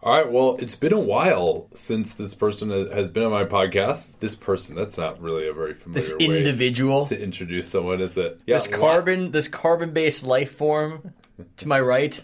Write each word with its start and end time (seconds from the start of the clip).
All 0.00 0.12
right. 0.12 0.30
Well, 0.30 0.56
it's 0.60 0.76
been 0.76 0.92
a 0.92 1.00
while 1.00 1.68
since 1.74 2.14
this 2.14 2.34
person 2.34 2.70
has 2.70 3.08
been 3.08 3.24
on 3.24 3.32
my 3.32 3.44
podcast. 3.44 4.20
This 4.20 4.36
person, 4.36 4.76
that's 4.76 4.96
not 4.96 5.20
really 5.20 5.48
a 5.48 5.52
very 5.52 5.74
familiar 5.74 6.00
This 6.00 6.12
individual, 6.20 7.06
to 7.06 7.20
introduce 7.20 7.68
someone, 7.68 8.00
is 8.00 8.16
it? 8.16 8.40
Yeah, 8.46 8.56
this 8.58 8.68
carbon, 8.68 9.32
this 9.32 9.48
carbon-based 9.48 10.24
life 10.24 10.54
form 10.54 11.14
to 11.56 11.68
my 11.68 11.80
right. 11.80 12.22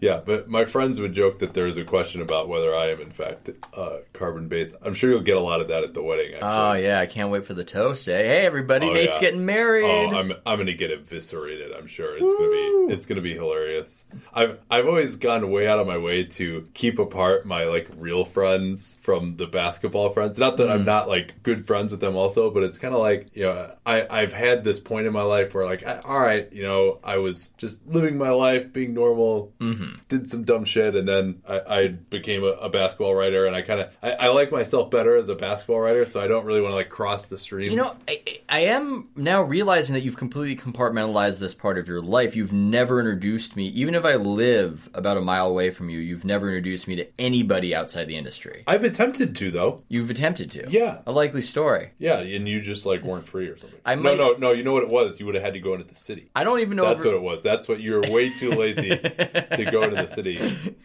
Yeah, 0.00 0.20
but 0.24 0.48
my 0.48 0.64
friends 0.64 1.00
would 1.00 1.12
joke 1.12 1.40
that 1.40 1.52
there 1.52 1.66
is 1.66 1.76
a 1.76 1.84
question 1.84 2.22
about 2.22 2.48
whether 2.48 2.74
I 2.74 2.90
am, 2.90 3.00
in 3.00 3.10
fact, 3.10 3.50
uh, 3.74 3.98
carbon 4.12 4.48
based. 4.48 4.76
I'm 4.82 4.94
sure 4.94 5.10
you'll 5.10 5.20
get 5.20 5.36
a 5.36 5.40
lot 5.40 5.60
of 5.60 5.68
that 5.68 5.82
at 5.82 5.94
the 5.94 6.02
wedding. 6.02 6.34
Oh, 6.34 6.36
actually. 6.36 6.86
Oh 6.86 6.88
yeah, 6.88 7.00
I 7.00 7.06
can't 7.06 7.30
wait 7.30 7.46
for 7.46 7.54
the 7.54 7.64
toast. 7.64 8.04
Say, 8.04 8.24
hey 8.24 8.46
everybody, 8.46 8.88
Oh, 8.88 8.92
Nate's 8.92 9.16
yeah. 9.16 9.20
getting 9.20 9.44
married. 9.44 9.84
Oh, 9.84 10.16
I'm 10.16 10.32
I'm 10.46 10.58
gonna 10.58 10.74
get 10.74 10.90
eviscerated. 10.90 11.72
I'm 11.72 11.86
sure 11.86 12.16
it's 12.16 12.34
gonna 12.34 12.50
be 12.50 12.94
it's 12.94 13.06
gonna 13.06 13.20
be 13.20 13.34
hilarious. 13.34 14.04
I've 14.32 14.58
I've 14.70 14.86
always 14.86 15.16
gone 15.16 15.50
way 15.50 15.66
out 15.66 15.78
of 15.78 15.86
my 15.86 15.98
way 15.98 16.24
to 16.24 16.68
keep 16.74 16.98
apart 16.98 17.46
my 17.46 17.64
like 17.64 17.88
real 17.96 18.24
friends 18.24 18.96
from 19.00 19.36
the 19.36 19.46
basketball 19.46 20.10
friends. 20.10 20.38
Not 20.38 20.58
that 20.58 20.70
I'm 20.70 20.82
mm. 20.82 20.86
not 20.86 21.08
like 21.08 21.42
good 21.42 21.66
friends 21.66 21.92
with 21.92 22.00
them 22.00 22.16
also, 22.16 22.50
but 22.50 22.62
it's 22.62 22.78
kind 22.78 22.94
of 22.94 23.00
like 23.00 23.28
you 23.34 23.44
know 23.44 23.74
I 23.84 24.06
I've 24.08 24.32
had 24.32 24.64
this 24.64 24.78
point 24.78 25.06
in 25.06 25.12
my 25.12 25.22
life 25.22 25.54
where 25.54 25.64
like 25.64 25.86
I, 25.86 25.98
all 25.98 26.20
right, 26.20 26.50
you 26.52 26.62
know 26.62 26.98
I 27.02 27.16
was 27.16 27.48
just 27.58 27.86
living 27.86 28.16
my 28.16 28.30
life, 28.30 28.72
being 28.72 28.94
normal, 28.94 29.52
mm-hmm. 29.60 29.87
Did 30.08 30.30
some 30.30 30.44
dumb 30.44 30.64
shit, 30.64 30.94
and 30.94 31.08
then 31.08 31.42
I, 31.48 31.60
I 31.60 31.88
became 31.88 32.42
a, 32.44 32.48
a 32.48 32.68
basketball 32.68 33.14
writer, 33.14 33.46
and 33.46 33.54
I 33.54 33.62
kind 33.62 33.80
of 33.80 33.96
I, 34.02 34.12
I 34.12 34.28
like 34.28 34.50
myself 34.52 34.90
better 34.90 35.16
as 35.16 35.28
a 35.28 35.34
basketball 35.34 35.80
writer, 35.80 36.06
so 36.06 36.20
I 36.20 36.26
don't 36.26 36.44
really 36.44 36.60
want 36.60 36.72
to 36.72 36.76
like 36.76 36.88
cross 36.88 37.26
the 37.26 37.38
stream. 37.38 37.70
You 37.70 37.76
know, 37.76 37.92
I, 38.08 38.22
I 38.48 38.58
am 38.60 39.08
now 39.16 39.42
realizing 39.42 39.94
that 39.94 40.02
you've 40.02 40.16
completely 40.16 40.56
compartmentalized 40.56 41.38
this 41.38 41.54
part 41.54 41.78
of 41.78 41.88
your 41.88 42.00
life. 42.00 42.36
You've 42.36 42.52
never 42.52 43.00
introduced 43.00 43.56
me, 43.56 43.66
even 43.68 43.94
if 43.94 44.04
I 44.04 44.14
live 44.16 44.88
about 44.94 45.16
a 45.16 45.20
mile 45.20 45.48
away 45.48 45.70
from 45.70 45.90
you, 45.90 45.98
you've 45.98 46.24
never 46.24 46.48
introduced 46.48 46.88
me 46.88 46.96
to 46.96 47.06
anybody 47.18 47.74
outside 47.74 48.06
the 48.06 48.16
industry. 48.16 48.64
I've 48.66 48.84
attempted 48.84 49.36
to 49.36 49.50
though. 49.50 49.82
You've 49.88 50.10
attempted 50.10 50.50
to. 50.52 50.66
Yeah. 50.70 50.98
A 51.06 51.12
likely 51.12 51.42
story. 51.42 51.90
Yeah, 51.98 52.18
and 52.18 52.48
you 52.48 52.60
just 52.60 52.86
like 52.86 53.02
weren't 53.02 53.28
free 53.28 53.48
or 53.48 53.56
something. 53.56 53.78
I 53.84 53.94
no, 53.94 54.02
might- 54.02 54.18
no, 54.18 54.32
no. 54.32 54.52
You 54.52 54.62
know 54.64 54.72
what 54.72 54.82
it 54.82 54.88
was? 54.88 55.20
You 55.20 55.26
would 55.26 55.34
have 55.34 55.44
had 55.44 55.54
to 55.54 55.60
go 55.60 55.74
into 55.74 55.84
the 55.86 55.94
city. 55.94 56.30
I 56.34 56.44
don't 56.44 56.60
even 56.60 56.76
know 56.76 56.84
That's 56.84 57.00
if 57.00 57.06
what 57.06 57.14
it 57.14 57.22
was. 57.22 57.42
That's 57.42 57.68
what 57.68 57.80
you 57.80 57.92
were 57.94 58.10
way 58.10 58.30
too 58.32 58.50
lazy 58.50 58.88
to 58.88 59.68
go 59.70 59.77
into 59.82 59.96
the 59.96 60.06
city. 60.06 60.38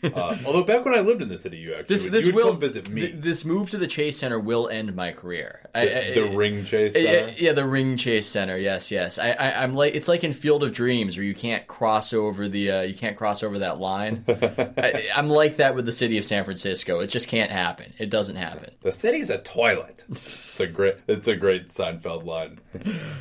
Uh, 0.03 0.37
although 0.45 0.63
back 0.63 0.85
when 0.85 0.93
I 0.93 0.99
lived 1.01 1.21
in 1.21 1.29
the 1.29 1.37
city, 1.37 1.57
you 1.57 1.73
actually 1.73 1.95
this 1.95 2.03
would, 2.05 2.11
this 2.13 2.27
you 2.27 2.33
would 2.33 2.43
will 2.45 2.51
come 2.51 2.59
visit 2.61 2.89
me. 2.89 3.01
th- 3.01 3.15
this 3.21 3.45
move 3.45 3.69
to 3.71 3.77
the 3.77 3.87
Chase 3.87 4.17
Center 4.17 4.39
will 4.39 4.67
end 4.69 4.95
my 4.95 5.11
career. 5.11 5.61
The, 5.73 6.09
I- 6.09 6.13
the 6.13 6.29
ring 6.29 6.65
chase. 6.65 6.93
Yeah, 6.95 7.11
Center. 7.11 7.33
yeah, 7.37 7.51
the 7.53 7.65
Ring 7.67 7.97
Chase 7.97 8.27
Center. 8.27 8.57
Yes, 8.57 8.91
yes. 8.91 9.17
I, 9.17 9.31
I, 9.31 9.63
I'm 9.63 9.73
like 9.73 9.95
it's 9.95 10.07
like 10.07 10.23
in 10.23 10.33
Field 10.33 10.63
of 10.63 10.73
Dreams 10.73 11.17
where 11.17 11.23
you 11.25 11.35
can't 11.35 11.65
cross 11.67 12.13
over 12.13 12.47
the 12.47 12.71
uh, 12.71 12.81
you 12.81 12.93
can't 12.95 13.17
cross 13.17 13.43
over 13.43 13.59
that 13.59 13.79
line. 13.79 14.23
I, 14.27 15.05
I'm 15.15 15.29
like 15.29 15.57
that 15.57 15.75
with 15.75 15.85
the 15.85 15.91
city 15.91 16.17
of 16.17 16.25
San 16.25 16.43
Francisco. 16.43 16.99
It 16.99 17.07
just 17.07 17.27
can't 17.27 17.51
happen. 17.51 17.93
It 17.97 18.09
doesn't 18.09 18.35
happen. 18.35 18.71
The 18.81 18.91
city's 18.91 19.29
a 19.29 19.37
toilet. 19.39 20.03
It's 20.09 20.59
a 20.59 20.67
great. 20.67 20.95
It's 21.07 21.27
a 21.27 21.35
great 21.35 21.69
Seinfeld 21.69 22.25
line. 22.25 22.59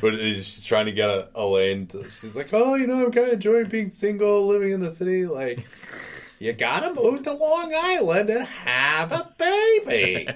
But 0.01 0.15
she's 0.17 0.63
trying 0.63 0.85
to 0.85 0.91
get 0.91 1.09
a, 1.09 1.29
Elaine. 1.35 1.87
To, 1.87 2.09
she's 2.11 2.35
like, 2.35 2.49
"Oh, 2.53 2.75
you 2.75 2.85
know, 2.87 3.05
I'm 3.05 3.11
kind 3.11 3.27
of 3.27 3.33
enjoying 3.33 3.67
being 3.69 3.89
single, 3.89 4.45
living 4.47 4.71
in 4.71 4.79
the 4.81 4.91
city. 4.91 5.25
Like, 5.25 5.62
you 6.39 6.53
gotta 6.53 6.93
move 6.93 7.23
to 7.23 7.33
Long 7.33 7.73
Island 7.75 8.29
and 8.29 8.45
have 8.45 9.11
a 9.11 9.33
baby." 9.37 10.27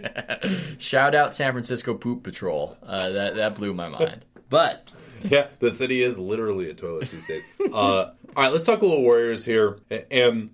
Shout 0.80 1.16
out 1.16 1.36
San 1.36 1.52
Francisco 1.52 1.94
Poop 1.94 2.24
Patrol. 2.24 2.78
Uh, 2.84 3.10
that 3.10 3.36
that 3.36 3.56
blew 3.56 3.74
my 3.74 3.90
mind. 3.90 4.26
But 4.50 4.92
yeah, 5.24 5.48
the 5.60 5.72
city 5.72 6.02
is 6.02 6.18
literally 6.18 6.70
a 6.70 6.74
toilet 6.74 7.10
these 7.10 7.26
days. 7.28 7.44
Uh, 7.60 7.74
all 7.76 8.14
right, 8.36 8.52
let's 8.52 8.66
talk 8.66 8.82
a 8.82 8.86
little 8.86 9.04
Warriors 9.04 9.44
here. 9.44 9.80
And 10.12 10.52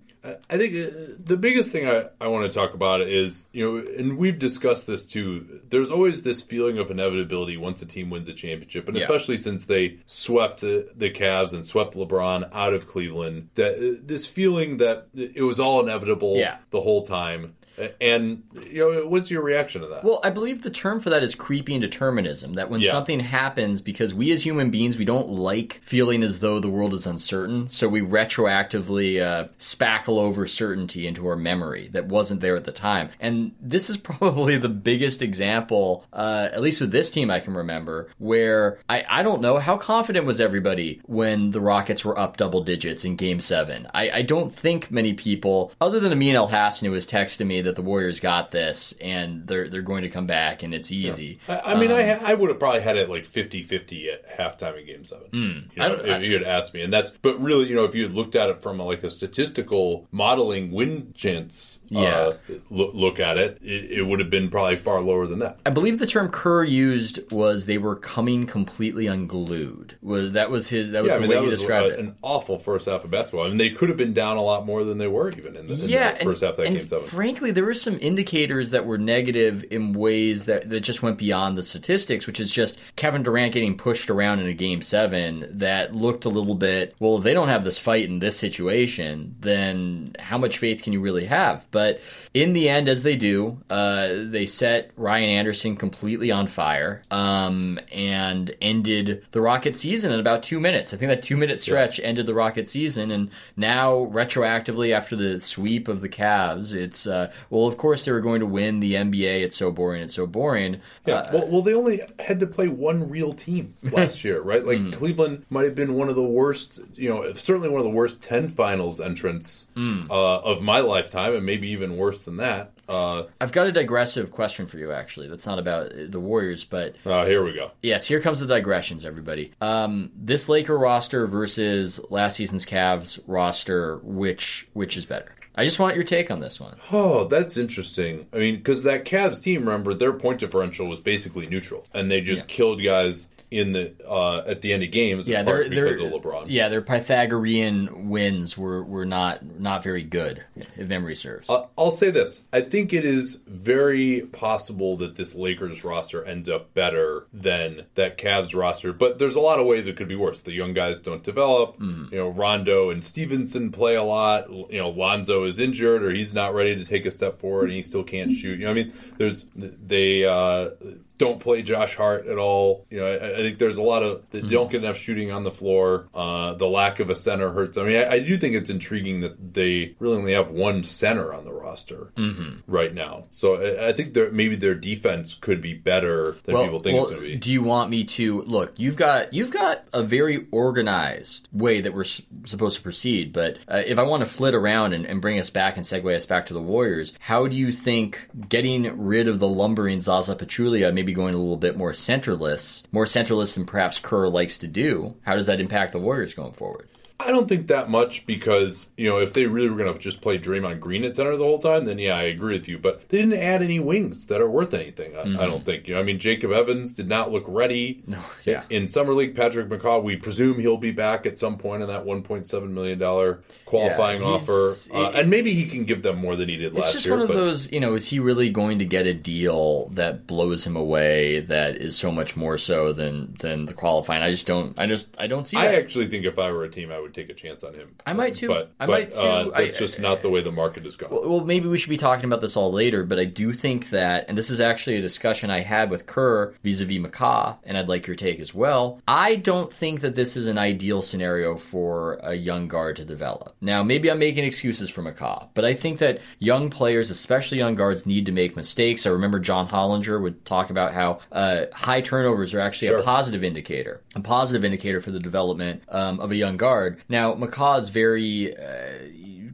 I 0.48 0.56
think 0.56 0.74
uh, 0.74 0.96
the 1.22 1.36
biggest 1.36 1.70
thing 1.70 1.86
I, 1.86 2.06
I 2.18 2.28
want 2.28 2.50
to 2.50 2.54
talk 2.54 2.72
about 2.72 3.02
is, 3.02 3.44
you 3.52 3.64
know, 3.64 3.76
and 3.98 4.16
we've 4.16 4.38
discussed 4.38 4.86
this 4.86 5.04
too. 5.04 5.60
There's 5.68 5.90
always 5.90 6.22
this 6.22 6.40
feeling 6.40 6.78
of 6.78 6.90
inevitability 6.90 7.58
once 7.58 7.82
a 7.82 7.86
team 7.86 8.08
wins 8.08 8.26
a 8.28 8.32
championship, 8.32 8.88
and 8.88 8.96
Yeah. 8.96 9.02
especially 9.02 9.36
since 9.36 9.66
they 9.66 9.98
swept 10.06 10.64
uh, 10.64 10.80
the 10.96 11.10
Cavs 11.10 11.52
and 11.52 11.64
swept 11.64 11.94
LeBron 11.94 12.48
out 12.52 12.72
of 12.72 12.88
Cleveland, 12.88 13.50
that 13.56 13.74
uh, 13.74 14.00
this 14.02 14.26
feeling 14.26 14.78
that 14.78 15.08
it 15.14 15.42
was 15.42 15.60
all 15.60 15.82
inevitable 15.82 16.36
Yeah. 16.36 16.56
the 16.70 16.80
whole 16.80 17.02
time. 17.02 17.54
And 18.00 18.42
you 18.70 18.78
know, 18.92 19.06
what's 19.06 19.30
your 19.30 19.42
reaction 19.42 19.82
to 19.82 19.88
that? 19.88 20.04
Well, 20.04 20.20
I 20.22 20.30
believe 20.30 20.62
the 20.62 20.70
term 20.70 21.00
for 21.00 21.10
that 21.10 21.22
is 21.22 21.34
creeping 21.34 21.80
determinism. 21.80 22.54
That 22.54 22.70
when 22.70 22.80
Yeah. 22.80 22.90
something 22.92 23.20
happens, 23.20 23.80
because 23.80 24.14
we 24.14 24.30
as 24.32 24.44
human 24.44 24.70
beings, 24.70 24.96
we 24.98 25.04
don't 25.04 25.28
like 25.28 25.80
feeling 25.82 26.22
as 26.22 26.38
though 26.38 26.60
the 26.60 26.68
world 26.68 26.94
is 26.94 27.06
uncertain, 27.06 27.68
so 27.68 27.88
we 27.88 28.00
retroactively 28.00 29.20
uh, 29.20 29.48
spackle 29.58 30.18
over 30.18 30.46
certainty 30.46 31.06
into 31.06 31.26
our 31.26 31.36
memory 31.36 31.88
that 31.92 32.06
wasn't 32.06 32.40
there 32.40 32.56
at 32.56 32.64
the 32.64 32.72
time. 32.72 33.10
And 33.20 33.52
this 33.60 33.90
is 33.90 33.96
probably 34.04 34.56
the 34.58 34.68
biggest 34.68 35.22
example, 35.22 36.04
uh, 36.12 36.48
at 36.52 36.60
least 36.60 36.80
with 36.80 36.90
this 36.90 37.10
team 37.10 37.30
I 37.30 37.40
can 37.40 37.54
remember, 37.54 38.08
where 38.18 38.78
I, 38.88 39.04
I 39.08 39.22
don't 39.22 39.40
know 39.40 39.58
how 39.58 39.76
confident 39.76 40.26
was 40.26 40.40
everybody 40.40 41.00
when 41.06 41.50
the 41.50 41.60
Rockets 41.60 42.04
were 42.04 42.18
up 42.18 42.36
double 42.36 42.62
digits 42.62 43.04
in 43.04 43.16
Game 43.16 43.40
Seven. 43.40 43.86
I, 43.94 44.10
I 44.10 44.22
don't 44.22 44.52
think 44.54 44.90
many 44.90 45.14
people, 45.14 45.72
other 45.80 46.00
than 46.00 46.12
Amin 46.12 46.34
Elhassan, 46.36 46.82
who 46.86 46.90
was 46.92 47.06
texting 47.06 47.46
me 47.46 47.60
that 47.64 47.76
the 47.76 47.82
Warriors 47.82 48.20
got 48.20 48.50
this 48.50 48.94
and 49.00 49.46
they're 49.46 49.68
they're 49.68 49.82
going 49.82 50.02
to 50.02 50.08
come 50.08 50.26
back 50.26 50.62
and 50.62 50.72
it's 50.72 50.90
easy. 50.92 51.38
I, 51.48 51.60
I 51.66 51.74
mean, 51.80 51.90
I 51.92 52.12
I 52.12 52.34
would 52.34 52.48
have 52.50 52.58
probably 52.58 52.80
had 52.80 52.96
it 52.96 53.08
like 53.10 53.26
50-50 53.26 54.12
at 54.12 54.38
halftime 54.38 54.78
in 54.80 54.86
Game 54.86 55.04
Seven. 55.04 55.26
You 55.32 55.40
Hmm. 55.74 55.80
I 55.82 55.88
know, 55.88 55.94
if 55.96 56.14
I- 56.16 56.18
you 56.18 56.32
had 56.34 56.42
asked 56.42 56.72
me, 56.74 56.82
and 56.82 56.92
that's 56.92 57.10
but 57.10 57.40
really, 57.40 57.66
you 57.68 57.74
know, 57.74 57.84
if 57.84 57.94
you 57.94 58.02
had 58.04 58.12
looked 58.14 58.34
at 58.36 58.48
it 58.50 58.58
from 58.60 58.80
a, 58.80 58.84
like 58.84 59.02
a 59.02 59.10
statistical 59.10 60.06
modeling 60.12 60.70
win 60.70 61.12
chance, 61.14 61.82
Yeah. 61.88 62.00
uh, 62.16 62.36
look, 62.70 62.92
look 62.94 63.20
at 63.20 63.36
it, 63.38 63.58
it, 63.62 63.90
it 63.98 64.02
would 64.02 64.20
have 64.20 64.30
been 64.30 64.48
probably 64.50 64.76
far 64.76 65.00
lower 65.00 65.26
than 65.26 65.40
that. 65.40 65.58
I 65.66 65.70
believe 65.70 65.98
the 65.98 66.06
term 66.06 66.28
Kerr 66.28 66.64
used 66.64 67.30
was 67.32 67.66
they 67.66 67.78
were 67.78 67.96
coming 67.96 68.46
completely 68.46 69.06
unglued. 69.06 69.96
Was 70.02 70.32
that 70.32 70.50
was 70.50 70.68
his 70.68 70.90
that 70.92 71.02
was 71.02 71.08
Yeah, 71.10 71.16
I 71.16 71.18
the 71.18 71.28
mean 71.28 71.38
way 71.38 71.44
he 71.44 71.50
described 71.50 71.86
uh, 71.86 71.94
it. 71.94 71.98
an 71.98 72.14
awful 72.22 72.58
first 72.58 72.86
half 72.86 73.04
of 73.04 73.10
basketball. 73.10 73.44
I 73.44 73.48
mean, 73.48 73.58
they 73.58 73.70
could 73.70 73.88
have 73.88 73.98
been 73.98 74.14
down 74.14 74.36
a 74.36 74.42
lot 74.42 74.64
more 74.66 74.84
than 74.84 74.98
they 74.98 75.06
were 75.08 75.30
even 75.30 75.56
in 75.56 75.66
the, 75.66 75.74
in 75.74 75.88
yeah, 75.88 76.12
the 76.18 76.24
first 76.24 76.42
half 76.42 76.52
of 76.52 76.56
that 76.58 76.66
and 76.66 76.76
Game 76.78 76.86
Seven. 76.86 77.06
frankly, 77.06 77.50
there 77.54 77.64
were 77.64 77.74
some 77.74 77.98
indicators 78.00 78.70
that 78.70 78.86
were 78.86 78.98
negative 78.98 79.64
in 79.70 79.92
ways 79.92 80.46
that, 80.46 80.68
that 80.70 80.80
just 80.80 81.02
went 81.02 81.18
beyond 81.18 81.56
the 81.56 81.62
statistics, 81.62 82.26
which 82.26 82.40
is 82.40 82.52
just 82.52 82.78
Kevin 82.96 83.22
Durant 83.22 83.52
getting 83.52 83.76
pushed 83.76 84.10
around 84.10 84.40
in 84.40 84.46
a 84.46 84.54
game 84.54 84.82
seven 84.82 85.46
that 85.50 85.94
looked 85.94 86.24
a 86.24 86.28
little 86.28 86.54
bit, 86.54 86.94
well, 87.00 87.16
if 87.18 87.24
they 87.24 87.32
don't 87.32 87.48
have 87.48 87.64
this 87.64 87.78
fight 87.78 88.04
in 88.04 88.18
this 88.18 88.38
situation, 88.38 89.36
then 89.40 90.14
how 90.18 90.38
much 90.38 90.58
faith 90.58 90.82
can 90.82 90.92
you 90.92 91.00
really 91.00 91.26
have? 91.26 91.66
But 91.70 92.00
in 92.32 92.52
the 92.52 92.68
end, 92.68 92.88
as 92.88 93.02
they 93.02 93.16
do, 93.16 93.58
uh, 93.70 94.08
they 94.24 94.46
set 94.46 94.90
Ryan 94.96 95.30
Anderson 95.30 95.76
completely 95.76 96.30
on 96.30 96.46
fire 96.46 97.02
um, 97.10 97.78
and 97.92 98.54
ended 98.60 99.24
the 99.30 99.40
Rocket 99.40 99.76
season 99.76 100.12
in 100.12 100.20
about 100.20 100.42
two 100.42 100.60
minutes. 100.60 100.92
I 100.92 100.96
think 100.96 101.10
that 101.10 101.22
two 101.22 101.36
minute 101.36 101.60
stretch 101.60 102.00
ended 102.00 102.26
the 102.26 102.34
Rocket 102.34 102.68
season, 102.68 103.10
and 103.10 103.30
now 103.56 104.06
retroactively 104.06 104.92
after 104.92 105.16
the 105.16 105.40
sweep 105.40 105.88
of 105.88 106.00
the 106.00 106.08
Cavs, 106.08 106.74
it's 106.74 107.06
uh, 107.06 107.32
well, 107.50 107.66
of 107.66 107.76
course 107.76 108.04
they 108.04 108.12
were 108.12 108.20
going 108.20 108.40
to 108.40 108.46
win 108.46 108.80
the 108.80 108.94
NBA. 108.94 109.42
It's 109.42 109.56
so 109.56 109.70
boring. 109.70 110.02
It's 110.02 110.14
so 110.14 110.26
boring. 110.26 110.80
Yeah. 111.06 111.14
Uh, 111.14 111.30
well, 111.32 111.46
well, 111.48 111.62
they 111.62 111.74
only 111.74 112.00
had 112.18 112.40
to 112.40 112.46
play 112.46 112.68
one 112.68 113.08
real 113.08 113.32
team 113.32 113.74
last 113.82 114.24
year, 114.24 114.40
right? 114.40 114.64
Like 114.64 114.92
Cleveland 114.92 115.44
might 115.50 115.64
have 115.64 115.74
been 115.74 115.94
one 115.94 116.08
of 116.08 116.16
the 116.16 116.22
worst, 116.22 116.80
you 116.94 117.08
know, 117.08 117.32
certainly 117.34 117.68
one 117.68 117.80
of 117.80 117.84
the 117.84 117.90
worst 117.90 118.22
ten 118.22 118.48
finals 118.48 119.00
entrants 119.00 119.66
uh, 119.76 120.10
of 120.10 120.62
my 120.62 120.80
lifetime, 120.80 121.34
and 121.34 121.44
maybe 121.44 121.68
even 121.70 121.96
worse 121.96 122.24
than 122.24 122.36
that. 122.38 122.72
Uh, 122.88 123.24
I've 123.40 123.52
got 123.52 123.66
a 123.66 123.72
digressive 123.72 124.30
question 124.30 124.66
for 124.66 124.78
you. 124.78 124.92
Actually, 124.92 125.28
that's 125.28 125.46
not 125.46 125.58
about 125.58 125.92
the 125.94 126.20
Warriors, 126.20 126.64
but 126.64 126.96
uh, 127.06 127.24
here 127.24 127.42
we 127.42 127.54
go. 127.54 127.70
Yes, 127.82 128.06
here 128.06 128.20
comes 128.20 128.40
the 128.40 128.46
digressions, 128.46 129.06
everybody. 129.06 129.52
Um, 129.60 130.10
this 130.14 130.48
Laker 130.48 130.76
roster 130.78 131.26
versus 131.26 132.00
last 132.10 132.36
season's 132.36 132.66
Cavs 132.66 133.20
roster, 133.26 133.98
which 134.02 134.68
which 134.74 134.96
is 134.96 135.06
better? 135.06 135.34
I 135.56 135.64
just 135.64 135.78
want 135.78 135.94
your 135.94 136.04
take 136.04 136.30
on 136.30 136.40
this 136.40 136.58
one. 136.60 136.76
Oh, 136.90 137.24
that's 137.24 137.56
interesting. 137.56 138.26
I 138.32 138.38
mean, 138.38 138.56
because 138.56 138.82
that 138.82 139.04
Cavs 139.04 139.40
team, 139.42 139.60
remember, 139.64 139.94
their 139.94 140.12
point 140.12 140.40
differential 140.40 140.88
was 140.88 140.98
basically 141.00 141.46
neutral, 141.46 141.86
and 141.94 142.10
they 142.10 142.20
just 142.20 142.40
Yeah. 142.42 142.46
killed 142.48 142.82
guys 142.82 143.28
in 143.54 143.70
the 143.70 143.94
uh, 144.04 144.38
at 144.38 144.62
the 144.62 144.72
end 144.72 144.82
of 144.82 144.90
games. 144.90 145.28
Yeah, 145.28 145.40
in 145.40 145.46
part 145.46 145.70
they're, 145.70 145.84
because 145.84 145.98
they're 145.98 146.12
of 146.12 146.22
LeBron. 146.22 146.46
Yeah, 146.48 146.68
their 146.68 146.82
Pythagorean 146.82 148.08
wins 148.08 148.58
were, 148.58 148.82
were 148.82 149.06
not 149.06 149.44
not 149.60 149.84
very 149.84 150.02
good, 150.02 150.44
if 150.76 150.88
memory 150.88 151.14
serves. 151.14 151.48
Uh, 151.48 151.66
I'll 151.78 151.92
say 151.92 152.10
this. 152.10 152.42
I 152.52 152.62
think 152.62 152.92
it 152.92 153.04
is 153.04 153.36
very 153.46 154.22
possible 154.32 154.96
that 154.96 155.14
this 155.14 155.36
Lakers 155.36 155.84
roster 155.84 156.24
ends 156.24 156.48
up 156.48 156.74
better 156.74 157.26
than 157.32 157.86
that 157.94 158.18
Cavs 158.18 158.56
roster, 158.58 158.92
but 158.92 159.20
there's 159.20 159.36
a 159.36 159.40
lot 159.40 159.60
of 159.60 159.66
ways 159.66 159.86
it 159.86 159.96
could 159.96 160.08
be 160.08 160.16
worse. 160.16 160.42
The 160.42 160.52
young 160.52 160.74
guys 160.74 160.98
don't 160.98 161.22
develop. 161.22 161.76
Hmm. 161.76 162.06
You 162.10 162.18
know, 162.18 162.28
Rondo 162.30 162.90
and 162.90 163.04
Stephenson 163.04 163.70
play 163.70 163.94
a 163.94 164.02
lot. 164.02 164.50
You 164.50 164.78
know, 164.78 164.90
Lonzo 164.90 165.44
is 165.44 165.60
injured 165.60 166.02
or 166.02 166.10
he's 166.10 166.34
not 166.34 166.54
ready 166.54 166.74
to 166.74 166.84
take 166.84 167.06
a 167.06 167.10
step 167.12 167.38
forward 167.38 167.66
and 167.66 167.74
he 167.74 167.82
still 167.82 168.04
can't 168.04 168.32
shoot. 168.36 168.58
You 168.58 168.64
know, 168.64 168.72
I 168.72 168.74
mean, 168.74 168.92
there's 169.16 169.46
they 169.54 170.24
uh, 170.24 170.70
don't 171.18 171.38
play 171.40 171.62
Josh 171.62 171.94
Hart 171.96 172.26
at 172.26 172.38
all. 172.38 172.86
You 172.90 173.00
know, 173.00 173.06
I, 173.06 173.34
I 173.34 173.36
think 173.36 173.58
there's 173.58 173.76
a 173.78 173.82
lot 173.82 174.02
of 174.02 174.22
they 174.30 174.40
Hmm. 174.40 174.48
don't 174.48 174.70
get 174.70 174.82
enough 174.82 174.96
shooting 174.96 175.30
on 175.30 175.44
the 175.44 175.50
floor. 175.52 176.08
Uh, 176.14 176.54
the 176.54 176.66
lack 176.66 176.98
of 177.00 177.08
a 177.10 177.14
center 177.14 177.50
hurts. 177.52 177.78
I 177.78 177.84
mean, 177.84 177.96
I, 177.96 178.08
I 178.14 178.18
do 178.20 178.36
think 178.36 178.54
it's 178.56 178.70
intriguing 178.70 179.20
that 179.20 179.54
they 179.54 179.94
really 179.98 180.16
only 180.16 180.32
have 180.32 180.50
one 180.50 180.82
center 180.84 181.32
on 181.32 181.44
the 181.44 181.52
roster 181.52 182.12
Mm-hmm. 182.16 182.70
right 182.70 182.92
now. 182.94 183.24
So 183.30 183.56
I, 183.56 183.88
I 183.88 183.92
think 183.92 184.14
that 184.14 184.32
maybe 184.32 184.56
their 184.56 184.74
defense 184.74 185.34
could 185.34 185.60
be 185.60 185.74
better 185.74 186.36
than 186.44 186.56
people 186.56 186.80
think 186.80 186.98
it's 187.00 187.10
going 187.10 187.22
to 187.22 187.28
be. 187.28 187.36
do 187.36 187.50
you 187.52 187.62
want 187.62 187.90
me 187.90 188.04
to 188.04 188.42
look? 188.42 188.72
You've 188.76 188.96
got 188.96 189.32
you've 189.34 189.50
got 189.50 189.84
a 189.92 190.02
very 190.02 190.46
organized 190.52 191.48
way 191.52 191.80
that 191.80 191.94
we're 191.94 192.02
s- 192.02 192.22
supposed 192.44 192.76
to 192.76 192.82
proceed, 192.82 193.32
but 193.32 193.58
uh, 193.68 193.82
if 193.84 193.98
I 193.98 194.02
want 194.02 194.20
to 194.22 194.26
flit 194.26 194.54
around 194.54 194.92
and, 194.92 195.06
and 195.06 195.20
bring 195.20 195.38
us 195.38 195.50
back 195.50 195.76
and 195.76 195.84
segue 195.84 196.14
us 196.14 196.26
back 196.26 196.46
to 196.46 196.54
the 196.54 196.60
Warriors, 196.62 197.12
how 197.20 197.46
do 197.46 197.56
you 197.56 197.72
think 197.72 198.28
getting 198.48 199.04
rid 199.04 199.28
of 199.28 199.38
the 199.38 199.48
lumbering 199.48 200.00
Zaza 200.00 200.36
Pachulia, 200.36 200.92
maybe 200.92 201.03
going 201.12 201.34
a 201.34 201.38
little 201.38 201.56
bit 201.56 201.76
more 201.76 201.92
centerless, 201.92 202.82
more 202.92 203.04
centerless 203.04 203.54
than 203.54 203.66
perhaps 203.66 203.98
Kerr 203.98 204.28
likes 204.28 204.58
to 204.58 204.66
do, 204.66 205.14
how 205.22 205.34
does 205.34 205.46
that 205.46 205.60
impact 205.60 205.92
the 205.92 205.98
Warriors 205.98 206.34
going 206.34 206.52
forward? 206.52 206.88
I 207.20 207.30
don't 207.30 207.48
think 207.48 207.68
that 207.68 207.88
much 207.88 208.26
because 208.26 208.88
you 208.96 209.08
know 209.08 209.18
if 209.18 209.32
they 209.34 209.46
really 209.46 209.68
were 209.70 209.76
going 209.76 209.92
to 209.92 209.98
just 209.98 210.20
play 210.20 210.36
Draymond 210.38 210.80
Green 210.80 211.04
at 211.04 211.14
center 211.16 211.36
the 211.36 211.44
whole 211.44 211.58
time, 211.58 211.84
then 211.84 211.98
yeah, 211.98 212.16
I 212.16 212.22
agree 212.24 212.54
with 212.54 212.68
you. 212.68 212.76
But 212.76 213.08
they 213.08 213.18
didn't 213.18 213.40
add 213.40 213.62
any 213.62 213.78
wings 213.78 214.26
that 214.26 214.40
are 214.40 214.50
worth 214.50 214.74
anything. 214.74 215.16
I, 215.16 215.20
I 215.22 215.46
don't 215.46 215.64
think. 215.64 215.86
You 215.86 215.94
know, 215.94 216.00
I 216.00 216.02
mean, 216.02 216.18
Jacob 216.18 216.50
Evans 216.50 216.92
did 216.92 217.08
not 217.08 217.30
look 217.30 217.44
ready. 217.46 218.02
No, 218.06 218.20
yeah. 218.44 218.64
In 218.68 218.88
summer 218.88 219.12
league, 219.14 219.36
Patrick 219.36 219.68
McCaw, 219.68 220.02
we 220.02 220.16
presume 220.16 220.58
he'll 220.58 220.76
be 220.76 220.90
back 220.90 221.24
at 221.24 221.38
some 221.38 221.56
point 221.56 221.82
in 221.82 221.88
that 221.88 222.04
1.7 222.04 222.70
million 222.70 222.98
dollar 222.98 223.42
qualifying 223.64 224.20
Yeah, 224.20 224.28
offer, 224.28 224.72
uh, 224.92 225.10
it- 225.10 225.14
and 225.14 225.30
maybe 225.30 225.54
he 225.54 225.66
can 225.66 225.84
give 225.84 226.02
them 226.02 226.18
more 226.18 226.34
than 226.36 226.48
he 226.48 226.56
did 226.56 226.74
last 226.74 226.82
year. 226.82 226.84
It's 226.86 226.92
just 226.94 227.06
year. 227.06 227.14
one 227.14 227.22
of 227.22 227.28
but- 227.28 227.36
those, 227.36 227.70
you 227.72 227.80
know, 227.80 227.94
is 227.94 228.08
he 228.08 228.18
really 228.18 228.50
going 228.50 228.80
to 228.80 228.84
get 228.84 229.06
a 229.06 229.14
deal 229.14 229.88
that 229.90 230.26
blows 230.26 230.66
him 230.66 230.76
away 230.76 231.40
that 231.40 231.76
is 231.76 231.96
so 231.96 232.10
much 232.10 232.36
more 232.36 232.58
so 232.58 232.92
than 232.92 233.36
than 233.38 233.66
the 233.66 233.72
qualifying? 233.74 234.22
I 234.22 234.30
just 234.32 234.46
don't 234.46 234.78
I 234.80 234.86
just 234.86 235.08
I 235.18 235.26
don't 235.28 235.44
see 235.44 235.56
I 235.56 235.74
actually 235.74 236.08
think 236.08 236.24
if 236.24 236.38
I 236.38 236.50
were 236.50 236.64
a 236.64 236.68
team, 236.68 236.90
I 236.90 236.98
would 237.00 237.03
take 237.12 237.28
a 237.30 237.34
chance 237.34 237.62
on 237.64 237.74
him. 237.74 237.94
I 238.06 238.12
might 238.12 238.34
too. 238.34 238.48
But, 238.48 238.72
I 238.80 238.86
but, 238.86 238.92
might 238.92 239.10
too. 239.12 239.18
Uh, 239.18 239.50
I- 239.54 239.64
that's 239.66 239.78
just 239.78 239.98
not 240.00 240.22
the 240.22 240.30
way 240.30 240.40
the 240.40 240.52
market 240.52 240.86
is 240.86 240.96
going. 240.96 241.12
well, 241.12 241.40
maybe 241.44 241.68
we 241.68 241.76
should 241.78 241.90
be 241.90 241.96
talking 241.96 242.24
about 242.24 242.40
this 242.40 242.56
all 242.56 242.72
later, 242.72 243.04
but 243.04 243.18
I 243.18 243.24
do 243.24 243.52
think 243.52 243.90
that, 243.90 244.26
and 244.28 244.36
this 244.38 244.50
is 244.50 244.60
actually 244.60 244.96
a 244.96 245.00
discussion 245.02 245.50
I 245.50 245.60
had 245.60 245.90
with 245.90 246.06
Kerr 246.06 246.54
vis-a-vis 246.62 246.98
McCaw, 246.98 247.56
and 247.64 247.76
I'd 247.76 247.88
like 247.88 248.06
your 248.06 248.16
take 248.16 248.40
as 248.40 248.54
well. 248.54 249.00
I 249.08 249.36
don't 249.36 249.72
think 249.72 250.00
that 250.00 250.14
this 250.14 250.36
is 250.36 250.46
an 250.46 250.58
ideal 250.58 251.02
scenario 251.02 251.56
for 251.56 252.14
a 252.22 252.34
young 252.34 252.68
guard 252.68 252.96
to 252.96 253.04
develop. 253.04 253.54
Now, 253.60 253.82
maybe 253.82 254.10
I'm 254.10 254.18
making 254.18 254.44
excuses 254.44 254.90
for 254.90 255.02
McCaw, 255.02 255.48
but 255.54 255.64
I 255.64 255.74
think 255.74 255.98
that 255.98 256.20
young 256.38 256.70
players, 256.70 257.10
especially 257.10 257.58
young 257.58 257.74
guards, 257.74 258.06
need 258.06 258.26
to 258.26 258.32
make 258.32 258.56
mistakes. 258.56 259.06
I 259.06 259.10
remember 259.10 259.38
John 259.40 259.68
Hollinger 259.68 260.20
would 260.20 260.44
talk 260.44 260.70
about 260.70 260.92
how 260.94 261.18
uh, 261.32 261.66
high 261.72 262.00
turnovers 262.00 262.54
are 262.54 262.60
actually 262.60 262.88
Sure. 262.88 262.98
a 262.98 263.02
positive 263.02 263.42
indicator, 263.44 264.02
a 264.14 264.20
positive 264.20 264.64
indicator 264.64 265.00
for 265.00 265.10
the 265.10 265.20
development 265.20 265.82
um, 265.88 266.20
of 266.20 266.30
a 266.32 266.36
young 266.36 266.56
guard. 266.56 266.93
Now, 267.08 267.34
McCaw 267.34 267.78
is 267.78 267.88
very 267.88 268.56
uh, 268.56 268.98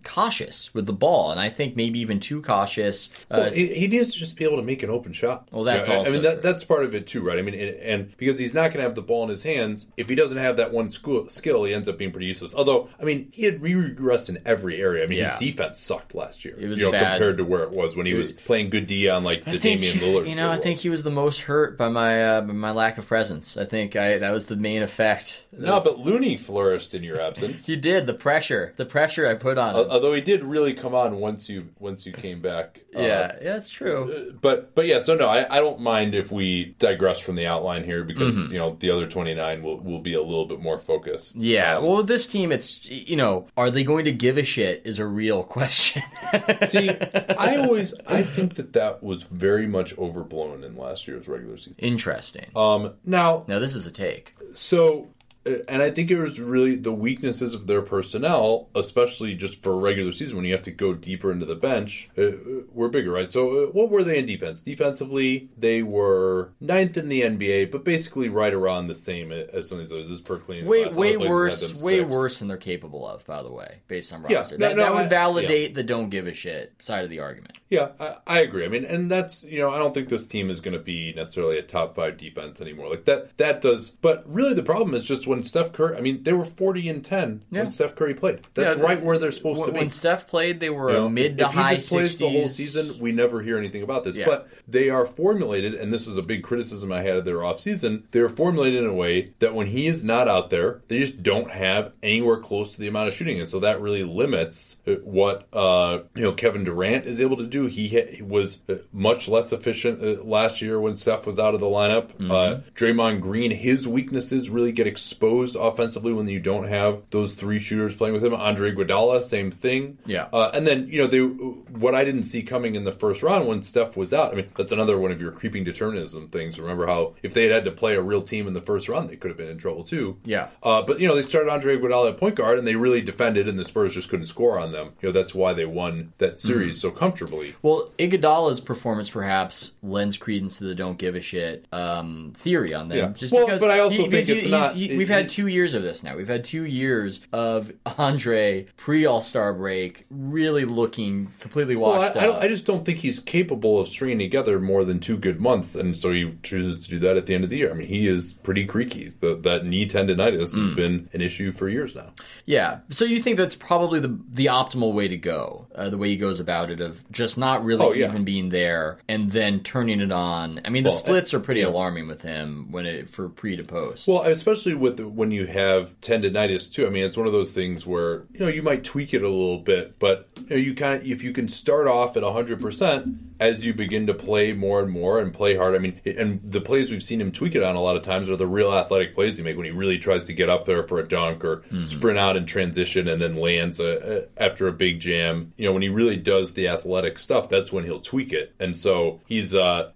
cautious 0.04 0.72
with 0.74 0.86
the 0.86 0.92
ball, 0.92 1.30
and 1.30 1.40
I 1.40 1.48
think 1.48 1.76
maybe 1.76 2.00
even 2.00 2.20
too 2.20 2.42
cautious. 2.42 3.08
Uh, 3.30 3.36
Well, 3.44 3.50
he, 3.52 3.66
he 3.74 3.88
needs 3.88 4.12
to 4.14 4.18
just 4.18 4.36
be 4.36 4.44
able 4.44 4.56
to 4.56 4.62
make 4.62 4.82
an 4.82 4.90
open 4.90 5.12
shot. 5.12 5.48
Well, 5.50 5.64
that's 5.64 5.86
You 5.86 5.92
know, 5.94 5.96
I- 5.96 5.98
also 6.00 6.10
I 6.10 6.14
mean, 6.14 6.22
that, 6.22 6.42
that's 6.42 6.64
part 6.64 6.84
of 6.84 6.94
it 6.94 7.06
too, 7.06 7.22
right? 7.22 7.38
I 7.38 7.42
mean, 7.42 7.54
and, 7.54 7.76
and 7.76 8.16
because 8.16 8.38
he's 8.38 8.54
not 8.54 8.68
going 8.68 8.78
to 8.78 8.82
have 8.82 8.94
the 8.94 9.02
ball 9.02 9.24
in 9.24 9.30
his 9.30 9.42
hands, 9.42 9.88
if 9.96 10.08
he 10.08 10.14
doesn't 10.14 10.38
have 10.38 10.56
that 10.58 10.72
one 10.72 10.90
school, 10.90 11.28
skill, 11.28 11.64
he 11.64 11.74
ends 11.74 11.88
up 11.88 11.98
being 11.98 12.10
pretty 12.12 12.26
useless. 12.26 12.54
Although, 12.54 12.88
I 13.00 13.04
mean, 13.04 13.28
he 13.32 13.44
had 13.44 13.60
regressed 13.60 14.28
in 14.28 14.38
every 14.44 14.80
area. 14.80 15.04
I 15.04 15.06
mean, 15.06 15.18
Yeah. 15.18 15.32
his 15.38 15.40
defense 15.40 15.78
sucked 15.78 16.14
last 16.14 16.44
year. 16.44 16.56
It 16.58 16.66
was 16.68 16.78
you 16.80 16.86
know, 16.86 16.92
bad. 16.92 17.12
compared 17.18 17.38
to 17.38 17.44
where 17.44 17.62
it 17.62 17.70
was 17.70 17.96
when 17.96 18.06
he 18.06 18.14
was 18.14 18.32
playing 18.32 18.70
good 18.70 18.86
D 18.86 19.08
on 19.08 19.24
like 19.24 19.44
the 19.44 19.52
I 19.52 19.58
think 19.58 19.80
Damian 19.80 19.98
Lillard. 19.98 20.28
you 20.28 20.34
know. 20.36 20.50
I 20.50 20.56
think 20.56 20.80
he 20.80 20.88
was 20.88 21.02
the 21.02 21.10
most 21.10 21.40
hurt 21.42 21.76
by 21.78 21.88
my 21.88 22.22
uh, 22.24 22.40
by 22.42 22.52
my 22.52 22.70
lack 22.72 22.98
of 22.98 23.06
presence. 23.06 23.56
I 23.56 23.64
think 23.64 23.96
I 23.96 24.18
that 24.18 24.32
was 24.32 24.46
the 24.46 24.56
main 24.56 24.82
effect. 24.82 25.46
no, 25.52 25.80
but 25.80 25.98
Looney 25.98 26.36
flourished 26.36 26.94
in 26.94 27.02
your 27.02 27.20
absence. 27.20 27.66
he 27.70 27.76
did 27.76 28.06
the 28.06 28.14
pressure, 28.14 28.74
the 28.76 28.84
pressure 28.84 29.26
I 29.26 29.34
put 29.34 29.58
on 29.58 29.74
him. 29.74 29.89
Although 29.90 30.12
he 30.14 30.20
did 30.20 30.42
really 30.44 30.72
come 30.74 30.94
on 30.94 31.16
once 31.18 31.48
you 31.48 31.68
once 31.78 32.06
you 32.06 32.12
came 32.12 32.40
back. 32.40 32.80
Uh, 32.96 33.00
yeah, 33.00 33.32
yeah, 33.42 33.52
that's 33.52 33.68
true. 33.70 34.34
but 34.40 34.74
but 34.74 34.86
yeah, 34.86 35.00
so 35.00 35.14
no, 35.14 35.28
I, 35.28 35.56
I 35.56 35.60
don't 35.60 35.80
mind 35.80 36.14
if 36.14 36.30
we 36.32 36.76
digress 36.78 37.18
from 37.18 37.34
the 37.34 37.46
outline 37.46 37.84
here 37.84 38.04
because 38.04 38.36
Mm-hmm. 38.36 38.52
you 38.52 38.58
know 38.58 38.76
the 38.78 38.90
other 38.90 39.06
twenty 39.06 39.34
nine 39.34 39.62
will 39.62 39.80
will 39.80 39.98
be 40.00 40.14
a 40.14 40.22
little 40.22 40.46
bit 40.46 40.60
more 40.60 40.78
focused. 40.78 41.36
Yeah, 41.36 41.76
Um, 41.78 41.84
well, 41.84 41.96
with 41.98 42.06
this 42.06 42.26
team, 42.26 42.52
it's 42.52 42.88
you 42.88 43.16
know, 43.16 43.48
are 43.56 43.70
they 43.70 43.84
going 43.84 44.04
to 44.04 44.12
give 44.12 44.38
a 44.38 44.44
shit? 44.44 44.82
Is 44.84 44.98
a 44.98 45.06
real 45.06 45.42
question. 45.42 46.02
see, 46.68 46.90
I 46.90 47.56
always 47.58 47.92
I 48.06 48.22
think 48.22 48.54
that 48.54 48.72
that 48.74 49.02
was 49.02 49.24
very 49.24 49.66
much 49.66 49.96
overblown 49.98 50.64
in 50.64 50.76
last 50.76 51.08
year's 51.08 51.26
regular 51.28 51.56
season. 51.56 51.74
Interesting. 51.78 52.46
Um, 52.54 52.94
now 53.04 53.44
Now 53.48 53.58
this 53.58 53.74
is 53.74 53.86
a 53.86 53.90
take. 53.90 54.34
So, 54.52 55.02
uh, 55.02 55.06
and 55.46 55.82
I 55.82 55.90
think 55.90 56.10
it 56.10 56.20
was 56.20 56.38
really 56.38 56.76
the 56.76 56.92
weaknesses 56.92 57.54
of 57.54 57.66
their 57.66 57.80
personnel, 57.80 58.68
especially 58.74 59.34
just 59.34 59.62
for 59.62 59.72
a 59.72 59.76
regular 59.76 60.12
season 60.12 60.36
when 60.36 60.44
you 60.44 60.52
have 60.52 60.62
to 60.62 60.70
go 60.70 60.92
deeper 60.92 61.32
into 61.32 61.46
the 61.46 61.54
bench, 61.54 62.10
uh, 62.18 62.22
uh, 62.22 62.32
were 62.72 62.90
bigger, 62.90 63.10
right? 63.12 63.32
So, 63.32 63.64
uh, 63.64 63.66
what 63.68 63.90
were 63.90 64.04
they 64.04 64.18
in 64.18 64.26
defense? 64.26 64.60
Defensively, 64.60 65.48
they 65.56 65.82
were 65.82 66.52
ninth 66.60 66.96
in 66.98 67.08
the 67.08 67.22
NBA, 67.22 67.70
but 67.70 67.84
basically 67.84 68.28
right 68.28 68.52
around 68.52 68.88
the 68.88 68.94
same 68.94 69.32
as 69.32 69.68
some 69.68 69.78
of 69.78 69.84
these 69.84 69.92
others. 69.92 70.08
This 70.08 70.18
is 70.18 70.24
clean. 70.44 70.66
Way 70.66 70.86
way 70.86 71.16
Other 71.16 71.26
places 71.26 71.62
had 71.62 71.70
worse, 71.72 71.82
way 71.82 72.00
worse 72.02 72.38
than 72.38 72.48
they're 72.48 72.56
capable 72.58 73.08
of. 73.08 73.24
By 73.24 73.42
the 73.42 73.50
way, 73.50 73.80
based 73.88 74.12
on 74.12 74.24
Yeah, 74.28 74.38
roster, 74.38 74.58
no, 74.58 74.68
that, 74.68 74.76
no, 74.76 74.82
that 74.82 74.94
would 74.94 75.04
I- 75.06 75.08
validate 75.08 75.74
the 75.74 75.82
don't 75.82 76.10
give 76.10 76.26
a 76.26 76.34
shit 76.34 76.74
side 76.80 77.04
of 77.04 77.10
the 77.10 77.20
argument. 77.20 77.56
Yeah, 77.70 77.90
I, 78.00 78.16
I 78.26 78.40
agree. 78.40 78.64
I 78.64 78.68
mean, 78.68 78.84
and 78.84 79.08
that's 79.08 79.44
you 79.44 79.60
know, 79.60 79.70
I 79.70 79.78
don't 79.78 79.94
think 79.94 80.08
this 80.08 80.26
team 80.26 80.50
is 80.50 80.60
going 80.60 80.74
to 80.74 80.80
be 80.80 81.12
necessarily 81.14 81.56
a 81.56 81.62
top 81.62 81.94
five 81.94 82.18
defense 82.18 82.60
anymore. 82.60 82.90
Like 82.90 83.04
that, 83.04 83.36
that 83.38 83.62
does. 83.62 83.90
But 83.90 84.24
really, 84.26 84.54
the 84.54 84.64
problem 84.64 84.92
is 84.94 85.04
just 85.04 85.28
when 85.28 85.44
Steph 85.44 85.72
Curry. 85.72 85.96
I 85.96 86.00
mean, 86.00 86.24
they 86.24 86.32
were 86.32 86.44
forty 86.44 86.88
and 86.88 87.04
ten 87.04 87.42
Yeah. 87.50 87.62
when 87.62 87.70
Steph 87.70 87.94
Curry 87.94 88.14
played. 88.14 88.40
That's 88.54 88.74
Yeah, 88.76 88.82
right 88.82 89.00
where 89.00 89.18
they're 89.18 89.30
supposed 89.30 89.64
to 89.64 89.70
be. 89.70 89.78
When 89.78 89.88
Steph 89.88 90.26
played, 90.26 90.58
they 90.58 90.68
were 90.70 90.90
You 90.90 90.96
know, 90.96 91.06
a 91.06 91.10
mid 91.10 91.38
to 91.38 91.44
if 91.44 91.52
high 91.52 91.70
he 91.70 91.76
just 91.76 91.88
plays 91.90 92.18
the 92.18 92.28
whole 92.28 92.48
season, 92.48 92.98
we 92.98 93.12
never 93.12 93.40
hear 93.40 93.56
anything 93.56 93.82
about 93.82 94.02
this. 94.02 94.16
Yeah. 94.16 94.26
But 94.26 94.48
they 94.66 94.90
are 94.90 95.06
formulated, 95.06 95.74
and 95.74 95.92
this 95.92 96.08
was 96.08 96.16
a 96.16 96.22
big 96.22 96.42
criticism 96.42 96.90
I 96.90 97.02
had 97.02 97.16
of 97.18 97.24
their 97.24 97.36
offseason. 97.36 98.02
They're 98.10 98.28
formulated 98.28 98.82
in 98.82 98.90
a 98.90 98.94
way 98.94 99.32
that 99.38 99.54
when 99.54 99.68
he 99.68 99.86
is 99.86 100.02
not 100.02 100.26
out 100.26 100.50
there, 100.50 100.80
they 100.88 100.98
just 100.98 101.22
don't 101.22 101.52
have 101.52 101.92
anywhere 102.02 102.38
close 102.38 102.74
to 102.74 102.80
the 102.80 102.88
amount 102.88 103.06
of 103.08 103.14
shooting, 103.14 103.38
and 103.38 103.48
so 103.48 103.60
that 103.60 103.80
really 103.80 104.02
limits 104.02 104.78
uh, 104.88 104.94
what 105.04 105.46
uh, 105.52 106.00
you 106.16 106.22
know 106.24 106.32
Kevin 106.32 106.64
Durant 106.64 107.06
is 107.06 107.20
able 107.20 107.36
to 107.36 107.46
do. 107.46 107.59
He, 107.66 107.88
ha- 107.88 108.10
he 108.16 108.22
was 108.22 108.58
uh, 108.68 108.74
much 108.92 109.28
less 109.28 109.52
efficient 109.52 110.02
uh, 110.02 110.22
last 110.22 110.62
year 110.62 110.80
when 110.80 110.96
Steph 110.96 111.26
was 111.26 111.38
out 111.38 111.54
of 111.54 111.60
the 111.60 111.66
lineup. 111.66 112.08
Mm-hmm. 112.14 112.30
Uh, 112.30 112.60
Draymond 112.74 113.20
Green, 113.20 113.50
his 113.50 113.86
weaknesses 113.88 114.50
really 114.50 114.72
get 114.72 114.86
exposed 114.86 115.56
offensively 115.56 116.12
when 116.12 116.28
you 116.28 116.40
don't 116.40 116.68
have 116.68 117.02
those 117.10 117.34
three 117.34 117.58
shooters 117.58 117.94
playing 117.94 118.14
with 118.14 118.24
him. 118.24 118.34
Andre 118.34 118.72
Iguodala, 118.72 119.22
same 119.22 119.50
thing. 119.50 119.98
Yeah. 120.06 120.28
Uh, 120.32 120.50
and 120.54 120.66
then 120.66 120.88
you 120.88 120.98
know 121.00 121.06
they 121.06 121.20
what 121.20 121.94
I 121.94 122.04
didn't 122.04 122.24
see 122.24 122.42
coming 122.42 122.74
in 122.74 122.84
the 122.84 122.92
first 122.92 123.22
round 123.22 123.46
when 123.48 123.62
Steph 123.62 123.96
was 123.96 124.12
out. 124.12 124.32
I 124.32 124.36
mean 124.36 124.46
that's 124.56 124.72
another 124.72 124.98
one 124.98 125.10
of 125.12 125.20
your 125.20 125.32
creeping 125.32 125.64
determinism 125.64 126.28
things. 126.28 126.58
Remember 126.58 126.86
how 126.86 127.14
if 127.22 127.34
they 127.34 127.44
had 127.44 127.52
had 127.52 127.64
to 127.64 127.70
play 127.72 127.94
a 127.94 128.02
real 128.02 128.22
team 128.22 128.46
in 128.46 128.54
the 128.54 128.60
first 128.60 128.88
round, 128.88 129.08
they 129.10 129.16
could 129.16 129.30
have 129.30 129.38
been 129.38 129.48
in 129.48 129.58
trouble 129.58 129.84
too. 129.84 130.16
Yeah. 130.24 130.48
Uh, 130.62 130.82
but 130.82 131.00
you 131.00 131.08
know 131.08 131.14
they 131.14 131.22
started 131.22 131.50
Andre 131.50 131.76
Iguodala 131.76 132.10
at 132.12 132.16
point 132.18 132.34
guard 132.36 132.58
and 132.58 132.66
they 132.66 132.76
really 132.76 133.00
defended, 133.00 133.48
and 133.48 133.58
the 133.58 133.64
Spurs 133.64 133.94
just 133.94 134.08
couldn't 134.08 134.26
score 134.26 134.58
on 134.58 134.72
them. 134.72 134.92
You 135.00 135.08
know 135.08 135.12
that's 135.12 135.34
why 135.34 135.52
they 135.52 135.64
won 135.66 136.12
that 136.18 136.38
series 136.40 136.60
Mm-hmm. 136.60 136.72
so 136.80 136.90
comfortably. 136.90 137.49
Well, 137.62 137.90
Iguodala's 137.98 138.60
performance 138.60 139.10
perhaps 139.10 139.72
lends 139.82 140.16
credence 140.16 140.58
to 140.58 140.64
the 140.64 140.74
"don't 140.74 140.98
give 140.98 141.14
a 141.16 141.20
shit" 141.20 141.66
um, 141.72 142.32
theory 142.36 142.74
on 142.74 142.88
them. 142.88 142.98
Yeah. 142.98 143.08
Just 143.16 143.32
Well, 143.32 143.46
because 143.46 143.60
but 143.60 143.70
I 143.70 143.80
also 143.80 143.96
he- 143.96 144.02
think 144.08 144.28
it's 144.28 144.44
he- 144.46 144.50
not- 144.50 144.74
he- 144.74 144.96
we've 144.96 145.08
had 145.08 145.28
two 145.30 145.46
years 145.46 145.74
of 145.74 145.82
this 145.82 146.02
now. 146.02 146.16
We've 146.16 146.28
had 146.28 146.44
two 146.44 146.64
years 146.64 147.20
of 147.32 147.72
Andre 147.98 148.66
pre 148.76 149.06
All 149.06 149.20
Star 149.20 149.52
break, 149.54 150.06
really 150.10 150.64
looking 150.64 151.28
completely 151.40 151.76
Well, 151.76 151.92
I, 151.92 151.98
washed 151.98 152.16
I, 152.16 152.28
up. 152.28 152.42
I 152.42 152.48
just 152.48 152.66
don't 152.66 152.84
think 152.84 152.98
he's 152.98 153.20
capable 153.20 153.78
of 153.80 153.88
stringing 153.88 154.18
together 154.18 154.58
more 154.60 154.84
than 154.84 155.00
two 155.00 155.16
good 155.16 155.40
months, 155.40 155.74
and 155.74 155.96
so 155.96 156.12
he 156.12 156.34
chooses 156.42 156.78
to 156.84 156.90
do 156.90 156.98
that 157.00 157.16
at 157.16 157.26
the 157.26 157.34
end 157.34 157.44
of 157.44 157.50
the 157.50 157.58
year. 157.58 157.70
I 157.70 157.74
mean, 157.74 157.88
he 157.88 158.06
is 158.08 158.32
pretty 158.32 158.64
creaky. 158.64 159.08
The, 159.08 159.36
that 159.42 159.66
knee 159.66 159.86
tendonitis 159.86 160.54
Mm. 160.54 160.58
has 160.66 160.68
been 160.76 161.08
an 161.12 161.20
issue 161.20 161.52
for 161.52 161.68
years 161.68 161.94
now. 161.94 162.10
Yeah. 162.46 162.78
So 162.90 163.04
you 163.04 163.20
think 163.22 163.36
that's 163.36 163.54
probably 163.54 164.00
the 164.00 164.18
the 164.32 164.46
optimal 164.46 164.92
way 164.92 165.08
to 165.08 165.16
go, 165.16 165.66
uh, 165.74 165.90
the 165.90 165.98
way 165.98 166.08
he 166.08 166.16
goes 166.16 166.40
about 166.40 166.70
it, 166.70 166.80
of 166.80 167.02
just 167.10 167.36
not 167.40 167.64
really 167.64 167.84
Oh, 167.84 167.92
yeah. 167.92 168.08
even 168.08 168.24
being 168.24 168.50
there 168.50 168.98
and 169.08 169.30
then 169.30 169.60
turning 169.64 170.00
it 170.00 170.12
on. 170.12 170.60
I 170.64 170.68
mean, 170.68 170.84
the 170.84 170.90
Well, 170.90 170.98
splits 170.98 171.34
are 171.34 171.40
pretty 171.40 171.62
alarming 171.62 172.06
with 172.06 172.22
him 172.22 172.70
when 172.70 172.86
it 172.86 173.08
for 173.08 173.28
pre 173.28 173.56
to 173.56 173.64
post. 173.64 174.06
Well, 174.06 174.22
especially 174.22 174.74
with 174.74 174.98
the, 174.98 175.08
when 175.08 175.32
you 175.32 175.46
have 175.46 176.00
tendonitis 176.00 176.72
too. 176.72 176.86
I 176.86 176.90
mean, 176.90 177.04
it's 177.04 177.16
one 177.16 177.26
of 177.26 177.32
those 177.32 177.50
things 177.50 177.86
where 177.86 178.22
you 178.32 178.40
know 178.40 178.48
you 178.48 178.62
might 178.62 178.84
tweak 178.84 179.12
it 179.14 179.22
a 179.22 179.28
little 179.28 179.58
bit, 179.58 179.98
but 179.98 180.28
you, 180.38 180.46
know, 180.50 180.56
you 180.56 180.74
kind 180.74 181.00
of 181.02 181.06
if 181.08 181.24
you 181.24 181.32
can 181.32 181.48
start 181.48 181.88
off 181.88 182.16
at 182.16 182.22
hundred 182.22 182.60
percent 182.60 183.16
as 183.40 183.64
you 183.64 183.72
begin 183.72 184.06
to 184.06 184.14
play 184.14 184.52
more 184.52 184.80
and 184.80 184.90
more 184.90 185.18
and 185.18 185.32
play 185.32 185.56
hard. 185.56 185.74
I 185.74 185.78
mean, 185.78 186.00
and 186.04 186.40
the 186.44 186.60
plays 186.60 186.90
we've 186.90 187.02
seen 187.02 187.20
him 187.20 187.32
tweak 187.32 187.54
it 187.54 187.62
on 187.62 187.74
a 187.74 187.80
lot 187.80 187.96
of 187.96 188.02
times 188.02 188.28
are 188.28 188.36
the 188.36 188.46
real 188.46 188.72
athletic 188.72 189.14
plays 189.14 189.38
he 189.38 189.42
make 189.42 189.56
when 189.56 189.64
he 189.64 189.72
really 189.72 189.98
tries 189.98 190.24
to 190.24 190.34
get 190.34 190.50
up 190.50 190.66
there 190.66 190.82
for 190.82 190.98
a 190.98 191.08
dunk 191.08 191.44
or 191.44 191.62
sprint 191.86 192.18
out 192.18 192.36
in 192.36 192.44
transition 192.44 193.08
and 193.08 193.20
then 193.20 193.36
lands 193.36 193.80
a, 193.80 194.28
a, 194.38 194.42
after 194.42 194.68
a 194.68 194.72
big 194.72 195.00
jam. 195.00 195.52
You 195.56 195.66
know, 195.66 195.72
when 195.72 195.82
he 195.82 195.88
really 195.88 196.18
does 196.18 196.52
the 196.52 196.68
athletic 196.68 197.18
stuff, 197.18 197.48
that's 197.48 197.72
when 197.72 197.84
he'll 197.84 198.00
tweak 198.00 198.32
it. 198.32 198.54
And 198.60 198.76
so 198.76 199.20
he's, 199.26 199.54
uh, 199.54 199.90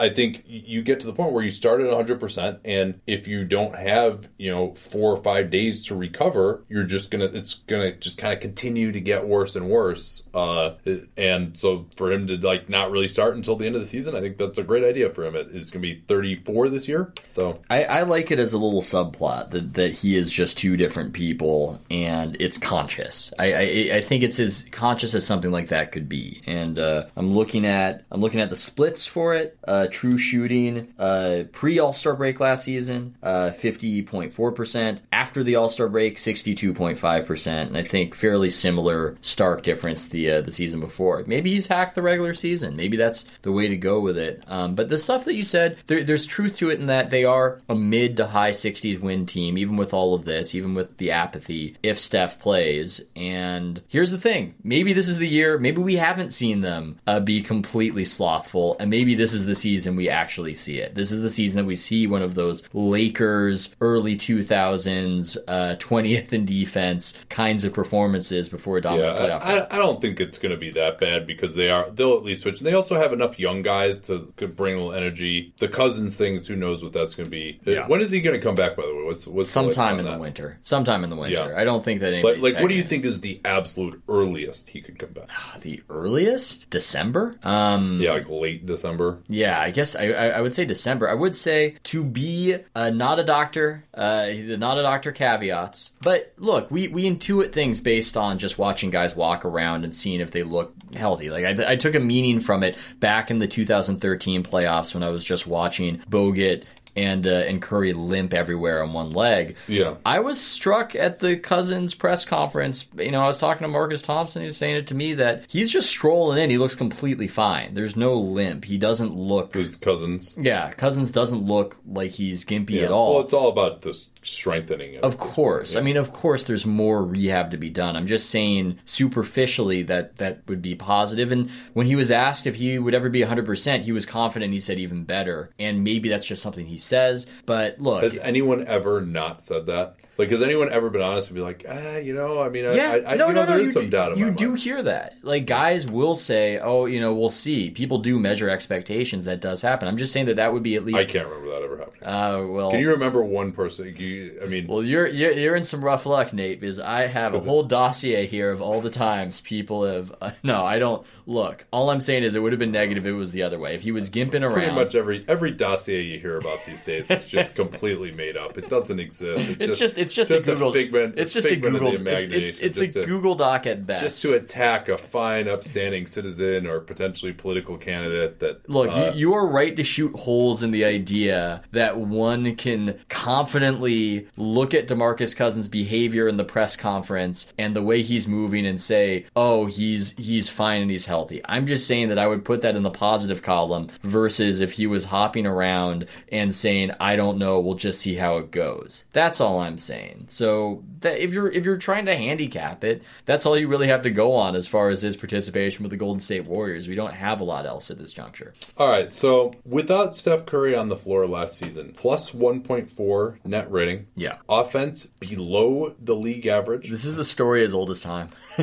I 0.00 0.08
think 0.08 0.44
you 0.46 0.82
get 0.82 1.00
to 1.00 1.06
the 1.06 1.12
point 1.12 1.32
where 1.32 1.44
you 1.44 1.50
start 1.50 1.82
at 1.82 1.88
100%, 1.88 2.60
and 2.64 3.00
if 3.06 3.28
you 3.28 3.44
don't 3.44 3.76
have, 3.76 4.28
you 4.38 4.50
know, 4.50 4.74
four 4.74 5.12
or 5.12 5.22
five 5.22 5.50
days 5.50 5.86
to 5.88 5.94
recover, 5.94 6.64
you're 6.68 6.84
just 6.84 7.10
gonna, 7.10 7.26
it's 7.26 7.54
gonna 7.54 7.94
just 7.96 8.16
kind 8.16 8.32
of 8.32 8.40
continue 8.40 8.92
to 8.92 9.00
get 9.00 9.26
worse 9.26 9.54
and 9.54 9.68
worse. 9.68 10.24
Uh, 10.32 10.74
and 11.16 11.58
so 11.58 11.86
for 11.96 12.10
him 12.10 12.26
to 12.28 12.36
like 12.38 12.68
not 12.68 12.85
really 12.92 13.08
start 13.08 13.36
until 13.36 13.56
the 13.56 13.66
end 13.66 13.74
of 13.74 13.80
the 13.80 13.86
season, 13.86 14.14
I 14.14 14.20
think 14.20 14.36
that's 14.36 14.58
a 14.58 14.62
great 14.62 14.84
idea 14.84 15.10
for 15.10 15.24
him. 15.24 15.36
It 15.36 15.48
is 15.48 15.70
gonna 15.70 15.82
be 15.82 16.02
34 16.06 16.68
this 16.68 16.88
year. 16.88 17.12
So 17.28 17.60
I, 17.70 17.84
I 17.84 18.02
like 18.02 18.30
it 18.30 18.38
as 18.38 18.52
a 18.52 18.58
little 18.58 18.82
subplot 18.82 19.50
that, 19.50 19.74
that 19.74 19.92
he 19.92 20.16
is 20.16 20.30
just 20.30 20.58
two 20.58 20.76
different 20.76 21.12
people 21.12 21.80
and 21.90 22.36
it's 22.40 22.58
conscious. 22.58 23.32
I, 23.38 23.52
I, 23.52 23.96
I 23.96 24.00
think 24.00 24.22
it's 24.22 24.38
as 24.38 24.66
conscious 24.70 25.14
as 25.14 25.26
something 25.26 25.50
like 25.50 25.68
that 25.68 25.92
could 25.92 26.08
be. 26.08 26.42
And 26.46 26.78
uh, 26.78 27.06
I'm 27.16 27.32
looking 27.32 27.66
at 27.66 28.04
I'm 28.10 28.20
looking 28.20 28.40
at 28.40 28.50
the 28.50 28.56
splits 28.56 29.06
for 29.06 29.34
it. 29.34 29.58
Uh, 29.66 29.86
true 29.90 30.18
shooting 30.18 30.92
uh, 30.98 31.44
pre 31.52 31.78
All 31.78 31.92
Star 31.92 32.14
break 32.14 32.40
last 32.40 32.64
season, 32.64 33.16
uh, 33.22 33.50
50.4 33.50 34.54
percent. 34.54 35.02
After 35.12 35.42
the 35.42 35.56
All 35.56 35.68
Star 35.68 35.88
break, 35.88 36.16
62.5 36.16 37.26
percent. 37.26 37.68
And 37.68 37.78
I 37.78 37.82
think 37.82 38.14
fairly 38.14 38.50
similar 38.50 39.16
stark 39.20 39.62
difference 39.62 40.08
the 40.08 40.30
uh, 40.30 40.40
the 40.40 40.52
season 40.52 40.80
before. 40.80 41.24
Maybe 41.26 41.50
he's 41.50 41.66
hacked 41.66 41.94
the 41.94 42.02
regular 42.02 42.34
season. 42.34 42.75
Maybe 42.76 42.96
that's 42.96 43.24
the 43.42 43.52
way 43.52 43.68
to 43.68 43.76
go 43.76 44.00
with 44.00 44.18
it. 44.18 44.42
Um, 44.46 44.74
but 44.74 44.88
the 44.88 44.98
stuff 44.98 45.24
that 45.24 45.34
you 45.34 45.42
said, 45.42 45.78
there, 45.86 46.04
there's 46.04 46.26
truth 46.26 46.56
to 46.58 46.70
it 46.70 46.78
in 46.80 46.86
that 46.86 47.10
they 47.10 47.24
are 47.24 47.60
a 47.68 47.74
mid 47.74 48.16
to 48.18 48.26
high 48.26 48.50
60s 48.52 49.00
win 49.00 49.26
team, 49.26 49.56
even 49.58 49.76
with 49.76 49.92
all 49.94 50.14
of 50.14 50.24
this, 50.24 50.54
even 50.54 50.74
with 50.74 50.96
the 50.98 51.10
apathy, 51.10 51.76
if 51.82 51.98
Steph 51.98 52.38
plays. 52.38 53.02
And 53.14 53.82
here's 53.88 54.10
the 54.10 54.18
thing 54.18 54.54
maybe 54.62 54.92
this 54.92 55.08
is 55.08 55.18
the 55.18 55.28
year, 55.28 55.58
maybe 55.58 55.80
we 55.82 55.96
haven't 55.96 56.30
seen 56.30 56.60
them 56.60 56.98
uh, 57.06 57.20
be 57.20 57.42
completely 57.42 58.04
slothful, 58.04 58.76
and 58.78 58.90
maybe 58.90 59.14
this 59.14 59.32
is 59.32 59.46
the 59.46 59.54
season 59.54 59.96
we 59.96 60.08
actually 60.08 60.54
see 60.54 60.78
it. 60.78 60.94
This 60.94 61.10
is 61.12 61.20
the 61.20 61.30
season 61.30 61.58
that 61.58 61.66
we 61.66 61.74
see 61.76 62.06
one 62.06 62.22
of 62.22 62.34
those 62.34 62.62
Lakers 62.72 63.74
early 63.80 64.16
2000s, 64.16 65.36
uh, 65.48 65.76
20th 65.78 66.32
in 66.32 66.44
defense 66.44 67.12
kinds 67.28 67.64
of 67.64 67.72
performances 67.72 68.48
before 68.48 68.78
a 68.78 68.80
dominant 68.82 69.18
Yeah, 69.18 69.38
playoff. 69.38 69.42
I, 69.42 69.58
I- 69.58 69.76
I 69.76 69.78
don't 69.78 70.00
think 70.00 70.20
it's 70.20 70.38
going 70.38 70.52
to 70.52 70.56
be 70.58 70.70
that 70.70 70.98
bad 70.98 71.26
because 71.26 71.54
they 71.54 71.68
are 71.68 71.90
they'll 71.90 72.16
at 72.16 72.22
least 72.24 72.42
switch. 72.42 72.60
And 72.66 72.72
they 72.72 72.76
also 72.76 72.96
have 72.96 73.12
enough 73.12 73.38
young 73.38 73.62
guys 73.62 74.00
to, 74.00 74.26
to 74.38 74.48
bring 74.48 74.74
a 74.74 74.78
little 74.78 74.92
energy. 74.92 75.54
The 75.58 75.68
Cousins 75.68 76.16
things, 76.16 76.48
who 76.48 76.56
knows 76.56 76.82
what 76.82 76.92
that's 76.92 77.14
going 77.14 77.26
to 77.26 77.30
be? 77.30 77.60
Uh, 77.64 77.70
Yeah. 77.70 77.86
When 77.86 78.00
is 78.00 78.10
he 78.10 78.20
going 78.20 78.34
to 78.36 78.42
come 78.44 78.56
back? 78.56 78.74
By 78.74 78.82
the 78.82 78.92
way, 78.92 79.04
what's 79.04 79.24
what's 79.28 79.50
the 79.50 79.52
Sometime 79.52 79.92
on 79.94 79.98
in 80.00 80.04
the 80.04 80.10
that? 80.10 80.20
winter. 80.20 80.58
Sometime 80.64 81.04
in 81.04 81.10
the 81.10 81.14
winter. 81.14 81.50
Yeah. 81.52 81.56
I 81.60 81.62
don't 81.62 81.84
think 81.84 82.00
that 82.00 82.06
Like, 82.06 82.14
anybody's 82.24 82.42
like 82.42 82.60
what 82.60 82.68
do 82.68 82.74
you 82.74 82.82
pegging 82.82 83.02
think 83.02 83.04
is 83.04 83.20
the 83.20 83.40
absolute 83.44 84.02
earliest 84.08 84.68
he 84.70 84.80
could 84.80 84.98
come 84.98 85.10
back? 85.10 85.28
The 85.60 85.80
earliest 85.88 86.68
December. 86.70 87.36
Um, 87.44 88.00
Yeah, 88.00 88.14
like 88.14 88.28
late 88.28 88.66
December. 88.66 89.20
Yeah, 89.28 89.60
I 89.60 89.70
guess 89.70 89.94
I, 89.94 90.08
I, 90.08 90.26
I 90.30 90.40
would 90.40 90.52
say 90.52 90.64
December. 90.64 91.08
I 91.08 91.14
would 91.14 91.36
say 91.36 91.76
to 91.84 92.02
be 92.02 92.56
uh, 92.74 92.90
not 92.90 93.20
a 93.20 93.24
doctor, 93.24 93.84
uh, 93.94 94.26
not 94.32 94.76
a 94.76 94.82
doctor 94.82 95.12
caveats. 95.12 95.92
But 96.02 96.32
look, 96.36 96.68
we, 96.70 96.88
we 96.88 97.04
intuit 97.08 97.52
things 97.52 97.80
based 97.80 98.16
on 98.16 98.38
just 98.38 98.58
watching 98.58 98.90
guys 98.90 99.14
walk 99.14 99.44
around 99.44 99.84
and 99.84 99.94
seeing 99.94 100.20
if 100.20 100.32
they 100.32 100.42
look 100.42 100.74
healthy. 100.94 101.30
Like 101.30 101.44
I, 101.60 101.72
I 101.72 101.76
took 101.76 101.94
a 101.94 102.00
meaning 102.00 102.40
from 102.40 102.62
it 102.62 102.76
back 103.00 103.30
in 103.30 103.38
the 103.38 103.48
2013 103.48 104.42
playoffs 104.42 104.94
when 104.94 105.02
I 105.02 105.08
was 105.08 105.24
just 105.24 105.46
watching 105.46 105.98
Bogut 106.10 106.64
and 106.94 107.26
uh, 107.26 107.30
and 107.30 107.60
Curry 107.60 107.92
limp 107.92 108.32
everywhere 108.32 108.82
on 108.82 108.94
one 108.94 109.10
leg. 109.10 109.58
Yeah. 109.68 109.96
I 110.06 110.20
was 110.20 110.40
struck 110.40 110.94
at 110.94 111.18
the 111.18 111.36
Cousins 111.36 111.94
press 111.94 112.24
conference. 112.24 112.86
You 112.96 113.10
know, 113.10 113.20
I 113.20 113.26
was 113.26 113.36
talking 113.36 113.62
to 113.64 113.68
Marcus 113.68 114.00
Thompson. 114.00 114.40
He 114.40 114.46
was 114.46 114.56
saying 114.56 114.76
it 114.76 114.86
to 114.86 114.94
me 114.94 115.12
that 115.14 115.44
he's 115.48 115.70
just 115.70 115.90
strolling 115.90 116.42
in. 116.42 116.48
He 116.48 116.56
looks 116.56 116.74
completely 116.74 117.28
fine. 117.28 117.74
There's 117.74 117.96
no 117.96 118.14
limp. 118.14 118.64
He 118.64 118.78
doesn't 118.78 119.14
look. 119.14 119.52
His 119.52 119.76
cousins. 119.76 120.34
Yeah, 120.38 120.70
Cousins 120.72 121.12
doesn't 121.12 121.42
look 121.44 121.76
like 121.86 122.12
he's 122.12 122.46
gimpy 122.46 122.82
at 122.82 122.88
Well, 122.88 122.98
all. 122.98 123.20
it's 123.20 123.34
all 123.34 123.50
about 123.50 123.82
this 123.82 124.08
strengthening. 124.26 124.94
It. 124.94 125.02
Of 125.04 125.18
course. 125.18 125.76
I 125.76 125.80
mean, 125.80 125.96
of 125.96 126.12
course, 126.12 126.44
there's 126.44 126.66
more 126.66 127.04
rehab 127.04 127.52
to 127.52 127.56
be 127.56 127.70
done. 127.70 127.96
I'm 127.96 128.06
just 128.06 128.30
saying 128.30 128.78
superficially 128.84 129.82
that 129.84 130.16
that 130.16 130.42
would 130.48 130.62
be 130.62 130.74
positive. 130.74 131.32
And 131.32 131.50
when 131.72 131.86
he 131.86 131.96
was 131.96 132.10
asked 132.10 132.46
if 132.46 132.56
he 132.56 132.78
would 132.78 132.94
ever 132.94 133.08
be 133.08 133.20
100%, 133.20 133.82
he 133.82 133.92
was 133.92 134.06
confident. 134.06 134.52
He 134.52 134.60
said 134.60 134.78
even 134.78 135.04
better. 135.04 135.50
And 135.58 135.84
maybe 135.84 136.08
that's 136.08 136.24
just 136.24 136.42
something 136.42 136.66
he 136.66 136.78
says. 136.78 137.26
But 137.46 137.80
look, 137.80 138.02
Has 138.02 138.18
anyone 138.18 138.66
ever 138.66 139.00
not 139.00 139.40
said 139.40 139.66
that? 139.66 139.96
Like, 140.18 140.30
has 140.30 140.42
anyone 140.42 140.70
ever 140.72 140.90
been 140.90 141.02
honest 141.02 141.28
and 141.28 141.34
be 141.36 141.42
like, 141.42 141.64
ah, 141.68 141.96
you 141.96 142.14
know, 142.14 142.40
I 142.40 142.48
mean, 142.48 142.66
I, 142.66 142.74
yeah, 142.74 142.90
I, 143.06 143.12
I, 143.12 143.16
no, 143.16 143.28
you 143.28 143.34
know, 143.34 143.40
no, 143.42 143.46
no. 143.46 143.46
there 143.46 143.60
is 143.60 143.68
you, 143.68 143.72
some 143.72 143.90
doubt 143.90 144.12
in 144.12 144.18
you 144.18 144.30
do 144.30 144.48
mind. 144.50 144.60
hear 144.60 144.82
that. 144.82 145.16
Like 145.22 145.46
guys 145.46 145.86
will 145.86 146.16
say, 146.16 146.58
"Oh, 146.58 146.86
you 146.86 147.00
know, 147.00 147.14
we'll 147.14 147.30
see." 147.30 147.70
People 147.70 147.98
do 147.98 148.18
measure 148.18 148.48
expectations. 148.48 149.24
That 149.26 149.40
does 149.40 149.62
happen. 149.62 149.88
I'm 149.88 149.96
just 149.96 150.12
saying 150.12 150.26
that 150.26 150.36
that 150.36 150.52
would 150.52 150.62
be 150.62 150.76
at 150.76 150.84
least. 150.84 150.98
I 150.98 151.04
can't 151.04 151.26
remember 151.26 151.50
that 151.50 151.62
ever 151.62 151.78
happening. 151.78 152.02
Uh, 152.06 152.46
well, 152.46 152.70
Can 152.70 152.80
you 152.80 152.90
remember 152.90 153.22
one 153.22 153.52
person? 153.52 153.94
You, 153.96 154.40
I 154.42 154.46
mean, 154.46 154.66
Well, 154.66 154.82
you're, 154.82 155.06
you're 155.06 155.32
you're 155.32 155.56
in 155.56 155.64
some 155.64 155.84
rough 155.84 156.06
luck, 156.06 156.32
Nate, 156.32 156.60
because 156.60 156.78
I 156.78 157.06
have 157.06 157.34
a 157.34 157.40
whole 157.40 157.62
dossier 157.62 158.26
here 158.26 158.50
of 158.50 158.60
all 158.62 158.80
the 158.80 158.90
times 158.90 159.40
people 159.40 159.84
have. 159.84 160.14
Uh, 160.20 160.30
no, 160.42 160.64
I 160.64 160.78
don't. 160.78 161.06
Look, 161.26 161.66
all 161.72 161.90
I'm 161.90 162.00
saying 162.00 162.22
is 162.22 162.34
it 162.34 162.40
would 162.40 162.52
have 162.52 162.58
been 162.58 162.72
negative 162.72 163.06
if 163.06 163.10
it 163.10 163.16
was 163.16 163.32
the 163.32 163.42
other 163.42 163.58
way. 163.58 163.74
If 163.74 163.82
he 163.82 163.92
was 163.92 164.10
gimping 164.10 164.42
around, 164.42 164.52
pretty 164.52 164.72
much 164.72 164.94
every 164.94 165.24
every 165.28 165.50
dossier 165.50 166.02
you 166.02 166.18
hear 166.18 166.38
about 166.38 166.64
these 166.64 166.80
days 166.80 167.10
is 167.10 167.24
just 167.24 167.54
completely 167.54 168.12
made 168.12 168.36
up. 168.36 168.56
It 168.58 168.68
doesn't 168.68 169.00
exist. 169.00 169.50
It's, 169.50 169.62
it's 169.62 169.78
just 169.78 169.98
it's 170.06 170.14
just, 170.14 170.30
just 170.30 170.46
a 170.46 170.52
Google. 170.52 170.72
figment. 170.72 171.14
it's 171.18 171.32
just 171.32 171.48
a 171.48 171.56
Google. 171.56 171.94
It's, 172.06 172.58
it's, 172.58 172.78
it's 172.78 172.78
a 172.78 173.00
to- 173.00 173.06
Google 173.06 173.34
Doc 173.34 173.66
at 173.66 173.86
best. 173.86 174.02
just 174.02 174.22
to 174.22 174.34
attack 174.34 174.88
a 174.88 174.96
fine, 174.96 175.48
upstanding 175.48 176.06
citizen 176.06 176.66
or 176.66 176.80
potentially 176.80 177.32
political 177.32 177.76
candidate. 177.76 178.38
That 178.40 178.68
Look, 178.68 178.92
uh, 178.92 179.12
you, 179.14 179.30
you 179.30 179.34
are 179.34 179.46
right 179.46 179.74
to 179.76 179.84
shoot 179.84 180.14
holes 180.14 180.62
in 180.62 180.70
the 180.70 180.84
idea 180.84 181.62
that 181.72 181.98
one 181.98 182.54
can 182.56 182.98
confidently 183.08 184.28
look 184.36 184.74
at 184.74 184.88
DeMarcus 184.88 185.36
Cousins' 185.36 185.68
behavior 185.68 186.28
in 186.28 186.36
the 186.36 186.44
press 186.44 186.76
conference 186.76 187.52
and 187.58 187.74
the 187.74 187.82
way 187.82 188.02
he's 188.02 188.28
moving 188.28 188.66
and 188.66 188.80
say, 188.80 189.26
"Oh, 189.34 189.66
he's 189.66 190.12
he's 190.12 190.48
fine 190.48 190.82
and 190.82 190.90
he's 190.90 191.06
healthy." 191.06 191.40
I'm 191.44 191.66
just 191.66 191.86
saying 191.86 192.08
that 192.10 192.18
I 192.18 192.26
would 192.26 192.44
put 192.44 192.62
that 192.62 192.76
in 192.76 192.82
the 192.82 192.90
positive 192.90 193.42
column 193.42 193.88
versus 194.02 194.60
if 194.60 194.72
he 194.72 194.86
was 194.86 195.04
hopping 195.04 195.46
around 195.46 196.06
and 196.30 196.54
saying, 196.54 196.92
"I 197.00 197.16
don't 197.16 197.38
know, 197.38 197.58
we'll 197.60 197.74
just 197.74 198.00
see 198.00 198.14
how 198.14 198.36
it 198.38 198.50
goes." 198.50 199.04
That's 199.12 199.40
all 199.40 199.60
I'm 199.60 199.78
saying. 199.78 199.95
Insane. 199.96 200.28
So 200.28 200.84
that 201.00 201.18
if 201.18 201.32
you're 201.32 201.50
if 201.50 201.64
you're 201.64 201.76
trying 201.76 202.06
to 202.06 202.16
handicap 202.16 202.84
it, 202.84 203.02
that's 203.24 203.46
all 203.46 203.56
you 203.56 203.68
really 203.68 203.88
have 203.88 204.02
to 204.02 204.10
go 204.10 204.34
on 204.34 204.56
as 204.56 204.66
far 204.66 204.88
as 204.90 205.02
his 205.02 205.16
participation 205.16 205.82
with 205.82 205.90
the 205.90 205.96
Golden 205.96 206.20
State 206.20 206.46
Warriors. 206.46 206.88
We 206.88 206.94
don't 206.94 207.14
have 207.14 207.40
a 207.40 207.44
lot 207.44 207.66
else 207.66 207.90
at 207.90 207.98
this 207.98 208.12
juncture. 208.12 208.54
All 208.76 208.88
right, 208.88 209.10
so 209.10 209.54
without 209.64 210.16
Steph 210.16 210.46
Curry 210.46 210.74
on 210.74 210.88
the 210.88 210.96
floor 210.96 211.26
last 211.26 211.56
season, 211.56 211.92
plus 211.96 212.32
1.4 212.32 213.38
net 213.44 213.70
rating. 213.70 214.06
Yeah. 214.14 214.38
Offense 214.48 215.06
below 215.20 215.94
the 216.00 216.14
league 216.14 216.46
average. 216.46 216.90
This 216.90 217.04
is 217.04 217.18
a 217.18 217.24
story 217.24 217.64
as 217.64 217.74
old 217.74 217.90
as 217.90 218.02
time. 218.02 218.30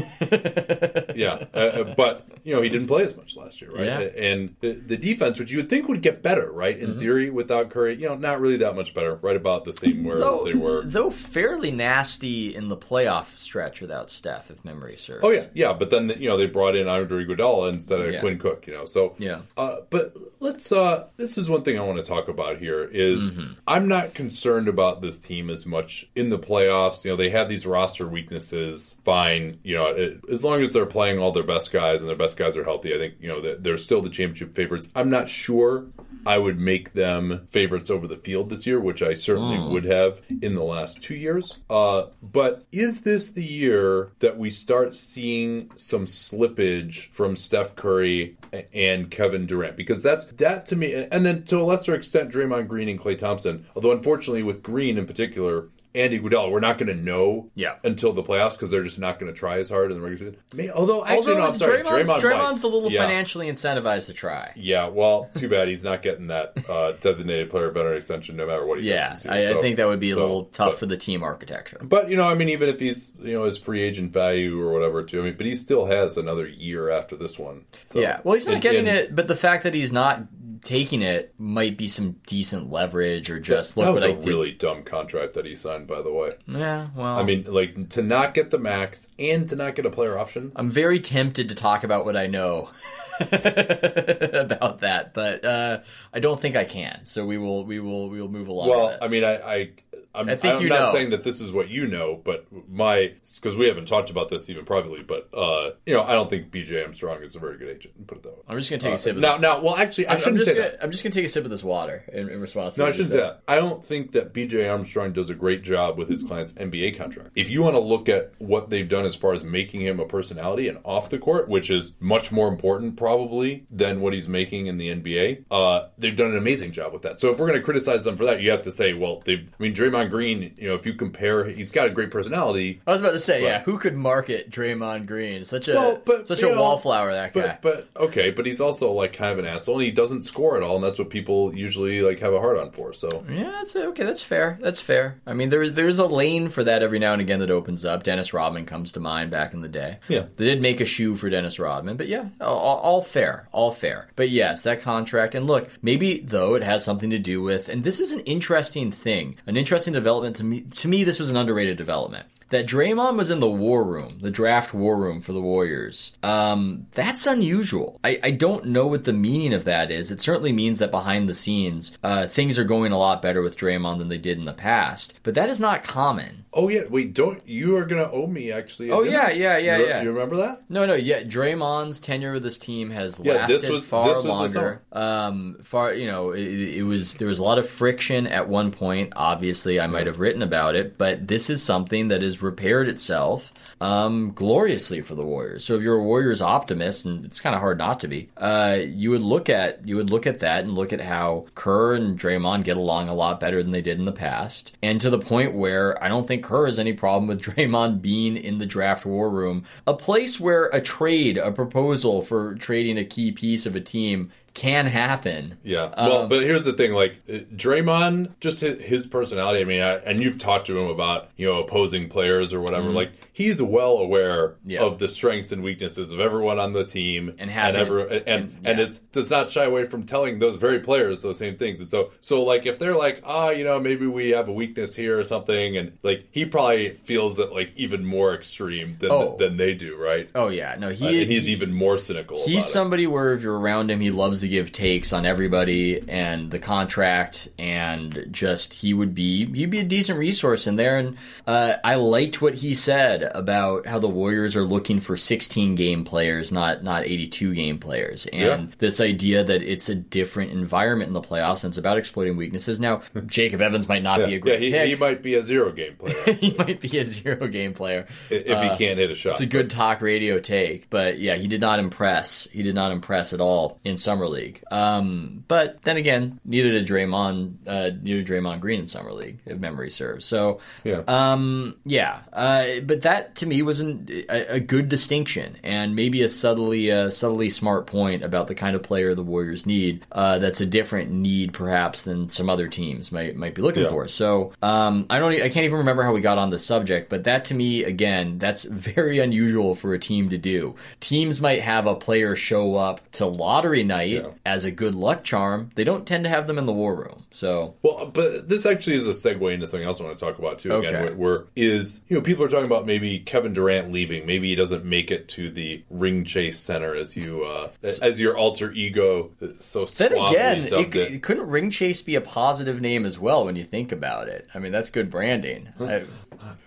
yeah, 1.16 1.46
uh, 1.54 1.58
uh, 1.58 1.94
but 1.96 2.28
you 2.44 2.56
know 2.56 2.62
he 2.62 2.70
didn't 2.70 2.88
play 2.88 3.04
as 3.04 3.16
much 3.16 3.36
last 3.36 3.62
year, 3.62 3.72
right? 3.72 3.86
Yeah. 3.86 4.00
And 4.00 4.56
the, 4.60 4.72
the 4.72 4.98
defense, 4.98 5.40
which 5.40 5.52
you 5.52 5.58
would 5.58 5.70
think 5.70 5.88
would 5.88 6.02
get 6.02 6.24
better, 6.24 6.52
right? 6.52 6.76
Mm-hmm. 6.76 6.94
In 6.94 7.00
theory, 7.00 7.30
without 7.30 7.70
Curry, 7.70 7.96
you 7.96 8.08
know, 8.08 8.16
not 8.16 8.42
really 8.42 8.58
that 8.58 8.76
much 8.76 8.94
better. 8.94 9.16
Right 9.16 9.36
about 9.36 9.66
the 9.66 9.74
same 9.74 10.04
where 10.04 10.18
though, 10.18 10.44
they 10.46 10.54
were. 10.54 10.84
though 10.84 11.10
fairly 11.24 11.72
nasty 11.72 12.56
in 12.56 12.68
the 12.68 12.78
playoff 12.78 13.38
stretch 13.38 13.82
without 13.82 14.12
Steph, 14.12 14.52
if 14.52 14.64
memory 14.64 14.96
serves. 14.98 15.24
Oh 15.24 15.32
yeah, 15.32 15.46
yeah, 15.54 15.74
but 15.74 15.90
then 15.90 16.10
you 16.20 16.28
know 16.30 16.38
they 16.38 16.46
brought 16.46 16.76
in 16.76 16.88
Andre 16.88 17.26
Iguodala 17.26 17.70
instead 17.74 18.00
of 18.02 18.12
Yeah. 18.14 18.20
Quinn 18.20 18.38
Cook, 18.38 18.68
you 18.68 18.74
know. 18.74 18.86
So 18.86 19.16
Yeah. 19.18 19.42
uh, 19.58 19.78
but 19.90 20.14
let's. 20.40 20.72
uh 20.72 21.06
This 21.18 21.38
is 21.38 21.50
one 21.50 21.64
thing 21.64 21.80
I 21.80 21.84
want 21.86 22.00
to 22.00 22.06
talk 22.06 22.28
about 22.28 22.58
here. 22.58 22.84
Is 22.84 23.32
Mm-hmm. 23.32 23.54
I'm 23.68 23.88
not 23.88 24.14
concerned 24.14 24.68
about 24.68 25.02
this 25.02 25.18
team 25.18 25.50
as 25.50 25.66
much 25.66 26.10
in 26.16 26.30
the 26.30 26.40
playoffs. 26.40 27.04
You 27.06 27.12
know, 27.12 27.18
they 27.18 27.30
have 27.30 27.50
these 27.50 27.66
roster 27.66 28.08
weaknesses. 28.08 28.98
Fine, 29.06 29.60
you 29.64 29.76
know, 29.76 29.88
it, 29.88 30.20
as 30.32 30.44
long 30.44 30.62
as 30.62 30.74
they're 30.74 30.86
playing 30.86 31.20
all 31.20 31.32
their 31.32 31.44
best 31.44 31.72
guys 31.72 32.02
and 32.02 32.10
their 32.10 32.18
best 32.18 32.38
guys 32.38 32.58
are 32.58 32.64
healthy, 32.64 32.94
I 32.94 32.98
think 32.98 33.16
you 33.20 33.28
know 33.30 33.42
they're, 33.42 33.56
they're 33.56 33.78
still 33.78 34.02
the 34.02 34.10
championship 34.10 34.56
favorites. 34.56 34.90
I'm 34.96 35.10
not 35.10 35.30
sure. 35.30 35.86
I 36.26 36.38
would 36.38 36.60
make 36.60 36.94
them 36.94 37.48
favorites 37.52 37.90
over 37.90 38.08
the 38.08 38.18
field 38.18 38.50
this 38.50 38.66
year, 38.66 38.80
which 38.80 39.02
I 39.02 39.14
certainly 39.14 39.58
Hmm. 39.58 39.72
would 39.72 39.86
have 39.86 40.22
in 40.42 40.56
the 40.56 40.64
last 40.64 41.02
two 41.02 41.16
years. 41.16 41.58
Uh, 41.70 42.06
but 42.22 42.66
is 42.72 43.02
this 43.02 43.32
the 43.32 43.44
year 43.44 44.12
that 44.20 44.38
we 44.38 44.50
start 44.50 44.94
seeing 44.94 45.70
some 45.76 46.06
slippage 46.06 47.08
from 47.12 47.36
Steph 47.36 47.76
Curry 47.76 48.38
and 48.74 49.10
Kevin 49.12 49.46
Durant? 49.46 49.76
Because 49.76 50.02
that's 50.02 50.26
that 50.26 50.66
to 50.68 50.76
me, 50.76 50.94
and 50.94 51.26
then 51.26 51.44
to 51.44 51.60
a 51.60 51.64
lesser 51.64 51.94
extent, 51.96 52.32
Draymond 52.32 52.68
Green 52.68 52.90
and 52.90 53.00
Klay 53.00 53.18
Thompson. 53.18 53.66
Although 53.76 53.92
unfortunately, 53.92 54.44
with 54.44 54.64
Green 54.64 54.98
in 54.98 55.06
particular. 55.06 55.70
Andy 55.96 56.20
Iguodala, 56.20 56.50
we're 56.52 56.60
not 56.60 56.78
going 56.80 56.88
to 56.96 57.02
know 57.02 57.52
Yeah. 57.54 57.76
until 57.84 58.14
the 58.14 58.24
playoffs 58.24 58.54
because 58.54 58.72
they're 58.72 58.84
just 58.84 58.98
not 58.98 59.20
going 59.20 59.32
to 59.32 59.38
try 59.38 59.60
as 59.60 59.70
hard 59.70 59.92
in 59.92 59.98
the 59.98 60.04
regular 60.04 60.32
season. 60.32 60.38
May- 60.56 60.70
Although, 60.72 61.06
actually, 61.06 61.18
Although 61.34 61.38
no, 61.38 61.48
I'm 61.52 61.58
sorry. 61.60 61.78
Draymond's, 61.84 62.10
Draymond 62.10 62.20
Draymond's 62.22 62.64
a 62.64 62.68
little 62.68 62.92
Yeah. 62.92 63.02
financially 63.06 63.48
incentivized 63.48 64.08
to 64.08 64.14
try. 64.14 64.54
Yeah, 64.56 64.88
well, 64.88 65.30
too 65.36 65.48
bad 65.50 65.68
he's 65.68 65.84
not 65.84 66.02
getting 66.02 66.28
that 66.28 66.54
uh, 66.68 66.94
designated 67.00 67.52
player 67.52 67.70
veteran 67.70 67.98
extension 67.98 68.36
no 68.38 68.48
matter 68.48 68.66
what 68.66 68.80
he 68.80 68.90
Yeah, 68.90 69.10
gets 69.10 69.26
year. 69.26 69.34
I, 69.34 69.38
I 69.38 69.42
So- 69.44 69.62
think 69.62 69.78
that 69.78 69.88
would 69.88 70.00
be 70.00 70.12
a 70.12 70.16
little 70.16 70.46
tough 70.46 70.72
but, 70.72 70.80
for 70.80 70.86
the 70.88 70.98
team 70.98 71.22
architecture. 71.22 71.78
But 71.84 72.10
you 72.10 72.18
know, 72.18 72.24
I 72.28 72.34
mean, 72.34 72.50
even 72.50 72.70
if 72.70 72.80
he's 72.80 73.14
you 73.22 73.34
know 73.34 73.44
his 73.44 73.58
free 73.60 73.84
agent 73.84 74.12
value 74.14 74.60
or 74.60 74.74
whatever 74.74 75.04
too, 75.04 75.22
I 75.22 75.26
mean, 75.26 75.36
but 75.38 75.46
he 75.46 75.56
still 75.56 75.86
has 75.86 76.18
another 76.18 76.48
year 76.48 76.90
after 76.90 77.16
this 77.16 77.38
one. 77.38 77.66
So, 77.86 78.00
yeah, 78.00 78.20
well, 78.24 78.34
he's 78.34 78.46
not 78.48 78.54
and- 78.56 78.62
getting 78.64 78.88
and 78.88 78.98
it, 78.98 79.16
but 79.16 79.28
the 79.28 79.36
fact 79.36 79.64
that 79.64 79.74
he's 79.76 79.92
not 79.92 80.22
taking 80.64 81.02
it 81.02 81.34
might 81.38 81.78
be 81.78 81.88
some 81.88 82.16
decent 82.26 82.72
leverage 82.72 83.30
or 83.30 83.40
just 83.40 83.76
That 83.76 83.82
look 83.82 83.94
was 83.96 84.04
what 84.04 84.10
a 84.10 84.14
I 84.14 84.16
did. 84.16 84.28
really 84.28 84.52
dumb 84.52 84.84
contract 84.84 85.34
that 85.34 85.46
he 85.46 85.56
signed, 85.56 85.88
by 85.88 86.02
the 86.02 86.12
way. 86.12 86.34
Yeah, 86.48 86.88
well, 86.96 87.18
I 87.18 87.24
mean, 87.24 87.44
like 87.48 87.90
to 87.90 88.02
not 88.02 88.34
get 88.34 88.50
the 88.50 88.58
max 88.60 89.10
and 89.20 89.48
to 89.50 89.56
not 89.56 89.76
get 89.76 89.86
a 89.86 89.90
player 89.90 90.18
option. 90.18 90.52
I'm 90.56 90.70
very 90.72 91.00
tempted 91.00 91.50
to 91.50 91.56
talk 91.56 91.84
about 91.84 92.06
what 92.06 92.16
I 92.16 92.28
know 92.28 92.70
about 93.20 94.80
that, 94.82 95.12
but 95.14 95.44
uh, 95.46 95.80
I 96.14 96.20
don't 96.20 96.40
think 96.40 96.56
I 96.56 96.66
can. 96.66 97.02
So 97.04 97.26
we 97.26 97.38
will, 97.38 97.66
we 97.66 97.80
will, 97.80 98.10
we 98.10 98.22
will 98.22 98.30
move 98.30 98.48
along. 98.48 98.70
Well. 98.70 98.98
I 99.02 99.08
mean, 99.08 99.24
I, 99.24 99.36
I 99.38 99.70
I'm, 100.16 100.30
I 100.30 100.36
think 100.36 100.56
I'm 100.56 100.62
you 100.62 100.70
not 100.70 100.80
know. 100.80 100.92
saying 100.92 101.10
that 101.10 101.24
this 101.24 101.42
is 101.42 101.52
what 101.52 101.70
you 101.70 101.88
know, 101.88 102.20
but 102.24 102.46
my 102.70 103.14
because 103.36 103.56
we 103.56 103.68
haven't 103.68 103.88
talked 103.88 104.12
about 104.12 104.30
this 104.30 104.50
even 104.50 104.64
privately, 104.64 105.02
but 105.02 105.28
uh, 105.34 105.72
you 105.86 105.94
know, 105.94 106.04
I 106.04 106.14
don't 106.14 106.30
think 106.30 106.52
BJ 106.52 106.84
Armstrong 106.84 107.24
is 107.24 107.36
a 107.36 107.40
very 107.40 107.58
good 107.58 107.70
agent. 107.70 108.06
Put 108.06 108.20
it 108.20 108.24
that 108.24 108.30
way. 108.30 108.44
I'm 108.48 108.58
just 108.58 108.70
gonna 108.70 108.80
take 108.80 108.94
a 108.94 108.98
sip 108.98 109.16
of 109.16 109.22
now, 109.22 109.34
this. 109.34 109.42
now, 109.42 109.62
well, 109.62 109.76
actually, 109.76 110.08
I 110.08 110.12
I'm, 110.12 110.18
I'm 110.18 110.24
shouldn't 110.24 110.38
just 110.38 110.50
say 110.50 110.56
gonna, 110.56 110.70
that. 110.70 110.84
I'm 110.84 110.92
just 110.92 111.04
gonna 111.04 111.14
take 111.14 111.26
a 111.26 111.30
sip 111.30 111.44
of 111.46 111.50
this 111.50 111.64
water 111.64 112.04
in, 112.14 112.30
in 112.30 112.42
response. 112.42 112.76
to 112.76 112.82
No, 112.82 112.88
I 112.88 112.92
shouldn't 112.92 113.12
say 113.12 113.18
that. 113.18 113.42
I 113.48 113.56
don't 113.56 113.84
think 113.84 114.12
that 114.12 114.34
BJ 114.34 114.72
Armstrong 114.72 115.14
does 115.14 115.32
a 115.32 115.36
great 115.36 115.64
job 115.64 115.98
with 115.98 116.10
his 116.10 116.24
client's 116.24 116.54
NBA 116.54 116.96
contract. 116.98 117.32
If 117.36 117.50
you 117.50 117.64
want 117.64 117.76
to 117.76 117.82
look 117.82 118.08
at 118.08 118.34
what 118.38 118.70
they've 118.70 118.88
done 118.88 119.06
as 119.06 119.16
far 119.16 119.34
as 119.34 119.44
making 119.44 119.82
him 119.82 120.00
a 120.00 120.06
personality 120.06 120.68
and 120.68 120.78
off 120.84 121.10
the 121.10 121.18
court, 121.18 121.50
which 121.50 121.72
is 121.72 121.94
much 122.00 122.32
more 122.32 122.48
important 122.48 122.98
probably 122.98 123.66
than 123.72 124.00
what 124.02 124.14
he's 124.14 124.28
making 124.28 124.68
in 124.68 124.78
the 124.78 124.90
NBA, 124.90 125.46
uh, 125.50 125.88
they've 125.98 126.16
done 126.16 126.32
an 126.32 126.38
amazing 126.38 126.72
job 126.72 126.94
with 126.94 127.02
that. 127.02 127.20
So 127.20 127.32
if 127.32 127.40
we're 127.40 127.48
going 127.48 127.60
to 127.60 127.66
criticize 127.66 128.04
them 128.04 128.16
for 128.16 128.26
that, 128.26 128.42
you 128.42 128.52
have 128.52 128.64
to 128.64 128.72
say, 128.72 128.94
well, 128.94 129.22
they. 129.26 129.34
I 129.34 129.46
mean, 129.58 129.74
Draymond 129.74 130.03
Green. 130.10 130.54
You 130.58 130.70
know, 130.70 130.76
if 130.76 130.86
you 130.86 130.94
compare, 130.94 131.46
he's 131.46 131.72
got 131.72 131.88
a 131.88 131.90
great 131.90 132.12
personality. 132.12 132.82
I 132.86 132.92
was 132.92 133.02
about 133.02 133.12
to 133.12 133.20
say, 133.20 133.44
yeah, 133.44 133.62
who 133.64 133.78
could 133.78 133.96
market 133.96 134.50
Draymond 134.50 135.06
Green? 135.06 135.46
Such 135.46 135.68
a 135.68 135.74
Well, 135.74 136.02
but, 136.04 136.28
such 136.28 136.42
a 136.44 136.50
know, 136.50 136.60
wallflower, 136.60 137.14
that 137.14 137.34
guy. 137.34 137.58
But 137.62 137.88
but 137.96 138.04
okay, 138.04 138.32
but 138.32 138.46
he's 138.46 138.62
also 138.62 138.92
like 138.92 139.14
kind 139.14 139.32
of 139.32 139.40
an 139.40 139.46
asshole, 139.46 139.76
and 139.76 139.84
he 139.84 139.92
doesn't 139.92 140.24
score 140.24 140.58
at 140.58 140.64
all, 140.64 140.76
and 140.76 140.84
that's 140.84 141.00
what 141.00 141.10
people 141.10 141.56
usually 141.56 142.02
like 142.02 142.20
have 142.20 142.34
a 142.34 142.40
hard 142.40 142.58
on 142.58 142.72
for. 142.72 142.94
So 142.94 143.26
Yeah, 143.30 143.52
that's 143.52 143.76
okay. 143.76 144.04
That's 144.04 144.22
fair. 144.22 144.58
That's 144.62 144.80
fair. 144.80 145.20
I 145.26 145.34
mean, 145.34 145.50
there 145.50 145.70
there's 145.70 146.00
a 146.00 146.06
lane 146.08 146.50
for 146.50 146.64
that 146.64 146.84
every 146.84 147.00
now 147.00 147.14
and 147.14 147.22
again 147.22 147.40
that 147.40 147.52
opens 147.52 147.86
up. 147.86 148.04
Dennis 148.04 148.34
Rodman 148.34 148.66
comes 148.66 148.94
to 148.94 149.00
mind 149.00 149.32
back 149.32 149.54
in 149.54 149.62
the 149.62 149.68
day. 149.68 150.00
Yeah. 150.08 150.26
they 150.38 150.46
did 150.46 150.62
make 150.62 150.82
a 150.82 150.86
shoe 150.86 151.16
for 151.16 151.30
Dennis 151.30 151.60
Rodman, 151.60 151.98
but 151.98 152.08
yeah, 152.08 152.30
all, 152.42 152.58
all 152.80 153.02
fair, 153.02 153.48
all 153.52 153.72
fair. 153.72 154.10
But 154.16 154.30
yes, 154.30 154.64
that 154.64 154.82
contract. 154.82 155.36
And 155.36 155.48
look, 155.48 155.70
maybe 155.82 156.20
though 156.20 156.56
it 156.56 156.64
has 156.64 156.84
something 156.84 157.10
to 157.10 157.20
do 157.20 157.42
with, 157.42 157.70
and 157.70 157.84
this 157.84 158.00
is 158.00 158.12
an 158.12 158.22
interesting 158.22 158.92
thing, 158.92 159.38
an 159.46 159.58
interesting 159.58 159.93
development 159.94 160.36
to 160.38 160.44
me. 160.44 160.62
To 160.62 160.88
me, 160.88 161.04
this 161.04 161.20
was 161.20 161.30
an 161.30 161.38
underrated 161.38 161.78
development. 161.78 162.26
That 162.54 162.68
Draymond 162.68 163.18
was 163.18 163.32
in 163.32 163.40
the 163.40 163.50
war 163.50 163.84
room, 163.84 164.20
the 164.22 164.30
draft 164.30 164.76
war 164.76 164.96
room 164.96 165.22
for 165.22 165.32
the 165.34 165.42
Warriors. 165.42 166.16
Um, 166.22 166.86
that's 166.92 167.26
unusual. 167.26 168.00
I, 168.04 168.20
I 168.22 168.30
don't 168.30 168.66
know 168.68 168.86
what 168.86 169.06
the 169.06 169.12
meaning 169.12 169.54
of 169.54 169.66
that 169.66 169.90
is. 169.90 170.12
It 170.12 170.22
certainly 170.22 170.52
means 170.52 170.78
that 170.78 170.92
behind 170.92 171.28
the 171.28 171.34
scenes, 171.34 171.98
uh, 172.04 172.28
things 172.28 172.60
are 172.60 172.64
going 172.64 172.92
a 172.94 172.98
lot 173.00 173.24
better 173.24 173.42
with 173.42 173.58
Draymond 173.58 173.98
than 173.98 174.10
they 174.10 174.20
did 174.20 174.38
in 174.38 174.46
the 174.46 174.54
past. 174.54 175.16
But 175.24 175.34
that 175.34 175.50
is 175.50 175.60
not 175.60 175.84
common. 175.84 176.46
Oh 176.54 176.70
yeah, 176.70 176.84
wait, 176.88 177.16
don't 177.16 177.42
you 177.48 177.76
are 177.78 177.86
gonna 177.86 178.12
owe 178.12 178.28
me 178.28 178.52
actually? 178.52 178.92
Oh, 178.92 179.02
yeah, 179.02 179.32
yeah, 179.32 179.58
yeah, 179.58 179.78
You- 179.80 179.88
yeah. 179.88 180.02
You 180.04 180.12
remember 180.12 180.36
that? 180.38 180.62
No, 180.70 180.86
no, 180.86 180.94
yeah. 180.94 181.24
Draymond's 181.24 182.00
tenure 182.00 182.34
with 182.34 182.44
this 182.44 182.60
team 182.60 182.92
has 182.92 183.20
Yeah, 183.24 183.34
lasted 183.48 183.72
was- 183.72 183.88
far 183.88 184.22
longer. 184.22 184.84
Um, 184.92 185.58
far, 185.64 185.92
you 185.96 186.06
know, 186.06 186.34
it, 186.34 186.44
it 186.44 186.84
was 186.84 187.16
there 187.16 187.28
was 187.28 187.40
a 187.40 187.44
lot 187.44 187.58
of 187.58 187.68
friction 187.68 188.28
at 188.28 188.48
one 188.48 188.70
point. 188.70 189.14
Obviously, 189.16 189.80
I 189.80 189.88
might 189.88 190.06
have 190.06 190.20
written 190.20 190.44
about 190.44 190.76
it, 190.76 191.00
but 191.00 191.28
this 191.28 191.50
is 191.50 191.64
something 191.64 192.10
that 192.10 192.22
has 192.22 192.43
repaired 192.44 192.88
itself 192.88 193.54
um, 193.82 194.32
gloriously 194.34 195.02
for 195.02 195.16
the 195.16 195.26
Warriors. 195.26 195.66
So 195.66 195.76
if 195.76 195.82
you're 195.82 195.98
a 195.98 196.04
Warriors 196.04 196.42
optimist, 196.42 197.06
and 197.06 197.26
it's 197.26 197.42
kind 197.42 197.56
of 197.56 197.62
hard 197.62 197.78
not 197.78 198.00
to 198.02 198.08
be, 198.08 198.30
uh, 198.38 198.80
you 198.86 199.10
would 199.10 199.22
look 199.22 199.50
at 199.50 199.86
you 199.88 199.98
would 199.98 200.10
look 200.10 200.26
at 200.26 200.40
that 200.40 200.64
and 200.64 200.74
look 200.74 200.94
at 200.94 201.02
how 201.02 201.48
Kerr 201.56 201.94
and 201.94 202.18
Draymond 202.18 202.64
get 202.64 202.78
along 202.78 203.10
a 203.10 203.14
lot 203.14 203.40
better 203.40 203.62
than 203.62 203.72
they 203.72 203.82
did 203.82 204.00
in 204.00 204.06
the 204.06 204.12
past, 204.12 204.78
and 204.82 205.02
to 205.02 205.10
the 205.10 205.20
point 205.20 205.54
where 205.54 206.02
I 206.04 206.08
don't 206.08 206.28
think 206.28 206.44
Kerr 206.44 206.66
has 206.66 206.80
any 206.80 206.94
problem 206.94 207.28
with 207.28 207.42
Draymond 207.44 208.02
being 208.02 208.38
in 208.38 208.60
the 208.60 208.66
draft 208.66 209.06
war 209.06 209.30
room, 209.30 209.66
a 209.86 209.94
place 209.94 210.40
where 210.40 210.66
a 210.68 210.82
trade, 210.82 211.38
a 211.38 211.52
proposal 211.52 212.22
for 212.22 212.56
trading 212.56 212.98
a 212.98 213.06
key 213.06 213.32
piece 213.32 213.66
of 213.66 213.76
a 213.76 213.82
team 213.82 214.32
can 214.54 214.86
happen. 214.86 215.58
Yeah. 215.64 215.86
Um, 215.86 216.10
Well, 216.10 216.28
but 216.28 216.44
here's 216.44 216.66
the 216.66 216.74
thing: 216.74 216.94
like 216.94 217.16
uh, 217.28 217.40
Draymond, 217.56 218.32
just 218.40 218.62
his, 218.62 218.80
his 218.80 219.08
personality. 219.08 219.62
I 219.62 219.66
mean, 219.66 219.82
I, 219.82 219.94
and 219.96 220.22
you've 220.22 220.38
talked 220.38 220.68
to 220.68 220.78
him 220.78 220.90
about 220.90 221.30
you 221.38 221.48
know 221.48 221.62
opposing 221.62 222.10
players 222.10 222.54
or 222.54 222.60
whatever. 222.62 222.90
Like 222.90 223.12
he's 223.34 223.62
well 223.62 223.98
aware. 223.98 224.56
Yeah. 224.66 224.82
of 224.84 224.98
the 225.00 225.08
strengths 225.10 225.52
and 225.52 225.62
weaknesses 225.64 226.12
of 226.14 226.20
everyone 226.22 226.58
on 226.60 226.72
the 226.74 226.86
team, 226.86 227.34
And 227.38 227.50
happy 227.50 227.78
and 227.78 227.88
to- 227.88 227.94
ever, 227.94 228.00
and 228.06 228.28
and, 228.28 228.58
and- 228.64 228.80
it's 228.80 229.00
does 229.00 229.30
not 229.30 229.52
shy 229.52 229.66
away 229.66 229.86
from 229.86 230.04
telling 230.04 230.40
those 230.40 230.56
very 230.56 230.80
players 230.80 231.22
those 231.22 231.38
same 231.38 231.58
things. 231.58 231.82
And 231.82 231.90
so, 231.92 232.12
so 232.22 232.42
like 232.44 232.66
if 232.66 232.80
they're 232.80 232.96
like, 232.96 233.22
ah, 233.26 233.50
you 233.50 233.64
know, 233.66 233.80
maybe 233.80 234.08
we 234.08 234.30
have 234.30 234.48
a 234.48 234.54
weakness 234.54 234.96
here 234.96 235.20
or 235.20 235.24
something, 235.26 235.76
and 235.78 235.98
like 236.04 236.26
he 236.32 236.46
probably 236.46 236.92
feels 236.94 237.38
that 237.38 237.52
like 237.52 237.72
even 237.76 238.06
more 238.06 238.34
extreme 238.34 238.96
than 239.00 239.12
Oh. 239.12 239.36
than 239.38 239.58
they 239.58 239.74
do, 239.74 239.98
right? 239.98 240.30
Oh 240.36 240.48
yeah, 240.48 240.76
no, 240.80 240.90
he 240.90 241.06
Uh, 241.06 241.10
and 241.24 241.32
he's 241.32 241.50
even 241.50 241.74
more 241.74 241.98
cynical. 241.98 242.38
He's 242.38 242.56
about 242.56 242.60
it. 242.60 242.70
somebody 242.72 243.08
where 243.08 243.34
if 243.34 243.42
you're 243.42 243.60
around 243.60 243.92
him, 243.92 244.00
he 244.00 244.12
loves 244.12 244.40
to 244.42 244.48
give 244.48 244.72
takes 244.72 245.12
on 245.14 245.26
everybody 245.26 246.02
and 246.08 246.52
the 246.52 246.60
contract, 246.60 247.50
and 247.60 248.28
just 248.32 248.74
he 248.76 248.94
would 248.94 249.14
be 249.16 249.46
he'd 249.54 249.70
be 249.70 249.80
a 249.80 249.84
decent 249.84 250.18
resource 250.20 250.68
in 250.68 250.76
there. 250.76 250.98
And 250.98 251.18
uh, 251.48 251.74
I 251.84 251.96
liked 251.96 252.42
what 252.42 252.56
he 252.56 252.74
said 252.74 253.23
about 253.34 253.86
how 253.86 254.00
the 254.00 254.08
Warriors 254.10 254.56
are 254.56 254.64
looking 254.64 255.00
for 255.00 255.16
16 255.18 255.76
game 255.76 256.04
players, 256.04 256.52
not 256.52 256.84
not 256.84 257.06
82 257.06 257.54
game 257.56 257.80
players, 257.80 258.26
and 258.28 258.42
Yeah. 258.42 258.66
this 258.80 259.00
idea 259.02 259.44
that 259.44 259.62
it's 259.64 259.90
a 259.90 259.96
different 259.96 260.52
environment 260.52 261.08
in 261.08 261.14
the 261.14 261.22
playoffs 261.22 261.64
and 261.64 261.72
it's 261.72 261.78
about 261.78 261.98
exploiting 261.98 262.36
weaknesses. 262.38 262.80
Now, 262.80 263.02
Jacob 263.26 263.62
Evans 263.62 263.88
might 263.88 264.04
not 264.04 264.18
be 264.20 264.24
a 264.26 264.28
Yeah, 264.34 264.38
great 264.38 264.60
he, 264.62 264.72
pick. 264.72 264.88
he 264.90 264.96
might 264.96 265.24
be 265.24 265.36
a 265.36 265.44
zero 265.44 265.72
game 265.72 265.96
player 265.96 266.34
he 266.34 266.54
might 266.58 266.80
be 266.82 266.98
a 267.00 267.06
zero 267.06 267.48
game 267.48 267.74
player. 267.74 268.08
if 268.30 268.46
he 268.62 268.86
can't 268.86 269.00
hit 269.00 269.10
a 269.12 269.16
shot. 269.16 269.32
It's 269.34 269.42
a 269.42 269.46
good 269.46 269.70
talk 269.70 270.02
radio 270.02 270.40
take, 270.40 270.90
but 270.90 271.20
yeah, 271.20 271.36
he 271.36 271.48
did 271.48 271.62
not 271.62 271.80
impress. 271.80 272.48
He 272.52 272.62
did 272.62 272.76
not 272.76 272.92
impress 272.92 273.34
at 273.34 273.40
all 273.42 273.80
in 273.84 273.98
summer 273.98 274.28
league. 274.28 274.34
league. 274.34 274.64
Um, 274.72 275.44
but 275.48 275.84
then 275.84 275.96
again, 275.96 276.40
neither 276.44 276.72
did 276.72 276.88
Draymond. 276.88 277.54
Uh, 277.68 277.92
neither 278.02 278.24
did 278.24 278.28
Draymond 278.28 278.62
Green 278.62 278.80
in 278.80 278.88
summer 278.88 279.14
league, 279.14 279.38
if 279.46 279.60
memory 279.60 279.92
serves. 279.92 280.26
So 280.26 280.60
Yeah. 280.84 281.04
um, 281.08 281.76
yeah. 281.86 282.22
Uh, 282.34 282.80
but 282.84 283.04
that 283.04 283.13
to 283.22 283.46
me 283.46 283.62
was 283.62 283.80
an, 283.80 284.08
a, 284.30 284.56
a 284.56 284.60
good 284.60 284.90
distinction 284.90 285.58
and 285.64 285.96
maybe 285.96 286.22
a 286.22 286.30
subtly 286.30 286.92
uh, 286.92 287.10
subtly 287.10 287.50
smart 287.50 287.88
point 287.88 288.24
about 288.24 288.48
the 288.48 288.56
kind 288.56 288.76
of 288.76 288.84
player 288.84 289.16
the 289.16 289.24
Warriors 289.24 289.66
need. 289.66 290.06
Uh, 290.12 290.40
that's 290.40 290.62
a 290.62 290.66
different 290.66 291.12
need 291.12 291.54
perhaps 291.54 292.04
than 292.04 292.30
some 292.30 292.50
other 292.50 292.68
teams 292.68 293.12
might 293.12 293.36
might 293.36 293.56
be 293.56 293.62
looking 293.62 293.84
Yeah. 293.84 293.90
for. 293.90 294.08
So 294.08 294.54
um, 294.62 295.06
I 295.10 295.20
don't. 295.20 295.34
I 295.34 295.50
can't 295.50 295.66
even 295.66 295.80
remember 295.80 296.04
how 296.04 296.14
we 296.14 296.22
got 296.22 296.38
on 296.38 296.50
the 296.50 296.60
subject, 296.60 297.10
but 297.10 297.24
that 297.26 297.46
to 297.46 297.54
me 297.54 297.84
again, 297.84 298.38
that's 298.38 298.64
very 298.94 299.20
unusual 299.20 299.76
for 299.76 299.94
a 299.94 300.00
team 300.00 300.30
to 300.30 300.38
do. 300.38 300.76
Teams 301.00 301.42
might 301.42 301.62
have 301.62 301.88
a 301.88 301.96
player 301.96 302.36
show 302.36 302.76
up 302.76 303.02
to 303.14 303.26
lottery 303.26 303.84
night 303.84 304.10
Yeah. 304.12 304.28
as 304.46 304.66
a 304.66 304.72
good 304.72 304.96
luck 304.96 305.24
charm. 305.24 305.70
They 305.76 305.84
don't 305.84 306.06
tend 306.08 306.24
to 306.26 306.30
have 306.30 306.48
them 306.48 306.58
in 306.58 306.66
the 306.66 306.74
war 306.74 306.96
room. 306.96 307.24
So 307.32 307.76
Well, 307.82 308.08
but 308.14 308.48
this 308.48 308.66
actually 308.66 308.96
is 308.96 309.08
a 309.08 309.12
segue 309.12 309.54
into 309.54 309.68
something 309.68 309.88
else 309.88 310.00
I 310.00 310.04
want 310.04 310.18
to 310.18 310.24
talk 310.26 310.40
about 310.40 310.60
too. 310.60 310.76
Again, 310.76 310.96
Okay. 310.96 311.04
where, 311.06 311.16
where 311.16 311.46
is 311.56 312.02
you 312.08 312.16
know 312.16 312.22
people 312.22 312.44
are 312.46 312.48
talking 312.50 312.66
about 312.66 312.86
maybe 312.86 313.03
Kevin 313.20 313.54
Durant 313.54 313.92
leaving, 313.92 314.26
maybe 314.26 314.50
he 314.50 314.56
doesn't 314.56 314.86
make 314.86 315.12
it 315.12 315.28
to 315.30 315.52
the 315.52 315.84
ring 315.90 316.26
chase 316.26 316.60
center 316.60 316.96
as 316.96 317.16
you 317.16 317.44
uh, 317.44 317.70
as 318.02 318.20
your 318.20 318.38
alter 318.38 318.72
ego 318.72 319.32
uh, 319.42 319.48
so 319.60 319.86
Then 319.86 320.14
again, 320.14 320.66
it, 320.66 320.96
it. 320.96 321.24
couldn't 321.24 321.48
Ring 321.48 321.70
Chase 321.70 322.02
be 322.02 322.16
a 322.16 322.22
positive 322.22 322.82
name 322.82 323.06
as 323.06 323.20
well 323.20 323.46
when 323.46 323.56
you 323.56 323.64
think 323.64 323.92
about 323.92 324.28
it? 324.28 324.48
I 324.54 324.60
mean, 324.60 324.72
that's 324.72 324.90
good 324.90 325.10
branding. 325.10 325.70
I, 325.80 326.06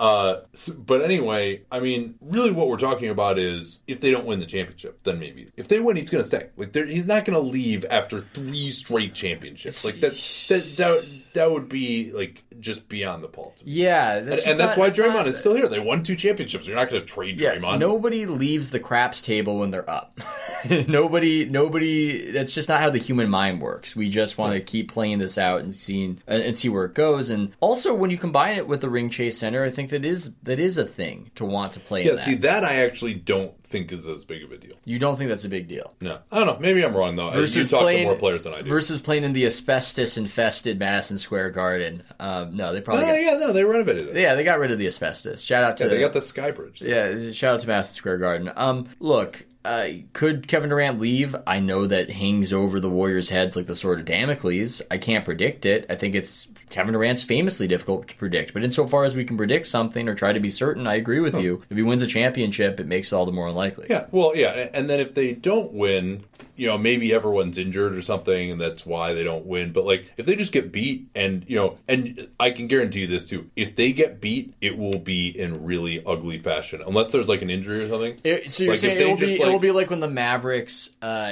Uh, 0.00 0.40
s- 0.55 0.68
but 0.68 1.02
anyway, 1.02 1.62
I 1.70 1.81
mean, 1.81 2.14
really, 2.20 2.50
what 2.52 2.68
we're 2.68 2.76
talking 2.79 3.09
about 3.11 3.38
is 3.38 3.81
if 3.87 4.00
they 4.00 4.11
don't 4.11 4.26
win 4.26 4.40
the 4.40 4.46
championship, 4.46 5.02
then 5.02 5.18
maybe. 5.18 5.48
If 5.57 5.68
they 5.68 5.81
win, 5.81 5.96
he's 5.96 6.11
going 6.11 6.22
to 6.22 6.29
stay. 6.29 6.48
Like, 6.57 6.72
they're- 6.72 6.87
he's 6.87 7.07
not 7.07 7.24
going 7.24 7.35
to 7.35 7.40
leave 7.48 7.85
after 7.90 8.20
three 8.20 8.70
straight 8.70 9.14
championships. 9.14 9.85
Like 9.85 9.96
that, 9.96 10.12
that, 10.48 10.74
that, 10.79 11.20
that 11.35 11.50
would 11.50 11.68
be 11.68 12.12
like 12.12 12.44
just 12.61 12.88
beyond 12.88 13.22
the 13.22 13.29
pulse. 13.29 13.62
yeah, 13.64 14.14
And, 14.16 14.29
that's 14.29 14.46
and 14.46 14.59
that's 14.59 14.79
why 14.79 14.90
Draymond 14.90 15.12
not, 15.14 15.26
is 15.29 15.37
still 15.38 15.55
here. 15.55 15.68
They 15.68 15.79
won 15.81 16.02
two 16.02 16.16
championships. 16.16 16.66
You're 16.66 16.76
not 16.76 16.88
going 16.88 17.00
to 17.02 17.07
trade 17.07 17.40
Yeah, 17.40 17.57
Draymond. 17.57 17.79
nobody 17.79 18.24
leaves 18.26 18.70
the 18.70 18.81
craps 18.81 19.20
table 19.22 19.59
when 19.59 19.70
they're 19.70 19.88
up. 19.88 20.18
nobody, 20.88 21.44
nobody. 21.44 22.31
That's 22.33 22.52
just 22.52 22.68
not 22.68 22.81
how 22.81 22.90
the 22.90 22.98
human 22.98 23.29
mind 23.29 23.61
works. 23.61 23.94
We 23.94 24.09
just 24.09 24.38
want 24.38 24.55
to 24.55 24.61
keep 24.61 24.90
playing 24.90 25.18
this 25.18 25.38
out 25.38 25.61
and 25.62 25.74
seeing 25.74 26.20
and, 26.26 26.42
and 26.42 26.57
see 26.57 26.68
where 26.68 26.85
it 26.85 26.94
goes. 26.94 27.31
And 27.31 27.52
also, 27.61 27.94
when 27.94 28.11
you 28.11 28.18
combine 28.18 28.57
it 28.57 28.66
with 28.66 28.81
the 28.81 28.88
Ring 28.90 29.11
Chase 29.11 29.38
Center, 29.38 29.56
I 29.64 29.71
think 29.71 29.90
that 29.90 30.05
is 30.05 30.33
that 30.42 30.61
is 30.61 30.79
a 30.79 30.85
thing 30.85 31.31
to 31.37 31.45
want 31.45 31.73
to 31.75 31.81
play. 31.81 32.05
Yeah, 32.05 32.11
in 32.11 32.16
that. 32.16 32.25
see, 32.25 32.35
that 32.37 32.64
I 32.64 32.77
actually 32.77 33.14
don't 33.14 33.61
think 33.66 33.92
is 33.92 34.07
as 34.07 34.24
big 34.24 34.42
of 34.44 34.52
a 34.52 34.57
deal. 34.59 34.76
you 34.85 34.98
don't 34.98 35.16
think 35.16 35.29
that's 35.29 35.44
a 35.44 35.48
big 35.48 35.68
deal. 35.68 35.94
No, 36.00 36.18
I 36.31 36.38
don't 36.38 36.46
know. 36.46 36.59
Maybe 36.61 36.85
I'm 36.85 36.94
wrong 36.96 37.16
though. 37.16 37.31
versus 37.31 37.57
you 37.57 37.64
talk 37.64 37.83
playing 37.83 38.05
to 38.05 38.11
more 38.12 38.14
players 38.18 38.44
than 38.44 38.55
I 38.55 38.62
do. 38.62 38.68
Versus 38.68 39.00
playing 39.00 39.24
in 39.24 39.33
the 39.33 39.46
asbestos 39.46 40.16
infested 40.16 40.79
Madison 40.79 41.18
Square 41.18 41.50
Garden. 41.50 42.02
Um, 42.20 42.57
no, 42.57 42.72
they 42.72 42.81
probably 42.81 43.05
oh 43.05 43.09
got, 43.09 43.20
yeah, 43.20 43.37
no, 43.38 43.52
they 43.52 43.64
renovated 43.64 44.09
it. 44.09 44.16
yeah 44.16 44.35
they 44.35 44.44
got 44.44 44.59
rid 44.59 44.70
of 44.70 44.79
the 44.79 44.87
asbestos. 44.87 45.40
Shout 45.42 45.64
out 45.64 45.76
to 45.79 45.85
Yeah, 45.85 45.90
they 45.90 46.00
got 46.00 46.12
the 46.12 46.22
Sky 46.22 46.50
Bridge. 46.50 46.81
yeah 46.83 47.18
shout 47.33 47.55
out 47.55 47.61
to 47.61 47.66
Madison 47.66 47.94
Square 47.94 48.18
Garden. 48.18 48.52
Um, 48.57 48.88
look. 49.00 49.44
Uh, 49.64 49.88
could 50.12 50.46
Kevin 50.46 50.70
Durant 50.70 51.00
leave? 51.00 51.35
I 51.44 51.59
know 51.59 51.88
that 51.88 52.09
hangs 52.09 52.52
over 52.52 52.79
the 52.79 52.88
Warriors' 52.88 53.31
heads 53.31 53.57
like 53.57 53.66
the 53.66 53.74
sword 53.74 53.98
of 53.98 54.05
Damocles. 54.05 54.81
I 54.92 54.98
can't 54.98 55.24
predict 55.24 55.66
it. 55.66 55.87
I 55.90 55.96
think 55.96 56.14
it's 56.14 56.46
Kevin 56.70 56.92
Durant's 56.92 57.24
famously 57.24 57.66
difficult 57.66 58.07
to 58.07 58.14
predict. 58.14 58.52
But 58.55 58.62
insofar 58.62 59.02
as 59.02 59.16
we 59.16 59.24
can 59.24 59.37
predict 59.37 59.66
something 59.66 60.09
or 60.09 60.14
try 60.14 60.33
to 60.33 60.38
be 60.38 60.50
certain, 60.50 60.87
I 60.87 60.94
agree 60.94 61.18
with 61.18 61.35
you. 61.35 61.64
If 61.68 61.76
he 61.76 61.83
wins 61.83 62.02
a 62.02 62.07
championship, 62.07 62.79
it 62.79 62.87
makes 62.87 63.11
it 63.11 63.16
all 63.16 63.26
the 63.26 63.33
more 63.33 63.50
unlikely. 63.57 63.87
Yeah, 63.88 64.07
well, 64.11 64.33
yeah, 64.37 64.69
and 64.73 64.88
then 64.88 65.01
if 65.01 65.14
they 65.14 65.33
don't 65.33 65.73
win, 65.73 66.25
you 66.57 66.66
know, 66.66 66.79
maybe 66.79 67.12
everyone's 67.12 67.59
injured 67.59 67.94
or 67.94 68.03
something, 68.03 68.51
and 68.51 68.61
that's 68.61 68.85
why 68.87 69.12
they 69.14 69.25
don't 69.25 69.46
win. 69.46 69.72
But 69.72 69.85
like, 69.85 70.07
if 70.16 70.27
they 70.27 70.37
just 70.37 70.53
get 70.53 70.72
beat, 70.72 71.09
and 71.14 71.44
you 71.49 71.57
know, 71.57 71.79
and 71.88 72.29
I 72.40 72.51
can 72.51 72.66
guarantee 72.66 73.01
you 73.01 73.07
this 73.07 73.29
too: 73.29 73.51
if 73.57 73.77
they 73.77 73.92
get 73.92 74.20
beat, 74.20 74.55
it 74.61 74.79
will 74.79 74.99
be 74.99 75.29
in 75.29 75.64
really 75.64 76.03
ugly 76.05 76.38
fashion, 76.38 76.83
unless 76.87 77.09
there's 77.12 77.29
like 77.29 77.42
an 77.42 77.51
injury 77.51 77.81
or 77.85 77.88
something. 77.88 78.16
It- 78.25 78.51
so 78.51 78.62
you're 78.64 78.72
Like, 78.72 78.81
saying 78.81 78.99
it 79.01 79.07
will 79.07 79.16
be 79.16 79.38
like- 79.38 79.40
it 79.49 79.53
will 79.53 79.59
be 79.59 79.70
like 79.70 79.90
when 79.90 80.01
the 80.01 80.09
Mavericks 80.11 80.90
uh, 81.03 81.31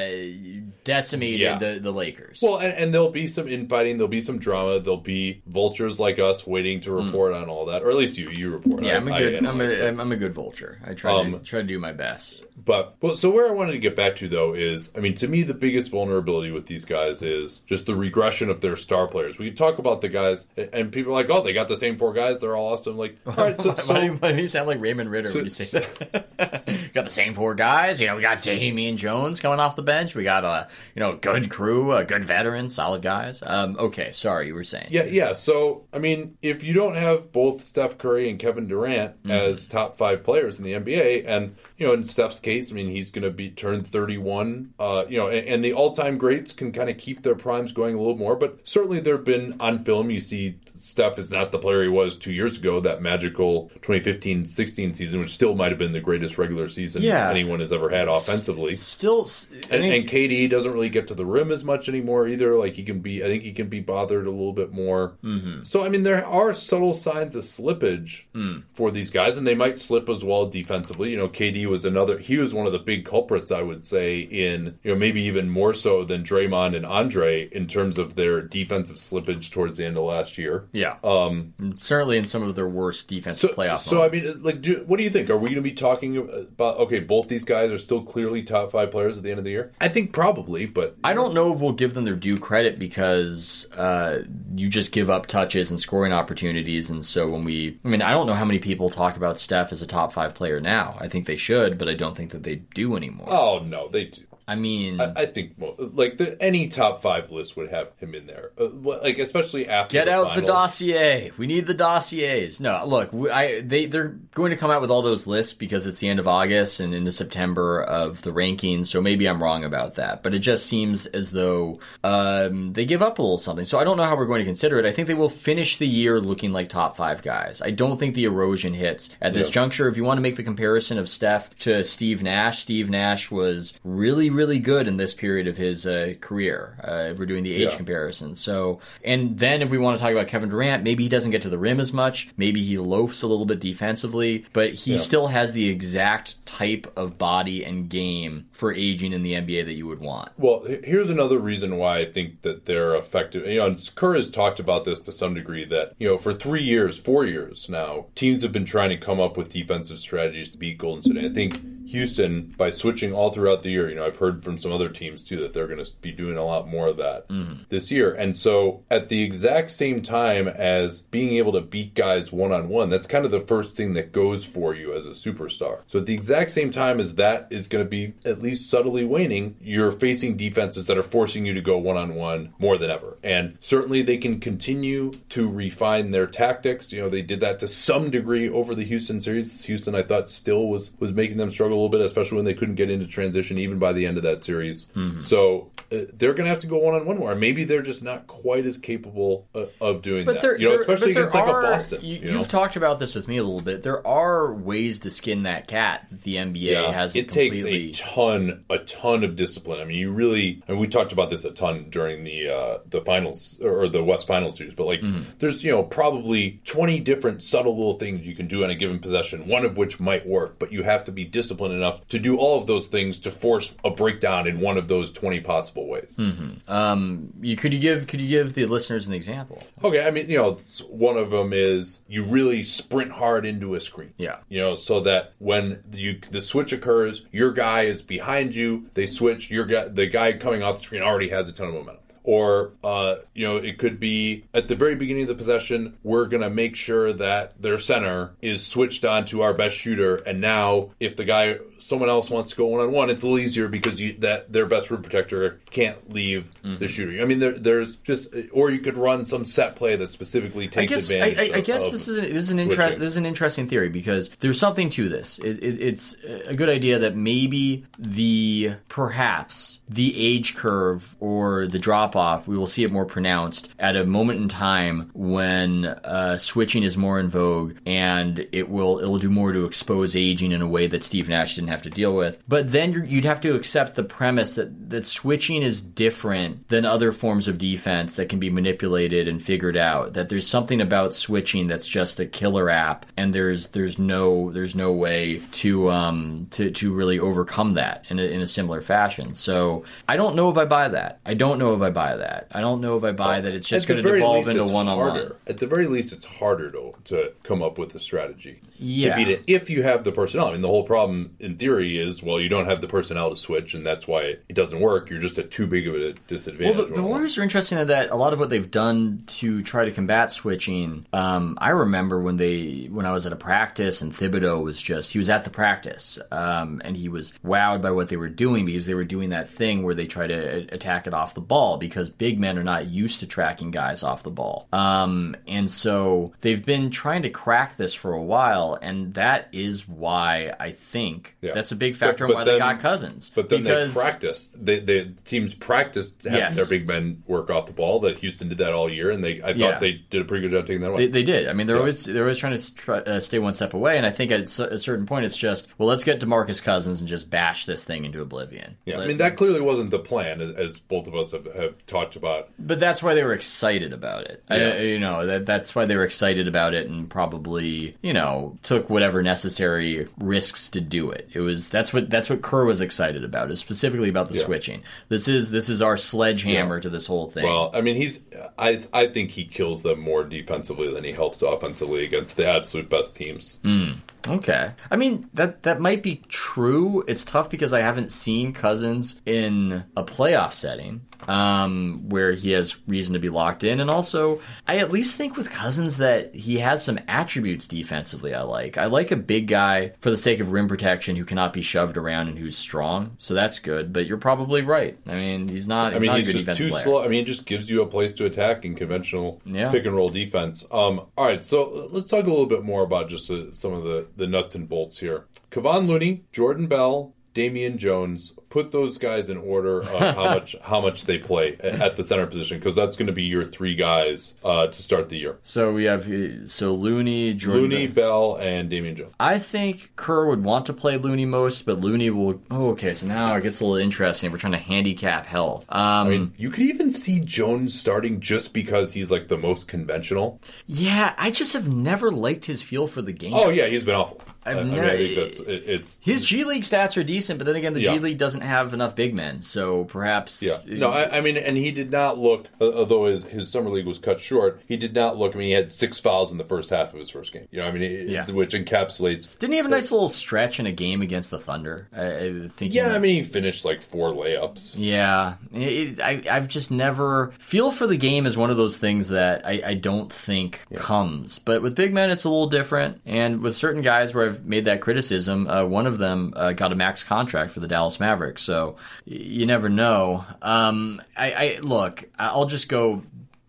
decimated 0.84 1.40
Yeah. 1.40 1.58
the, 1.58 1.78
the 1.80 1.90
Lakers. 1.92 2.40
Well, 2.42 2.58
and, 2.58 2.72
and 2.74 2.94
there'll 2.94 3.10
be 3.10 3.26
some 3.26 3.48
infighting, 3.48 3.96
there'll 3.96 4.08
be 4.08 4.20
some 4.20 4.38
drama, 4.38 4.80
there'll 4.80 4.96
be 4.98 5.42
vultures 5.46 5.98
like 6.00 6.18
us 6.18 6.46
waiting 6.46 6.80
to 6.82 6.92
report 6.92 7.32
on 7.32 7.48
all 7.48 7.66
that, 7.66 7.82
or 7.82 7.90
at 7.90 7.96
least 7.96 8.18
you, 8.18 8.30
you 8.30 8.50
report. 8.50 8.80
Hmm. 8.80 8.84
yeah, 8.84 8.92
I- 8.94 8.96
I'm 8.96 9.08
a 9.08 9.18
good 9.18 9.44
I'm 9.46 9.60
a, 9.60 10.02
I'm 10.02 10.12
a 10.12 10.16
good 10.16 10.34
vulture. 10.34 10.78
I 10.84 10.94
try 10.94 11.12
to 11.12 11.18
Um, 11.18 11.40
try 11.44 11.60
to 11.60 11.66
do 11.66 11.78
my 11.78 11.92
best. 11.92 12.42
But 12.64 12.96
well, 13.00 13.16
so 13.16 13.30
where 13.30 13.48
I 13.48 13.52
wanted 13.52 13.72
to 13.72 13.78
get 13.78 13.96
back 13.96 14.16
to 14.16 14.28
though 14.28 14.54
is, 14.54 14.93
I 14.96 15.00
mean, 15.00 15.14
to 15.16 15.28
me, 15.28 15.42
the 15.42 15.54
biggest 15.54 15.90
vulnerability 15.90 16.50
with 16.50 16.66
these 16.66 16.84
guys 16.84 17.22
is 17.22 17.60
just 17.60 17.86
the 17.86 17.94
regression 17.96 18.48
of 18.50 18.60
their 18.60 18.76
star 18.76 19.06
players. 19.08 19.38
We 19.38 19.50
talk 19.50 19.78
about 19.78 20.00
the 20.00 20.08
guys, 20.08 20.46
and 20.56 20.92
people 20.92 21.12
are 21.12 21.16
like, 21.22 21.30
"Oh, 21.30 21.42
they 21.42 21.52
got 21.52 21.68
the 21.68 21.76
same 21.76 21.96
four 21.96 22.12
guys; 22.12 22.40
they're 22.40 22.56
all 22.56 22.72
awesome." 22.72 22.96
Like, 22.96 23.16
all 23.26 23.34
right, 23.34 23.60
so, 23.60 23.74
so 23.74 23.98
you, 23.98 24.12
why 24.14 24.32
do 24.32 24.40
you 24.42 24.48
sound 24.48 24.66
like 24.68 24.80
Raymond 24.80 25.10
Ritter 25.10 25.32
when 25.32 25.44
you 25.44 25.50
say 25.50 25.80
that? 25.80 26.90
got 26.94 27.04
the 27.04 27.10
same 27.10 27.34
four 27.34 27.54
guys. 27.54 28.00
You 28.00 28.06
know, 28.06 28.16
we 28.16 28.22
got 28.22 28.42
Damian 28.42 28.96
Jones 28.96 29.40
coming 29.40 29.60
off 29.60 29.76
the 29.76 29.82
bench. 29.82 30.14
We 30.14 30.24
got 30.24 30.44
a 30.44 30.68
you 30.94 31.00
know 31.00 31.16
good 31.16 31.50
crew, 31.50 31.92
a 31.92 32.04
good 32.04 32.24
veteran, 32.24 32.68
solid 32.68 33.02
guys. 33.02 33.42
Um, 33.44 33.76
okay, 33.78 34.10
sorry, 34.12 34.46
you 34.46 34.54
were 34.54 34.64
saying. 34.64 34.88
Yeah, 34.90 35.04
yeah. 35.04 35.32
So, 35.32 35.84
I 35.92 35.98
mean, 35.98 36.36
if 36.42 36.62
you 36.62 36.72
don't 36.74 36.94
have 36.94 37.32
both 37.32 37.62
Steph 37.62 37.98
Curry 37.98 38.30
and 38.30 38.38
Kevin 38.38 38.66
Durant 38.68 38.94
Mm-hmm. 39.24 39.30
as 39.30 39.66
top 39.66 39.96
five 39.96 40.22
players 40.24 40.58
in 40.58 40.64
the 40.64 40.72
NBA, 40.72 41.24
and 41.26 41.56
you 41.78 41.86
know, 41.86 41.94
in 41.94 42.04
Steph's 42.04 42.40
case, 42.40 42.70
I 42.70 42.74
mean, 42.74 42.88
he's 42.88 43.10
going 43.10 43.22
to 43.24 43.30
be 43.30 43.50
turned 43.50 43.86
thirty-one. 43.86 44.74
Uh, 44.84 45.06
you 45.08 45.16
know, 45.16 45.28
and, 45.28 45.48
and 45.48 45.64
the 45.64 45.72
all-time 45.72 46.18
greats 46.18 46.52
can 46.52 46.70
kind 46.70 46.90
of 46.90 46.98
keep 46.98 47.22
their 47.22 47.34
primes 47.34 47.72
going 47.72 47.94
a 47.94 47.98
little 47.98 48.18
more, 48.18 48.36
but 48.36 48.58
certainly 48.68 49.00
there 49.00 49.16
have 49.16 49.24
been 49.24 49.56
on 49.58 49.78
film. 49.78 50.10
You 50.10 50.20
see, 50.20 50.58
Steph 50.84 51.18
is 51.18 51.30
not 51.30 51.50
the 51.50 51.58
player 51.58 51.82
he 51.82 51.88
was 51.88 52.14
two 52.14 52.32
years 52.32 52.58
ago. 52.58 52.78
That 52.80 53.00
magical 53.00 53.70
2015-16 53.80 54.94
season, 54.94 55.20
which 55.20 55.30
still 55.30 55.54
might 55.54 55.70
have 55.70 55.78
been 55.78 55.92
the 55.92 56.00
greatest 56.00 56.38
regular 56.38 56.68
season 56.68 57.02
Yeah. 57.02 57.30
anyone 57.30 57.60
has 57.60 57.72
ever 57.72 57.88
had 57.88 58.08
offensively. 58.08 58.74
Still, 58.76 59.26
I 59.70 59.74
And, 59.76 59.82
mean, 59.82 59.92
and 59.92 60.08
KD 60.08 60.48
doesn't 60.50 60.72
really 60.72 60.88
get 60.90 61.08
to 61.08 61.14
the 61.14 61.24
rim 61.24 61.50
as 61.50 61.64
much 61.64 61.88
anymore 61.88 62.28
either. 62.28 62.54
Like 62.56 62.74
he 62.74 62.82
can 62.82 63.00
be, 63.00 63.22
I 63.24 63.26
think 63.26 63.42
he 63.44 63.52
can 63.52 63.68
be 63.68 63.80
bothered 63.80 64.26
a 64.26 64.30
little 64.30 64.52
bit 64.52 64.72
more. 64.72 65.14
Mm-hmm. 65.24 65.62
So 65.62 65.84
I 65.84 65.88
mean, 65.88 66.02
there 66.02 66.24
are 66.24 66.52
subtle 66.52 66.94
signs 66.94 67.34
of 67.36 67.44
slippage 67.44 68.24
Hmm. 68.34 68.58
for 68.74 68.90
these 68.90 69.10
guys, 69.10 69.36
and 69.38 69.46
they 69.46 69.54
might 69.54 69.78
slip 69.78 70.08
as 70.08 70.24
well 70.24 70.46
defensively. 70.46 71.10
You 71.10 71.16
know, 71.16 71.28
KD 71.28 71.66
was 71.66 71.84
another. 71.84 72.18
He 72.18 72.36
was 72.36 72.52
one 72.52 72.66
of 72.66 72.72
the 72.72 72.78
big 72.78 73.04
culprits, 73.04 73.50
I 73.50 73.62
would 73.62 73.86
say, 73.86 74.20
in 74.20 74.78
you 74.82 74.92
know 74.92 74.98
maybe 74.98 75.22
even 75.22 75.48
more 75.48 75.72
so 75.74 76.04
than 76.04 76.22
Draymond 76.24 76.76
and 76.76 76.84
Andre 76.84 77.48
in 77.50 77.66
terms 77.66 77.96
of 77.98 78.16
their 78.16 78.42
defensive 78.42 78.96
slippage 78.96 79.50
towards 79.50 79.78
the 79.78 79.84
end 79.86 79.96
of 79.96 80.04
last 80.04 80.36
year. 80.38 80.64
Yeah. 80.74 80.96
Um, 81.02 81.54
certainly 81.78 82.18
in 82.18 82.26
some 82.26 82.42
of 82.42 82.54
their 82.56 82.68
worst 82.68 83.08
defensive 83.08 83.50
So, 83.50 83.56
playoff. 83.56 83.78
so 83.78 84.04
I 84.04 84.08
mean, 84.10 84.42
like, 84.42 84.60
do, 84.60 84.84
what 84.86 84.98
do 84.98 85.04
you 85.04 85.08
think? 85.10 85.30
Are 85.30 85.36
we 85.36 85.46
going 85.48 85.56
to 85.56 85.62
be 85.62 85.72
talking 85.72 86.16
about? 86.18 86.78
Okay, 86.80 86.98
both 87.00 87.28
these 87.28 87.44
guys 87.44 87.70
are 87.70 87.78
still 87.78 88.02
clearly 88.02 88.42
top 88.42 88.72
five 88.72 88.90
players 88.90 89.16
at 89.16 89.22
the 89.22 89.30
end 89.30 89.38
of 89.38 89.44
the 89.44 89.50
year. 89.52 89.72
I 89.80 89.88
think 89.88 90.12
probably, 90.12 90.66
but 90.66 90.96
I 91.04 91.14
don't 91.14 91.32
know 91.32 91.54
if 91.54 91.60
we'll 91.60 91.72
give 91.72 91.94
them 91.94 92.04
their 92.04 92.16
due 92.16 92.36
credit 92.36 92.78
because 92.78 93.66
uh, 93.76 94.24
you 94.56 94.68
just 94.68 94.92
give 94.92 95.08
up 95.08 95.26
touches 95.26 95.70
and 95.70 95.80
scoring 95.80 96.12
opportunities. 96.12 96.90
And 96.90 97.04
so 97.04 97.30
when 97.30 97.44
we, 97.44 97.78
I 97.84 97.88
mean, 97.88 98.02
I 98.02 98.10
don't 98.10 98.26
know 98.26 98.34
how 98.34 98.44
many 98.44 98.58
people 98.58 98.90
talk 98.90 99.16
about 99.16 99.38
Steph 99.38 99.72
as 99.72 99.80
a 99.80 99.86
top 99.86 100.12
five 100.12 100.34
player 100.34 100.60
now. 100.60 100.96
I 101.00 101.08
think 101.08 101.26
they 101.26 101.36
should, 101.36 101.78
but 101.78 101.88
I 101.88 101.94
don't 101.94 102.16
think 102.16 102.32
that 102.32 102.42
they 102.42 102.56
do 102.56 102.96
anymore. 102.96 103.28
Oh 103.30 103.60
no, 103.64 103.88
they 103.88 104.06
do. 104.06 104.22
I 104.46 104.56
mean, 104.56 105.00
I, 105.00 105.12
I 105.16 105.26
think 105.26 105.54
like 105.78 106.18
the, 106.18 106.40
any 106.42 106.68
top 106.68 107.00
five 107.00 107.30
list 107.30 107.56
would 107.56 107.70
have 107.70 107.88
him 107.98 108.14
in 108.14 108.26
there. 108.26 108.50
Uh, 108.58 108.68
like 108.68 109.18
especially 109.18 109.68
after 109.68 109.92
Get 109.94 110.04
the 110.06 110.12
out 110.12 110.34
the 110.34 110.42
dossier. 110.42 111.32
We 111.38 111.46
need 111.46 111.66
the 111.66 111.74
dossiers. 111.74 112.60
No, 112.60 112.82
look, 112.84 113.12
we, 113.12 113.30
I 113.30 113.60
they 113.62 113.86
they're 113.86 114.16
going 114.34 114.50
to 114.50 114.56
come 114.56 114.70
out 114.70 114.80
with 114.82 114.90
all 114.90 115.02
those 115.02 115.26
lists 115.26 115.54
because 115.54 115.86
it's 115.86 115.98
the 115.98 116.08
end 116.08 116.18
of 116.18 116.28
August 116.28 116.80
and 116.80 116.94
into 116.94 117.10
September 117.12 117.82
of 117.82 118.22
the 118.22 118.32
rankings. 118.32 118.88
So 118.88 119.00
maybe 119.00 119.26
I'm 119.26 119.42
wrong 119.42 119.64
about 119.64 119.94
that, 119.94 120.22
but 120.22 120.34
it 120.34 120.40
just 120.40 120.66
seems 120.66 121.06
as 121.06 121.30
though 121.30 121.80
um, 122.02 122.72
they 122.74 122.84
give 122.84 123.02
up 123.02 123.18
a 123.18 123.22
little 123.22 123.38
something. 123.38 123.64
So 123.64 123.78
I 123.78 123.84
don't 123.84 123.96
know 123.96 124.04
how 124.04 124.16
we're 124.16 124.26
going 124.26 124.40
to 124.40 124.44
consider 124.44 124.78
it. 124.78 124.84
I 124.84 124.92
think 124.92 125.08
they 125.08 125.14
will 125.14 125.28
finish 125.30 125.78
the 125.78 125.86
year 125.86 126.20
looking 126.20 126.52
like 126.52 126.68
top 126.68 126.96
five 126.96 127.22
guys. 127.22 127.62
I 127.62 127.70
don't 127.70 127.98
think 127.98 128.14
the 128.14 128.24
erosion 128.24 128.74
hits 128.74 129.08
at 129.22 129.32
this 129.32 129.48
Yeah. 129.48 129.52
juncture. 129.54 129.88
If 129.88 129.96
you 129.96 130.04
want 130.04 130.18
to 130.18 130.22
make 130.22 130.36
the 130.36 130.42
comparison 130.42 130.98
of 130.98 131.08
Steph 131.08 131.56
to 131.60 131.82
Steve 131.84 132.22
Nash, 132.22 132.62
Steve 132.62 132.90
Nash 132.90 133.30
was 133.30 133.72
really 133.84 134.30
really 134.34 134.58
good 134.58 134.86
in 134.88 134.96
this 134.96 135.14
period 135.14 135.46
of 135.46 135.56
his 135.56 135.86
uh, 135.86 136.14
career. 136.20 136.76
Uh, 136.86 137.10
if 137.12 137.18
we're 137.18 137.26
doing 137.26 137.44
the 137.44 137.54
age 137.54 137.70
Yeah. 137.70 137.76
comparison, 137.76 138.36
so 138.36 138.80
and 139.04 139.38
then 139.38 139.62
if 139.62 139.70
we 139.70 139.78
want 139.78 139.96
to 139.98 140.02
talk 140.02 140.12
about 140.12 140.28
Kevin 140.28 140.48
Durant, 140.48 140.82
maybe 140.84 141.02
he 141.04 141.08
doesn't 141.08 141.30
get 141.30 141.42
to 141.42 141.48
the 141.48 141.58
rim 141.58 141.80
as 141.80 141.92
much. 141.92 142.28
Maybe 142.36 142.62
he 142.64 142.76
loafs 142.78 143.22
a 143.22 143.26
little 143.26 143.46
bit 143.46 143.60
defensively, 143.60 144.44
but 144.52 144.72
he 144.74 144.92
Yeah. 144.92 144.96
still 144.98 145.26
has 145.28 145.52
the 145.52 145.68
exact 145.68 146.44
type 146.46 146.86
of 146.96 147.18
body 147.18 147.64
and 147.64 147.88
game 147.88 148.46
for 148.52 148.72
aging 148.72 149.12
in 149.12 149.22
the 149.22 149.34
NBA 149.34 149.62
that 149.64 149.74
you 149.74 149.86
would 149.86 149.98
want. 150.00 150.30
Well, 150.38 150.64
here's 150.84 151.10
another 151.10 151.38
reason 151.38 151.76
why 151.78 151.98
I 151.98 152.04
think 152.04 152.42
that 152.42 152.66
they're 152.66 152.94
effective. 152.96 153.46
You 153.46 153.58
know, 153.58 153.66
and 153.66 153.90
Kerr 153.94 154.14
has 154.16 154.28
talked 154.30 154.58
about 154.60 154.84
this 154.84 155.00
to 155.00 155.12
some 155.12 155.34
degree 155.34 155.64
that, 155.66 155.92
you 155.98 156.08
know, 156.08 156.18
for 156.18 156.32
three 156.32 156.62
years, 156.62 156.98
four 156.98 157.24
years 157.24 157.68
now, 157.68 158.06
teams 158.14 158.42
have 158.42 158.52
been 158.52 158.64
trying 158.64 158.90
to 158.90 158.96
come 158.96 159.20
up 159.20 159.36
with 159.36 159.52
defensive 159.52 159.98
strategies 159.98 160.48
to 160.50 160.58
beat 160.58 160.78
Golden 160.78 161.02
State. 161.02 161.24
I 161.24 161.28
think 161.32 161.60
Houston 161.94 162.52
by 162.56 162.70
switching 162.70 163.12
all 163.12 163.30
throughout 163.30 163.62
the 163.62 163.70
year. 163.70 163.88
You 163.88 163.94
know, 163.94 164.04
I've 164.04 164.16
heard 164.16 164.42
from 164.42 164.58
some 164.58 164.72
other 164.72 164.88
teams 164.88 165.22
too 165.22 165.40
that 165.40 165.52
they're 165.52 165.68
going 165.68 165.82
to 165.82 165.90
be 166.00 166.12
doing 166.12 166.36
a 166.36 166.44
lot 166.44 166.68
more 166.68 166.88
of 166.88 166.96
that 166.96 167.28
mm-hmm. 167.28 167.62
this 167.68 167.90
year. 167.90 168.12
And 168.12 168.36
so 168.36 168.82
at 168.90 169.08
the 169.08 169.22
exact 169.22 169.70
same 169.70 170.02
time 170.02 170.48
as 170.48 171.02
being 171.02 171.34
able 171.34 171.52
to 171.52 171.60
beat 171.60 171.94
guys 171.94 172.32
one 172.32 172.52
on 172.52 172.68
one, 172.68 172.90
that's 172.90 173.06
kind 173.06 173.24
of 173.24 173.30
the 173.30 173.40
first 173.40 173.76
thing 173.76 173.94
that 173.94 174.12
goes 174.12 174.44
for 174.44 174.74
you 174.74 174.92
as 174.94 175.06
a 175.06 175.10
superstar. 175.10 175.82
So 175.86 176.00
at 176.00 176.06
the 176.06 176.14
exact 176.14 176.50
same 176.50 176.70
time 176.70 176.98
as 176.98 177.14
that 177.14 177.48
is 177.50 177.68
going 177.68 177.84
to 177.84 177.88
be 177.88 178.14
at 178.24 178.42
least 178.42 178.68
subtly 178.68 179.04
waning, 179.04 179.56
you're 179.60 179.92
facing 179.92 180.36
defenses 180.36 180.86
that 180.88 180.98
are 180.98 181.02
forcing 181.02 181.46
you 181.46 181.54
to 181.54 181.60
go 181.60 181.78
one 181.78 181.96
on 181.96 182.16
one 182.16 182.52
more 182.58 182.76
than 182.76 182.90
ever. 182.90 183.18
And 183.22 183.56
certainly 183.60 184.02
they 184.02 184.18
can 184.18 184.40
continue 184.40 185.12
to 185.30 185.48
refine 185.48 186.10
their 186.10 186.26
tactics. 186.26 186.92
You 186.92 187.02
know, 187.02 187.08
they 187.08 187.22
did 187.22 187.40
that 187.40 187.60
to 187.60 187.68
some 187.68 188.10
degree 188.10 188.48
over 188.48 188.74
the 188.74 188.84
Houston 188.84 189.20
series. 189.20 189.64
Houston, 189.64 189.94
I 189.94 190.02
thought, 190.02 190.28
still 190.28 190.68
was 190.68 190.92
was 190.98 191.12
making 191.12 191.36
them 191.36 191.50
struggle 191.50 191.83
a 191.83 191.83
little 191.84 191.98
bit, 191.98 192.00
especially 192.04 192.36
when 192.36 192.44
they 192.44 192.54
couldn't 192.54 192.74
get 192.76 192.90
into 192.90 193.06
transition 193.06 193.58
even 193.58 193.78
by 193.78 193.92
the 193.92 194.06
end 194.06 194.16
of 194.16 194.22
that 194.24 194.42
series. 194.44 194.86
So 195.20 195.70
uh, 195.92 195.98
they're 196.14 196.32
going 196.32 196.44
to 196.44 196.48
have 196.48 196.60
to 196.60 196.66
go 196.66 196.78
one 196.78 196.94
on 196.94 197.06
one 197.06 197.18
more. 197.18 197.34
Maybe 197.34 197.64
they're 197.64 197.82
just 197.82 198.02
not 198.02 198.26
quite 198.26 198.66
as 198.66 198.78
capable 198.78 199.46
uh, 199.54 199.66
of 199.80 200.02
doing 200.02 200.24
But 200.24 200.34
that. 200.34 200.42
there, 200.42 200.58
you 200.58 200.64
know, 200.66 200.70
there- 200.72 200.80
especially 200.82 201.14
but 201.14 201.20
there 201.20 201.28
against 201.28 201.34
like 201.46 201.48
a 201.48 201.60
Boston. 201.70 202.00
You, 202.04 202.16
you 202.18 202.32
know? 202.32 202.38
have 202.38 202.48
talked 202.48 202.76
about 202.76 202.98
this 202.98 203.14
with 203.14 203.28
me 203.28 203.36
a 203.36 203.42
little 203.44 203.60
bit. 203.60 203.82
There 203.82 204.04
are 204.06 204.52
ways 204.52 205.00
to 205.00 205.10
skin 205.10 205.42
that 205.44 205.66
cat. 205.68 206.06
that 206.10 206.22
The 206.22 206.36
NBA 206.36 206.92
hasn't 206.92 207.24
it 207.24 207.30
takes 207.32 207.58
completely. 207.58 207.90
a 207.90 207.92
ton, 207.92 208.64
a 208.70 208.78
ton 208.78 209.24
of 209.24 209.36
discipline. 209.36 209.80
I 209.80 209.84
mean, 209.84 209.98
you 209.98 210.12
really, 210.12 210.62
and 210.68 210.78
we 210.78 210.86
talked 210.88 211.12
about 211.12 211.30
this 211.30 211.44
a 211.44 211.50
ton 211.50 211.90
during 211.90 212.24
the 212.24 212.48
uh, 212.48 212.78
the 212.88 213.02
finals 213.02 213.60
or 213.62 213.88
the 213.88 214.02
West 214.02 214.26
Finals 214.26 214.56
series. 214.56 214.74
But 214.74 214.86
like, 214.86 215.00
Mm-hmm. 215.00 215.22
there's 215.38 215.62
you 215.64 215.70
know 215.72 215.82
probably 215.82 216.60
twenty 216.64 217.00
different 217.00 217.42
subtle 217.42 217.76
little 217.76 217.94
things 217.94 218.26
you 218.26 218.34
can 218.34 218.46
do 218.46 218.64
on 218.64 218.70
a 218.70 218.74
given 218.74 218.98
possession. 218.98 219.46
One 219.48 219.64
of 219.64 219.76
which 219.76 220.00
might 220.00 220.26
work, 220.26 220.58
but 220.58 220.72
you 220.72 220.82
have 220.82 221.04
to 221.04 221.12
be 221.12 221.24
disciplined 221.24 221.73
enough 221.74 222.06
to 222.08 222.18
do 222.18 222.36
all 222.36 222.58
of 222.58 222.66
those 222.66 222.86
things 222.86 223.18
to 223.20 223.30
force 223.30 223.74
a 223.84 223.90
breakdown 223.90 224.46
in 224.46 224.60
one 224.60 224.78
of 224.78 224.88
those 224.88 225.12
twenty 225.12 225.40
possible 225.40 225.86
ways. 225.86 226.10
Mm-hmm. 226.16 226.70
Um, 226.70 227.32
you, 227.40 227.56
could 227.56 227.72
you 227.72 227.78
give 227.78 228.06
could 228.06 228.20
you 228.20 228.28
give 228.28 228.54
the 228.54 228.66
listeners 228.66 229.06
an 229.06 229.14
example? 229.14 229.62
Okay, 229.82 230.06
I 230.06 230.10
mean, 230.10 230.28
you 230.28 230.36
know, 230.36 230.56
one 230.88 231.16
of 231.16 231.30
them 231.30 231.52
is 231.52 232.00
you 232.08 232.24
really 232.24 232.62
sprint 232.62 233.12
hard 233.12 233.46
into 233.46 233.74
a 233.74 233.80
screen. 233.80 234.14
Yeah. 234.16 234.38
You 234.48 234.60
know, 234.60 234.74
so 234.74 235.00
that 235.00 235.34
when 235.38 235.82
you 235.92 236.18
the 236.30 236.40
switch 236.40 236.72
occurs, 236.72 237.26
your 237.32 237.52
guy 237.52 237.82
is 237.82 238.02
behind 238.02 238.54
you. 238.54 238.90
They 238.94 239.06
switch. 239.06 239.50
Your 239.50 239.66
guy, 239.66 239.88
the 239.88 240.06
guy 240.06 240.32
coming 240.34 240.62
off 240.62 240.76
the 240.76 240.82
screen, 240.82 241.02
already 241.02 241.28
has 241.28 241.48
a 241.48 241.52
ton 241.52 241.68
of 241.68 241.74
momentum. 241.74 242.03
Or, 242.24 242.72
uh, 242.82 243.16
you 243.34 243.46
know, 243.46 243.56
it 243.58 243.76
could 243.76 244.00
be 244.00 244.46
at 244.54 244.68
the 244.68 244.74
very 244.74 244.94
beginning 244.94 245.22
of 245.22 245.28
the 245.28 245.34
possession, 245.34 245.98
we're 246.02 246.24
going 246.24 246.42
to 246.42 246.50
make 246.50 246.74
sure 246.74 247.12
that 247.12 247.60
their 247.60 247.76
center 247.76 248.32
is 248.40 248.66
switched 248.66 249.04
on 249.04 249.26
to 249.26 249.42
our 249.42 249.52
best 249.52 249.76
shooter. 249.76 250.16
And 250.16 250.40
now, 250.40 250.92
if 250.98 251.16
the 251.16 251.24
guy, 251.24 251.58
someone 251.78 252.08
else 252.08 252.30
wants 252.30 252.50
to 252.50 252.56
go 252.56 252.66
one 252.66 252.80
on 252.80 252.92
one, 252.92 253.10
it's 253.10 253.22
a 253.24 253.26
little 253.26 253.38
easier 253.44 253.68
because 253.68 254.00
you, 254.00 254.14
that 254.20 254.52
their 254.52 254.66
best 254.66 254.90
rim 254.90 255.02
protector 255.02 255.60
can't 255.70 256.12
leave 256.12 256.50
Mm-hmm. 256.64 256.76
the 256.78 256.88
shooter. 256.88 257.20
I 257.22 257.26
mean, 257.26 257.40
there, 257.40 257.52
there's 257.52 257.96
just, 257.96 258.34
or 258.50 258.70
you 258.70 258.78
could 258.78 258.96
run 258.96 259.26
some 259.26 259.44
set 259.44 259.76
play 259.76 259.96
that 259.96 260.08
specifically 260.08 260.64
I 260.64 260.68
takes 260.68 260.92
guess 260.92 261.12
I, 261.12 261.14
advantage. 261.16 261.38
I, 261.50 261.54
I 261.56 261.58
of- 261.58 261.64
guess 261.66 261.86
of 261.86 261.92
this 261.92 262.08
is 262.08 262.16
an, 262.16 262.24
this 262.24 262.44
is 262.44 262.50
an 262.50 262.58
inter- 262.58 262.96
this 262.96 263.08
is 263.08 263.16
an 263.18 263.26
interesting 263.26 263.68
theory 263.68 263.90
because 263.90 264.30
there's 264.40 264.58
something 264.58 264.88
to 264.90 265.10
this. 265.10 265.38
It, 265.40 265.62
it, 265.62 265.82
it's 265.82 266.16
a 266.46 266.54
good 266.54 266.70
idea 266.70 267.00
that 267.00 267.16
maybe 267.16 267.84
the 267.98 268.76
perhaps 268.88 269.80
the 269.90 270.18
age 270.18 270.54
curve 270.54 271.14
or 271.20 271.66
the 271.66 271.78
drop 271.78 272.16
off 272.16 272.48
we 272.48 272.56
will 272.56 272.66
see 272.66 272.84
it 272.84 272.90
more 272.90 273.04
pronounced 273.04 273.68
at 273.78 273.94
a 273.96 274.06
moment 274.06 274.40
in 274.40 274.48
time 274.48 275.10
when 275.12 275.84
uh, 275.84 276.38
switching 276.38 276.82
is 276.82 276.96
more 276.96 277.20
in 277.20 277.28
vogue 277.28 277.76
and 277.84 278.48
it 278.52 278.70
will 278.70 278.98
it'll 279.00 279.18
do 279.18 279.28
more 279.28 279.52
to 279.52 279.66
expose 279.66 280.16
aging 280.16 280.52
in 280.52 280.62
a 280.62 280.66
way 280.66 280.86
that 280.86 281.04
Steve 281.04 281.28
Nash 281.28 281.56
didn't 281.56 281.68
have 281.74 281.82
to 281.82 281.90
deal 281.90 282.14
with. 282.14 282.42
But 282.48 282.70
then 282.72 282.92
you're, 282.92 283.04
you'd 283.04 283.24
have 283.24 283.40
to 283.42 283.54
accept 283.54 283.94
the 283.94 284.02
premise 284.04 284.54
that 284.54 284.90
that 284.90 285.04
switching 285.04 285.62
is 285.62 285.82
different 285.82 286.68
than 286.68 286.84
other 286.84 287.12
forms 287.12 287.48
of 287.48 287.58
defense 287.58 288.16
that 288.16 288.28
can 288.28 288.38
be 288.38 288.50
manipulated 288.50 289.28
and 289.28 289.42
figured 289.42 289.76
out. 289.76 290.14
That 290.14 290.28
there's 290.28 290.46
something 290.46 290.80
about 290.80 291.14
switching 291.14 291.66
that's 291.66 291.88
just 291.88 292.20
a 292.20 292.26
killer 292.26 292.70
app, 292.70 293.06
and 293.16 293.34
there's 293.34 293.68
there's 293.68 293.98
no 293.98 294.50
there's 294.50 294.74
no 294.74 294.92
way 294.92 295.40
to 295.52 295.90
um 295.90 296.46
to 296.52 296.70
to 296.70 296.92
really 296.92 297.18
overcome 297.18 297.74
that 297.74 298.04
in 298.08 298.18
a, 298.18 298.22
in 298.22 298.40
a 298.40 298.46
similar 298.46 298.80
fashion. 298.80 299.34
So 299.34 299.84
I 300.08 300.16
don't 300.16 300.36
know 300.36 300.50
if 300.50 300.56
I 300.56 300.64
buy 300.64 300.88
that. 300.88 301.20
I 301.26 301.34
don't 301.34 301.58
know 301.58 301.74
if 301.74 301.82
I 301.82 301.90
buy 301.90 302.16
that. 302.16 302.48
I 302.52 302.60
don't 302.60 302.80
know 302.80 302.96
if 302.96 303.04
I 303.04 303.12
buy 303.12 303.40
that 303.40 303.52
it's 303.54 303.68
just 303.68 303.86
going 303.88 304.02
to 304.02 304.12
devolve 304.12 304.48
into 304.48 304.64
one 304.64 304.88
on 304.88 304.98
one. 304.98 305.32
At 305.46 305.58
the 305.58 305.66
very 305.66 305.86
least, 305.86 306.12
it's 306.12 306.24
harder 306.26 306.70
to 306.70 306.94
to 307.04 307.32
come 307.42 307.62
up 307.62 307.78
with 307.78 307.94
a 307.94 307.98
strategy 308.00 308.60
Yeah. 308.76 309.10
to 309.10 309.16
beat 309.16 309.28
it 309.28 309.44
if 309.46 309.70
you 309.70 309.82
have 309.82 310.04
the 310.04 310.12
personnel. 310.12 310.48
I 310.48 310.52
mean, 310.52 310.60
the 310.60 310.68
whole 310.68 310.84
problem 310.84 311.34
in 311.40 311.53
theory 311.54 311.98
is 311.98 312.22
well, 312.22 312.40
you 312.40 312.48
don't 312.48 312.66
have 312.66 312.80
the 312.80 312.88
personnel 312.88 313.30
to 313.30 313.36
switch, 313.36 313.74
and 313.74 313.84
that's 313.84 314.06
why 314.06 314.22
it 314.48 314.54
doesn't 314.54 314.80
work. 314.80 315.10
You're 315.10 315.20
just 315.20 315.38
at 315.38 315.50
too 315.50 315.66
big 315.66 315.88
of 315.88 315.94
a 315.94 316.12
disadvantage. 316.26 316.76
Well, 316.76 316.86
the, 316.86 316.94
the. 316.94 317.02
Warriors 317.02 317.38
are 317.38 317.42
interesting 317.42 317.78
in 317.78 317.88
that 317.88 318.10
a 318.10 318.16
lot 318.16 318.32
of 318.32 318.40
what 318.40 318.50
they've 318.50 318.70
done 318.70 319.24
to 319.26 319.62
try 319.62 319.84
to 319.84 319.92
combat 319.92 320.30
switching. 320.30 321.06
Um, 321.12 321.58
I 321.60 321.70
remember 321.70 322.20
when 322.20 322.36
they 322.36 322.88
when 322.90 323.06
I 323.06 323.12
was 323.12 323.26
at 323.26 323.32
a 323.32 323.36
practice 323.36 324.02
and 324.02 324.12
Thibodeau 324.12 324.62
was 324.62 324.80
just 324.80 325.12
he 325.12 325.18
was 325.18 325.30
at 325.30 325.44
the 325.44 325.50
practice 325.50 326.18
um, 326.30 326.80
and 326.84 326.96
he 326.96 327.08
was 327.08 327.32
wowed 327.44 327.82
by 327.82 327.90
what 327.90 328.08
they 328.08 328.16
were 328.16 328.28
doing 328.28 328.64
because 328.64 328.86
they 328.86 328.94
were 328.94 329.04
doing 329.04 329.30
that 329.30 329.48
thing 329.48 329.82
where 329.82 329.94
they 329.94 330.06
try 330.06 330.26
to 330.26 330.66
attack 330.72 331.06
it 331.06 331.14
off 331.14 331.34
the 331.34 331.40
ball 331.40 331.76
because 331.76 332.10
big 332.10 332.38
men 332.38 332.58
are 332.58 332.64
not 332.64 332.86
used 332.86 333.20
to 333.20 333.26
tracking 333.26 333.70
guys 333.70 334.02
off 334.02 334.22
the 334.22 334.30
ball. 334.30 334.68
Um, 334.72 335.36
and 335.46 335.70
so 335.70 336.32
they've 336.40 336.64
been 336.64 336.90
trying 336.90 337.22
to 337.22 337.30
crack 337.30 337.76
this 337.76 337.94
for 337.94 338.12
a 338.12 338.22
while, 338.22 338.78
and 338.80 339.14
that 339.14 339.48
is 339.52 339.88
why 339.88 340.54
I 340.58 340.72
think 340.72 341.36
Yeah. 341.44 341.52
that's 341.54 341.72
a 341.72 341.76
big 341.76 341.94
factor 341.96 342.26
But- 342.26 342.30
in 342.32 342.36
why 342.38 342.44
but 342.44 342.52
they 342.52 342.58
got 342.58 342.80
Cousins. 342.80 343.30
But 343.34 343.48
then 343.48 343.62
because 343.62 343.94
they 343.94 344.00
practiced. 344.00 344.64
They, 344.64 344.80
the 344.80 345.04
teams 345.24 345.54
practiced 345.54 346.24
having 346.24 346.38
Yes. 346.38 346.56
their 346.56 346.66
big 346.78 346.86
men 346.88 347.22
work 347.26 347.50
off 347.50 347.66
the 347.66 347.72
ball. 347.72 348.00
That 348.00 348.16
Houston 348.18 348.48
did 348.48 348.58
that 348.58 348.72
all 348.72 348.90
year, 348.90 349.10
and 349.10 349.22
they 349.22 349.40
I 349.42 349.48
thought 349.52 349.58
Yeah. 349.58 349.78
they 349.78 349.92
did 350.10 350.22
a 350.22 350.24
pretty 350.24 350.42
good 350.48 350.52
job 350.56 350.66
taking 350.66 350.80
that 350.82 350.88
They, 350.88 350.94
away. 351.04 351.06
they 351.08 351.22
did. 351.22 351.48
I 351.48 351.52
mean, 351.52 351.66
they're 351.66 351.76
Yeah. 351.76 351.80
always 351.80 352.04
they're 352.04 352.22
always 352.22 352.38
trying 352.38 352.56
to 352.56 352.74
try, 352.74 352.98
uh, 352.98 353.20
stay 353.20 353.38
one 353.38 353.52
step 353.52 353.74
away, 353.74 353.96
and 353.96 354.06
I 354.06 354.10
think 354.10 354.32
at 354.32 354.40
a 354.40 354.78
certain 354.78 355.06
point, 355.06 355.24
it's 355.26 355.36
just 355.36 355.68
well, 355.78 355.88
let's 355.88 356.04
get 356.04 356.20
Demarcus 356.20 356.62
Cousins 356.62 357.00
and 357.00 357.08
just 357.08 357.30
bash 357.30 357.66
this 357.66 357.84
thing 357.84 358.04
into 358.04 358.20
oblivion. 358.22 358.76
yeah, 358.86 359.00
I 359.00 359.06
mean 359.06 359.18
that 359.18 359.36
clearly 359.36 359.60
wasn't 359.60 359.90
the 359.90 359.98
plan, 359.98 360.40
as- 360.40 360.78
both 360.80 361.06
of 361.06 361.14
us 361.14 361.32
have, 361.32 361.46
have 361.54 361.86
talked 361.86 362.16
about. 362.16 362.48
but 362.58 362.78
that's 362.78 363.02
why 363.02 363.14
they 363.14 363.22
were 363.22 363.32
excited 363.34 363.92
about 363.92 364.24
it. 364.24 364.42
I- 364.48 364.78
you 364.80 364.98
know, 364.98 365.26
that 365.26 365.44
that's 365.46 365.74
why 365.74 365.84
they 365.84 365.96
were 365.96 366.04
excited 366.04 366.48
about 366.48 366.74
it, 366.74 366.88
and 366.88 367.08
probably 367.10 367.96
you 368.02 368.12
know 368.12 368.56
took 368.62 368.88
whatever 368.88 369.22
necessary 369.22 370.08
risks 370.18 370.68
to 370.70 370.80
do 370.80 371.10
it. 371.10 371.28
It 371.34 371.40
was 371.40 371.68
that's 371.68 371.92
what 371.92 372.10
that's 372.10 372.30
what 372.30 372.42
Kerr 372.42 372.64
was 372.64 372.80
excited 372.80 373.24
about, 373.24 373.50
is 373.50 373.58
specifically 373.60 374.08
about 374.08 374.28
the 374.28 374.38
switching. 374.38 374.82
This 375.08 375.28
is 375.28 375.50
this 375.50 375.68
is 375.68 375.82
our 375.82 375.96
sledgehammer 375.96 376.76
Yeah. 376.76 376.82
to 376.82 376.90
this 376.90 377.06
whole 377.06 377.30
thing. 377.30 377.44
Well, 377.44 377.70
I 377.74 377.80
mean, 377.80 377.96
he's 377.96 378.20
I 378.58 378.78
I 378.92 379.06
think 379.08 379.30
he 379.30 379.44
kills 379.44 379.82
them 379.82 380.00
more 380.00 380.24
defensively 380.24 380.92
than 380.92 381.04
he 381.04 381.12
helps 381.12 381.42
offensively 381.42 382.04
against 382.04 382.36
the 382.36 382.46
absolute 382.48 382.88
best 382.88 383.16
teams. 383.16 383.58
Hmm. 383.62 383.92
Okay. 384.26 384.70
I 384.90 384.96
mean 384.96 385.28
that 385.34 385.62
that 385.64 385.80
might 385.80 386.02
be 386.02 386.22
true. 386.28 387.04
It's 387.06 387.24
tough 387.24 387.50
because 387.50 387.72
I 387.72 387.80
haven't 387.80 388.10
seen 388.12 388.52
Cousins 388.52 389.20
in 389.26 389.84
a 389.96 390.02
playoff 390.04 390.52
setting 390.54 391.02
um, 391.28 392.08
where 392.08 392.32
he 392.32 392.52
has 392.52 392.76
reason 392.86 393.14
to 393.14 393.18
be 393.18 393.28
locked 393.28 393.64
in, 393.64 393.80
and 393.80 393.90
also 393.90 394.40
I 394.68 394.78
at 394.78 394.90
least 394.92 395.16
think 395.16 395.36
with 395.36 395.50
Cousins 395.50 395.98
that 395.98 396.34
he 396.34 396.58
has 396.58 396.84
some 396.84 396.98
attributes 397.08 397.66
defensively 397.66 398.34
I 398.34 398.42
like. 398.42 398.78
I 398.78 398.86
like 398.86 399.10
a 399.10 399.16
big 399.16 399.46
guy 399.48 399.92
for 400.00 400.10
the 400.10 400.16
sake 400.16 400.40
of 400.40 400.50
rim 400.52 400.68
protection 400.68 401.16
who 401.16 401.24
cannot 401.24 401.52
be 401.52 401.62
shoved 401.62 401.96
around 401.96 402.28
and 402.28 402.38
who's 402.38 402.56
strong. 402.56 403.16
So 403.18 403.34
that's 403.34 403.58
good. 403.58 403.92
But 403.92 404.06
you're 404.06 404.18
probably 404.18 404.62
right. 404.62 404.98
I 405.06 405.14
mean 405.14 405.48
he's 405.48 405.68
not. 405.68 405.92
I 405.92 405.94
He's 405.94 406.02
mean, 406.02 406.08
not 406.08 406.14
a 406.14 406.18
he's 406.18 406.26
good 406.28 406.32
just 406.32 406.46
defensive 406.46 406.66
too 406.66 406.70
player. 406.72 406.84
slow. 406.84 406.98
I 407.04 407.08
mean, 407.08 407.20
he 407.20 407.24
just 407.24 407.46
gives 407.46 407.70
you 407.70 407.82
a 407.82 407.86
place 407.86 408.12
to 408.14 408.26
attack 408.26 408.64
in 408.64 408.74
conventional 408.74 409.40
Yeah. 409.44 409.70
pick 409.70 409.86
and 409.86 409.94
roll 409.96 410.10
defense. 410.10 410.64
Um, 410.70 411.00
all 411.16 411.26
right, 411.26 411.44
so 411.44 411.88
let's 411.90 412.10
talk 412.10 412.24
a 412.24 412.28
little 412.30 412.46
bit 412.46 412.62
more 412.62 412.82
about 412.82 413.08
just 413.08 413.30
uh, 413.30 413.52
some 413.52 413.72
of 413.72 413.84
the, 413.84 414.06
the 414.16 414.26
nuts 414.26 414.54
and 414.54 414.68
bolts 414.68 414.98
here. 414.98 415.26
Kevon 415.50 415.86
Looney, 415.86 416.24
Jordan 416.32 416.66
Bell, 416.66 417.12
Damian 417.34 417.78
Jones. 417.78 418.32
Put 418.48 418.70
those 418.70 418.98
guys 418.98 419.28
in 419.30 419.36
order 419.36 419.80
of 419.80 419.88
how 420.14 420.24
much 420.34 420.54
how 420.62 420.80
much 420.80 421.06
they 421.06 421.18
play 421.18 421.56
at, 421.58 421.96
the 421.96 422.04
center 422.04 422.24
position 422.26 422.58
because 422.58 422.76
that's 422.76 422.96
going 422.96 423.08
to 423.08 423.12
be 423.12 423.24
your 423.24 423.44
three 423.44 423.74
guys 423.74 424.36
uh, 424.44 424.68
to 424.68 424.82
start 424.82 425.08
the 425.08 425.18
year: 425.18 425.38
So 425.42 425.72
we 425.72 425.84
have 425.84 426.08
so 426.48 426.72
Looney, 426.72 427.34
Jordan. 427.34 427.62
Looney, 427.62 427.86
Bell, 427.88 428.36
and 428.36 428.70
Damian 428.70 428.94
Jones. 428.94 429.12
I 429.18 429.40
think 429.40 429.90
Kerr 429.96 430.26
would 430.26 430.44
want 430.44 430.66
to 430.66 430.72
play 430.72 430.96
Looney 430.96 431.24
most, 431.26 431.66
but 431.66 431.80
Looney 431.80 432.10
will. 432.10 432.40
Oh, 432.50 432.70
okay. 432.70 432.94
So 432.94 433.08
now 433.08 433.34
it 433.34 433.42
gets 433.42 433.60
a 433.60 433.64
little 433.64 433.76
interesting. 433.78 434.30
We're 434.30 434.38
trying 434.38 434.52
to 434.52 434.58
handicap 434.58 435.26
health. 435.26 435.66
Um, 435.68 435.80
I 436.06 436.10
mean, 436.10 436.34
you 436.36 436.50
could 436.50 436.62
even 436.62 436.92
see 436.92 437.18
Jones 437.18 437.78
starting 437.78 438.20
just 438.20 438.52
because 438.52 438.92
he's 438.92 439.10
like 439.10 439.26
the 439.26 439.36
most 439.38 439.66
conventional. 439.66 440.40
yeah, 440.68 441.14
I 441.18 441.32
just 441.32 441.54
have 441.54 441.68
never 441.68 442.12
liked 442.12 442.44
his 442.44 442.62
feel 442.62 442.86
for 442.86 443.02
the 443.02 443.12
game. 443.12 443.32
Oh 443.34 443.50
yeah, 443.50 443.66
he's 443.66 443.82
been 443.84 443.96
awful. 443.96 444.20
I've 444.46 444.56
I, 444.56 444.60
I 444.60 444.64
mean, 444.64 444.74
never- 444.74 444.86
I 444.90 444.96
think 444.96 445.14
that's 445.16 445.38
it, 445.40 445.62
it's 445.66 446.00
His 446.02 446.24
G 446.24 446.44
League 446.44 446.62
stats 446.62 446.96
are 446.96 447.04
decent, 447.04 447.38
but 447.38 447.46
then 447.46 447.56
again, 447.56 447.72
the 447.74 447.80
Yeah. 447.82 447.94
G 447.94 447.98
League 448.00 448.18
doesn't 448.18 448.42
have 448.42 448.74
enough 448.74 448.94
big 448.94 449.14
men, 449.14 449.40
so 449.42 449.84
perhaps. 449.84 450.42
Yeah, 450.42 450.58
no, 450.66 450.90
I, 450.90 451.18
I 451.18 451.20
mean, 451.20 451.36
and 451.36 451.56
he 451.56 451.70
did 451.72 451.90
not 451.90 452.18
look. 452.18 452.46
uh, 452.60 452.70
Although 452.72 453.06
his 453.06 453.24
his 453.24 453.48
summer 453.50 453.70
league 453.70 453.86
was 453.86 453.98
cut 453.98 454.20
short, 454.20 454.60
he 454.68 454.76
did 454.76 454.94
not 454.94 455.16
look. 455.16 455.34
I 455.34 455.38
mean, 455.38 455.48
he 455.48 455.52
had 455.54 455.72
six 455.72 455.98
fouls 456.00 456.32
in 456.32 456.38
the 456.38 456.44
first 456.44 456.70
half 456.70 456.92
of 456.92 456.98
his 457.00 457.10
first 457.10 457.32
game. 457.32 457.48
You 457.50 457.60
know, 457.60 457.66
I 457.68 457.72
mean, 457.72 457.82
it- 457.82 458.08
Yeah. 458.08 458.30
which 458.30 458.54
encapsulates. 458.54 459.38
Didn't 459.38 459.52
he 459.52 459.56
have 459.58 459.66
a 459.66 459.70
nice 459.70 459.90
little 459.90 460.08
stretch 460.08 460.60
in 460.60 460.66
a 460.66 460.72
game 460.72 461.02
against 461.02 461.30
the 461.30 461.38
Thunder? 461.38 461.88
I, 461.96 462.04
I 462.44 462.48
think. 462.48 462.74
Yeah, 462.74 462.92
I 462.94 462.98
mean, 462.98 463.14
he 463.14 463.22
finished 463.22 463.64
like 463.64 463.82
four 463.82 464.10
layups. 464.12 464.74
Yeah, 464.78 465.34
it, 465.52 466.00
I, 466.00 466.22
I've 466.30 466.48
just 466.48 466.70
never 466.70 467.32
feel 467.38 467.70
for 467.70 467.86
the 467.86 467.96
game 467.96 468.26
is 468.26 468.36
one 468.36 468.50
of 468.50 468.56
those 468.56 468.76
things 468.76 469.08
that 469.08 469.46
I, 469.46 469.62
I 469.64 469.74
don't 469.74 470.12
think 470.12 470.60
comes. 470.76 471.38
But 471.38 471.62
with 471.62 471.74
big 471.74 471.92
men, 471.94 472.10
it's 472.10 472.24
a 472.24 472.28
little 472.28 472.48
different. 472.48 473.00
And 473.06 473.40
with 473.40 473.56
certain 473.56 473.82
guys 473.82 474.14
where 474.14 474.26
I've 474.26 474.33
made 474.42 474.64
that 474.66 474.80
criticism, 474.80 475.46
uh, 475.46 475.64
one 475.64 475.86
of 475.86 475.98
them 475.98 476.32
uh, 476.36 476.52
got 476.52 476.72
a 476.72 476.74
max 476.74 477.04
contract 477.04 477.52
for 477.52 477.60
the 477.60 477.68
Dallas 477.68 478.00
Mavericks. 478.00 478.42
So 478.42 478.76
you 479.04 479.46
never 479.46 479.68
know. 479.68 480.24
Um, 480.42 481.00
I, 481.16 481.32
I 481.32 481.58
look, 481.62 482.04
I'll 482.18 482.46
just 482.46 482.68
go. 482.68 483.02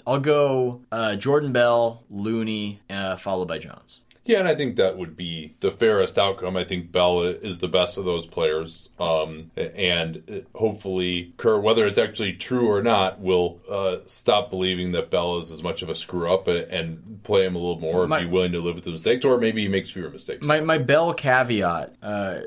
I'll 0.07 0.19
go 0.19 0.81
uh, 0.91 1.15
Jordan 1.15 1.51
Bell, 1.51 2.03
Looney, 2.11 2.79
uh, 2.91 3.15
followed 3.15 3.47
by 3.47 3.57
Jones. 3.57 4.01
Yeah, 4.25 4.39
and 4.39 4.47
I 4.47 4.55
think 4.55 4.77
that 4.77 4.97
would 4.97 5.15
be 5.15 5.55
the 5.59 5.69
fairest 5.69 6.17
outcome. 6.17 6.57
I 6.57 6.63
think 6.63 6.91
Bell 6.91 7.21
is 7.21 7.59
the 7.59 7.67
best 7.67 7.97
of 7.99 8.05
those 8.05 8.25
players, 8.25 8.89
um, 8.99 9.51
and 9.55 10.45
hopefully 10.55 11.33
Kerr, 11.37 11.59
whether 11.59 11.85
it's 11.85 11.99
actually 11.99 12.33
true 12.33 12.67
or 12.67 12.81
not, 12.81 13.19
will 13.19 13.59
uh, 13.69 13.97
stop 14.07 14.49
believing 14.49 14.93
that 14.93 15.11
Bell 15.11 15.37
is 15.37 15.51
as 15.51 15.61
much 15.61 15.83
of 15.83 15.89
a 15.89 15.95
screw 15.95 16.33
up 16.33 16.47
and, 16.47 16.57
and 16.71 17.23
play 17.23 17.45
him 17.45 17.55
a 17.55 17.59
little 17.59 17.79
more, 17.79 18.07
My- 18.07 18.21
be 18.21 18.25
willing 18.25 18.53
to 18.53 18.61
live 18.61 18.75
with 18.75 18.83
the 18.85 18.91
mistakes, 18.91 19.23
or 19.25 19.37
maybe 19.37 19.61
he 19.61 19.67
makes 19.67 19.91
fewer 19.91 20.09
mistakes. 20.09 20.45
My 20.45 20.59
my 20.59 20.79
Bell 20.79 21.13
caveat 21.13 21.93
uh, 22.01 22.39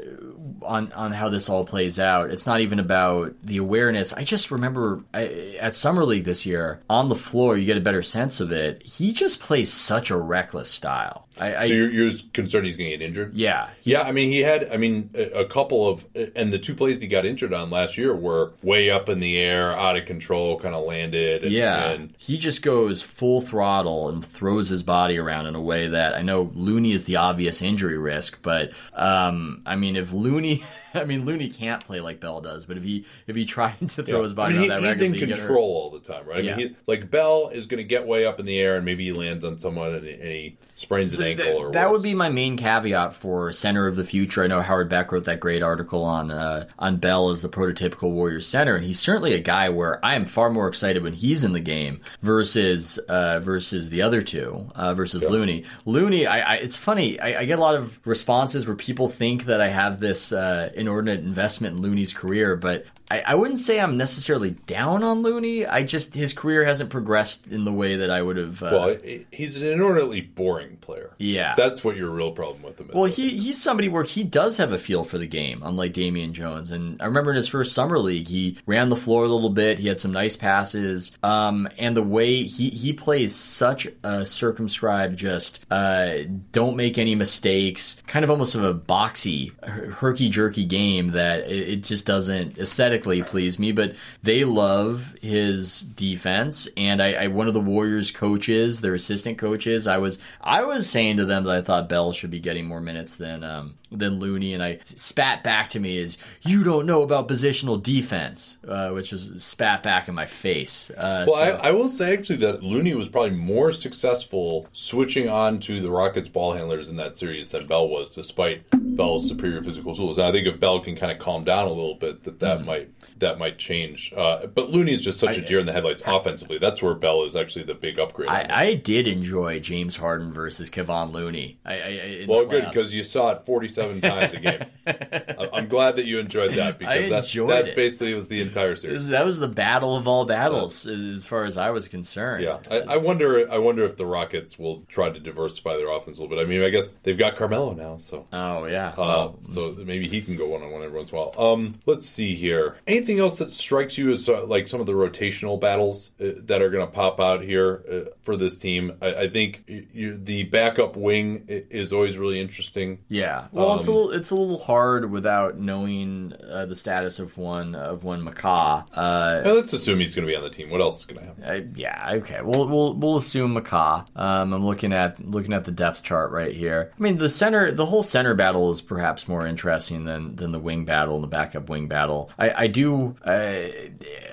on 0.62 0.93
on 0.93 1.12
how 1.12 1.29
this 1.29 1.49
all 1.49 1.64
plays 1.64 2.01
out. 2.01 2.31
It's 2.33 2.47
not 2.47 2.61
even 2.61 2.81
about 2.81 3.35
the 3.45 3.59
awareness. 3.59 4.12
I 4.12 4.25
just 4.25 4.51
remember 4.51 5.05
I, 5.14 5.57
at 5.61 5.77
summer 5.77 6.05
league 6.05 6.25
this 6.25 6.45
year 6.45 6.81
on 6.91 7.09
the 7.09 7.14
floor, 7.14 7.57
you 7.57 7.67
get 7.67 7.77
a 7.77 7.81
better 7.81 8.03
sense 8.03 8.41
of 8.41 8.51
it. 8.51 8.83
He 8.83 9.12
just 9.12 9.38
plays 9.41 9.73
such 9.73 10.11
a 10.11 10.17
reckless 10.17 10.71
style. 10.71 11.28
I, 11.40 11.57
I 11.57 11.66
so 11.68 11.72
you're, 11.74 11.90
you're 11.90 12.11
concerned 12.33 12.66
he's 12.66 12.77
going 12.77 12.90
to 12.90 12.96
get 12.96 13.05
injured? 13.07 13.35
yeah. 13.35 13.70
Yeah, 13.83 14.03
I 14.03 14.12
mean, 14.12 14.31
he 14.31 14.40
had, 14.40 14.70
I 14.70 14.77
mean, 14.77 15.11
a, 15.14 15.40
a 15.40 15.44
couple 15.46 15.88
of, 15.88 16.05
and 16.37 16.53
the 16.53 16.59
two 16.59 16.74
plays 16.74 17.01
he 17.01 17.07
got 17.09 17.24
injured 17.24 17.55
on 17.55 17.70
last 17.70 17.96
year 17.96 18.14
were 18.14 18.53
way 18.62 18.90
up 18.90 19.09
in 19.09 19.20
the 19.20 19.38
air, 19.38 19.72
out 19.77 19.96
of 19.96 20.05
control, 20.07 20.59
kind 20.59 20.74
of 20.74 20.85
landed. 20.85 21.44
And, 21.44 21.53
Yeah, 21.53 21.90
and 21.90 22.12
he 22.18 22.37
just 22.38 22.62
goes 22.62 23.01
full 23.03 23.40
throttle 23.40 24.09
and 24.11 24.24
throws 24.24 24.68
his 24.68 24.83
body 24.83 25.16
around 25.18 25.46
in 25.46 25.55
a 25.55 25.61
way 25.62 25.88
that 25.88 26.14
I 26.14 26.22
know 26.22 26.51
Looney 26.55 26.92
is 26.92 27.05
the 27.05 27.16
obvious 27.16 27.62
injury 27.62 27.96
risk, 27.98 28.40
but 28.42 28.72
um, 28.94 29.62
I 29.64 29.77
mean, 29.77 29.96
if 29.96 30.12
Looney, 30.12 30.62
I 30.94 31.05
mean, 31.05 31.24
Looney 31.24 31.48
can't 31.48 31.85
play 31.85 32.01
like 32.01 32.20
Bell 32.20 32.40
does, 32.40 32.66
but 32.66 32.77
if 32.77 32.83
he 32.83 33.07
if 33.27 33.37
he 33.37 33.44
tried 33.44 33.79
to 33.90 34.03
throw 34.03 34.22
his 34.22 34.35
body 34.35 34.55
I 34.57 34.59
mean, 34.61 34.70
around 34.70 34.81
he- 34.83 34.87
that 34.88 34.96
he's 34.98 35.12
in 35.14 35.18
he'd 35.18 35.29
control 35.37 35.70
all 35.77 35.90
the 35.90 36.01
time, 36.01 36.27
right? 36.27 36.38
I 36.38 36.40
Yeah. 36.40 36.57
mean, 36.57 36.68
he, 36.70 36.77
like 36.87 37.11
Bell 37.11 37.48
is 37.48 37.66
going 37.66 37.79
to 37.79 37.85
get 37.85 38.07
way 38.07 38.27
up 38.27 38.38
in 38.40 38.46
the 38.46 38.59
air, 38.59 38.77
and 38.77 38.85
maybe 38.85 39.05
he 39.05 39.12
lands 39.12 39.44
on 39.44 39.59
someone 39.59 39.94
and, 39.94 40.07
and 40.07 40.22
he 40.22 40.57
sprains 40.74 41.18
an 41.18 41.24
ankle 41.31 41.45
Th- 41.45 41.57
or 41.57 41.73
that 41.73 41.88
worse. 41.88 41.99
would 41.99 42.03
be 42.03 42.14
my 42.14 42.29
main 42.29 42.57
caveat 42.57 43.14
for 43.14 43.53
center 43.53 43.87
of 43.87 43.97
the 43.97 44.05
future. 44.05 44.45
I 44.45 44.47
know 44.47 44.62
Howard 44.62 44.88
Beck 44.88 45.12
wrote 45.12 45.25
that 45.25 45.41
great 45.41 45.62
article 45.62 46.05
on 46.05 46.31
uh, 46.31 46.67
on 46.79 46.97
Bell 46.97 47.31
as 47.31 47.43
the 47.43 47.49
prototypical 47.49 48.11
Warriors 48.11 48.47
center, 48.47 48.77
and 48.77 48.85
he's 48.85 49.01
certainly 49.01 49.35
a 49.35 49.41
guy 49.41 49.69
where 49.69 50.05
I 50.05 50.14
am 50.14 50.25
far 50.25 50.51
more 50.51 50.69
excited 50.69 51.03
when 51.03 51.12
he's 51.12 51.45
in 51.45 51.53
the 51.53 51.61
game 51.61 52.01
versus 52.23 52.99
uh, 52.99 53.41
versus 53.41 53.91
the 53.91 54.03
other 54.03 54.23
two 54.23 54.71
uh, 54.75 54.95
versus 54.95 55.25
Looney. 55.25 55.64
Looney, 55.85 56.27
I, 56.27 56.41
I 56.41 56.55
it's 56.57 56.77
funny. 56.77 57.19
I, 57.21 57.41
I 57.41 57.45
get 57.45 57.59
a 57.59 57.62
lot 57.62 57.75
of 57.75 57.99
responses 58.07 58.67
where 58.67 58.77
people 58.77 59.09
think 59.09 59.45
that 59.45 59.61
I 59.61 59.69
have 59.69 59.99
this 59.99 60.33
uh, 60.33 60.71
inordinate 60.75 61.21
investment 61.21 61.77
in 61.77 61.83
Looney's 61.83 62.12
career, 62.12 62.57
but 62.57 62.85
I, 63.11 63.21
I 63.21 63.35
wouldn't 63.35 63.59
say 63.59 63.81
I'm 63.81 63.97
necessarily 63.97 64.51
down 64.51 65.03
on 65.03 65.23
Looney. 65.23 65.64
I 65.66 65.83
just 65.83 66.14
his 66.14 66.33
career 66.33 66.64
hasn't 66.64 66.90
progressed 66.90 67.47
in 67.47 67.64
the 67.64 67.73
way 67.73 67.97
that 67.97 68.11
I 68.11 68.21
would 68.21 68.37
have. 68.37 68.62
Uh, 68.62 68.71
Well, 68.73 68.97
he's 69.31 69.57
an 69.57 69.64
inordinately 69.64 70.21
boring 70.21 70.77
player. 70.77 71.14
Yeah. 71.18 71.55
That's 71.57 71.83
what 71.83 71.97
your 71.97 72.11
real 72.11 72.33
problem 72.33 72.62
with 72.62 72.81
him 72.81 72.88
is. 72.88 72.94
Well, 72.94 73.05
he 73.05 73.31
he's 73.31 73.61
somebody 73.62 73.88
where 73.88 74.05
he 74.05 74.25
does 74.25 74.57
have 74.59 74.73
a 74.73 74.79
feel 74.79 75.05
for 75.05 75.18
the 75.18 75.27
game, 75.27 75.62
unlike 75.64 75.92
Damian 75.92 76.33
Jones. 76.35 76.71
And 76.71 77.01
I 77.01 77.07
remember 77.07 77.31
in 77.31 77.37
his 77.37 77.49
first 77.49 77.73
summer 77.73 77.99
league, 77.99 78.29
he 78.29 78.59
ran 78.66 78.88
the 78.88 78.97
floor 78.97 79.25
a 79.25 79.29
little 79.29 79.51
bit. 79.51 79.79
He 79.79 79.88
had 79.88 79.99
some 79.99 80.12
nice 80.12 80.37
passes, 80.37 81.12
um, 81.23 81.68
and 81.79 81.97
the 81.97 82.03
way 82.03 82.42
he 82.44 82.68
he 82.71 82.92
plays 82.92 83.35
such 83.35 83.87
a 84.05 84.27
circumscribed, 84.27 85.16
just 85.18 85.64
uh, 85.71 86.18
don't 86.53 86.77
make 86.77 86.99
any 86.99 87.14
mistakes, 87.14 88.03
kind 88.07 88.25
of 88.25 88.31
almost 88.31 88.55
of 88.55 88.64
a 88.64 88.75
boxy, 88.75 89.53
herky 89.64 90.29
jerky 90.29 90.64
game 90.64 91.12
that 91.12 91.40
it, 91.51 91.68
it 91.68 91.77
just 91.85 92.07
doesn't 92.07 92.59
aesthetically 92.99 93.23
please 93.23 93.59
me. 93.59 93.73
But 93.73 93.95
they 94.23 94.45
love 94.45 95.15
his 95.21 95.81
defense, 95.81 96.69
and 96.77 97.03
I, 97.03 97.13
I 97.13 97.27
one 97.29 97.49
of 97.49 97.55
the 97.55 97.61
Warriors 97.61 98.11
coaches, 98.11 98.81
their 98.81 98.95
assistant 98.95 99.39
coaches, 99.39 99.87
I 99.87 99.99
was 99.99 100.19
I 100.41 100.65
was 100.65 100.89
saying 100.89 101.19
to 101.19 101.25
them 101.25 101.45
that 101.45 101.57
I 101.57 101.63
thought 101.63 101.89
Bell 101.89 102.13
should 102.13 102.31
be 102.31 102.41
getting 102.41 102.67
more 102.67 102.81
minutes 102.81 103.17
than 103.17 103.45
um, 103.45 103.75
than 103.90 104.18
Looney, 104.20 104.53
and 104.55 104.62
I 104.62 104.81
spat 104.96 105.42
back 105.42 105.70
to 105.70 105.81
me 105.81 105.98
is 105.98 106.18
you 106.42 106.62
don't 106.64 106.87
know 106.87 107.03
about 107.03 107.27
positional 107.29 107.83
defense, 107.83 108.59
uh, 108.66 108.90
which 108.90 109.12
was 109.12 109.42
spat 109.42 109.83
back 109.83 110.09
in 110.09 110.14
my 110.14 110.27
face. 110.27 110.90
Uh, 110.90 111.24
Well, 111.27 111.37
so- 111.37 111.42
I, 111.62 111.68
I 111.68 111.70
will 111.70 111.88
say 111.88 112.12
actually 112.12 112.37
that 112.37 112.62
Looney 112.62 112.94
was 112.94 113.09
probably 113.09 113.31
more 113.37 113.72
successful 113.72 114.68
switching 114.72 115.29
on 115.29 115.59
to 115.61 115.81
the 115.81 115.90
Rockets 115.90 116.29
ball 116.29 116.53
handlers 116.53 116.88
in 116.88 116.96
that 116.96 117.18
series 117.18 117.48
than 117.48 117.66
Bell 117.66 117.88
was, 117.88 118.14
despite 118.14 118.62
Bell's 118.72 119.27
superior 119.29 119.62
physical 119.62 119.94
tools. 119.94 120.18
And 120.18 120.27
I 120.27 120.33
think 120.33 120.46
if 120.46 120.61
Bell 120.61 120.81
can 120.81 120.96
kind 120.96 121.11
of 121.12 121.18
calm 121.18 121.44
down 121.44 121.66
a 121.66 121.72
little 121.72 121.94
bit, 121.94 122.24
that 122.24 122.40
that 122.40 122.64
might 122.64 122.90
that 123.18 123.38
might 123.38 123.59
change. 123.59 124.12
Uh, 124.16 124.46
but 124.46 124.70
Looney 124.70 124.92
is 124.92 125.03
just 125.03 125.18
such 125.18 125.37
a 125.37 125.40
deer 125.40 125.59
in 125.59 125.66
the 125.66 125.72
headlights 125.72 126.03
offensively. 126.07 126.59
That's 126.59 126.83
where 126.83 126.94
Bell 126.94 127.24
is 127.24 127.35
actually 127.37 127.64
the 127.64 127.74
big 127.74 127.98
upgrade. 127.98 128.29
I. 128.29 128.46
I 128.68 128.74
did 128.74 129.07
enjoy 129.09 129.61
James 129.61 129.96
Harden 129.96 130.33
versus 130.33 130.68
Kevon 130.68 131.12
Looney. 131.12 131.59
I, 131.64 131.74
I, 131.74 132.24
well, 132.29 132.44
good 132.44 132.64
because 132.66 132.92
you 132.92 133.05
saw 133.05 133.31
it 133.31 133.46
forty-seven 133.79 134.01
times 134.01 134.35
a 134.35 134.41
game. 134.41 135.49
I'm 135.53 135.69
glad 135.69 135.97
that 135.97 136.07
you 136.07 136.19
enjoyed 136.19 136.55
that 136.55 136.79
because 136.79 137.11
that's 137.11 137.29
enjoyed 137.29 137.51
that's 137.51 137.71
it. 137.71 137.77
basically 137.77 138.14
was 138.14 138.29
the 138.29 138.41
entire 138.41 138.77
series. 138.77 139.09
that 139.09 139.25
was 139.25 139.38
the 139.38 139.49
battle 139.49 139.97
of 139.97 140.09
all 140.09 140.25
battles, 140.25 140.87
as 140.87 141.27
far 141.27 141.45
as 141.45 141.57
I 141.57 141.71
was 141.71 141.88
concerned. 141.88 142.45
Yeah, 142.45 142.59
I, 142.71 142.95
I 142.95 142.97
wonder. 142.97 143.51
I 143.51 143.59
wonder 143.59 143.85
if 143.85 143.97
the 143.97 144.07
Rockets 144.07 144.59
will 144.59 144.83
try 144.88 145.11
to 145.11 145.21
diversify 145.21 145.77
their 145.77 145.91
offense 145.91 146.19
a 146.19 146.23
little 146.23 146.37
bit. 146.37 146.43
I 146.43 146.49
mean, 146.49 146.62
I 146.62 146.71
guess 146.71 146.93
they've 147.03 147.19
got 147.19 147.37
Carmelo 147.37 147.75
now, 147.75 147.97
so 147.97 148.27
Oh 148.33 148.64
yeah. 148.67 148.88
Uh, 148.91 148.95
Well, 148.97 149.38
so 149.51 149.73
maybe 149.73 150.09
he 150.09 150.21
can 150.23 150.37
go 150.37 150.49
one 150.49 150.62
on 150.62 150.71
one 150.71 150.83
every 150.83 150.97
once 150.97 151.11
in 151.11 151.19
a 151.19 151.21
while. 151.21 151.53
Um, 151.53 151.75
let's 151.87 152.07
see 152.07 152.35
here. 152.35 152.77
Anything 152.87 153.19
else 153.19 153.38
that 153.38 153.53
strikes 153.53 153.99
you 153.99 154.12
as 154.12 154.29
uh, 154.29 154.45
like 154.47 154.69
some 154.69 154.81
of 154.81 154.87
the 154.87 154.93
rotational 154.93 155.61
battles 155.61 156.11
uh, 156.21 156.31
that 156.45 156.62
are 156.62 156.71
going 156.71 156.87
to 156.87 156.93
pop 156.93 157.21
out 157.21 157.43
here 157.43 157.83
uh, 157.91 158.11
for 158.23 158.37
this 158.37 158.57
team? 158.57 158.97
I, 159.01 159.14
I 159.14 159.29
think 159.29 159.64
you, 159.67 160.17
the 160.17 160.45
backup 160.45 160.97
wing 160.97 161.45
is 161.49 161.93
always 161.93 162.19
really 162.19 162.41
interesting. 162.41 162.99
Yeah, 163.09 163.47
well, 163.53 163.67
it's 163.76 163.87
a 163.87 163.90
Um, 163.90 163.96
little 163.96 164.11
it's 164.12 164.31
a 164.31 164.35
little 164.35 164.59
hard 164.59 165.11
without 165.11 165.59
knowing 165.59 166.33
uh, 166.50 166.66
the 166.66 166.74
status 166.76 167.18
of 167.18 167.37
one 167.38 167.74
of 167.74 168.04
one 168.04 168.22
McCaw. 168.24 168.85
Uh, 168.94 169.42
And 169.44 169.54
let's 169.54 169.72
assume 169.72 169.98
he's 170.00 170.14
going 170.14 170.26
to 170.26 170.31
be 170.33 170.37
on 170.37 170.42
the 170.42 170.50
team. 170.50 170.70
What 170.70 170.81
else 170.81 171.00
is 171.00 171.07
going 171.07 171.20
to 171.20 171.26
happen? 171.26 171.44
I, 171.44 171.66
yeah, 171.78 172.11
okay. 172.16 172.40
We'll 172.42 172.66
we'll 172.68 172.94
we'll 172.94 173.16
assume 173.16 173.54
McCaw. 173.54 174.07
Um, 174.16 174.52
I'm 174.52 174.64
looking 174.66 174.92
at 174.92 175.24
looking 175.24 175.52
at 175.52 175.64
the 175.64 175.70
depth 175.72 176.02
chart 176.02 176.31
right 176.33 176.54
here. 176.54 176.92
I 176.98 177.02
mean, 177.02 177.18
the 177.18 177.31
center, 177.31 177.72
the 177.72 177.87
whole 177.87 178.02
center 178.02 178.35
battle 178.35 178.70
is 178.70 178.81
perhaps 178.83 179.28
more 179.28 179.46
interesting 179.46 180.04
than 180.04 180.37
than 180.37 180.52
the 180.52 180.59
wing 180.59 180.85
battle 180.85 181.14
and 181.16 181.24
the 181.24 181.28
backup 181.28 181.68
wing 181.68 181.88
battle. 181.88 182.31
I, 182.38 182.64
I 182.64 182.66
do. 182.66 183.16
Uh, 183.24 183.68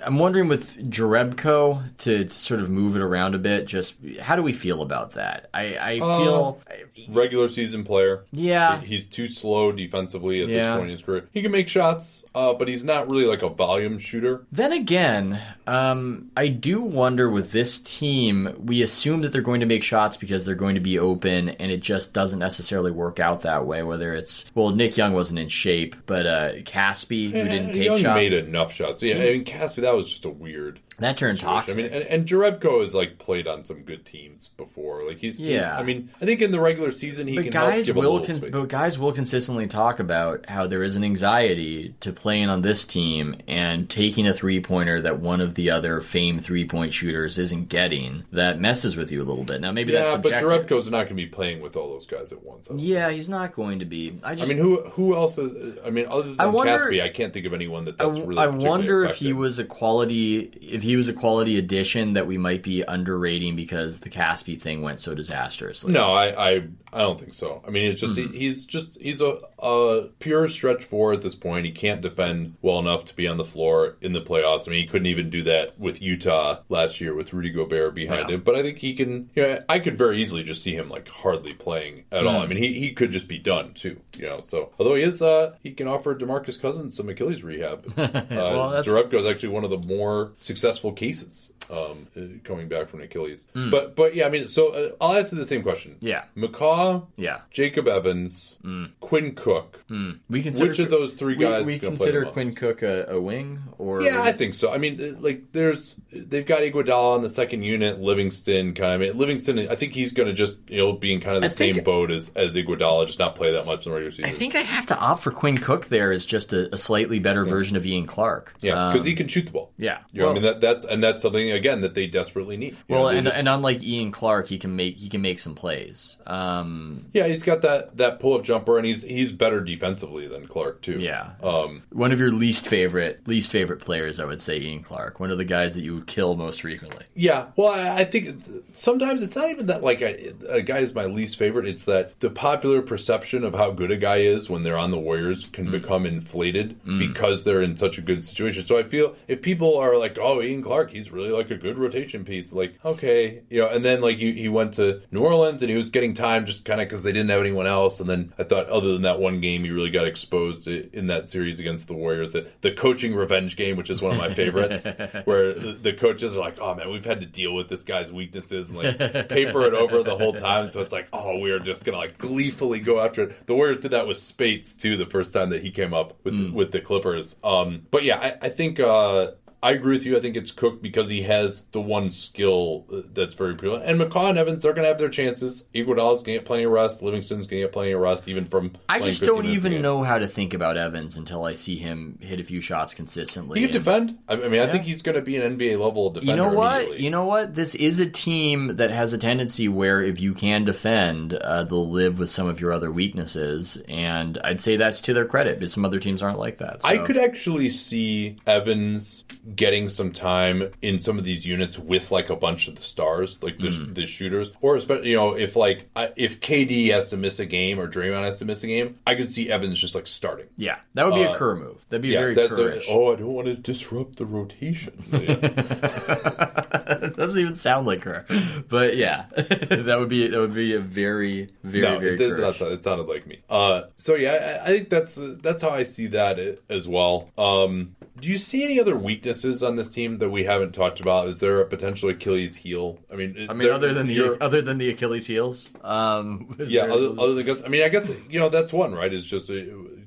I'm 0.04 0.20
wondering 0.20 0.48
with 0.48 0.78
Jerebko 0.90 1.98
to, 2.00 2.26
to 2.26 2.30
sort 2.34 2.60
of 2.60 2.70
move 2.70 2.96
it 2.96 3.02
around 3.02 3.36
a 3.36 3.40
bit. 3.40 3.66
Just 3.66 3.96
how 4.20 4.36
do 4.36 4.42
we 4.44 4.54
feel 4.54 4.82
about 4.82 5.14
that? 5.14 5.50
I, 5.54 5.78
I 5.78 6.00
feel. 6.00 6.62
Regular 7.10 7.48
season 7.50 7.84
player. 7.84 8.24
yeah. 8.32 8.80
He's 8.82 9.06
too 9.06 9.25
slow 9.28 9.72
defensively 9.72 10.42
at 10.44 10.50
Yeah. 10.50 10.56
this 10.56 10.66
point 10.78 10.84
in 10.84 10.90
his 10.98 11.02
career. 11.04 11.28
He 11.32 11.42
can 11.42 11.52
make 11.52 11.68
shots, 11.68 12.26
uh, 12.36 12.54
but 12.54 12.68
he's 12.68 12.84
not 12.84 13.10
really 13.10 13.26
like 13.26 13.42
a 13.44 13.50
volume 13.50 13.98
shooter. 14.00 14.46
Then 14.52 14.72
again, 14.72 15.42
um, 15.68 16.32
I 16.38 16.48
do 16.48 16.82
wonder 16.82 17.30
with 17.30 17.52
this 17.52 17.80
team, 17.80 18.54
we 18.64 18.82
assume 18.82 19.22
that 19.22 19.32
they're 19.32 19.42
going 19.42 19.60
to 19.62 19.66
make 19.66 19.84
shots 19.84 20.18
because 20.18 20.46
they're 20.46 20.56
going 20.56 20.76
to 20.76 20.82
be 20.82 21.00
open, 21.00 21.50
and 21.50 21.72
it 21.72 21.82
just 21.82 22.14
doesn't 22.14 22.40
necessarily 22.40 22.92
work 22.92 23.20
out 23.20 23.42
that 23.42 23.66
way. 23.66 23.84
Whether 23.84 24.14
it's 24.14 24.46
well, 24.56 24.70
Nick 24.70 24.98
Young 24.98 25.14
wasn't 25.14 25.40
in 25.40 25.48
shape, 25.50 25.96
but 26.06 26.26
uh, 26.26 26.54
Casspi 26.64 27.26
who 27.32 27.44
didn't 27.44 27.74
take 27.74 27.86
Young 27.86 27.98
shots. 28.00 28.16
made 28.16 28.34
enough 28.34 28.74
shots. 28.74 29.02
Yeah, 29.02 29.16
I 29.16 29.20
mean, 29.32 29.46
Casspi, 29.46 29.78
that 29.82 29.96
was 29.96 30.08
just 30.10 30.26
a 30.26 30.30
weird. 30.30 30.80
That 31.00 31.18
turned 31.18 31.40
situation. 31.40 31.66
toxic. 31.66 31.78
I 31.78 31.82
mean, 31.82 31.92
and, 31.94 32.04
and 32.10 32.26
Jerebko 32.28 32.82
has 32.82 32.94
like 32.96 33.18
played 33.18 33.48
on 33.48 33.66
some 33.66 33.82
good 33.82 34.06
teams 34.06 34.50
before. 34.50 35.02
Like 35.08 35.18
he's, 35.18 35.38
he's- 35.38 35.64
Yeah. 35.64 35.78
I 35.78 35.84
mean, 35.84 36.10
I 36.22 36.26
think 36.26 36.42
in 36.42 36.52
the 36.52 36.60
regular 36.60 36.92
season 36.92 37.28
he 37.28 37.36
But 37.36 37.44
can 37.44 37.52
guys 37.54 37.74
help 37.74 37.86
give 37.88 37.98
a 37.98 38.00
will, 38.00 38.26
con- 38.26 38.36
space. 38.42 38.52
but 38.52 38.68
guys 38.70 38.98
will 39.00 39.12
consistently 39.12 39.68
talk 39.68 40.00
about 40.00 40.46
how 40.50 40.68
there 40.68 40.84
is 40.84 40.96
an 40.96 41.04
anxiety 41.04 41.96
to 42.00 42.12
playing 42.14 42.50
on 42.50 42.62
this 42.62 42.86
team 42.86 43.36
and 43.48 43.90
taking 43.90 44.28
a 44.28 44.34
three 44.34 44.60
pointer 44.62 45.02
that 45.02 45.20
one 45.20 45.42
of 45.42 45.56
the 45.56 45.70
other 45.72 46.02
famed 46.02 46.44
three 46.44 46.66
point 46.66 46.94
shooters 46.94 47.38
isn't 47.40 47.70
getting. 47.70 48.24
That 48.32 48.60
messes 48.60 48.96
with 48.96 49.12
you 49.12 49.22
a 49.22 49.26
little 49.26 49.44
bit. 49.44 49.62
Now 49.62 49.72
maybe 49.72 49.92
that's 49.92 50.12
yeah, 50.12 50.18
but 50.18 50.38
subjective. 50.40 50.78
Jerebko's 50.80 50.90
not 50.90 50.98
going 51.00 51.08
to 51.10 51.14
be 51.16 51.26
playing 51.26 51.62
with 51.62 51.76
all 51.76 51.90
those 51.90 52.06
guys 52.06 52.32
at 52.32 52.44
once. 52.44 52.70
Yeah, 52.74 53.12
he's 53.12 53.28
not 53.30 53.54
going 53.54 53.80
to 53.80 53.86
be. 53.86 54.18
I 54.24 54.36
just, 54.36 54.52
I 54.52 54.54
mean, 54.56 54.64
who 54.64 54.82
who 54.92 55.16
else 55.16 55.38
is? 55.38 55.78
I 55.86 55.90
mean, 55.90 56.06
other 56.08 56.24
than 56.24 56.40
I 56.40 56.46
wonder- 56.46 56.72
Casspi, 56.90 57.02
I 57.02 57.10
can't 57.10 57.34
think 57.34 57.46
of 57.46 57.54
anyone 57.54 57.86
that 57.86 58.00
I, 58.00 58.06
that's 58.08 58.20
really. 58.20 58.42
I 58.42 58.48
wonder 58.48 59.04
if 59.06 59.16
he 59.18 59.34
was 59.34 59.60
a 59.60 59.66
quality 59.66 60.52
if 60.62 60.84
he 60.86 60.96
was 60.96 61.10
a 61.10 61.14
quality 61.14 61.58
addition 61.58 62.14
that 62.14 62.28
we 62.28 62.38
might 62.38 62.64
be 62.64 62.82
underrating 62.84 63.56
because 63.56 64.00
the 64.00 64.10
Casspi 64.10 64.60
thing 64.60 64.82
went 64.82 65.00
so 65.00 65.14
disastrously. 65.16 65.92
No, 65.92 66.14
I, 66.14 66.50
I 66.52 66.68
I 66.94 67.00
don't 67.00 67.20
think 67.20 67.34
so. 67.34 67.62
I 67.68 67.72
mean, 67.72 67.92
it's 67.92 68.00
just 68.02 68.14
Mm-hmm. 68.16 68.34
he, 68.34 68.40
he's 68.40 68.66
just 68.66 68.98
he's 69.02 69.22
a, 69.22 69.40
a 69.60 70.08
pure 70.20 70.48
stretch 70.48 70.84
four 70.86 71.12
at 71.14 71.22
this 71.22 71.36
point. 71.36 71.66
He 71.66 71.72
can't 71.72 72.02
defend 72.02 72.56
well 72.62 72.80
enough 72.80 73.04
to 73.06 73.16
be 73.16 73.28
on 73.28 73.36
the 73.38 73.44
floor 73.44 73.98
in 74.02 74.14
the 74.14 74.22
playoffs. 74.22 74.68
I 74.68 74.72
mean, 74.72 74.82
he 74.82 74.88
couldn't 74.88 75.08
even 75.08 75.30
do 75.30 75.44
that 75.44 75.78
with 75.80 76.02
Utah 76.02 76.60
last 76.70 77.02
year 77.02 77.14
with 77.14 77.34
Rudy 77.34 77.50
Gobert 77.50 77.94
behind 77.96 78.30
Yeah. 78.30 78.36
him. 78.36 78.42
But 78.42 78.56
I 78.56 78.62
think 78.62 78.78
he 78.78 78.94
can. 78.94 79.30
You 79.36 79.44
know, 79.44 79.60
I 79.68 79.80
could 79.80 79.98
very 79.98 80.22
easily 80.22 80.44
just 80.44 80.64
see 80.64 80.74
him 80.76 80.88
like 80.90 81.08
hardly 81.10 81.54
playing 81.54 82.06
at 82.12 82.24
Mm. 82.24 82.32
all. 82.32 82.42
I 82.42 82.48
mean, 82.48 82.60
he, 82.60 82.80
he 82.80 82.94
could 82.94 83.12
just 83.12 83.28
be 83.28 83.40
done 83.40 83.74
too. 83.74 84.00
You 84.18 84.28
know, 84.28 84.40
so 84.40 84.72
although 84.80 84.96
he 84.96 85.04
is, 85.04 85.22
uh, 85.22 85.56
he 85.64 85.72
can 85.72 85.88
offer 85.88 86.16
Demarcus 86.16 86.60
Cousins 86.62 86.96
some 86.96 87.10
Achilles 87.10 87.44
rehab. 87.44 87.92
Uh, 88.16 88.26
Well, 88.30 88.70
that's- 88.70 88.88
is 88.88 89.26
actually 89.26 89.50
one 89.50 89.64
of 89.64 89.70
the 89.70 89.78
more 89.88 90.32
successful 90.40 90.75
cases 90.96 91.54
um, 91.72 92.08
uh, 92.16 92.22
coming 92.44 92.68
back 92.68 92.90
from 92.90 93.02
Achilles. 93.02 93.48
Hmm. 93.54 93.70
But 93.72 93.96
but 93.96 94.16
yeah, 94.16 94.28
I 94.28 94.30
mean, 94.30 94.48
so 94.48 94.70
uh, 94.70 94.90
I'll 95.02 95.18
ask 95.18 95.32
you 95.32 95.38
the 95.38 95.46
same 95.46 95.64
question. 95.64 95.96
Yeah. 96.00 96.26
McCaw, 96.38 97.08
Yeah. 97.18 97.42
Jacob 97.52 97.88
Evans, 97.88 98.58
Quinn 99.00 99.34
Cook. 99.36 99.84
We 100.30 100.42
consider 100.44 100.70
Which 100.70 100.80
of 100.80 100.90
those 100.90 101.14
three 101.14 101.36
guys 101.36 101.66
we, 101.66 101.74
is 101.74 101.80
play 101.80 101.90
consider? 101.90 102.26
Quinn 102.26 102.54
Cook 102.54 102.82
a, 102.84 103.06
a 103.10 103.22
wing 103.22 103.60
or 103.78 104.02
Yeah, 104.02 104.22
I 104.22 104.32
think 104.32 104.54
so. 104.54 104.72
I 104.72 104.78
mean, 104.78 105.02
uh, 105.02 105.20
like, 105.20 105.52
there's 105.52 105.96
they've 106.12 106.46
got 106.46 106.60
Iguodala 106.62 107.16
on 107.16 107.22
the 107.24 107.30
second 107.30 107.64
unit, 107.64 108.00
Livingston 108.00 108.74
kind 108.74 108.96
of. 108.96 109.02
I 109.02 109.10
mean, 109.12 109.18
Livingston, 109.18 109.60
I 109.70 109.76
think 109.76 109.94
he's 109.94 110.12
going 110.12 110.28
to 110.28 110.34
just 110.34 110.58
you 110.70 110.78
know 110.78 110.94
be 110.94 111.14
in 111.14 111.20
kind 111.20 111.36
of 111.38 111.42
the 111.42 111.48
I 111.48 111.52
think- 111.52 111.76
same 111.76 111.84
boat 111.84 112.12
as 112.12 112.30
as 112.36 112.56
Iguodala, 112.56 113.08
just 113.08 113.20
not 113.20 113.36
play 113.36 113.52
that 113.54 113.66
much 113.66 113.86
in 113.86 113.92
the 113.92 113.96
regular 113.96 114.12
season. 114.12 114.26
I 114.26 114.34
think 114.34 114.56
I 114.56 114.60
have 114.62 114.86
to 114.88 114.98
opt 115.00 115.24
for 115.24 115.32
Quinn 115.32 115.58
Cook 115.58 115.88
there 115.88 116.12
as 116.12 116.26
just 116.26 116.54
a, 116.54 116.74
a 116.74 116.78
slightly 116.78 117.20
better 117.20 117.44
version 117.46 117.76
of 117.78 117.86
Ian 117.86 118.06
Clark. 118.06 118.54
yeah, 118.62 118.92
because 118.92 119.06
he 119.06 119.16
can 119.16 119.28
shoot 119.28 119.46
the 119.46 119.52
ball. 119.52 119.72
yeah. 119.78 120.00
You 120.12 120.20
know, 120.22 120.26
Well- 120.28 120.32
I 120.32 120.34
mean 120.36 120.44
that 120.44 120.62
that's 120.66 120.86
and 120.86 121.04
that's 121.04 121.22
something 121.22 121.52
again 121.52 121.82
that 121.82 121.94
they 121.94 122.08
desperately 122.08 122.58
need. 122.58 122.72
You 122.88 122.96
Well, 122.96 123.04
know, 123.04 123.10
and, 123.10 123.26
just- 123.26 123.38
and 123.38 123.48
unlike 123.48 123.84
Ian 123.84 124.12
Clark, 124.12 124.48
he 124.48 124.58
can 124.58 124.76
make 124.76 124.98
he 124.98 125.08
can 125.10 125.22
make 125.22 125.40
some 125.40 125.56
plays. 125.56 126.18
Um, 126.26 127.06
yeah, 127.14 127.28
he's 127.28 127.44
got 127.44 127.62
that 127.62 127.98
that 127.98 128.20
pull 128.20 128.34
up 128.34 128.44
jumper, 128.44 128.78
and 128.78 128.86
he's 128.86 129.04
he's 129.04 129.32
better 129.32 129.62
defensively 129.62 130.28
than 130.28 130.48
Clark 130.48 130.82
too. 130.82 131.00
yeah. 131.00 131.32
Um, 131.44 131.84
One 131.92 132.12
of 132.12 132.20
your 132.20 132.32
least 132.32 132.68
favorite 132.68 133.28
least 133.28 133.52
favorite 133.52 133.80
players, 133.80 134.20
I 134.20 134.26
would 134.26 134.42
say, 134.42 134.58
Ian 134.60 134.82
Clark. 134.84 135.20
One 135.20 135.32
of 135.32 135.38
the 135.38 135.46
guys 135.46 135.76
that 135.76 135.82
you 135.84 135.96
would 135.96 136.08
kill 136.08 136.36
most 136.36 136.62
frequently. 136.62 137.06
Yeah, 137.16 137.48
well, 137.56 137.70
I, 137.70 138.02
I 138.02 138.04
think 138.06 138.36
sometimes 138.74 139.22
it's 139.22 139.36
not 139.36 139.50
even 139.50 139.68
that 139.68 139.84
like 139.84 140.02
a, 140.02 140.34
a 140.50 140.62
guy 140.62 140.80
is 140.80 140.94
my 140.94 141.06
least 141.06 141.38
favorite. 141.38 141.68
It's 141.68 141.86
that 141.86 142.20
the 142.20 142.30
popular 142.30 142.82
perception 142.82 143.44
of 143.44 143.54
how 143.54 143.72
good 143.72 143.92
a 143.92 143.98
guy 143.98 144.18
is 144.18 144.50
when 144.50 144.64
they're 144.64 144.78
on 144.78 144.92
the 144.92 145.00
Warriors 145.00 145.48
can 145.48 145.70
become 145.72 146.06
inflated 146.06 146.80
because 146.98 147.44
they're 147.44 147.62
in 147.62 147.78
such 147.78 147.98
a 147.98 148.02
good 148.02 148.24
situation. 148.26 148.66
So 148.66 148.78
I 148.78 148.84
feel 148.84 149.16
if 149.28 149.42
people 149.42 149.78
are 149.78 149.98
like, 149.98 150.18
"Oh, 150.20 150.42
Ian 150.42 150.55
Clark, 150.64 150.92
he's 150.92 151.12
really 151.12 151.30
like 151.30 151.52
a 151.52 151.58
good 151.58 151.78
rotation 151.78 152.26
piece," 152.26 152.54
like, 152.54 152.76
okay, 152.84 153.44
you 153.50 153.62
know, 153.62 153.70
and 153.70 153.84
then 153.84 154.02
like 154.02 154.18
he, 154.18 154.32
he 154.34 154.50
went 154.50 154.74
to 154.76 155.02
New 155.12 155.24
Orleans 155.24 155.62
and 155.62 155.70
he 155.70 155.78
was 155.78 155.90
getting 155.90 156.14
time 156.14 156.46
just 156.46 156.66
kind 156.66 156.82
of 156.82 156.88
because 156.88 157.04
they 157.04 157.12
didn't 157.12 157.30
have 157.30 157.42
anyone 157.42 157.68
else. 157.68 158.00
And 158.00 158.10
then 158.10 158.34
I 158.38 158.44
thought, 158.44 158.68
other 158.70 158.94
than 158.94 159.04
that 159.04 159.20
one 159.20 159.42
game, 159.42 159.64
he 159.64 159.72
really 159.72 159.90
got 159.90 160.08
exposed 160.08 160.68
in 160.68 161.08
that 161.08 161.30
series 161.30 161.60
against 161.60 161.88
the 161.88 161.94
Warriors, 161.94 162.34
the, 162.34 162.48
the 162.62 162.72
coaching 162.72 163.16
revenge 163.16 163.56
game, 163.56 163.78
which 163.78 163.90
is 163.90 164.02
one 164.02 164.12
of 164.14 164.18
my 164.18 164.34
favorites, 164.34 164.86
where 165.26 165.54
the, 165.54 165.74
the 165.74 165.94
coaches 165.94 166.36
are 166.36 166.40
like, 166.40 166.60
"Oh 166.60 166.76
man, 166.76 166.90
we've 166.90 167.06
had 167.06 167.22
to 167.22 167.28
deal 167.28 167.54
with 167.54 167.70
this 167.70 167.84
guy's 167.84 168.12
weaknesses 168.12 168.70
and 168.70 168.78
like 168.78 169.30
paper 169.30 169.66
it 169.66 169.74
over 169.74 170.04
the 170.04 170.18
whole 170.18 170.34
time." 170.34 170.72
So 170.72 170.82
it's 170.82 170.94
like, 170.94 171.08
"Oh, 171.14 171.40
we're 171.40 171.60
just 171.60 171.84
gonna 171.84 171.98
like 171.98 172.18
gleefully 172.18 172.80
go 172.80 173.00
after 173.00 173.24
it." 173.24 173.48
The 173.48 173.56
Warriors 173.56 173.82
did 173.82 173.92
that 173.92 174.08
with 174.08 174.18
Speights 174.18 174.76
too, 174.76 174.98
the 174.98 175.06
first 175.06 175.34
time 175.34 175.50
that 175.50 175.62
he 175.62 175.72
came 175.72 175.94
up 175.94 176.18
with 176.24 176.38
the, 176.38 176.52
with 176.52 176.72
the 176.72 176.82
Clippers. 176.82 177.36
Um, 177.44 177.84
but 177.92 178.04
yeah, 178.04 178.18
I, 178.18 178.48
I 178.48 178.50
think. 178.50 178.80
Uh, 178.80 179.32
I 179.66 179.72
agree 179.72 179.98
with 179.98 180.06
you. 180.06 180.16
I 180.16 180.20
think 180.22 180.38
it's 180.38 180.52
Cook 180.52 180.80
because 180.80 181.10
he 181.10 181.24
has 181.24 181.62
the 181.72 181.82
one 181.82 182.12
skill 182.12 182.86
uh, 182.94 183.02
that's 183.12 183.34
very 183.34 183.56
prevalent. 183.56 183.86
And 183.86 184.00
McCaw 184.00 184.30
and 184.30 184.38
Evans, 184.38 184.62
they're 184.62 184.74
going 184.74 184.84
to 184.84 184.90
have 184.90 185.00
their 185.00 185.10
chances. 185.10 185.66
Iguodala's 185.74 186.22
going 186.22 186.24
to 186.24 186.32
get 186.34 186.46
plenty 186.46 186.66
of 186.66 186.72
rest. 186.72 187.02
Livingston's 187.02 187.48
going 187.48 187.62
to 187.62 187.66
get 187.66 187.74
plenty 187.74 187.92
of 187.92 188.00
rest, 188.00 188.28
even 188.28 188.46
from. 188.46 188.74
I 188.88 189.00
just 189.00 189.24
don't 189.24 189.48
even 189.48 189.82
know 189.82 190.04
how 190.04 190.20
to 190.20 190.28
think 190.28 190.54
about 190.54 190.78
Evans 190.78 191.18
until 191.18 191.44
I 191.46 191.54
see 191.54 191.78
him 191.78 192.20
hit 192.22 192.40
a 192.40 192.44
few 192.44 192.62
shots 192.62 192.94
consistently. 192.94 193.60
He 193.60 193.66
can 193.66 193.74
defend. 193.74 194.20
I 194.28 194.36
mean, 194.36 194.62
I 194.62 194.72
think 194.72 194.84
he's 194.84 195.02
going 195.02 195.16
to 195.16 195.24
be 195.24 195.38
an 195.38 195.58
NBA 195.58 195.80
level 195.80 196.12
defender. 196.12 196.32
You 196.32 196.38
know 196.38 196.54
what? 196.54 197.00
You 197.00 197.10
know 197.10 197.26
what? 197.26 197.56
This 197.56 197.74
is 197.74 198.00
a 198.00 198.06
team 198.06 198.76
that 198.76 198.92
has 198.92 199.14
a 199.14 199.18
tendency 199.18 199.68
where 199.68 200.00
if 200.04 200.22
you 200.22 200.36
can 200.36 200.66
defend, 200.66 201.34
uh, 201.34 201.64
they'll 201.64 201.90
live 201.90 202.20
with 202.20 202.30
some 202.30 202.46
of 202.46 202.62
your 202.62 202.72
other 202.72 202.92
weaknesses, 202.92 203.82
and 203.88 204.38
I'd 204.44 204.62
say 204.62 204.78
that's 204.78 205.02
to 205.02 205.16
their 205.16 205.26
credit. 205.26 205.60
But 205.60 205.72
some 205.72 205.86
other 205.86 206.00
teams 206.00 206.22
aren't 206.22 206.38
like 206.38 206.60
that. 206.60 206.84
So. 206.84 206.90
I 206.90 207.00
could 207.00 207.18
actually 207.18 207.72
see 207.72 208.38
Evans 208.46 209.24
getting 209.56 209.90
some 209.90 210.12
time 210.12 210.72
in 210.82 211.00
some 211.00 211.18
of 211.18 211.24
these 211.24 211.46
units 211.46 211.78
with 211.80 212.12
like 212.12 212.30
a 212.30 212.36
bunch 212.36 212.68
of 212.68 212.76
the 212.76 212.82
stars, 212.82 213.42
like 213.44 213.60
the, 213.60 213.68
Mm. 213.70 213.96
the 213.96 214.06
shooters, 214.06 214.52
or 214.62 214.76
especially 214.76 215.10
you 215.12 215.16
know 215.16 215.36
if 215.36 215.56
like 215.56 215.88
I- 215.96 216.12
if 216.16 216.40
KD 216.42 216.88
has 216.90 217.08
to 217.10 217.18
miss 217.18 217.40
a 217.40 217.46
game 217.46 217.80
or 217.80 217.88
Draymond 217.88 218.24
has 218.24 218.38
to 218.38 218.46
miss 218.46 218.64
a 218.64 218.68
game, 218.68 218.96
I 219.08 219.16
could 219.16 219.32
see 219.32 219.50
Evans 219.52 219.78
just 219.80 219.96
like 219.96 220.08
starting. 220.08 220.48
Yeah, 220.58 220.78
that 220.94 221.06
would 221.06 221.16
be 221.16 221.24
a 221.24 221.32
Uh, 221.32 221.38
Kerr 221.38 221.56
move. 221.56 221.86
That'd 221.90 222.02
be 222.02 222.10
Yeah, 222.10 222.20
very 222.20 222.34
that's 222.36 222.58
a, 222.58 222.82
oh, 222.90 223.14
I 223.14 223.16
don't 223.18 223.34
want 223.34 223.48
to 223.48 223.56
disrupt 223.56 224.18
the 224.18 224.26
rotation. 224.26 224.94
Yeah. 225.12 227.10
Doesn't 227.16 227.40
even 227.42 227.56
sound 227.56 227.88
like 227.88 228.02
Kerr, 228.02 228.26
but 228.70 228.96
yeah, 228.96 229.26
that 229.36 229.96
would 230.00 230.10
be 230.10 230.28
that 230.28 230.40
would 230.40 230.54
be 230.54 230.74
a 230.76 230.80
very 230.80 231.48
very 231.64 231.82
no, 231.84 232.00
very 232.00 232.14
it 232.14 232.18
does 232.18 232.38
not 232.40 232.56
sound. 232.56 232.74
It 232.74 232.84
sounded 232.84 233.08
like 233.08 233.26
me. 233.28 233.40
Uh, 233.50 233.84
so 233.98 234.16
yeah, 234.16 234.60
I, 234.64 234.66
I 234.66 234.68
think 234.68 234.90
that's 234.90 235.18
uh, 235.18 235.36
that's 235.42 235.62
how 235.62 235.70
I 235.70 235.84
see 235.84 236.08
that 236.08 236.40
as 236.70 236.88
well. 236.88 237.30
Um, 237.38 237.96
do 238.20 238.30
you 238.30 238.38
see 238.38 238.64
any 238.64 238.80
other 238.80 238.96
weaknesses 238.96 239.62
on 239.62 239.76
this 239.76 239.90
team 239.90 240.20
that 240.20 240.30
we 240.30 240.46
haven't 240.46 240.74
talked 240.74 241.00
about? 241.00 241.28
Is 241.28 241.40
there 241.40 241.60
a 241.60 241.66
potential 241.66 242.10
Achilles 242.10 242.56
heel? 242.56 243.00
I 243.12 243.16
mean, 243.16 243.48
I 243.50 243.54
mean, 243.54 243.70
other 243.70 243.94
than 243.94 244.08
the 244.08 244.38
other 244.42 244.62
than 244.62 244.78
the 244.78 244.90
Achilles 244.90 245.28
heels, 245.28 245.70
um, 245.84 246.56
yeah, 246.66 246.84
there- 246.86 246.92
other, 246.92 247.20
other 247.20 247.34
than 247.34 247.46
guys, 247.46 247.64
I 247.64 247.68
mean, 247.68 247.84
I 247.84 247.90
guess 247.90 248.10
you 248.30 248.40
know 248.40 248.50
that's 248.50 248.72
one 248.72 248.94
right. 248.94 249.14
Is 249.14 249.26
just 249.26 249.50
uh, 249.50 249.56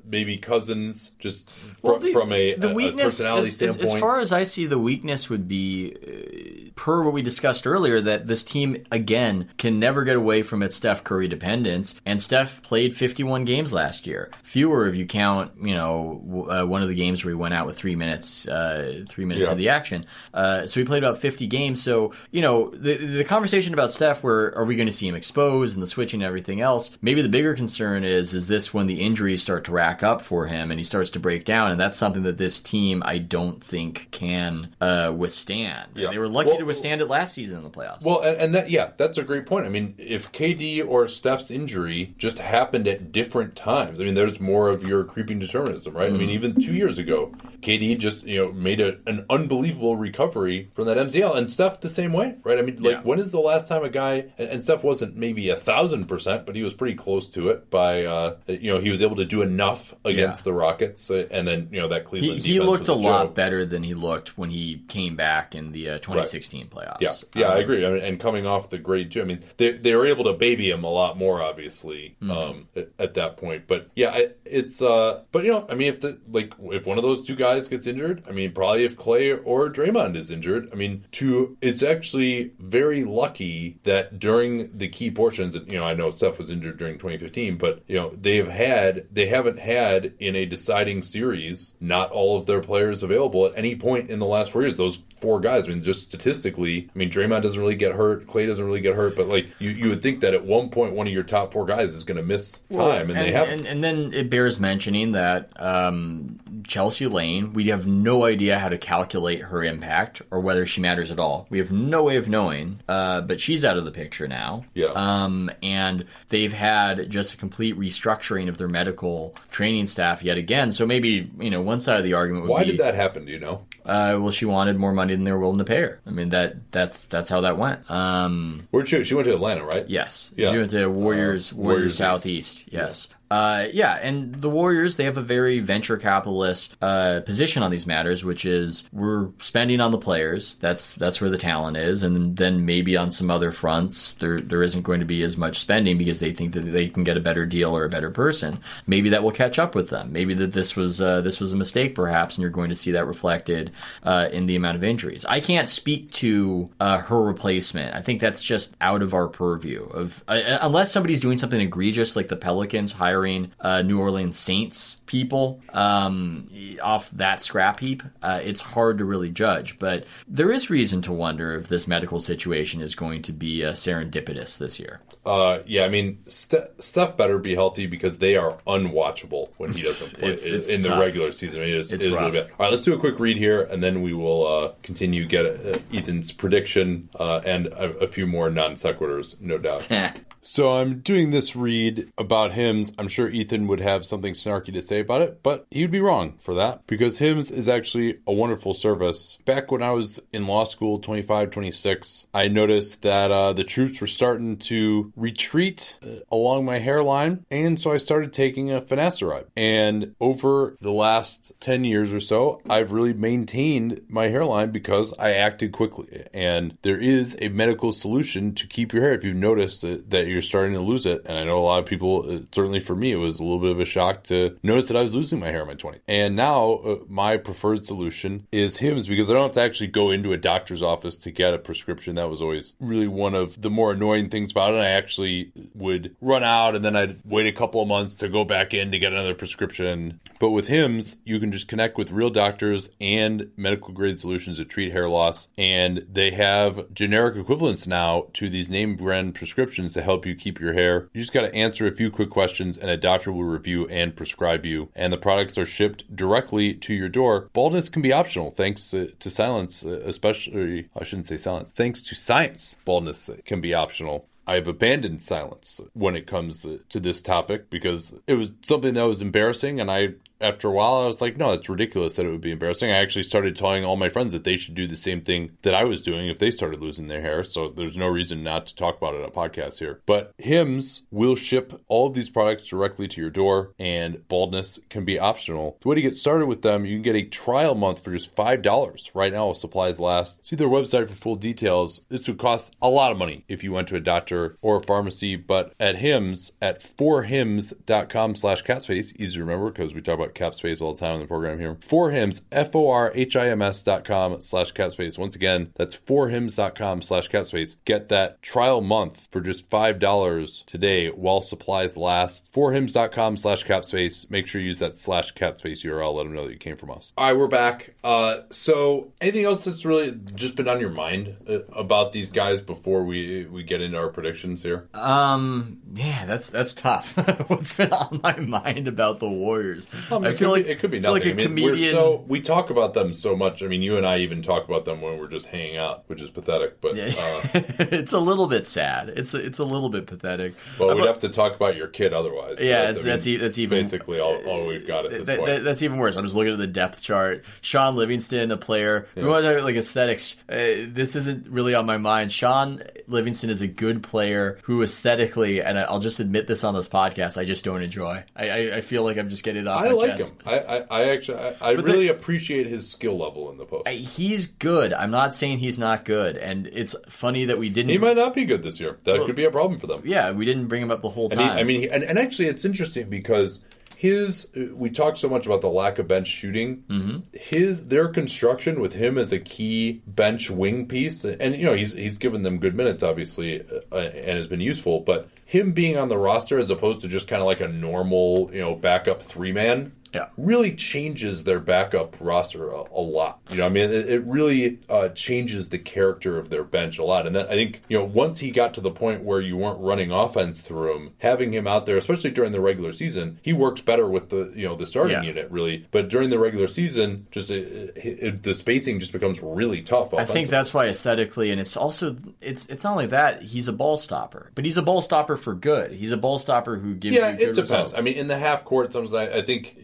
maybe 0.05 0.39
Cousins 0.39 1.13
just 1.19 1.51
fr- 1.51 1.77
Well, 1.83 1.99
the- 1.99 2.13
from 2.13 2.33
a, 2.33 2.55
the 2.55 2.69
a- 2.69 2.71
a 2.71 2.75
weakness, 2.75 3.17
personality 3.17 3.49
as, 3.49 3.53
as, 3.63 3.73
standpoint. 3.75 3.95
as 3.97 4.01
far 4.01 4.21
as 4.21 4.33
I 4.33 4.45
see, 4.45 4.65
the 4.67 4.79
weakness 4.79 5.29
would 5.29 5.47
be, 5.47 5.95
uh, 5.95 6.58
per 6.79 7.03
what 7.03 7.13
we 7.13 7.23
discussed 7.23 7.67
earlier, 7.67 8.01
that 8.01 8.27
this 8.29 8.45
team 8.45 8.85
again 8.93 9.49
can 9.59 9.81
never 9.81 10.05
get 10.05 10.15
away 10.17 10.43
from 10.43 10.63
its 10.63 10.77
Steph 10.77 11.03
Curry 11.03 11.27
dependence. 11.27 12.01
And 12.07 12.21
Steph 12.21 12.63
played 12.63 12.95
51 12.95 13.45
games 13.45 13.73
last 13.73 14.07
year, 14.07 14.31
fewer 14.45 14.87
if 14.87 14.95
you 14.95 15.05
count, 15.05 15.51
you 15.61 15.75
know, 15.75 16.23
w- 16.25 16.51
uh, 16.51 16.65
one 16.65 16.83
of 16.83 16.89
the 16.89 16.95
games 16.95 17.25
where 17.25 17.31
he 17.33 17.35
went 17.37 17.53
out 17.53 17.67
with 17.67 17.77
three 17.77 17.97
minutes, 17.97 18.47
uh, 18.47 19.05
three 19.09 19.25
minutes 19.25 19.47
Yeah. 19.49 19.53
of 19.53 19.59
the 19.59 19.69
action. 19.71 20.07
Uh, 20.33 20.67
so 20.67 20.79
he 20.79 20.87
played 20.87 21.03
about 21.03 21.19
50 21.19 21.47
games. 21.49 21.83
So 21.83 22.13
you 22.31 22.43
know, 22.43 22.71
the 22.71 22.95
the 22.97 23.25
conversation 23.25 23.75
about 23.75 23.93
Steph, 23.93 24.23
where 24.23 24.57
are 24.57 24.65
we 24.65 24.77
going 24.77 24.87
to 24.89 24.93
see 24.95 25.09
him 25.09 25.17
exposed 25.17 25.75
and 25.75 25.83
the 25.83 25.87
switching 25.89 26.23
and 26.23 26.27
everything 26.29 26.61
else? 26.61 26.97
Maybe 27.03 27.23
the 27.23 27.29
bigger 27.29 27.55
concern 27.55 28.05
is 28.05 28.35
is 28.35 28.47
this 28.47 28.73
when 28.73 28.87
the 28.87 29.01
injuries 29.01 29.43
start 29.43 29.65
to 29.65 29.73
rack 29.73 30.03
up 30.05 30.23
for 30.23 30.47
him 30.47 30.71
and 30.71 30.79
he 30.79 30.85
starts 30.85 31.11
to 31.11 31.19
break 31.21 31.45
down, 31.45 31.73
and 31.73 31.81
that's 31.81 31.99
something 31.99 32.23
that 32.23 32.39
this 32.39 32.61
team 32.61 33.03
I 33.05 33.19
don't 33.19 33.63
think 33.63 34.09
can 34.13 34.69
uh, 34.81 35.13
withstand. 35.17 35.91
Yeah. 35.97 36.11
They 36.11 36.19
were 36.19 36.29
lucky 36.29 36.51
Well- 36.51 36.59
to 36.59 36.68
withstand 36.69 37.01
it 37.01 37.07
last 37.07 37.35
season 37.35 37.57
in 37.59 37.65
the 37.65 37.71
playoffs. 37.71 38.03
Well, 38.05 38.21
and, 38.23 38.37
and 38.41 38.55
that 38.55 38.71
yeah, 38.71 38.93
that's 38.97 39.19
a 39.19 39.25
great 39.25 39.47
point. 39.47 39.67
I 39.67 39.69
mean, 39.71 39.95
if 39.99 40.31
KD 40.31 40.87
or 40.87 41.09
Steph's 41.09 41.51
injury 41.51 42.15
just 42.19 42.39
happened 42.39 42.87
at 42.87 43.11
different 43.11 43.57
times, 43.57 43.99
I 43.99 44.05
mean, 44.05 44.15
there's 44.15 44.39
more 44.39 44.69
of 44.69 44.85
your 44.85 45.03
creeping 45.05 45.41
determinism, 45.41 45.95
right? 45.95 46.05
I 46.05 46.09
Mm-hmm. 46.11 46.19
mean, 46.19 46.31
even 46.31 46.55
two 46.55 46.75
years 46.75 46.99
ago, 46.99 47.33
KD 47.63 47.99
just 47.99 48.25
you 48.25 48.37
know 48.37 48.53
made 48.53 48.81
a, 48.81 48.99
an 49.07 49.27
unbelievable 49.29 49.97
recovery 49.97 50.71
from 50.75 50.87
that 50.87 50.97
MCL, 50.97 51.37
and 51.37 51.51
Steph 51.51 51.81
the 51.81 51.89
same 51.89 52.13
way, 52.13 52.37
right? 52.45 52.59
I 52.59 52.63
mean, 52.63 52.77
like 52.83 52.97
Yeah. 52.97 53.01
when 53.03 53.19
is 53.19 53.31
the 53.33 53.41
last 53.41 53.67
time 53.69 53.83
a 53.85 53.89
guy 53.89 54.27
and, 54.39 54.49
and 54.49 54.63
Steph 54.65 54.85
wasn't 54.85 55.17
maybe 55.17 55.49
a 55.51 55.57
thousand 55.57 56.07
percent, 56.07 56.47
but 56.47 56.55
he 56.55 56.63
was 56.63 56.75
pretty 56.75 56.95
close 56.95 57.29
to 57.31 57.49
it 57.49 57.69
by 57.71 58.05
uh, 58.05 58.37
you 58.47 58.73
know 58.73 58.79
he 58.81 58.91
was 58.91 59.03
able 59.03 59.17
to 59.17 59.25
do 59.25 59.43
enough 59.43 59.95
against 60.05 60.43
Yeah. 60.43 60.45
the 60.45 60.53
Rockets, 60.53 61.11
uh, 61.11 61.27
and 61.31 61.47
then 61.49 61.69
you 61.73 61.81
know 61.81 61.89
that 61.89 62.03
he, 62.03 62.07
Cleveland 62.09 62.41
he 62.45 62.53
defense 62.55 62.69
looked 62.71 62.81
was 62.83 62.89
a 62.91 62.95
lot 62.95 63.35
better 63.35 63.65
than 63.65 63.83
he 63.83 63.95
looked 63.95 64.37
when 64.39 64.51
he 64.51 64.83
came 64.89 65.17
back 65.17 65.55
in 65.55 65.73
the 65.73 65.91
uh, 65.91 65.99
2016 65.99 66.58
NBA 66.59 66.71
playoffs. 66.71 66.99
Yeah, 67.01 67.13
yeah, 67.35 67.49
I 67.49 67.55
Um, 67.57 67.61
agree. 67.61 67.87
I 67.87 67.91
mean, 67.91 68.03
and 68.03 68.21
coming 68.21 68.47
off 68.47 68.71
the 68.71 68.79
great, 68.79 69.17
I 69.17 69.25
mean, 69.25 69.45
they 69.57 69.73
they 69.73 69.95
were 69.95 70.07
able 70.07 70.25
to 70.25 70.33
baby 70.33 70.71
him 70.71 70.85
a 70.85 70.91
lot 70.91 71.17
more, 71.17 71.43
obviously, 71.43 72.17
Mm-hmm. 72.23 72.31
um, 72.31 72.69
at, 72.77 72.89
at 72.99 73.15
that 73.15 73.37
point. 73.37 73.67
But 73.67 73.89
yeah, 73.95 74.11
I, 74.11 74.29
it's 74.45 74.83
uh, 74.83 75.25
but 75.33 75.45
you 75.45 75.53
know, 75.53 75.67
I 75.69 75.75
mean, 75.75 75.89
if 75.89 76.01
the 76.01 76.19
like 76.31 76.53
if 76.65 76.87
one 76.87 76.99
of 76.99 77.03
those 77.05 77.27
two 77.27 77.37
guys 77.37 77.69
gets 77.69 77.87
injured, 77.87 78.25
I 78.29 78.33
mean, 78.33 78.53
probably 78.53 78.85
if 78.85 78.97
Klay 78.97 79.41
or 79.45 79.71
Draymond 79.71 80.17
is 80.17 80.31
injured, 80.31 80.69
I 80.73 80.75
mean, 80.77 81.05
to 81.13 81.57
it's 81.61 81.83
actually 81.83 82.53
very 82.59 83.05
lucky 83.05 83.79
that 83.85 84.19
during 84.19 84.77
the 84.77 84.89
key 84.89 85.11
portions, 85.11 85.55
and 85.55 85.71
you 85.71 85.79
know, 85.79 85.85
I 85.85 85.95
know 85.95 86.11
Steph 86.11 86.39
was 86.39 86.51
injured 86.51 86.77
during 86.79 86.95
2015, 86.99 87.57
but 87.59 87.83
you 87.87 87.97
know, 87.97 88.11
they've 88.11 88.49
had 88.49 89.07
they 89.13 89.27
haven't 89.27 89.59
had 89.61 90.15
in 90.19 90.35
a 90.37 90.47
deciding 90.47 91.03
series 91.03 91.75
not 91.81 92.11
all 92.11 92.37
of 92.39 92.47
their 92.47 92.61
players 92.61 93.03
available 93.03 93.47
at 93.47 93.53
any 93.57 93.77
point 93.77 94.11
in 94.11 94.19
the 94.19 94.27
last 94.27 94.51
four 94.53 94.63
years. 94.63 94.77
Those 94.77 95.03
four 95.21 95.41
guys. 95.41 95.67
I 95.67 95.69
mean, 95.69 95.81
just 95.83 96.11
statistically, 96.49 96.89
I 96.95 96.99
mean, 96.99 97.11
Draymond 97.11 97.43
doesn't 97.43 97.61
really 97.61 97.75
get 97.75 97.95
hurt, 97.95 98.27
Klay 98.27 98.47
doesn't 98.47 98.65
really 98.65 98.81
get 98.81 98.95
hurt, 98.95 99.17
but 99.17 99.29
like 99.29 99.49
you, 99.59 99.71
you 99.71 99.89
would 99.91 100.03
think 100.03 100.21
that 100.21 100.35
at 100.35 100.45
one 100.45 100.71
point 100.71 100.95
one 100.95 101.07
of 101.07 101.13
your 101.13 101.23
top 101.23 101.53
four 101.53 101.67
guys 101.67 101.95
is 101.95 102.05
going 102.05 102.17
to 102.17 102.23
miss 102.23 102.59
time, 102.71 103.11
and, 103.11 103.19
they 103.19 103.33
haven't. 103.33 103.61
And, 103.61 103.67
and 103.67 103.85
then 103.85 104.13
it 104.13 104.31
bears 104.31 104.59
mentioning 104.59 105.13
that 105.13 105.51
um, 105.61 106.39
Chelsea 106.67 107.07
Lane, 107.07 107.53
we 107.53 107.69
have 107.69 107.87
no 107.87 108.25
idea 108.25 108.59
how 108.59 108.69
to 108.69 108.79
calculate 108.79 109.43
her 109.43 109.63
impact 109.63 110.23
or 110.31 110.41
whether 110.41 110.67
she 110.67 110.81
matters 110.81 111.11
at 111.11 111.19
all. 111.19 111.47
We 111.51 111.59
have 111.59 111.73
no 111.73 112.03
way 112.05 112.17
of 112.17 112.29
knowing, 112.29 112.81
uh, 112.89 113.23
but 113.23 113.41
she's 113.41 113.65
out 113.65 113.77
of 113.77 113.85
the 113.85 113.91
picture 113.91 114.29
now. 114.29 114.65
Yeah. 114.75 114.93
Um, 114.95 115.51
and 115.63 116.05
they've 116.29 116.53
had 116.53 117.11
just 117.11 117.35
a 117.35 117.37
complete 117.37 117.79
restructuring 117.79 118.49
of 118.49 118.59
their 118.59 118.69
medical 118.69 119.35
training 119.51 119.87
staff 119.87 120.23
yet 120.23 120.37
again. 120.39 120.73
So 120.73 120.87
maybe 120.87 121.31
you 121.39 121.51
know 121.51 121.61
one 121.61 121.81
side 121.81 121.99
of 121.99 122.05
the 122.05 122.15
argument 122.15 122.45
would 122.45 122.51
Why 122.51 122.65
be 122.65 122.73
did 122.73 122.81
that 122.81 122.95
happen? 122.95 123.25
Do 123.25 123.33
you 123.33 123.39
know? 123.39 123.67
Uh, 123.85 124.19
well, 124.21 124.31
she 124.31 124.45
wanted 124.45 124.77
more 124.77 124.93
money 124.93 125.15
than 125.15 125.25
they 125.25 125.33
were 125.33 125.39
willing 125.39 125.59
to 125.59 125.65
pay 125.65 125.81
her. 125.81 126.01
I 126.07 126.11
mean 126.11 126.28
that 126.31 126.71
that's 126.73 127.05
that's 127.05 127.29
how 127.29 127.41
that 127.43 127.57
went. 127.59 127.89
Um, 127.91 128.67
Where'd 128.71 128.89
she? 128.89 129.03
She 129.05 129.15
went 129.15 129.27
to 129.29 129.35
Atlanta, 129.35 129.65
right? 129.65 129.89
Yes. 129.89 130.33
Yeah. 130.37 130.53
She 130.53 130.59
went 130.59 130.71
to 130.73 130.87
Warriors, 130.89 131.53
Uh, 131.53 131.57
Warriors, 131.57 131.75
Warriors 131.77 131.97
Southeast. 131.97 132.65
Yes. 132.71 133.09
Uh, 133.31 133.67
yeah, 133.73 133.95
and 133.95 134.35
the 134.37 134.49
Warriors, 134.49 134.97
they 134.97 135.05
have 135.05 135.17
a 135.19 135.23
very 135.23 135.61
venture 135.61 135.97
capitalist 135.97 136.77
uh, 136.81 137.21
position 137.21 137.63
on 137.63 137.71
these 137.71 137.87
matters, 137.87 138.25
which 138.25 138.45
is 138.45 138.85
we're 138.93 139.29
spending 139.39 139.81
on 139.81 139.93
the 139.93 139.99
players. 139.99 140.55
That's 140.57 140.95
that's 140.95 141.21
where 141.21 141.31
the 141.31 141.37
talent 141.37 141.77
is, 141.77 142.03
and 142.03 142.37
then 142.37 142.65
maybe 142.65 142.97
on 142.97 143.11
some 143.11 143.31
other 143.31 143.53
fronts, 143.53 144.13
there 144.13 144.41
there 144.41 144.63
isn't 144.63 144.83
going 144.83 145.01
to 145.01 145.07
be 145.07 145.23
as 145.23 145.37
much 145.37 145.59
spending 145.61 145.99
because 145.99 146.21
they 146.21 146.33
think 146.33 146.55
that 146.55 146.61
they 146.61 146.89
can 146.89 147.05
get 147.05 147.17
a 147.17 147.21
better 147.21 147.45
deal 147.45 147.77
or 147.77 147.85
a 147.85 147.91
better 147.91 148.11
person. 148.11 148.61
Maybe 148.87 149.11
that 149.11 149.23
will 149.23 149.33
catch 149.33 149.59
up 149.59 149.75
with 149.75 149.91
them. 149.91 150.13
Maybe 150.13 150.35
that 150.35 150.53
this 150.53 150.75
was 150.75 151.01
uh, 151.01 151.21
this 151.21 151.41
was 151.41 151.53
a 151.53 151.57
mistake, 151.57 151.95
perhaps, 151.95 152.37
and 152.37 152.43
you're 152.43 152.51
going 152.51 152.71
to 152.71 152.77
see 152.77 152.93
that 152.93 153.07
reflected 153.07 153.73
uh, 154.05 154.29
in 154.33 154.47
the 154.47 154.57
amount 154.57 154.77
of 154.77 154.85
injuries. 154.85 155.25
I 155.27 155.41
can't 155.41 155.69
speak 155.69 156.13
to 156.13 156.71
uh, 156.81 156.99
her 156.99 157.23
replacement. 157.23 157.95
I 157.95 158.01
think 158.01 158.21
that's 158.21 158.43
just 158.43 158.75
out 158.81 159.03
of 159.03 159.13
our 159.13 159.29
purview. 159.29 159.85
Of 159.85 160.25
uh, 160.29 160.59
unless 160.63 160.93
somebody's 160.93 161.21
doing 161.21 161.37
something 161.37 161.61
egregious, 161.61 162.17
like 162.17 162.29
the 162.29 162.37
Pelicans 162.37 162.93
uh, 163.27 163.83
New 163.83 164.01
Orleans 164.01 164.37
Saints 164.39 165.01
people 165.07 165.61
um, 165.73 166.49
off 166.83 167.11
that 167.13 167.41
scrap 167.43 167.81
heap, 167.81 168.03
uh, 168.23 168.41
it's 168.43 168.61
hard 168.61 168.99
to 168.99 169.05
really 169.05 169.31
judge. 169.31 169.79
But 169.79 170.05
there 170.27 170.51
is 170.51 170.71
reason 170.71 171.03
to 171.03 171.13
wonder 171.13 171.55
if 171.55 171.69
this 171.69 171.89
medical 171.89 172.21
situation 172.21 172.81
is 172.81 172.95
going 172.95 173.23
to 173.23 173.33
be 173.33 173.65
uh, 173.65 173.73
serendipitous 173.73 174.59
this 174.59 174.79
year. 174.79 175.01
Uh, 175.27 175.59
yeah, 175.67 175.85
I 175.85 175.89
mean, 175.89 176.21
Ste- 176.27 176.71
Steph 176.79 177.17
better 177.17 177.39
be 177.39 177.55
healthy 177.55 177.87
because 177.87 178.19
they 178.19 178.37
are 178.37 178.57
unwatchable 178.67 179.51
when 179.59 179.75
he 179.75 179.83
doesn't 179.83 180.19
play 180.19 180.31
It's- 180.31 180.47
in- 180.47 180.55
it's 180.55 180.69
in 180.71 180.81
the 180.81 180.99
regular 180.99 181.33
season. 181.33 181.61
I 181.61 181.65
mean, 181.67 181.75
it 181.75 181.81
is, 181.81 181.93
It's 181.93 182.05
it 182.05 182.09
is 182.13 182.19
really 182.19 182.31
bad. 182.31 182.51
All 182.53 182.57
right, 182.61 182.71
let's 182.71 182.83
do 182.83 182.95
a 182.95 182.99
quick 182.99 183.19
read 183.21 183.37
here, 183.37 183.61
and 183.63 183.83
then 183.83 184.01
we 184.01 184.15
will 184.15 184.47
uh, 184.47 184.73
continue 184.83 185.27
get 185.27 185.45
uh, 185.45 185.79
Ethan's 185.93 186.33
prediction 186.33 187.11
uh, 187.19 187.41
and 187.45 187.67
a, 187.67 187.91
a 187.99 188.07
few 188.09 188.27
more 188.27 188.51
non 188.51 188.75
sequiturs, 188.77 189.39
no 189.41 189.59
doubt. 189.59 189.87
So 190.51 190.71
I'm 190.71 191.01
doing 191.01 191.31
this 191.31 191.55
read 191.55 192.11
about 192.17 192.53
Hims. 192.53 192.91
I'm 192.99 193.07
sure 193.07 193.29
Ethan 193.29 193.67
would 193.67 193.81
have 193.81 194.07
something 194.07 194.33
snarky 194.33 194.73
to 194.73 194.81
say 194.81 194.99
about 194.99 195.21
it, 195.21 195.43
but 195.43 195.67
he'd 195.71 195.91
be 195.91 196.01
wrong 196.01 196.39
for 196.41 196.55
that 196.55 196.87
because 196.87 197.19
Hims 197.19 197.51
is 197.51 197.69
actually 197.69 198.21
a 198.27 198.33
wonderful 198.33 198.73
service. 198.73 199.37
Back 199.45 199.71
when 199.71 199.83
I 199.83 199.91
was 199.91 200.19
in 200.33 200.47
law 200.47 200.65
school, 200.65 201.01
25, 201.01 201.51
26, 201.51 202.27
I 202.33 202.49
noticed 202.49 203.03
that 203.03 203.31
uh, 203.31 203.53
the 203.53 203.63
troops 203.63 204.01
were 204.01 204.07
starting 204.07 204.57
to 204.57 205.13
retreat 205.17 205.99
uh, 206.03 206.21
along 206.33 206.65
my 206.65 206.79
hairline, 206.79 207.45
and 207.51 207.79
so 207.79 207.93
I 207.93 207.99
started 207.99 208.33
taking 208.33 208.73
a 208.73 208.81
finasteride. 208.81 209.49
And 209.55 210.15
over 210.19 210.79
the 210.81 210.93
last 210.93 211.53
10 211.61 211.85
years 211.85 212.11
or 212.11 212.21
so, 212.21 212.63
I've 212.71 212.91
really 212.91 213.13
maintained 213.13 214.01
my 214.09 214.29
hairline 214.29 214.71
because 214.71 215.13
I 215.19 215.35
acted 215.35 215.73
quickly. 215.73 216.27
And 216.33 216.79
there 216.81 216.99
is 216.99 217.37
a 217.39 217.51
medical 217.51 217.93
solution 217.93 218.55
to 218.55 218.67
keep 218.67 218.95
your 218.95 219.03
hair 219.03 219.13
if 219.13 219.25
you've 219.25 219.37
noticed 219.37 219.83
that, 219.83 220.09
that 220.09 220.27
you're 220.27 220.38
starting 220.43 220.75
to 220.75 220.81
lose 220.81 221.07
it. 221.07 221.23
And 221.27 221.39
I 221.39 221.45
know 221.45 221.59
a 221.59 221.61
lot 221.61 221.79
of 221.81 221.87
people, 221.87 222.25
uh, 222.31 222.41
certainly 222.53 222.81
for 222.81 222.95
me, 222.95 223.13
it 223.13 223.17
was 223.17 223.39
a 223.39 223.43
little 223.43 223.61
bit 223.61 223.71
of 223.71 223.81
a 223.81 223.85
shock 223.85 224.25
to 224.25 224.59
notice 224.63 224.89
that 224.89 224.97
I 224.97 225.03
was 225.03 225.15
losing 225.15 225.41
my 225.41 225.49
hair 225.49 225.63
in 225.63 225.69
my 225.69 225.75
20s. 225.75 226.01
And 226.07 226.37
now 226.37 226.73
uh, 226.73 226.99
my 227.09 227.37
preferred 227.37 227.87
solution 227.87 228.47
is 228.53 228.79
Hims 228.79 229.07
because 229.07 229.31
I 229.31 229.35
don't 229.35 229.45
have 229.45 229.53
to 229.53 229.63
actually 229.63 229.89
go 229.89 230.11
into 230.11 230.33
a 230.33 230.37
doctor's 230.37 230.83
office 230.83 231.17
to 231.17 231.31
get 231.31 231.55
a 231.55 231.59
prescription. 231.59 232.17
That 232.17 232.31
was 232.31 232.43
always 232.43 232.75
really 232.81 233.09
one 233.09 233.35
of 233.35 233.61
the 233.61 233.71
more 233.71 233.93
annoying 233.93 234.31
things 234.31 234.51
about 234.51 234.75
it. 234.75 234.79
I 234.79 234.91
actually 234.91 235.53
would 235.75 236.15
run 236.21 236.45
out 236.45 236.75
and 236.75 236.85
then 236.85 236.97
I'd 236.97 237.21
wait 237.25 237.47
a 237.47 237.53
couple 237.53 237.83
of 237.83 237.89
months 237.89 238.17
to 238.17 238.29
go 238.29 238.45
back 238.45 238.75
in 238.75 238.93
to 238.93 238.99
get 238.99 239.13
another 239.13 239.35
prescription. 239.35 240.21
But 240.39 240.51
with 240.51 240.69
Hims, 240.69 241.17
you 241.25 241.41
can 241.41 241.53
just 241.53 241.69
connect 241.69 241.99
with 241.99 242.11
real 242.11 242.31
doctors 242.31 242.91
and 243.01 243.51
medical 243.57 243.93
grade 243.93 244.21
solutions 244.21 244.59
to 244.59 244.65
treat 244.65 244.93
hair 244.93 245.09
loss. 245.09 245.49
And 245.57 246.07
they 246.11 246.31
have 246.31 246.93
generic 246.95 247.37
equivalents 247.37 247.87
now 247.87 248.27
to 248.35 248.49
these 248.49 248.69
name 248.69 248.97
brand 248.97 249.35
prescriptions 249.35 249.95
to 249.95 250.03
help 250.03 250.18
you 250.27 250.35
keep 250.35 250.61
your 250.61 250.73
hair. 250.73 251.09
You 251.13 251.21
just 251.21 251.33
got 251.33 251.43
to 251.43 251.55
answer 251.55 251.87
a 251.87 251.95
few 251.95 252.11
quick 252.11 252.31
questions 252.31 252.77
and 252.77 252.91
a 252.91 252.97
doctor 252.97 253.33
will 253.33 253.45
review 253.45 253.87
and 253.89 254.17
prescribe 254.17 254.65
you. 254.65 254.89
And 254.95 255.13
the 255.13 255.19
products 255.19 255.59
are 255.59 255.67
shipped 255.67 256.15
directly 256.15 256.75
to 256.75 256.95
your 256.95 257.09
door. 257.09 257.49
Baldness 257.53 257.89
can 257.89 258.03
be 258.03 258.13
optional 258.13 258.51
thanks 258.51 258.95
uh, 258.95 259.09
to 259.19 259.31
silence, 259.31 259.85
uh, 259.85 260.01
especially, 260.05 260.89
I 260.97 261.05
shouldn't 261.05 261.27
say 261.27 261.37
silence, 261.37 261.71
thanks 261.71 262.03
to 262.03 262.15
science. 262.15 262.77
Baldness 262.85 263.31
can 263.45 263.61
be 263.61 263.75
optional. 263.75 264.27
I've 264.47 264.67
abandoned 264.67 265.23
silence 265.23 265.81
when 265.93 266.17
it 266.17 266.27
comes 266.27 266.63
to, 266.63 266.81
to 266.89 267.01
this 267.01 267.21
topic 267.21 267.69
because 267.69 268.15
it 268.27 268.35
was 268.35 268.51
something 268.63 268.95
that 268.95 269.03
was 269.03 269.21
embarrassing 269.21 269.79
and 269.79 269.91
I 269.91 270.15
after 270.41 270.69
a 270.69 270.73
while 270.73 270.97
I 270.97 271.07
was 271.07 271.21
like 271.21 271.37
no 271.37 271.53
it's 271.53 271.69
ridiculous 271.69 272.17
that 272.17 272.27
it 272.27 272.31
would 272.31 272.41
be 272.41 272.53
embarrassing. 272.53 272.91
I 272.91 272.99
actually 272.99 273.23
started 273.25 273.57
telling 273.57 273.85
all 273.85 273.97
my 273.97 274.09
friends 274.09 274.33
that 274.33 274.45
they 274.45 274.57
should 274.57 274.75
do 274.75 274.87
the 274.87 274.97
same 274.97 275.21
thing 275.21 275.57
that 275.63 275.75
I 275.75 275.85
was 275.85 276.01
doing 276.01 276.29
if 276.29 276.39
they 276.39 276.51
started 276.51 276.81
losing 276.81 277.09
their 277.09 277.21
hair. 277.21 277.45
So 277.45 277.69
there's 277.69 277.97
no 277.97 278.07
reason 278.07 278.43
not 278.43 278.67
to 278.67 278.75
talk 278.75 278.97
about 278.97 279.15
it 279.15 279.25
on 279.25 279.31
podcast 279.31 279.79
here. 279.79 280.01
But 280.07 280.33
Hims 280.39 281.03
will 281.11 281.37
ship 281.37 281.81
all 281.89 282.07
of 282.07 282.15
these 282.15 282.31
products 282.31 282.67
directly 282.67 283.09
to 283.09 283.21
your 283.21 283.31
door 283.31 283.75
and 283.79 284.27
baldness 284.29 284.79
can 284.89 285.05
be 285.05 285.19
optional. 285.19 285.79
The 285.81 285.89
way 285.89 285.95
to 285.97 286.03
get 286.03 286.17
started 286.17 286.47
with 286.47 286.63
them, 286.63 286.85
you 286.85 286.97
can 286.97 287.03
get 287.03 287.17
a 287.17 287.23
trial 287.23 287.75
month 287.75 288.03
for 288.03 288.13
just 288.13 288.35
$5 288.35 289.15
right 289.15 289.33
now 289.33 289.53
supplies 289.53 290.01
last. 290.01 290.47
See 290.47 290.57
their 290.57 290.69
website 290.69 291.09
for 291.09 291.15
full 291.15 291.37
details. 291.37 292.03
This 292.09 292.29
would 292.29 292.39
cost 292.39 292.75
a 292.81 292.89
lot 292.89 293.13
of 293.13 293.19
money 293.19 293.45
if 293.49 293.65
you 293.65 293.73
went 293.73 293.89
to 293.89 293.97
a 293.97 294.01
doctor 294.01 294.57
or 294.63 294.77
a 294.77 294.83
pharmacy, 294.83 295.37
but 295.37 295.75
at 295.79 295.97
Hims 295.97 296.53
at 296.61 296.81
forhims.com 296.81 298.35
slash 298.35 298.65
capspace, 298.65 299.15
easy 299.17 299.35
to 299.35 299.41
remember 299.41 299.71
because 299.71 299.95
we 299.95 300.01
talk 300.01 300.15
about 300.15 300.28
capspace 300.35 300.81
all 300.81 300.93
the 300.93 301.01
time 301.01 301.15
in 301.17 301.21
the 301.21 301.27
program 301.27 301.59
here. 301.59 301.75
Forhims, 301.75 302.43
F-O-R-H-I-M-S 302.53 303.83
dot 303.83 304.05
com 304.05 304.41
slash 304.41 304.73
capspace. 304.73 305.19
Once 305.19 305.35
again, 305.35 305.73
that's 305.77 305.97
forhims.com 305.97 307.03
slash 307.03 307.29
capspace. 307.29 307.77
Get 307.85 308.09
that 308.09 308.43
trial 308.43 308.81
month 308.81 309.29
for 309.31 309.41
just 309.41 309.69
$5 309.71 310.65
today 310.67 311.09
while 311.09 311.41
supplies 311.41 311.97
last. 311.97 312.53
Forhims.com 312.53 313.37
slash 313.37 313.65
capspace. 313.65 314.31
Make 314.31 314.47
sure 314.47 314.61
you 314.61 314.69
use 314.69 314.79
that 314.79 314.97
slash 314.97 315.35
capspace 315.35 315.85
URL. 315.85 316.15
Let 316.15 316.25
them 316.25 316.35
know 316.35 316.45
that 316.47 316.53
you 316.53 316.59
came 316.59 316.77
from 316.77 316.91
us. 316.91 317.13
All 317.17 317.29
right, 317.29 317.39
we're 317.39 317.49
back. 317.49 317.95
Uh, 318.05 318.41
so 318.51 319.13
anything 319.21 319.45
else 319.45 319.65
that's 319.65 319.85
really 319.85 320.19
just 320.35 320.57
been 320.57 320.69
on 320.69 320.81
your 320.81 320.91
mind 320.91 321.37
uh, 321.49 321.61
about 321.73 322.13
these 322.13 322.31
guys 322.31 322.61
before 322.61 323.05
we 323.05 323.47
we 323.47 323.63
get 323.63 323.81
into 323.81 323.99
our 323.99 324.09
predictions 324.09 324.63
here? 324.63 324.89
Um, 324.95 325.81
yeah, 325.95 326.27
that's 326.27 326.51
that's 326.51 326.75
tough. 326.75 327.17
What's 327.49 327.73
been 327.73 327.93
on 327.93 328.21
my 328.23 328.37
mind 328.39 328.89
about 328.89 329.21
the 329.21 329.29
Warriors? 329.29 329.87
I, 330.19 330.21
mean, 330.21 330.29
I 330.29 330.35
it 330.35 330.39
feel 330.39 330.51
like 330.51 330.65
be, 330.65 330.71
it 330.71 330.79
could 330.79 330.91
be 330.91 331.01
nothing. 331.01 331.15
Like 331.15 331.27
a 331.27 331.31
I 331.31 331.35
mean, 331.49 331.63
we're 331.65 331.71
comedian. 331.73 331.93
so 331.93 332.25
we 332.29 332.41
talk 332.41 332.71
about 332.71 332.95
them 332.95 333.15
so 333.15 333.35
much. 333.37 333.63
I 333.63 333.67
mean, 333.67 333.83
you 333.83 333.97
and 333.97 334.07
I 334.07 334.19
even 334.19 334.43
talk 334.43 334.65
about 334.69 334.85
them 334.85 335.01
when 335.01 335.19
we're 335.19 335.29
just 335.29 335.47
hanging 335.47 335.77
out, 335.77 336.05
which 336.07 336.21
is 336.21 336.31
pathetic. 336.31 336.81
But 336.81 336.97
Yeah. 336.97 337.13
uh, 337.17 337.49
it's 337.79 338.13
a 338.13 338.19
little 338.21 338.47
bit 338.47 338.67
sad. 338.67 339.09
It's 339.11 339.35
a, 339.35 339.39
it's 339.39 339.59
a 339.59 339.65
little 339.65 339.89
bit 339.89 340.07
pathetic. 340.07 340.55
well, 340.79 340.95
we'd 340.95 341.07
have 341.07 341.19
to 341.21 341.29
talk 341.29 341.55
about 341.55 341.77
your 341.77 341.89
kid 341.89 342.13
otherwise. 342.13 342.59
So 342.59 342.65
Yeah, 342.65 342.79
I 342.79 342.81
that's- 342.81 342.97
mean, 342.97 343.05
that's 343.07 343.27
e- 343.27 343.37
that's 343.37 343.59
even- 343.59 343.79
basically 343.79 344.21
all, 344.21 344.37
all 344.47 344.67
we've 344.67 344.87
got 344.87 345.05
at 345.07 345.11
this 345.13 345.27
That- 345.27 345.39
point. 345.39 345.51
that- 345.51 345.65
that's 345.65 345.83
even 345.83 345.99
worse. 345.99 346.17
I'm 346.17 346.25
just 346.25 346.37
looking 346.37 346.53
at 346.53 346.59
the 346.59 346.67
depth 346.67 347.03
chart. 347.03 347.45
Shaun 347.61 347.97
Livingston, 347.97 348.51
a 348.51 348.57
player. 348.57 349.07
We 349.15 349.25
want 349.25 349.43
to 349.45 349.49
talk 349.49 349.57
about 349.59 349.65
like 349.65 349.77
aesthetics. 349.77 350.37
Uh, 350.49 350.87
this 350.93 351.17
isn't 351.17 351.49
really 351.49 351.75
on 351.75 351.87
my 351.87 351.97
mind. 351.99 352.33
Shaun 352.33 352.83
Livingston 353.07 353.51
is 353.51 353.61
a 353.63 353.67
good 353.67 354.03
player 354.03 354.59
who 354.65 354.83
aesthetically, 354.83 355.63
and 355.63 355.79
I'll 355.79 356.01
just 356.01 356.21
admit 356.21 356.47
this 356.47 356.65
on 356.65 356.75
this 356.75 356.89
podcast, 356.89 357.39
I 357.39 357.45
just 357.45 357.65
don't 357.65 357.83
enjoy. 357.83 358.25
I, 358.37 358.49
I, 358.51 358.77
I 358.77 358.81
feel 358.81 359.05
like 359.05 359.17
I'm 359.19 359.31
just 359.31 359.45
getting 359.45 359.67
off 359.67 359.81
I 359.83 359.91
like 359.91 360.08
like 360.09 360.19
him. 360.19 360.29
I, 360.47 360.59
I, 360.59 360.77
I 360.91 361.09
actually, 361.11 361.39
I, 361.39 361.55
I 361.61 361.71
really 361.73 362.07
the- 362.07 362.15
appreciate 362.15 362.67
his 362.67 362.91
skill 362.91 363.17
level 363.17 363.51
in 363.51 363.59
the 363.59 363.65
post. 363.67 363.87
I- 363.87 363.93
he's 363.93 364.47
good. 364.47 364.93
I'm 364.93 365.11
not 365.11 365.35
saying 365.35 365.59
he's 365.59 365.79
not 365.79 366.05
good, 366.05 366.37
and 366.37 366.67
it's 366.67 366.95
funny 367.09 367.45
that 367.47 367.59
we 367.59 367.69
didn't. 367.69 367.91
he 367.91 367.99
might 367.99 368.17
not 368.17 368.35
be 368.35 368.45
good 368.45 368.63
this 368.63 368.81
year. 368.81 368.99
That 369.05 369.25
could 369.25 369.37
be 369.37 369.45
a 369.45 369.51
problem 369.51 369.79
for 369.81 369.87
them. 369.87 370.03
yeah, 370.05 370.33
we 370.33 370.45
didn't 370.45 370.67
bring 370.69 370.83
him 370.83 370.91
up 370.91 371.03
the 371.03 371.09
whole 371.09 371.31
And 371.31 371.41
he, 371.41 371.47
time. 371.47 371.59
I 371.59 371.63
mean, 371.63 371.81
he, 371.83 371.91
and, 371.91 372.03
and 372.03 372.19
actually, 372.19 372.49
it's 372.49 372.65
interesting 372.65 373.09
because 373.09 373.63
his 373.97 374.47
we 374.77 374.91
talked 374.91 375.19
so 375.19 375.29
much 375.29 375.45
about 375.45 375.61
the 375.61 375.69
lack 375.69 375.99
of 375.99 376.07
bench 376.07 376.29
shooting. 376.29 376.85
Mm-hmm. 376.89 377.19
His 377.33 377.87
their 377.89 378.07
construction 378.07 378.81
with 378.81 378.93
him 378.93 379.19
as 379.19 379.33
a 379.33 379.41
key 379.41 380.03
bench 380.07 380.51
wing 380.51 380.87
piece, 380.87 381.25
and 381.25 381.57
you 381.57 381.65
know 381.65 381.75
he's 381.75 381.95
he's 381.95 382.17
given 382.17 382.45
them 382.45 382.59
good 382.59 382.77
minutes, 382.77 383.03
obviously, 383.03 383.61
uh, 383.91 383.97
and 383.97 384.39
has 384.39 384.47
been 384.47 384.61
useful. 384.61 385.01
But 385.01 385.29
him 385.45 385.73
being 385.73 385.97
on 385.97 386.09
the 386.11 386.17
roster 386.19 386.61
as 386.61 386.71
opposed 386.71 387.01
to 387.01 387.09
just 387.09 387.27
kind 387.27 387.41
of 387.43 387.47
like 387.47 387.61
a 387.61 387.67
normal, 387.67 388.51
you 388.53 388.61
know, 388.61 388.77
backup 388.77 389.21
three 389.23 389.51
man. 389.51 389.93
Yeah. 390.15 390.29
really 390.37 390.75
changes 390.75 391.45
their 391.45 391.61
backup 391.61 392.17
roster 392.21 392.71
a, 392.71 392.83
a 392.93 393.01
lot. 393.01 393.41
You 393.51 393.59
know, 393.59 393.67
I 393.67 393.69
mean, 393.69 393.91
it, 393.91 394.09
it 394.09 394.25
really 394.25 394.79
uh, 394.89 395.09
changes 395.11 395.69
the 395.69 395.79
character 395.79 396.39
of 396.39 396.51
their 396.51 396.65
bench 396.65 396.99
a 396.99 397.05
lot. 397.05 397.27
And 397.27 397.35
then 397.35 397.47
I 397.47 397.55
think 397.55 397.83
you 397.89 397.99
know 397.99 398.05
once 398.05 398.41
he 398.41 398.51
got 398.51 398.75
to 398.75 398.81
the 398.81 398.91
point 398.91 399.23
where 399.23 399.41
you 399.41 399.57
weren't 399.57 399.81
running 399.81 400.11
offense 400.11 400.61
through 400.61 400.97
him, 400.97 401.15
having 401.19 401.53
him 401.53 401.67
out 401.67 401.87
there, 401.87 401.97
especially 401.97 402.31
during 402.31 402.53
the 402.53 402.61
regular 402.61 402.93
season, 402.93 403.39
he 403.43 403.53
works 403.53 403.81
better 403.81 404.09
with 404.09 404.29
the 404.31 404.53
you 404.57 404.67
know 404.67 404.77
the 404.77 404.87
starting 404.87 405.17
Yeah. 405.23 405.29
unit 405.29 405.51
really. 405.51 405.87
But 405.91 406.09
during 406.09 406.31
the 406.31 406.39
regular 406.39 406.67
season, 406.69 407.27
just 407.31 407.51
it, 407.51 407.97
it, 407.97 408.19
it- 408.23 408.43
the 408.43 408.55
spacing 408.55 409.01
just 409.01 409.13
becomes 409.13 409.41
really 409.43 409.83
tough. 409.83 410.15
I 410.15 410.25
think 410.25 410.49
that's 410.49 410.73
why 410.73 410.87
aesthetically, 410.87 411.51
and 411.51 411.61
it's 411.61 411.77
also 411.77 412.17
it's 412.41 412.67
it's 412.67 412.85
not 412.85 412.93
only 412.93 413.07
that 413.07 413.43
he's 413.43 413.69
a 413.69 413.73
ball 413.73 413.97
stopper, 413.97 414.51
but 414.55 414.65
he's 414.65 414.77
a 414.77 414.83
ball 414.83 415.03
stopper 415.03 415.37
for 415.37 415.55
good. 415.55 415.93
He's 415.93 416.13
a 416.13 416.17
ball 416.17 416.39
stopper 416.39 416.77
who 416.79 416.95
gives 416.95 417.17
Yeah, 417.17 417.31
you 417.31 417.35
it 417.35 417.39
depends. 417.39 417.59
results. 417.71 417.95
I 417.99 418.01
mean, 418.03 418.15
in 418.17 418.29
the 418.29 418.39
half 418.39 418.65
court, 418.65 418.93
sometimes 418.93 419.15
I, 419.15 419.39
I 419.39 419.43
think 419.43 419.77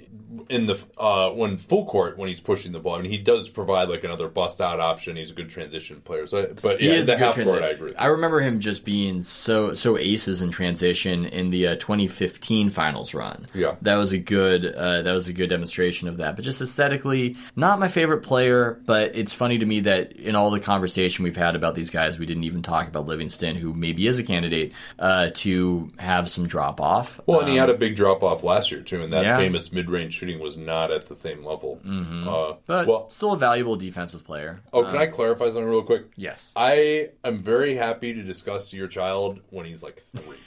in 0.49 0.67
the 0.67 0.83
uh, 0.99 1.31
when 1.31 1.57
full 1.59 1.85
court 1.87 2.19
when 2.19 2.29
he's 2.29 2.41
pushing 2.41 2.73
the 2.73 2.79
ball, 2.81 2.97
I 2.97 3.03
mean, 3.03 3.11
he 3.11 3.19
does 3.19 3.49
provide 3.49 3.89
like 3.89 4.05
another 4.05 4.29
bust 4.29 4.61
out 4.61 4.81
option. 4.81 5.17
He's 5.17 5.31
a 5.31 5.35
good 5.35 5.51
transition 5.51 6.01
player. 6.01 6.27
So, 6.27 6.55
but 6.63 6.81
He 6.81 6.89
yeah, 6.89 6.95
is 6.95 7.09
in 7.09 7.19
the 7.19 7.25
half 7.25 7.35
court. 7.37 7.63
I 7.63 7.69
agree. 7.69 7.95
I 7.97 8.07
remember 8.07 8.41
him 8.41 8.61
just 8.61 8.85
being 8.85 9.23
so 9.23 9.75
so 9.75 9.99
aces 9.99 10.43
in 10.43 10.51
transition 10.51 11.25
in 11.27 11.51
the 11.51 11.69
uh, 11.69 11.75
2015 11.77 12.71
finals 12.71 13.15
run. 13.15 13.47
Yeah. 13.55 13.77
that 13.83 13.97
was 13.97 14.13
a 14.13 14.19
good 14.19 14.67
uh, 14.67 15.03
that 15.03 15.13
was 15.13 15.29
a 15.29 15.33
good 15.33 15.49
demonstration 15.49 16.09
of 16.09 16.17
that. 16.19 16.37
But 16.37 16.45
just 16.45 16.61
aesthetically, 16.61 17.37
not 17.57 17.79
my 17.79 17.89
favorite 17.89 18.23
player. 18.23 18.81
But 18.87 19.15
it's 19.17 19.33
funny 19.33 19.59
to 19.59 19.67
me 19.67 19.81
that 19.81 20.13
in 20.13 20.35
all 20.35 20.51
the 20.51 20.61
conversation 20.61 21.25
we've 21.25 21.37
had 21.37 21.57
about 21.57 21.75
these 21.75 21.91
guys, 21.91 22.19
we 22.19 22.27
didn't 22.27 22.45
even 22.45 22.63
talk 22.63 22.89
about 22.89 23.07
Livingston, 23.07 23.57
who 23.57 23.73
maybe 23.73 24.07
is 24.07 24.19
a 24.19 24.23
candidate 24.23 24.73
uh, 24.99 25.29
to 25.35 25.91
have 25.99 26.29
some 26.29 26.47
drop 26.47 26.81
off. 26.81 27.21
Well, 27.27 27.41
and 27.41 27.49
he 27.49 27.57
had 27.57 27.71
a 27.71 27.75
big 27.75 27.97
drop 27.97 28.23
off 28.23 28.43
last 28.43 28.71
year 28.71 28.81
too, 28.81 29.03
and 29.03 29.13
that 29.13 29.19
Um, 29.19 29.25
yeah. 29.25 29.37
famous 29.39 29.73
mid 29.73 29.89
range 29.91 30.19
shooting 30.25 30.41
was 30.43 30.57
not 30.57 30.91
at 30.91 31.07
the 31.07 31.15
same 31.15 31.45
level. 31.45 31.81
Mm-hmm. 31.85 32.29
Uh, 32.29 32.55
but 32.67 32.87
well, 32.87 33.11
still 33.11 33.33
a 33.33 33.39
valuable 33.39 33.77
defensive 33.77 34.25
player. 34.25 34.61
oh, 34.73 34.85
can 34.85 34.97
I 34.97 35.07
clarify 35.07 35.47
something 35.47 35.65
real 35.67 35.83
quick? 35.83 36.07
Yes. 36.17 36.53
I 36.57 37.11
am 37.25 37.39
very 37.39 37.75
happy 37.77 38.15
to 38.15 38.23
discuss 38.23 38.73
your 38.73 38.89
child 38.89 39.41
when 39.51 39.67
he's 39.67 39.83
like 39.83 40.03
three. 40.15 40.37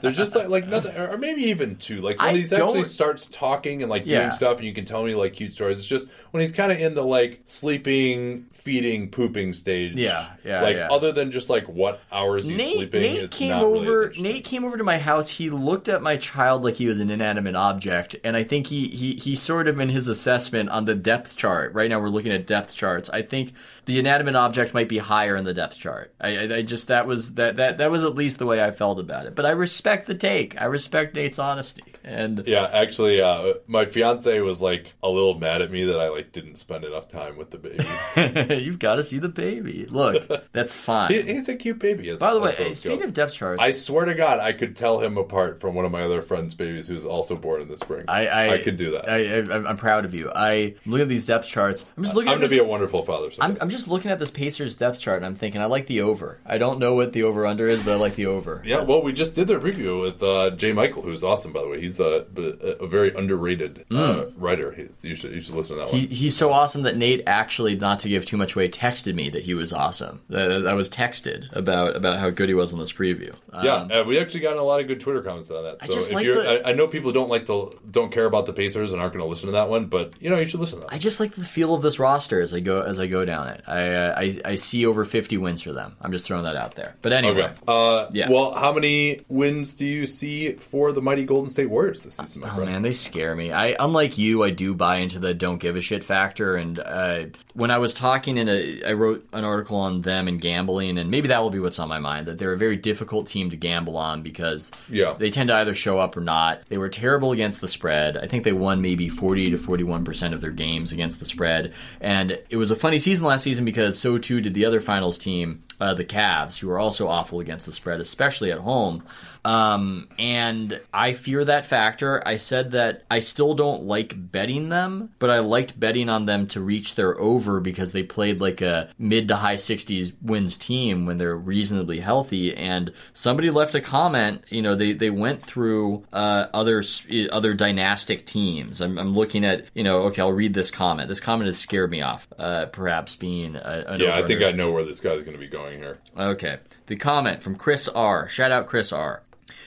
There's 0.00 0.16
just 0.16 0.34
like, 0.34 0.48
like 0.48 0.66
nothing, 0.68 0.96
or 0.96 1.16
maybe 1.18 1.44
even 1.44 1.76
two. 1.76 2.00
Like 2.00 2.18
when 2.18 2.28
I 2.34 2.38
he's 2.38 2.52
actually 2.52 2.84
starts 2.84 3.26
talking 3.26 3.82
and 3.82 3.90
like 3.90 4.06
Yeah. 4.06 4.20
doing 4.20 4.32
stuff, 4.32 4.58
and 4.58 4.66
you 4.66 4.72
can 4.74 4.84
tell 4.84 5.04
me 5.04 5.14
like 5.14 5.34
cute 5.34 5.52
stories. 5.52 5.78
It's 5.78 5.88
just 5.88 6.08
when 6.32 6.40
he's 6.40 6.52
kind 6.52 6.72
of 6.72 6.78
in 6.80 6.94
the 6.94 7.04
like 7.04 7.42
sleeping, 7.44 8.46
feeding, 8.64 9.10
pooping 9.10 9.52
stage. 9.52 9.92
Yeah, 9.94 10.30
yeah, 10.42 10.62
Like 10.62 10.76
yeah. 10.76 10.88
other 10.90 11.12
than 11.12 11.30
just 11.30 11.50
like 11.50 11.68
what 11.68 12.00
hours 12.10 12.46
he's 12.46 12.56
Nate, 12.56 12.76
sleeping. 12.76 13.02
Nate 13.02 13.30
came 13.30 13.50
not 13.50 13.62
really 13.62 13.86
over. 13.86 14.12
Nate 14.18 14.42
came 14.44 14.64
over 14.64 14.78
to 14.78 14.84
my 14.84 14.96
house. 14.96 15.28
He 15.28 15.50
looked 15.50 15.88
at 15.90 16.00
my 16.00 16.16
child 16.16 16.64
like 16.64 16.76
he 16.76 16.86
was 16.86 16.98
an 16.98 17.10
inanimate 17.10 17.56
object, 17.56 18.16
and 18.24 18.36
I 18.36 18.42
think 18.42 18.66
he 18.68 18.88
he 18.88 19.12
he 19.16 19.36
sort 19.36 19.68
of 19.68 19.78
in 19.78 19.90
his 19.90 20.08
assessment 20.08 20.70
on 20.70 20.86
the 20.86 20.94
depth 20.94 21.36
chart. 21.36 21.74
Right 21.74 21.90
now, 21.90 22.00
we're 22.00 22.08
looking 22.08 22.32
at 22.32 22.46
depth 22.46 22.74
charts. 22.74 23.10
I 23.10 23.20
think 23.20 23.52
the 23.84 23.98
inanimate 23.98 24.34
object 24.34 24.72
might 24.72 24.88
be 24.88 24.98
higher 24.98 25.36
in 25.36 25.44
the 25.44 25.52
depth 25.54 25.76
chart. 25.76 26.14
I, 26.18 26.38
I, 26.38 26.56
I 26.56 26.62
just 26.62 26.88
that 26.88 27.06
was 27.06 27.34
that 27.34 27.56
that 27.58 27.76
that 27.78 27.90
was 27.90 28.02
at 28.02 28.14
least 28.14 28.38
the 28.38 28.46
way 28.46 28.64
I 28.64 28.70
felt 28.70 28.98
about 28.98 29.26
it. 29.26 29.34
But 29.34 29.44
I 29.44 29.50
respect 29.50 30.06
the 30.06 30.14
take. 30.14 30.58
I 30.60 30.64
respect 30.64 31.14
Nate's 31.14 31.38
honesty, 31.38 31.84
and 32.04 32.42
Yeah, 32.46 32.68
actually, 32.72 33.20
uh, 33.20 33.54
my 33.66 33.84
fiance 33.86 34.40
was 34.40 34.60
like 34.62 34.92
a 35.02 35.08
little 35.08 35.38
mad 35.38 35.62
at 35.62 35.70
me 35.70 35.84
that 35.86 35.98
I 35.98 36.08
like 36.08 36.32
didn't 36.32 36.56
spend 36.56 36.84
enough 36.84 37.08
time 37.08 37.36
with 37.36 37.50
the 37.50 37.58
baby. 37.58 38.54
you've 38.64 38.78
got 38.78 38.96
to 38.96 39.04
see 39.04 39.18
the 39.18 39.28
baby. 39.28 39.86
Look, 39.88 40.28
that's 40.52 40.74
fine. 40.74 41.12
He- 41.12 41.22
he's 41.22 41.48
a 41.48 41.56
cute 41.56 41.78
baby. 41.78 42.10
As, 42.10 42.20
By 42.20 42.34
the 42.34 42.40
way, 42.40 42.74
speaking 42.74 43.00
go. 43.00 43.04
of 43.06 43.14
depth 43.14 43.34
charts, 43.34 43.60
I 43.62 43.72
swear 43.72 44.04
to 44.06 44.14
God, 44.14 44.38
I 44.40 44.52
could 44.52 44.76
tell 44.76 45.00
him 45.00 45.16
apart 45.18 45.60
from 45.60 45.74
one 45.74 45.84
of 45.84 45.92
my 45.92 46.02
other 46.02 46.22
friends' 46.22 46.54
babies 46.54 46.86
who's 46.86 47.04
also 47.04 47.36
born 47.36 47.62
in 47.62 47.68
the 47.68 47.78
spring. 47.78 48.04
I, 48.08 48.26
I, 48.26 48.52
I 48.54 48.58
could 48.58 48.76
do 48.76 48.92
that. 48.92 49.08
I, 49.08 49.14
I, 49.16 49.36
I'm- 49.54 49.66
I'm 49.66 49.76
proud 49.76 50.04
of 50.04 50.14
you. 50.14 50.30
I 50.34 50.74
look 50.86 51.00
at 51.00 51.08
these 51.08 51.26
depth 51.26 51.46
charts. 51.48 51.84
I'm 51.96 52.02
just 52.04 52.14
looking. 52.14 52.28
I'm 52.28 52.34
at 52.34 52.38
going 52.40 52.48
to 52.50 52.54
this, 52.54 52.58
be 52.58 52.64
a 52.64 52.68
wonderful 52.68 53.04
father. 53.04 53.30
I'm. 53.40 53.56
I'm 53.60 53.70
just 53.70 53.88
looking 53.88 54.10
at 54.10 54.18
this 54.18 54.30
Pacers 54.30 54.76
depth 54.76 55.00
chart 55.00 55.16
and 55.18 55.26
I'm 55.26 55.34
thinking 55.36 55.60
I 55.62 55.66
like 55.66 55.86
the 55.86 56.02
over. 56.02 56.38
I 56.44 56.58
don't 56.58 56.78
know 56.78 56.94
what 56.94 57.12
the 57.12 57.22
over 57.22 57.46
under 57.46 57.66
is, 57.66 57.82
but 57.82 57.92
I 57.92 57.96
like 57.96 58.14
the 58.14 58.26
over. 58.26 58.62
yeah, 58.64 58.82
well, 58.82 59.02
we 59.02 59.12
just 59.12 59.34
did 59.34 59.48
their 59.48 59.58
preview 59.60 60.00
with 60.00 60.22
uh, 60.22 60.50
Jay 60.50 60.72
Michael, 60.72 61.02
who's 61.02 61.24
awesome, 61.24 61.52
by 61.52 61.62
the 61.62 61.68
way. 61.68 61.80
He's 61.80 61.93
a, 62.00 62.26
a, 62.36 62.84
a 62.84 62.86
very 62.86 63.14
underrated 63.14 63.84
uh, 63.90 64.26
writer. 64.36 64.72
He's, 64.72 65.04
you 65.04 65.14
should 65.14 65.32
you 65.32 65.40
should 65.40 65.54
listen 65.54 65.76
to 65.76 65.82
that 65.82 65.90
Hmm. 65.90 65.96
He, 65.96 66.06
one. 66.06 66.14
he's 66.14 66.36
so 66.36 66.50
awesome 66.52 66.82
that 66.82 66.96
Nate 66.96 67.22
actually, 67.26 67.76
not 67.76 68.00
to 68.00 68.08
give 68.08 68.24
too 68.26 68.36
much 68.36 68.54
away, 68.56 68.68
texted 68.68 69.14
me 69.14 69.28
that 69.30 69.42
he 69.44 69.54
was 69.54 69.72
awesome. 69.72 70.22
That 70.28 70.66
I 70.66 70.74
was 70.74 70.88
texted 70.88 71.54
about 71.54 71.96
about 71.96 72.18
how 72.18 72.30
good 72.30 72.48
he 72.48 72.54
was 72.54 72.72
on 72.72 72.78
this 72.78 72.92
preview. 72.92 73.34
Um, 73.52 73.64
Yeah, 73.64 73.74
uh, 74.00 74.04
we 74.04 74.18
actually 74.18 74.40
got 74.40 74.56
a 74.56 74.62
lot 74.62 74.80
of 74.80 74.86
good 74.86 75.00
Twitter 75.00 75.22
comments 75.22 75.50
on 75.50 75.62
that. 75.64 75.78
I 75.80 75.86
just 75.86 76.08
if 76.08 76.14
like 76.14 76.24
you're, 76.24 76.42
the- 76.42 76.66
I, 76.66 76.70
I 76.70 76.74
know 76.74 76.86
people 76.88 77.12
don't 77.12 77.28
like 77.30 77.46
to 77.46 77.78
don't 77.90 78.12
care 78.12 78.26
about 78.26 78.46
the 78.46 78.52
Pacers 78.52 78.92
and 78.92 79.00
aren't 79.00 79.12
going 79.12 79.24
to 79.24 79.28
listen 79.28 79.46
to 79.46 79.52
that 79.52 79.68
one, 79.68 79.86
but 79.86 80.12
you 80.20 80.30
know 80.30 80.38
you 80.38 80.46
should 80.46 80.60
listen 80.60 80.78
to 80.80 80.86
that. 80.86 80.92
I 80.94 80.98
just 80.98 81.20
like 81.20 81.32
the 81.34 81.44
feel 81.44 81.74
of 81.74 81.82
this 81.82 81.98
roster 81.98 82.40
as 82.40 82.52
I 82.54 82.60
go 82.60 82.80
as 82.82 82.98
I 83.00 83.06
go 83.06 83.24
down 83.24 83.48
it. 83.48 83.62
I 83.66 83.88
uh, 83.94 84.14
I, 84.16 84.40
I 84.44 84.54
see 84.56 84.86
over 84.86 85.04
50 85.04 85.36
wins 85.38 85.62
for 85.62 85.72
them. 85.72 85.96
I'm 86.00 86.12
just 86.12 86.24
throwing 86.24 86.44
that 86.44 86.56
out 86.56 86.74
there. 86.76 86.94
But 87.02 87.12
anyway, 87.12 87.34
Okay. 87.44 87.52
Uh, 87.68 88.08
Yeah. 88.12 88.30
Well, 88.30 88.54
how 88.54 88.72
many 88.72 89.20
wins 89.28 89.74
do 89.74 89.84
you 89.84 90.06
see 90.06 90.52
for 90.52 90.92
the 90.92 91.02
mighty 91.02 91.24
Golden 91.24 91.50
State 91.50 91.66
Warriors 91.70 91.83
this 91.92 92.14
season, 92.14 92.42
my 92.42 92.50
Oh 92.50 92.54
friend? 92.56 92.70
man, 92.70 92.82
they 92.82 92.92
scare 92.92 93.34
me. 93.34 93.52
I 93.52 93.76
unlike 93.78 94.16
you, 94.18 94.42
I 94.42 94.50
do 94.50 94.74
buy 94.74 94.96
into 94.96 95.18
the 95.18 95.34
don't 95.34 95.58
give 95.58 95.76
a 95.76 95.80
shit 95.80 96.02
factor. 96.04 96.56
And 96.56 96.78
uh, 96.78 97.24
when 97.54 97.70
I 97.70 97.78
was 97.78 97.94
talking 97.94 98.36
in 98.38 98.48
a, 98.48 98.82
I 98.84 98.92
wrote 98.94 99.26
an 99.32 99.44
article 99.44 99.76
on 99.76 100.00
them 100.02 100.26
and 100.28 100.40
gambling, 100.40 100.98
and 100.98 101.10
maybe 101.10 101.28
that 101.28 101.40
will 101.42 101.50
be 101.50 101.60
what's 101.60 101.78
on 101.78 101.88
my 101.88 101.98
mind. 101.98 102.26
That 102.26 102.38
they're 102.38 102.52
a 102.52 102.58
very 102.58 102.76
difficult 102.76 103.26
team 103.26 103.50
to 103.50 103.56
gamble 103.56 103.96
on 103.96 104.22
because 104.22 104.72
Yeah. 104.88 105.14
they 105.18 105.30
tend 105.30 105.48
to 105.48 105.54
either 105.56 105.74
show 105.74 105.98
up 105.98 106.16
or 106.16 106.20
not. 106.20 106.62
They 106.68 106.78
were 106.78 106.88
terrible 106.88 107.32
against 107.32 107.60
the 107.60 107.68
spread. 107.68 108.16
I 108.16 108.26
think 108.26 108.44
they 108.44 108.52
won 108.52 108.80
maybe 108.80 109.08
forty 109.08 109.50
to 109.50 109.58
forty 109.58 109.84
one 109.84 110.04
percent 110.04 110.34
of 110.34 110.40
their 110.40 110.50
games 110.50 110.92
against 110.92 111.20
the 111.20 111.26
spread, 111.26 111.72
and 112.00 112.38
it 112.50 112.56
was 112.56 112.70
a 112.70 112.76
funny 112.76 112.98
season 112.98 113.24
last 113.26 113.42
season 113.42 113.64
because 113.64 113.98
so 113.98 114.18
too 114.18 114.40
did 114.40 114.54
the 114.54 114.64
other 114.64 114.80
finals 114.80 115.18
team. 115.18 115.62
Uh, 115.80 115.92
the 115.92 116.04
Cavs, 116.04 116.58
who 116.60 116.68
were 116.68 116.78
also 116.78 117.08
awful 117.08 117.40
against 117.40 117.66
the 117.66 117.72
spread, 117.72 118.00
especially 118.00 118.52
at 118.52 118.58
home. 118.60 119.02
Um, 119.44 120.08
and 120.18 120.80
I 120.92 121.12
fear 121.12 121.44
that 121.44 121.66
factor. 121.66 122.26
I 122.26 122.38
said 122.38 122.70
that 122.70 123.04
I 123.10 123.20
still 123.20 123.54
don't 123.54 123.84
like 123.84 124.14
betting 124.32 124.70
them, 124.70 125.10
but 125.18 125.30
I 125.30 125.40
liked 125.40 125.78
betting 125.78 126.08
on 126.08 126.26
them 126.26 126.46
to 126.48 126.60
reach 126.60 126.94
their 126.94 127.18
over 127.20 127.60
because 127.60 127.92
they 127.92 128.02
played 128.02 128.40
like 128.40 128.62
a 128.62 128.90
mid 128.98 129.28
to 129.28 129.36
high 129.36 129.56
60s 129.56 130.14
wins 130.22 130.56
team 130.56 131.04
when 131.04 131.18
they're 131.18 131.36
reasonably 131.36 132.00
healthy. 132.00 132.56
And 132.56 132.92
somebody 133.12 133.50
left 133.50 133.74
a 133.74 133.80
comment, 133.80 134.44
you 134.48 134.62
know, 134.62 134.74
they, 134.74 134.92
they 134.92 135.10
went 135.10 135.42
through 135.42 136.04
uh, 136.12 136.46
other 136.54 136.82
other 137.30 137.54
dynastic 137.54 138.26
teams. 138.26 138.80
I'm, 138.80 138.98
I'm 138.98 139.14
looking 139.14 139.44
at, 139.44 139.66
you 139.74 139.84
know, 139.84 140.02
okay, 140.04 140.22
I'll 140.22 140.32
read 140.32 140.54
this 140.54 140.70
comment. 140.70 141.08
This 141.08 141.20
comment 141.20 141.46
has 141.46 141.58
scared 141.58 141.90
me 141.90 142.00
off, 142.00 142.28
uh, 142.38 142.66
perhaps 142.66 143.14
being 143.16 143.56
a, 143.56 143.84
an 143.86 144.00
yeah, 144.00 144.16
I 144.16 144.22
think 144.22 144.42
I 144.42 144.52
know 144.52 144.70
where 144.70 144.84
this 144.84 145.00
guy's 145.00 145.22
going 145.22 145.34
to 145.34 145.38
be 145.38 145.48
going 145.48 145.78
here. 145.78 146.00
Okay. 146.16 146.58
The 146.86 146.96
comment 146.96 147.42
from 147.42 147.56
Chris 147.56 147.88
R. 147.88 148.28
Shout 148.28 148.50
out 148.50 148.66
Chris 148.66 148.92
R. 148.92 149.22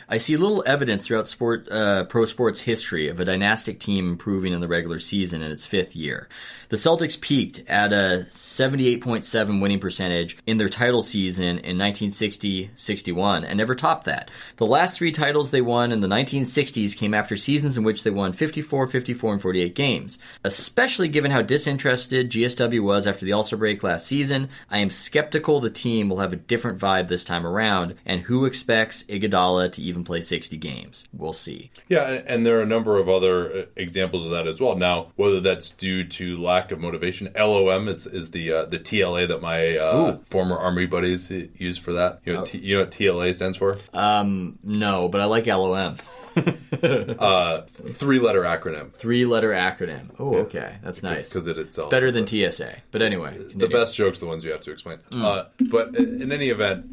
I 0.10 0.18
see 0.18 0.38
little 0.38 0.64
evidence 0.66 1.06
throughout 1.06 1.28
sport, 1.28 1.70
uh, 1.70 2.06
pro 2.06 2.26
sports 2.26 2.62
history 2.62 3.10
of 3.10 3.20
a 3.20 3.26
dynastic 3.26 3.80
team 3.80 4.10
improving 4.10 4.54
in 4.54 4.62
the 4.62 4.68
regular 4.68 5.00
season 5.00 5.42
in 5.42 5.52
its 5.52 5.66
fifth 5.66 5.96
year. 5.96 6.28
The 6.70 6.76
Celtics 6.76 7.20
peaked 7.20 7.64
at 7.70 7.94
a 7.94 8.26
78.7 8.28 9.62
winning 9.62 9.80
percentage 9.80 10.38
in 10.46 10.58
their 10.58 10.68
title 10.68 11.02
season 11.02 11.60
in 11.60 11.78
1960-61 11.78 13.46
and 13.48 13.58
never 13.58 13.74
topped 13.76 14.04
that. 14.06 14.30
The 14.58 14.66
last 14.66 14.98
three 14.98 15.12
titles 15.14 15.52
they 15.52 15.62
won 15.62 15.92
in 15.94 16.02
the 16.02 16.08
1960s 16.10 16.98
came 16.98 17.14
after 17.14 17.38
seasons 17.38 17.78
in 17.78 17.84
which 17.86 18.04
they 18.04 18.10
won 18.10 18.34
54, 18.34 18.88
54, 18.88 19.34
and 19.34 19.42
48 19.42 19.76
games. 19.76 20.20
Especially 20.44 21.08
given 21.08 21.32
how 21.32 21.42
disinterested 21.42 22.32
GSW 22.32 22.82
was 22.84 23.08
after 23.08 23.26
the 23.26 23.32
All-Star 23.32 23.58
break 23.60 23.82
last 23.84 24.06
season, 24.06 24.50
I 24.70 24.80
am 24.80 24.90
skeptical 24.90 25.62
the 25.62 25.70
team 25.70 26.10
will 26.10 26.20
have 26.20 26.34
a 26.34 26.38
different 26.38 26.80
vibe 26.80 27.08
this 27.08 27.24
time 27.24 27.46
around, 27.46 27.96
and 28.06 28.22
who 28.22 28.44
expects 28.46 29.04
Iguodala 29.04 29.72
to 29.74 29.82
even 29.82 30.04
play 30.04 30.20
60 30.22 30.58
games. 30.58 31.06
We'll 31.14 31.32
see. 31.34 31.72
Yeah, 31.88 32.10
and- 32.10 32.28
and 32.28 32.46
there 32.46 32.60
are 32.60 32.64
a 32.64 32.66
number 32.68 32.98
of 32.98 33.08
other 33.10 33.52
uh, 33.52 33.66
examples 33.78 34.26
of 34.26 34.32
that 34.32 34.48
as 34.48 34.60
well. 34.60 34.76
Now, 34.76 35.14
whether 35.16 35.40
that's 35.40 35.72
due 35.72 36.04
to 36.04 36.38
lack 36.42 36.57
of 36.72 36.80
motivation, 36.80 37.30
LOM 37.36 37.88
is, 37.88 38.06
is 38.08 38.32
the 38.32 38.52
uh, 38.52 38.66
the 38.66 38.80
TLA 38.80 39.28
that 39.28 39.42
my 39.42 39.78
uh, 39.78 40.18
former 40.30 40.56
Army 40.58 40.86
buddies 40.86 41.30
use 41.32 41.78
for 41.78 41.94
that. 41.94 42.20
You 42.26 42.34
know, 42.34 42.46
T, 42.46 42.58
you 42.58 42.76
know 42.76 42.82
what 42.82 42.92
TLA 42.92 43.34
stands 43.36 43.58
for? 43.58 43.78
Um, 43.94 44.60
no, 44.64 45.08
but 45.08 45.22
I 45.22 45.26
like 45.26 45.46
LOM. 45.48 45.98
Uh, 46.84 47.62
three 47.94 48.20
letter 48.20 48.42
acronym. 48.44 48.94
Three 48.94 49.26
letter 49.26 49.50
acronym. 49.52 50.10
Oh, 50.20 50.36
okay. 50.40 50.76
That's 50.84 51.02
nice. 51.02 51.34
'Cause 51.34 51.48
it 51.48 51.58
itself 51.58 51.86
It's 51.86 51.92
better 51.92 52.12
than 52.12 52.28
TSA. 52.28 52.76
But 52.92 53.02
anyway. 53.02 53.36
The 53.56 53.68
best 53.68 53.96
jokes, 53.96 54.20
the 54.20 54.28
ones 54.28 54.44
you 54.44 54.52
have 54.52 54.62
to 54.62 54.72
explain. 54.72 55.00
Uh, 55.12 55.46
but 55.72 55.96
in 55.96 56.32
any 56.32 56.50
event, 56.50 56.86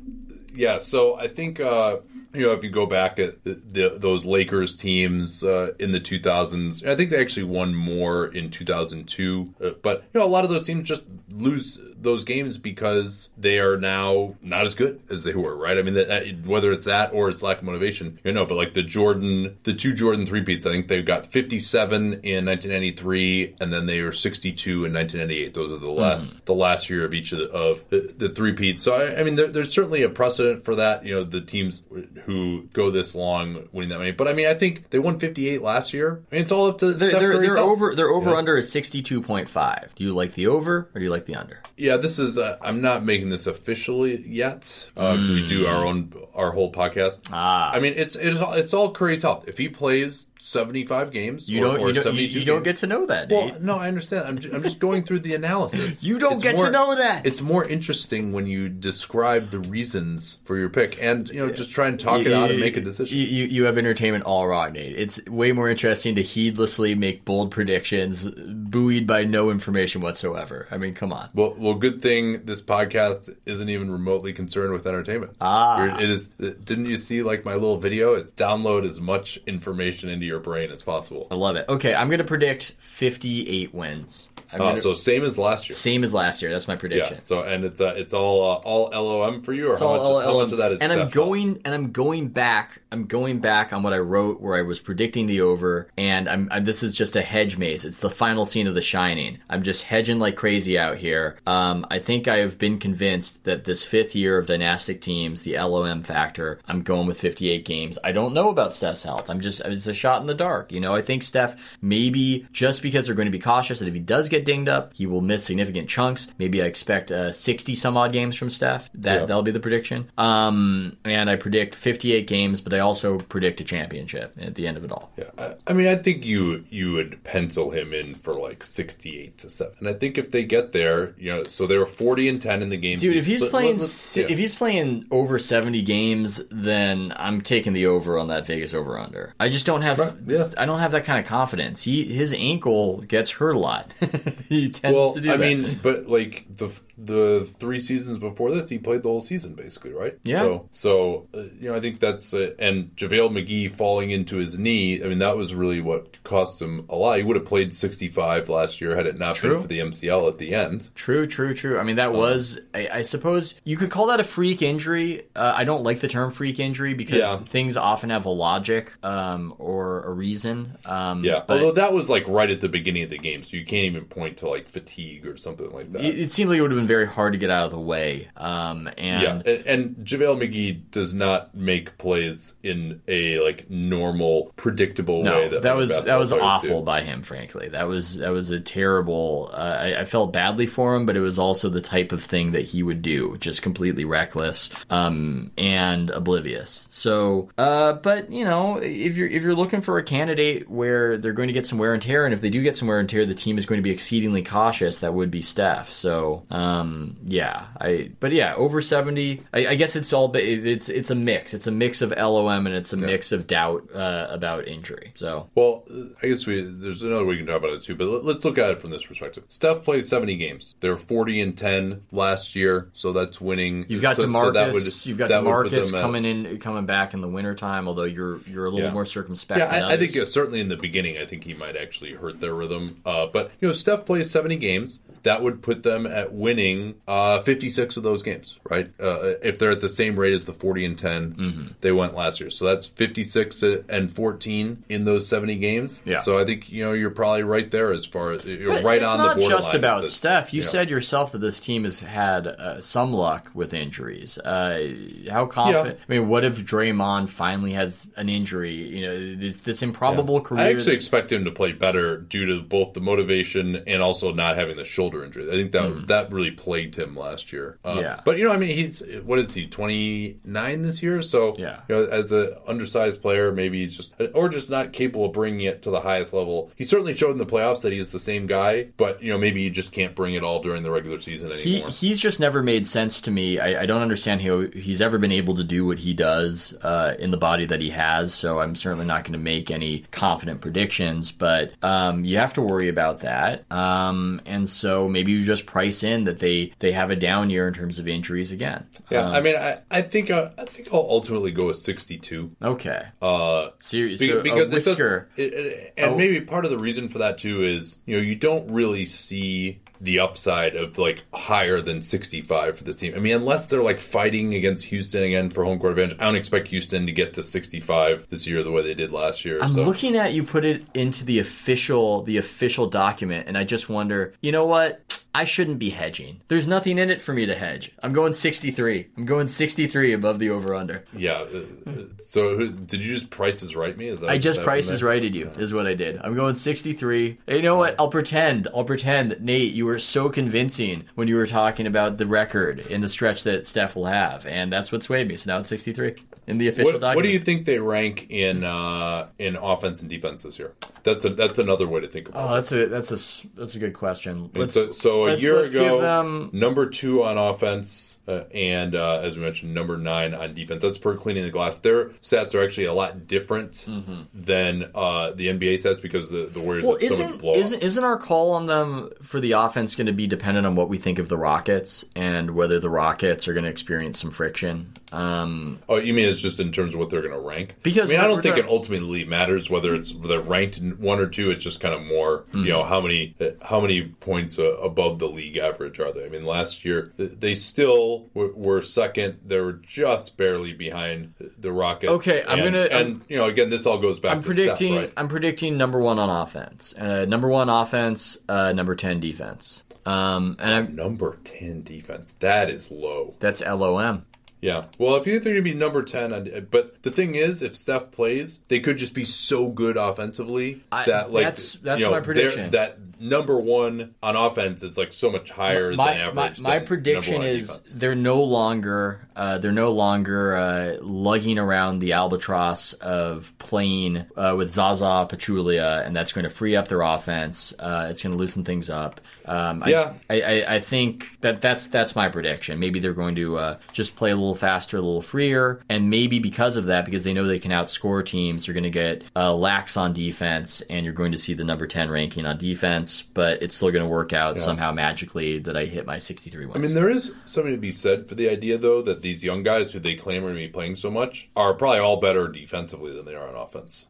yeah. 0.55 0.79
So 0.79 1.17
I 1.17 1.29
think 1.29 1.61
uh, 1.61 1.99
you 2.35 2.43
know 2.43 2.53
if 2.53 2.64
you 2.64 2.70
go 2.70 2.87
back 2.87 3.18
at 3.18 3.43
the, 3.45 3.55
the, 3.55 3.97
those 3.99 4.24
Lakers 4.24 4.76
teams 4.76 5.43
uh, 5.45 5.72
in 5.78 5.93
the 5.93 6.01
2000s, 6.01 6.87
I 6.87 6.97
think 6.97 7.11
they 7.11 7.20
actually 7.20 7.45
won 7.45 7.74
more 7.74 8.26
in 8.26 8.51
2002. 8.51 9.55
Uh, 9.61 9.70
but 9.82 10.05
you 10.12 10.20
know 10.20 10.26
a 10.26 10.28
lot 10.28 10.45
of 10.45 10.51
those 10.51 10.66
teams 10.66 10.89
just 10.89 11.05
lose 11.30 11.80
those 12.05 12.25
games 12.25 12.59
because 12.59 13.31
they 13.37 13.59
are 13.59 13.77
now 13.77 14.37
not 14.43 14.67
as 14.67 14.75
good 14.75 15.01
as 15.11 15.25
they 15.25 15.35
were. 15.35 15.57
Right? 15.57 15.77
I 15.77 15.83
mean, 15.83 15.95
that, 15.95 16.47
whether 16.47 16.73
it's 16.73 16.87
that 16.87 17.13
or 17.13 17.31
it's 17.31 17.43
lack 17.43 17.59
of 17.59 17.65
motivation, 17.65 18.21
you 18.25 18.33
know. 18.33 18.45
But 18.45 18.57
like 18.57 18.75
the 18.75 18.83
Jordan, 18.83 19.59
the 19.65 19.75
two 19.75 19.93
Jordan 19.93 20.27
three 20.27 20.43
peats, 20.43 20.67
I 20.67 20.71
think 20.71 20.89
they 20.89 21.03
got 21.03 21.27
57 21.27 21.97
in 22.23 22.45
1993, 22.47 23.57
and 23.61 23.73
then 23.73 23.87
they 23.87 24.01
were 24.03 24.13
62 24.13 24.85
in 24.85 24.93
1998. 24.93 25.55
Those 25.55 25.73
are 25.73 25.79
the 25.79 25.91
hmm. 25.91 25.99
last 25.99 26.45
the 26.47 26.55
last 26.55 26.89
year 26.89 27.05
of 27.05 27.15
each 27.15 27.33
of 27.33 27.39
the, 27.39 27.51
of 27.51 27.89
the, 27.89 28.15
the 28.17 28.29
three 28.29 28.53
peats. 28.53 28.85
So 28.85 28.95
I, 28.95 29.21
I 29.21 29.23
mean, 29.23 29.35
there, 29.35 29.49
there's 29.49 29.73
certainly 29.73 30.03
a 30.03 30.09
precedent 30.09 30.65
for 30.65 30.77
that. 30.77 31.05
You 31.05 31.17
know, 31.17 31.25
the 31.25 31.41
teams 31.41 31.85
who 32.25 32.69
go 32.73 32.91
this 32.91 33.15
long 33.15 33.69
winning 33.73 33.91
that 33.91 33.99
many. 33.99 34.13
But 34.13 34.29
I 34.29 34.33
mean, 34.33 34.47
I 34.47 34.55
think 34.55 34.91
they 34.91 34.99
won 34.99 35.19
58 35.19 35.63
last 35.63 35.93
year. 35.93 36.23
I 36.31 36.35
mean, 36.35 36.43
it's 36.43 36.53
all 36.53 36.67
up 36.67 36.79
to 36.79 36.93
They're, 36.93 37.11
they're, 37.11 37.41
they're 37.41 37.59
over. 37.59 37.95
Their 37.95 38.09
over 38.09 38.31
Yeah. 38.31 38.37
under 38.37 38.57
is 38.57 38.71
sixty 38.71 39.03
two 39.03 39.21
point 39.21 39.49
five. 39.49 39.95
Do 39.95 40.05
you 40.05 40.13
like 40.13 40.35
the 40.35 40.47
over 40.47 40.91
or 40.95 40.99
do 40.99 41.03
you 41.03 41.11
like 41.11 41.27
the 41.27 41.37
under? 41.37 41.61
Yeah, 41.77 41.93
this 41.97 42.18
is. 42.18 42.38
Uh, 42.38 42.57
I'm 42.61 42.80
not 42.80 43.05
making 43.05 43.30
this 43.30 43.47
officially 43.47 44.26
yet 44.26 44.88
because 44.95 45.30
we 45.30 45.47
do 45.47 45.66
our 45.66 45.84
own 45.84 46.12
our 46.34 46.53
whole 46.53 46.72
podcast. 46.72 47.20
Ah. 47.32 47.70
I 47.72 47.80
mean, 47.80 47.95
it's 47.97 48.16
it's 48.16 48.38
all, 48.38 48.53
it's 48.55 48.74
all 48.74 48.92
Curry's 48.92 49.22
health. 49.22 49.45
If 49.47 49.59
he 49.59 49.68
plays 49.68 50.26
75 50.55 51.11
games, 51.11 51.49
You 51.49 51.59
or, 51.59 51.69
don't. 51.69 51.81
or 51.81 51.89
you 51.89 51.95
don't. 51.95 51.97
You, 51.97 52.03
72 52.03 52.39
you 52.39 52.45
don't 52.47 52.63
get 52.63 52.79
to 52.79 52.87
know 52.87 53.05
that. 53.07 53.29
Well, 53.29 53.55
no, 53.61 53.77
I 53.77 53.89
understand. 53.89 54.27
I'm, 54.27 54.39
ju- 54.39 54.51
I'm 54.55 54.63
just 54.63 54.79
going 54.79 55.03
through 55.03 55.21
the 55.21 55.35
analysis. 55.35 56.03
You 56.15 56.19
don't 56.19 56.41
get 56.43 56.59
to 56.59 56.71
know 56.71 56.95
that. 56.95 57.27
It's 57.27 57.41
more 57.43 57.65
interesting 57.65 58.33
when 58.33 58.47
you 58.47 58.69
describe 58.69 59.51
the 59.51 59.59
reasons 59.61 60.39
for 60.45 60.57
your 60.57 60.69
pick, 60.69 61.03
and 61.03 61.29
you 61.29 61.41
know, 61.45 61.51
just 61.51 61.71
try 61.71 61.89
and 61.89 61.99
talk 61.99 62.21
it 62.21 62.33
out 62.33 62.51
and 62.51 62.61
make 62.61 62.77
a 62.77 62.81
decision. 62.81 63.19
You, 63.19 63.25
you, 63.25 63.45
you 63.47 63.65
have 63.65 63.77
entertainment 63.79 64.25
all 64.25 64.47
wrong, 64.47 64.73
Nate. 64.73 64.97
It's 64.97 65.25
way 65.27 65.53
more 65.53 65.69
interesting 65.69 66.15
to 66.15 66.23
heedlessly 66.23 66.95
make 66.95 67.25
bold 67.25 67.51
predictions, 67.51 68.25
buoyed 68.29 69.07
by 69.07 69.25
no 69.25 69.51
information 69.51 70.01
whatsoever. 70.01 70.69
I 70.71 70.79
mean, 70.79 70.95
come 70.95 71.13
on. 71.13 71.31
well, 71.35 71.55
well, 71.59 71.75
good 71.75 72.01
thing 72.01 72.45
this 72.45 72.63
podcast 72.63 73.35
isn't 73.47 73.69
even 73.69 73.91
remotely 73.91 74.33
concerned 74.33 74.73
with 74.73 74.87
entertainment. 74.87 75.37
Ah. 75.41 75.97
It 75.99 76.11
is. 76.11 76.29
Didn't 76.29 76.87
you 76.87 76.97
see 76.99 77.23
like 77.23 77.45
my 77.45 77.55
little 77.55 77.79
video? 77.79 78.15
It's 78.15 78.33
download 78.33 78.87
as 78.87 79.01
much 79.01 79.39
information 79.47 80.09
into 80.11 80.27
your 80.27 80.41
brain 80.45 80.70
as 80.70 80.82
possible. 80.82 81.26
I 81.30 81.34
love 81.34 81.57
it. 81.57 81.68
Okay, 81.68 81.95
I'm 81.95 82.09
going 82.09 82.18
to 82.18 82.24
predict 82.24 82.74
58 82.78 83.74
wins. 83.74 84.30
I'm 84.55 84.63
Uh, 84.63 84.75
so 84.77 84.95
same 84.95 85.25
as 85.25 85.37
last 85.39 85.69
year. 85.69 85.77
same 85.77 86.05
as 86.05 86.15
last 86.15 86.43
year. 86.43 86.51
That's 86.51 86.69
my 86.69 86.77
prediction. 86.77 87.15
Yeah. 87.17 87.21
So 87.21 87.43
and 87.43 87.65
it's 87.65 87.81
uh, 87.81 87.95
it's 87.97 88.13
all 88.15 88.41
uh, 88.43 88.55
all 88.57 88.91
LOM 88.93 89.41
for 89.43 89.53
you, 89.53 89.71
or 89.73 89.77
how, 89.77 89.89
much, 89.97 90.25
how 90.25 90.39
much 90.39 90.53
of 90.53 90.59
that 90.59 90.73
is 90.73 90.81
and 90.81 90.93
I'm 90.93 91.09
going 91.11 91.61
and 91.65 91.75
I'm 91.75 91.93
going 91.93 92.29
back. 92.29 92.81
I'm 92.93 93.07
going 93.07 93.41
back 93.41 93.73
on 93.73 93.83
what 93.83 93.93
I 93.93 93.99
wrote 93.99 94.41
where 94.41 94.55
I 94.57 94.63
was 94.63 94.79
predicting 94.81 95.27
the 95.27 95.41
over, 95.41 95.89
and 95.99 96.29
I'm, 96.29 96.49
I'm 96.53 96.65
this 96.65 96.83
is 96.83 96.95
just 96.95 97.17
a 97.17 97.23
hedge 97.23 97.59
maze. 97.59 97.85
It's 97.85 97.99
the 97.99 98.11
final 98.11 98.45
scene 98.45 98.67
of 98.69 98.75
The 98.75 98.83
Shining. 98.83 99.39
I'm 99.51 99.63
just 99.65 99.83
hedging 99.85 100.19
like 100.21 100.37
crazy 100.37 100.79
out 100.79 100.97
here. 100.99 101.37
Um, 101.47 101.85
I 101.91 101.99
think 101.99 102.29
I 102.29 102.37
have 102.39 102.57
been 102.59 102.79
convinced 102.79 103.45
that 103.45 103.65
this 103.65 103.83
fifth 103.83 104.15
year 104.15 104.39
of 104.39 104.47
dynastic 104.47 105.01
teams, 105.01 105.43
the 105.43 105.59
LOM 105.59 106.03
factor, 106.05 106.61
I'm 106.69 106.83
going 106.83 107.07
with 107.07 107.19
58 107.21 107.65
games. 107.65 107.99
I 108.05 108.13
don't 108.13 108.33
know 108.35 108.49
about 108.49 108.75
Steph's 108.75 109.03
health. 109.03 109.29
I'm 109.29 109.41
just 109.41 109.61
it's 109.63 109.87
a 109.89 109.95
shot 109.95 110.21
in 110.21 110.27
the 110.27 110.35
dark. 110.35 110.71
You 110.71 110.81
know, 110.81 110.95
I 110.95 111.03
think 111.03 111.23
Steph 111.25 111.79
maybe 111.83 112.47
just 112.53 112.83
because 112.83 113.07
they're 113.07 113.15
going 113.15 113.27
to 113.27 113.33
be 113.33 113.39
cautious 113.39 113.79
that 113.81 113.89
if 113.89 113.95
he 113.95 114.01
does 114.01 114.29
get 114.29 114.43
dinged 114.45 114.68
up, 114.68 114.92
he 114.95 115.07
will 115.07 115.20
miss 115.20 115.45
significant 115.45 115.88
chunks. 115.88 116.28
Maybe 116.38 116.62
I 116.62 116.66
expect 116.66 117.11
uh, 117.11 117.32
60 117.32 117.74
some 117.74 117.97
odd 117.97 118.12
games 118.12 118.36
from 118.36 118.51
Steph. 118.51 118.90
That 118.95 119.20
Yeah. 119.20 119.26
that'll 119.26 119.42
be 119.42 119.51
the 119.51 119.61
prediction. 119.61 120.11
Um, 120.18 120.97
and 121.05 121.28
I 121.30 121.36
predict 121.36 121.74
58 121.74 122.26
games, 122.26 122.61
but 122.61 122.74
I 122.74 122.80
also 122.80 123.18
predict 123.18 123.61
a 123.61 123.64
championship 123.64 124.34
at 124.40 124.55
the 124.55 124.66
end 124.66 124.76
of 124.76 124.84
it 124.84 124.92
all. 124.92 125.11
Yeah, 125.16 125.30
I, 125.38 125.55
I 125.66 125.72
mean, 125.72 125.86
I 125.88 125.97
think 125.97 126.24
you 126.24 126.64
you 126.70 126.92
would 126.92 127.22
pencil 127.24 127.70
him 127.70 127.92
in 127.92 128.14
for 128.14 128.34
like 128.34 128.62
sixty-eight 128.62 129.38
to 129.38 129.49
seven, 129.51 129.74
and 129.80 129.88
I 129.88 129.92
think 129.95 130.18
if 130.18 130.30
they 130.30 130.45
get 130.45 130.72
there, 130.72 131.14
you 131.18 131.30
know, 131.32 131.45
so 131.45 131.66
they 131.66 131.76
were 131.78 131.86
forty 131.86 132.28
and 132.28 132.40
ten 132.40 132.62
in 132.62 132.68
the 132.68 132.76
game. 132.76 132.99
Dude, 132.99 133.16
if 133.16 133.26
he's 133.26 133.45
playing 133.45 133.78
yeah. 133.78 134.26
if 134.28 134.38
he's 134.38 134.55
playing 134.55 135.07
over 135.11 135.38
70 135.38 135.82
games, 135.82 136.42
then 136.51 137.12
I'm 137.16 137.40
taking 137.40 137.72
the 137.72 137.86
over 137.86 138.18
on 138.18 138.28
that 138.28 138.47
Vegas 138.47 138.74
over 138.74 138.99
under. 138.99 139.34
I 139.40 139.49
just 139.49 139.66
don't 139.66 139.82
have 139.82 139.99
Right, 139.99 140.12
yeah. 140.26 140.49
I 140.59 140.66
don't 140.66 140.78
have 140.80 140.92
that 140.92 141.05
kind 141.05 141.18
of 141.18 141.26
confidence. 141.26 141.82
He 141.82 142.05
his 142.12 142.34
ankle 142.34 142.99
gets 143.03 143.30
hurt 143.30 143.57
a 143.57 143.59
lot. 143.59 143.92
he 144.49 144.70
tends 144.70 144.95
well, 144.95 145.12
to 145.14 145.20
do 145.20 145.32
I 145.32 145.37
that. 145.37 145.41
mean, 145.57 145.80
but 145.82 146.07
like 146.09 146.47
the 146.51 146.68
the 146.97 147.49
three 147.59 147.80
seasons 147.80 148.18
before 148.18 148.51
this, 148.53 148.68
he 148.70 148.78
played 148.78 149.03
the 149.03 149.09
whole 149.09 149.20
season 149.20 149.55
basically, 149.55 149.93
right? 149.93 150.18
Yeah. 150.22 150.41
So, 150.41 150.68
so 150.70 151.28
uh, 151.35 151.43
you 151.61 151.70
know, 151.70 151.74
I 151.76 151.80
think 151.80 152.01
that's 152.01 152.32
uh, 152.35 152.53
and 152.59 152.95
JaVale 152.97 153.30
McGee 153.30 153.70
falling 153.70 154.11
into 154.11 154.37
his 154.37 154.59
knee. 154.59 155.03
I 155.03 155.09
mean, 155.09 155.18
that 155.18 155.37
was 155.37 155.55
really 155.55 155.80
what 155.80 156.22
cost 156.24 156.62
him 156.62 156.87
a 156.89 156.95
lot. 156.97 157.18
He 157.18 157.22
would 157.24 157.37
have 157.37 157.45
played 157.47 157.74
sixty-five 157.74 158.49
last 158.49 158.80
year 158.80 158.95
had 158.97 159.07
it 159.07 159.18
not 159.18 159.37
True. 159.37 159.55
been 159.55 159.62
for 159.62 159.68
the 159.68 159.80
MCL 159.80 160.28
at 160.28 160.39
the 160.39 160.55
end. 160.55 160.89
True, 160.95 161.26
true, 161.26 161.53
true. 161.55 161.78
I 161.78 161.82
mean, 161.82 161.97
that 161.97 162.12
was, 162.12 162.59
I, 162.74 162.89
I 162.93 163.03
suppose, 163.03 163.61
you 163.64 163.76
could 163.76 163.91
call 163.91 164.07
that 164.07 164.20
a 164.20 164.24
freak 164.24 164.62
injury. 164.62 165.26
Uh, 165.35 165.53
I 165.57 165.64
don't 165.64 165.82
like 165.82 166.01
the 166.01 166.09
term 166.09 166.30
freak 166.30 166.59
injury 166.61 166.95
because 166.95 167.18
Yeah. 167.18 167.37
things 167.37 167.76
often 167.76 168.11
have 168.11 168.24
a 168.24 168.30
logic 168.30 168.93
um, 169.03 169.55
or 169.59 170.05
a 170.05 170.11
reason. 170.12 170.78
Um, 170.87 171.24
Yeah, 171.24 171.43
but 171.47 171.59
although 171.59 171.72
that 171.72 171.93
was 171.93 172.09
like 172.09 172.26
right 172.28 172.51
at 172.51 172.61
the 172.61 172.68
beginning 172.68 173.03
of 173.03 173.11
the 173.11 173.18
game, 173.18 173.43
so 173.43 173.57
you 173.57 173.64
can't 173.64 173.85
even 173.85 174.05
point 174.05 174.24
to 174.33 174.49
like 174.49 174.68
fatigue 174.68 175.27
or 175.27 175.37
something 175.37 175.70
like 175.70 175.93
that. 175.93 176.05
it, 176.05 176.18
it 176.18 176.33
seemed 176.33 176.51
like 176.51 176.59
it 176.59 176.62
would 176.62 176.70
have 176.70 176.79
been 176.79 176.87
very 176.87 177.07
hard 177.07 177.33
to 177.33 177.39
get 177.39 177.51
out 177.51 177.64
of 177.64 177.70
the 177.70 177.81
way. 177.81 178.29
Um, 178.37 178.89
and 178.99 179.22
Yeah, 179.22 179.53
and, 179.53 179.66
and 179.66 179.97
JaVale 180.07 180.39
McGee 180.39 180.91
does 180.91 181.14
not 181.14 181.55
make 181.55 181.97
plays 181.99 182.57
in 182.62 183.03
a 183.09 183.39
like 183.41 183.70
normal, 183.70 184.53
predictable 184.57 185.22
way. 185.22 185.49
That, 185.49 185.62
that 185.62 185.77
was 185.77 186.05
that 186.05 186.16
was 186.16 186.33
awful 186.33 186.81
do. 186.81 186.85
by 186.85 187.03
him. 187.03 187.22
Frankly, 187.22 187.68
that 187.68 187.87
was 187.89 188.18
that 188.18 188.31
was 188.31 188.51
a 188.51 188.61
terrible. 188.61 189.51
Uh, 189.53 189.57
I, 189.57 190.01
I 190.01 190.05
felt 190.05 190.33
badly 190.33 190.66
for 190.66 190.95
him, 190.95 191.07
but 191.07 191.16
it 191.16 191.20
was 191.20 191.39
also 191.39 191.68
the 191.68 191.81
type 191.81 192.12
of 192.12 192.22
thing 192.22 192.53
that 192.53 192.62
he 192.62 192.83
would 192.83 193.03
do, 193.03 193.37
just 193.39 193.62
completely 193.62 194.05
reckless 194.05 194.70
um, 194.91 195.51
and 195.57 196.11
oblivious. 196.11 196.87
So, 196.91 197.51
uh, 197.59 197.95
but 197.95 198.33
you 198.33 198.45
know, 198.45 198.79
if 198.79 199.16
you're 199.16 199.29
if 199.29 199.43
you're 199.43 199.55
looking 199.55 199.81
for 199.81 199.99
a 199.99 200.03
candidate 200.03 200.68
where 200.68 201.16
they're 201.16 201.33
going 201.33 201.49
to 201.49 201.53
get 201.53 201.66
some 201.66 201.79
wear 201.79 201.93
and 201.93 202.03
tear, 202.03 202.25
and 202.25 202.35
if 202.35 202.41
they 202.41 202.51
do 202.51 202.62
get 202.62 202.77
some 202.77 202.89
wear 202.89 202.99
and 202.99 203.09
tear, 203.09 203.27
the 203.27 203.35
team 203.35 203.59
is 203.59 203.66
going 203.66 203.79
to 203.79 203.83
be 203.83 203.91
exceedingly 204.05 204.43
cautious. 204.43 204.99
That 204.99 205.15
would 205.15 205.31
be 205.31 205.41
Steph. 205.41 205.91
So, 205.91 206.45
um, 206.51 207.17
yeah, 207.25 207.67
I. 207.81 208.11
But 208.21 208.33
yeah, 208.33 208.55
over 208.55 208.83
seventy. 208.83 209.43
I, 209.55 209.69
I 209.69 209.75
guess 209.77 209.97
it's 209.97 210.13
all. 210.13 210.31
It's 210.37 210.91
it's 210.91 211.11
a 211.11 211.15
mix. 211.15 211.55
It's 211.55 211.67
a 211.67 211.71
mix 211.71 212.03
of 212.03 212.11
LOM 212.11 212.67
and 212.67 212.77
it's 212.77 212.93
a 212.93 212.99
mix 212.99 213.33
of 213.33 213.47
doubt 213.47 213.89
uh, 213.95 214.27
about 214.29 214.69
injury. 214.69 215.13
So. 215.15 215.49
Well, 215.55 215.85
I 216.23 216.29
guess 216.29 216.47
we 216.47 216.63
there's 216.63 217.03
another 217.03 217.25
way 217.25 217.31
we 217.31 217.37
can 217.39 217.47
talk 217.47 217.57
about 217.57 217.71
it 217.71 217.83
too, 217.83 217.97
but 217.97 218.07
let, 218.09 218.25
let's 218.27 218.45
look 218.45 218.59
at 218.59 218.71
it 218.73 218.79
from 218.79 218.91
this 218.91 219.07
perspective. 219.07 219.45
Steph 219.49 219.83
plays 219.85 220.07
70 220.09 220.37
games. 220.37 220.75
They're 220.81 220.97
40 220.97 221.41
and 221.41 221.57
10 221.57 222.03
last 222.13 222.55
year, 222.55 222.89
so 222.93 223.13
that's 223.13 223.41
winning. 223.41 223.87
You've 223.89 224.03
got 224.03 224.17
so, 224.17 224.27
Demarcus. 224.27 224.73
so 224.73 224.73
would- 224.73 225.07
you've 225.07 225.19
got 225.19 225.29
that 225.31 225.45
would 225.45 225.71
put 225.71 225.73
Demarcus 225.73 225.95
at- 225.95 226.01
coming 226.03 226.25
in, 226.27 226.59
coming 226.59 226.85
back 226.85 227.15
in 227.15 227.23
the 227.23 227.29
wintertime. 227.29 227.89
Although 227.89 228.05
you're 228.05 228.39
you're 228.47 228.67
a 228.67 228.71
little 228.71 228.89
Yeah. 228.89 228.93
more 228.93 229.07
circumspect. 229.07 229.61
Yeah, 229.61 229.87
I, 229.87 229.93
I 229.93 229.97
think 229.97 230.15
uh, 230.17 230.25
certainly 230.27 230.61
in 230.61 230.69
the 230.69 230.77
beginning, 230.77 231.17
I 231.17 231.25
think 231.25 231.45
he 231.45 231.55
might 231.55 231.77
actually 231.77 232.13
hurt 232.13 232.41
their 232.41 232.55
rhythm. 232.55 233.01
Uh, 233.07 233.27
but 233.27 233.51
you 233.61 233.69
know, 233.69 233.73
Steph 233.73 233.93
plays 234.03 234.30
seventy 234.30 234.57
games. 234.57 235.01
That 235.25 235.43
would 235.43 235.61
put 235.62 235.83
them 235.83 236.07
at 236.07 236.33
winning 236.33 236.95
uh, 237.09 237.41
fifty-six 237.41 237.97
of 237.97 238.03
those 238.03 238.22
games, 238.22 238.59
right? 238.68 238.91
Uh, 239.01 239.35
if 239.43 239.59
they're 239.59 239.70
at 239.72 239.81
the 239.81 239.89
same 239.89 240.16
rate 240.18 240.33
as 240.35 240.45
the 240.45 240.53
forty 240.53 240.85
and 240.85 240.97
10 240.99 241.35
Mm-hmm. 241.35 241.66
they 241.81 241.93
went 241.93 242.14
last 242.14 242.41
year, 242.41 242.51
so 242.51 242.64
that's 242.66 242.87
fifty-six 242.87 243.62
and 243.62 244.11
fourteen 244.11 244.85
in 244.89 245.05
those 245.05 245.27
seventy 245.27 245.57
games. 245.57 246.01
Yeah. 246.05 246.20
So 246.22 246.39
I 246.39 246.45
think 246.45 246.70
you 246.70 246.85
know 246.85 246.93
you're 246.93 247.11
probably 247.11 247.43
right 247.43 247.70
there 247.70 247.93
as 247.93 248.07
far 248.07 248.33
as 248.33 248.45
you're 248.45 248.75
But 248.75 248.85
right 248.85 249.03
on 249.03 249.18
the 249.18 249.25
borderline. 249.35 249.51
just 249.51 249.75
about 249.75 250.07
Steph. 250.07 250.53
You 250.53 250.61
know. 250.61 250.66
said 250.66 250.91
yourself 250.91 251.33
that 251.33 251.39
this 251.39 251.59
team 251.61 251.85
has 251.85 252.01
had 252.01 252.47
uh, 252.47 252.81
some 252.81 253.12
luck 253.12 253.51
with 253.55 253.75
injuries. 253.75 254.39
Uh, 254.39 254.95
how 255.31 255.47
confident? 255.47 255.99
I 256.09 256.12
mean, 256.12 256.29
what 256.29 256.45
if 256.45 256.59
Draymond 256.64 257.29
finally 257.31 257.72
has 257.72 258.07
an 258.16 258.29
injury? 258.29 258.75
You 258.75 259.07
know, 259.07 259.37
this, 259.37 259.59
this 259.61 259.83
improbable 259.83 260.41
career. 260.41 260.61
I 260.64 260.68
actually 260.70 260.97
expect 260.97 261.33
him 261.33 261.45
to 261.45 261.51
play 261.51 261.72
better 261.72 262.18
due 262.18 262.47
to 262.47 262.61
both 262.62 262.93
the 262.93 263.01
motivation 263.01 263.77
and 263.87 264.03
also 264.03 264.33
not 264.33 264.57
having 264.57 264.77
the 264.77 264.85
shoulder 264.85 265.14
shoulder 265.15 265.25
injury. 265.25 265.49
I 265.51 265.55
think 265.55 265.73
that 265.73 266.09
that 266.09 266.33
really 266.33 266.51
plagued 266.51 266.97
him 266.97 267.17
last 267.17 267.53
year. 267.53 267.79
Uh. 267.85 268.01
Yeah. 268.01 268.21
but 268.25 268.39
you 268.39 268.45
know, 268.45 268.53
I 268.53 268.57
mean, 268.57 268.75
he's 268.77 269.03
what 269.25 269.39
is 269.39 269.55
he 269.55 269.67
twenty 269.67 270.39
nine 270.45 270.83
this 270.83 271.03
year? 271.03 271.23
So 271.23 271.55
Yeah. 271.59 271.81
you 271.89 271.95
know, 271.95 272.05
as 272.05 272.33
an 272.33 272.55
undersized 272.67 273.23
player, 273.23 273.53
maybe 273.53 273.81
he's 273.81 273.97
just 273.97 274.12
or 274.35 274.49
just 274.49 274.71
not 274.71 274.93
capable 274.93 275.27
of 275.27 275.33
bringing 275.33 275.61
it 275.67 275.83
to 275.83 275.91
the 275.91 276.01
highest 276.01 276.33
level. 276.33 276.71
He 276.77 276.85
certainly 276.85 277.15
showed 277.17 277.31
in 277.33 277.39
the 277.39 277.47
playoffs 277.47 277.83
that 277.83 277.93
he's 277.93 278.12
the 278.12 278.19
same 278.19 278.47
guy, 278.47 278.89
but 278.97 279.23
you 279.23 279.33
know, 279.33 279.39
maybe 279.39 279.62
he 279.62 279.71
just 279.71 279.93
can't 279.93 280.15
bring 280.15 280.35
it 280.35 280.43
all 280.43 280.61
during 280.61 280.83
the 280.83 280.91
regular 280.91 281.21
season 281.21 281.51
He, 281.59 281.81
he's 281.83 282.21
just 282.21 282.41
never 282.41 282.62
made 282.62 282.87
sense 282.87 283.21
to 283.23 283.31
me. 283.31 283.59
I, 283.59 283.83
I 283.83 283.87
don't 283.87 284.03
understand 284.03 284.43
how 284.43 284.67
he's 284.75 285.01
ever 285.01 285.19
been 285.19 285.33
able 285.33 285.55
to 285.55 285.65
do 285.65 285.87
what 285.87 285.99
he 285.99 286.15
does 286.15 286.75
uh, 286.83 287.15
in 287.19 287.31
the 287.31 287.37
body 287.37 287.67
that 287.67 287.81
he 287.81 287.91
has. 287.91 288.35
So 288.35 288.61
I'm 288.61 288.75
certainly 288.75 289.07
not 289.07 289.25
going 289.25 289.33
to 289.35 289.39
make 289.39 289.71
any 289.71 290.05
confident 290.11 290.61
predictions. 290.61 291.33
But 291.33 291.73
um, 291.83 292.25
you 292.25 292.39
have 292.39 292.55
to 292.55 292.62
worry 292.62 292.89
about 292.89 293.21
that. 293.21 293.71
Um, 293.71 294.41
and 294.47 294.69
so 294.69 295.04
maybe 295.09 295.33
you 295.33 295.43
just 295.43 295.67
price 295.67 296.03
in 296.03 296.25
that 296.25 296.39
they 296.39 296.73
they 296.79 296.93
have 296.93 297.11
a 297.11 297.17
down 297.17 297.51
year 297.51 297.69
in 297.69 297.75
terms 297.75 297.99
of 297.99 298.09
injuries 298.09 298.53
again. 298.53 298.87
yeah, 299.11 299.29
I 299.29 299.41
mean, 299.41 299.57
I, 299.57 299.81
I 299.91 300.03
think 300.03 300.31
uh, 300.31 300.51
I 300.59 300.65
think 300.65 300.89
I'll 300.93 301.07
ultimately 301.09 301.51
go 301.51 301.67
with 301.67 301.77
sixty 301.77 302.19
two. 302.19 302.53
Okay. 302.63 303.03
Uh, 303.23 303.69
So, 303.81 303.97
you- 303.97 304.19
Be- 304.19 304.29
so 304.29 304.43
because 304.43 304.73
a 304.73 304.77
whisker. 304.77 305.29
it- 305.37 305.55
it- 305.55 305.95
and 305.97 306.13
Oh. 306.15 306.17
maybe 306.19 306.41
part 306.41 306.65
of 306.65 306.71
the 306.71 306.79
reason 306.79 307.09
for 307.09 307.19
that 307.19 307.39
too 307.39 307.63
is 307.65 307.99
you 308.07 308.17
know 308.17 308.23
you 308.23 308.35
don't 308.37 308.71
really 308.71 309.05
see 309.07 309.81
the 310.01 310.18
upside 310.18 310.76
of 310.76 310.99
like 310.99 311.24
higher 311.32 311.80
than 311.80 312.03
65 312.03 312.78
for 312.78 312.84
this 312.84 312.97
team. 312.97 313.14
I 313.14 313.18
mean, 313.18 313.34
unless 313.34 313.66
they're 313.66 313.82
like 313.82 314.01
fighting 314.01 314.55
against 314.55 314.86
Houston 314.86 315.22
again 315.22 315.51
for 315.51 315.64
home 315.64 315.78
court 315.78 315.92
advantage, 315.92 316.18
I 316.20 316.24
don't 316.24 316.36
expect 316.36 316.68
Houston 316.68 317.07
to 317.07 317.12
get 317.12 317.34
to 317.34 317.42
65 317.42 318.28
this 318.28 318.47
year 318.47 318.62
the 318.62 318.70
way 318.70 318.82
they 318.82 318.95
did 318.95 319.12
last 319.12 319.45
year. 319.45 319.61
I'm 319.61 319.72
so 319.72 319.84
looking 319.84 320.16
at 320.16 320.32
you 320.32 320.42
put 320.42 320.64
it 320.64 320.84
into 320.95 321.24
the 321.24 321.38
official 321.38 322.22
the 322.22 322.36
official 322.36 322.88
document, 322.88 323.49
and 323.49 323.57
I 323.57 323.64
just 323.64 323.88
wonder, 323.88 324.34
you 324.40 324.53
know 324.53 324.66
what? 324.66 325.24
I 325.35 325.45
shouldn't 325.45 325.80
be 325.80 325.91
hedging. 325.91 326.41
There's 326.47 326.68
nothing 326.68 326.97
in 326.99 327.11
it 327.11 327.20
for 327.20 327.32
me 327.32 327.45
to 327.47 327.55
hedge. 327.57 327.91
I'm 328.03 328.12
going 328.12 328.32
63. 328.32 329.09
I'm 329.16 329.24
going 329.26 329.49
63 329.49 330.12
above 330.12 330.39
the 330.39 330.51
over 330.51 330.74
under. 330.74 331.05
yeah. 331.12 331.45
uh, 331.53 331.91
uh, 331.91 331.93
So 332.22 332.68
did 332.68 333.01
you 333.01 333.14
just 333.14 333.30
prices 333.30 333.74
right 333.74 333.97
me? 333.97 334.09
Is 334.09 334.20
that 334.20 334.30
I 334.30 334.39
just 334.39 334.61
prices 334.61 335.03
righted 335.03 335.35
you, 335.35 335.51
is 335.59 335.74
what 335.74 335.87
I 335.87 335.95
did. 335.95 336.20
I'm 336.22 336.35
going 336.35 336.55
63. 336.55 337.39
You 337.49 337.62
know 337.62 337.76
what? 337.76 337.97
I'll 337.99 338.09
pretend. 338.09 338.68
I'll 338.74 338.85
pretend 338.85 339.32
that 339.32 339.43
Nate, 339.43 339.72
you 339.74 339.87
were 339.87 339.99
so 339.99 340.28
convincing 340.28 341.05
when 341.16 341.26
you 341.26 341.35
were 341.37 341.47
talking 341.47 341.87
about 341.87 342.16
the 342.18 342.26
record 342.26 342.78
in 342.78 343.01
the 343.01 343.09
stretch 343.09 343.43
that 343.43 343.66
Steph 343.66 343.97
will 343.97 344.07
have, 344.07 344.47
and 344.47 344.72
that's 344.72 344.93
what 344.93 345.03
swayed 345.03 345.26
me. 345.26 345.37
So 345.37 345.51
now 345.51 345.59
it's 345.59 345.68
63 345.68 346.14
in 346.47 346.59
the 346.59 346.68
official 346.68 346.92
What, 346.92 347.01
document. 347.01 347.16
what 347.16 347.22
do 347.24 347.30
you 347.30 347.38
think 347.38 347.64
they 347.64 347.78
rank 347.78 348.26
in 348.30 348.64
uh, 348.64 349.28
in 349.38 349.57
offense 349.57 350.01
and 350.01 350.11
defense 350.11 350.42
this 350.42 350.59
year? 350.59 350.74
That's 351.03 351.24
a 351.24 351.30
that's 351.30 351.59
another 351.59 351.86
way 351.86 352.01
to 352.01 352.09
think 352.09 352.28
about 352.28 352.38
it. 352.38 352.42
Oh, 352.49 352.53
it. 352.53 352.55
that's 352.57 352.72
a 352.72 352.86
that's 352.86 353.11
a 353.45 353.49
that's 353.57 353.74
a 353.76 353.78
good 353.78 353.95
question. 353.95 354.51
Let's, 354.55 354.74
so, 354.74 354.90
so 354.90 355.24
a 355.24 355.30
let's- 355.30 355.42
year 355.42 355.57
let's 355.57 355.74
ago, 355.74 356.01
them 356.01 356.51
number 356.53 356.88
two 356.88 357.22
on 357.24 357.38
offense, 357.38 358.14
uh, 358.27 358.45
and 358.55 358.95
uh, 358.95 359.20
as 359.22 359.37
we 359.37 359.43
mentioned, 359.43 359.75
number 359.75 359.97
nine 359.97 360.35
on 360.35 360.55
defense. 360.55 360.83
That's 360.83 360.99
per 360.99 361.14
cleaning 361.16 361.43
the 361.45 361.51
glass. 361.51 361.79
Their 361.79 362.07
stats 362.22 362.55
are 362.55 362.64
actually 362.64 362.87
a 362.87 362.95
lot 362.95 363.27
different 363.27 363.87
than 364.35 364.91
uh, 364.95 365.33
the 365.33 365.49
NBA 365.49 365.75
stats 365.75 366.01
because 366.01 366.31
the, 366.31 366.47
the 366.47 366.61
Warriors 366.61 366.85
Well, 366.87 366.95
have 366.95 367.03
isn't 367.03 367.43
many 367.43 367.59
isn't 367.59 367.83
isn't 367.83 368.05
our 368.05 368.16
call 368.16 368.53
on 368.53 368.66
them 368.66 369.11
for 369.22 369.41
the 369.41 369.53
offense 369.53 369.95
going 369.95 370.07
to 370.07 370.12
be 370.12 370.27
dependent 370.27 370.66
on 370.66 370.75
what 370.75 370.89
we 370.89 370.99
think 370.99 371.18
of 371.18 371.29
the 371.29 371.37
Rockets 371.39 372.05
and 372.16 372.53
whether 372.53 372.81
the 372.81 372.91
Rockets 372.91 373.47
are 373.49 373.53
going 373.53 373.64
to 373.64 373.70
experience 373.70 374.20
some 374.20 374.31
friction? 374.31 374.93
Um, 375.12 375.79
oh, 375.89 375.97
you 375.97 376.12
mean 376.12 376.29
it's 376.29 376.41
just 376.41 376.59
in 376.61 376.72
terms 376.72 376.95
of 376.95 377.01
what 377.01 377.11
they're 377.11 377.22
going 377.22 377.33
to 377.35 377.39
rank? 377.39 377.77
Because 377.83 378.11
I 378.11 378.14
mean, 378.14 378.20
I 378.20 378.27
don't 378.27 378.43
think 378.43 378.57
not- 378.57 378.64
it 378.64 378.70
ultimately 378.70 379.25
matters 379.25 379.70
whether 379.70 379.95
it's 379.95 380.12
they're 380.12 380.41
ranked 380.41 380.81
one 380.99 381.20
or 381.20 381.27
two. 381.27 381.51
It's 381.51 381.62
just 381.62 381.81
kind 381.81 381.95
of 381.95 382.03
more, 382.05 382.45
Hmm. 382.53 382.64
you 382.64 382.70
know, 382.70 382.83
how 382.85 383.01
many 383.01 383.35
how 383.62 383.81
many 383.81 384.03
points 384.03 384.59
uh, 384.59 384.77
above 384.79 385.18
the 385.18 385.29
league 385.29 385.57
average 385.57 386.01
are 386.01 386.12
they? 386.12 386.25
I 386.25 386.29
mean, 386.29 386.45
last 386.45 386.85
year 386.85 387.12
they 387.16 387.55
still 387.55 388.14
were, 388.35 388.53
were 388.55 388.83
second. 388.83 389.41
They 389.47 389.59
were 389.61 389.73
just 389.75 390.37
barely 390.37 390.73
behind 390.73 391.35
the 391.59 391.73
Rockets. 391.73 392.12
Okay, 392.12 392.43
I'm 392.47 392.61
And- 392.61 392.75
gonna- 392.75 392.89
and 392.91 393.21
you 393.29 393.37
know, 393.39 393.47
again, 393.47 393.71
this 393.71 393.87
all 393.87 393.99
goes 393.99 394.21
back 394.21 394.33
I'm 394.33 394.41
to 394.43 394.47
predicting 394.47 394.93
Steph, 394.93 395.03
right? 395.05 395.12
I'm 395.17 395.29
predicting 395.29 395.77
number 395.77 395.99
one 396.01 396.19
on 396.19 396.29
offense, 396.31 396.95
uh, 396.99 397.25
number 397.27 397.49
one 397.49 397.69
offense, 397.69 398.39
uh, 398.49 398.73
number 398.73 398.95
ten 398.95 399.21
defense, 399.21 399.83
um, 400.07 400.57
and 400.59 400.75
I'm, 400.75 400.95
Number 400.97 401.39
ten 401.45 401.83
defense. 401.83 402.33
That 402.41 402.71
is 402.71 402.91
low. 402.91 403.35
that's 403.41 403.62
LOM. 403.62 404.25
Yeah. 404.61 404.85
Well, 404.99 405.17
if 405.17 405.27
you 405.27 405.39
think 405.41 405.57
to 405.57 405.61
be 405.62 405.75
number 405.75 406.03
10, 406.03 406.33
I'd- 406.33 406.61
but 406.71 407.03
the 407.03 407.11
thing 407.11 407.35
is, 407.35 407.61
if 407.61 407.77
Steph 407.77 408.11
plays, 408.12 408.61
they 408.69 408.81
could 408.81 408.97
just 408.97 409.12
be 409.12 409.27
so 409.27 409.69
good 409.69 409.99
offensively 409.99 410.81
I- 410.91 411.05
that, 411.05 411.31
like, 411.35 411.43
that's- 411.45 411.77
that's 411.83 412.01
you 412.01 412.07
know, 412.07 412.12
my 412.12 412.21
prediction. 412.21 412.71
That 412.71 413.04
number 413.21 413.59
one 413.59 414.15
on 414.23 414.37
offense 414.37 414.83
is, 414.83 414.97
like, 414.99 415.12
so 415.12 415.31
much 415.31 415.51
higher 415.51 415.93
my, 415.93 416.15
than 416.15 416.35
my, 416.35 416.43
average. 416.43 416.61
my 416.61 416.79
than 416.79 416.87
prediction 416.87 417.35
number 417.35 417.47
one 417.47 417.55
on 417.55 417.57
is 417.57 417.67
defense. 417.69 417.93
they're 417.95 418.15
no 418.15 418.43
longer 418.43 419.29
uh, 419.37 419.59
they're 419.59 419.72
no 419.72 419.91
longer 419.93 420.57
uh, 420.57 420.97
lugging 421.01 421.59
around 421.59 421.99
the 422.01 422.12
albatross 422.12 422.93
of 422.95 423.53
playing 423.59 424.24
uh, 424.37 424.55
with 424.57 424.70
Zaza 424.70 425.26
Pachulia, 425.30 426.05
and 426.07 426.14
that's 426.14 426.32
going 426.32 426.45
to 426.45 426.49
free 426.51 426.76
up 426.76 426.89
their 426.89 427.01
offense. 427.03 427.74
Uh, 427.78 428.09
it's 428.11 428.22
going 428.22 428.32
to 428.32 428.39
loosen 428.39 428.64
things 428.64 428.91
up. 428.91 429.20
Um, 429.45 429.82
I- 429.82 429.89
Yeah. 429.91 430.12
I, 430.30 430.41
I, 430.41 430.74
I 430.76 430.80
think 430.80 431.39
that 431.41 431.61
that's 431.61 431.89
that's 431.89 432.16
my 432.16 432.28
prediction. 432.28 432.78
Maybe 432.78 433.01
they're 433.01 433.12
going 433.12 433.35
to 433.37 433.57
uh, 433.59 433.78
just 433.93 434.16
play 434.16 434.30
a 434.30 434.35
little 434.37 434.55
faster, 434.55 434.97
a 434.97 435.01
little 435.01 435.20
freer, 435.22 435.80
and 435.89 436.11
maybe 436.11 436.39
because 436.39 436.76
of 436.76 436.87
that, 436.87 437.05
because 437.05 437.24
they 437.24 437.32
know 437.32 437.47
they 437.47 437.59
can 437.59 437.70
outscore 437.70 438.24
teams, 438.24 438.66
you're 438.66 438.74
going 438.74 438.85
to 438.85 438.91
get 438.91 439.24
uh, 439.37 439.55
lax 439.55 439.97
on 439.97 440.12
defense, 440.12 440.80
and 440.82 441.05
you're 441.05 441.14
going 441.14 441.32
to 441.32 441.39
see 441.39 441.55
the 441.55 441.64
number 441.64 441.87
ten 441.87 442.11
ranking 442.11 442.47
on 442.47 442.57
defense. 442.59 443.22
But 443.22 443.62
it's 443.62 443.74
still 443.74 443.91
going 443.91 444.05
to 444.05 444.09
work 444.09 444.32
out 444.32 444.59
somehow 444.59 444.93
magically 444.93 445.59
that 445.61 445.76
I 445.76 445.85
hit 445.87 446.07
my 446.07 446.18
63 446.18 446.66
wins. 446.66 446.76
I 446.76 446.78
mean, 446.80 446.95
there 446.95 447.09
is 447.11 447.32
something 447.45 447.72
to 447.72 447.78
be 447.80 447.91
said 447.93 448.28
for 448.28 448.35
the 448.35 448.49
idea, 448.49 448.78
though, 448.78 449.03
that 449.03 449.20
these 449.25 449.43
young 449.43 449.64
guys 449.64 449.93
who 449.93 449.99
they 449.99 450.14
claim 450.14 450.45
are 450.45 450.49
going 450.49 450.55
to 450.55 450.66
be 450.68 450.72
playing 450.72 450.95
so 450.95 451.11
much 451.11 451.49
are 451.57 451.75
probably 451.75 451.99
all 451.99 452.18
better 452.18 452.47
defensively 452.47 453.12
than 453.12 453.25
they 453.25 453.35
are 453.35 453.49
on 453.49 453.57
offense. 453.57 454.07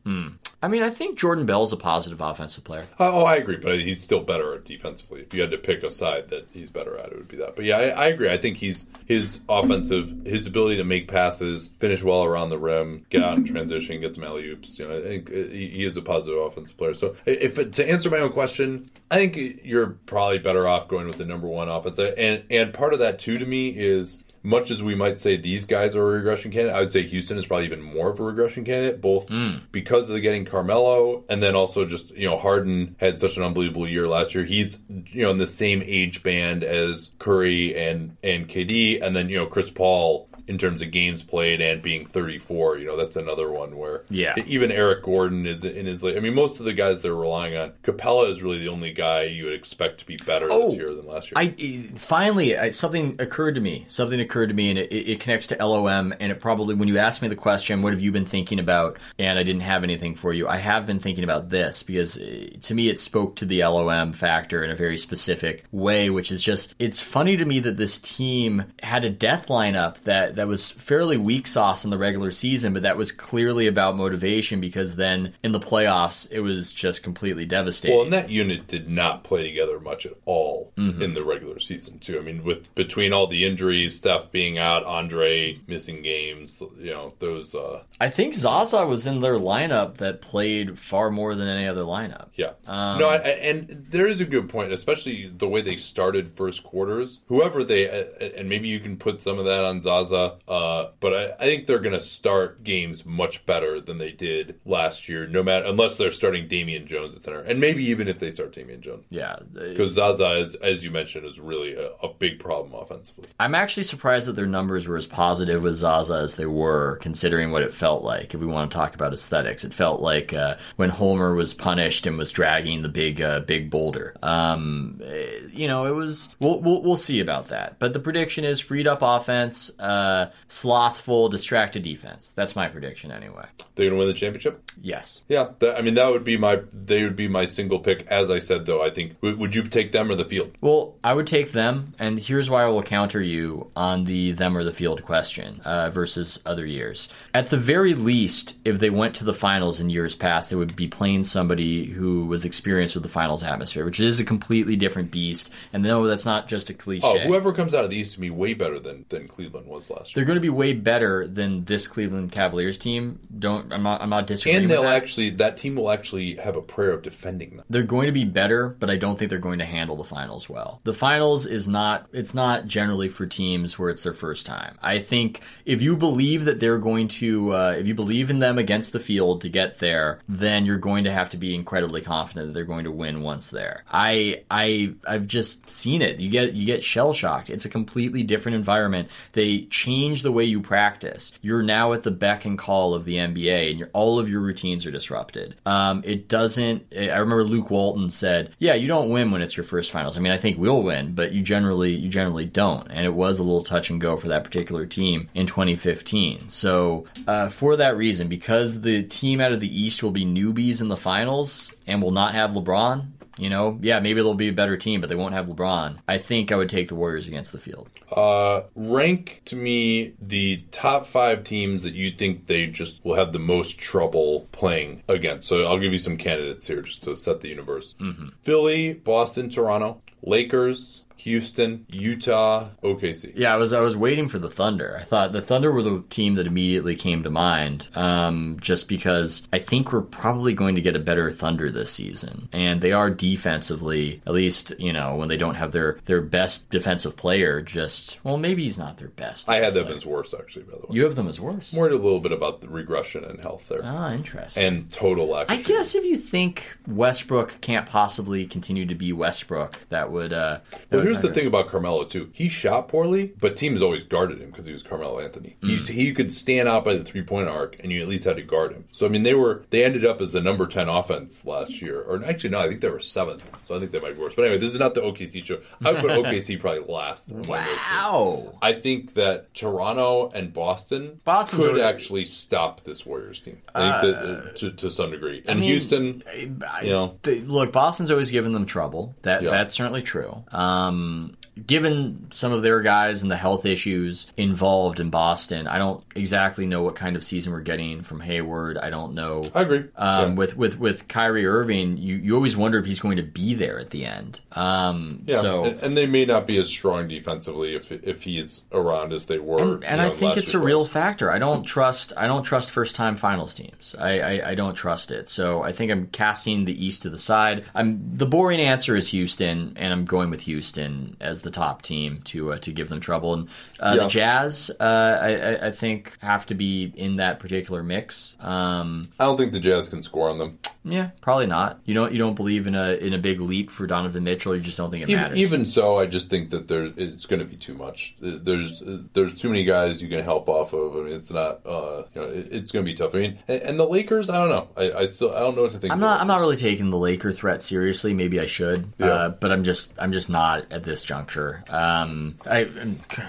I 0.62 0.68
mean, 0.68 0.82
I 0.82 0.90
think 0.90 1.18
Jordan 1.18 1.46
Bell's 1.46 1.72
a 1.72 1.76
positive 1.76 2.20
offensive 2.20 2.64
player. 2.64 2.86
Uh, 2.98 3.12
oh, 3.12 3.24
I 3.24 3.36
agree, 3.36 3.56
but 3.56 3.78
he's 3.78 4.02
still 4.02 4.20
better 4.20 4.58
defensively. 4.58 5.22
If 5.22 5.32
you 5.32 5.40
had 5.40 5.52
to 5.52 5.58
pick 5.58 5.82
a 5.82 5.90
side 5.90 6.28
that 6.30 6.48
he's 6.50 6.68
better 6.68 6.98
at, 6.98 7.12
it 7.12 7.16
would 7.16 7.28
be 7.28 7.36
that. 7.38 7.56
But 7.56 7.64
yeah, 7.64 7.78
I, 7.78 7.88
I 7.88 8.06
agree. 8.08 8.30
I 8.30 8.36
think 8.36 8.56
he's 8.56 8.86
his 9.06 9.40
offensive, 9.48 10.12
his 10.26 10.46
ability 10.46 10.76
to 10.76 10.84
make 10.84 11.08
passes, 11.08 11.70
finish 11.78 12.02
well 12.02 12.24
around 12.24 12.50
the 12.50 12.58
rim, 12.58 13.06
get 13.08 13.22
out 13.22 13.38
in 13.38 13.44
transition, 13.54 14.00
get 14.00 14.14
some 14.14 14.24
alley 14.24 14.48
oops. 14.48 14.78
You 14.78 14.88
know, 14.88 14.96
I 14.96 15.00
think 15.00 15.30
uh, 15.30 15.34
he 15.34 15.68
he 15.68 15.84
is 15.84 15.96
a 15.96 16.02
positive 16.02 16.40
offensive 16.40 16.76
player. 16.76 16.94
So 16.94 17.14
if 17.24 17.70
to 17.70 17.88
answer 17.88 18.10
my 18.10 18.18
own 18.18 18.32
question, 18.32 18.90
I 19.10 19.16
think 19.16 19.60
you're 19.64 19.90
probably 20.06 20.38
better 20.38 20.66
off 20.66 20.88
going 20.88 21.06
with 21.06 21.18
the 21.18 21.24
number 21.24 21.46
one 21.46 21.68
offense. 21.68 21.98
And 21.98 22.44
and 22.50 22.74
part 22.74 22.92
of 22.92 22.98
that 22.98 23.18
too 23.18 23.38
to 23.38 23.46
me 23.46 23.68
is 23.68 24.18
much 24.44 24.70
as 24.70 24.82
we 24.82 24.94
might 24.94 25.18
say 25.18 25.36
these 25.36 25.64
guys 25.64 25.96
are 25.96 26.02
a 26.02 26.16
regression 26.16 26.52
candidate, 26.52 26.76
I 26.76 26.80
would 26.80 26.92
say 26.92 27.02
Houston 27.02 27.38
is 27.38 27.46
probably 27.46 27.64
even 27.64 27.82
more 27.82 28.10
of 28.10 28.20
a 28.20 28.22
regression 28.22 28.64
candidate, 28.64 29.00
both 29.00 29.28
hmm. 29.28 29.56
because 29.72 30.08
of 30.08 30.14
the 30.14 30.20
getting 30.20 30.44
Carmelo 30.44 31.24
and 31.30 31.42
then 31.42 31.56
also 31.56 31.86
just, 31.86 32.10
you 32.10 32.28
know, 32.28 32.36
Harden 32.36 32.94
had 33.00 33.18
such 33.18 33.38
an 33.38 33.42
unbelievable 33.42 33.88
year 33.88 34.06
last 34.06 34.34
year. 34.34 34.44
He's, 34.44 34.80
you 34.88 35.22
know, 35.22 35.30
in 35.30 35.38
the 35.38 35.46
same 35.46 35.82
age 35.86 36.22
band 36.22 36.62
as 36.62 37.12
Curry 37.18 37.74
and, 37.74 38.18
and 38.22 38.46
KD. 38.46 39.02
And 39.02 39.16
then, 39.16 39.30
you 39.30 39.38
know, 39.38 39.46
Chris 39.46 39.70
Paul 39.70 40.28
in 40.46 40.58
terms 40.58 40.82
of 40.82 40.90
games 40.90 41.22
played 41.22 41.60
and 41.60 41.82
being 41.82 42.04
34, 42.06 42.78
you 42.78 42.86
know, 42.86 42.96
that's 42.96 43.16
another 43.16 43.50
one 43.50 43.76
where 43.76 44.02
Yeah. 44.10 44.34
even 44.46 44.70
Eric 44.70 45.02
Gordon 45.02 45.46
is 45.46 45.64
in 45.64 45.86
his 45.86 46.02
late. 46.02 46.16
I 46.16 46.20
mean, 46.20 46.34
most 46.34 46.60
of 46.60 46.66
the 46.66 46.72
guys 46.72 47.02
they're 47.02 47.14
relying 47.14 47.56
on, 47.56 47.72
Capela 47.82 48.30
is 48.30 48.42
really 48.42 48.58
the 48.58 48.68
only 48.68 48.92
guy 48.92 49.22
you 49.24 49.44
would 49.44 49.54
expect 49.54 49.98
to 49.98 50.06
be 50.06 50.16
better 50.16 50.48
Oh, 50.50 50.68
this 50.68 50.76
year 50.76 50.88
than 50.94 51.06
last 51.06 51.30
year. 51.30 51.34
I 51.36 51.88
finally 51.96 52.56
I, 52.56 52.70
something 52.70 53.16
occurred 53.18 53.54
to 53.54 53.60
me. 53.60 53.84
Something 53.88 54.20
occurred 54.20 54.48
to 54.48 54.54
me, 54.54 54.70
and 54.70 54.78
it, 54.78 54.92
it 54.92 55.20
connects 55.20 55.46
to 55.48 55.56
LOM. 55.66 56.14
And 56.20 56.30
it 56.32 56.40
probably 56.40 56.74
when 56.74 56.88
you 56.88 56.98
asked 56.98 57.22
me 57.22 57.28
the 57.28 57.36
question, 57.36 57.82
"What 57.82 57.92
have 57.92 58.02
you 58.02 58.12
been 58.12 58.26
thinking 58.26 58.58
about?" 58.58 58.98
and 59.18 59.38
I 59.38 59.42
didn't 59.42 59.62
have 59.62 59.84
anything 59.84 60.14
for 60.14 60.32
you. 60.32 60.46
I 60.48 60.56
have 60.58 60.86
been 60.86 60.98
thinking 60.98 61.24
about 61.24 61.50
this 61.50 61.82
because 61.82 62.18
uh, 62.18 62.48
to 62.62 62.74
me 62.74 62.88
it 62.88 63.00
spoke 63.00 63.36
to 63.36 63.44
the 63.46 63.64
LOM 63.64 64.12
factor 64.12 64.62
in 64.64 64.70
a 64.70 64.76
very 64.76 64.96
specific 64.98 65.64
way, 65.72 66.10
which 66.10 66.30
is 66.32 66.42
just 66.42 66.74
it's 66.78 67.00
funny 67.00 67.36
to 67.36 67.44
me 67.44 67.60
that 67.60 67.76
this 67.76 67.98
team 67.98 68.64
had 68.82 69.04
a 69.04 69.10
death 69.10 69.48
lineup 69.48 70.00
that 70.02 70.33
that 70.36 70.46
was 70.48 70.70
fairly 70.70 71.16
weak 71.16 71.46
sauce 71.46 71.84
in 71.84 71.90
the 71.90 71.98
regular 71.98 72.30
season, 72.30 72.72
but 72.72 72.82
that 72.82 72.96
was 72.96 73.12
clearly 73.12 73.66
about 73.66 73.96
motivation 73.96 74.60
because 74.60 74.96
then 74.96 75.34
in 75.42 75.52
the 75.52 75.60
playoffs 75.60 76.30
it 76.30 76.40
was 76.40 76.72
just 76.72 77.02
completely 77.02 77.44
devastating. 77.46 77.96
Well, 77.96 78.04
and 78.04 78.12
that 78.12 78.30
unit 78.30 78.66
did 78.66 78.88
not 78.88 79.24
play 79.24 79.42
together 79.42 79.78
much 79.80 80.06
at 80.06 80.12
all 80.24 80.72
Mm-hmm. 80.76 81.02
in 81.02 81.14
the 81.14 81.22
regular 81.22 81.58
season, 81.60 81.98
too. 82.00 82.18
I 82.18 82.22
mean, 82.22 82.42
with 82.42 82.74
between 82.74 83.12
all 83.12 83.26
the 83.28 83.44
injuries, 83.44 83.96
Steph 83.98 84.32
being 84.32 84.58
out, 84.58 84.82
Andre 84.84 85.58
missing 85.68 86.02
games, 86.02 86.62
you 86.78 86.90
know, 86.90 87.12
those. 87.20 87.54
Uh, 87.54 87.82
I 88.00 88.10
think 88.10 88.34
Zaza 88.34 88.84
was 88.86 89.06
in 89.06 89.20
their 89.20 89.34
lineup 89.38 89.98
that 89.98 90.20
played 90.20 90.78
far 90.78 91.10
more 91.10 91.34
than 91.36 91.46
any 91.46 91.68
other 91.68 91.82
lineup. 91.82 92.28
yeah, 92.34 92.52
Um, 92.66 92.98
no, 92.98 93.08
I, 93.08 93.16
I- 93.16 93.18
and 93.44 93.86
there 93.90 94.06
is 94.06 94.20
a 94.20 94.24
good 94.24 94.48
point, 94.48 94.72
especially 94.72 95.28
the 95.36 95.48
way 95.48 95.60
they 95.60 95.76
started 95.76 96.32
first 96.32 96.64
quarters. 96.64 97.20
Whoever 97.26 97.62
they, 97.62 97.88
uh, 97.88 98.04
and 98.36 98.48
maybe 98.48 98.66
you 98.68 98.80
can 98.80 98.96
put 98.96 99.20
some 99.20 99.38
of 99.38 99.44
that 99.44 99.64
on 99.64 99.80
Zaza 99.80 100.23
Uh, 100.48 100.88
but 101.00 101.14
I, 101.14 101.32
I 101.38 101.44
think 101.46 101.66
they're 101.66 101.78
going 101.78 101.94
to 101.94 102.00
start 102.00 102.62
games 102.64 103.04
much 103.04 103.44
better 103.46 103.80
than 103.80 103.98
they 103.98 104.10
did 104.12 104.60
last 104.64 105.08
year. 105.08 105.26
No 105.26 105.42
matter 105.42 105.66
unless 105.66 105.96
they're 105.96 106.10
starting 106.10 106.48
Damian 106.48 106.86
Jones 106.86 107.14
at 107.14 107.22
center, 107.22 107.40
and 107.40 107.60
maybe 107.60 107.84
even 107.86 108.08
if 108.08 108.18
they 108.18 108.30
start 108.30 108.52
Damian 108.52 108.80
Jones, 108.82 109.04
Yeah. 109.10 109.36
because 109.52 109.92
Zaza 109.92 110.38
is, 110.40 110.54
as 110.56 110.84
you 110.84 110.90
mentioned, 110.90 111.26
is 111.26 111.40
really 111.40 111.74
a, 111.74 111.90
a 112.02 112.08
big 112.12 112.38
problem 112.38 112.74
offensively. 112.80 113.24
I'm 113.40 113.54
actually 113.54 113.84
surprised 113.84 114.26
that 114.28 114.32
their 114.36 114.46
numbers 114.46 114.86
were 114.88 114.96
as 114.96 115.06
positive 115.06 115.62
with 115.62 115.74
Zaza 115.76 116.14
as 116.14 116.36
they 116.36 116.46
were, 116.46 116.98
considering 117.02 117.50
what 117.50 117.62
it 117.62 117.72
felt 117.74 118.04
like. 118.04 118.34
If 118.34 118.40
we 118.40 118.46
want 118.46 118.70
to 118.70 118.76
talk 118.76 118.94
about 118.94 119.12
aesthetics, 119.12 119.64
it 119.64 119.74
felt 119.74 120.00
like 120.00 120.32
uh, 120.32 120.56
when 120.76 120.90
Homer 120.90 121.34
was 121.34 121.54
punished 121.54 122.06
and 122.06 122.16
was 122.18 122.32
dragging 122.32 122.82
the 122.82 122.88
big, 122.88 123.20
uh, 123.20 123.40
big 123.40 123.70
boulder. 123.70 124.14
Um, 124.22 125.00
eh, 125.04 125.40
you 125.52 125.68
know, 125.68 125.86
it 125.86 125.94
was. 125.94 126.28
We'll, 126.40 126.60
we'll 126.60 126.82
we'll 126.82 126.96
see 126.96 127.20
about 127.20 127.48
that. 127.48 127.78
But 127.78 127.92
the 127.92 128.00
prediction 128.00 128.44
is 128.44 128.60
freed 128.60 128.86
up 128.86 129.00
offense, 129.02 129.70
uh, 129.78 130.13
slothful, 130.48 131.28
distracted 131.28 131.82
defense. 131.82 132.32
That's 132.34 132.56
my 132.56 132.68
prediction 132.68 133.10
anyway. 133.10 133.46
They're 133.74 133.86
going 133.86 133.92
to 133.92 133.98
win 133.98 134.08
the 134.08 134.14
championship. 134.14 134.70
Yes. 134.80 135.22
Yeah, 135.28 135.50
that, 135.58 135.78
I 135.78 135.82
mean 135.82 135.94
that 135.94 136.10
would 136.10 136.24
be 136.24 136.36
my 136.36 136.60
they 136.72 137.02
would 137.02 137.16
be 137.16 137.28
my 137.28 137.46
single 137.46 137.78
pick. 137.78 138.06
As 138.08 138.30
I 138.30 138.38
said, 138.38 138.66
though, 138.66 138.82
I 138.82 138.90
think 138.90 139.16
would, 139.20 139.38
would 139.38 139.54
you 139.54 139.62
take 139.64 139.92
them 139.92 140.10
or 140.10 140.14
the 140.14 140.24
field? 140.24 140.56
Well, 140.60 140.94
I 141.02 141.14
would 141.14 141.26
take 141.26 141.52
them, 141.52 141.94
and 141.98 142.18
here's 142.18 142.50
why 142.50 142.64
I 142.64 142.68
will 142.68 142.82
counter 142.82 143.20
you 143.20 143.70
on 143.76 144.04
the 144.04 144.32
them 144.32 144.56
or 144.56 144.64
the 144.64 144.72
field 144.72 145.02
question 145.04 145.60
uh, 145.64 145.90
versus 145.90 146.40
other 146.46 146.66
years. 146.66 147.08
At 147.32 147.48
the 147.48 147.56
very 147.56 147.94
least, 147.94 148.56
if 148.64 148.78
they 148.78 148.90
went 148.90 149.16
to 149.16 149.24
the 149.24 149.32
finals 149.32 149.80
in 149.80 149.90
years 149.90 150.14
past, 150.14 150.50
they 150.50 150.56
would 150.56 150.76
be 150.76 150.88
playing 150.88 151.24
somebody 151.24 151.86
who 151.86 152.26
was 152.26 152.44
experienced 152.44 152.94
with 152.94 153.02
the 153.02 153.08
finals 153.08 153.42
atmosphere, 153.42 153.84
which 153.84 154.00
is 154.00 154.20
a 154.20 154.24
completely 154.24 154.76
different 154.76 155.10
beast. 155.10 155.50
And 155.72 155.82
no, 155.82 156.06
that's 156.06 156.26
not 156.26 156.48
just 156.48 156.70
a 156.70 156.74
cliche. 156.74 157.06
Oh, 157.06 157.18
whoever 157.18 157.52
comes 157.52 157.74
out 157.74 157.84
of 157.84 157.90
the 157.90 157.96
East 157.96 158.14
to 158.14 158.20
be 158.20 158.30
way 158.30 158.54
better 158.54 158.78
than 158.78 159.04
than 159.08 159.28
Cleveland 159.28 159.66
was 159.66 159.90
last 159.90 160.03
year. 160.08 160.12
They're 160.14 160.26
going 160.26 160.36
to 160.36 160.40
be 160.40 160.50
way 160.50 160.72
better 160.72 161.26
than 161.26 161.64
this 161.64 161.86
Cleveland 161.86 162.32
Cavaliers 162.32 162.78
team. 162.78 163.20
Don't 163.38 163.72
I'm 163.72 163.82
not 163.82 164.00
I'm 164.00 164.10
not 164.10 164.26
disagreeing. 164.26 164.62
And 164.62 164.70
they'll 164.70 164.82
that. 164.82 165.02
actually 165.02 165.30
that 165.30 165.56
team 165.56 165.76
will 165.76 165.90
actually 165.90 166.36
have 166.36 166.56
a 166.56 166.62
prayer 166.62 166.90
of 166.90 167.02
defending 167.02 167.56
them. 167.56 167.64
they're 167.70 167.82
going 167.82 168.06
to 168.06 168.12
be 168.12 168.24
better, 168.24 168.68
but 168.68 168.90
I 168.90 168.96
don't 168.96 169.18
think 169.18 169.30
they're 169.30 169.38
going 169.38 169.60
to 169.60 169.64
handle 169.64 169.96
the 169.96 170.04
finals 170.04 170.48
well. 170.48 170.80
The 170.84 170.92
finals 170.92 171.46
is 171.46 171.68
not 171.68 172.06
it's 172.12 172.34
not 172.34 172.66
generally 172.66 173.08
for 173.08 173.26
teams 173.26 173.78
where 173.78 173.90
it's 173.90 174.02
their 174.02 174.12
first 174.12 174.46
time. 174.46 174.78
I 174.82 174.98
think 174.98 175.40
if 175.64 175.82
you 175.82 175.96
believe 175.96 176.44
that 176.44 176.60
they're 176.60 176.78
going 176.78 177.08
to 177.08 177.52
uh, 177.52 177.74
if 177.78 177.86
you 177.86 177.94
believe 177.94 178.30
in 178.30 178.38
them 178.38 178.58
against 178.58 178.92
the 178.92 179.00
field 179.00 179.40
to 179.42 179.48
get 179.48 179.78
there, 179.78 180.20
then 180.28 180.66
you're 180.66 180.78
going 180.78 181.04
to 181.04 181.12
have 181.12 181.30
to 181.30 181.36
be 181.36 181.54
incredibly 181.54 182.00
confident 182.00 182.48
that 182.48 182.52
they're 182.54 182.64
going 182.64 182.84
to 182.84 182.90
win 182.90 183.22
once 183.22 183.50
there. 183.50 183.84
I 183.90 184.42
I 184.50 184.94
I've 185.06 185.26
just 185.26 185.70
seen 185.70 186.02
it. 186.02 186.18
You 186.20 186.30
get 186.30 186.52
you 186.54 186.66
get 186.66 186.82
shell 186.82 187.12
shocked. 187.12 187.50
It's 187.50 187.64
a 187.64 187.68
completely 187.70 188.22
different 188.22 188.56
environment. 188.56 189.08
They 189.32 189.62
change 189.62 189.93
the 190.22 190.32
way 190.32 190.44
you 190.44 190.60
practice. 190.60 191.32
You're 191.40 191.62
now 191.62 191.92
at 191.92 192.02
the 192.02 192.10
beck 192.10 192.44
and 192.44 192.58
call 192.58 192.94
of 192.94 193.04
the 193.04 193.16
NBA, 193.16 193.70
and 193.70 193.88
all 193.92 194.18
of 194.18 194.28
your 194.28 194.40
routines 194.40 194.86
are 194.86 194.90
disrupted. 194.90 195.56
Um, 195.66 196.02
it 196.04 196.28
doesn't. 196.28 196.86
I 196.96 197.16
remember 197.16 197.44
Luke 197.44 197.70
Walton 197.70 198.10
said, 198.10 198.54
"Yeah, 198.58 198.74
you 198.74 198.88
don't 198.88 199.10
win 199.10 199.30
when 199.30 199.42
it's 199.42 199.56
your 199.56 199.64
first 199.64 199.90
finals. 199.90 200.16
I 200.16 200.20
mean, 200.20 200.32
I 200.32 200.38
think 200.38 200.58
we'll 200.58 200.82
win, 200.82 201.14
but 201.14 201.32
you 201.32 201.42
generally 201.42 201.92
you 201.92 202.08
generally 202.08 202.46
don't." 202.46 202.88
And 202.90 203.06
it 203.06 203.14
was 203.14 203.38
a 203.38 203.42
little 203.42 203.64
touch 203.64 203.90
and 203.90 204.00
go 204.00 204.16
for 204.16 204.28
that 204.28 204.44
particular 204.44 204.86
team 204.86 205.28
in 205.34 205.46
2015. 205.46 206.48
So 206.48 207.06
uh, 207.26 207.48
for 207.48 207.76
that 207.76 207.96
reason, 207.96 208.28
because 208.28 208.80
the 208.80 209.02
team 209.02 209.40
out 209.40 209.52
of 209.52 209.60
the 209.60 209.82
East 209.82 210.02
will 210.02 210.10
be 210.10 210.24
newbies 210.24 210.80
in 210.80 210.88
the 210.88 210.96
finals 210.96 211.72
and 211.86 212.02
will 212.02 212.10
not 212.10 212.34
have 212.34 212.50
LeBron. 212.52 213.06
You 213.38 213.50
know, 213.50 213.78
yeah, 213.82 214.00
maybe 214.00 214.20
they'll 214.20 214.34
be 214.34 214.48
a 214.48 214.52
better 214.52 214.76
team, 214.76 215.00
but 215.00 215.08
they 215.08 215.14
won't 215.14 215.34
have 215.34 215.46
LeBron. 215.46 215.98
I 216.06 216.18
think 216.18 216.52
I 216.52 216.56
would 216.56 216.68
take 216.68 216.88
the 216.88 216.94
Warriors 216.94 217.28
against 217.28 217.52
the 217.52 217.58
field. 217.58 217.88
Uh, 218.10 218.62
rank 218.74 219.42
to 219.46 219.56
me 219.56 220.14
the 220.20 220.64
top 220.70 221.06
five 221.06 221.44
teams 221.44 221.82
that 221.82 221.94
you 221.94 222.10
think 222.10 222.46
they 222.46 222.66
just 222.66 223.04
will 223.04 223.14
have 223.14 223.32
the 223.32 223.38
most 223.38 223.78
trouble 223.78 224.48
playing 224.52 225.02
against. 225.08 225.48
So 225.48 225.64
I'll 225.64 225.78
give 225.78 225.92
you 225.92 225.98
some 225.98 226.16
candidates 226.16 226.66
here 226.66 226.82
just 226.82 227.02
to 227.04 227.16
set 227.16 227.40
the 227.40 227.48
universe: 227.48 227.94
Philly, 228.42 228.94
Boston, 228.94 229.48
Toronto, 229.48 230.00
Lakers, 230.22 231.03
Houston, 231.24 231.86
Utah, 231.90 232.68
OKC. 232.82 233.32
Yeah, 233.34 233.54
I 233.54 233.56
was 233.56 233.72
I 233.72 233.80
was 233.80 233.96
waiting 233.96 234.28
for 234.28 234.38
the 234.38 234.50
Thunder. 234.50 234.98
I 235.00 235.04
thought 235.04 235.32
the 235.32 235.40
Thunder 235.40 235.72
were 235.72 235.82
the 235.82 236.04
team 236.10 236.34
that 236.34 236.46
immediately 236.46 236.96
came 236.96 237.22
to 237.22 237.30
mind, 237.30 237.88
um, 237.94 238.58
just 238.60 238.88
because 238.88 239.48
I 239.50 239.58
think 239.58 239.90
we're 239.90 240.02
probably 240.02 240.52
going 240.52 240.74
to 240.74 240.82
get 240.82 240.96
a 240.96 240.98
better 240.98 241.32
Thunder 241.32 241.70
this 241.70 241.90
season, 241.90 242.50
and 242.52 242.82
they 242.82 242.92
are 242.92 243.08
defensively, 243.08 244.20
at 244.26 244.34
least 244.34 244.72
you 244.78 244.92
know 244.92 245.16
when 245.16 245.28
they 245.28 245.38
don't 245.38 245.54
have 245.54 245.72
their 245.72 245.98
their 246.04 246.20
best 246.20 246.68
defensive 246.68 247.16
player. 247.16 247.62
Just 247.62 248.22
well, 248.22 248.36
maybe 248.36 248.64
he's 248.64 248.78
not 248.78 248.98
their 248.98 249.08
best. 249.08 249.48
I 249.48 249.56
had 249.60 249.72
them 249.72 249.88
as 249.88 250.04
worse, 250.04 250.34
actually. 250.38 250.64
By 250.64 250.72
the 250.72 250.86
way. 250.88 250.96
You 250.96 251.04
have 251.04 251.14
them 251.14 251.28
as 251.28 251.40
worse. 251.40 251.72
worried 251.72 251.92
a 251.92 251.96
little 251.96 252.20
bit 252.20 252.32
about 252.32 252.60
the 252.60 252.68
regression 252.68 253.24
in 253.24 253.38
health 253.38 253.68
there 253.68 253.80
Ah, 253.82 254.12
interesting. 254.12 254.62
and 254.62 254.90
total 254.92 255.28
lack. 255.28 255.50
I 255.50 255.56
guess 255.56 255.94
if 255.94 256.04
you 256.04 256.16
think 256.18 256.76
Westbrook 256.86 257.60
can't 257.62 257.86
possibly 257.88 258.46
continue 258.46 258.84
to 258.84 258.94
be 258.94 259.12
Westbrook, 259.14 259.78
that 259.88 260.10
would. 260.12 260.34
Uh, 260.34 260.58
that 260.90 260.98
Well, 260.98 261.04
would 261.04 261.13
here's 261.20 261.28
the 261.28 261.32
thing 261.34 261.46
about 261.46 261.68
Carmelo 261.68 262.04
too. 262.04 262.30
He 262.32 262.48
shot 262.48 262.88
poorly, 262.88 263.32
but 263.38 263.56
teams 263.56 263.82
always 263.82 264.04
guarded 264.04 264.40
him 264.40 264.50
because 264.50 264.66
he 264.66 264.72
was 264.72 264.82
Carmelo 264.82 265.18
Anthony. 265.20 265.56
He, 265.60 265.76
Mm. 265.76 265.88
he 265.88 266.12
could 266.12 266.32
stand 266.32 266.68
out 266.68 266.84
by 266.84 266.94
the 266.94 267.04
three 267.04 267.22
point 267.22 267.48
arc, 267.48 267.76
and 267.80 267.90
you 267.92 268.00
at 268.02 268.08
least 268.08 268.24
had 268.24 268.36
to 268.36 268.42
guard 268.42 268.72
him. 268.72 268.84
So 268.92 269.06
I 269.06 269.08
mean, 269.08 269.22
they 269.22 269.34
were 269.34 269.64
they 269.70 269.84
ended 269.84 270.04
up 270.04 270.20
as 270.20 270.32
the 270.32 270.40
number 270.40 270.66
ten 270.66 270.88
offense 270.88 271.44
last 271.46 271.80
year, 271.82 272.00
or 272.00 272.24
actually 272.24 272.50
no, 272.50 272.60
I 272.60 272.68
think 272.68 272.80
they 272.80 272.88
were 272.88 273.00
seventh. 273.00 273.44
So 273.62 273.74
I 273.74 273.78
think 273.78 273.90
they 273.90 274.00
might 274.00 274.14
be 274.16 274.20
worse. 274.22 274.34
But 274.34 274.42
anyway, 274.46 274.58
this 274.58 274.72
is 274.72 274.78
not 274.78 274.94
the 274.94 275.00
OKC 275.02 275.44
show. 275.44 275.60
I 275.84 275.92
would 275.92 276.00
put 276.00 276.10
OKC 276.24 276.58
probably 276.60 276.80
last. 276.92 277.30
among 277.30 277.42
those 277.42 277.56
teams. 277.66 277.78
Wow. 277.78 278.58
I 278.62 278.72
think 278.72 279.14
that 279.14 279.54
Toronto 279.54 280.30
and 280.34 280.52
Boston 280.52 281.20
Boston's 281.24 281.62
could 281.62 281.70
already- 281.70 281.82
actually 281.84 282.24
stop 282.24 282.82
this 282.84 283.04
Warriors 283.06 283.40
team. 283.40 283.58
I 283.74 284.00
think 284.00 284.14
that, 284.16 284.24
uh, 284.24 284.50
to 284.56 284.70
to 284.72 284.90
some 284.90 285.10
degree. 285.10 285.42
And 285.46 285.60
mean, 285.60 285.70
Houston, 285.70 286.22
I- 286.28 286.82
you 286.82 286.90
know. 286.90 287.18
they- 287.22 287.40
look, 287.40 287.72
Boston's 287.72 288.10
always 288.10 288.30
given 288.30 288.52
them 288.52 288.66
trouble. 288.66 289.14
That 289.22 289.42
Yeah. 289.42 289.50
that's 289.50 289.74
certainly 289.74 290.02
true. 290.02 290.44
Um, 290.52 291.03
um, 291.04 291.34
given 291.66 292.26
some 292.30 292.52
of 292.52 292.62
their 292.62 292.80
guys 292.80 293.22
and 293.22 293.30
the 293.30 293.36
health 293.36 293.64
issues 293.66 294.26
involved 294.36 295.00
in 295.00 295.10
Boston, 295.10 295.66
I 295.66 295.78
don't 295.78 296.02
exactly 296.14 296.66
know 296.66 296.82
what 296.82 296.96
kind 296.96 297.16
of 297.16 297.24
season 297.24 297.52
we're 297.52 297.60
getting 297.60 298.02
from 298.02 298.20
Hayward. 298.20 298.78
I 298.78 298.90
don't 298.90 299.14
know. 299.14 299.50
I 299.54 299.62
agree. 299.62 299.84
Um, 299.96 300.30
Yeah. 300.30 300.34
With 300.34 300.56
with 300.56 300.78
with 300.78 301.08
Kyrie 301.08 301.46
Irving, 301.46 301.96
you, 301.96 302.16
you 302.16 302.34
always 302.34 302.56
wonder 302.56 302.78
if 302.78 302.86
he's 302.86 303.00
going 303.00 303.16
to 303.18 303.22
be 303.22 303.54
there 303.54 303.78
at 303.78 303.90
the 303.90 304.04
end. 304.04 304.40
Um, 304.52 305.22
Yeah, 305.26 305.40
so 305.40 305.64
and, 305.64 305.80
and 305.80 305.96
they 305.96 306.06
may 306.06 306.24
not 306.24 306.46
be 306.46 306.58
as 306.58 306.68
strong 306.68 307.08
defensively 307.08 307.74
if 307.76 307.90
if 307.92 308.22
he's 308.22 308.64
around 308.72 309.12
as 309.12 309.26
they 309.26 309.38
were. 309.38 309.60
and, 309.60 309.84
and 309.84 310.00
you 310.00 310.06
I 310.08 310.10
think 310.10 310.36
it's 310.36 310.54
a 310.54 310.58
real 310.58 310.84
factor. 310.84 311.30
I 311.30 311.38
don't 311.38 311.64
trust. 311.64 312.12
I 312.16 312.26
don't 312.26 312.42
trust 312.42 312.70
first 312.70 312.96
time 312.96 313.16
finals 313.16 313.54
teams. 313.54 313.94
I, 313.98 314.20
I, 314.20 314.50
I 314.50 314.54
don't 314.54 314.74
trust 314.74 315.10
it. 315.10 315.28
So 315.28 315.62
I 315.62 315.72
think 315.72 315.90
I'm 315.92 316.06
casting 316.08 316.64
the 316.64 316.84
East 316.84 317.02
to 317.02 317.10
the 317.10 317.18
side. 317.18 317.64
I'm 317.74 318.16
the 318.16 318.26
boring 318.26 318.60
answer 318.60 318.96
is 318.96 319.08
Houston, 319.10 319.72
and 319.76 319.92
I'm 319.92 320.04
going 320.04 320.30
with 320.30 320.42
Houston 320.42 321.16
as 321.20 321.43
the 321.44 321.50
top 321.52 321.82
team 321.82 322.20
to 322.24 322.52
uh, 322.54 322.58
to 322.58 322.72
give 322.72 322.88
them 322.88 322.98
trouble. 323.00 323.34
And 323.34 323.48
uh, 323.78 323.94
Yeah. 323.96 324.02
the 324.02 324.08
Jazz, 324.08 324.70
uh, 324.80 324.82
I, 325.22 325.28
I- 325.36 325.66
I 325.68 325.70
think, 325.70 326.16
have 326.20 326.46
to 326.46 326.54
be 326.54 326.92
in 326.96 327.16
that 327.16 327.38
particular 327.38 327.84
mix. 327.84 328.36
Um, 328.40 329.04
I 329.20 329.24
don't 329.26 329.36
think 329.36 329.52
the 329.52 329.60
Jazz 329.60 329.88
can 329.88 330.02
score 330.02 330.28
on 330.28 330.38
them. 330.38 330.58
Yeah, 330.84 331.10
probably 331.20 331.46
not. 331.46 331.80
You 331.84 331.94
don't 331.94 332.12
you 332.12 332.18
don't 332.18 332.34
believe 332.34 332.66
in 332.66 332.74
a 332.74 332.92
in 332.92 333.12
a 333.14 333.18
big 333.18 333.40
leap 333.40 333.70
for 333.70 333.86
Donovan 333.86 334.24
Mitchell. 334.24 334.54
You 334.54 334.60
just 334.60 334.76
don't 334.76 334.90
think 334.90 335.04
it 335.04 335.08
Even, 335.10 335.22
matters. 335.22 335.38
even 335.38 335.66
so, 335.66 335.98
I 335.98 336.06
just 336.06 336.28
think 336.28 336.50
that 336.50 336.68
there 336.68 336.92
it's 336.96 337.26
going 337.26 337.40
to 337.40 337.46
be 337.46 337.56
too 337.56 337.74
much. 337.74 338.14
There's 338.20 338.82
there's 339.14 339.34
too 339.34 339.48
many 339.48 339.64
guys 339.64 340.02
you 340.02 340.08
can 340.08 340.20
help 340.22 340.48
off 340.48 340.72
of. 340.72 340.94
I 340.96 341.00
mean, 341.00 341.12
it's 341.14 341.30
not. 341.30 341.60
Uh, 341.64 342.04
you 342.14 342.20
know, 342.20 342.28
it, 342.28 342.48
it's 342.52 342.70
going 342.70 342.84
to 342.84 342.90
be 342.90 342.94
tough. 342.96 343.14
I 343.14 343.18
mean, 343.18 343.38
and, 343.48 343.62
and 343.62 343.78
the 343.78 343.86
Lakers, 343.86 344.28
I 344.30 344.36
don't 344.36 344.48
know. 344.50 344.68
I, 344.76 345.00
I 345.02 345.06
still 345.06 345.34
I 345.34 345.40
don't 345.40 345.56
know 345.56 345.62
what 345.62 345.70
to 345.72 345.78
think. 345.78 345.92
I'm 345.92 346.00
not. 346.00 346.20
I'm 346.20 346.26
not 346.26 346.40
really 346.40 346.56
taking 346.56 346.90
the 346.90 346.98
Laker 346.98 347.32
threat 347.32 347.62
seriously. 347.62 348.12
Maybe 348.12 348.38
I 348.38 348.46
should, 348.46 348.92
Yeah. 348.98 349.06
uh, 349.06 349.28
but 349.30 349.52
I'm 349.52 349.64
just. 349.64 349.92
I'm 349.98 350.12
just 350.12 350.28
not 350.30 350.70
at 350.70 350.84
this 350.84 351.02
juncture. 351.02 351.64
Um, 351.68 352.38
I. 352.46 352.68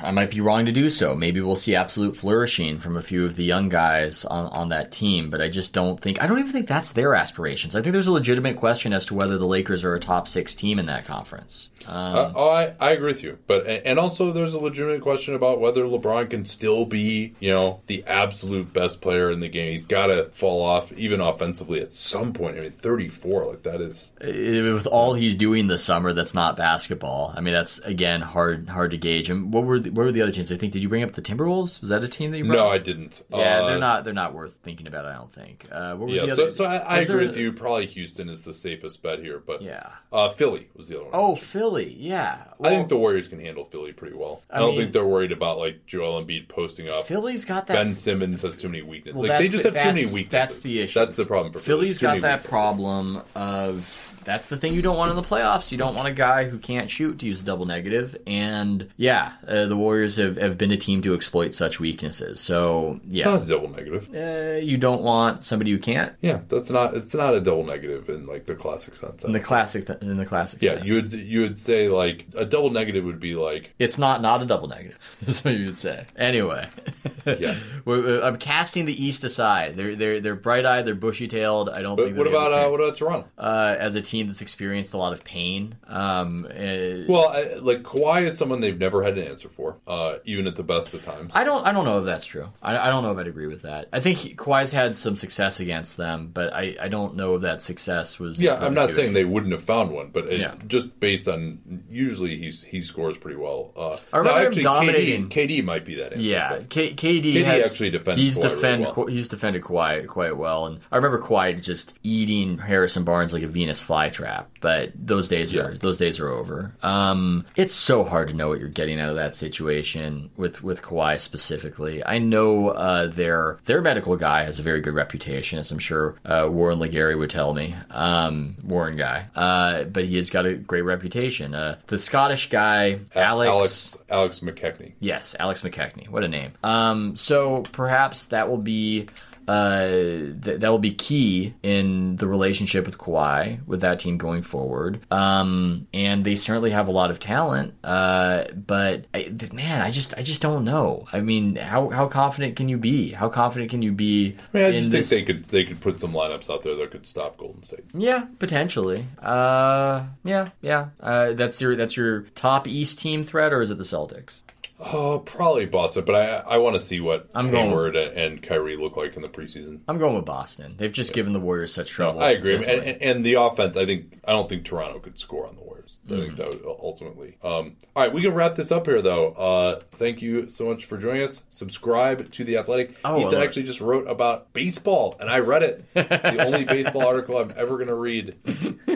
I 0.04 0.12
might 0.12 0.32
be 0.32 0.42
wrong 0.42 0.66
to 0.66 0.72
do 0.72 0.90
so. 0.90 1.16
Maybe 1.16 1.42
we'll 1.42 1.56
see 1.56 1.76
absolute 1.76 2.16
flourishing 2.18 2.80
from 2.80 2.98
a 2.98 3.02
few 3.02 3.24
of 3.26 3.36
the 3.36 3.44
young 3.44 3.70
guys 3.70 4.26
on 4.26 4.48
on 4.48 4.70
that 4.70 4.92
team. 4.92 5.30
But 5.30 5.42
I 5.42 5.50
just 5.50 5.74
don't 5.74 6.00
think. 6.00 6.22
I 6.22 6.28
don't 6.28 6.40
even 6.40 6.52
think 6.52 6.68
that's 6.68 6.92
their 6.92 7.14
aspirations. 7.46 7.76
I 7.76 7.82
think 7.82 7.94
there's 7.94 8.08
a 8.08 8.12
legitimate 8.12 8.56
question 8.58 8.94
as 8.94 9.06
to 9.08 9.14
whether 9.14 9.38
the 9.38 9.46
Lakers 9.46 9.84
are 9.84 9.94
a 9.94 10.00
top 10.00 10.28
six 10.28 10.56
team 10.56 10.80
in 10.80 10.86
that 10.88 11.06
conference. 11.06 11.70
Um, 11.88 11.96
Uh, 12.16 12.32
oh, 12.36 12.50
I, 12.50 12.74
I 12.80 12.92
agree 12.92 13.12
with 13.12 13.22
you, 13.24 13.38
but 13.48 13.66
and 13.68 14.00
also 14.00 14.32
there's 14.32 14.54
a 14.54 14.60
legitimate 14.60 15.02
question 15.02 15.36
about 15.36 15.60
whether 15.60 15.84
LeBron 15.84 16.30
can 16.32 16.46
still 16.46 16.86
be, 16.86 17.36
you 17.40 17.52
know, 17.52 17.82
the 17.88 18.04
absolute 18.08 18.74
best 18.74 19.02
player 19.02 19.30
in 19.30 19.40
the 19.40 19.48
game. 19.48 19.72
He's 19.72 19.86
got 19.86 20.08
to 20.08 20.30
fall 20.30 20.62
off 20.62 20.92
even 20.94 21.22
offensively 21.22 21.82
at 21.82 21.94
some 21.94 22.34
point. 22.34 22.58
I 22.58 22.62
mean, 22.62 22.72
34, 22.72 23.46
like 23.46 23.64
that 23.64 23.82
is. 23.82 24.14
with 24.20 24.88
all 24.88 25.14
he's 25.14 25.36
doing 25.36 25.68
this 25.68 25.84
summer, 25.84 26.14
that's 26.14 26.34
not 26.34 26.58
basketball. 26.58 27.34
I 27.36 27.42
mean, 27.42 27.54
that's 27.54 27.78
again 27.80 28.22
hard 28.22 28.70
hard 28.70 28.92
to 28.92 28.98
gauge. 28.98 29.30
And 29.30 29.54
what 29.54 29.64
were 29.66 29.80
the, 29.80 29.92
what 29.92 30.06
were 30.06 30.12
the 30.12 30.22
other 30.24 30.32
teams? 30.32 30.52
I 30.52 30.58
think 30.58 30.74
did 30.74 30.82
you 30.82 30.90
bring 30.90 31.04
up 31.04 31.14
the 31.14 31.22
Timberwolves? 31.22 31.82
Was 31.82 31.90
that 31.90 32.04
a 32.04 32.08
team 32.08 32.32
that 32.32 32.40
you 32.40 32.46
brought? 32.46 32.56
No, 32.56 32.66
up? 32.68 32.72
I 32.72 32.78
didn't. 32.80 33.22
Yeah, 33.30 33.38
Uh, 33.38 33.68
they're 33.68 33.80
not. 33.80 34.04
They're 34.06 34.14
not 34.14 34.34
worth 34.34 34.56
thinking 34.64 34.88
about. 34.88 35.06
I 35.06 35.14
don't 35.16 35.32
think. 35.32 35.68
Uh, 35.72 35.96
what 35.96 36.10
were 36.10 36.16
Yeah, 36.16 36.26
the 36.26 36.36
so, 36.36 36.44
other? 36.48 36.56
so 36.56 36.64
I, 36.66 36.78
I 36.78 37.00
was 37.00 37.08
there- 37.08 37.20
agree. 37.20 37.35
With 37.36 37.44
you. 37.44 37.52
Probably 37.54 37.86
Houston 37.88 38.30
is 38.30 38.42
the 38.44 38.54
safest 38.54 39.02
bet 39.04 39.20
here, 39.20 39.40
but 39.46 39.62
Yeah. 39.62 39.90
uh, 40.12 40.30
Philly 40.30 40.70
was 40.76 40.88
the 40.88 40.96
other 40.96 41.06
one. 41.10 41.14
Oh, 41.14 41.36
Philly. 41.36 41.96
Yeah. 42.00 42.44
I 42.62 42.70
think 42.70 42.90
the 42.90 42.98
Warriors 42.98 43.28
can 43.28 43.40
handle 43.40 43.66
Philly 43.66 43.92
pretty 43.94 44.16
well. 44.16 44.42
I, 44.50 44.58
I 44.58 44.60
don't 44.60 44.70
mean- 44.72 44.80
think 44.82 44.94
they're 44.94 45.06
worried 45.06 45.32
about 45.32 45.58
like 45.58 45.86
Joel 45.86 46.24
Embiid 46.24 46.48
posting 46.48 46.90
up. 46.90 47.06
Philly's 47.06 47.46
got 47.46 47.68
that. 47.68 47.74
Ben 47.76 47.96
Simmons 47.96 48.42
has 48.42 48.56
too 48.56 48.70
many 48.70 48.82
weaknesses. 48.82 49.16
Well, 49.18 49.30
like 49.30 49.40
they 49.40 49.48
just 49.50 49.64
the- 49.64 49.72
have 49.72 49.82
too 49.82 49.88
many 49.90 50.06
weaknesses. 50.06 50.30
That's 50.30 50.58
the 50.60 50.80
issue. 50.82 51.00
That's 51.00 51.16
the 51.16 51.26
problem 51.26 51.52
for 51.54 51.60
Philly. 51.60 51.86
Philly's 51.86 52.00
got 52.00 52.22
that 52.22 52.32
weaknesses. 52.44 52.50
problem 52.50 53.22
of 53.36 54.12
that's 54.26 54.48
the 54.48 54.58
thing 54.58 54.74
you 54.74 54.82
don't 54.82 54.98
want 54.98 55.12
in 55.12 55.16
the 55.18 55.22
playoffs. 55.24 55.72
You 55.72 55.78
don't 55.78 55.94
want 55.96 56.08
a 56.08 56.12
guy 56.12 56.46
who 56.46 56.58
can't 56.58 56.90
shoot 56.90 57.20
to 57.20 57.28
use 57.28 57.42
double 57.42 57.66
negative. 57.66 58.16
And 58.26 58.90
yeah, 58.98 59.34
uh, 59.48 59.66
the 59.68 59.76
Warriors 59.76 60.18
have, 60.18 60.38
have 60.38 60.58
been 60.58 60.72
a 60.72 60.78
team 60.78 61.02
to 61.04 61.14
exploit 61.14 61.54
such 61.54 61.80
weaknesses. 61.80 62.40
So 62.40 63.00
It's 63.08 63.18
yeah, 63.18 63.26
not 63.26 63.44
a 63.44 63.46
double 63.46 63.70
negative. 63.70 64.10
uh, 64.16 64.58
you 64.66 64.78
don't 64.78 65.02
want 65.04 65.44
somebody 65.44 65.72
who 65.72 65.78
can't. 65.78 66.14
Yeah, 66.22 66.40
that's 66.50 66.70
not. 66.70 66.96
It's 66.96 67.14
not 67.14 67.25
a 67.34 67.42
double 67.42 67.64
negative 67.64 68.10
in 68.10 68.26
like 68.26 68.46
the 68.46 68.56
classic 68.56 68.96
sense. 68.96 69.24
In 69.24 69.32
the 69.32 69.40
classic, 69.40 69.88
th- 69.88 70.00
in 70.02 70.18
the 70.18 70.26
classic, 70.26 70.62
yeah, 70.62 70.76
sense. 70.76 70.86
you 70.86 70.94
would 70.96 71.14
you 71.14 71.42
would 71.42 71.60
say 71.60 71.90
like 71.90 72.26
a 72.38 72.46
double 72.46 72.70
negative 72.70 73.04
would 73.06 73.20
be 73.20 73.34
like 73.36 73.74
It's 73.80 73.98
not 73.98 74.22
not 74.22 74.44
a 74.44 74.46
double 74.46 74.68
negative. 74.68 75.00
That's 75.24 75.44
what 75.44 75.56
you 75.56 75.66
would 75.68 75.80
say. 75.80 76.06
Anyway, 76.18 76.68
yeah. 77.26 77.56
I'm 77.88 78.38
casting 78.38 78.86
the 78.86 79.04
East 79.06 79.24
aside. 79.24 79.76
They're 79.78 79.96
they're 79.96 80.22
they're 80.22 80.36
bright 80.36 80.66
eyed. 80.66 80.86
They're 80.86 80.96
bushy 80.96 81.28
tailed. 81.28 81.70
I 81.70 81.82
don't 81.82 81.96
But 81.96 82.06
think. 82.06 82.18
what 82.18 82.28
about 82.28 82.54
uh, 82.54 82.70
what 82.70 82.80
about 82.80 82.96
Toronto? 82.98 83.28
uh, 83.38 83.76
as 83.80 83.96
a 83.96 84.02
team 84.02 84.28
that's 84.28 84.42
experienced 84.42 84.94
a 84.94 84.98
lot 84.98 85.14
of 85.14 85.24
pain. 85.24 85.76
Um, 85.88 86.46
uh, 86.50 87.06
Well, 87.08 87.30
I, 87.30 87.56
like 87.62 87.84
Kawhi 87.84 88.24
is 88.24 88.38
someone 88.38 88.60
they've 88.62 88.78
never 88.78 89.04
had 89.04 89.18
an 89.18 89.28
answer 89.28 89.50
for, 89.50 89.78
uh, 89.88 90.18
even 90.26 90.48
at 90.48 90.56
the 90.56 90.64
best 90.64 90.94
of 90.94 91.04
times. 91.04 91.32
I 91.36 91.44
don't. 91.44 91.66
I 91.66 91.72
don't 91.72 91.86
know 91.86 92.00
if 92.00 92.06
that's 92.06 92.26
true. 92.26 92.50
I, 92.62 92.78
I 92.78 92.90
don't 92.90 93.04
know 93.04 93.12
if 93.12 93.18
I'd 93.18 93.28
agree 93.28 93.48
with 93.48 93.64
that. 93.64 93.88
I 93.94 94.00
think 94.00 94.18
he, 94.18 94.36
Kawhi's 94.36 94.72
had 94.72 94.96
some 94.96 95.16
success 95.16 95.60
against 95.60 95.98
them, 95.98 96.32
but 96.34 96.54
I, 96.54 96.76
I 96.80 96.88
don't 96.88 97.15
know 97.16 97.36
if 97.36 97.42
that 97.42 97.62
success 97.62 98.20
was. 98.20 98.40
yeah, 98.40 98.56
I'm 98.56 98.74
not 98.74 98.96
saying 98.96 99.14
they 99.14 99.26
wouldn't 99.26 99.52
have 99.52 99.64
found 99.64 99.92
one, 99.92 100.10
but 100.12 100.26
it, 100.28 100.40
Yeah. 100.40 100.56
just 100.68 101.00
based 101.00 101.28
on 101.28 101.84
usually 101.90 102.38
he's 102.38 102.64
he 102.64 102.82
scores 102.82 103.18
pretty 103.18 103.38
well. 103.38 103.72
Uh, 103.76 103.98
I 104.14 104.18
remember 104.20 104.40
no, 104.42 104.46
actually, 104.48 104.64
dominating- 104.64 105.30
KD, 105.30 105.62
KD 105.62 105.64
might 105.64 105.86
be 105.86 105.96
that 105.96 106.14
answer. 106.14 106.26
Yeah, 106.26 106.60
K, 106.70 106.94
KD, 106.94 107.22
KD 107.34 107.44
has, 107.44 107.72
actually 107.72 107.90
defends 107.92 108.20
He's 108.22 108.38
Kawhi 108.38 108.44
really 108.44 108.56
defend 108.56 108.82
well. 108.98 109.06
He's 109.08 109.28
defended 109.28 109.62
Kawhi 109.64 110.08
quite 110.08 110.38
well, 110.38 110.66
and 110.68 110.80
I 110.92 110.96
remember 110.98 111.22
Kawhi 111.22 111.62
just 111.64 111.94
eating 112.04 112.58
Harrison 112.58 113.04
Barnes 113.04 113.34
like 113.34 113.44
a 113.44 113.48
Venus 113.48 113.84
flytrap. 113.86 114.46
But 114.62 114.92
those 114.96 115.28
days 115.28 115.54
are 115.56 115.76
those 115.78 115.98
days 116.00 116.20
are 116.20 116.30
over. 116.30 116.74
Um, 116.82 117.46
it's 117.56 117.74
so 117.74 118.04
hard 118.04 118.30
to 118.30 118.34
know 118.34 118.50
what 118.50 118.60
you're 118.60 118.68
getting 118.68 119.00
out 119.00 119.10
of 119.10 119.16
that 119.16 119.36
situation 119.36 120.32
with 120.38 120.64
with 120.64 120.82
Kawhi 120.82 121.20
specifically. 121.20 122.04
I 122.04 122.18
know 122.18 122.70
uh, 122.70 123.08
their 123.08 123.60
their 123.66 123.82
medical 123.82 124.16
guy 124.16 124.44
has 124.44 124.58
a 124.58 124.64
very 124.64 124.82
good 124.82 124.96
reputation, 124.96 125.60
as 125.60 125.72
I'm 125.72 125.78
sure 125.80 126.16
uh, 126.26 126.48
Warren 126.50 126.80
Legary 126.96 127.16
would 127.18 127.30
tell 127.30 127.54
me. 127.54 127.76
Um, 127.92 128.56
Warren 128.64 128.96
guy, 128.96 129.26
uh, 129.36 129.84
but 129.84 130.06
he 130.06 130.16
has 130.16 130.30
got 130.30 130.46
a 130.46 130.56
great 130.56 130.84
reputation. 130.84 131.54
Uh, 131.54 131.78
the 131.88 132.00
Scottish 132.00 132.50
guy, 132.50 133.00
Alex 133.14 133.50
Alex 133.50 133.98
Alex 134.10 134.40
McKechnie. 134.40 134.94
Yes, 135.02 135.36
Alex 135.38 135.62
McKechnie. 135.62 136.08
What 136.08 136.24
a 136.24 136.30
name. 136.30 136.54
Um, 136.64 137.18
so 137.18 137.64
perhaps 137.74 138.28
that 138.28 138.50
will 138.50 138.58
be 138.58 139.08
uh, 139.48 139.88
th- 139.88 140.60
that 140.60 140.70
will 140.70 140.80
be 140.80 140.94
key 140.94 141.54
in 141.64 142.16
the 142.16 142.28
relationship 142.28 142.86
with 142.86 142.98
Kawhi 142.98 143.66
with 143.66 143.82
that 143.82 144.00
team 144.00 144.18
going 144.18 144.42
forward. 144.42 145.00
Um, 145.12 145.88
and 145.94 146.24
they 146.24 146.36
certainly 146.36 146.72
have 146.72 146.88
a 146.88 146.92
lot 146.92 147.12
of 147.12 147.20
talent. 147.20 147.74
Uh, 147.84 148.46
but 148.54 149.06
I, 149.14 149.32
man, 149.54 149.82
I 149.82 149.92
just 149.92 150.14
I 150.18 150.22
just 150.22 150.42
don't 150.42 150.66
know. 150.66 151.06
I 151.14 151.22
mean, 151.22 151.56
how 151.56 151.90
how 151.90 152.08
confident 152.08 152.56
can 152.56 152.70
you 152.70 152.78
be? 152.78 153.12
How 153.12 153.30
confident 153.30 153.70
can 153.72 153.82
you 153.82 153.92
be? 153.92 154.36
I 154.54 154.58
mean, 154.58 154.66
I 154.66 154.68
in 154.70 154.74
just 154.78 154.92
this- 154.92 155.10
think 155.10 155.28
they 155.28 155.34
could 155.34 155.44
they 155.50 155.64
could 155.66 155.80
put 155.82 156.00
some 156.00 156.14
lineups 156.14 156.50
out 156.54 156.64
there 156.64 156.76
that 156.76 156.92
could 156.92 157.06
stop 157.06 157.38
Golden 157.38 157.64
State. 157.64 157.86
Yeah, 157.94 158.26
potentially. 158.40 159.06
Uh, 159.22 160.06
yeah, 160.24 160.50
yeah. 160.62 160.88
Uh, 161.00 161.34
that's 161.34 161.62
your 161.62 161.76
that's 161.76 161.96
your 161.98 162.22
top 162.36 162.68
East 162.68 163.00
team 163.00 163.24
threat, 163.24 163.54
or 163.54 163.62
is 163.62 163.72
it 163.72 163.78
the 163.78 163.84
Celtics? 163.84 164.42
Oh, 164.78 165.20
probably 165.20 165.66
Boston, 165.66 166.04
but 166.06 166.16
I 166.16 166.56
I 166.56 166.58
want 166.58 166.76
to 166.76 166.82
see 166.82 167.00
what 167.00 167.30
I'm 167.34 167.50
going- 167.50 167.70
Hayward 167.70 167.96
and, 167.96 168.18
and 168.18 168.44
Kyrie 168.44 168.76
look 168.76 168.98
like 168.98 169.16
in 169.16 169.22
the 169.22 169.30
preseason. 169.30 169.80
I'm 169.88 169.98
going 169.98 170.16
with 170.16 170.26
Boston. 170.26 170.76
They've 170.78 170.92
just 170.92 171.14
given 171.14 171.32
the 171.32 171.40
Warriors 171.40 171.74
such 171.74 171.90
trouble. 171.90 172.22
I 172.22 172.32
agree, 172.32 172.56
and, 172.56 172.64
and, 172.66 173.02
and 173.02 173.26
the 173.26 173.36
offense. 173.36 173.78
I 173.78 173.86
think 173.86 174.20
I 174.28 174.34
don't 174.34 174.50
think 174.50 174.66
Toronto 174.66 175.00
could 175.00 175.18
score 175.18 175.48
on 175.48 175.56
the 175.56 175.62
Warriors. 175.62 176.00
I 176.08 176.12
Mm-hmm. 176.12 176.22
think 176.22 176.38
that 176.38 176.48
would 176.50 176.66
ultimately. 176.66 177.38
Um, 177.42 177.78
all 177.96 178.04
right, 178.04 178.12
we 178.12 178.22
can 178.22 178.34
wrap 178.34 178.56
this 178.56 178.72
up 178.72 178.86
here 178.86 179.02
though. 179.02 179.30
Uh, 179.30 179.80
thank 179.94 180.22
you 180.22 180.50
so 180.50 180.66
much 180.66 180.86
for 180.86 180.98
joining 180.98 181.24
us. 181.24 181.42
Subscribe 181.50 182.30
to 182.34 182.44
the 182.44 182.58
Athletic. 182.58 182.96
Oh, 183.06 183.18
Ethan 183.18 183.32
well, 183.32 183.44
actually 183.44 183.64
just 183.64 183.80
wrote 183.82 184.08
about 184.10 184.52
baseball, 184.52 185.16
and 185.22 185.30
I 185.30 185.40
read 185.40 185.64
it. 185.64 185.86
It's 185.96 186.24
the 186.24 186.46
only 186.46 186.66
baseball 186.66 187.08
article 187.08 187.38
I'm 187.38 187.54
ever 187.56 187.76
going 187.78 187.88
to 187.88 187.96
read. 187.96 188.36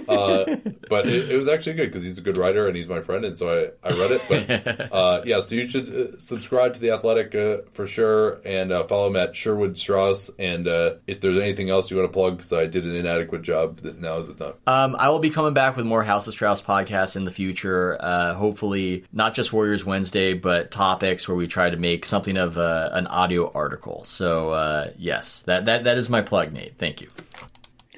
Uh, 0.10 0.58
but 0.90 1.08
it, 1.08 1.30
it 1.32 1.38
was 1.38 1.48
actually 1.48 1.74
good 1.74 1.86
because 1.88 2.04
he's 2.04 2.18
a 2.18 2.22
good 2.22 2.36
writer 2.38 2.68
and 2.68 2.76
he's 2.76 2.88
my 2.88 3.00
friend, 3.02 3.24
and 3.24 3.38
so 3.38 3.72
I, 3.84 3.88
I 3.88 3.92
read 3.98 4.12
it. 4.12 4.22
But 4.28 4.92
uh, 4.94 5.22
yeah, 5.26 5.40
so 5.40 5.56
you 5.56 5.68
should 5.70 5.90
uh, 5.90 6.20
subscribe 6.20 6.74
to 6.74 6.80
the 6.80 6.92
Athletic 6.92 7.34
uh, 7.36 7.70
for 7.72 7.88
sure, 7.88 8.42
and 8.46 8.72
uh, 8.72 8.86
follow 8.86 9.08
him 9.08 9.16
at 9.16 9.36
Sherwood 9.36 9.78
Strauss. 9.78 10.30
And 10.38 10.68
uh, 10.68 10.96
if 11.08 11.22
there's 11.22 11.40
anything 11.40 11.70
else 11.70 11.90
you 11.90 11.98
want 11.98 12.10
to 12.10 12.14
plug, 12.14 12.38
because 12.38 12.54
I 12.54 12.66
did 12.66 12.86
an 12.86 12.96
inadequate 12.96 13.42
job, 13.42 13.78
that 13.80 14.00
now 14.00 14.18
is 14.18 14.28
the 14.28 14.34
time. 14.34 14.54
Um, 14.68 14.96
I 14.98 15.10
will 15.10 15.20
be 15.20 15.30
coming 15.30 15.54
back 15.54 15.78
with 15.78 15.86
more 15.86 16.04
House 16.04 16.28
of 16.28 16.34
Strauss 16.34 16.62
podcasts 16.62 17.16
in 17.16 17.26
the 17.26 17.32
future. 17.32 17.98
Uh, 18.00 18.34
hopefully, 18.34 19.06
not 19.14 19.34
just 19.34 19.54
Warriors 19.54 19.86
Wednesday, 19.86 20.34
but 20.34 20.72
topics 20.72 21.28
where 21.28 21.38
we 21.38 21.48
try 21.48 21.70
to 21.70 21.78
make 21.78 22.06
something 22.06 22.38
of 22.38 22.58
a, 22.58 22.92
an 22.94 23.08
audio 23.08 23.52
article. 23.54 24.04
So, 24.06 24.50
uh, 24.50 24.92
yes, 24.98 25.44
that, 25.44 25.66
that 25.66 25.84
that 25.84 25.98
is 25.98 26.10
my 26.10 26.22
plug, 26.22 26.54
Nate. 26.54 26.78
Thank 26.78 27.02
you. 27.02 27.10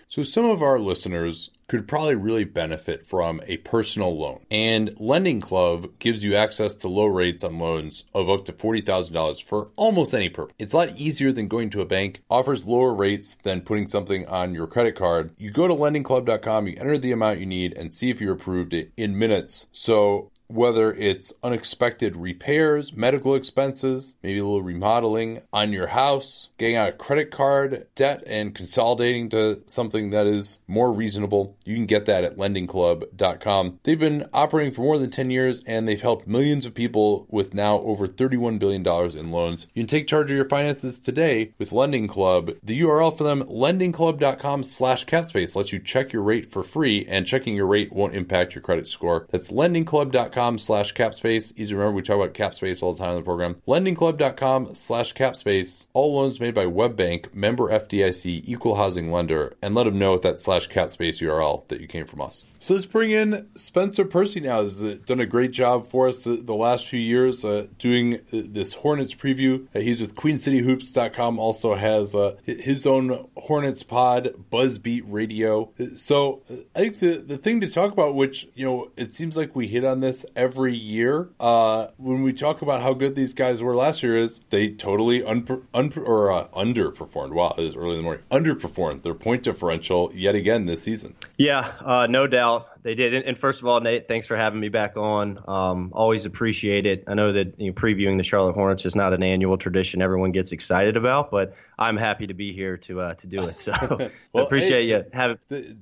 So, 0.08 0.24
some 0.24 0.46
of 0.46 0.62
our 0.62 0.78
listeners 0.78 1.50
could 1.72 1.88
probably 1.88 2.16
really 2.16 2.44
benefit 2.44 3.06
from 3.06 3.40
a 3.48 3.56
personal 3.56 4.20
loan. 4.20 4.42
And 4.52 4.94
Lending 5.00 5.40
Club 5.40 5.88
gives 6.00 6.22
you 6.22 6.36
access 6.36 6.74
to 6.74 6.90
low 6.90 7.06
rates 7.06 7.46
on 7.46 7.60
loans 7.60 8.04
of 8.14 8.30
up 8.30 8.44
to 8.46 8.52
$40,000 8.52 9.42
for 9.42 9.70
almost 9.78 10.14
any 10.14 10.28
purpose. 10.28 10.54
It's 10.60 10.74
a 10.74 10.76
lot 10.76 10.98
easier 10.98 11.32
than 11.32 11.48
going 11.48 11.70
to 11.70 11.80
a 11.80 11.86
bank, 11.86 12.24
offers 12.30 12.68
lower 12.68 12.94
rates 12.94 13.38
than 13.44 13.62
putting 13.62 13.88
something 13.88 14.28
on 14.28 14.54
your 14.54 14.68
credit 14.68 14.98
card. 14.98 15.34
You 15.38 15.50
go 15.50 15.66
to 15.70 15.74
lendingclub.com, 15.74 16.68
you 16.68 16.76
enter 16.78 16.98
the 16.98 17.14
amount 17.14 17.40
you 17.40 17.46
need, 17.46 17.78
and 17.78 17.96
see 17.96 18.10
if 18.10 18.20
you're 18.20 18.34
approved 18.34 18.76
in 18.98 19.18
minutes. 19.18 19.68
So, 19.72 20.30
whether 20.54 20.93
it's 20.93 21.34
unexpected 21.43 22.16
repairs, 22.16 22.93
medical 22.93 23.36
expenses, 23.36 24.16
maybe 24.22 24.39
a 24.39 24.43
little 24.43 24.62
remodeling 24.62 25.41
on 25.54 25.72
your 25.72 25.88
house, 25.88 26.49
getting 26.58 26.76
out 26.76 26.89
a 26.89 26.93
credit 26.93 27.32
card 27.32 27.88
debt 27.95 28.24
and 28.26 28.54
consolidating 28.54 29.30
to 29.30 29.62
something 29.68 30.10
that 30.10 30.28
is 30.28 30.60
more 30.68 30.91
reasonable, 30.91 31.56
you 31.66 31.76
can 31.76 31.86
get 31.86 32.06
that 32.06 32.24
at 32.24 32.38
lendingclub.com. 32.38 33.80
They've 33.84 33.99
been 33.99 34.26
operating 34.34 34.74
for 34.74 34.82
more 34.82 34.97
than 34.97 35.10
10 35.10 35.32
years 35.32 35.62
and 35.66 35.88
they've 35.88 36.02
helped 36.02 36.28
millions 36.28 36.66
of 36.66 36.74
people 36.74 37.26
with 37.30 37.54
now 37.54 37.80
over 37.80 38.08
$31 38.08 38.60
billion 38.60 38.86
in 39.18 39.32
loans. 39.32 39.68
You 39.74 39.84
can 39.84 39.88
take 39.88 40.08
charge 40.08 40.32
of 40.32 40.36
your 40.36 40.49
finances 40.49 40.99
today 40.99 41.54
with 41.58 41.72
Lending 41.72 42.08
Club. 42.08 42.52
The 42.64 42.80
URL 42.82 43.16
for 43.18 43.24
them, 43.24 43.43
lendingclub.com 43.43 44.64
slash 44.64 45.06
capspace, 45.06 45.56
lets 45.56 45.72
you 45.72 45.80
check 45.80 46.14
your 46.14 46.24
rate 46.24 46.52
for 46.52 46.64
free 46.64 47.06
and 47.08 47.26
checking 47.26 47.56
your 47.56 47.68
rate 47.68 47.93
won't 47.93 48.16
impact 48.16 48.56
your 48.56 48.62
credit 48.62 48.88
score. 48.88 49.28
That's 49.32 49.52
lendingclub.com 49.52 50.41
slash 50.58 50.94
capspace. 50.94 51.54
Easy 51.56 51.72
to 51.72 51.78
remember, 51.78 51.96
we 51.96 52.02
talk 52.02 52.18
about 52.18 52.34
capspace 52.34 52.82
all 52.82 52.94
the 52.94 53.00
time 53.00 53.12
in 53.12 53.16
the 53.18 53.22
program. 53.22 53.56
Lendingclub.com 53.68 54.76
slash 54.76 55.14
capspace. 55.14 55.88
All 55.94 56.16
loans 56.16 56.39
made 56.39 56.54
by 56.54 56.66
WebBank, 56.66 57.34
member 57.34 57.70
FDIC, 57.70 58.42
equal 58.46 58.76
housing 58.76 59.12
lender, 59.12 59.54
and 59.62 59.76
let 59.76 59.84
them 59.84 60.00
know 60.00 60.16
at 60.16 60.22
that 60.24 60.39
slash 60.39 60.68
capspace 60.70 61.22
URL 61.22 61.68
that 61.68 61.82
you 61.82 61.88
came 61.88 62.06
from 62.06 62.22
us. 62.22 62.46
So 62.60 62.76
let's 62.76 62.86
bring 62.86 63.10
in 63.10 63.50
Spencer 63.56 64.06
Percy 64.06 64.39
now. 64.39 64.62
Has 64.62 64.84
uh, 64.84 64.98
done 65.06 65.20
a 65.20 65.26
great 65.26 65.52
job 65.52 65.88
for 65.88 66.08
us 66.08 66.28
uh, 66.28 66.38
the 66.39 66.54
last 66.54 66.88
few 66.88 67.00
years 67.00 67.44
uh, 67.44 67.66
doing 67.80 68.16
uh, 68.16 68.20
this 68.32 68.76
Hornets 68.76 69.16
preview. 69.16 69.68
He's 69.74 70.00
with 70.00 70.16
QueenCityHoops.com. 70.16 71.39
Also 71.39 71.74
has 71.74 72.14
uh, 72.14 72.36
his 72.44 72.86
own 72.86 73.28
Hornets 73.36 73.82
pod, 73.82 74.36
Buzzbeat 74.52 75.04
Radio. 75.08 75.72
So 75.96 76.44
I 76.76 76.82
think 76.82 77.00
the 77.00 77.16
the 77.16 77.38
thing 77.38 77.62
to 77.62 77.68
talk 77.70 77.92
about, 77.92 78.14
which 78.14 78.48
you 78.54 78.66
know, 78.66 78.92
it 78.96 79.16
seems 79.16 79.36
like 79.36 79.56
we 79.56 79.68
hit 79.68 79.84
on 79.84 80.02
this 80.02 80.24
every 80.36 80.76
year 80.76 81.30
uh, 81.40 81.88
when 81.98 82.24
we 82.24 82.34
talk 82.34 82.62
about 82.62 82.82
how 82.82 82.94
good 82.94 83.16
these 83.16 83.34
guys 83.34 83.62
were 83.62 83.76
last 83.76 84.04
year, 84.04 84.18
is 84.18 84.40
they 84.50 84.70
totally 84.70 85.22
unper, 85.22 85.64
unper, 85.74 86.06
or 86.06 86.32
uh, 86.32 86.48
underperformed. 86.50 87.32
Wow, 87.32 87.56
it 87.58 87.62
was 87.62 87.76
early 87.76 87.92
in 87.92 87.98
the 87.98 88.04
morning. 88.04 88.24
Underperformed 88.32 89.04
their 89.04 89.14
point 89.14 89.44
differential 89.44 90.12
yet 90.14 90.36
again 90.36 90.66
this 90.66 90.84
season. 90.84 91.16
Yeah, 91.38 91.72
uh, 91.84 92.08
no 92.08 92.28
doubt. 92.28 92.84
they 92.84 92.96
did. 92.96 93.14
And, 93.14 93.26
and, 93.26 93.38
first 93.38 93.62
of 93.62 93.68
all, 93.68 93.80
Nate, 93.80 94.08
thanks 94.08 94.28
for 94.28 94.36
having 94.36 94.60
me 94.60 94.70
back 94.70 94.98
on. 94.98 95.40
Um, 95.48 95.92
always 95.94 96.26
appreciate 96.26 96.86
it. 96.86 97.04
I 97.08 97.14
know 97.14 97.34
that 97.34 97.60
you 97.60 97.72
know, 97.72 97.74
previewing 97.74 98.18
the 98.18 98.24
Charlotte 98.24 98.54
Hornets 98.54 98.86
is 98.86 98.96
not 98.96 99.14
an 99.14 99.24
annual 99.24 99.58
tradition 99.58 100.02
everyone 100.02 100.32
gets 100.32 100.52
excited 100.52 100.98
about, 100.98 101.32
but 101.32 101.56
I'm 101.82 101.98
happy 101.98 102.28
to 102.28 102.36
be 102.36 102.54
here 102.54 102.78
to 102.78 103.02
uh, 103.02 103.14
to 103.16 103.28
do 103.28 103.48
it. 103.48 103.60
So 103.60 103.74
well, 104.34 104.46
appreciate 104.46 104.84
hey, 104.88 105.04
you 105.04 105.04
having 105.12 105.40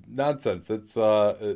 nonsense. 0.07 0.69
It's 0.69 0.95
uh, 0.95 1.55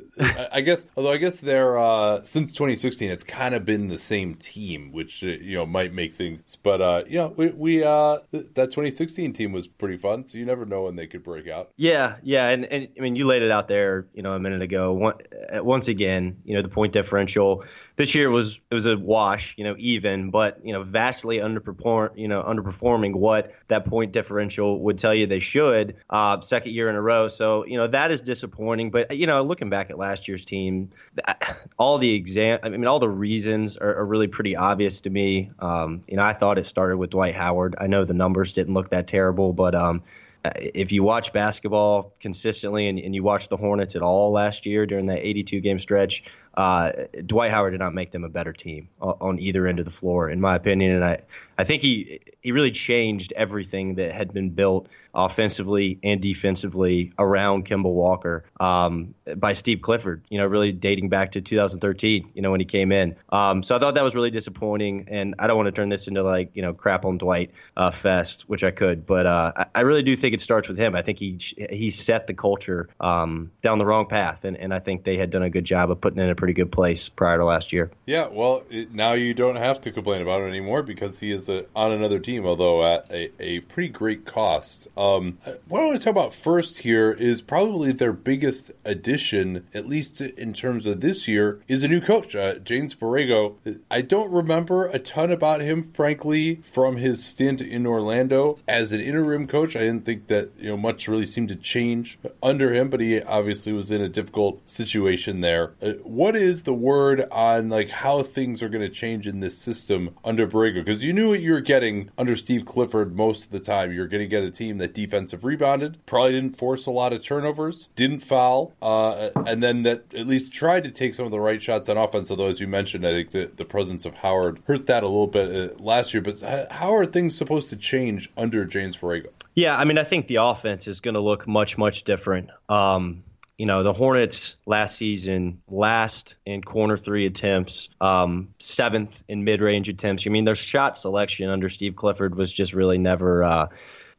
I 0.52 0.60
guess 0.60 0.86
although 0.98 1.14
I 1.14 1.18
guess 1.18 1.40
they're 1.40 1.78
uh, 1.78 2.24
since 2.26 2.52
2016, 2.52 3.10
it's 3.10 3.24
kind 3.24 3.56
of 3.56 3.64
been 3.64 3.88
the 3.88 3.98
same 3.98 4.36
team, 4.36 4.92
which 4.92 5.24
uh, 5.24 5.28
you 5.28 5.56
know 5.56 5.66
might 5.66 5.94
make 5.94 6.16
things. 6.16 6.58
But 6.62 6.82
uh, 6.82 7.04
you 7.08 7.20
know, 7.20 7.34
we, 7.36 7.52
we 7.52 7.84
uh, 7.86 8.20
that 8.32 8.72
2016 8.72 9.32
team 9.32 9.54
was 9.54 9.66
pretty 9.66 9.98
fun, 9.98 10.28
so 10.28 10.38
you 10.38 10.46
never 10.46 10.66
know 10.66 10.84
when 10.84 10.98
they 10.98 11.08
could 11.08 11.24
break 11.24 11.48
out. 11.48 11.72
Yeah, 11.78 12.18
yeah, 12.22 12.50
and, 12.50 12.66
and 12.66 12.90
I 12.98 13.02
mean 13.02 13.16
you 13.16 13.26
laid 13.26 13.44
it 13.44 13.52
out 13.52 13.70
there, 13.70 14.08
you 14.14 14.24
know, 14.24 14.34
a 14.34 14.40
minute 14.40 14.62
ago. 14.62 15.16
Once 15.54 15.88
again, 15.88 16.42
you 16.44 16.56
know, 16.56 16.62
the 16.62 16.70
point 16.70 16.92
differential 16.92 17.64
this 17.96 18.16
year 18.16 18.30
was 18.30 18.60
it 18.72 18.74
was 18.74 18.86
a 18.86 18.98
wash, 18.98 19.54
you 19.58 19.64
know, 19.64 19.76
even, 19.78 20.32
but 20.32 20.60
you 20.64 20.74
know, 20.74 20.84
vastly 20.84 21.38
underperform, 21.38 22.18
you 22.18 22.28
know, 22.28 22.42
underperforming 22.42 23.16
what 23.16 23.54
that 23.68 23.86
point 23.86 24.12
differential 24.12 24.80
would 24.80 24.98
tell 24.98 25.14
you 25.14 25.28
they 25.28 25.40
should. 25.40 25.96
Uh, 26.10 26.42
second 26.42 26.74
year 26.74 26.90
in 26.90 26.96
a 26.96 27.02
row, 27.02 27.28
so 27.28 27.66
you 27.66 27.78
know 27.78 27.88
that 27.88 28.12
is 28.12 28.22
disappointing. 28.22 28.90
But 28.90 29.16
you 29.16 29.28
know, 29.28 29.44
looking 29.44 29.70
back 29.70 29.90
at 29.90 29.98
last 29.98 30.28
year's 30.28 30.46
team, 30.46 30.92
all 31.78 32.00
the 32.00 32.14
exam, 32.14 32.60
I 32.64 32.70
mean, 32.70 32.88
all 32.88 33.00
the 33.00 33.10
reasons 33.10 33.78
are, 33.78 33.96
are 33.96 34.06
really 34.06 34.28
pretty 34.28 34.56
obvious 34.56 35.02
to 35.02 35.10
me. 35.10 35.52
Um, 35.60 36.04
you 36.08 36.18
know, 36.18 36.24
I 36.24 36.34
thought 36.34 36.58
it 36.58 36.66
started 36.66 36.98
with 36.98 37.12
Dwight 37.12 37.36
Howard. 37.36 37.76
I 37.78 37.88
know 37.88 38.06
the 38.06 38.14
numbers 38.14 38.54
didn't 38.54 38.74
look 38.74 38.90
that 38.90 39.08
terrible, 39.08 39.54
but 39.54 39.76
um, 39.76 40.02
if 40.44 40.92
you 40.92 41.04
watch 41.04 41.32
basketball 41.32 42.14
consistently 42.20 42.88
and, 42.88 43.00
and, 43.00 43.16
you 43.16 43.24
watch 43.24 43.48
the 43.48 43.56
Hornets 43.56 43.96
at 43.96 44.02
all 44.02 44.32
last 44.32 44.66
year 44.66 44.86
during 44.86 45.06
that 45.06 45.20
82 45.20 45.62
game 45.62 45.80
stretch, 45.80 46.24
uh, 46.56 46.92
Dwight 47.26 47.52
Howard 47.52 47.74
did 47.74 47.80
not 47.80 47.94
make 47.94 48.12
them 48.12 48.24
a 48.24 48.30
better 48.30 48.54
team 48.54 48.90
on 49.02 49.40
either 49.40 49.68
end 49.68 49.80
of 49.80 49.86
the 49.86 49.92
floor, 49.92 50.30
in 50.30 50.40
my 50.40 50.56
opinion. 50.56 50.96
And 50.96 51.04
I, 51.04 51.22
I 51.58 51.64
think 51.64 51.82
he 51.82 52.20
he 52.42 52.52
really 52.52 52.72
changed 52.72 53.34
everything 53.36 53.96
that 53.96 54.12
had 54.12 54.34
been 54.34 54.52
built 54.52 54.88
offensively 55.14 56.00
and 56.04 56.22
defensively 56.22 57.14
around 57.18 57.68
Kemba 57.68 57.92
Walker 57.92 58.46
um, 58.60 59.14
by 59.36 59.54
Steve 59.54 59.82
Clifford. 59.82 60.24
You 60.30 60.40
know, 60.40 60.46
really 60.46 60.72
dating 60.72 61.10
back 61.10 61.34
to 61.34 61.42
2013. 61.42 62.32
You 62.34 62.42
know, 62.42 62.52
when 62.52 62.60
he 62.60 62.66
came 62.66 62.92
in. 62.92 63.16
Um, 63.30 63.64
so 63.64 63.76
I 63.76 63.80
thought 63.80 63.96
that 63.96 64.04
was 64.04 64.16
really 64.16 64.32
disappointing, 64.32 65.08
and 65.10 65.36
I 65.40 65.48
don't 65.48 65.58
want 65.58 65.68
to 65.68 65.72
turn 65.72 65.90
this 65.90 66.08
into 66.08 66.24
like 66.24 66.52
you 66.54 66.62
know 66.62 66.74
crap 66.74 67.06
on 67.06 67.18
Dwight 67.18 67.52
uh, 67.76 67.92
fest, 67.92 68.44
which 68.48 68.64
I 68.64 68.72
could, 68.72 69.06
but 69.06 69.26
uh, 69.26 69.66
I, 69.74 69.82
really 69.82 70.04
do 70.04 70.16
think 70.16 70.34
it 70.34 70.42
starts 70.42 70.68
with 70.68 70.78
him. 70.78 70.96
I 70.96 71.02
think 71.02 71.20
he 71.20 71.38
he 71.70 71.90
set 71.90 72.28
the 72.28 72.34
culture 72.34 72.90
um, 73.00 73.52
down 73.62 73.78
the 73.78 73.86
wrong 73.86 74.08
path, 74.08 74.44
and, 74.44 74.58
and 74.58 74.74
I 74.74 74.80
think 74.80 75.04
they 75.04 75.18
had 75.18 75.32
done 75.32 75.44
a 75.44 75.50
good 75.50 75.66
job 75.66 75.92
of 75.92 76.00
putting 76.00 76.20
in 76.20 76.30
a 76.30 76.36
pretty 76.36 76.54
good 76.54 76.72
place 76.72 77.10
prior 77.10 77.38
to 77.38 77.46
last 77.46 77.74
year. 77.74 77.92
Yeah, 78.06 78.28
well, 78.32 78.64
it, 78.70 78.94
now 78.94 79.14
you 79.14 79.34
don't 79.34 79.56
have 79.56 79.82
to 79.82 79.92
complain 79.92 80.22
about 80.22 80.42
it 80.42 80.48
anymore 80.48 80.84
because 80.84 81.20
he 81.20 81.32
is 81.32 81.50
a, 81.50 81.66
on 81.76 81.92
another 81.92 82.20
team, 82.20 82.46
although 82.46 82.86
at 82.86 83.12
a, 83.12 83.32
a 83.40 83.60
pretty 83.62 83.90
great 83.90 84.26
cost. 84.26 84.88
What 85.04 85.82
I 85.82 85.86
want 85.86 86.00
to 86.00 86.06
talk 86.06 86.12
about 86.12 86.34
first 86.34 86.80
here 86.80 87.12
is 87.12 87.42
probably 87.42 87.92
their 87.92 88.14
biggest 88.14 88.72
addition, 88.86 89.68
at 89.74 89.88
least 89.88 90.22
in 90.22 90.54
terms 90.54 90.86
of 90.86 91.02
this 91.02 91.28
year, 91.28 91.62
is 91.68 91.84
a 91.84 91.88
new 91.88 92.00
coach, 92.00 92.36
uh, 92.36 92.60
James 92.60 92.96
Borrego. 92.96 93.56
I 93.92 94.02
don't 94.02 94.32
remember 94.32 94.88
a 94.88 95.00
ton 95.00 95.32
about 95.32 95.62
him, 95.62 95.84
frankly, 95.84 96.56
from 96.64 96.98
his 96.98 97.24
stint 97.24 97.62
in 97.62 97.86
Orlando 97.86 98.60
as 98.68 98.94
an 98.94 99.02
interim 99.02 99.48
coach. 99.48 99.76
I 99.76 99.80
didn't 99.80 100.06
think 100.06 100.28
that 100.28 100.52
you 100.58 100.70
know 100.70 100.78
much 100.78 101.08
really 101.08 101.26
seemed 101.26 101.50
to 101.50 101.56
change 101.56 102.18
under 102.42 102.74
him, 102.74 102.90
but 102.90 103.02
he 103.02 103.22
obviously 103.22 103.74
was 103.74 103.92
in 103.92 104.02
a 104.02 104.10
difficult 104.10 104.68
situation 104.70 105.42
there. 105.42 105.74
Uh, 105.82 105.94
what 106.04 106.36
is 106.36 106.64
the 106.64 106.74
word 106.74 107.26
on 107.32 107.70
like 107.70 107.90
how 107.90 108.24
things 108.24 108.62
are 108.64 108.70
going 108.70 108.82
to 108.82 108.90
change 108.90 109.28
in 109.28 109.42
this 109.42 109.58
system 109.58 110.16
under 110.24 110.48
Borrego? 110.48 110.76
Because 110.76 111.04
you 111.04 111.14
knew 111.14 111.30
what 111.30 111.42
you 111.42 111.54
were 111.54 111.62
getting 111.62 112.10
under 112.18 112.36
Steve 112.36 112.66
Clifford 112.66 113.16
most 113.16 113.46
of 113.46 113.52
the 113.52 113.60
time. 113.60 113.92
You're 113.92 114.08
going 114.08 114.24
to 114.24 114.28
get 114.28 114.44
a 114.44 114.52
team 114.52 114.78
that 114.78 114.93
defensive 114.94 115.44
rebounded, 115.44 115.98
probably 116.06 116.34
didn't 116.34 116.58
force 116.58 116.86
a 116.86 116.92
lot 116.92 117.14
of 117.14 117.24
turnovers, 117.24 117.90
didn't 117.96 118.20
foul, 118.20 118.74
uh, 118.82 119.30
and 119.46 119.62
then 119.62 119.84
that 119.84 120.14
at 120.14 120.28
least 120.28 120.54
tried 120.54 120.84
to 120.84 120.92
take 120.92 121.16
some 121.16 121.26
of 121.26 121.32
the 121.32 121.40
right 121.40 121.62
shots 121.62 121.90
on 121.90 121.98
offense. 121.98 122.30
Although, 122.30 122.48
as 122.48 122.60
you 122.60 122.68
mentioned, 122.68 123.06
I 123.06 123.12
think 123.12 123.32
the, 123.32 123.52
the 123.56 123.66
presence 123.66 124.06
of 124.06 124.16
Howard 124.16 124.62
hurt 124.68 124.88
that 124.88 125.04
a 125.04 125.08
little 125.08 125.28
bit 125.28 125.72
uh, 125.72 125.74
last 125.82 126.14
year. 126.14 126.22
But 126.22 126.42
how 126.72 126.96
are 126.96 127.06
things 127.06 127.36
supposed 127.36 127.70
to 127.70 127.76
change 127.76 128.32
under 128.38 128.66
James 128.66 128.98
Borrego? 128.98 129.28
Yeah, 129.56 129.78
I 129.78 129.84
mean, 129.84 129.98
I 129.98 130.04
think 130.04 130.28
the 130.28 130.38
offense 130.38 130.88
is 130.88 131.00
going 131.00 131.14
to 131.14 131.22
look 131.22 131.48
much, 131.48 131.78
much 131.78 132.04
different. 132.04 132.50
Um, 132.70 133.24
you 133.58 133.68
know, 133.68 133.84
the 133.84 133.94
Hornets 133.94 134.56
last 134.66 134.98
season, 134.98 135.62
last 135.70 136.36
in 136.46 136.64
corner 136.64 136.98
three 136.98 137.28
attempts, 137.28 137.88
um, 138.02 138.50
seventh 138.60 139.12
in 139.28 139.44
mid 139.44 139.62
range 139.62 139.90
attempts. 139.90 140.26
I 140.26 140.32
mean, 140.32 140.46
their 140.46 140.56
shot 140.56 140.98
selection 140.98 141.50
under 141.50 141.70
Steve 141.70 141.96
Clifford 141.96 142.36
was 142.36 142.52
just 142.52 142.74
really 142.74 142.98
never. 142.98 143.44
Uh, 143.44 143.68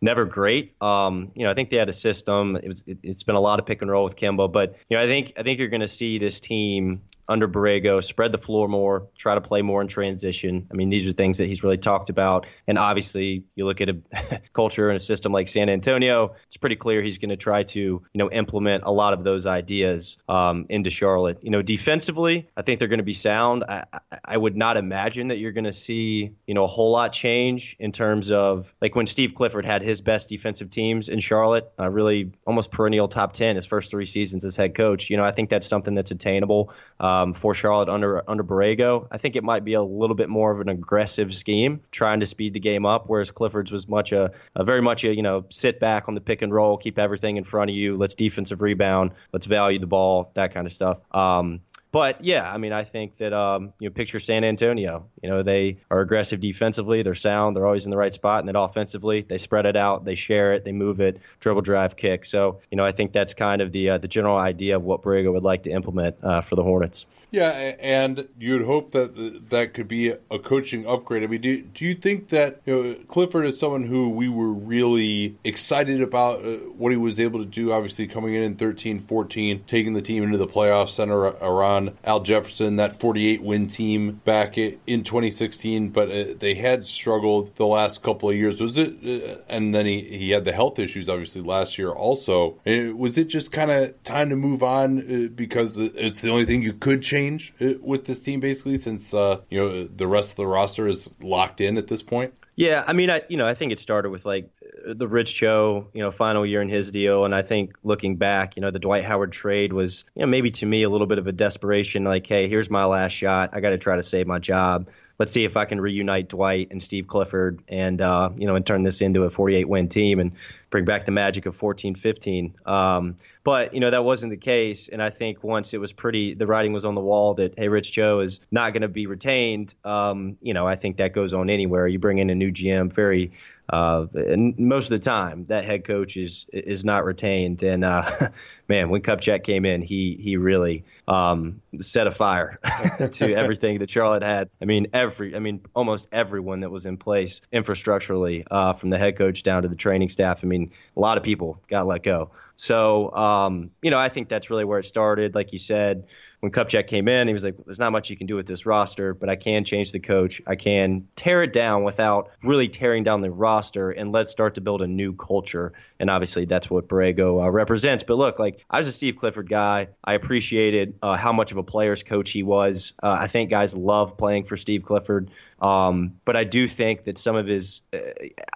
never 0.05 0.25
great. 0.27 0.81
Um, 0.81 1.33
you 1.35 1.45
know, 1.45 1.51
I 1.51 1.55
think 1.55 1.71
they 1.71 1.79
had 1.79 1.89
a 1.89 1.95
system. 1.95 2.57
It 2.57 2.69
was, 2.69 2.85
it, 2.87 2.99
has 3.05 3.23
been 3.25 3.35
a 3.35 3.41
lot 3.41 3.59
of 3.59 3.67
pick 3.67 3.83
and 3.83 3.91
roll 3.91 4.05
with 4.05 4.17
Kemba, 4.17 4.53
but 4.53 4.77
you 4.89 4.97
know, 4.97 5.03
I 5.03 5.07
think 5.07 5.33
I 5.37 5.43
think 5.43 5.59
you're 5.59 5.69
going 5.69 5.81
to 5.81 5.89
see 5.89 6.19
this 6.19 6.39
team 6.39 7.03
under 7.29 7.49
Borrego, 7.49 8.03
spread 8.05 8.33
the 8.33 8.39
floor 8.39 8.69
more, 8.69 9.09
try 9.17 9.35
to 9.35 9.41
play 9.41 9.63
more 9.63 9.81
in 9.81 9.89
transition. 9.89 10.67
I 10.71 10.75
mean, 10.75 10.91
these 10.91 11.07
are 11.07 11.13
things 11.13 11.39
that 11.39 11.47
he's 11.47 11.63
really 11.63 11.79
talked 11.79 12.11
about. 12.11 12.47
And 12.67 12.79
obviously, 12.79 13.45
you 13.55 13.65
look 13.65 13.81
at 13.81 13.89
a 13.89 14.41
culture 14.53 14.89
and 14.89 14.97
a 14.97 15.01
system 15.01 15.33
like 15.33 15.49
San 15.49 15.69
Antonio, 15.69 16.35
it's 16.47 16.57
pretty 16.57 16.77
clear 16.77 17.03
he's 17.03 17.19
going 17.19 17.31
to 17.31 17.37
try 17.37 17.63
to, 17.63 17.81
you 17.81 18.03
know, 18.15 18.31
implement 18.31 18.85
a 18.85 18.93
lot 18.93 19.13
of 19.13 19.25
those 19.25 19.47
ideas 19.47 20.19
um, 20.29 20.67
into 20.69 20.91
Charlotte. 20.91 21.39
You 21.43 21.51
know, 21.51 21.63
defensively, 21.63 22.49
I 22.57 22.63
think 22.63 22.79
they're 22.79 22.89
going 22.89 22.99
to 22.99 23.05
be 23.05 23.15
sound. 23.15 23.65
I, 23.65 23.85
I 24.25 24.37
would 24.37 24.57
not 24.57 24.77
imagine 24.77 25.29
that 25.29 25.39
you're 25.39 25.53
going 25.53 25.65
to 25.65 25.73
see, 25.73 26.33
you 26.47 26.55
know, 26.55 26.65
a 26.65 26.69
whole 26.69 26.93
lot 26.93 27.13
change 27.13 27.77
in 27.79 27.93
terms 27.93 28.31
of 28.31 28.73
like 28.81 28.95
when 28.95 29.07
Steve 29.07 29.35
Clifford 29.35 29.65
had 29.65 29.83
his 29.83 30.01
best 30.01 30.29
defensive 30.29 30.71
teams 30.71 31.09
in 31.09 31.21
Charlotte, 31.21 31.71
uh, 31.79 31.89
really 31.89 32.33
almost 32.47 32.71
perennial 32.71 33.09
top 33.09 33.33
10 33.33 33.57
his 33.57 33.67
first 33.67 33.91
three 33.91 34.07
seasons 34.07 34.45
as 34.45 34.57
head 34.57 34.75
coach. 34.75 35.11
You 35.11 35.17
know, 35.17 35.25
I 35.25 35.33
think 35.33 35.51
that's 35.51 35.67
something 35.67 35.95
that's 35.95 36.11
attainable. 36.11 36.73
Um, 37.05 37.35
for 37.35 37.55
Charlotte 37.55 37.91
under 37.91 38.23
under 38.31 38.43
Borrego. 38.43 39.09
I 39.11 39.19
think 39.19 39.37
it 39.37 39.45
might 39.45 39.63
be 39.63 39.75
a 39.75 39.83
little 39.83 40.17
bit 40.17 40.31
more 40.31 40.51
of 40.51 40.63
an 40.63 40.71
aggressive 40.71 41.35
scheme, 41.35 41.83
trying 41.93 42.21
to 42.21 42.27
speed 42.27 42.55
the 42.55 42.61
game 42.61 42.87
up, 42.87 43.05
whereas 43.09 43.31
Clifford's 43.31 43.71
was 43.71 43.87
much 43.87 44.13
a, 44.13 44.31
a 44.57 44.65
very 44.65 44.81
much 44.81 45.05
a 45.05 45.15
you 45.15 45.21
know 45.21 45.45
sit 45.51 45.81
back 45.81 46.09
on 46.09 46.15
the 46.15 46.23
pick 46.23 46.41
and 46.41 46.51
roll, 46.51 46.79
keep 46.79 46.99
everything 46.99 47.37
in 47.37 47.45
front 47.45 47.69
of 47.69 47.77
you, 47.77 47.99
let's 47.99 48.15
defensive 48.15 48.63
rebound, 48.63 49.11
let's 49.35 49.45
value 49.45 49.79
the 49.79 49.87
ball, 49.87 50.31
that 50.33 50.55
kind 50.55 50.67
of 50.67 50.73
stuff. 50.73 50.99
Um, 51.15 51.61
but 51.95 52.25
yeah, 52.25 52.53
I 52.53 52.59
mean, 52.59 52.73
I 52.73 52.83
think 52.83 53.19
that 53.19 53.33
um, 53.33 53.73
you 53.79 53.89
know, 53.89 53.95
picture 53.95 54.19
San 54.19 54.43
Antonio. 54.43 55.07
You 55.23 55.31
know, 55.31 55.45
they 55.45 55.79
are 55.93 56.01
aggressive 56.01 56.41
defensively, 56.41 57.05
they're 57.05 57.15
sound, 57.15 57.55
they're 57.55 57.67
always 57.67 57.85
in 57.85 57.93
the 57.93 57.97
right 57.97 58.13
spot, 58.13 58.41
and 58.41 58.49
then 58.49 58.57
offensively, 58.57 59.23
they 59.23 59.39
spread 59.39 59.65
it 59.65 59.77
out, 59.77 60.05
they 60.05 60.17
share 60.17 60.55
it, 60.55 60.65
they 60.65 60.73
move 60.73 61.01
it, 61.01 61.21
dribble, 61.39 61.63
drive, 61.63 61.95
kick. 61.97 62.25
So, 62.25 62.59
you 62.69 62.77
know, 62.77 62.85
I 62.85 62.91
think 62.91 63.13
that's 63.13 63.33
kind 63.33 63.63
of 63.63 63.71
the 63.71 63.91
uh, 63.91 63.99
the 63.99 64.09
general 64.09 64.37
idea 64.37 64.75
of 64.75 64.83
what 64.83 65.03
Borrego 65.03 65.33
would 65.35 65.45
like 65.45 65.63
to 65.63 65.71
implement 65.71 66.17
uh, 66.25 66.41
for 66.41 66.57
the 66.57 66.65
Hornets. 66.65 67.07
Yeah, 67.35 67.75
and 67.81 68.29
you'd 68.39 68.65
hope 68.65 68.93
that 68.93 69.51
that 69.51 69.75
could 69.75 69.89
be 69.89 70.11
a 70.11 70.39
coaching 70.39 70.87
upgrade. 70.87 71.25
I 71.25 71.27
mean, 71.27 71.41
do, 71.41 71.63
do 71.63 71.85
you 71.85 71.95
think 71.95 72.29
that 72.29 72.61
you 72.65 72.73
know, 72.73 72.95
Clifford 73.09 73.45
is 73.45 73.59
someone 73.59 73.83
who 73.83 74.09
we 74.09 74.29
were 74.29 74.53
really 74.53 75.35
excited 75.43 76.01
about 76.01 76.47
uh, 76.47 76.59
what 76.77 76.93
he 76.93 76.97
was 76.97 77.19
able 77.19 77.41
to 77.41 77.45
do? 77.45 77.73
Obviously, 77.73 78.07
coming 78.07 78.35
in 78.35 78.45
in 78.45 78.55
13 78.55 79.01
14, 79.01 79.65
taking 79.67 79.95
the 79.95 80.03
team 80.03 80.23
into 80.23 80.39
the 80.39 80.47
playoffs, 80.47 80.91
center 80.91 81.19
around 81.19 81.84
Al 82.05 82.21
Jefferson, 82.21 82.77
that 82.77 82.97
48 82.97 83.43
win 83.43 83.67
team 83.67 84.21
back 84.25 84.57
in 84.59 84.79
2016, 84.87 85.91
but 85.91 86.11
uh, 86.11 86.35
they 86.39 86.55
had 86.55 86.87
struggled 86.87 87.55
the 87.57 87.67
last 87.67 88.03
couple 88.03 88.31
of 88.31 88.37
years. 88.37 88.61
Was 88.61 88.77
it, 88.77 88.95
uh, 89.05 89.39
and 89.49 89.75
then 89.75 89.87
he, 89.87 90.01
he 90.01 90.31
had 90.31 90.45
the 90.45 90.53
health 90.53 90.79
issues, 90.79 91.09
obviously, 91.09 91.41
last 91.41 91.79
year 91.79 91.91
also. 91.91 92.61
Uh, 92.67 92.95
was 92.97 93.19
it 93.19 93.29
just 93.29 93.53
kind 93.53 93.71
of 93.71 94.03
time 94.05 94.31
to 94.31 94.37
move 94.37 94.63
on 94.63 94.99
uh, 94.99 95.29
because 95.35 95.79
it's 95.79 96.21
the 96.21 96.31
only 96.31 96.45
thing 96.45 96.63
you 96.63 96.73
could 96.73 97.03
change? 97.03 97.53
uh, 97.61 97.75
with 97.81 98.07
this 98.07 98.21
team 98.21 98.41
basically 98.41 98.77
since 98.77 99.15
uh, 99.15 99.41
you 99.51 99.59
know 99.59 99.85
the 99.85 100.07
rest 100.07 100.33
of 100.33 100.37
the 100.37 100.47
roster 100.47 100.87
is 100.87 101.11
locked 101.21 101.61
in 101.61 101.77
at 101.77 101.89
this 101.89 102.03
point? 102.03 102.35
Yeah, 102.57 102.85
I 102.87 102.93
mean, 102.93 103.11
I 103.11 103.23
you 103.29 103.37
know 103.37 103.47
I 103.47 103.55
think 103.55 103.73
it 103.73 103.81
started 103.81 104.11
with 104.11 104.25
like 104.25 104.49
the 104.87 105.09
Rich 105.09 105.35
Cho, 105.35 105.89
you 105.93 106.03
know, 106.03 106.11
final 106.11 106.47
year 106.47 106.63
in 106.63 106.69
his 106.69 106.91
deal, 106.91 107.25
and 107.25 107.35
I 107.35 107.43
think 107.43 107.75
looking 107.83 108.17
back, 108.17 108.55
you 108.57 108.63
know, 108.63 108.71
the 108.71 108.79
Dwight 108.79 109.05
Howard 109.05 109.33
trade 109.33 109.73
was, 109.73 110.05
you 110.15 110.21
know, 110.21 110.27
maybe 110.27 110.51
to 110.53 110.67
me 110.67 110.83
a 110.85 110.91
little 110.91 111.07
bit 111.07 111.19
of 111.19 111.27
a 111.27 111.33
desperation, 111.33 112.05
like, 112.05 112.27
hey, 112.27 112.49
here's 112.49 112.71
my 112.71 112.85
last 112.85 113.13
shot, 113.13 113.51
I 113.53 113.61
got 113.61 113.71
to 113.71 113.79
try 113.79 113.97
to 113.97 114.03
save 114.03 114.27
my 114.27 114.39
job. 114.39 114.89
Let's 115.19 115.33
see 115.33 115.45
if 115.45 115.57
I 115.57 115.65
can 115.65 115.81
reunite 115.81 116.29
Dwight 116.29 116.69
and 116.71 116.83
Steve 116.83 117.07
Clifford, 117.07 117.63
and 117.69 118.01
uh, 118.01 118.31
you 118.37 118.47
know, 118.47 118.57
and 118.57 118.67
turn 118.67 118.83
this 118.83 119.01
into 119.01 119.25
a 119.25 119.31
48 119.31 119.69
win 119.69 119.89
team 119.89 120.21
and 120.21 120.33
bring 120.75 120.85
back 120.85 121.05
the 121.05 121.13
magic 121.13 121.47
of 121.47 121.55
14 121.55 121.95
15. 121.95 122.53
Um, 122.67 123.17
but 123.45 123.75
you 123.75 123.79
know 123.79 123.93
that 123.93 124.05
wasn't 124.05 124.31
the 124.31 124.37
case, 124.37 124.89
and 124.89 125.01
I 125.01 125.09
think 125.09 125.45
once 125.45 125.73
it 125.73 125.79
was 125.79 125.93
pretty, 125.93 126.35
the 126.35 126.49
writing 126.49 126.73
was 126.73 126.85
on 126.85 126.97
the 126.97 127.01
wall 127.01 127.35
that 127.35 127.55
hey, 127.57 127.69
Rich 127.69 127.93
Cho 127.93 128.19
is 128.19 128.41
not 128.51 128.73
going 128.73 128.83
to 128.83 128.89
be 128.89 129.07
retained. 129.07 129.73
Um, 129.85 130.37
you 130.43 130.53
know, 130.53 130.67
I 130.67 130.75
think 130.75 130.97
that 130.97 131.13
goes 131.13 131.33
on 131.33 131.49
anywhere. 131.49 131.87
You 131.87 132.01
bring 132.01 132.19
in 132.19 132.29
a 132.29 132.35
new 132.35 132.51
GM, 132.51 132.93
very 132.93 133.31
uh, 133.69 134.07
and 134.15 134.59
most 134.59 134.87
of 134.87 135.01
the 135.01 135.05
time 135.05 135.47
that 135.47 135.65
head 135.65 135.85
coach 135.85 136.17
is 136.17 136.47
is 136.53 136.85
not 136.85 137.05
retained. 137.05 137.63
And 137.63 137.85
uh, 137.85 138.29
man, 138.69 138.91
when 138.91 139.01
Kupchak 139.03 139.43
came 139.43 139.65
in, 139.65 139.81
he 139.81 140.19
he 140.21 140.37
really 140.37 140.85
um, 141.09 141.63
set 141.81 142.07
a 142.07 142.13
fire 142.13 142.59
to 143.13 143.35
everything 143.35 143.79
that 143.79 143.91
Charlotte 143.91 144.23
had. 144.23 144.51
I 144.61 144.67
mean, 144.67 144.89
every 144.93 145.35
I 145.35 145.39
mean 145.39 145.61
almost 145.75 146.09
everyone 146.13 146.61
that 146.61 146.71
was 146.71 146.85
in 146.85 146.99
place 146.99 147.41
infrastructurally, 147.53 148.45
uh, 148.51 148.75
from 148.75 148.91
the 148.91 148.99
head 148.99 149.17
coach 149.17 149.43
down 149.43 149.63
to 149.63 149.69
the 149.69 149.77
training 149.77 150.11
staff. 150.11 150.41
I 150.43 150.47
mean, 150.47 150.71
a 150.97 151.01
lot 151.01 151.17
of 151.17 151.25
people 151.25 151.59
got 151.69 151.87
let 151.87 152.03
go. 152.03 152.31
So, 152.57 153.11
um, 153.13 153.71
you 153.83 153.91
know, 153.91 153.99
I 153.99 154.09
think 154.09 154.29
that's 154.29 154.49
really 154.51 154.65
where 154.65 154.79
it 154.79 154.87
started. 154.87 155.35
Like 155.35 155.53
you 155.53 155.59
said, 155.59 156.07
when 156.45 156.53
Kupchak 156.53 156.89
came 156.89 157.09
in, 157.09 157.27
he 157.27 157.33
was 157.33 157.43
like, 157.43 157.57
"There's 157.65 157.79
not 157.79 157.91
much 157.91 158.11
you 158.11 158.19
can 158.19 158.27
do 158.27 158.37
with 158.37 158.47
this 158.47 158.67
roster, 158.67 159.15
but 159.15 159.31
I 159.31 159.37
can 159.37 159.65
change 159.65 159.93
the 159.93 159.99
coach. 159.99 160.43
I 160.47 160.57
can 160.57 161.09
tear 161.17 161.43
it 161.43 161.55
down 161.55 161.85
without 161.85 162.33
really 162.43 162.69
tearing 162.69 163.03
down 163.03 163.23
the 163.23 163.31
roster, 163.31 163.91
and 163.91 164.13
let's 164.13 164.31
start 164.31 164.57
to 164.57 164.61
build 164.61 164.83
a 164.83 164.87
new 164.87 165.15
culture." 165.15 165.73
And 165.99 166.11
obviously, 166.11 166.45
that's 166.45 166.69
what 166.69 166.87
Borrego 166.87 167.43
uh, 167.43 167.51
represents. 167.51 168.05
But 168.05 168.19
look, 168.19 168.39
like 168.39 168.63
I 168.69 168.77
was 168.77 168.87
a 168.87 168.93
Steve 168.93 169.17
Clifford 169.17 169.49
guy. 169.49 169.89
I 170.05 170.13
appreciated 170.13 170.99
uh, 171.03 171.17
how 171.17 171.33
much 171.33 171.51
of 171.51 171.57
a 171.57 171.63
player's 171.63 172.03
coach 172.03 172.31
he 172.31 172.43
was. 172.43 172.93
Uh, 173.03 173.17
I 173.21 173.27
think 173.27 173.49
guys 173.49 173.75
love 173.75 174.19
playing 174.19 174.45
for 174.45 174.59
Steve 174.59 174.83
Clifford. 174.83 175.31
Um, 175.63 176.17
but 176.27 176.37
I 176.37 176.45
do 176.45 176.69
think 176.69 177.05
that 177.05 177.17
some 177.17 177.37
of 177.37 177.47
his 177.47 177.81
uh, 177.95 177.99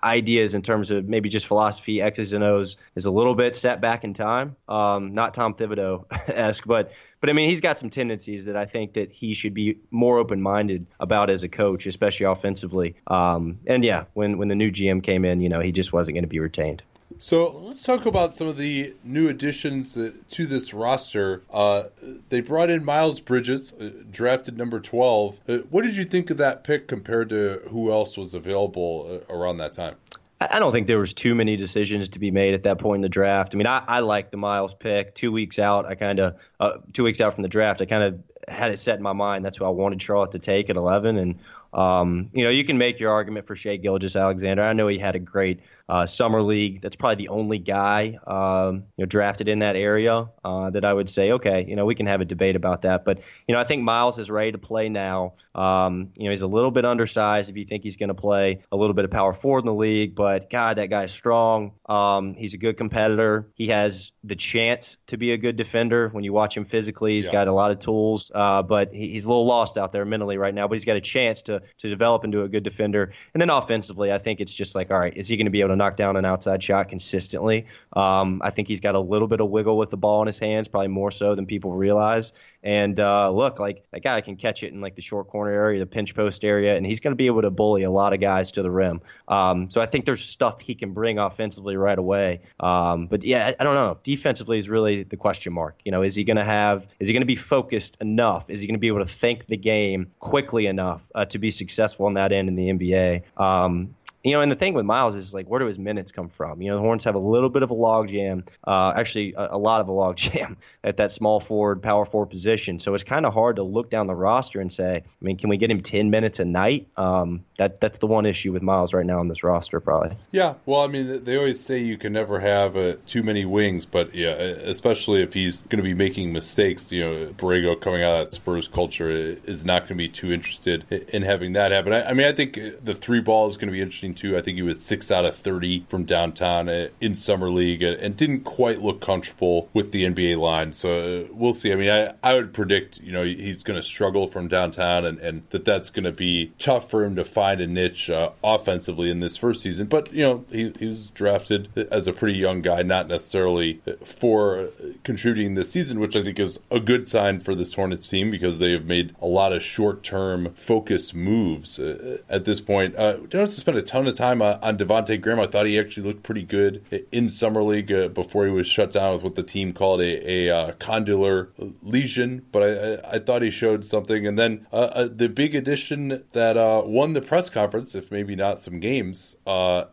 ideas 0.05 0.55
in 0.55 0.60
terms 0.60 0.90
of 0.90 1.09
maybe 1.09 1.31
just 1.31 1.47
philosophy, 1.47 2.02
X's 2.02 2.35
and 2.35 2.44
O's, 2.44 2.77
is 2.97 3.06
a 3.06 3.10
little 3.10 3.35
bit 3.35 3.56
set 3.56 3.81
back 3.81 4.05
in 4.05 4.12
time. 4.12 4.56
Um, 4.69 5.15
not 5.15 5.32
Tom 5.32 5.55
Thibodeau 5.55 6.05
esque, 6.28 6.66
but 6.66 6.93
but 7.20 7.30
I 7.30 7.32
mean, 7.32 7.48
he's 7.48 7.60
got 7.60 7.78
some 7.78 7.90
tendencies 7.90 8.44
that 8.44 8.56
I 8.56 8.64
think 8.64 8.94
that 8.94 9.10
he 9.10 9.34
should 9.34 9.54
be 9.54 9.78
more 9.90 10.18
open-minded 10.18 10.86
about 11.00 11.30
as 11.30 11.42
a 11.42 11.48
coach, 11.48 11.86
especially 11.86 12.26
offensively. 12.26 12.94
Um, 13.06 13.58
and 13.66 13.84
yeah, 13.84 14.04
when 14.14 14.38
when 14.38 14.48
the 14.48 14.54
new 14.54 14.70
GM 14.70 15.02
came 15.02 15.24
in, 15.24 15.40
you 15.40 15.48
know, 15.48 15.60
he 15.60 15.72
just 15.72 15.92
wasn't 15.92 16.14
going 16.14 16.24
to 16.24 16.28
be 16.28 16.40
retained. 16.40 16.82
So 17.18 17.50
let's 17.50 17.82
talk 17.82 18.06
about 18.06 18.34
some 18.34 18.46
of 18.46 18.58
the 18.58 18.94
new 19.02 19.28
additions 19.28 19.94
to 19.94 20.46
this 20.46 20.74
roster. 20.74 21.42
Uh, 21.50 21.84
they 22.28 22.40
brought 22.40 22.70
in 22.70 22.84
Miles 22.84 23.18
Bridges, 23.20 23.72
uh, 23.72 23.90
drafted 24.10 24.56
number 24.56 24.78
12. 24.78 25.40
Uh, 25.48 25.56
what 25.70 25.82
did 25.82 25.96
you 25.96 26.04
think 26.04 26.30
of 26.30 26.36
that 26.36 26.62
pick 26.64 26.86
compared 26.86 27.30
to 27.30 27.62
who 27.70 27.90
else 27.90 28.16
was 28.16 28.34
available 28.34 29.24
uh, 29.28 29.34
around 29.34 29.56
that 29.56 29.72
time? 29.72 29.96
I 30.40 30.60
don't 30.60 30.73
think 30.73 30.86
there 30.86 31.01
was 31.01 31.15
too 31.15 31.35
many 31.35 31.56
decisions 31.56 32.10
to 32.10 32.20
be 32.20 32.31
made 32.31 32.55
at 32.55 32.62
that 32.62 32.78
point 32.78 32.98
in 32.98 33.02
the 33.02 33.09
draft. 33.09 33.55
I 33.55 33.59
mean, 33.59 33.66
I, 33.66 33.82
I 33.86 34.01
like 34.01 34.31
the 34.31 34.36
Miles 34.36 34.73
pick. 34.73 35.15
Two 35.15 35.32
weeks 35.32 35.59
out, 35.59 35.85
I 35.86 35.97
kind 35.97 36.20
of 36.20 36.36
uh, 36.60 36.73
two 36.93 37.02
weeks 37.02 37.20
out 37.20 37.35
from 37.35 37.43
the 37.43 37.48
draft, 37.48 37.82
I 37.82 37.86
kind 37.86 38.02
of 38.02 38.20
had 38.47 38.70
it 38.70 38.78
set 38.78 38.97
in 38.97 39.02
my 39.02 39.12
mind. 39.12 39.44
That's 39.44 39.59
who 39.59 39.65
I 39.65 39.70
wanted 39.70 40.01
Charlotte 40.01 40.32
to 40.32 40.39
take 40.39 40.70
at 40.70 40.77
11. 40.77 41.16
And 41.16 41.39
um, 41.73 42.31
you 42.32 42.44
know, 42.44 42.51
you 42.51 42.65
can 42.65 42.78
make 42.78 43.01
your 43.01 43.12
argument 43.12 43.47
for 43.47 43.56
Shai 43.56 43.77
Gilgeous-Alexander. 43.77 44.62
I 44.62 44.73
know 44.73 44.89
he 44.89 44.98
had 44.98 45.16
a 45.16 45.19
great 45.19 45.60
uh, 45.89 46.06
summer 46.06 46.43
league. 46.43 46.81
That's 46.81 46.97
probably 46.97 47.16
the 47.16 47.28
only 47.28 47.59
guy 47.59 48.19
um, 48.27 48.85
you 48.97 49.02
know 49.02 49.06
drafted 49.06 49.48
in 49.48 49.60
that 49.60 49.77
area 49.77 50.28
uh, 50.44 50.70
that 50.70 50.85
I 50.85 50.93
would 50.93 51.09
say, 51.09 51.32
okay, 51.32 51.65
you 51.66 51.77
know, 51.77 51.86
we 51.86 51.94
can 51.94 52.06
have 52.06 52.20
a 52.20 52.24
debate 52.24 52.56
about 52.56 52.82
that. 52.82 53.05
But 53.05 53.20
you 53.47 53.55
know, 53.55 53.60
I 53.60 53.65
think 53.65 53.82
Miles 53.82 54.19
is 54.19 54.31
ready 54.31 54.52
to 54.52 54.59
play 54.59 54.89
now. 54.89 55.35
Um, 55.55 56.12
you 56.15 56.24
know, 56.24 56.31
he's 56.31 56.43
a 56.43 56.47
little 56.47 56.70
bit 56.70 56.85
undersized 56.85 57.51
if 57.51 57.56
you 57.56 57.65
think 57.65 57.82
he's 57.82 57.97
going 57.97 58.09
to 58.09 58.15
play 58.15 58.62
a 58.70 58.77
little 58.77 58.94
bit 58.94 59.05
of 59.05 59.10
power 59.10 59.32
forward 59.32 59.60
in 59.60 59.66
the 59.66 59.74
league. 59.74 60.15
But 60.15 60.51
God, 60.51 60.78
that 60.78 60.86
guy's 60.86 61.12
strong. 61.12 61.73
Um, 61.89 62.35
he's 62.35 62.55
a 62.55 62.59
good 62.59 62.77
competitor. 62.77 63.48
He 63.55 63.69
has 63.69 64.12
the 64.23 64.36
chance 64.36 64.98
to 65.09 65.16
be 65.16 65.32
a 65.32 65.36
good 65.36 65.56
defender. 65.56 66.10
When 66.10 66.23
you 66.23 66.32
watch 66.32 66.56
him 66.56 66.65
physically, 66.65 67.15
he's 67.15 67.27
yeah. 67.27 67.32
got 67.32 67.48
a 67.48 67.52
lot 67.52 67.70
of 67.70 67.81
tools. 67.81 68.31
Uh, 68.32 68.62
but 68.62 68.93
he's 68.93 69.24
a 69.24 69.28
little 69.28 69.47
lost 69.47 69.78
out 69.78 69.90
there 69.90 70.05
mentally 70.05 70.39
right 70.39 70.55
now. 70.55 70.69
But 70.69 70.74
he's 70.74 70.85
got 70.85 70.97
a 70.97 71.01
chance 71.01 71.43
to 71.43 71.62
to 71.78 71.89
develop 71.89 72.24
into 72.24 72.43
a 72.43 72.48
good 72.48 72.62
defender. 72.62 73.12
And 73.35 73.40
then 73.40 73.51
offensively, 73.51 74.12
I 74.12 74.19
think 74.19 74.40
it's 74.40 74.55
just 74.55 74.74
like, 74.74 74.90
all 74.90 74.98
right, 74.98 75.16
is 75.16 75.27
he 75.28 75.36
going 75.36 75.47
to 75.47 75.51
be 75.51 75.60
able 75.60 75.70
to 75.70 75.77
knock 75.78 75.96
down 75.96 76.16
an 76.16 76.24
outside 76.24 76.62
shot 76.62 76.88
consistently. 76.88 77.66
Um, 77.92 78.42
I 78.44 78.50
think 78.50 78.68
he's 78.68 78.80
got 78.80 78.94
a 78.94 79.00
little 79.00 79.28
bit 79.28 79.40
of 79.40 79.48
wiggle 79.48 79.78
with 79.78 79.90
the 79.90 79.96
ball 79.96 80.20
in 80.22 80.26
his 80.26 80.38
hands, 80.38 80.68
probably 80.68 80.88
more 80.88 81.10
so 81.10 81.34
than 81.34 81.46
people 81.46 81.72
realize. 81.72 82.32
And 82.62 82.98
uh, 82.98 83.30
look, 83.30 83.60
like 83.60 83.84
that 83.92 84.02
guy 84.02 84.20
can 84.20 84.36
catch 84.36 84.62
it 84.64 84.72
in 84.72 84.80
like 84.80 84.96
the 84.96 85.02
short 85.02 85.28
corner 85.28 85.52
area, 85.52 85.78
the 85.78 85.86
pinch 85.86 86.14
post 86.14 86.44
area, 86.44 86.76
and 86.76 86.84
he's 86.84 87.00
going 87.00 87.12
to 87.12 87.16
be 87.16 87.26
able 87.26 87.42
to 87.42 87.50
bully 87.50 87.84
a 87.84 87.90
lot 87.90 88.12
of 88.12 88.20
guys 88.20 88.52
to 88.52 88.62
the 88.62 88.70
rim. 88.70 89.00
Um, 89.28 89.70
so 89.70 89.80
I 89.80 89.86
think 89.86 90.06
there's 90.06 90.24
stuff 90.24 90.60
he 90.60 90.74
can 90.74 90.92
bring 90.92 91.18
offensively 91.18 91.76
right 91.76 91.98
away. 91.98 92.40
Um, 92.59 93.06
but 93.06 93.22
yeah, 93.22 93.46
I, 93.46 93.56
I 93.60 93.64
don't 93.64 93.74
know. 93.74 93.98
Defensively 94.02 94.59
is 94.59 94.68
really 94.68 95.05
the 95.05 95.16
question 95.16 95.52
mark. 95.52 95.78
You 95.84 95.92
know, 95.92 96.02
is 96.02 96.16
he 96.16 96.24
going 96.24 96.36
to 96.36 96.44
have? 96.44 96.88
Is 96.98 97.06
he 97.06 97.14
going 97.14 97.22
to 97.22 97.26
be 97.26 97.36
focused 97.36 97.96
enough? 98.00 98.50
Is 98.50 98.60
he 98.60 98.66
going 98.66 98.74
to 98.74 98.80
be 98.80 98.88
able 98.88 99.00
to 99.00 99.12
think 99.12 99.46
the 99.46 99.56
game 99.56 100.10
quickly 100.18 100.66
enough 100.66 101.09
uh, 101.14 101.26
to 101.26 101.38
be 101.38 101.52
successful 101.52 102.06
on 102.06 102.14
that 102.14 102.32
end 102.32 102.48
in 102.48 102.56
the 102.56 102.70
NBA? 102.70 103.40
Um, 103.40 103.94
you 104.24 104.32
know, 104.32 104.40
and 104.40 104.50
the 104.50 104.56
thing 104.56 104.74
with 104.74 104.84
Miles 104.84 105.14
is 105.14 105.32
like, 105.32 105.46
where 105.46 105.60
do 105.60 105.66
his 105.66 105.78
minutes 105.78 106.10
come 106.10 106.28
from? 106.28 106.60
You 106.60 106.70
know, 106.70 106.76
the 106.76 106.82
Hornets 106.82 107.04
have 107.04 107.14
a 107.14 107.20
little 107.20 107.48
bit 107.48 107.62
of 107.62 107.70
a 107.70 107.74
logjam, 107.74 108.46
uh, 108.64 108.92
actually 108.96 109.34
a, 109.34 109.50
a, 109.52 109.58
lot 109.58 109.80
of 109.80 109.88
a 109.88 109.92
logjam 109.92 110.56
at 110.84 110.96
that 110.96 111.12
small 111.12 111.38
forward, 111.38 111.82
power 111.82 112.04
forward 112.04 112.26
position. 112.26 112.80
So 112.80 112.94
it's 112.94 113.04
kind 113.04 113.26
of 113.26 113.32
hard 113.32 113.56
to 113.56 113.62
look 113.62 113.90
down 113.90 114.06
the 114.06 114.14
roster 114.14 114.60
and 114.60 114.72
say, 114.72 114.96
I 114.96 115.24
mean, 115.24 115.38
can 115.38 115.48
we 115.48 115.56
get 115.56 115.70
him 115.70 115.82
10 115.82 116.10
minutes 116.10 116.40
a 116.40 116.44
night? 116.44 116.88
Um, 116.96 117.44
that 117.58 117.80
that's 117.80 117.98
the 117.98 118.06
one 118.06 118.26
issue 118.26 118.52
with 118.52 118.62
Miles 118.62 118.92
right 118.92 119.06
now 119.06 119.20
on 119.20 119.28
this 119.28 119.44
roster, 119.44 119.78
probably. 119.78 120.16
Yeah, 120.32 120.54
well, 120.66 120.80
I 120.80 120.88
mean, 120.88 121.24
they 121.24 121.36
always 121.36 121.64
say 121.64 121.78
you 121.78 121.96
can 121.96 122.12
never 122.12 122.40
have 122.40 122.76
uh, 122.76 122.96
too 123.06 123.22
many 123.22 123.44
wings, 123.44 123.86
but 123.86 124.14
yeah, 124.14 124.30
especially 124.30 125.22
if 125.22 125.32
he's 125.32 125.60
going 125.62 125.78
to 125.78 125.82
be 125.82 125.94
making 125.94 126.32
mistakes. 126.32 126.90
You 126.90 127.04
know, 127.04 127.26
Borrego 127.28 127.80
coming 127.80 128.02
out 128.02 128.20
of 128.20 128.26
that 128.26 128.34
Spurs 128.34 128.66
culture 128.66 129.10
is 129.10 129.64
not 129.64 129.82
going 129.82 129.88
to 129.90 129.94
be 129.94 130.08
too 130.08 130.32
interested 130.32 130.84
in 130.90 131.22
having 131.22 131.52
that 131.52 131.70
happen. 131.70 131.92
I, 131.92 132.10
I 132.10 132.12
mean, 132.14 132.26
I 132.26 132.32
think 132.32 132.58
the 132.82 132.94
three 132.94 133.20
ball 133.20 133.48
is 133.48 133.56
going 133.56 133.68
to 133.68 133.72
be 133.72 133.80
interesting 133.80 134.14
I 134.24 134.40
think 134.42 134.56
he 134.56 134.62
was 134.62 134.80
six 134.82 135.10
out 135.10 135.24
of 135.24 135.34
30 135.34 135.86
from 135.88 136.04
downtown 136.04 136.68
uh, 136.68 136.88
in 137.00 137.14
summer 137.14 137.50
league 137.50 137.82
and 137.82 138.16
didn't 138.16 138.40
quite 138.40 138.82
look 138.82 139.00
comfortable 139.00 139.68
with 139.72 139.92
the 139.92 140.04
NBA 140.04 140.38
line. 140.38 140.72
So 140.72 141.22
uh, 141.22 141.32
we'll 141.32 141.54
see. 141.54 141.72
I 141.72 141.76
mean, 141.76 141.90
I, 141.90 142.14
I 142.22 142.34
would 142.34 142.52
predict, 142.52 142.98
you 142.98 143.12
know, 143.12 143.24
he's 143.24 143.62
going 143.62 143.78
to 143.78 143.82
struggle 143.82 144.26
from 144.26 144.48
downtown 144.48 145.04
and, 145.04 145.18
and 145.18 145.42
that 145.50 145.64
that's 145.64 145.90
going 145.90 146.04
to 146.04 146.12
be 146.12 146.52
tough 146.58 146.90
for 146.90 147.04
him 147.04 147.16
to 147.16 147.24
find 147.24 147.60
a 147.60 147.66
niche 147.66 148.10
uh, 148.10 148.30
offensively 148.42 149.10
in 149.10 149.20
this 149.20 149.36
first 149.36 149.62
season. 149.62 149.86
But, 149.86 150.12
you 150.12 150.22
know, 150.22 150.44
he, 150.50 150.72
he 150.78 150.86
was 150.86 151.10
drafted 151.10 151.68
as 151.90 152.06
a 152.06 152.12
pretty 152.12 152.38
young 152.38 152.62
guy, 152.62 152.82
not 152.82 153.08
necessarily 153.08 153.80
for 154.04 154.68
contributing 155.04 155.54
this 155.54 155.70
season, 155.70 156.00
which 156.00 156.16
I 156.16 156.22
think 156.22 156.38
is 156.38 156.60
a 156.70 156.80
good 156.80 157.08
sign 157.08 157.40
for 157.40 157.54
this 157.54 157.74
Hornets 157.74 158.08
team 158.08 158.30
because 158.30 158.58
they 158.58 158.72
have 158.72 158.84
made 158.84 159.14
a 159.20 159.26
lot 159.26 159.52
of 159.52 159.62
short 159.62 160.02
term 160.02 160.52
focused 160.54 161.14
moves 161.14 161.78
uh, 161.78 162.18
at 162.28 162.44
this 162.44 162.60
point. 162.60 162.96
Uh, 162.96 163.18
don't 163.18 163.42
have 163.42 163.50
to 163.50 163.60
spend 163.60 163.78
a 163.78 163.82
ton 163.82 163.97
ton 163.98 164.08
of 164.08 164.14
time 164.14 164.42
uh, 164.42 164.58
on 164.62 164.78
Devonte 164.78 165.20
Graham. 165.20 165.40
I 165.40 165.46
thought 165.46 165.66
he 165.66 165.78
actually 165.78 166.06
looked 166.06 166.22
pretty 166.22 166.44
good 166.44 167.06
in 167.10 167.30
summer 167.30 167.62
league 167.62 167.92
uh, 167.92 168.08
before 168.08 168.46
he 168.46 168.52
was 168.52 168.66
shut 168.66 168.92
down 168.92 169.14
with 169.14 169.22
what 169.22 169.34
the 169.34 169.42
team 169.42 169.72
called 169.72 170.00
a, 170.00 170.30
a 170.30 170.50
uh, 170.50 170.72
condylar 170.72 171.48
lesion. 171.82 172.46
But 172.52 172.62
I, 172.62 173.16
I, 173.16 173.18
thought 173.18 173.42
he 173.42 173.50
showed 173.50 173.84
something. 173.84 174.26
And 174.26 174.38
then 174.38 174.66
uh, 174.72 174.76
uh, 174.76 175.08
the 175.10 175.28
big 175.28 175.54
addition 175.54 176.24
that 176.32 176.56
uh, 176.56 176.82
won 176.84 177.14
the 177.14 177.20
press 177.20 177.50
conference, 177.50 177.94
if 177.94 178.10
maybe 178.10 178.36
not 178.36 178.60
some 178.60 178.80
games, 178.80 179.36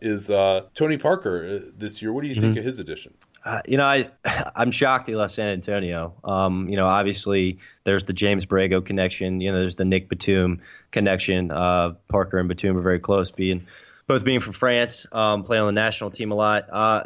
is 0.02 0.28
Tony 0.28 0.98
Parker 0.98 1.60
this 1.60 2.02
year. 2.02 2.14
What 2.14 2.22
do 2.22 2.28
you 2.28 2.36
mm-hmm. 2.36 2.42
think 2.42 2.58
of 2.58 2.64
his 2.64 2.80
addition? 2.80 3.14
Uh, 3.44 3.62
you 3.68 3.78
know, 3.78 3.86
I 3.86 4.10
I'm 4.56 4.72
shocked 4.72 5.08
he 5.08 5.16
left 5.16 5.36
San 5.36 5.50
Antonio. 5.50 6.16
Um, 6.24 6.68
you 6.68 6.78
know, 6.78 6.88
obviously 6.88 7.60
there's 7.84 8.06
the 8.06 8.14
James 8.14 8.46
Borrego 8.46 8.84
connection. 8.84 9.40
You 9.40 9.52
know, 9.52 9.60
there's 9.60 9.76
the 9.76 9.86
Nick 9.86 10.10
Batum 10.10 10.62
connection. 10.92 11.52
Uh, 11.52 11.94
Parker 12.08 12.40
and 12.40 12.50
Batum 12.50 12.78
are 12.78 12.82
very 12.82 13.00
close, 13.00 13.30
being 13.30 13.68
both 14.08 14.24
being 14.24 14.40
from 14.40 14.54
France, 14.54 15.08
um, 15.12 15.44
playing 15.44 15.62
on 15.62 15.68
the 15.74 15.80
national 15.80 16.12
team 16.12 16.32
a 16.32 16.36
lot. 16.36 16.70
Uh, 16.72 17.04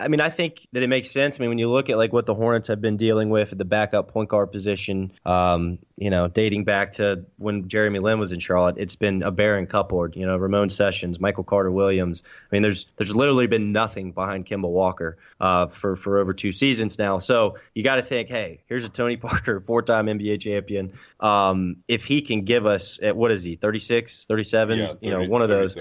I 0.00 0.08
mean, 0.08 0.20
I 0.20 0.30
think 0.30 0.66
that 0.72 0.82
it 0.82 0.88
makes 0.88 1.10
sense. 1.10 1.38
I 1.38 1.40
mean, 1.40 1.50
when 1.50 1.58
you 1.58 1.70
look 1.70 1.90
at 1.90 1.96
like 1.96 2.12
what 2.12 2.26
the 2.26 2.34
Hornets 2.34 2.68
have 2.68 2.80
been 2.80 2.96
dealing 2.96 3.30
with 3.30 3.52
at 3.52 3.58
the 3.58 3.64
backup 3.64 4.12
point 4.12 4.30
guard 4.30 4.50
position, 4.50 5.12
um, 5.24 5.78
you 5.96 6.10
know, 6.10 6.26
dating 6.26 6.64
back 6.64 6.92
to 6.94 7.26
when 7.36 7.68
Jeremy 7.68 8.00
Lin 8.00 8.18
was 8.18 8.32
in 8.32 8.40
Charlotte, 8.40 8.76
it's 8.78 8.96
been 8.96 9.22
a 9.22 9.30
barren 9.30 9.66
cupboard. 9.66 10.16
You 10.16 10.26
know, 10.26 10.36
Ramon 10.36 10.70
Sessions, 10.70 11.20
Michael 11.20 11.44
Carter 11.44 11.70
Williams. 11.70 12.22
I 12.26 12.54
mean, 12.54 12.62
there's 12.62 12.86
there's 12.96 13.14
literally 13.14 13.46
been 13.46 13.72
nothing 13.72 14.12
behind 14.12 14.46
Kemba 14.46 14.68
Walker 14.68 15.18
uh, 15.40 15.68
for 15.68 15.94
for 15.94 16.18
over 16.18 16.34
two 16.34 16.52
seasons 16.52 16.98
now. 16.98 17.20
So 17.20 17.58
you 17.74 17.84
got 17.84 17.96
to 17.96 18.02
think, 18.02 18.28
hey, 18.28 18.62
here's 18.66 18.84
a 18.84 18.88
Tony 18.88 19.16
Parker, 19.18 19.60
four-time 19.60 20.06
NBA 20.06 20.40
champion. 20.40 20.94
Um, 21.20 21.76
if 21.86 22.04
he 22.04 22.22
can 22.22 22.44
give 22.44 22.66
us, 22.66 22.98
at, 23.02 23.14
what 23.14 23.30
is 23.30 23.44
he, 23.44 23.56
36, 23.56 24.24
37? 24.24 24.78
Yeah, 24.78 24.86
30, 24.88 24.98
you 25.06 25.12
know, 25.12 25.28
one 25.28 25.42
of 25.42 25.48
those 25.48 25.76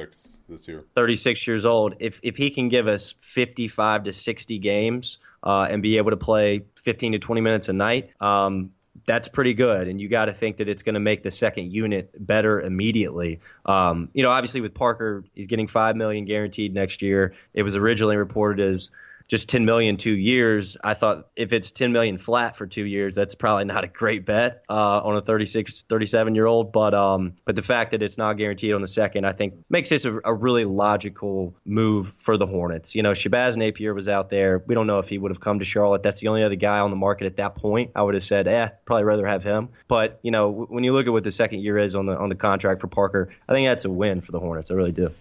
this 0.59 0.67
year. 0.67 0.85
36 0.95 1.47
years 1.47 1.65
old. 1.65 1.95
If 1.99 2.19
if 2.23 2.37
he 2.37 2.51
can 2.51 2.69
give 2.69 2.87
us 2.87 3.15
55 3.21 4.05
to 4.05 4.13
60 4.13 4.59
games 4.59 5.17
uh, 5.43 5.67
and 5.69 5.81
be 5.81 5.97
able 5.97 6.11
to 6.11 6.17
play 6.17 6.63
15 6.83 7.13
to 7.13 7.19
20 7.19 7.41
minutes 7.41 7.69
a 7.69 7.73
night, 7.73 8.11
um, 8.21 8.71
that's 9.05 9.27
pretty 9.27 9.53
good. 9.53 9.87
And 9.87 9.99
you 9.99 10.09
got 10.09 10.25
to 10.25 10.33
think 10.33 10.57
that 10.57 10.67
it's 10.67 10.83
going 10.83 10.93
to 10.93 10.99
make 10.99 11.23
the 11.23 11.31
second 11.31 11.71
unit 11.71 12.11
better 12.17 12.61
immediately. 12.61 13.39
Um, 13.65 14.09
you 14.13 14.23
know, 14.23 14.31
obviously 14.31 14.61
with 14.61 14.73
Parker, 14.73 15.23
he's 15.33 15.47
getting 15.47 15.67
five 15.67 15.95
million 15.95 16.25
guaranteed 16.25 16.73
next 16.73 17.01
year. 17.01 17.33
It 17.53 17.63
was 17.63 17.75
originally 17.75 18.17
reported 18.17 18.69
as 18.69 18.91
just 19.29 19.47
10 19.47 19.63
million 19.63 19.97
two 19.97 20.15
years. 20.15 20.75
I 20.83 20.95
thought 20.95 21.27
if 21.35 21.53
it's 21.53 21.71
10 21.71 21.91
million 21.91 22.17
flat 22.17 22.57
for 22.57 22.65
two 22.65 22.83
years, 22.83 23.15
that's 23.15 23.35
probably 23.35 23.65
not 23.65 23.83
a 23.83 23.87
great 23.87 24.25
bet 24.25 24.63
uh, 24.69 24.73
on 24.73 25.15
a 25.15 25.21
36, 25.21 25.83
37 25.83 26.35
year 26.35 26.47
old. 26.47 26.73
But 26.73 26.95
um, 26.95 27.33
but 27.45 27.55
the 27.55 27.61
fact 27.61 27.91
that 27.91 28.01
it's 28.01 28.17
not 28.17 28.33
guaranteed 28.33 28.73
on 28.73 28.81
the 28.81 28.87
second, 28.87 29.25
I 29.25 29.31
think 29.31 29.53
makes 29.69 29.89
this 29.89 30.05
a, 30.05 30.19
a 30.25 30.33
really 30.33 30.65
logical 30.65 31.55
move 31.63 32.11
for 32.17 32.37
the 32.37 32.47
Hornets. 32.47 32.95
You 32.95 33.03
know, 33.03 33.11
Shabazz 33.11 33.55
Napier 33.55 33.93
was 33.93 34.07
out 34.07 34.29
there. 34.29 34.63
We 34.65 34.73
don't 34.73 34.87
know 34.87 34.97
if 34.97 35.07
he 35.07 35.19
would 35.19 35.31
have 35.31 35.39
come 35.39 35.59
to 35.59 35.65
Charlotte. 35.65 36.01
That's 36.01 36.19
the 36.19 36.29
only 36.29 36.43
other 36.43 36.55
guy 36.55 36.79
on 36.79 36.89
the 36.89 36.95
market 36.95 37.27
at 37.27 37.37
that 37.37 37.55
point. 37.55 37.91
I 37.95 38.01
would 38.01 38.15
have 38.15 38.23
said, 38.23 38.47
eh, 38.47 38.69
probably 38.85 39.03
rather 39.03 39.27
have 39.27 39.43
him. 39.43 39.69
But 39.87 40.19
you 40.23 40.31
know, 40.31 40.49
when 40.49 40.83
you 40.83 40.93
look 40.93 41.05
at 41.05 41.13
what 41.13 41.23
the 41.23 41.31
second 41.31 41.59
year 41.59 41.77
is 41.77 41.95
on 41.95 42.07
the 42.07 42.17
on 42.17 42.29
the 42.29 42.35
contract 42.35 42.81
for 42.81 42.87
Parker, 42.87 43.29
I 43.47 43.53
think 43.53 43.69
that's 43.69 43.85
a 43.85 43.91
win 43.91 44.21
for 44.21 44.31
the 44.31 44.39
Hornets. 44.39 44.71
I 44.71 44.73
really 44.73 44.91
do. 44.91 45.11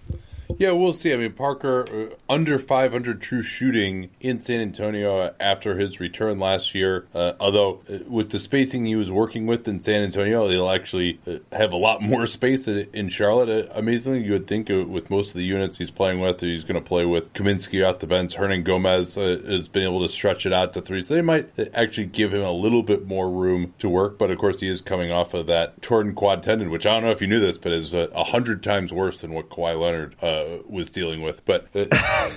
Yeah, 0.57 0.73
we'll 0.73 0.93
see. 0.93 1.13
I 1.13 1.17
mean, 1.17 1.33
Parker 1.33 2.11
uh, 2.11 2.33
under 2.33 2.59
500 2.59 3.21
true 3.21 3.43
shooting 3.43 4.11
in 4.21 4.41
San 4.41 4.61
Antonio 4.61 5.35
after 5.39 5.77
his 5.77 6.01
return 6.01 6.39
last 6.39 6.75
year. 6.75 7.07
Uh, 7.15 7.35
although 7.39 7.81
uh, 7.89 7.99
with 8.09 8.31
the 8.31 8.39
spacing 8.39 8.87
he 8.87 8.97
was 8.97 9.11
working 9.11 9.47
with 9.47 9.69
in 9.69 9.81
San 9.81 10.03
Antonio, 10.03 10.49
he'll 10.49 10.71
actually 10.71 11.21
uh, 11.27 11.39
have 11.53 11.73
a 11.73 11.77
lot 11.77 12.01
more 12.09 12.27
space 12.27 12.67
in 12.67 13.09
Charlotte. 13.09 13.71
Amazingly, 13.75 14.25
you 14.25 14.33
would 14.33 14.47
think 14.47 14.69
with 14.69 15.11
most 15.11 15.29
of 15.29 15.35
the 15.35 15.45
units 15.45 15.79
he's 15.79 15.91
playing 15.91 16.21
with, 16.21 16.41
he's 16.41 16.65
going 16.65 16.83
to 16.83 16.87
play 16.87 17.05
with 17.05 17.33
Kaminsky 17.35 17.87
off 17.87 17.99
the 17.99 18.07
bench. 18.07 18.37
Hernangomez 18.37 19.17
has 19.47 19.69
been 19.69 19.85
able 19.85 20.03
to 20.03 20.09
stretch 20.09 20.47
it 20.47 20.53
out 20.53 20.73
to 20.73 20.81
three, 20.81 21.03
so 21.03 21.15
they 21.15 21.23
might 21.23 21.51
actually 21.75 22.07
give 22.07 22.33
him 22.33 22.43
a 22.43 22.53
little 22.53 22.83
bit 22.83 23.07
more 23.07 23.31
room 23.31 23.75
to 23.79 23.89
work. 23.89 24.19
But 24.19 24.31
of 24.31 24.39
course, 24.39 24.61
he 24.61 24.69
is 24.69 24.81
coming 24.81 25.13
off 25.13 25.35
of 25.35 25.47
that 25.47 25.81
torn 25.83 26.15
quad 26.15 26.43
tendon, 26.43 26.71
which 26.71 26.87
I 26.87 26.95
don't 26.95 27.05
know 27.05 27.11
if 27.11 27.21
you 27.21 27.27
knew 27.27 27.41
this, 27.41 27.59
but 27.59 27.73
is 27.73 27.95
a 27.95 28.25
hundred 28.25 28.63
times 28.63 28.93
worse 28.93 29.21
than 29.21 29.33
what 29.33 29.51
Kawhi 29.51 29.79
Leonard 29.79 30.17
uh, 30.23 30.38
was 30.67 30.91
dealing 30.91 31.23
with. 31.23 31.45
But 31.45 31.67
uh, 31.75 31.87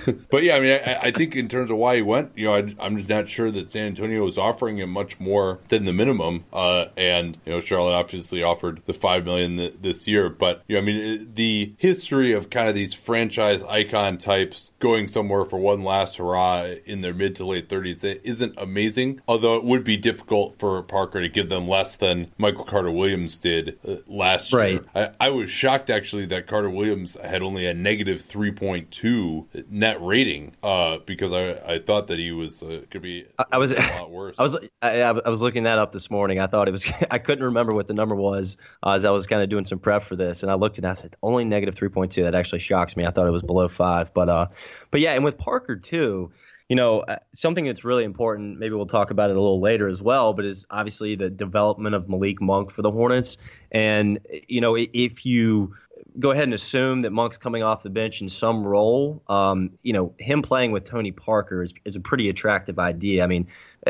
but 0.30 0.42
yeah, 0.42 0.56
I 0.56 0.60
mean, 0.60 0.80
I, 0.84 0.98
I, 1.02 1.10
think 1.10 1.36
in 1.36 1.48
terms 1.48 1.70
of 1.70 1.76
why 1.76 1.96
he 1.96 2.02
went, 2.02 2.32
you 2.36 2.46
know, 2.46 2.54
I, 2.54 2.86
am 2.86 2.96
just 2.96 3.08
not 3.08 3.28
sure 3.28 3.50
that 3.50 3.72
San 3.72 3.84
Antonio 3.84 4.24
was 4.24 4.38
offering 4.38 4.78
him 4.78 4.90
much 4.90 5.18
more 5.20 5.60
than 5.68 5.84
the 5.84 5.92
minimum. 5.92 6.44
Uh, 6.52 6.86
and 6.96 7.38
you 7.44 7.52
know, 7.52 7.60
Charlotte 7.60 7.94
obviously 7.94 8.42
offered 8.42 8.82
the 8.86 8.92
five 8.92 9.24
million 9.24 9.56
th- 9.56 9.74
this 9.80 10.06
year. 10.06 10.28
But 10.28 10.62
you 10.68 10.76
know, 10.76 10.82
I 10.82 10.84
mean, 10.84 11.34
the 11.34 11.74
history 11.78 12.32
of 12.32 12.50
kind 12.50 12.68
of 12.68 12.74
these 12.74 12.94
franchise 12.94 13.62
icon 13.64 14.18
types 14.18 14.70
going 14.78 15.08
somewhere 15.08 15.44
for 15.44 15.58
one 15.58 15.82
last 15.82 16.16
hurrah 16.16 16.66
in 16.86 17.00
their 17.00 17.14
mid 17.14 17.36
to 17.36 17.46
late 17.46 17.68
30s 17.68 18.04
isn't 18.24 18.54
amazing. 18.56 19.20
Although 19.28 19.56
it 19.56 19.64
would 19.64 19.84
be 19.84 19.96
difficult 19.96 20.58
for 20.58 20.82
Parker 20.82 21.20
to 21.20 21.28
give 21.28 21.48
them 21.48 21.68
less 21.68 21.96
than 21.96 22.30
Michael 22.38 22.64
Carter 22.64 22.90
Williams 22.90 23.38
did 23.38 23.78
uh, 23.86 23.96
last 24.06 24.52
right. 24.52 24.72
year. 24.72 24.84
I, 24.94 25.10
I 25.20 25.30
was 25.30 25.50
shocked 25.50 25.90
actually 25.90 26.26
that 26.26 26.46
Carter 26.46 26.70
Williams 26.70 27.16
had 27.22 27.42
only 27.42 27.66
a 27.66 27.74
negative 27.74 27.91
3.2 28.00 29.70
net 29.70 30.02
rating 30.02 30.54
uh, 30.62 30.98
because 30.98 31.32
I, 31.32 31.74
I 31.74 31.78
thought 31.78 32.08
that 32.08 32.18
he 32.18 32.32
was 32.32 32.62
uh, 32.62 32.82
could 32.90 33.02
be 33.02 33.26
I 33.50 33.58
was 33.58 33.72
a 33.72 33.76
lot 33.98 34.10
worse. 34.10 34.36
I 34.38 34.42
was 34.42 34.56
I, 34.80 35.00
I, 35.02 35.28
was 35.28 35.42
looking 35.42 35.64
that 35.64 35.78
up 35.78 35.92
this 35.92 36.10
morning. 36.10 36.40
I 36.40 36.46
thought 36.46 36.68
it 36.68 36.72
was 36.72 36.90
I 37.10 37.18
couldn't 37.18 37.44
remember 37.44 37.74
what 37.74 37.86
the 37.86 37.94
number 37.94 38.14
was 38.14 38.56
uh, 38.82 38.90
as 38.92 39.04
I 39.04 39.10
was 39.10 39.26
kind 39.26 39.42
of 39.42 39.48
doing 39.48 39.66
some 39.66 39.78
prep 39.78 40.04
for 40.04 40.16
this, 40.16 40.42
and 40.42 40.50
I 40.50 40.54
looked 40.54 40.78
and 40.78 40.86
I 40.86 40.94
said 40.94 41.16
only 41.22 41.44
negative 41.44 41.74
3.2. 41.74 42.24
That 42.24 42.34
actually 42.34 42.60
shocks 42.60 42.96
me. 42.96 43.06
I 43.06 43.10
thought 43.10 43.26
it 43.26 43.32
was 43.32 43.42
below 43.42 43.68
five, 43.68 44.14
but 44.14 44.28
uh, 44.28 44.46
but 44.90 45.00
yeah, 45.00 45.12
and 45.12 45.24
with 45.24 45.38
Parker 45.38 45.76
too 45.76 46.32
you 46.68 46.76
know, 46.76 47.00
uh, 47.00 47.16
something 47.34 47.66
that's 47.66 47.84
really 47.84 48.02
important, 48.02 48.58
maybe 48.58 48.74
we'll 48.74 48.86
talk 48.86 49.10
about 49.10 49.28
it 49.28 49.36
a 49.36 49.38
little 49.38 49.60
later 49.60 49.88
as 49.88 50.00
well, 50.00 50.32
but 50.32 50.46
is 50.46 50.64
obviously 50.70 51.16
the 51.16 51.28
development 51.28 51.94
of 51.94 52.08
Malik 52.08 52.40
Monk 52.40 52.70
for 52.70 52.80
the 52.80 52.90
Hornets. 52.90 53.36
And, 53.70 54.20
you 54.48 54.62
know, 54.62 54.74
if 54.78 55.26
you 55.26 55.74
go 56.18 56.30
ahead 56.30 56.44
and 56.44 56.54
assume 56.54 57.02
that 57.02 57.10
Monk's 57.10 57.38
coming 57.38 57.62
off 57.62 57.82
the 57.82 57.90
bench 57.90 58.20
in 58.20 58.28
some 58.28 58.64
role. 58.64 59.22
Um, 59.28 59.70
you 59.82 59.92
know, 59.92 60.14
him 60.18 60.42
playing 60.42 60.72
with 60.72 60.84
Tony 60.84 61.12
Parker 61.12 61.62
is, 61.62 61.72
is 61.84 61.96
a 61.96 62.00
pretty 62.00 62.28
attractive 62.28 62.78
idea. 62.78 63.24
I 63.24 63.26
mean, 63.26 63.48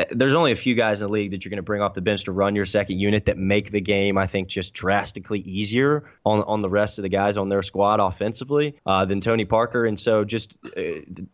there's 0.09 0.33
only 0.33 0.51
a 0.51 0.55
few 0.55 0.73
guys 0.73 1.01
in 1.01 1.07
the 1.07 1.13
league 1.13 1.31
that 1.31 1.45
you're 1.45 1.51
going 1.51 1.57
to 1.57 1.63
bring 1.63 1.81
off 1.81 1.93
the 1.93 2.01
bench 2.01 2.23
to 2.23 2.31
run 2.31 2.55
your 2.55 2.65
second 2.65 2.99
unit 2.99 3.25
that 3.25 3.37
make 3.37 3.71
the 3.71 3.81
game, 3.81 4.17
I 4.17 4.25
think, 4.25 4.47
just 4.47 4.73
drastically 4.73 5.39
easier 5.39 6.05
on 6.25 6.41
on 6.43 6.61
the 6.61 6.69
rest 6.69 6.97
of 6.97 7.03
the 7.03 7.09
guys 7.09 7.37
on 7.37 7.49
their 7.49 7.61
squad 7.61 7.99
offensively 7.99 8.75
uh, 8.85 9.05
than 9.05 9.21
Tony 9.21 9.45
Parker. 9.45 9.85
And 9.85 9.99
so, 9.99 10.23
just 10.23 10.57
uh, 10.65 10.81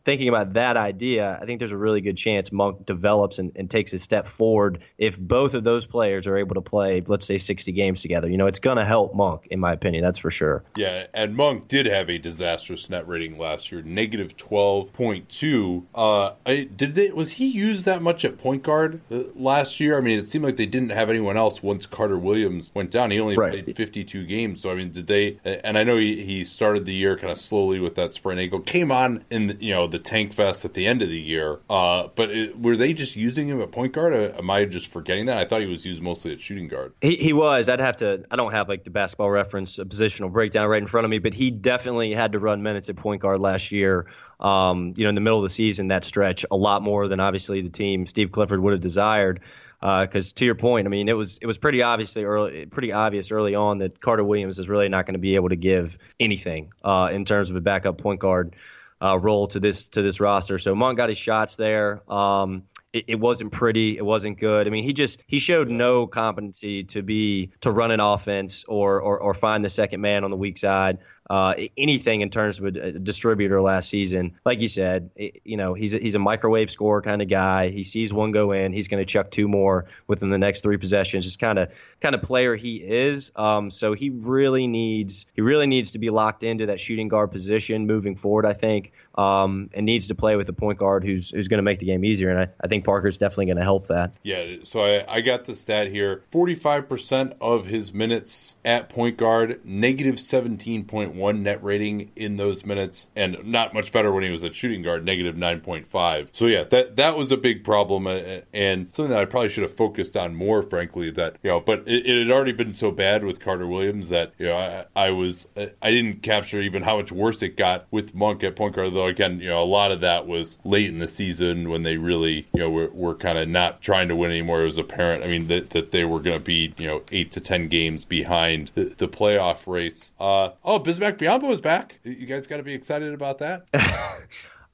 thinking 0.03 0.27
about 0.27 0.53
that 0.53 0.75
idea, 0.75 1.39
I 1.41 1.45
think 1.45 1.59
there's 1.59 1.71
a 1.71 1.77
really 1.77 2.01
good 2.01 2.17
chance 2.17 2.51
Monk 2.51 2.85
develops 2.85 3.39
and, 3.39 3.51
and, 3.55 3.69
takes 3.69 3.93
a 3.93 3.99
step 3.99 4.27
forward 4.27 4.79
if 4.97 5.19
both 5.19 5.53
of 5.53 5.63
those 5.63 5.85
players 5.85 6.25
are 6.25 6.35
able 6.35 6.55
to 6.55 6.61
play, 6.61 7.03
let's 7.05 7.27
say, 7.27 7.37
60 7.37 7.71
games 7.71 8.01
together. 8.01 8.27
You 8.27 8.37
know, 8.37 8.47
it's 8.47 8.59
going 8.59 8.77
to 8.77 8.85
help 8.85 9.13
Monk, 9.13 9.47
in 9.51 9.59
my 9.59 9.71
opinion. 9.71 10.03
That's 10.03 10.17
for 10.17 10.31
sure. 10.31 10.63
Yeah, 10.75 11.05
and 11.13 11.35
Monk 11.35 11.67
did 11.67 11.85
have 11.85 12.09
a 12.09 12.17
disastrous 12.17 12.89
net 12.89 13.07
rating 13.07 13.37
last 13.37 13.71
year, 13.71 13.83
negative 13.83 14.35
12.2. 14.35 15.85
Uh, 15.93 16.31
did 16.75 16.95
they 16.95 17.11
was 17.11 17.33
he 17.33 17.47
used 17.47 17.85
that 17.85 18.01
much 18.01 18.25
at 18.25 18.37
point? 18.37 18.48
Point 18.49 18.63
guard 18.63 18.99
uh, 19.11 19.21
last 19.35 19.79
year. 19.79 19.95
I 19.95 20.01
mean, 20.01 20.17
it 20.17 20.27
seemed 20.31 20.43
like 20.43 20.55
they 20.55 20.65
didn't 20.65 20.89
have 20.89 21.11
anyone 21.11 21.37
else 21.37 21.61
once 21.61 21.85
Carter 21.85 22.17
Williams 22.17 22.71
went 22.73 22.89
down. 22.89 23.11
He 23.11 23.19
only 23.19 23.37
right. 23.37 23.63
played 23.63 23.77
52 23.77 24.25
games. 24.25 24.61
So, 24.61 24.71
I 24.71 24.73
mean, 24.73 24.91
did 24.91 25.05
they? 25.05 25.37
And 25.43 25.77
I 25.77 25.83
know 25.83 25.97
he, 25.97 26.25
he 26.25 26.43
started 26.43 26.85
the 26.85 26.93
year 26.93 27.15
kind 27.15 27.31
of 27.31 27.37
slowly 27.37 27.79
with 27.79 27.93
that 27.93 28.13
sprain 28.13 28.39
ankle. 28.39 28.61
Came 28.61 28.91
on 28.91 29.23
in, 29.29 29.47
the, 29.47 29.57
you 29.59 29.71
know, 29.71 29.85
the 29.85 29.99
tank 29.99 30.33
fest 30.33 30.65
at 30.65 30.73
the 30.73 30.87
end 30.87 31.03
of 31.03 31.09
the 31.09 31.19
year. 31.19 31.59
Uh, 31.69 32.07
but 32.15 32.31
it, 32.31 32.59
were 32.59 32.75
they 32.75 32.91
just 32.91 33.15
using 33.15 33.47
him 33.47 33.61
at 33.61 33.71
point 33.71 33.93
guard? 33.93 34.13
Or 34.13 34.35
am 34.35 34.49
I 34.49 34.65
just 34.65 34.87
forgetting 34.87 35.27
that? 35.27 35.37
I 35.37 35.45
thought 35.45 35.61
he 35.61 35.67
was 35.67 35.85
used 35.85 36.01
mostly 36.01 36.33
at 36.33 36.41
shooting 36.41 36.67
guard. 36.67 36.93
He, 37.01 37.17
he 37.17 37.33
was. 37.33 37.69
I'd 37.69 37.79
have 37.79 37.97
to, 37.97 38.23
I 38.31 38.35
don't 38.35 38.51
have 38.51 38.67
like 38.67 38.83
the 38.83 38.89
basketball 38.89 39.29
reference 39.29 39.77
positional 39.77 40.31
breakdown 40.31 40.67
right 40.67 40.81
in 40.81 40.87
front 40.87 41.05
of 41.05 41.11
me, 41.11 41.19
but 41.19 41.35
he 41.35 41.51
definitely 41.51 42.15
had 42.15 42.31
to 42.31 42.39
run 42.39 42.63
minutes 42.63 42.89
at 42.89 42.95
point 42.95 43.21
guard 43.21 43.41
last 43.41 43.71
year 43.71 44.07
um, 44.39 44.93
you 44.95 45.03
know, 45.03 45.09
in 45.09 45.15
the 45.15 45.21
middle 45.21 45.39
of 45.39 45.43
the 45.43 45.53
season, 45.53 45.89
that 45.89 46.03
stretch 46.03 46.45
a 46.49 46.55
lot 46.55 46.81
more 46.81 47.07
than 47.07 47.19
obviously 47.19 47.61
the 47.61 47.69
team 47.69 48.05
Steve 48.05 48.31
Clifford 48.31 48.59
would 48.59 48.73
have 48.73 48.81
desired. 48.81 49.41
Because 49.81 50.31
uh, 50.31 50.35
to 50.35 50.45
your 50.45 50.55
point, 50.55 50.87
I 50.87 50.89
mean, 50.89 51.07
it 51.07 51.13
was 51.13 51.37
it 51.37 51.45
was 51.45 51.57
pretty 51.57 51.83
obviously 51.83 52.25
early, 52.25 52.65
pretty 52.65 52.91
obvious 52.91 53.31
early 53.31 53.55
on 53.55 53.77
that 53.77 54.01
Carter 54.01 54.25
Williams 54.25 54.59
is 54.59 54.67
really 54.67 54.89
not 54.89 55.05
going 55.05 55.13
to 55.13 55.19
be 55.19 55.35
able 55.35 55.49
to 55.49 55.55
give 55.55 55.97
anything 56.19 56.73
uh, 56.83 57.09
in 57.13 57.23
terms 57.23 57.49
of 57.49 57.55
a 57.55 57.61
backup 57.61 57.97
point 57.97 58.19
guard 58.19 58.57
uh, 59.01 59.17
role 59.17 59.47
to 59.47 59.59
this 59.59 59.87
to 59.89 60.01
this 60.01 60.19
roster. 60.19 60.59
So 60.59 60.75
Monk 60.75 60.97
got 60.97 61.07
his 61.07 61.17
shots 61.17 61.55
there. 61.55 62.01
Um, 62.11 62.63
it, 62.91 63.05
it, 63.07 63.19
wasn't 63.19 63.51
pretty. 63.51 63.97
It 63.97 64.03
wasn't 64.03 64.39
good. 64.39 64.67
I 64.67 64.69
mean, 64.69 64.83
he 64.83 64.93
just 64.93 65.21
he 65.27 65.39
showed 65.39 65.69
no 65.69 66.07
competency 66.07 66.83
to 66.85 67.01
be 67.01 67.51
to 67.61 67.71
run 67.71 67.91
an 67.91 67.99
offense 67.99 68.65
or 68.67 68.99
or, 68.99 69.19
or 69.19 69.33
find 69.33 69.63
the 69.63 69.69
second 69.69 70.01
man 70.01 70.23
on 70.23 70.31
the 70.31 70.37
weak 70.37 70.57
side 70.57 70.97
uh, 71.29 71.53
anything 71.77 72.21
in 72.21 72.29
terms 72.29 72.57
of 72.59 72.65
a, 72.65 72.91
distributor 72.93 73.61
last 73.61 73.89
season. 73.89 74.35
Like 74.45 74.59
you 74.59 74.67
said, 74.67 75.11
it, 75.15 75.41
you 75.43 75.57
know, 75.57 75.73
he's 75.73 75.93
a, 75.93 75.99
he's 75.99 76.15
a 76.15 76.19
microwave 76.19 76.71
score 76.71 77.01
kind 77.01 77.21
of 77.21 77.29
guy. 77.29 77.69
He 77.69 77.83
sees 77.83 78.11
one 78.11 78.31
go 78.31 78.51
in, 78.51 78.73
he's 78.73 78.87
going 78.87 79.01
to 79.01 79.05
chuck 79.05 79.29
two 79.29 79.47
more 79.47 79.85
within 80.07 80.29
the 80.29 80.39
next 80.39 80.61
three 80.61 80.77
possessions. 80.77 81.25
Just 81.25 81.39
kind 81.39 81.59
of 81.59 81.69
kind 82.01 82.15
of 82.15 82.23
player 82.23 82.55
he 82.55 82.77
is. 82.77 83.31
Um, 83.35 83.69
so 83.69 83.93
he 83.93 84.09
really 84.09 84.65
needs 84.67 85.25
he 85.33 85.41
really 85.41 85.67
needs 85.67 85.91
to 85.91 85.99
be 85.99 86.09
locked 86.09 86.43
into 86.43 86.67
that 86.67 86.79
shooting 86.79 87.07
guard 87.09 87.31
position 87.31 87.85
moving 87.85 88.15
forward. 88.15 88.45
I 88.45 88.53
think 88.53 88.91
um, 89.15 89.69
and 89.73 89.85
needs 89.85 90.07
to 90.07 90.15
play 90.15 90.35
with 90.35 90.47
a 90.49 90.53
point 90.53 90.79
guard 90.79 91.03
who's 91.03 91.29
who's 91.29 91.47
going 91.47 91.57
to 91.57 91.63
make 91.63 91.79
the 91.79 91.85
game 91.85 92.05
easier. 92.05 92.29
And 92.29 92.39
I, 92.39 92.47
I 92.61 92.67
think 92.67 92.85
Parker's 92.85 93.17
definitely 93.17 93.47
going 93.47 93.57
to 93.57 93.63
help 93.63 93.87
that. 93.87 94.13
Yeah. 94.23 94.57
So 94.63 94.81
I, 94.81 95.05
I 95.15 95.21
got 95.21 95.45
the 95.45 95.55
stat 95.55 95.87
here: 95.87 96.23
forty-five 96.31 96.87
percent 96.87 97.33
of 97.41 97.65
his 97.65 97.93
minutes 97.93 98.55
at 98.63 98.89
point 98.89 99.17
guard, 99.17 99.61
negative 99.63 100.19
seventeen 100.19 100.85
point 100.85 101.15
one 101.15 101.43
net 101.43 101.63
rating 101.63 102.11
in 102.15 102.37
those 102.37 102.65
minutes, 102.65 103.09
and 103.15 103.37
not 103.45 103.73
much 103.73 103.91
better 103.91 104.11
when 104.11 104.23
he 104.23 104.29
was 104.29 104.43
at 104.43 104.55
shooting 104.55 104.81
guard, 104.81 105.05
negative 105.05 105.35
nine 105.35 105.61
point 105.61 105.87
five. 105.87 106.29
So 106.33 106.45
yeah, 106.45 106.63
that 106.65 106.95
that 106.97 107.17
was 107.17 107.31
a 107.31 107.37
big 107.37 107.63
problem, 107.63 108.07
uh, 108.07 108.39
and 108.53 108.93
something 108.93 109.11
that 109.11 109.19
I 109.19 109.25
probably 109.25 109.49
should 109.49 109.63
have 109.63 109.73
focused 109.73 110.15
on 110.15 110.35
more, 110.35 110.61
frankly. 110.63 111.11
That 111.11 111.37
you 111.43 111.49
know, 111.49 111.59
but 111.59 111.79
it, 111.87 112.05
it 112.05 112.27
had 112.27 112.31
already 112.31 112.51
been 112.51 112.73
so 112.73 112.91
bad 112.91 113.23
with 113.23 113.39
Carter 113.39 113.67
Williams 113.67 114.09
that 114.09 114.33
you 114.37 114.47
know 114.47 114.57
I, 114.57 114.85
I 114.95 115.09
was 115.11 115.47
I 115.57 115.91
didn't 115.91 116.21
capture 116.21 116.61
even 116.61 116.83
how 116.83 116.97
much 116.97 117.11
worse 117.11 117.41
it 117.41 117.57
got 117.57 117.87
with 117.91 118.13
Monk 118.15 118.43
at 118.43 118.55
point 118.55 118.75
guard 118.75 118.93
though 118.99 119.07
again, 119.07 119.39
you 119.39 119.49
know, 119.49 119.61
a 119.61 119.65
lot 119.65 119.91
of 119.91 120.01
that 120.01 120.27
was 120.27 120.57
late 120.63 120.87
in 120.87 120.99
the 120.99 121.07
season 121.07 121.69
when 121.69 121.83
they 121.83 121.97
really, 121.97 122.47
you 122.53 122.59
know, 122.59 122.69
were, 122.69 122.89
were 122.89 123.15
kind 123.15 123.37
of 123.37 123.47
not 123.47 123.81
trying 123.81 124.07
to 124.09 124.15
win 124.15 124.31
anymore. 124.31 124.61
It 124.61 124.65
was 124.65 124.77
apparent, 124.77 125.23
I 125.23 125.27
mean, 125.27 125.47
that, 125.47 125.71
that 125.71 125.91
they 125.91 126.03
were 126.03 126.19
going 126.19 126.37
to 126.37 126.43
be, 126.43 126.73
you 126.77 126.87
know, 126.87 127.01
eight 127.11 127.31
to 127.31 127.39
10 127.39 127.69
games 127.69 128.05
behind 128.05 128.71
the, 128.75 128.85
the 128.85 129.07
playoff 129.07 129.67
race. 129.67 130.11
Uh, 130.19 130.49
oh, 130.63 130.79
Bismack 130.79 131.17
Biyombo 131.17 131.51
is 131.51 131.61
back. 131.61 131.99
You 132.03 132.25
guys 132.25 132.47
got 132.47 132.57
to 132.57 132.63
be 132.63 132.73
excited 132.73 133.13
about 133.13 133.39
that. 133.39 133.65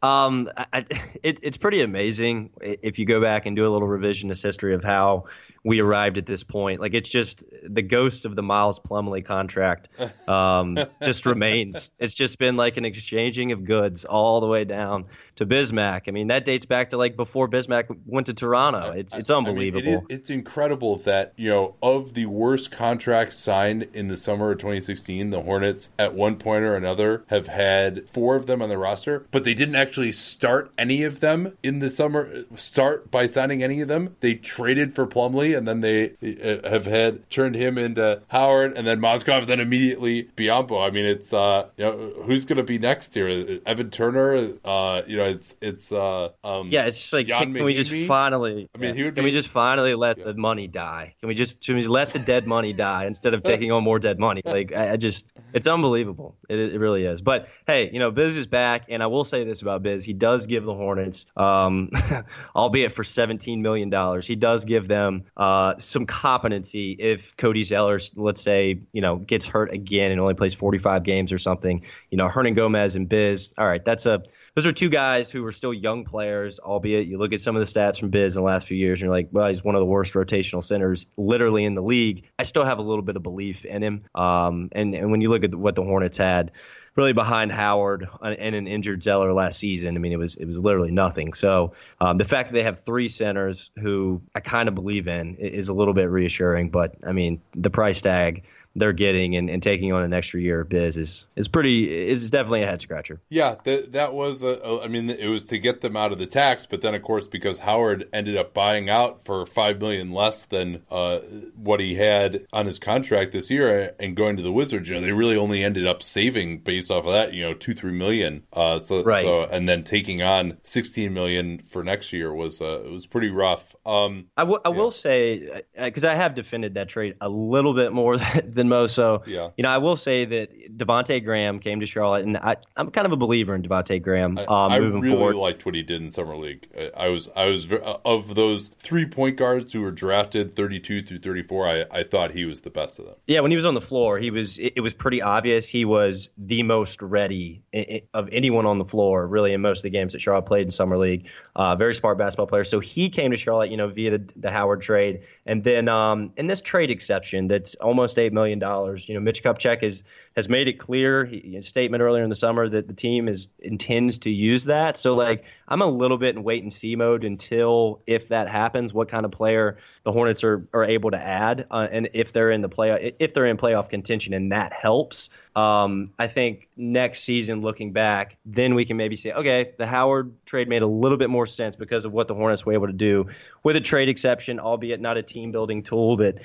Um, 0.04 0.52
I, 0.56 0.86
it, 1.24 1.40
it's 1.42 1.58
pretty 1.58 1.82
amazing 1.82 2.52
if 2.62 3.00
you 3.00 3.08
go 3.08 3.20
back 3.20 3.48
and 3.48 3.56
do 3.56 3.66
a 3.66 3.72
little 3.72 3.88
revisionist 3.88 4.44
history 4.44 4.76
of 4.76 4.84
how 4.84 5.26
we 5.66 5.80
arrived 5.80 6.20
at 6.20 6.28
this 6.28 6.44
point. 6.44 6.80
Like 6.80 6.94
it's 6.94 7.10
just 7.10 7.44
the 7.68 7.82
ghost 7.82 8.26
of 8.26 8.36
the 8.36 8.44
Miles 8.44 8.80
Plumlee 8.80 9.26
contract 9.26 9.90
um, 10.30 10.78
just 11.04 11.26
remains. 11.26 11.96
It's 12.00 12.14
just 12.14 12.38
been 12.38 12.56
like 12.56 12.78
an 12.78 12.86
exchanging 12.86 13.52
of 13.52 13.66
goods 13.66 14.06
all 14.06 14.40
the 14.42 14.48
way 14.48 14.64
down 14.64 15.06
to 15.38 15.46
Bismack. 15.46 16.04
I 16.08 16.12
mean, 16.12 16.28
that 16.28 16.46
dates 16.46 16.66
back 16.66 16.92
to 16.92 16.98
like 16.98 17.16
before 17.16 17.48
Bismack 17.48 17.96
went 18.06 18.28
to 18.28 18.34
Toronto. 18.34 18.92
It's 18.92 19.14
it's 19.14 19.30
unbelievable. 19.30 19.88
I 19.88 19.92
mean, 19.92 20.06
it 20.10 20.14
is, 20.14 20.20
it's 20.20 20.30
incredible 20.30 20.98
that 21.00 21.34
you 21.36 21.50
know 21.50 21.76
of 21.82 22.14
the 22.14 22.26
worst 22.26 22.72
contracts 22.72 23.38
signed 23.38 23.88
in 23.94 24.08
the 24.08 24.18
summer 24.18 24.52
of 24.52 24.60
2016, 24.60 25.30
the 25.30 25.42
Hornets 25.42 25.90
at 26.00 26.14
one 26.14 26.38
point 26.38 26.64
or 26.64 26.76
another 26.76 27.24
have 27.28 27.48
had 27.48 28.08
four 28.10 28.36
of 28.36 28.46
them 28.46 28.62
on 28.62 28.70
the 28.70 28.78
roster, 28.78 29.26
but 29.32 29.44
they 29.44 29.54
didn't 29.54 29.76
actually 29.76 30.12
start 30.12 30.72
any 30.78 31.04
of 31.04 31.20
them 31.20 31.58
in 31.64 31.80
the 31.80 31.90
summer. 31.90 32.44
Start 32.56 33.12
by 33.12 33.26
signing 33.26 33.64
any 33.64 33.82
of 33.82 33.88
them. 33.88 34.16
They 34.22 34.36
traded 34.36 34.94
for 34.96 35.06
Plumlee, 35.06 35.58
and 35.58 35.68
then 35.68 35.82
they 35.82 36.14
uh, 36.24 36.70
have 36.70 36.86
had 36.86 37.30
turned 37.30 37.56
him 37.56 37.78
into 37.78 38.22
Howard, 38.30 38.78
and 38.78 38.88
then 38.88 39.00
Mozgov, 39.00 39.48
then 39.48 39.60
immediately 39.60 40.30
Biyombo. 40.36 40.86
I 40.86 40.92
mean, 40.92 41.06
it's 41.06 41.34
uh, 41.34 41.68
you 41.78 41.86
know, 41.86 42.14
who's 42.24 42.46
going 42.46 42.58
to 42.58 42.64
be 42.64 42.78
next 42.78 43.14
here? 43.14 43.60
Evan 43.66 43.90
Turner. 43.90 44.54
Uh, 44.64 45.02
you 45.08 45.18
know, 45.18 45.25
it's 45.26 45.56
it's 45.62 45.92
uh, 45.92 46.30
um, 46.44 46.70
yeah, 46.70 46.86
it's 46.86 46.98
just 46.98 47.14
like 47.14 47.28
Jan 47.28 47.54
can, 47.54 47.64
we 47.64 47.74
just 47.74 48.08
finally? 48.08 48.70
I 48.74 48.78
mean, 48.78 48.96
he 48.96 49.04
would 49.04 49.16
can 49.16 49.24
be- 49.24 49.32
we 49.32 49.32
just 49.32 49.48
finally 49.48 49.96
let 49.96 50.24
the 50.24 50.34
money 50.34 50.68
die? 50.68 51.16
Can 51.20 51.28
we 51.28 51.36
just 51.36 51.62
can 51.62 51.76
we 51.76 51.82
just 51.82 51.90
let 51.90 52.14
the 52.14 52.20
dead 52.20 52.48
money 52.48 52.74
die 52.74 53.06
instead 53.06 53.34
of 53.34 53.44
taking 53.44 53.72
on 53.72 53.84
more 53.84 54.00
dead 54.00 54.20
money? 54.20 54.42
Like 54.44 54.74
I, 54.74 54.94
I 54.94 54.98
just, 54.98 55.28
it's 55.54 55.68
unbelievable. 55.68 56.36
It, 56.50 56.60
it 56.60 56.80
really 56.80 57.06
is. 57.06 57.22
But 57.22 57.50
hey, 57.68 57.90
you 57.92 58.00
know, 58.00 58.12
Biz 58.12 58.38
is 58.38 58.48
back, 58.48 58.86
and 58.90 59.04
I 59.04 59.08
will 59.08 59.26
say 59.26 59.44
this 59.44 59.62
about 59.62 59.84
Biz: 59.84 60.04
he 60.04 60.14
does 60.14 60.48
give 60.48 60.64
the 60.64 60.74
Hornets, 60.74 61.26
um, 61.36 61.90
albeit 62.56 62.92
for 62.92 63.04
seventeen 63.04 63.62
million 63.62 63.90
dollars, 63.90 64.26
he 64.26 64.36
does 64.36 64.66
give 64.66 64.88
them 64.88 65.26
uh, 65.36 65.76
some 65.80 66.06
competency 66.06 66.96
if 66.98 67.36
Cody 67.38 67.64
Zeller, 67.64 68.00
let's 68.16 68.42
say, 68.42 68.80
you 68.92 69.02
know, 69.02 69.18
gets 69.18 69.46
hurt 69.46 69.74
again 69.74 70.12
and 70.12 70.20
only 70.20 70.34
plays 70.34 70.54
forty 70.54 70.78
five 70.78 71.04
games 71.04 71.32
or 71.32 71.40
something. 71.40 71.82
You 72.10 72.18
know, 72.18 72.30
Hernangomez 72.30 72.96
and 72.96 73.10
Biz. 73.10 73.50
All 73.58 73.68
right, 73.68 73.84
that's 73.84 74.06
a 74.06 74.24
those 74.56 74.66
are 74.66 74.72
two 74.72 74.90
guys 74.90 75.30
who 75.30 75.46
are 75.46 75.52
still 75.52 75.74
young 75.74 76.06
players, 76.06 76.60
albeit 76.60 77.08
you 77.08 77.18
look 77.18 77.34
at 77.34 77.42
some 77.42 77.58
of 77.58 77.66
the 77.66 77.72
stats 77.72 78.00
from 78.00 78.10
Biz 78.10 78.38
in 78.38 78.42
the 78.42 78.46
last 78.46 78.68
few 78.68 78.78
years 78.78 79.02
and 79.02 79.08
you're 79.08 79.16
like, 79.16 79.28
well, 79.32 79.48
he's 79.48 79.64
one 79.64 79.76
of 79.76 79.82
the 79.82 79.86
worst 79.86 80.14
rotational 80.14 80.64
centers 80.64 81.06
literally 81.18 81.66
in 81.66 81.76
the 81.76 81.84
league. 81.84 82.24
I 82.40 82.44
still 82.44 82.64
have 82.64 82.80
a 82.80 82.82
little 82.82 83.02
bit 83.02 83.18
of 83.18 83.24
belief 83.24 83.66
in 83.66 83.84
him. 83.84 84.06
Um, 84.16 84.70
and, 84.72 84.96
and 84.96 85.12
when 85.12 85.20
you 85.20 85.30
look 85.30 85.44
at 85.44 85.54
what 85.54 85.76
the 85.76 85.84
Hornets 85.84 86.18
had, 86.18 86.52
really 86.96 87.12
behind 87.12 87.52
Howard 87.52 88.08
and 88.22 88.56
an 88.56 88.68
injured 88.68 89.04
Zeller 89.04 89.34
last 89.34 89.60
season. 89.60 89.96
I 89.96 90.00
mean, 90.00 90.14
it 90.14 90.18
was 90.18 90.36
it 90.36 90.46
was 90.46 90.58
literally 90.58 90.92
nothing. 90.92 91.34
So 91.34 91.74
um, 92.00 92.18
the 92.18 92.24
fact 92.24 92.50
that 92.50 92.54
they 92.54 92.64
have 92.64 92.86
three 92.86 93.10
centers 93.10 93.70
who 93.78 94.22
I 94.34 94.40
kind 94.40 94.70
of 94.70 94.76
believe 94.76 95.10
in 95.10 95.36
is 95.36 95.68
a 95.68 95.74
little 95.74 95.94
bit 95.94 96.10
reassuring. 96.10 96.70
But 96.70 96.96
I 97.06 97.12
mean, 97.12 97.42
the 97.54 97.70
price 97.70 98.02
tag 98.02 98.44
they're 98.76 98.94
getting 98.94 99.36
and, 99.36 99.50
and 99.50 99.64
taking 99.64 99.94
on 99.94 100.04
an 100.04 100.14
extra 100.14 100.40
year 100.42 100.62
of 100.62 100.70
biz 100.70 100.98
is 100.98 101.26
is 101.36 101.48
pretty 101.48 102.10
is 102.10 102.30
definitely 102.30 102.64
a 102.64 102.68
head 102.68 102.82
scratcher. 102.82 103.22
Yeah, 103.30 103.56
that 103.64 103.94
that 103.94 104.14
was 104.14 104.44
a, 104.44 104.60
a, 104.64 104.84
I 104.84 104.88
mean, 104.88 105.10
it 105.10 105.28
was 105.28 105.46
to 105.46 105.58
get 105.58 105.82
them 105.82 105.96
out 105.96 106.12
of 106.12 106.20
the 106.20 106.26
tax, 106.26 106.66
but 106.66 106.82
then 106.82 106.94
of 106.94 107.02
course 107.02 107.28
because 107.28 107.60
Howard 107.60 108.08
ended 108.14 108.38
up 108.38 108.54
buying 108.54 108.90
out 108.90 109.24
for 109.24 109.46
five 109.46 109.80
million 109.80 110.12
less 110.12 110.46
than 110.46 110.82
uh, 110.92 111.20
what 111.56 111.80
he 111.80 111.96
had 111.96 112.46
on 112.54 112.66
his 112.66 112.80
contract 112.80 113.32
this 113.32 113.50
year 113.50 113.94
and 114.00 114.16
going 114.16 114.36
to 114.38 114.44
the 114.44 114.52
Wizards, 114.52 114.90
you 114.90 114.96
know, 114.96 115.02
they 115.02 115.12
really 115.12 115.38
only 115.38 115.64
ended 115.64 115.88
up 115.88 116.04
saving 116.04 116.60
based 116.60 116.92
off 116.92 117.06
of 117.06 117.14
that, 117.14 117.34
you 117.34 117.42
know, 117.44 117.54
two 117.54 117.74
three 117.74 117.94
million. 117.94 118.44
Uh, 118.54 118.80
so, 118.80 119.04
Right. 119.04 119.24
so 119.24 119.44
and 119.44 119.68
then 119.70 119.84
taking 119.84 120.22
on 120.22 120.58
sixteen 120.64 121.14
million 121.14 121.60
for 121.60 121.84
next 121.84 122.12
year 122.14 122.34
was 122.34 122.62
uh, 122.62 122.82
it 122.86 122.92
was 122.92 123.06
pretty 123.08 123.30
rough. 123.30 123.76
Um, 123.86 124.26
I, 124.36 124.42
w- 124.42 124.60
I 124.66 124.70
will 124.70 124.92
say 124.92 125.64
because 125.82 126.04
I 126.04 126.16
have 126.16 126.36
defended 126.36 126.74
that 126.76 126.90
trade 126.90 127.16
a 127.22 127.30
little 127.30 127.74
bit 127.74 127.94
more 127.94 128.18
than 128.44 128.65
most. 128.70 128.96
So 128.96 129.24
Yeah. 129.26 129.50
you 129.58 129.64
know, 129.64 129.70
I 129.70 129.78
will 129.78 129.96
say 129.96 130.26
that 130.26 130.78
Devonte 130.78 131.24
Graham 131.24 131.60
came 131.60 131.80
to 131.80 131.86
Charlotte, 131.86 132.26
and 132.26 132.38
I, 132.38 132.58
I'm 132.76 132.92
kind 132.92 133.06
of 133.06 133.12
a 133.12 133.18
believer 133.18 133.56
in 133.56 133.62
Devonte 133.62 134.02
Graham. 134.02 134.38
I, 134.38 134.44
um, 134.44 134.72
I 134.72 134.80
moving 134.80 135.02
really 135.02 135.18
forward. 135.18 135.36
liked 135.36 135.66
what 135.66 135.76
he 135.76 135.84
did 135.84 136.02
in 136.02 136.10
summer 136.12 136.36
league. 136.36 136.68
I, 136.78 136.92
I 137.06 137.08
was 137.10 137.30
I 137.36 137.46
was 137.46 137.72
uh, 137.72 137.98
of 138.06 138.36
those 138.36 138.70
three 138.80 139.06
point 139.06 139.38
guards 139.38 139.74
who 139.74 139.82
were 139.82 139.92
drafted 139.92 140.52
thirty 140.52 140.80
two 140.80 141.02
through 141.02 141.20
thirty 141.20 141.44
four. 141.44 141.68
I, 141.68 141.86
I 141.92 142.04
thought 142.04 142.32
he 142.32 142.46
was 142.46 142.62
the 142.62 142.70
best 142.70 143.00
of 143.00 143.06
them. 143.06 143.16
Yeah, 143.28 143.40
when 143.42 143.52
he 143.52 143.58
was 143.58 143.66
on 143.66 143.74
the 143.74 143.82
floor, 143.82 144.20
he 144.20 144.32
was. 144.32 144.60
It, 144.60 144.74
it 144.78 144.82
was 144.82 144.94
pretty 144.94 145.22
obvious 145.22 145.68
he 145.68 145.86
was 145.86 146.30
the 146.38 146.64
most 146.64 147.02
ready 147.02 147.64
i 147.74 147.78
i 147.78 148.02
of 148.14 148.30
anyone 148.32 148.66
on 148.66 148.78
the 148.78 148.86
floor, 148.86 149.28
really, 149.28 149.54
in 149.54 149.62
most 149.62 149.80
of 149.80 149.84
the 149.84 149.90
games 149.90 150.14
that 150.14 150.22
Charlotte 150.22 150.46
played 150.46 150.66
in 150.66 150.72
summer 150.72 150.98
league. 150.98 151.28
Uh, 151.56 151.76
very 151.76 151.96
smart 151.96 152.18
basketball 152.18 152.48
player. 152.48 152.64
So 152.64 152.80
he 152.80 153.10
came 153.10 153.32
to 153.32 153.38
Charlotte, 153.38 153.72
you 153.72 153.78
know, 153.78 153.88
via 153.88 154.18
the, 154.18 154.34
the 154.36 154.52
Howard 154.52 154.82
trade, 154.82 155.22
and 155.46 155.64
then 155.64 155.88
um, 155.88 156.32
in 156.38 156.48
this 156.48 156.62
trade 156.62 156.90
exception, 156.90 157.48
that's 157.48 157.76
almost 157.76 158.18
eight 158.18 158.34
million 158.34 158.60
dollars. 158.60 159.08
You 159.08 159.16
know, 159.16 159.22
Mitch 159.22 159.44
Kupchak 159.44 159.84
has 159.84 160.04
has 160.36 160.50
made 160.50 160.68
it 160.68 160.74
clear, 160.74 161.24
he, 161.24 161.62
statement 161.62 162.04
earlier 162.04 162.24
in 162.24 162.30
the 162.30 162.36
summer 162.36 162.68
that 162.68 162.88
the 162.88 162.94
team 162.94 163.30
is 163.30 163.48
intends 163.60 164.20
to 164.20 164.30
use 164.30 164.66
that. 164.66 164.98
So 164.98 165.16
like, 165.16 165.46
I'm 165.68 165.82
a 165.82 165.88
little 165.88 166.18
bit 166.18 166.36
in 166.36 166.44
wait 166.44 166.62
and 166.62 166.74
see 166.74 166.96
mode 166.98 167.24
until 167.24 168.02
if 168.06 168.28
that 168.28 168.50
happens, 168.50 168.94
what 168.94 169.08
kind 169.08 169.26
of 169.26 169.32
player 169.32 169.78
the 170.04 170.12
Hornets 170.12 170.44
are, 170.44 170.68
are 170.74 170.84
able 170.84 171.12
to 171.12 171.18
add, 171.18 171.68
uh, 171.72 171.88
and 171.90 172.10
if 172.14 172.34
they're 172.34 172.52
in 172.52 172.62
the 172.62 172.70
play 172.70 173.16
if 173.18 173.34
they're 173.34 173.46
in 173.46 173.58
playoff 173.58 173.90
contention, 173.90 174.34
and 174.34 174.52
that 174.52 174.74
helps. 174.74 175.30
Um, 175.56 176.12
I 176.20 176.28
think 176.28 176.68
next 176.76 177.24
season, 177.24 177.62
looking 177.62 177.94
back, 177.94 178.38
then 178.46 178.76
we 178.76 178.84
can 178.84 178.98
maybe 178.98 179.16
say, 179.16 179.32
okay, 179.32 179.72
the 179.78 179.88
Howard 179.88 180.34
trade 180.46 180.68
made 180.68 180.82
a 180.82 180.88
little 180.88 181.18
bit 181.18 181.30
more 181.30 181.48
sense 181.48 181.78
because 181.78 182.04
of 182.04 182.12
what 182.12 182.28
the 182.28 182.36
Hornets 182.36 182.66
were 182.66 182.74
able 182.74 182.88
to 182.88 182.94
do 182.94 183.30
with 183.64 183.78
a 183.78 183.82
trade 183.82 184.10
exception, 184.10 184.60
albeit 184.60 185.00
not 185.00 185.18
a 185.18 185.24
team 185.24 185.52
building 185.52 185.82
tool 185.82 186.18
that 186.18 186.40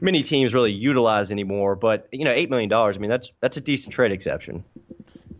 many 0.00 0.22
teams 0.22 0.54
really 0.54 0.72
utilize 0.72 1.30
anymore. 1.32 1.76
But 1.76 2.08
you 2.12 2.24
know, 2.24 2.32
eight 2.32 2.50
million 2.50 2.68
dollars. 2.68 2.96
I 2.96 3.00
mean, 3.00 3.10
that's 3.10 3.30
that's 3.40 3.56
a 3.56 3.60
decent 3.60 3.94
trade 3.94 4.12
exception. 4.12 4.64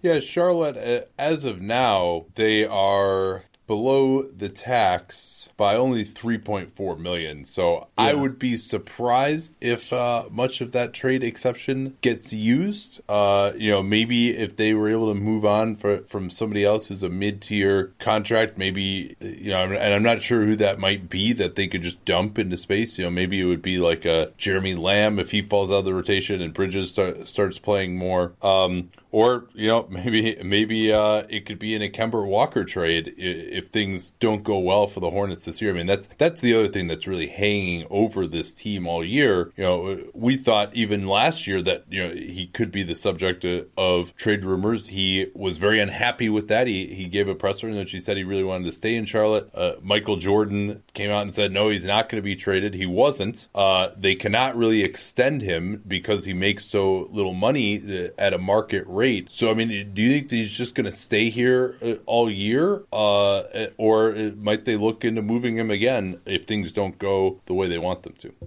Yeah, 0.02 0.18
Charlotte, 0.18 0.76
uh, 0.76 1.06
as 1.16 1.44
of 1.44 1.60
now, 1.60 2.26
they 2.34 2.66
are 2.66 3.44
below 3.66 4.22
the 4.22 4.48
tax 4.48 5.48
by 5.56 5.76
only 5.76 6.04
3.4 6.04 6.98
million. 6.98 7.44
So 7.44 7.88
I 7.96 8.14
would 8.14 8.38
be 8.38 8.56
surprised 8.56 9.54
if 9.60 9.92
uh, 9.92 10.24
much 10.30 10.60
of 10.60 10.72
that 10.72 10.92
trade 10.92 11.22
exception 11.22 11.96
gets 12.00 12.32
used. 12.32 13.00
Uh, 13.08 13.52
you 13.56 13.70
know, 13.70 13.82
maybe 13.82 14.30
if 14.30 14.56
they 14.56 14.74
were 14.74 14.88
able 14.88 15.12
to 15.12 15.18
move 15.18 15.44
on 15.44 15.76
for, 15.76 15.98
from 15.98 16.30
somebody 16.30 16.64
else 16.64 16.88
who's 16.88 17.02
a 17.02 17.08
mid-tier 17.08 17.92
contract, 17.98 18.58
maybe 18.58 19.16
you 19.20 19.50
know, 19.50 19.62
and 19.62 19.94
I'm 19.94 20.02
not 20.02 20.22
sure 20.22 20.44
who 20.44 20.56
that 20.56 20.78
might 20.78 21.08
be 21.08 21.32
that 21.34 21.54
they 21.54 21.68
could 21.68 21.82
just 21.82 22.04
dump 22.04 22.38
into 22.38 22.56
space. 22.56 22.98
You 22.98 23.04
know, 23.04 23.10
maybe 23.10 23.40
it 23.40 23.44
would 23.44 23.62
be 23.62 23.78
like 23.78 24.04
a 24.04 24.32
Jeremy 24.36 24.74
Lamb 24.74 25.18
if 25.18 25.30
he 25.30 25.42
falls 25.42 25.70
out 25.70 25.78
of 25.78 25.84
the 25.84 25.94
rotation 25.94 26.40
and 26.40 26.52
Bridges 26.52 26.90
start, 26.90 27.28
starts 27.28 27.58
playing 27.58 27.96
more. 27.96 28.32
Um, 28.42 28.90
or 29.12 29.46
you 29.54 29.68
know 29.68 29.86
maybe 29.90 30.36
maybe 30.42 30.92
uh, 30.92 31.22
it 31.28 31.46
could 31.46 31.58
be 31.58 31.74
in 31.74 31.82
a 31.82 31.88
Kemba 31.88 32.26
Walker 32.26 32.64
trade 32.64 33.08
i- 33.16 33.20
if 33.20 33.68
things 33.68 34.10
don't 34.18 34.42
go 34.42 34.58
well 34.58 34.86
for 34.88 35.00
the 35.00 35.10
Hornets 35.10 35.44
this 35.44 35.62
year. 35.62 35.70
I 35.70 35.74
mean 35.74 35.86
that's 35.86 36.08
that's 36.18 36.40
the 36.40 36.54
other 36.54 36.68
thing 36.68 36.88
that's 36.88 37.06
really 37.06 37.28
hanging 37.28 37.86
over 37.90 38.26
this 38.26 38.52
team 38.52 38.86
all 38.86 39.04
year. 39.04 39.52
You 39.56 39.64
know 39.64 39.98
we 40.14 40.36
thought 40.36 40.74
even 40.74 41.06
last 41.06 41.46
year 41.46 41.62
that 41.62 41.84
you 41.88 42.02
know 42.02 42.14
he 42.14 42.46
could 42.46 42.72
be 42.72 42.82
the 42.82 42.94
subject 42.94 43.44
of, 43.44 43.66
of 43.76 44.16
trade 44.16 44.44
rumors. 44.44 44.88
He 44.88 45.28
was 45.34 45.58
very 45.58 45.78
unhappy 45.80 46.28
with 46.28 46.48
that. 46.48 46.66
He 46.66 46.86
he 46.86 47.06
gave 47.06 47.28
a 47.28 47.34
presser 47.34 47.68
in 47.68 47.76
which 47.76 47.92
he 47.92 48.00
said 48.00 48.16
he 48.16 48.24
really 48.24 48.42
wanted 48.44 48.64
to 48.64 48.72
stay 48.72 48.96
in 48.96 49.04
Charlotte. 49.04 49.50
Uh, 49.54 49.74
Michael 49.82 50.16
Jordan 50.16 50.82
came 50.94 51.10
out 51.10 51.22
and 51.22 51.32
said 51.32 51.52
no, 51.52 51.68
he's 51.68 51.84
not 51.84 52.08
going 52.08 52.20
to 52.20 52.24
be 52.24 52.34
traded. 52.36 52.74
He 52.74 52.86
wasn't. 52.86 53.48
Uh, 53.54 53.90
they 53.96 54.14
cannot 54.14 54.56
really 54.56 54.82
extend 54.82 55.42
him 55.42 55.82
because 55.86 56.24
he 56.24 56.32
makes 56.32 56.64
so 56.64 57.08
little 57.10 57.34
money 57.34 57.76
uh, 58.06 58.08
at 58.16 58.32
a 58.32 58.38
market 58.38 58.84
rate. 58.86 59.01
So, 59.30 59.50
I 59.50 59.54
mean, 59.54 59.92
do 59.94 60.02
you 60.02 60.12
think 60.12 60.30
he's 60.30 60.52
just 60.52 60.74
going 60.74 60.84
to 60.84 60.92
stay 60.92 61.28
here 61.28 61.76
uh, 61.82 61.94
all 62.06 62.30
year? 62.30 62.84
Uh, 62.92 63.42
or 63.76 64.12
uh, 64.14 64.30
might 64.36 64.64
they 64.64 64.76
look 64.76 65.04
into 65.04 65.22
moving 65.22 65.56
him 65.56 65.70
again 65.70 66.20
if 66.26 66.44
things 66.44 66.72
don't 66.72 66.98
go 66.98 67.40
the 67.46 67.54
way 67.54 67.68
they 67.68 67.78
want 67.78 68.02
them 68.02 68.14
to? 68.18 68.32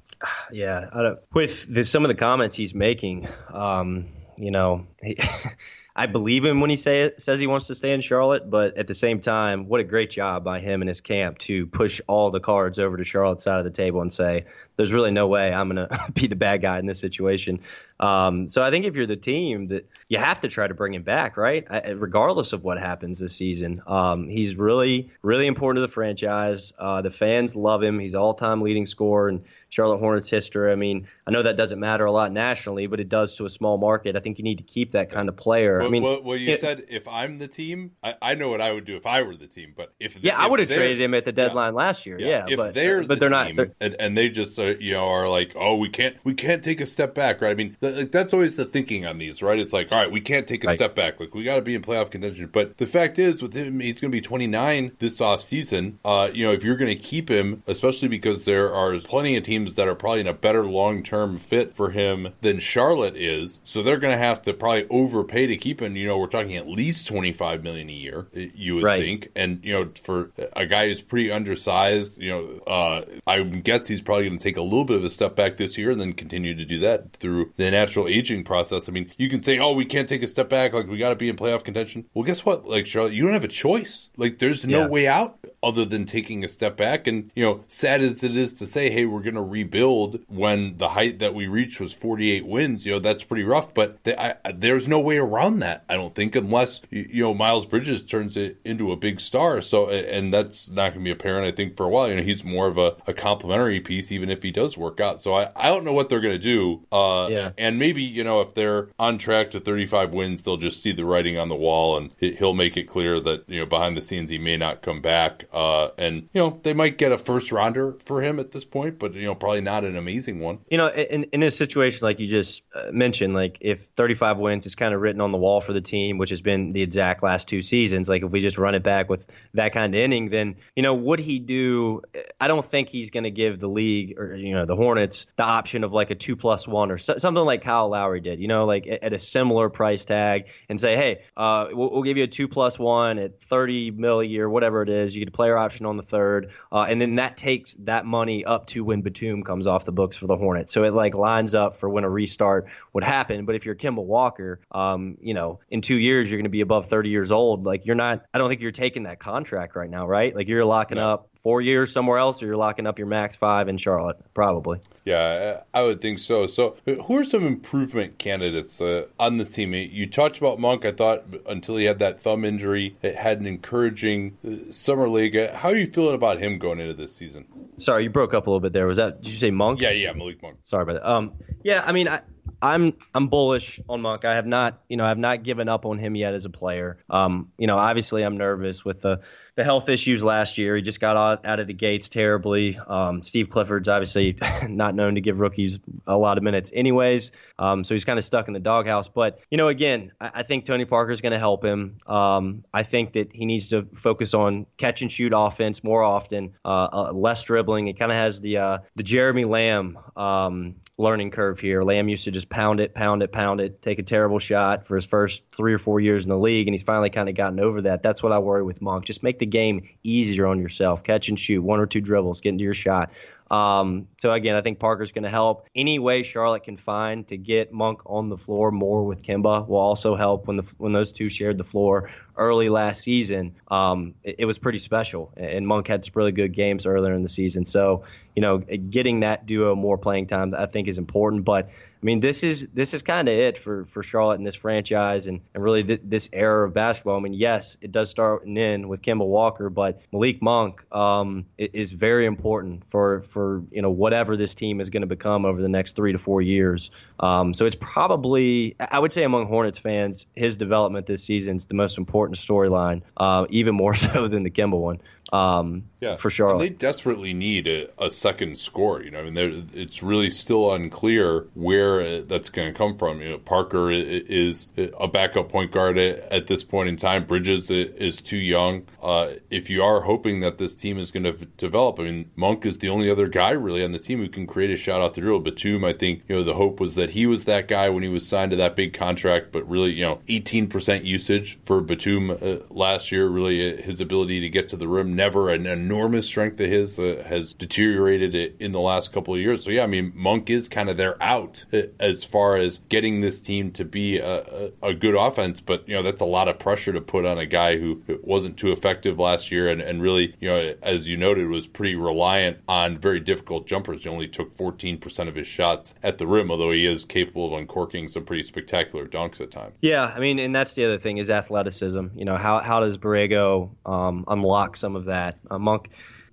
Yeah, 0.52 1.14
with 1.34 1.72
the, 1.72 1.84
some 1.84 2.06
of 2.06 2.10
the 2.10 2.16
comments 2.16 2.56
he's 2.56 2.74
making, 2.74 3.28
um, 3.54 4.06
you 4.38 4.52
know, 4.52 4.88
he, 5.04 5.18
I 5.98 6.08
believe 6.08 6.44
him 6.44 6.60
when 6.60 6.70
he 6.70 6.76
say 6.76 7.14
says 7.18 7.40
he 7.40 7.48
wants 7.48 7.68
to 7.68 7.76
stay 7.76 7.94
in 7.94 8.02
Charlotte, 8.02 8.50
but 8.50 8.78
at 8.78 8.86
the 8.86 8.94
same 8.94 9.22
time, 9.22 9.70
what 9.70 9.80
a 9.80 9.84
great 9.86 10.10
job 10.10 10.44
by 10.44 10.60
him 10.60 10.82
and 10.82 10.90
his 10.90 11.00
camp 11.00 11.38
to 11.40 11.68
push 11.68 12.02
all 12.08 12.32
the 12.32 12.42
cards 12.42 12.80
over 12.80 12.98
to 12.98 13.06
Charlotte's 13.06 13.46
side 13.46 13.60
of 13.60 13.64
the 13.64 13.72
table 13.72 14.02
and 14.02 14.12
say, 14.12 14.46
"There's 14.76 14.92
really 14.92 15.12
no 15.12 15.28
way 15.28 15.54
I'm 15.54 15.70
going 15.70 15.88
to 15.90 16.12
be 16.14 16.28
the 16.28 16.36
bad 16.36 16.62
guy 16.62 16.80
in 16.80 16.86
this 16.86 17.00
situation." 17.00 17.62
Um, 17.98 18.50
so 18.50 18.62
I 18.62 18.72
think 18.72 18.84
if 18.86 18.96
you're 18.96 19.08
the 19.08 19.16
team, 19.16 19.70
that 19.70 19.90
you 20.10 20.18
have 20.18 20.42
to 20.42 20.50
try 20.50 20.68
to 20.68 20.74
bring 20.74 20.94
him 20.94 21.04
back, 21.04 21.38
right? 21.38 21.66
I, 21.70 21.92
regardless 21.92 22.52
of 22.52 22.62
what 22.62 22.78
happens 22.78 23.20
this 23.20 23.34
season, 23.34 23.82
um, 23.88 24.28
he's 24.28 24.54
really, 24.56 25.12
really 25.22 25.48
important 25.48 25.78
to 25.78 25.88
the 25.88 25.94
franchise. 25.94 26.74
Uh, 26.78 27.02
the 27.04 27.12
fans 27.12 27.56
love 27.56 27.82
him. 27.82 28.00
He's 28.00 28.16
all-time 28.16 28.62
leading 28.62 28.86
scorer 28.86 29.30
in 29.30 29.46
Charlotte 29.70 30.00
Hornets 30.00 30.30
history. 30.30 30.74
I 30.74 30.76
mean, 30.76 31.08
I 31.28 31.32
know 31.32 31.42
that 31.44 31.58
doesn't 31.58 31.80
matter 31.80 32.06
a 32.06 32.12
lot 32.12 32.32
nationally, 32.32 32.86
but 32.86 33.00
it 33.00 33.10
does 33.10 33.36
to 33.38 33.46
a 33.46 33.50
small 33.50 33.78
market. 33.80 34.16
I 34.16 34.20
think 34.20 34.38
you 34.38 34.44
need 34.44 34.60
to 34.60 34.64
keep 34.64 34.92
that 34.92 35.10
kind 35.10 35.28
of 35.28 35.36
player. 35.36 35.80
Well, 35.80 35.88
I 35.88 35.90
mean, 35.90 36.04
well, 36.04 36.22
well, 36.22 36.38
you 36.38 36.52
it- 36.54 36.60
said 36.60 36.84
if 36.88 37.08
I'm 37.08 37.40
the 37.40 37.48
team, 37.48 37.94
I, 38.04 38.14
I 38.22 38.36
know 38.36 38.50
what 38.50 38.62
I 38.62 38.72
would 38.72 38.86
do 38.86 38.96
if 38.96 39.08
I 39.08 39.24
were 39.24 39.36
the 39.36 39.48
team. 39.48 39.74
But 39.76 39.94
if 40.00 40.18
yeah, 40.24 40.38
I 40.38 40.46
would 40.48 40.60
have 40.60 40.70
traded 40.70 41.02
him 41.02 41.16
at 41.16 41.26
the 41.26 41.32
deadline 41.32 41.74
last 41.74 42.06
year. 42.06 42.20
Yeah, 42.20 42.46
if 42.48 42.58
but 42.58 42.76
they're 42.76 43.02
but 43.02 43.08
the 43.08 43.16
they're 43.16 43.30
not. 43.30 43.56
they're- 43.56 43.74
and, 43.80 43.96
and 44.00 44.16
they 44.16 44.30
just 44.30 44.60
uh, 44.60 44.76
you 44.80 44.94
know, 44.94 45.08
are 45.08 45.28
like, 45.28 45.54
oh, 45.56 45.78
we 45.78 45.90
can't, 45.90 46.16
we 46.24 46.36
can't 46.36 46.64
take 46.64 46.80
a 46.80 46.86
step 46.86 47.16
back, 47.16 47.42
right? 47.42 47.50
I 47.50 47.56
mean, 47.56 47.76
th- 47.82 47.96
like 47.96 48.12
that's 48.12 48.32
always 48.32 48.56
the 48.56 48.66
thinking 48.66 49.08
on 49.08 49.18
these, 49.18 49.42
right? 49.42 49.58
It's 49.58 49.74
like, 49.74 49.92
all 49.92 49.98
right, 49.98 50.12
we 50.12 50.22
can't 50.22 50.48
take 50.48 50.64
a 50.64 50.68
Right. 50.68 50.78
step 50.78 50.94
back. 50.94 51.20
Like 51.20 51.34
we 51.34 51.44
got 51.44 51.56
to 51.56 51.62
be 51.64 51.74
in 51.74 51.82
playoff 51.82 52.12
contention. 52.12 52.52
But 52.54 52.78
the 52.78 52.86
fact 52.86 53.18
is, 53.18 53.42
with 53.42 53.54
him, 53.56 53.80
he's 53.80 53.96
going 54.00 54.12
to 54.12 54.16
be 54.16 54.22
29 54.22 54.92
this 55.00 55.20
off 55.20 55.42
season. 55.42 55.98
Uh, 56.06 56.30
you 56.32 56.46
know, 56.46 56.54
if 56.54 56.64
you're 56.64 56.76
going 56.78 56.96
to 56.96 57.04
keep 57.04 57.30
him, 57.30 57.64
especially 57.66 58.10
because 58.10 58.46
there 58.46 58.72
are 58.72 59.00
plenty 59.00 59.36
of 59.38 59.44
teams 59.44 59.74
that 59.74 59.88
are 59.88 59.96
probably 59.96 60.20
in 60.22 60.28
a 60.28 60.34
better 60.34 60.66
long 60.68 61.02
term 61.02 61.15
fit 61.40 61.76
for 61.76 61.90
him 61.92 62.30
than 62.42 62.60
Charlotte 62.60 63.16
is, 63.16 63.60
so 63.64 63.82
they're 63.82 63.98
going 63.98 64.14
to 64.14 64.18
have 64.24 64.42
to 64.44 64.54
probably 64.54 64.86
overpay 64.90 65.48
to 65.48 65.58
keep 65.58 65.82
him. 65.82 65.96
You 65.96 66.08
know, 66.08 66.18
we're 66.18 66.28
talking 66.28 66.56
at 66.58 66.68
least 66.68 67.08
25 67.08 67.64
million 67.64 67.90
a 67.90 67.94
year. 67.94 68.28
You 68.34 68.76
would 68.76 68.84
Right. 68.84 69.02
think, 69.02 69.30
and 69.36 69.60
you 69.64 69.74
know, 69.74 69.90
for 70.02 70.32
a 70.54 70.66
guy 70.66 70.88
who's 70.88 71.02
pretty 71.02 71.32
undersized, 71.32 72.22
you 72.22 72.30
know, 72.30 72.60
uh, 72.68 73.02
I 73.28 73.44
guess 73.44 73.88
he's 73.88 74.02
probably 74.02 74.26
going 74.28 74.38
to 74.38 74.44
take 74.44 74.58
a 74.58 74.62
little 74.62 74.86
bit 74.86 74.98
of 74.98 75.04
a 75.06 75.10
step 75.10 75.36
back 75.36 75.58
this 75.58 75.78
year 75.78 75.92
and 75.92 76.00
then 76.00 76.14
continue 76.14 76.54
to 76.56 76.66
do 76.66 76.80
that 76.80 77.14
through 77.14 77.52
the 77.56 77.70
natural 77.72 78.08
aging 78.08 78.44
process. 78.44 78.90
I 78.90 78.92
mean, 78.92 79.12
you 79.18 79.30
can 79.30 79.42
say, 79.44 79.60
"Oh, 79.60 79.74
we 79.74 79.86
can't 79.86 80.10
take 80.10 80.24
a 80.24 80.28
step 80.28 80.50
back. 80.50 80.74
Like 80.74 80.88
we 80.88 80.98
got 80.98 81.10
to 81.10 81.16
be 81.16 81.30
in 81.30 81.36
playoff 81.36 81.64
contention." 81.64 82.06
Well, 82.14 82.24
guess 82.26 82.46
what? 82.46 82.68
Like 82.68 82.86
Charlotte, 82.88 83.14
you 83.14 83.24
don't 83.24 83.34
have 83.34 83.44
a 83.44 83.48
choice. 83.48 84.10
Like 84.18 84.40
there's 84.40 84.66
no 84.66 84.82
Yeah. 84.82 84.88
way 84.88 85.08
out 85.08 85.38
other 85.64 85.86
than 85.86 86.06
taking 86.06 86.44
a 86.44 86.48
step 86.48 86.78
back. 86.78 87.08
And 87.08 87.32
you 87.36 87.44
know, 87.44 87.64
sad 87.68 88.02
as 88.02 88.24
it 88.24 88.36
is 88.38 88.54
to 88.54 88.66
say, 88.66 88.90
"Hey, 88.90 89.06
we're 89.06 89.22
going 89.22 89.36
to 89.36 89.42
rebuild," 89.42 90.20
when 90.28 90.78
the 90.78 90.90
height 91.06 91.20
that 91.20 91.34
we 91.34 91.48
reached 91.48 91.80
was 91.80 91.94
48 91.94 92.46
wins. 92.46 92.86
You 92.86 92.94
know, 92.94 93.00
that's 93.00 93.24
pretty 93.24 93.44
rough. 93.44 93.74
But 93.74 94.00
I, 94.06 94.36
there's 94.54 94.88
no 94.88 95.00
way 95.00 95.18
around 95.18 95.60
that. 95.60 95.84
I 95.90 95.96
don't 95.96 96.16
think, 96.16 96.36
unless 96.36 96.82
you, 96.90 97.24
know 97.24 97.34
Miles 97.34 97.66
Bridges 97.66 98.04
turns 98.04 98.38
it 98.38 98.58
into 98.66 98.92
a 98.92 98.96
big 98.96 99.20
star. 99.20 99.62
So, 99.62 99.90
and 99.90 100.34
that's 100.34 100.70
not 100.70 100.90
going 100.94 101.00
to 101.00 101.04
be 101.04 101.12
apparent. 101.12 101.46
I 101.46 101.52
think 101.52 101.78
for 101.78 101.86
a 101.86 101.90
while. 101.90 102.10
You 102.10 102.16
know, 102.18 102.24
he's 102.24 102.44
more 102.44 102.68
of 102.68 102.78
a, 102.78 102.96
a 103.08 103.14
complimentary 103.14 103.80
piece, 103.80 104.12
even 104.12 104.30
if 104.30 104.44
he 104.44 104.52
does 104.52 104.78
work 104.78 105.00
out. 105.00 105.20
So 105.20 105.34
I, 105.36 105.50
I 105.56 105.68
don't 105.70 105.84
know 105.86 105.94
what 105.94 106.10
they're 106.10 106.20
going 106.22 106.34
to 106.34 106.40
do. 106.40 106.86
Uh, 106.92 107.28
Yeah. 107.30 107.52
And 107.58 107.80
maybe 107.80 108.04
you 108.04 108.24
know 108.24 108.42
if 108.42 108.54
they're 108.54 108.90
on 109.00 109.18
track 109.18 109.52
to 109.52 109.60
35 109.60 110.12
wins, 110.14 110.42
they'll 110.44 110.58
just 110.58 110.82
see 110.82 110.92
the 110.92 111.06
writing 111.06 111.38
on 111.38 111.50
the 111.50 111.56
wall, 111.56 111.98
and 111.98 112.14
he- 112.20 112.36
he'll 112.36 112.54
make 112.54 112.78
it 112.78 112.84
clear 112.84 113.20
that 113.20 113.44
you 113.48 113.60
know 113.60 113.66
behind 113.66 113.96
the 113.98 114.02
scenes 114.02 114.30
he 114.30 114.38
may 114.38 114.58
not 114.58 114.82
come 114.82 115.02
back. 115.02 115.46
Uh, 115.54 115.90
and 115.98 116.30
you 116.34 116.42
know 116.42 116.60
they 116.64 116.74
might 116.74 116.98
get 116.98 117.12
a 117.12 117.18
first 117.18 117.52
rounder 117.52 117.96
for 118.04 118.22
him 118.22 118.40
at 118.40 118.52
this 118.52 118.64
point, 118.66 119.00
but 119.00 119.14
you 119.14 119.24
know 119.26 119.36
probably 119.36 119.62
not 119.62 119.84
an 119.84 119.96
amazing 119.98 120.40
one. 120.40 120.60
You 120.70 120.78
know, 120.78 120.88
in, 120.96 121.24
in 121.34 121.44
a 121.44 121.52
situation 121.52 122.00
like 122.02 122.20
you 122.20 122.28
just 122.28 122.64
uh, 122.74 122.92
mentioned, 122.92 123.34
like 123.34 123.58
if 123.62 123.88
35 123.96 124.38
wins 124.38 124.66
is 124.66 124.76
kind 124.76 124.94
of 124.94 125.02
written 125.02 125.22
on 125.22 125.32
the 125.32 125.38
wall 125.38 125.62
for 125.62 125.74
the 125.74 125.82
team, 125.82 126.18
which 126.18 126.30
has 126.30 126.42
been 126.42 126.74
the 126.74 126.82
exact 126.82 127.24
last 127.24 127.48
two 127.48 127.62
seasons, 127.62 128.10
like 128.10 128.24
if 128.24 128.32
we 128.32 128.42
just 128.42 128.58
run 128.58 128.76
it 128.76 128.84
back 128.84 129.10
with 129.10 129.26
that 129.54 129.74
kind 129.74 129.94
of 129.94 130.00
inning, 130.00 130.30
then, 130.30 130.56
you 130.76 130.84
know, 130.84 130.94
would 130.94 131.20
he 131.20 131.40
do? 131.40 132.02
I 132.40 132.48
don't 132.48 132.66
think 132.66 132.90
he's 132.90 133.12
going 133.12 133.26
to 133.26 133.32
give 133.32 133.60
the 133.60 133.68
league 133.68 134.18
or, 134.18 134.36
you 134.36 134.54
know, 134.54 134.66
the 134.66 134.76
Hornets 134.76 135.28
the 135.36 135.44
option 135.44 135.84
of 135.84 135.92
like 135.92 136.12
a 136.12 136.16
two 136.16 136.36
plus 136.36 136.68
one 136.68 136.92
or 136.92 136.98
so, 136.98 137.18
something 137.18 137.44
like 137.44 137.64
Kyle 137.64 137.90
Lowry 137.90 138.22
did, 138.22 138.40
you 138.40 138.48
know, 138.48 138.66
like 138.66 138.88
at, 138.88 139.04
at 139.04 139.14
a 139.14 139.20
similar 139.20 139.70
price 139.70 140.06
tag 140.06 140.46
and 140.70 140.80
say, 140.80 140.96
hey, 140.96 141.22
uh, 141.36 141.68
we'll, 141.72 141.92
we'll 141.92 142.04
give 142.04 142.18
you 142.18 142.24
a 142.24 142.28
two 142.28 142.48
plus 142.48 142.80
one 142.80 143.20
at 143.20 143.42
30 143.42 143.92
mil 143.92 144.22
a 144.22 144.26
year, 144.26 144.50
whatever 144.50 144.82
it 144.82 144.90
is. 144.90 145.16
You 145.16 145.22
get 145.22 145.30
a 145.30 145.36
player 145.36 145.58
option 145.58 145.86
on 145.86 145.98
the 145.98 146.04
third. 146.04 146.52
Uh, 146.72 146.86
and 146.88 147.02
then 147.02 147.16
that 147.16 147.38
takes 147.38 147.74
that 147.82 148.06
money 148.06 148.46
up 148.46 148.68
to 148.68 148.84
when 148.84 149.02
Batum 149.02 149.44
comes 149.44 149.68
off 149.68 149.86
the 149.86 149.92
books 149.92 150.16
for 150.16 150.28
the 150.28 150.38
Hornets. 150.38 150.72
So 150.72 150.85
it 150.86 150.94
like 150.94 151.16
lines 151.16 151.54
up 151.54 151.76
for 151.76 151.90
when 151.90 152.04
a 152.04 152.10
restart 152.10 152.68
would 152.94 153.04
happen. 153.04 153.46
But 153.46 153.56
if 153.56 153.66
you're 153.66 153.76
Kemba 153.76 154.04
Walker, 154.04 154.60
um, 154.72 155.18
you 155.22 155.34
know, 155.34 155.60
in 155.70 155.82
two 155.82 155.98
years 155.98 156.30
you're 156.30 156.38
going 156.38 156.46
to 156.46 156.50
be 156.50 156.62
above 156.62 156.88
30 156.88 157.10
years 157.10 157.32
old. 157.32 157.66
Like 157.66 157.86
you're 157.86 157.96
not. 157.96 158.26
I 158.34 158.38
don't 158.38 158.50
think 158.50 158.62
you're 158.62 158.72
taking 158.72 159.04
that 159.04 159.20
contract 159.20 159.76
right 159.76 159.90
now, 159.90 160.08
right? 160.08 160.36
Like 160.36 160.48
you're 160.48 160.66
locking 160.66 160.98
up 160.98 161.30
four 161.46 161.62
years 161.62 161.94
somewhere 161.94 162.18
else, 162.18 162.42
or 162.42 162.48
you're 162.48 162.58
locking 162.58 162.88
up 162.88 162.98
your 162.98 163.08
max 163.08 163.36
five 163.36 163.68
in 163.68 163.78
Charlotte, 163.78 164.18
probably. 164.34 164.80
Yeah, 165.06 165.62
I 165.76 165.84
would 165.84 166.02
think 166.02 166.18
so. 166.18 166.48
So, 166.48 166.76
who 166.88 167.18
are 167.18 167.24
some 167.24 167.46
improvement 167.46 168.18
candidates 168.18 168.82
uh, 168.82 169.06
on 169.20 169.38
this 169.38 169.52
team? 169.52 169.76
You 169.76 170.08
talked 170.08 170.40
about 170.40 170.58
Monk. 170.58 170.86
I 170.86 170.92
thought 170.92 171.24
until 171.48 171.78
he 171.78 171.86
had 171.86 172.00
that 172.00 172.20
thumb 172.20 172.46
injury, 172.46 172.98
it 173.04 173.16
had 173.16 173.42
an 173.42 173.46
encouraging 173.46 174.36
uh, 174.44 174.72
summer 174.72 175.08
league. 175.08 175.38
How 175.52 175.70
are 175.70 175.76
you 175.76 175.86
feeling 175.86 176.16
about 176.16 176.40
him 176.40 176.58
going 176.58 176.80
into 176.80 176.96
this 176.96 177.16
season? 177.16 177.46
Sorry, 177.78 178.06
you 178.06 178.10
broke 178.10 178.34
up 178.34 178.48
a 178.48 178.50
little 178.50 178.60
bit 178.60 178.74
there. 178.74 178.88
Was 178.88 178.98
that? 178.98 179.22
Did 179.22 179.32
you 179.32 179.38
say 179.38 179.52
Monk? 179.52 179.82
Yeah, 179.82 179.92
yeah, 179.92 180.14
Malik 180.14 180.42
Monk. 180.42 180.58
Sorry 180.64 180.82
about 180.82 180.94
that. 180.94 181.08
Um, 181.08 181.34
yeah, 181.64 181.84
I 181.86 181.92
mean, 181.92 182.08
I, 182.08 182.22
I'm 182.60 182.94
I'm 183.14 183.28
bullish 183.28 183.80
on 183.88 184.02
Monk. 184.02 184.26
I 184.26 184.34
have 184.34 184.48
not, 184.48 184.82
you 184.90 184.98
know, 184.98 185.06
I've 185.06 185.20
not 185.20 185.44
given 185.44 185.70
up 185.70 185.86
on 185.86 186.00
him 186.00 186.16
yet 186.16 186.34
as 186.34 186.46
a 186.46 186.50
player. 186.50 186.98
Um, 187.08 187.52
you 187.60 187.68
know, 187.68 187.78
obviously 187.78 188.24
I'm 188.24 188.38
nervous 188.38 188.84
with 188.84 189.02
the 189.02 189.22
the 189.56 189.64
health 189.64 189.88
issues 189.88 190.24
last 190.24 190.58
year. 190.58 190.76
He 190.76 190.82
just 190.82 191.00
got 191.00 191.16
out, 191.16 191.46
out 191.46 191.60
of 191.60 191.68
the 191.68 191.74
gates 191.74 192.10
terribly. 192.10 192.78
Um, 192.78 193.24
Steve 193.24 193.50
Clifford's 193.50 193.88
obviously 193.88 194.38
not 194.68 194.96
known 194.96 195.16
to 195.16 195.22
give 195.22 195.40
rookies 195.40 195.80
a 196.06 196.18
lot 196.18 196.38
of 196.38 196.44
minutes, 196.44 196.72
anyways. 196.74 197.32
Um, 197.58 197.84
so 197.84 197.94
he's 197.94 198.04
kind 198.04 198.20
of 198.20 198.26
stuck 198.26 198.48
in 198.48 198.54
the 198.54 198.60
doghouse. 198.60 199.08
But 199.08 199.40
you 199.50 199.58
know, 199.58 199.70
again, 199.70 200.12
I, 200.20 200.32
I 200.36 200.44
think 200.44 200.66
Tony 200.66 200.86
Parker's 200.86 201.22
going 201.22 201.32
to 201.32 201.40
help 201.40 201.64
him. 201.64 201.98
Um, 202.06 202.66
I 202.74 202.84
think 202.84 203.14
that 203.14 203.32
he 203.34 203.46
needs 203.46 203.70
to 203.70 203.88
focus 203.96 204.34
on 204.34 204.66
catch 204.78 205.02
and 205.02 205.12
shoot 205.12 205.32
offense 205.36 205.84
more 205.84 206.04
often, 206.04 206.54
uh, 206.66 206.88
uh, 206.92 207.12
less 207.14 207.44
dribbling. 207.44 207.88
It 207.88 207.98
kind 207.98 208.12
of 208.12 208.18
has 208.18 208.42
the 208.42 208.58
uh, 208.58 208.78
the 208.96 209.04
Jeremy 209.04 209.46
Lamb 209.46 209.98
um, 210.18 210.76
learning 210.98 211.32
curve 211.32 211.60
here. 211.60 211.84
Lamb 211.84 212.08
used 212.08 212.24
to 212.24 212.32
just 212.32 212.48
pound 212.48 212.80
it, 212.80 212.94
pound 212.94 213.22
it, 213.22 213.32
pound 213.32 213.60
it, 213.60 213.82
take 213.82 214.00
a 214.00 214.04
terrible 214.04 214.40
shot 214.40 214.88
for 214.88 214.96
his 214.96 215.06
first 215.06 215.42
three 215.52 215.74
or 215.74 215.80
four 215.80 216.00
years 216.00 216.24
in 216.24 216.30
the 216.30 216.38
league, 216.38 216.68
and 216.68 216.74
he's 216.74 216.84
finally 216.84 217.10
kind 217.10 217.28
of 217.28 217.36
gotten 217.36 217.60
over 217.60 217.82
that. 217.82 218.02
That's 218.02 218.24
what 218.24 218.32
I 218.32 218.40
worry 218.40 218.64
with 218.64 218.82
Monk. 218.82 219.06
Just 219.06 219.22
make 219.22 219.38
the 219.40 219.46
game 219.46 219.90
easier 220.04 220.48
on 220.48 220.60
yourself. 220.60 221.04
Catch 221.04 221.28
and 221.30 221.40
shoot, 221.40 221.62
one 221.62 221.80
or 221.80 221.86
two 221.86 222.02
dribbles, 222.02 222.40
get 222.40 222.50
into 222.50 222.64
your 222.64 222.74
shot. 222.74 223.12
Um, 223.50 224.08
so 224.18 224.34
again, 224.34 224.56
I 224.56 224.62
think 224.62 224.80
Parker's 224.80 225.12
going 225.12 225.24
to 225.24 225.30
help. 225.30 225.68
Any 225.76 226.00
way 226.00 226.24
Charlotte 226.24 226.64
can 226.64 226.78
find 226.78 227.28
to 227.28 227.38
get 227.38 227.72
Monk 227.72 228.02
on 228.06 228.30
the 228.30 228.38
floor 228.38 228.72
more 228.72 229.06
with 229.06 229.22
Kemba 229.22 229.68
will 229.68 229.78
also 229.78 230.16
help. 230.16 230.48
When 230.48 230.58
the 230.58 230.64
when 230.78 230.94
those 230.94 231.12
two 231.12 231.30
shared 231.30 231.58
the 231.58 231.64
floor 231.64 232.10
early 232.36 232.70
last 232.70 233.04
season, 233.04 233.56
um, 233.70 234.16
it, 234.24 234.36
it 234.40 234.46
was 234.46 234.58
pretty 234.58 234.80
special. 234.80 235.32
And 235.38 235.68
Monk 235.68 235.88
had 235.88 236.04
some 236.04 236.14
really 236.16 236.32
good 236.32 236.54
games 236.54 236.86
earlier 236.86 237.14
in 237.14 237.22
the 237.22 237.30
season. 237.30 237.66
So 237.66 238.04
you 238.36 238.42
know, 238.42 238.58
getting 238.58 239.22
that 239.22 239.46
duo 239.46 239.76
more 239.76 239.98
playing 239.98 240.28
time, 240.28 240.54
I 240.54 240.66
think, 240.66 240.88
is 240.88 240.98
important. 240.98 241.46
But 241.46 241.70
I 242.06 242.14
mean, 242.14 242.20
this 242.20 242.44
is 242.44 242.68
this 242.72 242.94
is 242.94 243.02
kind 243.02 243.28
of 243.28 243.34
it 243.34 243.58
for, 243.58 243.86
for 243.86 244.04
Charlotte 244.04 244.38
and 244.38 244.46
this 244.46 244.54
franchise 244.54 245.26
and, 245.26 245.42
and 245.56 245.64
really 245.64 245.84
th- 245.84 246.02
this 246.04 246.30
era 246.32 246.68
of 246.68 246.72
basketball. 246.72 247.18
I 247.18 247.20
mean, 247.20 247.34
yes, 247.34 247.78
it 247.82 247.92
does 247.92 248.12
start 248.12 248.46
and 248.46 248.56
end 248.60 248.88
with 248.88 249.02
Kemba 249.02 249.26
Walker, 249.26 249.72
but 249.72 250.04
Malik 250.12 250.40
Monk 250.40 250.84
um, 250.94 251.48
is 251.58 251.90
very 251.90 252.28
important 252.28 252.84
for, 252.92 253.24
for 253.32 253.64
you 253.72 253.82
know 253.82 253.90
whatever 253.90 254.38
this 254.38 254.54
team 254.54 254.82
is 254.82 254.92
going 254.92 255.02
to 255.02 255.08
become 255.08 255.46
over 255.46 255.60
the 255.60 255.68
next 255.68 255.96
three 255.96 256.12
to 256.12 256.20
four 256.20 256.44
years. 256.44 256.92
Um, 257.20 257.56
so 257.56 257.66
it's 257.66 257.78
probably 257.80 258.76
I 258.80 259.00
would 259.00 259.12
say 259.12 259.24
among 259.24 259.48
Hornets 259.48 259.80
fans, 259.80 260.28
his 260.36 260.58
development 260.58 261.08
this 261.08 261.24
season 261.24 261.56
is 261.56 261.66
the 261.66 261.74
most 261.74 261.98
important 261.98 262.38
storyline, 262.38 263.02
uh, 263.18 263.48
even 263.50 263.74
more 263.74 263.94
so 263.96 264.28
than 264.28 264.44
the 264.44 264.52
Kemba 264.52 264.80
one. 264.80 265.02
Um, 265.34 265.86
Yeah, 266.06 266.18
for 266.18 266.30
And 266.52 266.62
they 266.62 266.70
desperately 266.70 267.34
need 267.34 267.68
a, 267.68 267.90
a 268.04 268.12
second 268.12 268.60
score. 268.60 269.02
You 269.02 269.10
know, 269.10 269.22
I 269.22 269.30
mean, 269.30 269.70
it's 269.74 270.04
really 270.04 270.30
still 270.30 270.72
unclear 270.72 271.48
where 271.56 272.02
uh, 272.02 272.22
that's 272.28 272.50
going 272.50 272.72
to 272.72 272.78
come 272.78 272.96
from. 272.96 273.22
You 273.22 273.32
know, 273.32 273.38
Parker 273.40 273.90
is 273.92 274.68
a 274.78 275.08
backup 275.08 275.50
point 275.50 275.72
guard 275.72 275.98
at, 275.98 276.20
at 276.32 276.48
this 276.48 276.64
point 276.64 276.90
in 276.90 276.98
time. 276.98 277.26
Bridges 277.26 277.72
is 277.72 278.22
too 278.22 278.38
young. 278.38 278.86
Uh, 279.02 279.34
if 279.50 279.72
you 279.72 279.82
are 279.82 280.02
hoping 280.02 280.42
that 280.42 280.60
this 280.60 280.76
team 280.76 281.00
is 281.00 281.10
going 281.10 281.24
to 281.24 281.34
develop, 281.58 282.00
I 282.00 282.04
mean, 282.04 282.30
Monk 282.36 282.68
is 282.68 282.78
the 282.78 282.90
only 282.90 283.10
other 283.10 283.28
guy 283.28 283.52
really 283.52 283.84
on 283.84 283.92
the 283.92 284.00
team 284.00 284.20
who 284.20 284.30
can 284.30 284.46
create 284.46 284.70
a 284.70 284.78
shot 284.78 285.02
out 285.02 285.16
the 285.16 285.22
dribble. 285.22 285.40
Batum, 285.40 285.84
I 285.84 285.94
think, 285.94 286.22
you 286.28 286.36
know, 286.36 286.44
the 286.44 286.54
hope 286.54 286.80
was 286.80 286.94
that 286.96 287.12
he 287.12 287.26
was 287.26 287.46
that 287.46 287.68
guy 287.68 287.90
when 287.90 288.04
he 288.04 288.10
was 288.10 288.28
signed 288.28 288.52
to 288.52 288.58
that 288.58 288.76
big 288.76 288.94
contract, 288.94 289.52
but 289.52 289.68
really, 289.68 289.92
you 289.92 290.06
know, 290.06 290.20
18% 290.28 291.04
usage 291.04 291.58
for 291.66 291.82
Batum 291.82 292.30
uh, 292.30 292.58
last 292.70 293.12
year. 293.12 293.28
Really, 293.28 293.74
uh, 293.74 293.82
his 293.82 294.00
ability 294.00 294.40
to 294.42 294.50
get 294.50 294.70
to 294.70 294.78
the 294.78 294.88
rim, 294.88 295.16
never 295.16 295.50
an 295.50 295.66
enormous 295.66 295.95
strength 296.22 296.60
of 296.60 296.70
his, 296.70 297.00
uh, 297.00 297.24
has 297.28 297.54
deteriorated 297.54 298.56
in 298.60 298.72
the 298.72 298.80
last 298.80 299.12
couple 299.12 299.34
of 299.34 299.40
years. 299.40 299.64
So, 299.64 299.72
yeah, 299.72 299.84
I 299.84 299.88
mean, 299.88 300.12
Monk 300.16 300.50
is 300.50 300.68
kind 300.68 300.90
of 300.90 300.98
their 300.98 301.22
out 301.22 301.66
uh, 301.74 301.84
as 302.00 302.24
far 302.24 302.58
as 302.58 302.80
getting 302.90 303.22
this 303.22 303.40
team 303.40 303.72
to 303.74 303.86
be 303.86 304.18
a, 304.18 304.72
a, 304.82 304.90
a 304.90 304.94
good 304.94 305.16
offense. 305.16 305.62
But, 305.62 305.88
you 305.88 305.96
know, 305.96 306.04
that's 306.04 306.22
a 306.22 306.26
lot 306.26 306.48
of 306.48 306.60
pressure 306.60 306.94
to 306.94 307.02
put 307.02 307.26
on 307.26 307.38
a 307.38 307.46
guy 307.46 307.78
who 307.78 308.02
wasn't 308.24 308.58
too 308.58 308.72
effective 308.72 309.20
last 309.20 309.52
year 309.52 309.70
and, 309.70 309.82
and 309.82 310.02
really, 310.02 310.36
you 310.40 310.50
know, 310.50 310.76
as 310.82 311.08
you 311.08 311.18
noted, 311.18 311.48
was 311.48 311.68
pretty 311.68 311.96
reliant 311.96 312.58
on 312.68 312.98
very 312.98 313.20
difficult 313.20 313.68
jumpers. 313.68 314.04
He 314.04 314.10
only 314.10 314.28
took 314.28 314.56
14% 314.58 315.28
of 315.28 315.36
his 315.36 315.48
shots 315.48 315.94
at 316.04 316.18
the 316.18 316.28
rim, 316.28 316.52
although 316.52 316.72
he 316.72 316.86
is 316.86 317.06
capable 317.06 317.48
of 317.48 317.54
uncorking 317.54 318.08
some 318.08 318.26
pretty 318.26 318.44
spectacular 318.44 319.08
dunks 319.08 319.42
at 319.42 319.52
times. 319.52 319.76
Yeah, 319.82 320.04
I 320.04 320.20
mean, 320.20 320.40
and 320.40 320.56
that's 320.56 320.74
the 320.76 320.86
other 320.86 320.98
thing 320.98 321.18
is 321.18 321.30
athleticism. 321.30 322.08
You 322.16 322.26
know, 322.26 322.38
how 322.38 322.60
how 322.60 322.80
does 322.80 322.98
Borrego 322.98 323.70
um, 323.86 324.26
unlock 324.28 324.76
some 324.76 324.96
of 324.96 325.06
that? 325.06 325.38
Uh, 325.50 325.60
Monk, 325.60 325.75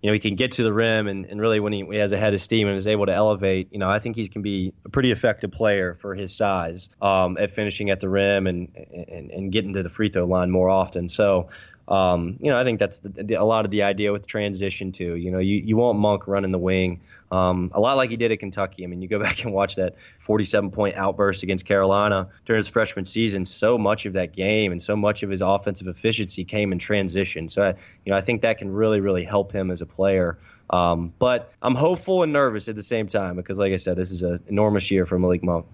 you 0.01 0.11
know, 0.11 0.15
he 0.15 0.19
can 0.19 0.37
get 0.37 0.53
to 0.53 0.65
the 0.65 0.73
rim, 0.73 1.07
and, 1.07 1.27
and 1.27 1.41
really 1.41 1.61
when 1.61 1.73
he, 1.73 1.85
he 1.91 1.99
has 1.99 2.13
a 2.13 2.19
head 2.19 2.35
of 2.35 2.41
steam 2.41 2.69
and 2.69 2.77
is 2.77 2.87
able 2.87 3.07
to 3.07 3.13
elevate, 3.15 3.69
you 3.73 3.79
know, 3.79 3.89
I 3.89 4.01
think 4.01 4.17
he 4.17 4.29
can 4.29 4.43
be 4.43 4.73
a 4.85 4.89
pretty 4.89 5.13
effective 5.13 5.53
player 5.53 5.97
for 6.01 6.15
his 6.15 6.35
size 6.35 6.91
um, 7.01 7.39
at 7.39 7.53
finishing 7.53 7.91
at 7.91 8.01
the 8.01 8.09
rim 8.09 8.47
and, 8.47 8.69
and 9.09 9.31
and 9.31 9.53
getting 9.53 9.75
to 9.75 9.83
the 9.83 9.91
free 9.91 10.11
throw 10.11 10.27
line 10.27 10.51
more 10.51 10.69
often. 10.69 11.09
So. 11.09 11.49
um, 11.89 12.39
you 12.41 12.51
know, 12.51 12.59
I 12.59 12.65
think 12.65 12.79
that's 12.79 12.99
the, 12.99 13.09
the, 13.09 13.35
a 13.35 13.45
lot 13.45 13.65
of 13.65 13.71
the 13.71 13.83
idea 13.83 14.13
with 14.13 14.27
transition 14.27 14.93
too. 14.93 15.17
You 15.17 15.31
know, 15.31 15.39
you, 15.39 15.57
you 15.57 15.77
want 15.77 15.99
Monk 15.99 16.27
running 16.27 16.53
the 16.53 16.59
wing 16.59 17.01
um, 17.33 17.71
a 17.75 17.81
lot 17.81 17.97
like 17.97 18.11
he 18.11 18.17
did 18.17 18.31
at 18.31 18.41
Kentucky. 18.41 18.85
I 18.85 18.87
mean, 18.87 19.01
you 19.01 19.09
go 19.09 19.19
back 19.23 19.43
and 19.43 19.53
watch 19.53 19.77
that 19.77 19.95
47 20.21 20.71
point 20.71 20.97
outburst 20.97 21.43
against 21.43 21.65
Carolina 21.65 22.29
during 22.45 22.61
his 22.61 22.69
freshman 22.69 23.07
season. 23.07 23.47
So 23.47 23.79
much 23.79 24.05
of 24.05 24.13
that 24.13 24.37
game 24.37 24.71
and 24.71 24.83
so 24.83 24.95
much 24.95 25.23
of 25.23 25.31
his 25.31 25.41
offensive 25.41 25.89
efficiency 25.89 26.45
came 26.45 26.73
in 26.73 26.79
transition. 26.79 27.49
So, 27.49 27.63
I, 27.63 27.69
you 28.05 28.13
know, 28.13 28.17
I 28.17 28.21
think 28.21 28.43
that 28.43 28.59
can 28.59 28.71
really, 28.71 29.01
really 29.01 29.25
help 29.25 29.51
him 29.51 29.71
as 29.71 29.81
a 29.81 29.87
player. 29.87 30.39
Um, 30.69 31.13
but 31.19 31.53
I'm 31.63 31.75
hopeful 31.75 32.23
and 32.23 32.33
nervous 32.33 32.69
at 32.69 32.77
the 32.77 32.83
same 32.83 33.09
time 33.09 33.37
because, 33.37 33.59
like 33.59 33.73
I 33.73 33.77
said, 33.77 33.97
this 33.97 34.11
is 34.11 34.23
an 34.23 34.41
enormous 34.47 34.91
year 34.91 35.07
for 35.07 35.19
Malik 35.19 35.43
Monk. 35.43 35.67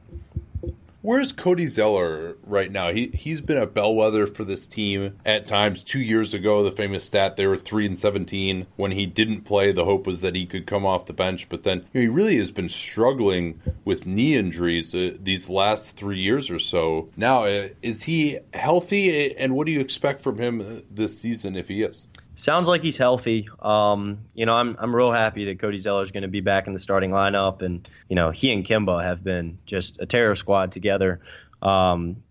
Where's 1.00 1.30
Cody 1.30 1.68
Zeller 1.68 2.36
right 2.42 2.72
now? 2.72 2.92
He 2.92 3.06
he's 3.14 3.40
been 3.40 3.56
a 3.56 3.68
bellwether 3.68 4.26
for 4.26 4.42
this 4.42 4.66
team 4.66 5.16
at 5.24 5.46
times. 5.46 5.84
Two 5.84 6.00
years 6.00 6.34
ago, 6.34 6.64
the 6.64 6.72
famous 6.72 7.04
stat 7.04 7.36
they 7.36 7.46
were 7.46 7.56
three 7.56 7.86
and 7.86 7.96
seventeen 7.96 8.66
when 8.74 8.90
he 8.90 9.06
didn't 9.06 9.42
play. 9.42 9.70
The 9.70 9.84
hope 9.84 10.08
was 10.08 10.22
that 10.22 10.34
he 10.34 10.44
could 10.44 10.66
come 10.66 10.84
off 10.84 11.06
the 11.06 11.12
bench, 11.12 11.48
but 11.48 11.62
then 11.62 11.86
you 11.92 12.00
know, 12.00 12.00
he 12.00 12.08
really 12.08 12.38
has 12.38 12.50
been 12.50 12.68
struggling 12.68 13.60
with 13.84 14.06
knee 14.06 14.34
injuries 14.34 14.92
uh, 14.92 15.14
these 15.20 15.48
last 15.48 15.96
three 15.96 16.18
years 16.18 16.50
or 16.50 16.58
so. 16.58 17.10
Now, 17.16 17.44
uh, 17.44 17.68
is 17.80 18.02
he 18.02 18.40
healthy? 18.52 19.36
And 19.36 19.54
what 19.54 19.66
do 19.66 19.72
you 19.72 19.80
expect 19.80 20.20
from 20.20 20.40
him 20.40 20.60
uh, 20.60 20.80
this 20.90 21.16
season 21.16 21.54
if 21.54 21.68
he 21.68 21.84
is? 21.84 22.08
Sounds 22.38 22.68
like 22.68 22.82
he's 22.82 22.96
healthy. 22.96 23.48
Um, 23.60 24.20
you 24.34 24.46
know, 24.46 24.54
I'm 24.54 24.76
I'm 24.78 24.94
real 24.94 25.12
happy 25.12 25.46
that 25.46 25.58
Cody 25.58 25.78
Zeller 25.78 26.04
is 26.04 26.10
going 26.10 26.22
to 26.22 26.28
be 26.28 26.40
back 26.40 26.66
in 26.66 26.72
the 26.72 26.78
starting 26.78 27.10
lineup, 27.10 27.62
and 27.62 27.86
you 28.08 28.16
know, 28.16 28.30
he 28.30 28.52
and 28.52 28.64
Kemba 28.64 29.02
have 29.02 29.22
been 29.22 29.58
just 29.66 29.98
a 30.00 30.06
terror 30.06 30.36
squad 30.36 30.72
together. 30.72 31.20
Um, 31.60 32.22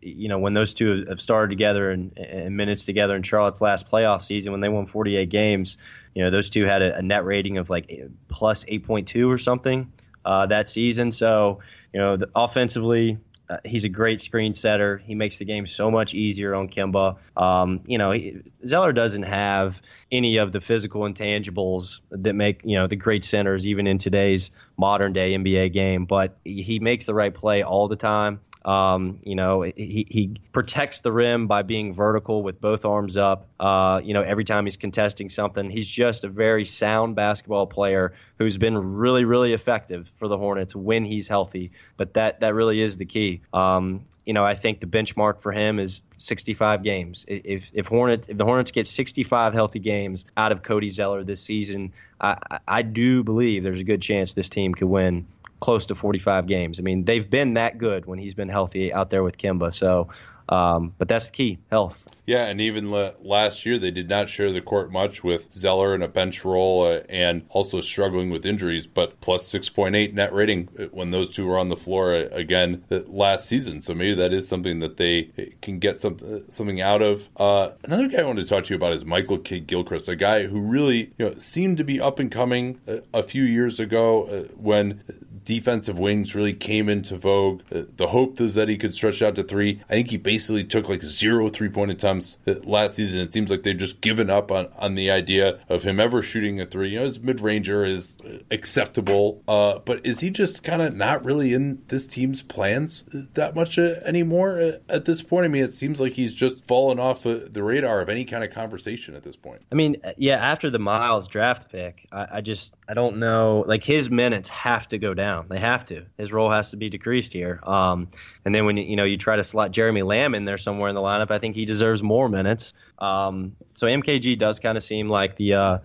you 0.00 0.28
know, 0.28 0.38
when 0.38 0.54
those 0.54 0.72
two 0.72 1.04
have 1.08 1.20
started 1.20 1.50
together 1.50 1.90
and, 1.90 2.16
and, 2.16 2.56
minutes 2.56 2.86
together 2.86 3.14
in 3.14 3.22
Charlotte's 3.22 3.60
last 3.60 3.90
playoff 3.90 4.22
season, 4.22 4.52
when 4.52 4.62
they 4.62 4.70
won 4.70 4.86
48 4.86 5.28
games, 5.28 5.76
you 6.14 6.24
know, 6.24 6.30
those 6.30 6.48
two 6.48 6.64
had 6.64 6.80
a, 6.80 6.96
a 6.96 7.02
net 7.02 7.26
rating 7.26 7.58
of 7.58 7.68
like 7.68 8.08
plus 8.28 8.64
8.2 8.64 9.28
or 9.28 9.36
something 9.36 9.92
uh, 10.24 10.46
that 10.46 10.68
season. 10.68 11.10
So, 11.10 11.60
you 11.92 12.00
know, 12.00 12.16
the, 12.16 12.30
offensively, 12.34 13.18
uh, 13.50 13.56
he's 13.64 13.84
a 13.84 13.88
great 13.88 14.20
screen 14.20 14.54
setter. 14.54 14.98
He 14.98 15.16
makes 15.16 15.38
the 15.38 15.44
game 15.44 15.66
so 15.66 15.90
much 15.90 16.14
easier 16.14 16.54
on 16.54 16.68
Kemba. 16.68 17.16
Um, 17.36 17.80
you 17.84 17.98
know, 17.98 18.12
he, 18.12 18.38
Zeller 18.64 18.92
doesn't 18.92 19.24
have 19.24 19.80
any 20.12 20.36
of 20.36 20.52
the 20.52 20.60
physical 20.60 21.02
intangibles 21.02 21.98
that 22.10 22.34
make 22.34 22.60
you 22.64 22.76
know 22.76 22.86
the 22.86 22.96
great 22.96 23.24
centers 23.24 23.66
even 23.66 23.88
in 23.88 23.98
today's 23.98 24.52
modern 24.78 25.12
day 25.12 25.32
NBA 25.32 25.72
game. 25.72 26.04
But 26.04 26.38
he 26.44 26.78
makes 26.78 27.06
the 27.06 27.14
right 27.14 27.34
play 27.34 27.62
all 27.62 27.88
the 27.88 27.96
time. 27.96 28.40
Um, 28.64 29.20
you 29.22 29.36
know, 29.36 29.62
he, 29.62 30.06
he 30.08 30.36
protects 30.52 31.00
the 31.00 31.10
rim 31.10 31.46
by 31.46 31.62
being 31.62 31.94
vertical 31.94 32.42
with 32.42 32.60
both 32.60 32.84
arms 32.84 33.16
up. 33.16 33.48
Uh, 33.58 34.00
you 34.04 34.12
know, 34.12 34.22
every 34.22 34.44
time 34.44 34.66
he's 34.66 34.76
contesting 34.76 35.30
something, 35.30 35.70
he's 35.70 35.88
just 35.88 36.24
a 36.24 36.28
very 36.28 36.66
sound 36.66 37.16
basketball 37.16 37.66
player 37.66 38.12
who's 38.38 38.58
been 38.58 38.76
really, 38.76 39.24
really 39.24 39.54
effective 39.54 40.10
for 40.18 40.28
the 40.28 40.36
Hornets 40.36 40.76
when 40.76 41.04
he's 41.04 41.26
healthy. 41.26 41.72
But 41.96 42.14
that 42.14 42.40
that 42.40 42.54
really 42.54 42.80
is 42.80 42.98
the 42.98 43.06
key. 43.06 43.40
Um, 43.52 44.04
you 44.26 44.34
know, 44.34 44.44
I 44.44 44.54
think 44.54 44.80
the 44.80 44.86
benchmark 44.86 45.40
for 45.40 45.52
him 45.52 45.78
is 45.78 46.02
65 46.18 46.82
games. 46.82 47.24
If 47.26 47.70
if 47.72 47.86
Hornets 47.86 48.28
if 48.28 48.36
the 48.36 48.44
Hornets 48.44 48.72
get 48.72 48.86
65 48.86 49.54
healthy 49.54 49.78
games 49.78 50.26
out 50.36 50.52
of 50.52 50.62
Cody 50.62 50.90
Zeller 50.90 51.24
this 51.24 51.42
season, 51.42 51.92
I, 52.20 52.58
I 52.68 52.82
do 52.82 53.24
believe 53.24 53.62
there's 53.62 53.80
a 53.80 53.84
good 53.84 54.02
chance 54.02 54.34
this 54.34 54.50
team 54.50 54.74
could 54.74 54.88
win 54.88 55.26
close 55.60 55.86
to 55.86 55.94
45 55.94 56.46
games. 56.46 56.80
I 56.80 56.82
mean, 56.82 57.04
they've 57.04 57.28
been 57.28 57.54
that 57.54 57.78
good 57.78 58.06
when 58.06 58.18
he's 58.18 58.34
been 58.34 58.48
healthy 58.48 58.92
out 58.92 59.10
there 59.10 59.22
with 59.22 59.36
Kemba. 59.38 59.72
So, 59.72 60.08
um, 60.48 60.94
but 60.98 61.08
that's 61.08 61.26
the 61.30 61.36
key, 61.36 61.58
health. 61.70 62.08
Yeah, 62.26 62.46
and 62.46 62.60
even 62.60 62.92
le- 62.92 63.14
last 63.22 63.66
year 63.66 63.78
they 63.78 63.90
did 63.90 64.08
not 64.08 64.28
share 64.28 64.52
the 64.52 64.60
court 64.60 64.92
much 64.92 65.24
with 65.24 65.52
Zeller 65.52 65.94
in 65.94 66.02
a 66.02 66.08
bench 66.08 66.44
role 66.44 66.86
uh, 66.86 67.00
and 67.08 67.44
also 67.48 67.80
struggling 67.80 68.30
with 68.30 68.46
injuries, 68.46 68.86
but 68.86 69.20
plus 69.20 69.50
6.8 69.52 70.12
net 70.12 70.32
rating 70.32 70.68
uh, 70.78 70.84
when 70.92 71.10
those 71.10 71.28
two 71.28 71.46
were 71.46 71.58
on 71.58 71.70
the 71.70 71.76
floor 71.76 72.14
uh, 72.14 72.28
again 72.30 72.84
last 72.88 73.46
season. 73.46 73.82
So 73.82 73.94
maybe 73.94 74.14
that 74.14 74.32
is 74.32 74.46
something 74.46 74.78
that 74.78 74.96
they 74.96 75.30
uh, 75.38 75.42
can 75.60 75.80
get 75.80 75.98
some, 75.98 76.18
something 76.48 76.80
out 76.80 77.02
of. 77.02 77.28
Uh, 77.36 77.70
another 77.84 78.06
guy 78.06 78.18
I 78.18 78.24
wanted 78.24 78.42
to 78.42 78.48
talk 78.48 78.62
to 78.64 78.70
you 78.70 78.76
about 78.76 78.92
is 78.92 79.04
Michael 79.04 79.38
Kidd 79.38 79.66
Gilchrist, 79.66 80.08
a 80.08 80.14
guy 80.14 80.46
who 80.46 80.60
really 80.60 81.12
you 81.18 81.26
know 81.26 81.34
seemed 81.38 81.78
to 81.78 81.84
be 81.84 82.00
up 82.00 82.18
and 82.18 82.30
coming 82.30 82.80
a, 82.86 83.02
a 83.12 83.22
few 83.24 83.42
years 83.42 83.80
ago 83.80 84.24
uh, 84.26 84.42
when 84.56 85.02
defensive 85.50 85.98
wings 85.98 86.36
really 86.36 86.54
came 86.54 86.88
into 86.88 87.16
vogue. 87.16 87.62
The 87.70 88.06
hope 88.06 88.38
was 88.38 88.54
that 88.54 88.68
he 88.68 88.78
could 88.78 88.94
stretch 88.94 89.20
out 89.20 89.34
to 89.34 89.42
three. 89.42 89.82
I 89.90 89.94
think 89.94 90.10
he 90.10 90.16
basically 90.16 90.62
took 90.62 90.88
like 90.88 91.02
zero 91.02 91.48
three 91.48 91.68
point 91.68 91.90
attempts 91.90 92.38
last 92.46 92.94
season. 92.94 93.18
It 93.18 93.32
seems 93.32 93.50
like 93.50 93.64
they've 93.64 93.76
just 93.76 94.00
given 94.00 94.30
up 94.30 94.52
on, 94.52 94.68
on 94.78 94.94
the 94.94 95.10
idea 95.10 95.58
of 95.68 95.82
him 95.82 95.98
ever 95.98 96.22
shooting 96.22 96.60
a 96.60 96.66
three. 96.66 96.90
You 96.90 97.00
know, 97.00 97.04
his 97.04 97.18
mid 97.18 97.40
ranger 97.40 97.84
is 97.84 98.16
acceptable, 98.52 99.42
uh, 99.48 99.80
but 99.80 100.06
is 100.06 100.20
he 100.20 100.30
just 100.30 100.62
kind 100.62 100.82
of 100.82 100.94
not 100.94 101.24
really 101.24 101.52
in 101.52 101.82
this 101.88 102.06
team's 102.06 102.42
plans 102.42 103.02
that 103.34 103.56
much 103.56 103.76
uh, 103.76 103.96
anymore 104.04 104.60
uh, 104.60 104.78
at 104.88 105.04
this 105.04 105.20
point? 105.20 105.46
I 105.46 105.48
mean, 105.48 105.64
it 105.64 105.74
seems 105.74 106.00
like 106.00 106.12
he's 106.12 106.32
just 106.32 106.64
fallen 106.64 107.00
off 107.00 107.26
uh, 107.26 107.40
the 107.50 107.64
radar 107.64 108.00
of 108.00 108.08
any 108.08 108.24
kind 108.24 108.44
of 108.44 108.52
conversation 108.52 109.16
at 109.16 109.24
this 109.24 109.34
point. 109.34 109.62
I 109.72 109.74
mean, 109.74 109.96
yeah, 110.16 110.36
after 110.36 110.70
the 110.70 110.78
Miles 110.78 111.26
draft 111.26 111.72
pick, 111.72 112.06
I, 112.12 112.26
I 112.34 112.40
just 112.40 112.72
I 112.88 112.94
don't 112.94 113.16
know. 113.18 113.64
Like 113.66 113.82
his 113.82 114.10
minutes 114.10 114.48
have 114.50 114.86
to 114.88 114.98
go 114.98 115.12
down. 115.12 115.39
They 115.48 115.58
have 115.58 115.84
to. 115.86 116.06
His 116.16 116.32
role 116.32 116.50
has 116.50 116.70
to 116.70 116.76
be 116.76 116.90
decreased 116.90 117.32
here. 117.32 117.60
Um, 117.62 118.08
and 118.44 118.54
then 118.54 118.66
when 118.66 118.76
you 118.76 118.96
know 118.96 119.04
you 119.04 119.16
try 119.16 119.36
to 119.36 119.44
slot 119.44 119.70
Jeremy 119.72 120.02
Lamb 120.02 120.34
in 120.34 120.44
there 120.44 120.58
somewhere 120.58 120.88
in 120.88 120.94
the 120.94 121.00
lineup, 121.00 121.30
I 121.30 121.38
think 121.38 121.56
he 121.56 121.64
deserves 121.64 122.02
more 122.02 122.28
minutes. 122.28 122.72
Um, 122.98 123.56
so 123.74 123.86
MKG 123.86 124.38
does 124.38 124.60
kind 124.60 124.76
of 124.76 124.82
seem 124.82 125.08
like 125.08 125.36
the 125.36 125.54
uh, 125.54 125.78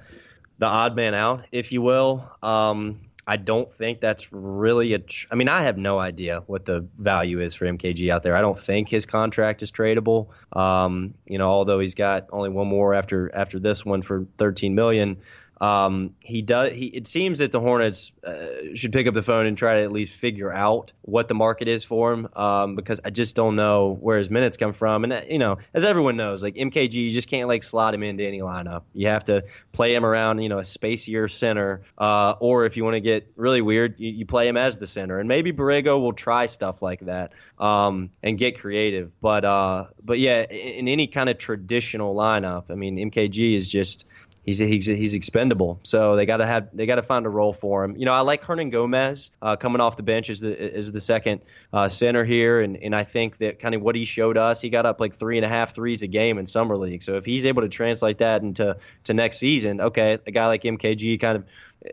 the 0.57 0.65
odd 0.65 0.95
man 0.95 1.13
out, 1.13 1.45
if 1.51 1.71
you 1.71 1.81
will. 1.81 2.29
Um, 2.41 3.01
I 3.27 3.37
don't 3.37 3.71
think 3.71 4.01
that's 4.01 4.31
really 4.31 4.93
a. 4.93 4.99
Tr- 4.99 5.27
I 5.31 5.35
mean, 5.35 5.49
I 5.49 5.63
have 5.63 5.77
no 5.77 5.97
idea 5.97 6.43
what 6.45 6.65
the 6.65 6.87
value 6.97 7.39
is 7.41 7.55
for 7.55 7.65
MKG 7.65 8.09
out 8.11 8.21
there. 8.21 8.35
I 8.35 8.41
don't 8.41 8.57
think 8.57 8.87
his 8.89 9.05
contract 9.05 9.63
is 9.63 9.71
tradable. 9.71 10.27
Um, 10.53 11.15
you 11.25 11.39
know, 11.39 11.49
although 11.49 11.79
he's 11.79 11.95
got 11.95 12.27
only 12.31 12.49
one 12.49 12.67
more 12.67 12.93
after 12.93 13.33
after 13.33 13.59
this 13.59 13.83
one 13.83 14.03
for 14.03 14.27
13 14.37 14.75
million. 14.75 15.17
Um, 15.61 16.15
he 16.19 16.41
does. 16.41 16.73
He, 16.73 16.87
it 16.87 17.07
seems 17.07 17.39
that 17.39 17.51
the 17.51 17.59
Hornets 17.59 18.11
uh, 18.25 18.75
should 18.75 18.91
pick 18.91 19.07
up 19.07 19.13
the 19.13 19.23
phone 19.23 19.45
and 19.45 19.57
try 19.57 19.75
to 19.75 19.83
at 19.83 19.91
least 19.91 20.13
figure 20.13 20.51
out 20.51 20.91
what 21.01 21.27
the 21.27 21.33
market 21.33 21.67
is 21.67 21.85
for 21.85 22.11
him, 22.11 22.27
um, 22.35 22.75
because 22.75 22.99
I 23.05 23.09
just 23.09 23.35
don't 23.35 23.55
know 23.55 23.97
where 23.99 24.17
his 24.17 24.29
minutes 24.29 24.57
come 24.57 24.73
from. 24.73 25.05
And 25.05 25.13
uh, 25.13 25.21
you 25.29 25.39
know, 25.39 25.57
as 25.73 25.85
everyone 25.85 26.17
knows, 26.17 26.43
like 26.43 26.55
MKG, 26.55 26.93
you 26.93 27.11
just 27.11 27.29
can't 27.29 27.47
like 27.47 27.63
slot 27.63 27.93
him 27.93 28.03
into 28.03 28.25
any 28.25 28.39
lineup. 28.39 28.83
You 28.93 29.07
have 29.07 29.25
to 29.25 29.45
play 29.71 29.95
him 29.95 30.05
around, 30.05 30.41
you 30.41 30.49
know, 30.49 30.59
a 30.59 30.63
spacier 30.63 31.31
center, 31.31 31.81
uh, 31.97 32.33
or 32.39 32.65
if 32.65 32.75
you 32.75 32.83
want 32.83 32.95
to 32.95 33.01
get 33.01 33.31
really 33.37 33.61
weird, 33.61 33.99
you, 33.99 34.11
you, 34.11 34.25
play 34.25 34.47
him 34.47 34.57
as 34.57 34.77
the 34.77 34.87
center. 34.87 35.19
And 35.19 35.29
maybe 35.29 35.53
Borrego 35.53 36.01
will 36.01 36.13
try 36.13 36.47
stuff 36.47 36.81
like 36.81 37.01
that 37.01 37.31
um, 37.59 38.09
and 38.21 38.37
get 38.37 38.59
creative. 38.59 39.11
But 39.21 39.45
uh, 39.45 39.85
but 40.03 40.19
yeah, 40.19 40.41
in, 40.41 40.79
in 40.79 40.87
any 40.89 41.07
kind 41.07 41.29
of 41.29 41.37
traditional 41.37 42.13
lineup, 42.13 42.65
I 42.69 42.75
mean, 42.75 42.97
MKG 43.11 43.55
is 43.55 43.67
just 43.67 44.05
he's 44.45 44.59
he's 44.59 44.85
he's 44.85 45.13
expendable. 45.13 45.79
So 45.83 46.15
they 46.15 46.25
got 46.25 46.37
to 46.37 46.45
have 46.45 46.69
they 46.73 46.85
got 46.85 46.95
to 46.95 47.03
find 47.03 47.25
a 47.25 47.29
role 47.29 47.53
for 47.53 47.83
him. 47.83 47.97
You 47.97 48.05
know, 48.05 48.13
I 48.13 48.21
like 48.21 48.43
Hernangomez 48.43 49.31
uh, 49.41 49.55
coming 49.55 49.81
off 49.81 49.97
the 49.97 50.03
bench 50.03 50.29
as 50.29 50.39
the 50.39 50.77
as 50.77 50.91
the 50.91 51.01
second 51.01 51.41
uh, 51.73 51.89
center 51.89 52.23
here, 52.23 52.61
and 52.61 52.77
and 52.77 52.95
I 52.95 53.03
think 53.03 53.37
that 53.39 53.59
kind 53.59 53.75
of 53.75 53.81
what 53.81 53.95
he 53.95 54.05
showed 54.05 54.37
us, 54.37 54.61
he 54.61 54.69
got 54.69 54.85
up 54.85 54.99
like 54.99 55.17
three 55.17 55.37
and 55.37 55.45
a 55.45 55.49
half 55.49 55.73
threes 55.73 56.03
a 56.03 56.07
game 56.07 56.37
in 56.37 56.45
summer 56.45 56.77
league. 56.77 57.03
So 57.03 57.17
if 57.17 57.25
he's 57.25 57.45
able 57.45 57.63
to 57.63 57.69
translate 57.69 58.19
that 58.19 58.41
into 58.43 58.77
to 59.05 59.13
next 59.13 59.39
season, 59.39 59.81
okay, 59.81 60.19
a 60.25 60.31
guy 60.31 60.47
like 60.47 60.61
MKG 60.63 61.19
kind 61.19 61.37
of 61.37 61.45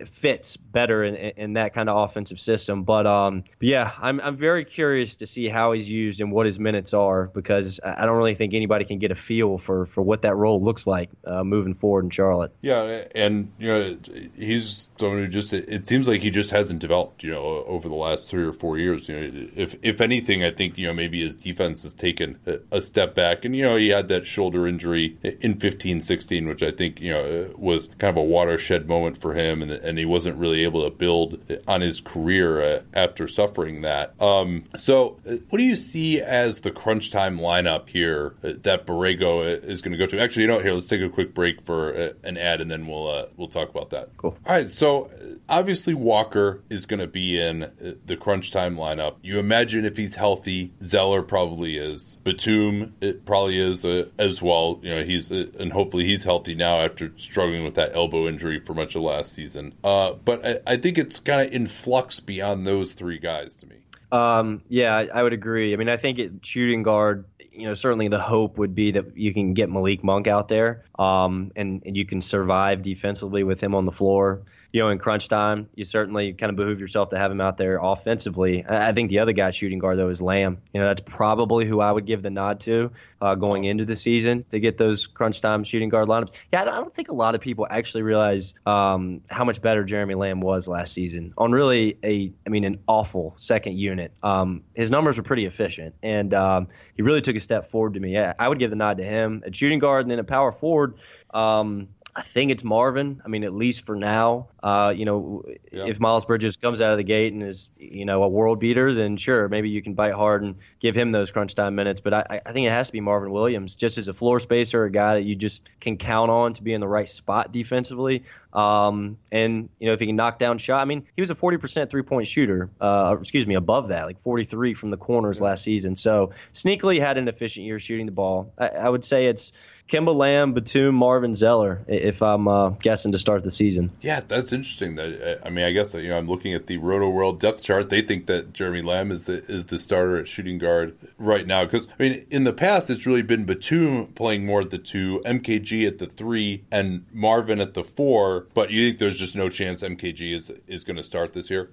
fits 0.07 0.57
better 0.57 1.05
in, 1.05 1.15
in 1.15 1.53
that 1.55 1.75
kind 1.75 1.89
of 1.89 1.97
offensive 2.09 2.41
system. 2.41 2.85
But, 2.85 3.07
um, 3.07 3.45
yeah, 3.61 3.93
I'm, 4.01 4.21
I'm 4.21 4.37
very 4.37 4.65
curious 4.65 5.17
to 5.17 5.27
see 5.27 5.49
how 5.49 5.73
he's 5.73 5.89
used 5.89 6.21
and 6.21 6.33
what 6.33 6.47
his 6.47 6.59
minutes 6.59 6.95
are 6.95 7.27
because 7.29 7.81
I 7.85 8.07
don't 8.07 8.17
really 8.17 8.35
think 8.35 8.55
anybody 8.55 8.85
can 8.85 8.99
get 8.99 9.11
a 9.11 9.15
feel 9.15 9.59
for, 9.59 9.87
for 9.87 10.03
what 10.03 10.23
that 10.23 10.35
role 10.35 10.63
looks 10.63 10.87
like 10.87 11.11
uh, 11.27 11.45
moving 11.45 11.75
forward 11.75 12.05
in 12.05 12.11
Charlotte. 12.11 12.55
Yeah, 12.61 13.05
and 13.15 13.53
you 13.59 13.69
know 13.69 13.99
he's 14.37 14.89
someone 14.99 15.19
who 15.19 15.29
just 15.29 15.53
it 15.53 15.89
seems 15.89 16.09
like 16.09 16.23
he 16.23 16.31
just 16.31 16.51
hasn't 16.51 16.81
developed 16.81 17.23
you 17.23 17.31
know 17.31 17.65
over 17.67 17.89
the 17.89 17.95
last 17.95 18.31
three 18.31 18.45
or 18.45 18.53
four 18.53 18.79
years. 18.79 19.09
You 19.09 19.21
know, 19.21 19.49
if 19.57 19.77
if 19.83 20.01
anything, 20.01 20.45
I 20.45 20.51
think 20.51 20.79
you 20.79 20.87
know 20.87 20.95
maybe 20.95 21.23
his 21.23 21.37
defense 21.37 21.83
has 21.83 21.95
taken 21.95 22.39
a, 22.47 22.59
a 22.71 22.83
step 22.83 23.15
back, 23.15 23.45
and 23.45 23.55
you 23.57 23.63
know 23.63 23.77
he 23.77 23.89
had 23.89 24.09
that 24.09 24.27
shoulder 24.27 24.67
injury 24.67 25.19
in 25.23 25.57
15-16, 25.57 26.49
which 26.49 26.63
I 26.63 26.71
think 26.71 27.01
you 27.01 27.13
know 27.13 27.53
was 27.57 27.89
kind 27.99 28.11
of 28.11 28.17
a 28.17 28.25
watershed 28.25 28.89
moment 28.89 29.17
for 29.17 29.35
him, 29.35 29.63
and 29.63 29.72
and 29.73 29.93
and 29.93 29.99
he 29.99 30.07
wasn't 30.07 30.35
really 30.39 30.65
able 30.65 30.83
to 30.85 30.91
build 30.91 31.39
on 31.69 31.83
his 31.83 32.01
career 32.01 32.63
uh, 32.63 32.83
after 32.95 33.29
suffering 33.29 33.83
that. 33.83 34.19
Um, 34.23 34.65
so, 34.79 35.21
uh, 35.29 35.37
what 35.51 35.59
do 35.59 35.65
you 35.65 35.77
see 35.77 36.19
as 36.19 36.63
the 36.63 36.71
crunch 36.71 37.11
time 37.11 37.39
lineup 37.39 37.91
here 37.91 38.35
uh, 38.43 38.55
that 38.63 38.87
Borrego 38.87 39.45
is 39.63 39.83
going 39.83 39.93
to 39.93 39.99
go 39.99 40.07
to? 40.07 40.19
Actually, 40.19 40.45
you 40.45 40.49
know, 40.49 40.61
here 40.61 40.73
let's 40.73 40.89
take 40.89 41.03
a 41.03 41.11
quick 41.11 41.35
break 41.35 41.61
for 41.61 41.91
an 42.25 42.39
ad, 42.39 42.63
and 42.63 42.71
then 42.71 42.87
we'll 42.87 43.07
uh, 43.07 43.27
we'll 43.37 43.49
talk 43.49 43.69
about 43.69 43.91
that. 43.91 44.17
Cool. 44.17 44.35
All 44.47 44.55
right, 44.55 44.71
so 44.71 45.11
obviously 45.47 45.93
Walker 45.93 46.63
is 46.71 46.87
going 46.87 47.01
to 47.01 47.07
be 47.07 47.39
in 47.39 47.71
the 48.07 48.17
crunch 48.17 48.51
time 48.51 48.77
lineup. 48.77 49.17
You 49.21 49.39
imagine 49.39 49.85
if 49.85 49.99
he's 49.99 50.15
healthy, 50.15 50.73
Zeller 50.83 51.23
probably 51.23 51.77
is. 51.77 52.17
Batum 52.25 52.95
it 53.03 53.27
probably 53.27 53.59
is 53.59 53.85
uh, 53.85 54.09
as 54.19 54.43
well. 54.43 54.81
You 54.83 54.97
know, 54.97 55.05
he's 55.05 55.31
uh, 55.31 55.47
and 55.61 55.73
hopefully 55.73 56.07
he's 56.07 56.25
healthy 56.25 56.55
now 56.55 56.81
after 56.81 57.13
struggling 57.17 57.65
with 57.65 57.75
that 57.75 57.95
elbow 57.95 58.27
injury 58.27 58.61
for 58.61 58.75
much 58.75 58.95
of 58.95 59.03
last 59.03 59.33
season. 59.33 59.62
Uh, 59.85 60.15
but 60.15 60.45
I, 60.45 60.59
I 60.67 60.77
think 60.77 60.99
it's 60.99 61.21
kind 61.21 61.47
of 61.47 61.53
in 61.53 61.67
flux 61.67 62.21
beyond 62.21 62.67
those 62.67 62.95
three 62.95 63.19
guys 63.19 63.55
to 63.57 63.67
me. 63.67 63.77
Um, 64.11 64.63
yeah, 64.69 64.95
I, 64.95 65.09
I 65.15 65.23
would 65.23 65.33
agree. 65.33 65.73
I 65.73 65.77
mean, 65.77 65.89
I 65.89 65.97
think 65.97 66.19
it, 66.19 66.33
shooting 66.43 66.83
guard 66.83 67.25
you 67.53 67.67
know, 67.67 67.75
certainly 67.75 68.09
the 68.09 68.19
hope 68.19 68.59
would 68.59 68.75
be 68.75 68.93
that 68.93 69.17
you 69.17 69.33
can 69.35 69.55
get 69.55 69.71
Malik 69.71 70.03
Monk 70.03 70.27
out 70.27 70.49
there, 70.49 70.85
um, 70.99 71.53
and, 71.55 71.83
and 71.85 71.97
you 71.97 72.07
can 72.07 72.21
survive 72.21 72.83
defensively 72.83 73.45
with 73.45 73.63
him 73.63 73.75
on 73.75 73.85
the 73.85 73.93
floor 73.93 74.43
you 74.73 74.81
know, 74.81 74.89
in 74.89 74.99
crunch 74.99 75.29
time, 75.29 75.69
you 75.75 75.85
certainly 75.85 76.33
kind 76.33 76.49
of 76.49 76.57
behoove 76.57 76.81
yourself 76.81 77.11
to 77.11 77.19
have 77.19 77.31
him 77.31 77.43
out 77.43 77.59
there 77.59 77.79
offensively. 77.81 78.65
I 78.67 78.93
think 78.93 79.11
the 79.11 79.19
other 79.19 79.33
guy 79.33 79.51
shooting 79.51 79.79
guard 79.79 79.99
though 79.99 80.09
is 80.09 80.23
Lamb. 80.23 80.63
You 80.73 80.81
know, 80.81 80.87
that's 80.87 81.03
probably 81.05 81.67
who 81.67 81.81
I 81.81 81.93
would 81.93 82.07
give 82.07 82.23
the 82.23 82.31
nod 82.31 82.61
to 82.61 82.91
uh, 83.21 83.35
going 83.35 83.65
into 83.65 83.85
the 83.85 83.97
season 83.97 84.45
to 84.49 84.59
get 84.59 84.79
those 84.79 85.07
crunch 85.07 85.43
time 85.43 85.65
shooting 85.65 85.91
guard 85.91 86.09
lineups. 86.09 86.33
Yeah, 86.53 86.63
I 86.63 86.65
don't 86.65 86.95
think 86.95 87.09
a 87.11 87.15
lot 87.15 87.35
of 87.35 87.43
people 87.43 87.67
actually 87.69 88.03
realize 88.03 88.55
um, 88.65 89.21
how 89.29 89.45
much 89.45 89.61
better 89.61 89.85
Jeremy 89.85 90.15
Lamb 90.15 90.41
was 90.41 90.67
last 90.67 90.95
season 90.95 91.35
on 91.37 91.53
really 91.53 91.99
a, 92.03 92.33
I 92.47 92.49
mean, 92.49 92.65
an 92.65 92.79
awful 92.89 93.35
second 93.37 93.79
unit. 93.79 94.13
Um, 94.23 94.63
his 94.75 94.91
numbers 94.91 95.19
were 95.19 95.23
pretty 95.23 95.45
efficient, 95.45 95.95
and 96.03 96.33
um, 96.33 96.69
he 96.95 97.03
really 97.03 97.21
took 97.21 97.37
a 97.37 97.41
step 97.41 97.71
forward 97.71 97.95
to 97.95 98.01
me. 98.01 98.15
Yeah, 98.15 98.33
I 98.39 98.49
would 98.49 98.59
give 98.59 98.71
the 98.71 98.77
nod 98.77 98.97
to 98.97 99.05
him 99.05 99.43
at 99.47 99.55
shooting 99.55 99.81
guard 99.81 100.03
and 100.03 100.11
then 100.11 100.19
at 100.19 100.27
power 100.27 100.51
forward. 100.51 100.95
Um, 101.35 101.89
I 102.15 102.21
think 102.21 102.51
it's 102.51 102.63
Marvin. 102.63 103.23
I 103.25 103.29
mean, 103.29 103.43
at 103.43 103.55
least 103.55 103.87
for 103.87 103.97
now. 103.97 104.49
Uh, 104.63 104.93
you 104.95 105.07
know, 105.07 105.45
yeah. 105.73 105.87
if 105.87 105.99
Miles 105.99 106.27
Bridges 106.27 106.57
comes 106.57 106.83
out 106.83 106.93
of 106.93 106.99
the 106.99 107.05
gate 107.05 107.33
and 107.33 107.43
is, 107.43 107.71
you 107.79 108.05
know, 108.05 108.23
a 108.23 108.29
world 108.29 108.61
beater, 108.61 108.93
then 108.93 109.17
sure, 109.17 109.49
maybe 109.49 109.71
you 109.71 109.83
can 109.83 109.95
bite 109.95 110.13
hard 110.13 110.43
and 110.43 110.57
give 110.79 110.95
him 110.95 111.11
those 111.11 111.31
crunch 111.31 111.55
time 111.55 111.75
minutes. 111.75 112.01
But 112.01 112.13
I, 112.13 112.41
I 112.45 112.53
think 112.53 112.67
it 112.67 112.71
has 112.71 112.89
to 112.89 112.93
be 112.93 113.01
Marvin 113.01 113.31
Williams, 113.31 113.77
just 113.77 113.97
as 113.97 114.09
a 114.09 114.13
floor 114.13 114.41
spacer, 114.41 114.85
a 114.85 114.91
guy 114.91 115.15
that 115.15 115.23
you 115.23 115.35
just 115.35 115.63
can 115.81 115.97
count 115.97 116.31
on 116.31 116.53
to 116.55 116.63
be 116.63 116.75
in 116.75 116.83
the 116.83 116.89
right 116.89 117.09
spot 117.09 117.51
defensively. 117.51 118.25
Um, 118.53 119.17
and 119.31 119.71
you 119.79 119.87
know, 119.87 119.95
if 119.95 120.01
he 120.01 120.07
can 120.07 120.17
knock 120.17 120.39
down 120.39 120.59
shot, 120.59 120.83
I 120.83 120.85
mean, 120.85 121.07
he 121.17 121.23
was 121.23 121.31
a 121.31 121.35
40% 121.35 121.89
three 121.89 122.03
point 122.03 122.29
shooter. 122.29 122.69
Uh, 122.79 123.17
excuse 123.19 123.47
me, 123.47 123.55
above 123.55 123.89
that, 123.89 124.05
like 124.05 124.21
43 124.21 124.75
from 124.75 124.91
the 124.91 124.99
corners 124.99 125.39
yeah. 125.39 125.45
last 125.45 125.65
season. 125.65 125.97
So 125.97 126.33
sneakily 126.53 127.01
had 127.01 127.17
an 127.17 127.29
efficient 127.29 127.65
year 127.65 127.81
shooting 127.81 128.05
the 128.05 128.13
ball. 128.13 128.53
I, 128.59 128.69
I 128.69 128.89
would 128.89 129.05
say 129.05 129.27
it's 129.27 129.53
Kemba 129.89 130.15
Lamb, 130.15 130.55
Batum, 130.55 130.95
Marvin 130.95 131.35
Zeller, 131.35 131.85
if 131.87 132.23
I'm 132.23 132.49
uh, 132.49 132.71
guessing 132.71 133.13
to 133.13 133.19
start 133.19 133.43
the 133.43 133.51
season. 133.51 133.91
Yeah, 134.01 134.21
that's 134.27 134.53
interesting. 134.53 134.95
That 134.95 135.41
I 135.45 135.51
mean, 135.51 135.67
I 135.67 135.73
guess 135.73 135.93
you 135.93 136.09
know 136.09 136.17
I'm 136.17 136.29
looking 136.29 136.55
at 136.55 136.67
the 136.67 136.79
Rotoworld 136.79 137.41
depth 137.41 137.63
chart. 137.63 137.91
They 137.91 138.01
think 138.01 138.27
that 138.27 138.55
Jeremy 138.55 138.81
Lamb 138.81 139.11
is 139.11 139.27
the, 139.27 139.45
is 139.45 139.67
the 139.67 139.79
starter 139.79 140.17
at 140.17 140.29
shooting 140.29 140.59
guard 140.59 140.97
right 141.19 141.47
now 141.47 141.65
because 141.65 141.89
I 141.99 142.03
mean, 142.03 142.27
in 142.31 142.45
the 142.45 142.55
past 142.55 142.89
it's 142.89 143.07
really 143.07 143.23
been 143.23 143.45
Batum 143.45 144.07
playing 144.15 144.47
more 144.47 144.63
at 144.63 144.71
the 144.71 144.79
two, 144.79 145.21
MKG 145.27 145.87
at 145.87 145.99
the 145.99 146.07
three, 146.07 146.65
and 146.71 147.05
Marvin 147.13 147.61
at 147.61 147.75
the 147.75 147.85
four. 147.85 148.47
But 148.55 148.71
you 148.71 148.89
think 148.89 148.99
there's 148.99 149.19
just 149.19 149.37
no 149.37 149.51
chance 149.51 149.83
MKG 149.83 150.35
is 150.35 150.51
is 150.67 150.85
going 150.85 150.97
to 150.97 151.03
start 151.03 151.35
this 151.35 151.51
year? 151.51 151.71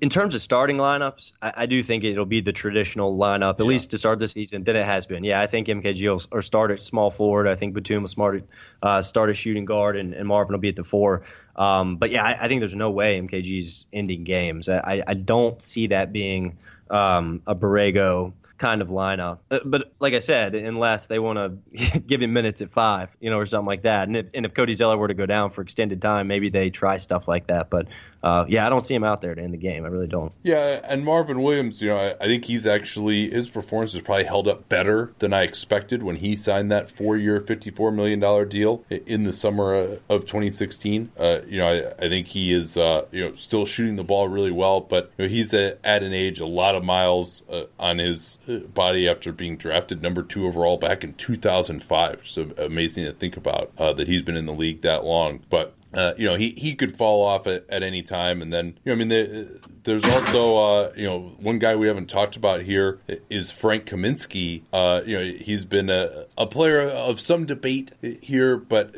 In 0.00 0.10
terms 0.10 0.34
of 0.34 0.42
starting 0.42 0.76
lineups, 0.76 1.32
I, 1.40 1.52
I 1.56 1.66
do 1.66 1.82
think 1.82 2.04
it'll 2.04 2.26
be 2.26 2.42
the 2.42 2.52
traditional 2.52 3.16
lineup 3.16 3.54
at 3.54 3.60
yeah. 3.60 3.66
least 3.66 3.90
to 3.92 3.98
start 3.98 4.18
the 4.18 4.28
season 4.28 4.64
than 4.64 4.76
it 4.76 4.84
has 4.84 5.06
been. 5.06 5.24
Yeah, 5.24 5.40
I 5.40 5.46
think 5.46 5.68
MKG 5.68 6.12
will 6.12 6.22
or 6.30 6.42
start 6.42 6.70
at 6.70 6.84
small 6.84 7.05
forward. 7.10 7.48
I 7.48 7.54
think 7.54 7.74
Batum 7.74 8.02
will 8.02 8.08
smart, 8.08 8.44
uh, 8.82 9.02
start 9.02 9.30
a 9.30 9.34
shooting 9.34 9.64
guard, 9.64 9.96
and, 9.96 10.14
and, 10.14 10.26
Marvin 10.26 10.52
will 10.52 10.60
be 10.60 10.68
at 10.68 10.76
the 10.76 10.84
four. 10.84 11.22
Um, 11.54 11.96
but 11.96 12.10
yeah, 12.10 12.24
I, 12.24 12.44
I, 12.44 12.48
think 12.48 12.60
there's 12.60 12.74
no 12.74 12.90
way 12.90 13.20
MKG's 13.20 13.86
ending 13.92 14.24
games. 14.24 14.68
I, 14.68 15.02
I 15.06 15.14
don't 15.14 15.62
see 15.62 15.88
that 15.88 16.12
being 16.12 16.58
um, 16.90 17.42
a 17.46 17.54
Borrego 17.54 18.32
kind 18.58 18.82
of 18.82 18.88
lineup. 18.88 19.38
Uh, 19.50 19.60
but 19.64 19.92
like 20.00 20.14
I 20.14 20.20
said, 20.20 20.54
unless 20.54 21.06
they 21.06 21.18
want 21.18 21.38
to 21.72 21.98
give 22.06 22.22
him 22.22 22.32
minutes 22.32 22.62
at 22.62 22.70
five, 22.70 23.10
you 23.20 23.30
know, 23.30 23.38
or 23.38 23.46
something 23.46 23.66
like 23.66 23.82
that. 23.82 24.08
And 24.08 24.16
if, 24.16 24.26
and 24.34 24.46
if 24.46 24.54
Cody 24.54 24.74
Zeller 24.74 24.96
were 24.96 25.08
to 25.08 25.14
go 25.14 25.26
down 25.26 25.50
for 25.50 25.62
extended 25.62 26.00
time, 26.00 26.26
maybe 26.26 26.50
they 26.50 26.70
try 26.70 26.96
stuff 26.96 27.28
like 27.28 27.48
that. 27.48 27.70
But 27.70 27.88
uh, 28.26 28.44
yeah, 28.48 28.66
I 28.66 28.70
don't 28.70 28.80
see 28.80 28.92
him 28.92 29.04
out 29.04 29.20
there 29.20 29.36
to 29.36 29.40
end 29.40 29.54
the 29.54 29.58
game. 29.58 29.84
I 29.84 29.88
really 29.88 30.08
don't. 30.08 30.32
Yeah, 30.42 30.80
and 30.82 31.04
Marvin 31.04 31.42
Williams, 31.42 31.80
you 31.80 31.90
know, 31.90 31.96
I, 31.96 32.24
I, 32.24 32.26
think 32.26 32.44
he's 32.44 32.66
actually 32.66 33.30
his 33.30 33.48
performance 33.48 33.92
has 33.92 34.02
probably 34.02 34.24
held 34.24 34.48
up 34.48 34.68
better 34.68 35.12
than 35.20 35.32
I 35.32 35.42
expected 35.42 36.02
when 36.02 36.16
he 36.16 36.34
signed 36.34 36.72
that 36.72 36.90
four-year, 36.90 37.40
fifty-four 37.42 37.92
million 37.92 38.18
dollar 38.18 38.44
deal 38.44 38.84
in 38.90 39.22
the 39.22 39.32
summer 39.32 39.98
of 40.08 40.22
2016. 40.26 41.12
Uh, 41.16 41.38
you 41.46 41.58
know, 41.58 41.68
I, 41.68 42.04
I, 42.04 42.08
think 42.08 42.26
he 42.26 42.52
is, 42.52 42.76
uh, 42.76 43.04
you 43.12 43.28
know, 43.28 43.34
still 43.34 43.64
shooting 43.64 43.94
the 43.94 44.02
ball 44.02 44.26
really 44.26 44.50
well, 44.50 44.80
but 44.80 45.12
you 45.18 45.26
know, 45.26 45.28
he's 45.28 45.54
at, 45.54 45.78
at 45.84 46.02
an 46.02 46.12
age 46.12 46.40
a 46.40 46.46
lot 46.46 46.74
of 46.74 46.82
miles 46.82 47.44
uh, 47.48 47.66
on 47.78 47.98
his 47.98 48.38
uh, 48.48 48.56
body 48.58 49.08
after 49.08 49.30
being 49.30 49.56
drafted 49.56 50.02
number 50.02 50.24
two 50.24 50.46
overall 50.46 50.78
back 50.78 51.04
in 51.04 51.14
2005. 51.14 52.22
So 52.24 52.50
amazing 52.58 53.04
to 53.04 53.12
think 53.12 53.36
about 53.36 53.70
uh, 53.78 53.92
that 53.92 54.08
he's 54.08 54.22
been 54.22 54.36
in 54.36 54.46
the 54.46 54.52
league 54.52 54.80
that 54.80 55.04
long, 55.04 55.44
but 55.48 55.74
uh, 55.96 56.12
you 56.16 56.26
know, 56.26 56.36
he, 56.36 56.50
he 56.50 56.74
could 56.74 56.96
fall 56.96 57.24
off 57.24 57.46
at, 57.46 57.64
at 57.68 57.82
any 57.82 58.02
time. 58.02 58.42
And 58.42 58.52
then, 58.52 58.78
you 58.84 58.90
know, 58.90 58.92
I 58.92 58.96
mean, 58.96 59.08
the, 59.08 59.60
there's 59.86 60.04
also, 60.04 60.58
uh, 60.58 60.92
you 60.96 61.06
know, 61.06 61.32
one 61.38 61.60
guy 61.60 61.76
we 61.76 61.86
haven't 61.86 62.10
talked 62.10 62.34
about 62.34 62.62
here 62.62 62.98
is 63.30 63.52
Frank 63.52 63.86
Kaminsky. 63.86 64.62
Uh, 64.72 65.00
you 65.06 65.16
know, 65.16 65.38
he's 65.38 65.64
been 65.64 65.88
a, 65.88 66.26
a, 66.36 66.44
player 66.44 66.82
of 66.82 67.20
some 67.20 67.46
debate 67.46 67.92
here, 68.20 68.56
but 68.56 68.94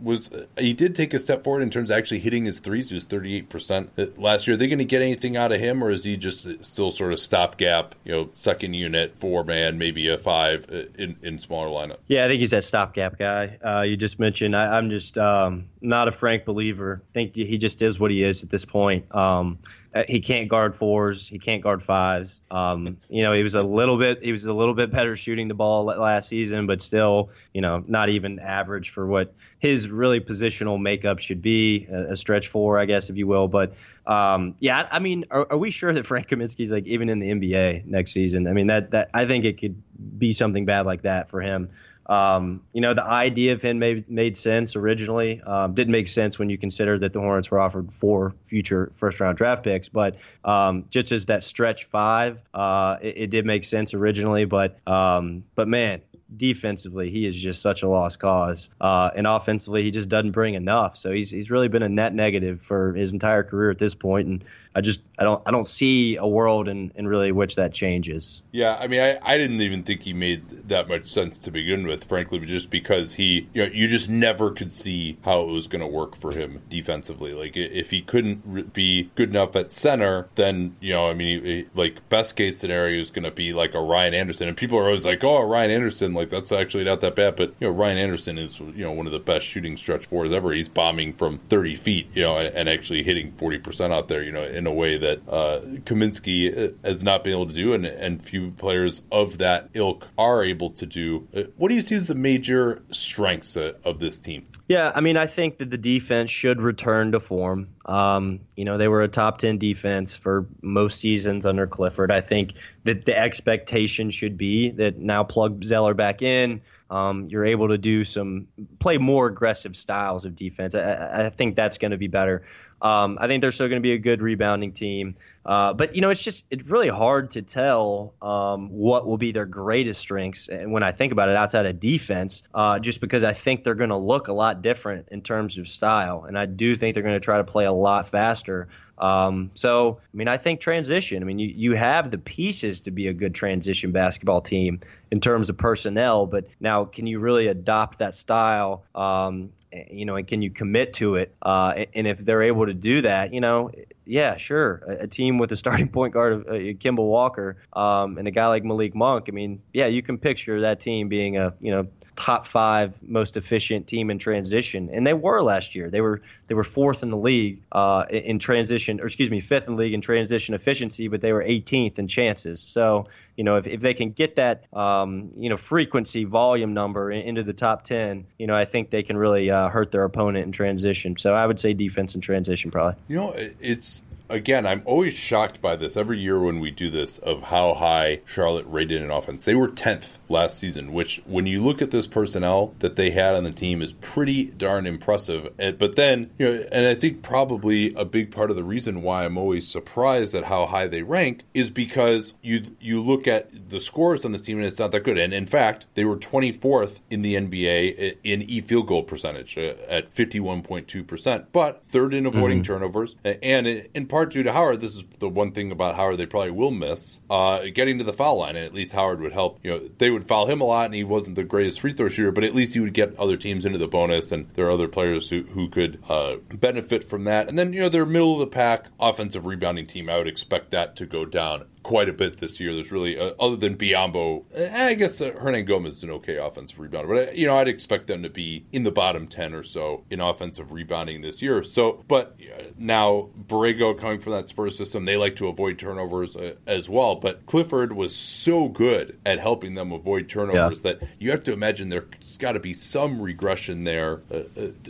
was 0.00 0.30
he 0.56 0.72
did 0.72 0.94
take 0.94 1.12
a 1.12 1.18
step 1.18 1.42
forward 1.42 1.62
in 1.62 1.70
terms 1.70 1.90
of 1.90 1.98
actually 1.98 2.20
hitting 2.20 2.44
his 2.44 2.60
threes. 2.60 2.88
He 2.88 2.94
was 2.94 3.04
38% 3.04 4.16
last 4.16 4.46
year. 4.46 4.54
Are 4.54 4.56
they 4.56 4.68
going 4.68 4.78
to 4.78 4.84
get 4.84 5.02
anything 5.02 5.36
out 5.36 5.50
of 5.50 5.58
him, 5.58 5.82
or 5.82 5.90
is 5.90 6.04
he 6.04 6.16
just 6.16 6.46
still 6.64 6.92
sort 6.92 7.12
of 7.12 7.18
stopgap, 7.18 7.96
you 8.04 8.12
know, 8.12 8.28
second 8.32 8.74
unit, 8.74 9.16
four 9.16 9.42
man, 9.42 9.76
maybe 9.76 10.06
a 10.08 10.16
five 10.16 10.68
in, 10.70 11.16
in 11.20 11.40
smaller 11.40 11.68
lineup? 11.68 11.98
Yeah, 12.06 12.24
I 12.24 12.28
think 12.28 12.40
he's 12.40 12.52
that 12.52 12.64
stopgap 12.64 13.18
guy. 13.18 13.58
Uh, 13.64 13.82
you 13.82 13.96
just 13.96 14.20
mentioned. 14.20 14.54
I, 14.54 14.78
am 14.78 14.90
just 14.90 15.18
um, 15.18 15.64
not 15.80 16.06
a 16.06 16.12
Frank 16.12 16.44
believer. 16.44 17.02
I 17.10 17.12
think 17.12 17.34
he 17.34 17.58
just 17.58 17.82
is 17.82 17.98
what 17.98 18.12
he 18.12 18.22
is 18.22 18.44
at 18.44 18.50
this 18.50 18.64
point. 18.64 19.12
Um, 19.12 19.58
uh, 19.64 19.77
he 20.06 20.20
can't 20.20 20.48
guard 20.48 20.76
fours. 20.76 21.26
He 21.26 21.38
can't 21.38 21.62
guard 21.62 21.82
fives. 21.82 22.40
Um, 22.50 22.98
you 23.08 23.22
know, 23.22 23.32
he 23.32 23.42
was 23.42 23.54
a 23.54 23.62
little 23.62 23.98
bit 23.98 24.22
he 24.22 24.32
was 24.32 24.44
a 24.44 24.52
little 24.52 24.74
bit 24.74 24.90
better 24.90 25.16
shooting 25.16 25.48
the 25.48 25.54
ball 25.54 25.84
last 25.84 26.28
season, 26.28 26.66
but 26.66 26.82
still, 26.82 27.30
you 27.54 27.60
know, 27.60 27.82
not 27.86 28.08
even 28.08 28.38
average 28.38 28.90
for 28.90 29.06
what 29.06 29.34
his 29.58 29.88
really 29.88 30.20
positional 30.20 30.80
makeup 30.80 31.18
should 31.18 31.42
be. 31.42 31.86
A, 31.90 32.12
a 32.12 32.16
stretch 32.16 32.48
four, 32.48 32.78
I 32.78 32.84
guess, 32.84 33.10
if 33.10 33.16
you 33.16 33.26
will. 33.26 33.48
But 33.48 33.74
um, 34.06 34.54
yeah, 34.60 34.86
I 34.90 34.98
mean, 34.98 35.24
are, 35.30 35.46
are, 35.50 35.58
we 35.58 35.70
sure 35.70 35.92
that 35.92 36.06
Frank 36.06 36.28
Kaminsky's 36.28 36.70
like 36.70 36.86
even 36.86 37.08
in 37.08 37.18
the 37.18 37.30
NBA 37.30 37.86
next 37.86 38.12
season? 38.12 38.46
I 38.46 38.52
mean, 38.52 38.66
that 38.68 38.90
that 38.90 39.10
I 39.14 39.26
think 39.26 39.44
it 39.44 39.58
could 39.58 39.82
be 40.18 40.32
something 40.32 40.64
bad 40.64 40.86
like 40.86 41.02
that 41.02 41.30
for 41.30 41.40
him. 41.40 41.70
Um, 42.08 42.62
you 42.72 42.80
know, 42.80 42.94
the 42.94 43.04
idea 43.04 43.52
of 43.52 43.60
him 43.60 43.78
made, 43.78 44.08
made 44.08 44.36
sense 44.36 44.76
originally. 44.76 45.42
Um, 45.42 45.74
didn't 45.74 45.92
make 45.92 46.08
sense 46.08 46.38
when 46.38 46.48
you 46.48 46.56
consider 46.56 46.98
that 47.00 47.12
the 47.12 47.20
Hornets 47.20 47.50
were 47.50 47.60
offered 47.60 47.92
four 47.92 48.34
future 48.46 48.92
first 48.96 49.20
round 49.20 49.36
draft 49.36 49.62
picks. 49.62 49.88
But 49.88 50.16
um, 50.44 50.86
just 50.90 51.12
as 51.12 51.26
that 51.26 51.44
stretch 51.44 51.84
five, 51.84 52.40
uh, 52.54 52.96
it, 53.02 53.14
it, 53.16 53.30
did 53.30 53.44
make 53.44 53.64
sense 53.64 53.92
originally. 53.92 54.46
But 54.46 54.78
um, 54.86 55.44
but 55.54 55.68
man, 55.68 56.00
defensively, 56.34 57.10
he 57.10 57.26
is 57.26 57.36
just 57.36 57.60
such 57.60 57.82
a 57.82 57.88
lost 57.88 58.18
cause. 58.18 58.70
Uh, 58.80 59.10
and 59.14 59.26
offensively, 59.26 59.82
he 59.82 59.90
just 59.90 60.08
doesn't 60.08 60.32
bring 60.32 60.54
enough. 60.54 60.96
So 60.96 61.12
he's 61.12 61.30
he's 61.30 61.50
really 61.50 61.68
been 61.68 61.82
a 61.82 61.88
net 61.88 62.14
negative 62.14 62.62
for 62.62 62.94
his 62.94 63.12
entire 63.12 63.42
career 63.42 63.70
at 63.70 63.78
this 63.78 63.94
point. 63.94 64.28
And 64.28 64.44
I 64.78 64.80
just 64.80 65.00
I 65.18 65.24
don't 65.24 65.42
I 65.44 65.50
don't 65.50 65.66
see 65.66 66.16
a 66.18 66.26
world 66.26 66.68
in, 66.68 66.92
in 66.94 67.08
really 67.08 67.32
which 67.32 67.56
that 67.56 67.74
changes. 67.74 68.42
Yeah, 68.52 68.78
I 68.80 68.86
mean 68.86 69.00
I, 69.00 69.18
I 69.22 69.36
didn't 69.36 69.60
even 69.60 69.82
think 69.82 70.02
he 70.02 70.12
made 70.12 70.48
that 70.68 70.88
much 70.88 71.08
sense 71.08 71.36
to 71.38 71.50
begin 71.50 71.84
with, 71.84 72.04
frankly, 72.04 72.38
just 72.46 72.70
because 72.70 73.14
he 73.14 73.48
you 73.52 73.66
know 73.66 73.72
you 73.72 73.88
just 73.88 74.08
never 74.08 74.52
could 74.52 74.72
see 74.72 75.18
how 75.24 75.40
it 75.40 75.48
was 75.48 75.66
going 75.66 75.80
to 75.80 75.86
work 75.88 76.14
for 76.14 76.30
him 76.30 76.62
defensively. 76.68 77.32
Like 77.32 77.56
if 77.56 77.90
he 77.90 78.02
couldn't 78.02 78.72
be 78.72 79.10
good 79.16 79.30
enough 79.30 79.56
at 79.56 79.72
center, 79.72 80.28
then 80.36 80.76
you 80.78 80.92
know 80.94 81.10
I 81.10 81.14
mean 81.14 81.68
like 81.74 82.08
best 82.08 82.36
case 82.36 82.56
scenario 82.58 83.00
is 83.00 83.10
going 83.10 83.24
to 83.24 83.32
be 83.32 83.52
like 83.52 83.74
a 83.74 83.80
Ryan 83.80 84.14
Anderson, 84.14 84.46
and 84.46 84.56
people 84.56 84.78
are 84.78 84.84
always 84.84 85.04
like, 85.04 85.24
oh 85.24 85.42
Ryan 85.42 85.72
Anderson, 85.72 86.14
like 86.14 86.30
that's 86.30 86.52
actually 86.52 86.84
not 86.84 87.00
that 87.00 87.16
bad, 87.16 87.34
but 87.34 87.52
you 87.58 87.66
know 87.66 87.74
Ryan 87.74 87.98
Anderson 87.98 88.38
is 88.38 88.60
you 88.60 88.84
know 88.84 88.92
one 88.92 89.06
of 89.06 89.12
the 89.12 89.18
best 89.18 89.44
shooting 89.44 89.76
stretch 89.76 90.06
fours 90.06 90.30
ever. 90.30 90.52
He's 90.52 90.68
bombing 90.68 91.14
from 91.14 91.38
30 91.48 91.74
feet, 91.74 92.10
you 92.14 92.22
know, 92.22 92.36
and, 92.36 92.54
and 92.54 92.68
actually 92.68 93.02
hitting 93.02 93.32
40 93.32 93.58
percent 93.58 93.92
out 93.92 94.06
there, 94.06 94.22
you 94.22 94.30
know, 94.30 94.44
in 94.44 94.67
a 94.68 94.72
way 94.72 94.98
that 94.98 95.20
uh, 95.28 95.60
Kaminsky 95.84 96.70
uh, 96.70 96.72
has 96.84 97.02
not 97.02 97.24
been 97.24 97.32
able 97.32 97.46
to 97.46 97.54
do, 97.54 97.72
and, 97.72 97.84
and 97.84 98.22
few 98.22 98.52
players 98.52 99.02
of 99.10 99.38
that 99.38 99.70
ilk 99.74 100.06
are 100.16 100.44
able 100.44 100.70
to 100.70 100.86
do. 100.86 101.26
Uh, 101.34 101.44
what 101.56 101.68
do 101.68 101.74
you 101.74 101.80
see 101.80 101.96
as 101.96 102.06
the 102.06 102.14
major 102.14 102.82
strengths 102.90 103.56
uh, 103.56 103.72
of 103.84 103.98
this 103.98 104.18
team? 104.18 104.46
Yeah, 104.68 104.92
I 104.94 105.00
mean, 105.00 105.16
I 105.16 105.26
think 105.26 105.58
that 105.58 105.70
the 105.70 105.78
defense 105.78 106.30
should 106.30 106.60
return 106.60 107.12
to 107.12 107.20
form. 107.20 107.68
Um, 107.86 108.40
you 108.54 108.64
know, 108.64 108.76
they 108.76 108.88
were 108.88 109.02
a 109.02 109.08
top 109.08 109.38
10 109.38 109.58
defense 109.58 110.14
for 110.14 110.46
most 110.60 111.00
seasons 111.00 111.46
under 111.46 111.66
Clifford. 111.66 112.12
I 112.12 112.20
think 112.20 112.52
that 112.84 113.06
the 113.06 113.16
expectation 113.16 114.10
should 114.10 114.36
be 114.36 114.70
that 114.72 114.98
now 114.98 115.24
plug 115.24 115.64
Zeller 115.64 115.94
back 115.94 116.20
in. 116.22 116.60
Um, 116.90 117.28
you're 117.28 117.44
able 117.44 117.68
to 117.68 117.78
do 117.78 118.04
some 118.04 118.48
play 118.78 118.98
more 118.98 119.26
aggressive 119.26 119.76
styles 119.76 120.24
of 120.24 120.34
defense. 120.34 120.74
I, 120.74 121.26
I 121.26 121.30
think 121.30 121.54
that's 121.54 121.78
going 121.78 121.90
to 121.90 121.98
be 121.98 122.08
better. 122.08 122.44
Um, 122.80 123.18
I 123.20 123.26
think 123.26 123.40
they're 123.40 123.52
still 123.52 123.68
going 123.68 123.82
to 123.82 123.86
be 123.86 123.92
a 123.92 123.98
good 123.98 124.22
rebounding 124.22 124.72
team. 124.72 125.16
Uh, 125.44 125.72
but 125.72 125.94
you 125.94 126.00
know, 126.00 126.10
it's 126.10 126.22
just 126.22 126.44
it's 126.50 126.68
really 126.68 126.88
hard 126.88 127.30
to 127.30 127.42
tell 127.42 128.14
um, 128.22 128.70
what 128.70 129.06
will 129.06 129.16
be 129.16 129.32
their 129.32 129.46
greatest 129.46 130.00
strengths. 130.00 130.48
And 130.48 130.72
when 130.72 130.82
I 130.82 130.92
think 130.92 131.12
about 131.12 131.28
it, 131.28 131.36
outside 131.36 131.66
of 131.66 131.80
defense, 131.80 132.42
uh, 132.54 132.78
just 132.78 133.00
because 133.00 133.24
I 133.24 133.32
think 133.32 133.64
they're 133.64 133.74
going 133.74 133.90
to 133.90 133.96
look 133.96 134.28
a 134.28 134.32
lot 134.32 134.62
different 134.62 135.08
in 135.10 135.22
terms 135.22 135.58
of 135.58 135.68
style, 135.68 136.24
and 136.24 136.38
I 136.38 136.46
do 136.46 136.76
think 136.76 136.94
they're 136.94 137.02
going 137.02 137.16
to 137.16 137.24
try 137.24 137.38
to 137.38 137.44
play 137.44 137.64
a 137.64 137.72
lot 137.72 138.08
faster. 138.08 138.68
Um, 138.98 139.50
so, 139.54 140.00
I 140.02 140.16
mean, 140.16 140.28
I 140.28 140.36
think 140.36 140.60
transition. 140.60 141.22
I 141.22 141.26
mean, 141.26 141.38
you, 141.38 141.48
you 141.48 141.74
have 141.74 142.10
the 142.10 142.18
pieces 142.18 142.80
to 142.80 142.90
be 142.90 143.06
a 143.06 143.12
good 143.12 143.34
transition 143.34 143.92
basketball 143.92 144.40
team 144.40 144.80
in 145.10 145.20
terms 145.20 145.50
of 145.50 145.56
personnel, 145.56 146.26
but 146.26 146.46
now 146.60 146.84
can 146.84 147.06
you 147.06 147.18
really 147.20 147.46
adopt 147.46 148.00
that 148.00 148.16
style? 148.16 148.84
Um, 148.94 149.50
you 149.90 150.04
know, 150.04 150.16
and 150.16 150.26
can 150.26 150.42
you 150.42 150.50
commit 150.50 150.94
to 150.94 151.16
it? 151.16 151.34
Uh, 151.42 151.84
and 151.94 152.06
if 152.06 152.18
they're 152.18 152.42
able 152.42 152.66
to 152.66 152.74
do 152.74 153.02
that, 153.02 153.34
you 153.34 153.40
know, 153.40 153.70
yeah, 154.06 154.38
sure. 154.38 154.82
A, 154.88 155.04
a 155.04 155.06
team 155.06 155.38
with 155.38 155.52
a 155.52 155.56
starting 155.56 155.88
point 155.92 156.14
guard 156.14 156.32
of 156.32 156.40
uh, 156.46 156.52
Kemba 156.52 157.04
Walker 157.04 157.58
um, 157.74 158.18
and 158.18 158.26
a 158.26 158.30
guy 158.30 158.48
like 158.48 158.64
Malik 158.64 158.94
Monk. 158.94 159.26
I 159.28 159.32
mean, 159.32 159.60
yeah, 159.72 159.86
you 159.86 160.02
can 160.02 160.18
picture 160.18 160.62
that 160.62 160.80
team 160.80 161.08
being 161.08 161.36
a 161.36 161.54
you 161.60 161.70
know 161.70 161.88
top 162.18 162.44
five 162.44 163.00
most 163.00 163.36
efficient 163.36 163.86
team 163.86 164.10
in 164.10 164.18
transition, 164.18 164.90
and 164.92 165.06
they 165.06 165.12
were 165.12 165.40
last 165.40 165.76
year. 165.76 165.88
They 165.88 166.00
were 166.00 166.20
they 166.48 166.54
were 166.56 166.64
fourth 166.64 167.04
in 167.04 167.10
the 167.10 167.16
league 167.16 167.62
uh, 167.70 168.06
in 168.10 168.40
transition, 168.40 169.00
or 169.00 169.06
excuse 169.06 169.30
me, 169.30 169.40
fifth 169.40 169.68
in 169.68 169.76
the 169.76 169.82
league 169.82 169.94
in 169.94 170.00
transition 170.00 170.52
efficiency, 170.52 171.06
but 171.06 171.20
they 171.20 171.32
were 171.32 171.44
18th 171.44 172.00
in 172.00 172.08
chances. 172.08 172.60
So 172.60 173.06
you 173.36 173.44
know, 173.44 173.56
if, 173.56 173.68
if 173.68 173.80
they 173.80 173.94
can 173.94 174.10
get 174.10 174.34
that 174.34 174.64
um, 174.76 175.30
you 175.36 175.48
know 175.48 175.56
frequency 175.56 176.24
volume 176.24 176.74
number 176.74 177.12
into 177.12 177.44
the 177.44 177.52
top 177.52 177.84
10, 177.84 178.26
you 178.36 178.48
know, 178.48 178.56
I 178.56 178.64
think 178.64 178.90
they 178.90 179.04
can 179.04 179.16
really 179.16 179.48
uh, 179.52 179.68
hurt 179.68 179.92
their 179.92 180.02
opponent 180.02 180.44
in 180.44 180.50
transition. 180.50 181.16
So 181.16 181.34
I 181.34 181.46
would 181.46 181.60
say 181.60 181.72
defense 181.72 182.14
and 182.14 182.22
transition 182.22 182.72
probably. 182.72 183.00
You 183.06 183.16
know, 183.16 183.32
it's 183.36 184.02
again, 184.28 184.66
I'm 184.66 184.82
always 184.84 185.14
shocked 185.14 185.60
by 185.60 185.76
this 185.76 185.96
every 185.96 186.18
year 186.18 186.38
when 186.38 186.60
we 186.60 186.70
do 186.70 186.90
this 186.90 187.18
of 187.18 187.44
how 187.44 187.74
high 187.74 188.20
Charlotte 188.24 188.66
rated 188.68 189.02
in 189.02 189.10
offense. 189.10 189.44
They 189.44 189.54
were 189.54 189.68
10th 189.68 190.18
last 190.28 190.58
season, 190.58 190.92
which 190.92 191.22
when 191.24 191.46
you 191.46 191.62
look 191.62 191.80
at 191.82 191.90
this 191.90 192.06
personnel 192.06 192.74
that 192.78 192.96
they 192.96 193.10
had 193.10 193.34
on 193.34 193.44
the 193.44 193.50
team 193.50 193.82
is 193.82 193.92
pretty 193.94 194.46
darn 194.46 194.86
impressive. 194.86 195.52
But 195.56 195.96
then, 195.96 196.30
you 196.38 196.46
know, 196.46 196.64
and 196.72 196.86
I 196.86 196.94
think 196.94 197.22
probably 197.22 197.94
a 197.94 198.04
big 198.04 198.30
part 198.30 198.50
of 198.50 198.56
the 198.56 198.64
reason 198.64 199.02
why 199.02 199.24
I'm 199.24 199.38
always 199.38 199.66
surprised 199.66 200.34
at 200.34 200.44
how 200.44 200.66
high 200.66 200.86
they 200.86 201.02
rank 201.02 201.42
is 201.54 201.70
because 201.70 202.34
you 202.42 202.76
you 202.80 203.02
look 203.02 203.26
at 203.26 203.70
the 203.70 203.80
scores 203.80 204.24
on 204.24 204.32
this 204.32 204.42
team 204.42 204.58
and 204.58 204.66
it's 204.66 204.78
not 204.78 204.90
that 204.92 205.04
good. 205.04 205.18
And 205.18 205.32
in 205.32 205.46
fact, 205.46 205.86
they 205.94 206.04
were 206.04 206.16
24th 206.16 206.98
in 207.10 207.22
the 207.22 207.34
NBA 207.34 208.18
in 208.24 208.42
e 208.42 208.60
field 208.60 208.86
goal 208.86 209.02
percentage 209.02 209.56
uh, 209.56 209.74
at 209.88 210.12
51.2%, 210.14 211.46
but 211.52 211.84
third 211.86 212.14
in 212.14 212.26
avoiding 212.26 212.58
mm-hmm. 212.58 212.72
turnovers 212.72 213.16
and 213.24 213.66
in 213.66 214.06
part 214.06 214.17
part 214.18 214.32
due 214.32 214.42
to 214.42 214.52
Howard. 214.52 214.80
This 214.80 214.96
is 214.96 215.04
the 215.20 215.28
one 215.28 215.52
thing 215.52 215.70
about 215.70 215.94
Howard 215.94 216.18
they 216.18 216.26
probably 216.26 216.50
will 216.50 216.72
miss 216.72 217.20
uh, 217.30 217.66
getting 217.72 217.98
to 217.98 218.04
the 218.04 218.12
foul 218.12 218.38
line, 218.38 218.56
and 218.56 218.64
at 218.64 218.74
least 218.74 218.92
Howard 218.92 219.20
would 219.20 219.32
help. 219.32 219.60
You 219.62 219.70
know, 219.70 219.88
they 219.98 220.10
would 220.10 220.26
foul 220.26 220.46
him 220.46 220.60
a 220.60 220.64
lot, 220.64 220.86
and 220.86 220.94
he 220.94 221.04
wasn't 221.04 221.36
the 221.36 221.44
greatest 221.44 221.80
free 221.80 221.92
throw 221.92 222.08
shooter, 222.08 222.32
but 222.32 222.42
at 222.42 222.52
least 222.52 222.74
he 222.74 222.80
would 222.80 222.94
get 222.94 223.16
other 223.16 223.36
teams 223.36 223.64
into 223.64 223.78
the 223.78 223.86
bonus, 223.86 224.32
and 224.32 224.48
there 224.54 224.66
are 224.66 224.72
other 224.72 224.88
players 224.88 225.30
who, 225.30 225.44
who 225.44 225.68
could 225.68 226.02
uh, 226.08 226.38
benefit 226.52 227.04
from 227.04 227.22
that. 227.24 227.48
And 227.48 227.56
then 227.56 227.72
you 227.72 227.80
know, 227.80 227.88
they're 227.88 228.04
middle 228.04 228.32
of 228.32 228.40
the 228.40 228.48
pack 228.48 228.86
offensive 228.98 229.46
rebounding 229.46 229.86
team. 229.86 230.10
I 230.10 230.18
would 230.18 230.26
expect 230.26 230.72
that 230.72 230.96
to 230.96 231.06
go 231.06 231.24
down 231.24 231.66
quite 231.82 232.08
a 232.08 232.12
bit 232.12 232.38
this 232.38 232.60
year. 232.60 232.74
There's 232.74 232.92
really, 232.92 233.18
uh, 233.18 233.34
other 233.40 233.56
than 233.56 233.76
Biyombo, 233.76 234.44
eh, 234.54 234.86
I 234.88 234.94
guess 234.94 235.20
uh, 235.20 235.30
Hernangomez 235.30 235.88
is 235.88 236.04
an 236.04 236.10
okay 236.10 236.36
offensive 236.36 236.78
rebounder, 236.78 237.08
but 237.08 237.28
uh, 237.28 237.32
you 237.32 237.46
know 237.46 237.56
I'd 237.56 237.68
expect 237.68 238.06
them 238.06 238.22
to 238.22 238.28
be 238.28 238.64
in 238.72 238.84
the 238.84 238.90
bottom 238.90 239.26
ten 239.26 239.54
or 239.54 239.62
so 239.62 240.04
in 240.10 240.20
offensive 240.20 240.72
rebounding 240.72 241.20
this 241.20 241.42
year. 241.42 241.62
So, 241.64 242.04
but 242.08 242.38
uh, 242.40 242.62
now 242.76 243.30
Borrego 243.46 243.98
coming 243.98 244.20
from 244.20 244.32
that 244.32 244.48
Spurs 244.48 244.76
system, 244.76 245.04
they 245.04 245.16
like 245.16 245.36
to 245.36 245.48
avoid 245.48 245.78
turnovers 245.78 246.36
uh, 246.36 246.54
as 246.66 246.88
well. 246.88 247.16
But 247.16 247.46
Clifford 247.46 247.92
was 247.92 248.14
so 248.14 248.68
good 248.68 249.18
at 249.24 249.38
helping 249.38 249.74
them 249.74 249.92
avoid 249.92 250.28
turnovers 250.28 250.82
yeah. 250.84 250.92
that 250.92 251.08
you 251.18 251.30
have 251.30 251.44
to 251.44 251.52
imagine 251.52 251.88
there's 251.88 252.36
got 252.38 252.52
to 252.52 252.60
be 252.60 252.74
some 252.74 253.20
regression 253.20 253.84
there, 253.84 254.22
uh, 254.30 254.42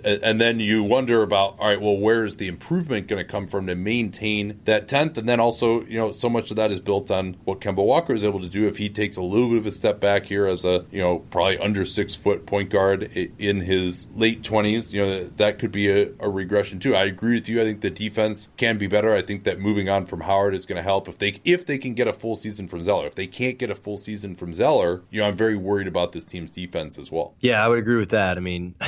and 0.04 0.40
then 0.40 0.60
you 0.60 0.82
wonder 0.82 1.22
about 1.22 1.58
all 1.58 1.68
right, 1.68 1.80
well, 1.80 1.96
where 1.96 2.24
is 2.24 2.36
the 2.36 2.48
improvement 2.48 3.06
going 3.06 3.24
to 3.24 3.30
come 3.30 3.46
from 3.46 3.66
to 3.66 3.74
maintain 3.74 4.60
that 4.64 4.88
tenth, 4.88 5.18
and 5.18 5.28
then 5.28 5.40
also 5.40 5.84
you 5.84 5.98
know 5.98 6.12
so 6.12 6.28
much 6.28 6.50
of 6.50 6.56
that 6.56 6.72
is 6.72 6.77
built 6.80 7.10
on 7.10 7.36
what 7.44 7.60
Kemba 7.60 7.84
Walker 7.84 8.12
is 8.12 8.24
able 8.24 8.40
to 8.40 8.48
do 8.48 8.66
if 8.66 8.78
he 8.78 8.88
takes 8.88 9.16
a 9.16 9.22
little 9.22 9.48
bit 9.48 9.58
of 9.58 9.66
a 9.66 9.70
step 9.70 10.00
back 10.00 10.26
here 10.26 10.46
as 10.46 10.64
a 10.64 10.84
you 10.90 11.00
know 11.00 11.18
probably 11.30 11.58
under 11.58 11.84
six 11.84 12.14
foot 12.14 12.46
point 12.46 12.70
guard 12.70 13.04
in 13.38 13.60
his 13.60 14.08
late 14.14 14.42
twenties. 14.42 14.92
You 14.92 15.02
know 15.04 15.24
that 15.36 15.58
could 15.58 15.72
be 15.72 15.88
a, 15.88 16.10
a, 16.20 16.28
regression 16.28 16.78
too. 16.78 16.94
I 16.94 17.04
agree 17.04 17.34
with 17.34 17.48
you. 17.48 17.60
I 17.60 17.64
think 17.64 17.80
the 17.80 17.90
defense 17.90 18.48
can 18.56 18.78
be 18.78 18.86
better. 18.86 19.14
I 19.14 19.22
think 19.22 19.44
that 19.44 19.60
moving 19.60 19.88
on 19.88 20.06
from 20.06 20.20
Howard 20.20 20.54
is 20.54 20.66
going 20.66 20.76
to 20.76 20.82
help 20.82 21.08
if 21.08 21.18
they 21.18 21.40
if 21.44 21.66
they 21.66 21.78
can 21.78 21.94
get 21.94 22.08
a 22.08 22.12
full 22.12 22.36
season 22.36 22.68
from 22.68 22.84
Zeller. 22.84 23.06
If 23.06 23.14
they 23.14 23.26
can't 23.26 23.58
get 23.58 23.70
a 23.70 23.74
full 23.74 23.96
season 23.96 24.34
from 24.34 24.54
Zeller, 24.54 25.02
you 25.10 25.20
know 25.20 25.28
I'm 25.28 25.36
very 25.36 25.56
worried 25.56 25.86
about 25.86 26.12
this 26.12 26.24
team's 26.24 26.50
defense 26.50 26.98
as 26.98 27.10
well. 27.10 27.34
Yeah, 27.40 27.64
I 27.64 27.68
would 27.68 27.78
agree 27.78 27.96
with 27.96 28.10
that. 28.10 28.36
I 28.36 28.40
mean. 28.40 28.74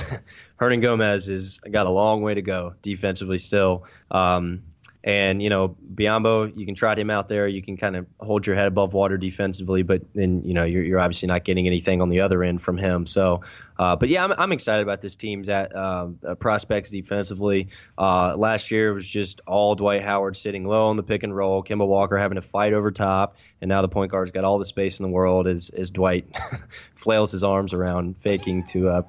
Hernangomez 0.61 1.31
has 1.31 1.59
got 1.59 1.87
a 1.87 1.91
long 1.91 2.21
way 2.21 2.35
to 2.35 2.43
go 2.43 2.75
defensively 2.83 3.39
still. 3.39 3.85
Um, 4.11 4.63
and 5.03 5.43
you 5.43 5.49
know, 5.49 5.77
Biyombo, 5.95 6.57
you 6.57 6.67
can 6.67 6.75
trot 6.75 6.99
him 6.99 7.11
out 7.11 7.29
there. 7.29 7.49
You 7.49 7.63
can 7.63 7.77
kind 7.77 7.97
of 7.97 8.07
hold 8.19 8.47
your 8.47 8.57
head 8.57 8.67
above 8.67 8.93
water 8.93 9.17
defensively, 9.17 9.83
but 9.83 10.03
then 10.15 10.43
you 10.45 10.55
know 10.55 10.65
you're, 10.65 10.83
you're 10.83 11.01
obviously 11.01 11.29
not 11.29 11.45
getting 11.45 11.67
anything 11.67 12.03
on 12.03 12.09
the 12.09 12.21
other 12.21 12.43
end 12.43 12.61
from 12.61 12.77
him. 12.77 13.07
So 13.07 13.41
uh, 13.81 13.97
but 13.97 14.11
yeah, 14.11 14.23
I'm, 14.23 14.33
I'm, 14.33 14.53
excited 14.53 14.83
about 14.83 15.01
this 15.01 15.15
team's 15.15 15.49
at 15.49 15.75
uh, 15.75 16.09
prospects 16.39 16.91
defensively. 16.91 17.69
Uh, 17.97 18.37
last 18.37 18.71
year 18.71 18.93
was 18.93 19.07
just 19.07 19.41
all 19.47 19.75
Dwight 19.75 20.03
Howard 20.03 20.37
sitting 20.37 20.67
low 20.67 20.89
on 20.89 20.97
the 20.97 21.03
pick 21.03 21.23
and 21.23 21.35
roll, 21.35 21.65
Kemba 21.65 21.87
Walker 21.87 22.19
having 22.19 22.35
to 22.35 22.43
fight 22.43 22.75
over 22.75 22.91
top, 22.91 23.37
and 23.61 23.69
now 23.69 23.83
the 23.83 23.89
point 23.89 24.11
guard's 24.11 24.31
got 24.31 24.45
all 24.45 24.59
the 24.59 24.65
space 24.65 25.01
in 25.01 25.05
the 25.05 25.11
world 25.11 25.47
as, 25.47 25.71
as 25.71 25.91
Dwight 25.91 26.27
flails 26.95 27.33
his 27.33 27.45
arms 27.45 27.75
around, 27.75 28.17
faking 28.23 28.65
to 28.69 28.89
uh, 28.89 29.03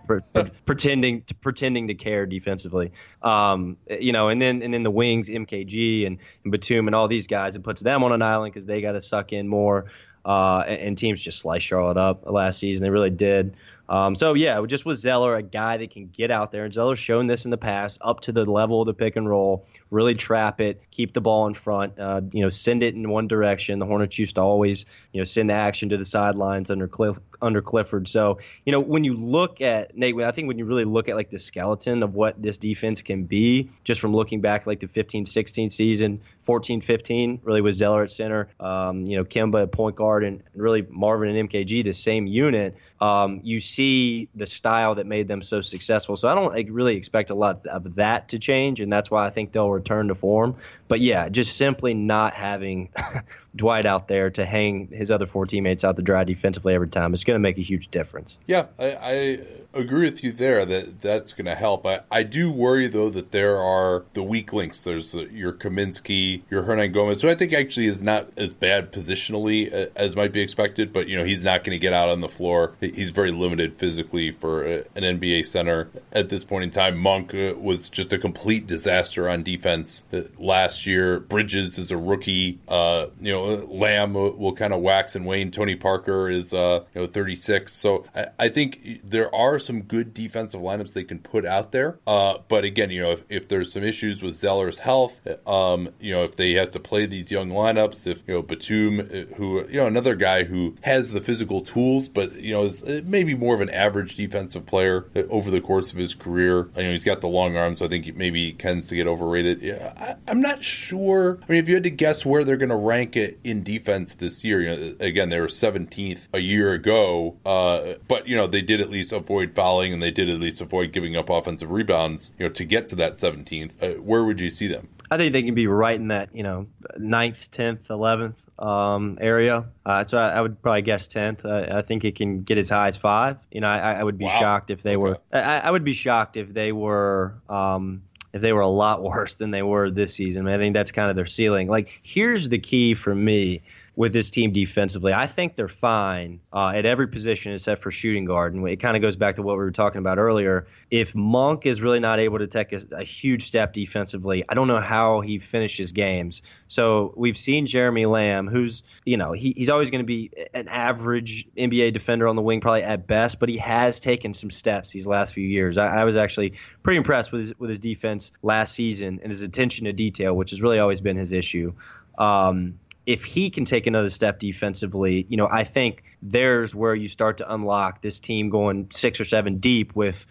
pretending 0.66 1.24
to 1.24 1.36
pretending 1.36 1.88
to 1.88 1.94
care 1.94 2.26
defensively. 2.26 2.92
Um, 3.22 3.78
you 3.90 4.12
know, 4.12 4.30
and 4.30 4.42
then 4.42 4.62
and 4.62 4.74
then 4.74 4.84
the 4.84 4.92
wings, 4.92 5.30
MKG 5.30 6.06
and, 6.06 6.18
and 6.44 6.52
Batum 6.52 6.88
and 6.88 6.96
all 6.96 7.08
these 7.08 7.28
guys, 7.28 7.56
it 7.56 7.64
puts 7.64 7.82
them 7.82 8.04
on 8.04 8.12
an 8.12 8.22
island 8.22 8.54
because 8.54 8.66
they 8.66 8.82
got 8.82 8.94
to 8.94 9.02
suck 9.02 9.32
in 9.32 9.48
more. 9.48 9.86
Uh, 10.24 10.64
and, 10.68 10.82
and, 10.82 10.98
teams 11.00 11.20
just 11.20 11.40
sliced 11.40 11.66
Charlotte 11.66 11.98
up 11.98 12.30
last 12.30 12.60
season. 12.60 12.86
They 12.86 12.92
really 12.92 13.10
did. 13.10 13.56
Um, 13.90 14.14
so 14.14 14.36
yeah, 14.36 14.64
just 14.68 14.86
with 14.86 15.00
Zeller, 15.00 15.36
a 15.36 15.42
guy 15.42 15.78
that 15.78 15.90
can 15.90 16.08
get 16.08 16.30
out 16.30 16.52
there, 16.52 16.64
and 16.64 16.74
Zeller's 16.74 17.00
shown 17.00 17.26
this 17.26 17.46
in 17.46 17.52
the 17.52 17.58
past, 17.58 17.98
up 18.02 18.22
to 18.22 18.32
the 18.32 18.46
level 18.46 18.82
of 18.82 18.86
the 18.86 18.94
pick 18.94 19.16
and 19.16 19.28
roll, 19.28 19.66
really 19.92 20.16
trap 20.16 20.62
it, 20.62 20.82
keep 20.90 21.14
the 21.14 21.22
ball 21.22 21.46
in 21.48 21.54
front, 21.54 22.00
uh, 22.00 22.22
you 22.32 22.42
know, 22.42 22.50
send 22.50 22.82
it 22.82 22.96
in 22.96 23.08
one 23.10 23.28
direction. 23.28 23.78
The 23.78 23.86
Hornets 23.86 24.18
used 24.18 24.36
to 24.36 24.42
always, 24.42 24.86
you 25.12 25.20
know, 25.20 25.26
send 25.26 25.50
the 25.50 25.54
action 25.54 25.90
to 25.90 25.98
the 25.98 26.06
sidelines 26.06 26.72
under 26.72 26.88
Cliff, 26.88 27.18
under 27.42 27.62
Clifford. 27.62 28.08
So 28.08 28.40
you 28.66 28.72
know, 28.72 28.80
when 28.80 29.04
you 29.04 29.14
look 29.16 29.62
at 29.62 29.98
Nate, 29.98 30.20
I 30.22 30.32
think 30.32 30.48
when 30.48 30.58
you 30.58 30.66
really 30.66 30.86
look 30.86 31.10
at 31.10 31.16
like 31.16 31.30
the 31.30 31.40
skeleton 31.40 32.04
of 32.04 32.14
what 32.14 32.42
this 32.42 32.58
defense 32.58 33.02
can 33.02 33.24
be, 33.24 33.70
just 33.84 34.00
from 34.00 34.16
looking 34.16 34.42
back 34.42 34.68
like 34.68 34.80
the 34.80 34.88
15-16 34.88 35.72
season, 35.72 36.22
14-15, 36.48 37.40
really 37.44 37.62
with 37.62 37.76
Zeller 37.76 38.04
at 38.04 38.12
center, 38.12 38.50
um, 38.60 39.06
you 39.06 39.18
know, 39.18 39.24
Kemba 39.24 39.64
at 39.64 39.72
point 39.72 39.96
guard, 39.96 40.24
and 40.24 40.44
really 40.56 40.86
Marvin 40.90 41.36
and 41.36 41.50
MKG, 41.50 41.84
the 41.84 41.94
same 41.94 42.28
unit 42.28 42.76
um, 43.02 43.42
you 43.44 43.60
see 43.60 44.30
the 44.36 44.46
style 44.46 44.96
that 44.96 45.08
made 45.08 45.28
them 45.28 45.42
so 45.42 45.62
successful. 45.62 46.16
So 46.16 46.30
I 46.30 46.36
don't 46.36 46.70
really 46.70 46.96
expect 46.96 47.32
a 47.32 47.36
lot 47.36 47.66
of 47.66 47.96
that 47.96 48.30
to 48.30 48.40
change, 48.40 48.80
and 48.80 48.94
that's 48.94 49.10
why 49.10 49.26
I 49.26 49.32
think 49.32 49.52
they'll 49.52 49.72
return 49.72 50.10
to 50.10 50.16
form. 50.16 50.58
But 50.92 51.00
yeah, 51.00 51.30
just 51.30 51.56
simply 51.56 51.94
not 51.94 52.34
having 52.34 52.90
Dwight 53.56 53.86
out 53.86 54.10
there 54.10 54.30
to 54.32 54.46
hang 54.46 54.90
his 54.90 55.10
other 55.10 55.26
four 55.26 55.46
teammates 55.46 55.86
out 55.86 55.96
the 55.96 56.02
dry 56.02 56.26
defensively 56.26 56.74
every 56.74 56.90
time 56.90 57.14
is 57.14 57.24
going 57.24 57.36
to 57.36 57.40
make 57.40 57.58
a 57.58 57.62
huge 57.62 57.88
difference. 57.88 58.38
Yeah, 58.46 58.66
I, 58.78 58.98
I 59.02 59.40
agree 59.74 60.10
with 60.10 60.24
you 60.24 60.32
there 60.32 60.66
that 60.66 61.02
that's 61.02 61.34
going 61.34 61.46
to 61.46 61.56
help. 61.56 61.86
I, 61.86 62.02
I 62.12 62.24
do 62.24 62.52
worry 62.52 62.88
though 62.88 63.10
that 63.10 63.32
there 63.32 63.58
are 63.58 64.04
the 64.14 64.24
weak 64.24 64.54
links. 64.54 64.84
There's 64.84 65.12
the, 65.12 65.30
your 65.32 65.54
Kaminsky, 65.54 66.42
your 66.50 66.64
Hernangomez, 66.64 67.22
who 67.22 67.30
I 67.30 67.36
think 67.36 67.54
actually 67.54 67.88
is 67.88 68.02
not 68.02 68.30
as 68.38 68.54
bad 68.54 68.92
positionally 68.92 69.74
uh, 69.74 69.90
as 69.96 70.16
might 70.16 70.32
be 70.32 70.42
expected, 70.42 70.92
but 70.92 71.08
you 71.08 71.18
know 71.18 71.26
he's 71.26 71.44
not 71.44 71.64
going 71.64 71.76
to 71.76 71.80
get 71.80 71.94
out 71.94 72.10
on 72.10 72.22
the 72.22 72.28
floor. 72.28 72.74
He's 72.80 73.12
very 73.12 73.32
limited 73.32 73.74
physically 73.76 74.32
for 74.32 74.64
an 74.64 74.86
NBA 74.96 75.46
center 75.46 75.90
at 76.12 76.30
this 76.30 76.44
point 76.44 76.64
in 76.64 76.72
time. 76.72 76.98
Monk 76.98 77.34
uh, 77.34 77.54
was 77.58 77.90
just 77.90 78.14
a 78.14 78.18
complete 78.18 78.68
disaster 78.68 79.30
on 79.30 79.44
defense 79.44 80.04
uh, 80.14 80.22
last 80.38 80.86
year. 80.86 81.20
Bridges 81.20 81.78
is 81.78 81.92
a 81.92 81.98
rookie. 81.98 82.60
Uh, 82.68 83.08
you 83.20 83.32
know, 83.32 83.66
Lamb 83.70 84.14
will, 84.14 84.36
will 84.38 84.54
kind 84.54 84.74
of 84.74 84.82
wax 84.82 85.16
and 85.16 85.26
wane. 85.26 85.52
Tony 85.52 85.76
Parker 85.76 86.30
is 86.30 86.54
uh, 86.54 86.84
you 86.94 87.02
know 87.02 87.08
36. 87.08 87.72
So 87.72 88.06
I, 88.16 88.28
I, 88.40 88.50
think 88.50 89.02
there 89.04 89.34
are 89.34 89.60
some 89.62 89.82
good 89.84 90.14
defensive 90.14 90.62
lineups 90.62 90.94
they 90.94 91.04
can 91.04 91.20
put 91.20 91.46
out 91.46 91.72
there. 91.72 92.00
Uh, 92.06 92.38
but 92.48 92.64
again, 92.64 92.90
you 92.90 93.02
know, 93.02 93.12
if, 93.12 93.24
if, 93.30 93.48
there's 93.48 93.74
some 93.74 93.84
issues 93.84 94.22
with 94.22 94.36
Zeller's 94.36 94.80
health, 94.80 95.22
um, 95.48 95.90
you 96.00 96.14
know, 96.14 96.24
if 96.24 96.36
they 96.36 96.54
have 96.54 96.72
to 96.72 96.80
play 96.80 97.06
these 97.06 97.32
young 97.32 97.50
lineups, 97.50 98.08
if 98.08 98.24
you 98.28 98.36
know 98.36 98.42
Batum, 98.42 99.00
uh, 99.00 99.36
who 99.36 99.68
you 99.68 99.78
know 99.78 99.88
another 99.88 100.16
guy 100.16 100.44
who 100.44 100.76
has 100.82 101.12
the 101.12 101.22
physical 101.22 101.62
tools, 101.62 102.08
but 102.08 102.34
you 102.36 102.54
know 102.54 102.64
is 102.64 102.84
uh, 102.84 103.02
maybe 103.04 103.36
more 103.36 103.56
of 103.56 103.62
an 103.62 103.70
average 103.70 104.16
defensive 104.16 104.66
player 104.66 105.08
over 105.30 105.52
the 105.52 105.62
course 105.62 105.92
of 105.92 105.98
his 105.98 106.16
career. 106.16 106.70
You 106.76 106.84
know, 106.84 106.92
he's 106.92 107.04
got 107.04 107.22
the 107.22 107.28
long 107.28 107.58
arms, 107.58 107.80
so 107.80 107.86
I 107.86 107.90
think 107.90 108.16
maybe 108.16 108.48
he 108.48 108.54
tends 108.54 108.88
to 108.90 108.96
get 108.96 109.08
overrated. 109.08 109.62
Yeah, 109.62 110.18
I, 110.28 110.32
am 110.32 110.42
not 110.42 110.64
sure. 110.64 111.40
I 111.48 111.52
mean, 111.52 111.64
if 111.64 111.68
you 111.68 111.76
had 111.76 111.84
to 111.84 111.90
guess 111.90 112.26
where 112.26 112.44
they're 112.44 112.58
going 112.58 112.70
to 112.70 112.76
rank 112.76 113.16
it 113.16 113.40
in 113.44 113.64
defense 113.64 114.16
this 114.16 114.44
year, 114.44 114.62
you 114.62 114.70
know, 114.70 114.96
again, 115.00 115.30
they 115.30 115.40
were 115.40 115.48
17th 115.48 116.28
a 116.34 116.40
year 116.40 116.74
ago, 116.74 117.38
uh, 117.46 117.94
but 118.08 118.28
you 118.28 118.36
know 118.36 118.48
they 118.48 118.62
did 118.62 118.82
at 118.82 118.90
least 118.90 119.12
avoid 119.12 119.51
fouling 119.56 119.94
and 119.94 120.02
they 120.02 120.12
did 120.12 120.30
at 120.30 120.40
least 120.40 120.62
avoid 120.62 120.92
giving 120.92 121.16
up 121.16 121.30
offensive 121.30 121.72
rebounds. 121.72 122.32
You 122.38 122.48
know, 122.48 122.54
to 122.54 122.66
get 122.66 122.88
to 122.90 122.96
that 122.98 123.16
17th, 123.18 123.82
uh, 123.82 124.02
where 124.02 124.24
would 124.24 124.40
you 124.40 124.50
see 124.50 124.68
them? 124.68 124.90
I 125.12 125.18
think 125.18 125.34
they 125.34 125.44
can 125.44 125.56
be 125.56 125.68
right 125.68 125.96
in 125.96 126.08
that 126.08 126.34
you 126.34 126.42
know 126.42 126.68
ninth, 126.98 127.52
tenth, 127.52 127.90
eleventh 127.90 128.42
um, 128.58 129.18
area. 129.20 129.66
Uh, 129.86 130.06
so 130.06 130.18
I, 130.18 130.30
I, 130.30 130.42
would 130.42 130.62
probably 130.62 130.84
guess 130.84 131.08
tenth. 131.08 131.44
Uh, 131.44 131.66
I 131.70 131.82
think 131.82 132.06
it 132.06 132.16
can 132.16 132.44
get 132.44 132.58
as 132.58 132.70
high 132.70 132.88
as 132.88 132.96
five. 132.96 133.38
You 133.52 133.60
know, 133.60 133.68
I, 133.68 133.94
I 133.96 134.04
would 134.04 134.18
be 134.18 134.24
wow. 134.24 134.40
shocked 134.40 134.72
if 134.72 134.84
they 134.84 134.96
were. 134.96 135.18
I, 135.34 135.60
I, 135.60 135.70
would 135.70 135.84
be 135.84 135.92
shocked 135.92 136.38
if 136.38 136.54
they 136.54 136.72
were. 136.72 137.36
Um, 137.50 138.04
if 138.32 138.42
they 138.42 138.54
were 138.54 138.62
a 138.62 138.70
lot 138.70 139.04
worse 139.04 139.36
than 139.36 139.52
they 139.52 139.64
were 139.64 139.92
this 139.92 140.14
season. 140.14 140.44
I, 140.44 140.46
mean, 140.46 140.54
I 140.56 140.58
think 140.58 140.74
that's 140.76 140.94
kind 140.94 141.10
of 141.10 141.18
their 141.18 141.26
ceiling. 141.26 141.68
Like, 141.68 142.00
here's 142.04 142.48
the 142.48 142.60
key 142.60 142.94
for 142.94 143.14
me 143.14 143.64
with 143.96 144.14
this 144.14 144.30
team 144.30 144.54
defensively. 144.54 145.12
I 145.12 145.28
think 145.28 145.58
they're 145.58 145.68
fine 145.68 146.40
uh, 146.54 146.70
at 146.70 146.86
every 146.86 147.08
position 147.08 147.54
except 147.54 147.84
for 147.84 147.92
shooting 147.92 148.24
guard. 148.24 148.54
And 148.54 148.66
it 148.68 148.78
kind 148.78 148.96
of 148.96 149.02
goes 149.02 149.18
back 149.18 149.36
to 149.36 149.42
what 149.42 149.54
we 149.54 149.64
were 149.64 149.72
talking 149.72 150.00
about 150.00 150.18
earlier. 150.18 150.68
If 150.90 151.14
Monk 151.14 151.66
is 151.66 151.82
really 151.82 152.00
not 152.00 152.20
able 152.20 152.40
to 152.40 152.48
take 152.48 152.72
a, 152.72 152.82
a, 152.96 153.04
huge 153.04 153.48
step 153.48 153.74
defensively, 153.74 154.46
I 154.48 154.54
don't 154.54 154.70
know 154.70 154.80
how 154.80 155.20
he 155.20 155.40
finishes 155.40 155.92
games. 155.92 156.42
So 156.70 157.14
we've 157.18 157.38
seen 157.38 157.68
Jeremy 157.68 158.06
Lamb, 158.06 158.48
who's, 158.48 158.84
you 159.04 159.18
know, 159.18 159.34
he, 159.34 159.54
he's 159.58 159.70
always 159.70 159.90
going 159.90 160.04
to 160.04 160.08
be 160.08 160.32
an 160.54 160.70
average 160.70 161.46
NBA 161.58 161.92
defender 161.92 162.30
on 162.30 162.38
the 162.38 162.42
wing, 162.42 162.62
probably 162.62 162.84
at 162.84 163.08
best, 163.08 163.40
but 163.40 163.50
he 163.50 163.58
has 163.58 164.00
taken 164.00 164.34
some 164.34 164.52
steps 164.52 164.92
these 164.92 165.06
last 165.06 165.34
few 165.34 165.46
years. 165.46 165.78
I, 165.78 165.88
I 165.88 166.04
was 166.06 166.16
actually 166.16 166.54
pretty 166.82 166.98
impressed 166.98 167.34
with 167.34 167.40
his, 167.40 167.60
with 167.60 167.70
his 167.70 167.80
defense 167.80 168.32
last 168.42 168.74
season 168.74 169.20
and 169.22 169.32
his 169.32 169.42
attention 169.42 169.86
to 169.86 169.94
detail, 169.94 170.34
which 170.34 170.52
has 170.52 170.62
really 170.62 170.80
always 170.80 171.02
been 171.02 171.18
his 171.18 171.34
issue. 171.34 171.74
Um, 172.18 172.80
if 173.06 173.24
he 173.24 173.50
can 173.50 173.66
take 173.66 173.88
another 173.88 174.10
step 174.10 174.40
defensively, 174.40 175.26
you 175.28 175.38
know, 175.38 175.48
I 175.50 175.64
think 175.64 176.04
there's 176.22 176.76
where 176.76 176.94
you 176.94 177.08
start 177.08 177.40
to 177.40 177.52
unlock 177.52 178.02
this 178.02 178.20
team 178.20 178.50
going 178.50 178.90
six 178.92 179.20
or 179.20 179.26
seven 179.26 179.58
deep 179.58 179.96
with 179.96 180.24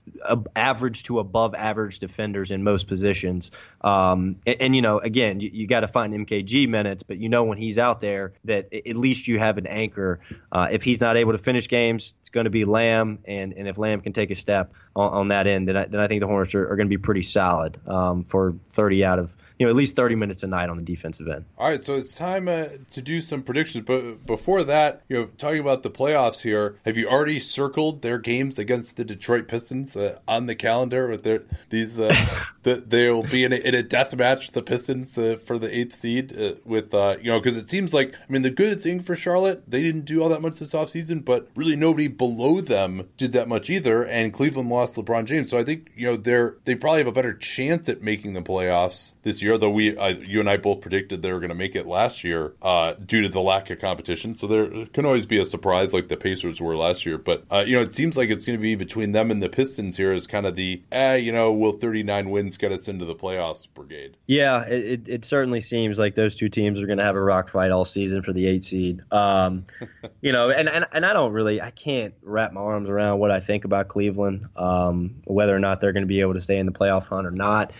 average 0.54 1.02
to 1.04 1.18
above 1.18 1.54
average 1.54 1.98
defenders 1.98 2.52
in 2.52 2.62
most 2.62 2.86
positions. 2.86 3.50
Um, 3.80 4.36
and, 4.46 4.56
and, 4.60 4.76
you 4.76 4.82
know, 4.82 5.00
again, 5.00 5.40
you, 5.40 5.50
you 5.52 5.66
got 5.66 5.80
to 5.80 5.88
find 5.88 6.14
MKG 6.14 6.68
minutes, 6.68 7.02
but 7.02 7.18
you 7.18 7.28
know 7.28 7.42
when 7.42 7.58
he's 7.58 7.78
out 7.78 8.00
there 8.00 8.34
that 8.44 8.72
at 8.72 8.96
least 8.96 9.26
you 9.26 9.40
have 9.40 9.58
an 9.58 9.66
anchor. 9.66 10.20
Uh, 10.52 10.68
if 10.70 10.84
he's 10.84 11.00
not 11.00 11.16
able 11.16 11.32
to 11.32 11.38
finish 11.38 11.68
games, 11.68 12.14
it's 12.20 12.28
going 12.28 12.44
to 12.44 12.50
be 12.50 12.64
Lamb, 12.64 13.18
and, 13.24 13.52
and 13.54 13.66
if 13.66 13.78
Lamb 13.78 14.00
can 14.00 14.12
take 14.12 14.30
a 14.30 14.36
step 14.36 14.72
on, 14.94 15.12
on 15.12 15.28
that 15.28 15.48
end, 15.48 15.66
then 15.66 15.76
I, 15.76 15.86
then 15.86 16.00
I 16.00 16.06
think 16.06 16.20
the 16.20 16.28
Hornets 16.28 16.54
are, 16.54 16.70
are 16.70 16.76
going 16.76 16.86
to 16.88 16.96
be 16.96 17.02
pretty 17.02 17.22
solid 17.22 17.80
um, 17.88 18.24
for 18.24 18.54
30 18.74 19.04
out 19.04 19.18
of 19.18 19.34
you 19.60 19.66
know 19.66 19.70
at 19.70 19.76
least 19.76 19.94
30 19.94 20.14
minutes 20.14 20.42
a 20.42 20.46
night 20.46 20.70
on 20.70 20.78
the 20.78 20.82
defensive 20.82 21.28
end. 21.28 21.44
All 21.58 21.68
right, 21.68 21.84
so 21.84 21.94
it's 21.94 22.14
time 22.14 22.48
uh, 22.48 22.68
to 22.92 23.02
do 23.02 23.20
some 23.20 23.42
predictions. 23.42 23.84
But 23.84 24.24
before 24.24 24.64
that, 24.64 25.02
you 25.06 25.16
know, 25.18 25.26
talking 25.36 25.60
about 25.60 25.82
the 25.82 25.90
playoffs 25.90 26.40
here, 26.40 26.78
have 26.86 26.96
you 26.96 27.06
already 27.06 27.38
circled 27.40 28.00
their 28.00 28.18
games 28.18 28.58
against 28.58 28.96
the 28.96 29.04
Detroit 29.04 29.48
Pistons 29.48 29.98
uh, 29.98 30.18
on 30.26 30.46
the 30.46 30.54
calendar? 30.54 31.08
With 31.08 31.24
their 31.24 31.42
these, 31.68 31.98
uh, 31.98 32.16
the, 32.62 32.76
they 32.76 33.10
will 33.10 33.22
be 33.22 33.44
in 33.44 33.52
a, 33.52 33.56
in 33.56 33.74
a 33.74 33.82
death 33.82 34.16
match 34.16 34.52
the 34.52 34.62
Pistons 34.62 35.18
uh, 35.18 35.36
for 35.44 35.58
the 35.58 35.72
eighth 35.76 35.92
seed. 35.92 36.40
Uh, 36.40 36.54
with 36.64 36.94
uh, 36.94 37.16
you 37.20 37.30
know, 37.30 37.38
because 37.38 37.58
it 37.58 37.68
seems 37.68 37.92
like 37.92 38.14
I 38.14 38.32
mean 38.32 38.40
the 38.40 38.50
good 38.50 38.80
thing 38.80 39.00
for 39.00 39.14
Charlotte, 39.14 39.70
they 39.70 39.82
didn't 39.82 40.06
do 40.06 40.22
all 40.22 40.30
that 40.30 40.40
much 40.40 40.58
this 40.58 40.72
offseason, 40.72 41.22
but 41.22 41.48
really 41.54 41.76
nobody 41.76 42.08
below 42.08 42.62
them 42.62 43.08
did 43.18 43.32
that 43.32 43.46
much 43.46 43.68
either. 43.68 44.06
And 44.06 44.32
Cleveland 44.32 44.70
lost 44.70 44.96
LeBron 44.96 45.26
James, 45.26 45.50
so 45.50 45.58
I 45.58 45.64
think 45.64 45.90
you 45.94 46.06
know 46.06 46.16
they're 46.16 46.54
they 46.64 46.74
probably 46.74 47.00
have 47.00 47.08
a 47.08 47.12
better 47.12 47.34
chance 47.34 47.90
at 47.90 48.00
making 48.00 48.32
the 48.32 48.40
playoffs 48.40 49.12
this 49.22 49.42
year 49.42 49.49
year, 49.50 49.58
though 49.58 49.70
we, 49.70 49.96
I, 49.96 50.10
you 50.10 50.40
and 50.40 50.48
I 50.48 50.56
both 50.56 50.80
predicted 50.80 51.22
they 51.22 51.32
were 51.32 51.40
going 51.40 51.50
to 51.50 51.54
make 51.54 51.74
it 51.74 51.86
last 51.86 52.24
year 52.24 52.54
uh, 52.62 52.94
due 52.94 53.22
to 53.22 53.28
the 53.28 53.40
lack 53.40 53.70
of 53.70 53.78
competition. 53.78 54.36
So 54.36 54.46
there 54.46 54.86
can 54.86 55.04
always 55.04 55.26
be 55.26 55.38
a 55.38 55.44
surprise 55.44 55.92
like 55.92 56.08
the 56.08 56.16
Pacers 56.16 56.60
were 56.60 56.76
last 56.76 57.04
year. 57.04 57.18
But, 57.18 57.44
uh, 57.50 57.64
you 57.66 57.76
know, 57.76 57.82
it 57.82 57.94
seems 57.94 58.16
like 58.16 58.30
it's 58.30 58.44
going 58.44 58.58
to 58.58 58.62
be 58.62 58.74
between 58.74 59.12
them 59.12 59.30
and 59.30 59.42
the 59.42 59.48
Pistons 59.48 59.96
here 59.96 60.12
as 60.12 60.26
kind 60.26 60.46
of 60.46 60.56
the, 60.56 60.82
eh, 60.92 61.16
you 61.16 61.32
know, 61.32 61.52
will 61.52 61.72
39 61.72 62.30
wins 62.30 62.56
get 62.56 62.72
us 62.72 62.88
into 62.88 63.04
the 63.04 63.14
playoffs 63.14 63.66
brigade? 63.72 64.16
Yeah, 64.26 64.62
it, 64.62 65.08
it 65.08 65.24
certainly 65.24 65.60
seems 65.60 65.98
like 65.98 66.14
those 66.14 66.34
two 66.34 66.48
teams 66.48 66.78
are 66.80 66.86
going 66.86 66.98
to 66.98 67.04
have 67.04 67.16
a 67.16 67.22
rock 67.22 67.50
fight 67.50 67.70
all 67.70 67.84
season 67.84 68.22
for 68.22 68.32
the 68.32 68.46
eight 68.46 68.64
seed. 68.64 69.02
Um, 69.10 69.64
you 70.20 70.32
know, 70.32 70.50
and, 70.50 70.68
and, 70.68 70.86
and 70.92 71.04
I 71.04 71.12
don't 71.12 71.32
really, 71.32 71.60
I 71.60 71.70
can't 71.70 72.14
wrap 72.22 72.52
my 72.52 72.60
arms 72.60 72.88
around 72.88 73.18
what 73.18 73.30
I 73.30 73.40
think 73.40 73.64
about 73.64 73.88
Cleveland, 73.88 74.46
um, 74.56 75.22
whether 75.24 75.54
or 75.54 75.58
not 75.60 75.80
they're 75.80 75.92
going 75.92 76.04
to 76.04 76.08
be 76.08 76.20
able 76.20 76.34
to 76.34 76.40
stay 76.40 76.58
in 76.58 76.66
the 76.66 76.72
playoff 76.72 77.06
hunt 77.06 77.26
or 77.26 77.32
not. 77.32 77.72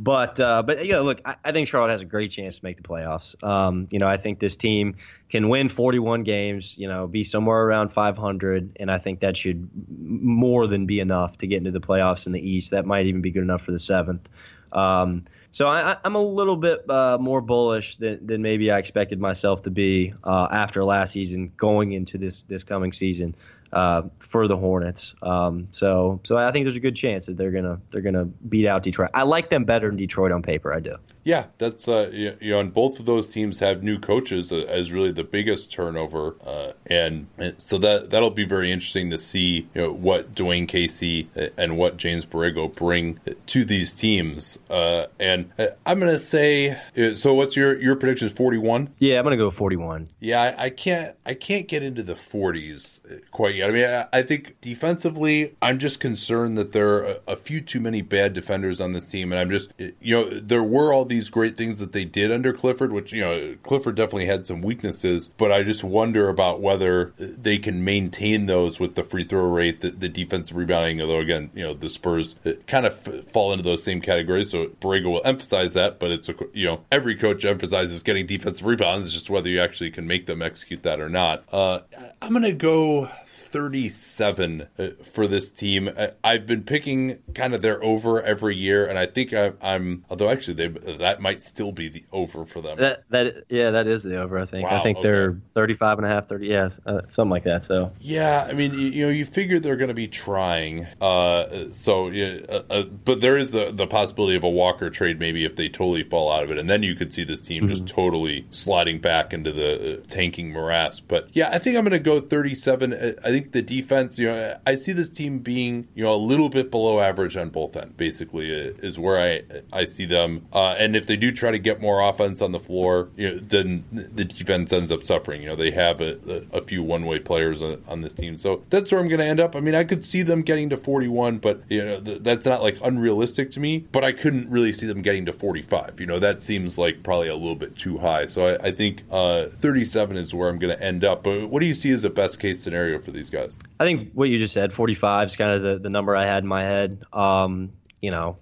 But 0.00 0.38
uh, 0.38 0.62
but 0.62 0.86
yeah, 0.86 1.00
look, 1.00 1.20
I, 1.24 1.34
I, 1.44 1.50
think 1.50 1.66
Charlotte 1.66 1.90
has 1.90 2.02
a 2.02 2.04
great 2.04 2.30
chance 2.30 2.58
to 2.60 2.64
make 2.64 2.76
the 2.76 2.84
playoffs. 2.84 3.34
Um, 3.42 3.88
you 3.90 3.98
know, 3.98 4.06
I 4.06 4.16
think 4.16 4.38
this 4.38 4.54
team 4.54 4.94
can 5.28 5.48
win 5.48 5.68
41 5.68 6.22
games. 6.22 6.78
You 6.78 6.86
know, 6.86 7.08
be 7.08 7.24
somewhere 7.24 7.60
around 7.60 7.88
500, 7.88 8.76
and 8.78 8.92
I 8.92 8.98
think 8.98 9.20
that 9.20 9.36
should 9.36 9.68
more 9.98 10.68
than 10.68 10.86
be 10.86 11.00
enough 11.00 11.38
to 11.38 11.48
get 11.48 11.58
into 11.58 11.72
the 11.72 11.80
playoffs 11.80 12.26
in 12.26 12.32
the 12.32 12.40
East. 12.40 12.70
That 12.70 12.86
might 12.86 13.06
even 13.06 13.22
be 13.22 13.32
good 13.32 13.42
enough 13.42 13.62
for 13.62 13.72
the 13.72 13.80
seventh. 13.80 14.28
Um, 14.70 15.24
so 15.50 15.66
I, 15.66 15.96
am 16.04 16.14
a 16.14 16.22
little 16.22 16.56
bit 16.56 16.88
uh, 16.88 17.18
more 17.18 17.40
bullish 17.40 17.96
than, 17.96 18.24
than 18.24 18.42
maybe 18.42 18.70
I 18.70 18.78
expected 18.78 19.18
myself 19.18 19.62
to 19.62 19.72
be 19.72 20.14
uh, 20.22 20.46
after 20.48 20.84
last 20.84 21.12
season, 21.12 21.52
going 21.56 21.90
into 21.90 22.18
this 22.18 22.44
this 22.44 22.62
coming 22.62 22.92
season 22.92 23.34
uh, 23.72 24.02
for 24.18 24.48
the 24.48 24.56
Hornets. 24.56 25.14
Um, 25.22 25.68
so 25.72 26.20
so 26.24 26.36
I 26.36 26.50
think 26.52 26.64
there's 26.64 26.76
a 26.76 26.80
good 26.80 26.96
chance 26.96 27.26
that 27.26 27.36
they're 27.36 27.50
gonna 27.50 27.80
they're 27.90 28.02
gonna 28.02 28.24
beat 28.24 28.66
out 28.66 28.82
Detroit. 28.82 29.10
I 29.14 29.22
like 29.22 29.50
them 29.50 29.64
better 29.64 29.88
than 29.88 29.96
Detroit 29.96 30.32
on 30.32 30.42
paper. 30.42 30.72
I 30.72 30.80
do. 30.80 30.96
Yeah, 31.28 31.44
that's 31.58 31.88
uh, 31.88 32.08
you 32.10 32.36
know, 32.40 32.60
and 32.60 32.72
both 32.72 32.98
of 32.98 33.04
those 33.04 33.28
teams 33.28 33.58
have 33.58 33.82
new 33.82 33.98
coaches 33.98 34.50
uh, 34.50 34.64
as 34.66 34.92
really 34.92 35.12
the 35.12 35.24
biggest 35.24 35.70
turnover, 35.70 36.36
uh, 36.42 36.72
and, 36.86 37.26
so 37.58 37.76
that 37.76 38.08
that'll 38.08 38.30
be 38.30 38.46
very 38.46 38.72
interesting 38.72 39.10
to 39.10 39.18
see 39.18 39.68
you 39.74 39.82
know, 39.82 39.92
what 39.92 40.34
Dwane 40.34 40.66
Casey 40.66 41.28
and 41.58 41.76
what 41.76 41.98
James 41.98 42.24
Borrego 42.24 42.74
bring 42.74 43.20
to 43.44 43.66
these 43.66 43.92
teams. 43.92 44.58
Uh, 44.70 45.08
and 45.20 45.50
uh, 45.58 45.66
I'm 45.84 45.98
gonna 45.98 46.18
say, 46.18 46.80
uh, 46.96 47.14
so 47.14 47.34
what's 47.34 47.58
your 47.58 47.78
your 47.78 47.96
prediction? 47.96 48.30
Forty 48.30 48.56
one? 48.56 48.94
Yeah, 48.98 49.18
I'm 49.18 49.24
gonna 49.24 49.36
go 49.36 49.50
forty 49.50 49.76
one. 49.76 50.08
Yeah, 50.20 50.40
I, 50.40 50.64
I, 50.64 50.70
can't 50.70 51.14
I 51.26 51.34
can't 51.34 51.68
get 51.68 51.82
into 51.82 52.02
the 52.02 52.14
40s 52.14 53.00
quite 53.32 53.54
yet. 53.54 53.68
I 53.68 53.72
mean, 53.74 53.84
I, 53.84 54.06
I 54.14 54.22
think 54.22 54.58
defensively, 54.62 55.56
I'm 55.60 55.78
just 55.78 56.00
concerned 56.00 56.56
that 56.56 56.72
there 56.72 56.88
are 56.94 57.04
a, 57.04 57.32
a 57.32 57.36
few 57.36 57.60
too 57.60 57.80
many 57.80 58.00
bad 58.00 58.32
defenders 58.32 58.80
on 58.80 58.92
this 58.92 59.04
team, 59.04 59.30
and 59.30 59.38
I'm 59.38 59.50
just 59.50 59.74
you 60.00 60.14
know 60.14 60.40
there 60.40 60.64
were 60.64 60.90
all 60.94 61.04
these 61.04 61.17
these 61.18 61.30
great 61.30 61.56
things 61.56 61.80
that 61.80 61.90
they 61.90 62.04
did 62.04 62.30
under 62.30 62.52
Clifford, 62.52 62.92
which, 62.92 63.12
you 63.12 63.20
know, 63.20 63.56
Clifford 63.64 63.96
definitely 63.96 64.26
had 64.26 64.46
some 64.46 64.62
weaknesses, 64.62 65.28
but 65.36 65.50
I 65.50 65.64
just 65.64 65.82
wonder 65.82 66.28
about 66.28 66.60
whether 66.60 67.12
they 67.16 67.58
can 67.58 67.84
maintain 67.84 68.46
those 68.46 68.78
with 68.78 68.94
the 68.94 69.02
free 69.02 69.24
throw 69.24 69.48
rate, 69.48 69.80
the, 69.80 69.90
the 69.90 70.08
defensive 70.08 70.56
rebounding, 70.56 71.00
although, 71.00 71.18
again, 71.18 71.50
you 71.54 71.64
know, 71.64 71.74
the 71.74 71.88
Spurs 71.88 72.36
kind 72.68 72.86
of 72.86 72.96
fall 73.30 73.52
into 73.52 73.64
those 73.64 73.82
same 73.82 74.00
categories. 74.00 74.50
So 74.50 74.66
Borrego 74.80 75.10
will 75.10 75.22
emphasize 75.24 75.74
that, 75.74 75.98
but 75.98 76.12
it's, 76.12 76.28
a, 76.28 76.34
you 76.52 76.66
know, 76.66 76.84
every 76.92 77.16
coach 77.16 77.44
emphasizes 77.44 78.04
getting 78.04 78.26
defensive 78.26 78.64
rebounds. 78.64 79.06
It's 79.06 79.14
just 79.14 79.28
whether 79.28 79.48
you 79.48 79.60
actually 79.60 79.90
can 79.90 80.06
make 80.06 80.26
them 80.26 80.40
execute 80.40 80.84
that 80.84 81.00
or 81.00 81.08
not. 81.08 81.42
Uh, 81.52 81.80
I'm 82.22 82.30
going 82.30 82.44
to 82.44 82.52
go 82.52 83.10
37 83.38 84.68
uh, 84.78 84.88
for 85.04 85.26
this 85.26 85.50
team. 85.50 85.90
I've 86.22 86.46
been 86.46 86.62
picking 86.62 87.18
kind 87.34 87.54
of 87.54 87.62
their 87.62 87.82
over 87.82 88.22
every 88.22 88.56
year, 88.56 88.86
and 88.86 88.98
I 88.98 89.06
think 89.06 89.32
I, 89.32 89.52
am 89.62 90.04
although 90.10 90.28
actually 90.28 90.54
they 90.54 90.96
that 90.96 91.20
might 91.20 91.40
still 91.42 91.72
be 91.72 91.88
the 91.88 92.04
over 92.12 92.44
for 92.44 92.60
them. 92.60 92.78
That 92.78 93.04
that 93.10 93.44
yeah, 93.48 93.70
that 93.70 93.86
is 93.86 94.02
the 94.02 94.20
over. 94.20 94.38
I 94.38 94.46
think. 94.46 94.68
Wow, 94.68 94.80
I 94.80 94.82
think 94.82 94.98
okay. 94.98 95.08
they're 95.08 95.40
35 95.54 95.98
and 95.98 96.06
a 96.06 96.10
half, 96.10 96.28
30, 96.28 96.46
yeah, 96.46 96.68
uh, 96.86 97.00
something 97.08 97.30
like 97.30 97.44
that. 97.44 97.64
So 97.64 97.92
yeah, 98.00 98.46
I 98.48 98.52
mean, 98.52 98.72
you, 98.72 98.88
you 98.88 99.06
know, 99.06 99.10
you 99.10 99.24
figure 99.24 99.58
they're 99.58 99.76
going 99.76 99.88
to 99.88 99.94
be 99.94 100.08
trying. 100.08 100.86
Uh, 101.00 101.72
so 101.72 102.10
uh, 102.12 102.62
uh, 102.70 102.82
but 102.82 103.20
there 103.20 103.36
is 103.36 103.50
the 103.50 103.72
the 103.72 103.86
possibility 103.86 104.36
of 104.36 104.44
a 104.44 104.50
Walker 104.50 104.90
trade 104.90 105.18
maybe 105.18 105.44
if 105.44 105.56
they 105.56 105.68
totally 105.68 106.02
fall 106.02 106.32
out 106.32 106.44
of 106.44 106.50
it, 106.50 106.58
and 106.58 106.68
then 106.68 106.82
you 106.82 106.94
could 106.94 107.12
see 107.12 107.24
this 107.24 107.40
team 107.40 107.64
mm-hmm. 107.64 107.74
just 107.74 107.86
totally 107.86 108.46
sliding 108.50 109.00
back 109.00 109.32
into 109.32 109.52
the 109.52 109.98
uh, 109.98 110.02
tanking 110.08 110.52
morass. 110.52 111.00
But 111.00 111.28
yeah, 111.32 111.50
I 111.52 111.58
think 111.58 111.76
I'm 111.76 111.84
going 111.84 111.92
to 111.92 111.98
go 111.98 112.20
37. 112.20 112.92
I 113.24 113.27
think 113.30 113.52
the 113.52 113.62
defense, 113.62 114.18
you 114.18 114.26
know, 114.26 114.58
I 114.66 114.76
see 114.76 114.92
this 114.92 115.08
team 115.08 115.38
being, 115.38 115.88
you 115.94 116.04
know, 116.04 116.14
a 116.14 116.16
little 116.16 116.48
bit 116.48 116.70
below 116.70 117.00
average 117.00 117.36
on 117.36 117.50
both 117.50 117.76
ends. 117.76 117.94
Basically, 117.96 118.50
is 118.50 118.98
where 118.98 119.18
I 119.18 119.42
I 119.72 119.84
see 119.84 120.06
them. 120.06 120.46
Uh, 120.52 120.74
and 120.78 120.96
if 120.96 121.06
they 121.06 121.16
do 121.16 121.32
try 121.32 121.50
to 121.50 121.58
get 121.58 121.80
more 121.80 122.00
offense 122.00 122.40
on 122.42 122.52
the 122.52 122.60
floor, 122.60 123.08
you 123.16 123.30
know, 123.34 123.38
then 123.40 123.84
the 123.92 124.24
defense 124.24 124.72
ends 124.72 124.92
up 124.92 125.02
suffering. 125.04 125.42
You 125.42 125.48
know, 125.48 125.56
they 125.56 125.70
have 125.70 126.00
a, 126.00 126.46
a, 126.52 126.62
few 126.62 126.82
one 126.82 127.06
way 127.06 127.18
players 127.18 127.62
on, 127.62 127.82
on, 127.88 128.00
this 128.02 128.12
team, 128.12 128.36
so 128.36 128.62
that's 128.70 128.92
where 128.92 129.00
I'm 129.00 129.08
going 129.08 129.20
to 129.20 129.26
end 129.26 129.40
up. 129.40 129.56
I 129.56 129.60
mean, 129.60 129.74
I 129.74 129.84
could 129.84 130.04
see 130.04 130.22
them 130.22 130.42
getting 130.42 130.68
to 130.70 130.76
41, 130.76 131.38
but 131.38 131.62
you 131.68 131.84
know, 131.84 132.00
th- 132.00 132.22
that's 132.22 132.44
not 132.44 132.62
like 132.62 132.78
unrealistic 132.82 133.50
to 133.52 133.60
me. 133.60 133.78
But 133.92 134.04
I 134.04 134.12
couldn't 134.12 134.50
really 134.50 134.72
see 134.72 134.86
them 134.86 135.02
getting 135.02 135.26
to 135.26 135.32
45. 135.32 136.00
You 136.00 136.06
know, 136.06 136.18
that 136.18 136.42
seems 136.42 136.78
like 136.78 137.02
probably 137.02 137.28
a 137.28 137.36
little 137.36 137.56
bit 137.56 137.76
too 137.76 137.98
high. 137.98 138.26
So 138.26 138.46
I, 138.46 138.68
I 138.68 138.72
think 138.72 139.02
uh, 139.10 139.46
37 139.46 140.16
is 140.16 140.34
where 140.34 140.48
I'm 140.48 140.58
going 140.58 140.76
to 140.76 140.82
end 140.82 141.04
up. 141.04 141.22
But 141.22 141.48
what 141.50 141.60
do 141.60 141.66
you 141.66 141.74
see 141.74 141.90
as 141.90 142.04
a 142.04 142.10
best 142.10 142.38
case 142.40 142.60
scenario 142.60 142.98
for 142.98 143.10
these 143.18 143.30
guys? 143.30 143.56
I 143.78 143.84
think 143.84 144.12
what 144.14 144.28
you 144.28 144.38
just 144.38 144.54
said, 144.54 144.72
45 144.72 145.28
is 145.28 145.36
kind 145.36 145.52
of 145.52 145.62
the, 145.62 145.78
the 145.78 145.90
number 145.90 146.16
I 146.16 146.24
had 146.24 146.42
in 146.42 146.48
my 146.48 146.62
head. 146.62 147.02
Um, 147.12 147.72
you 148.00 148.10
know, 148.10 148.38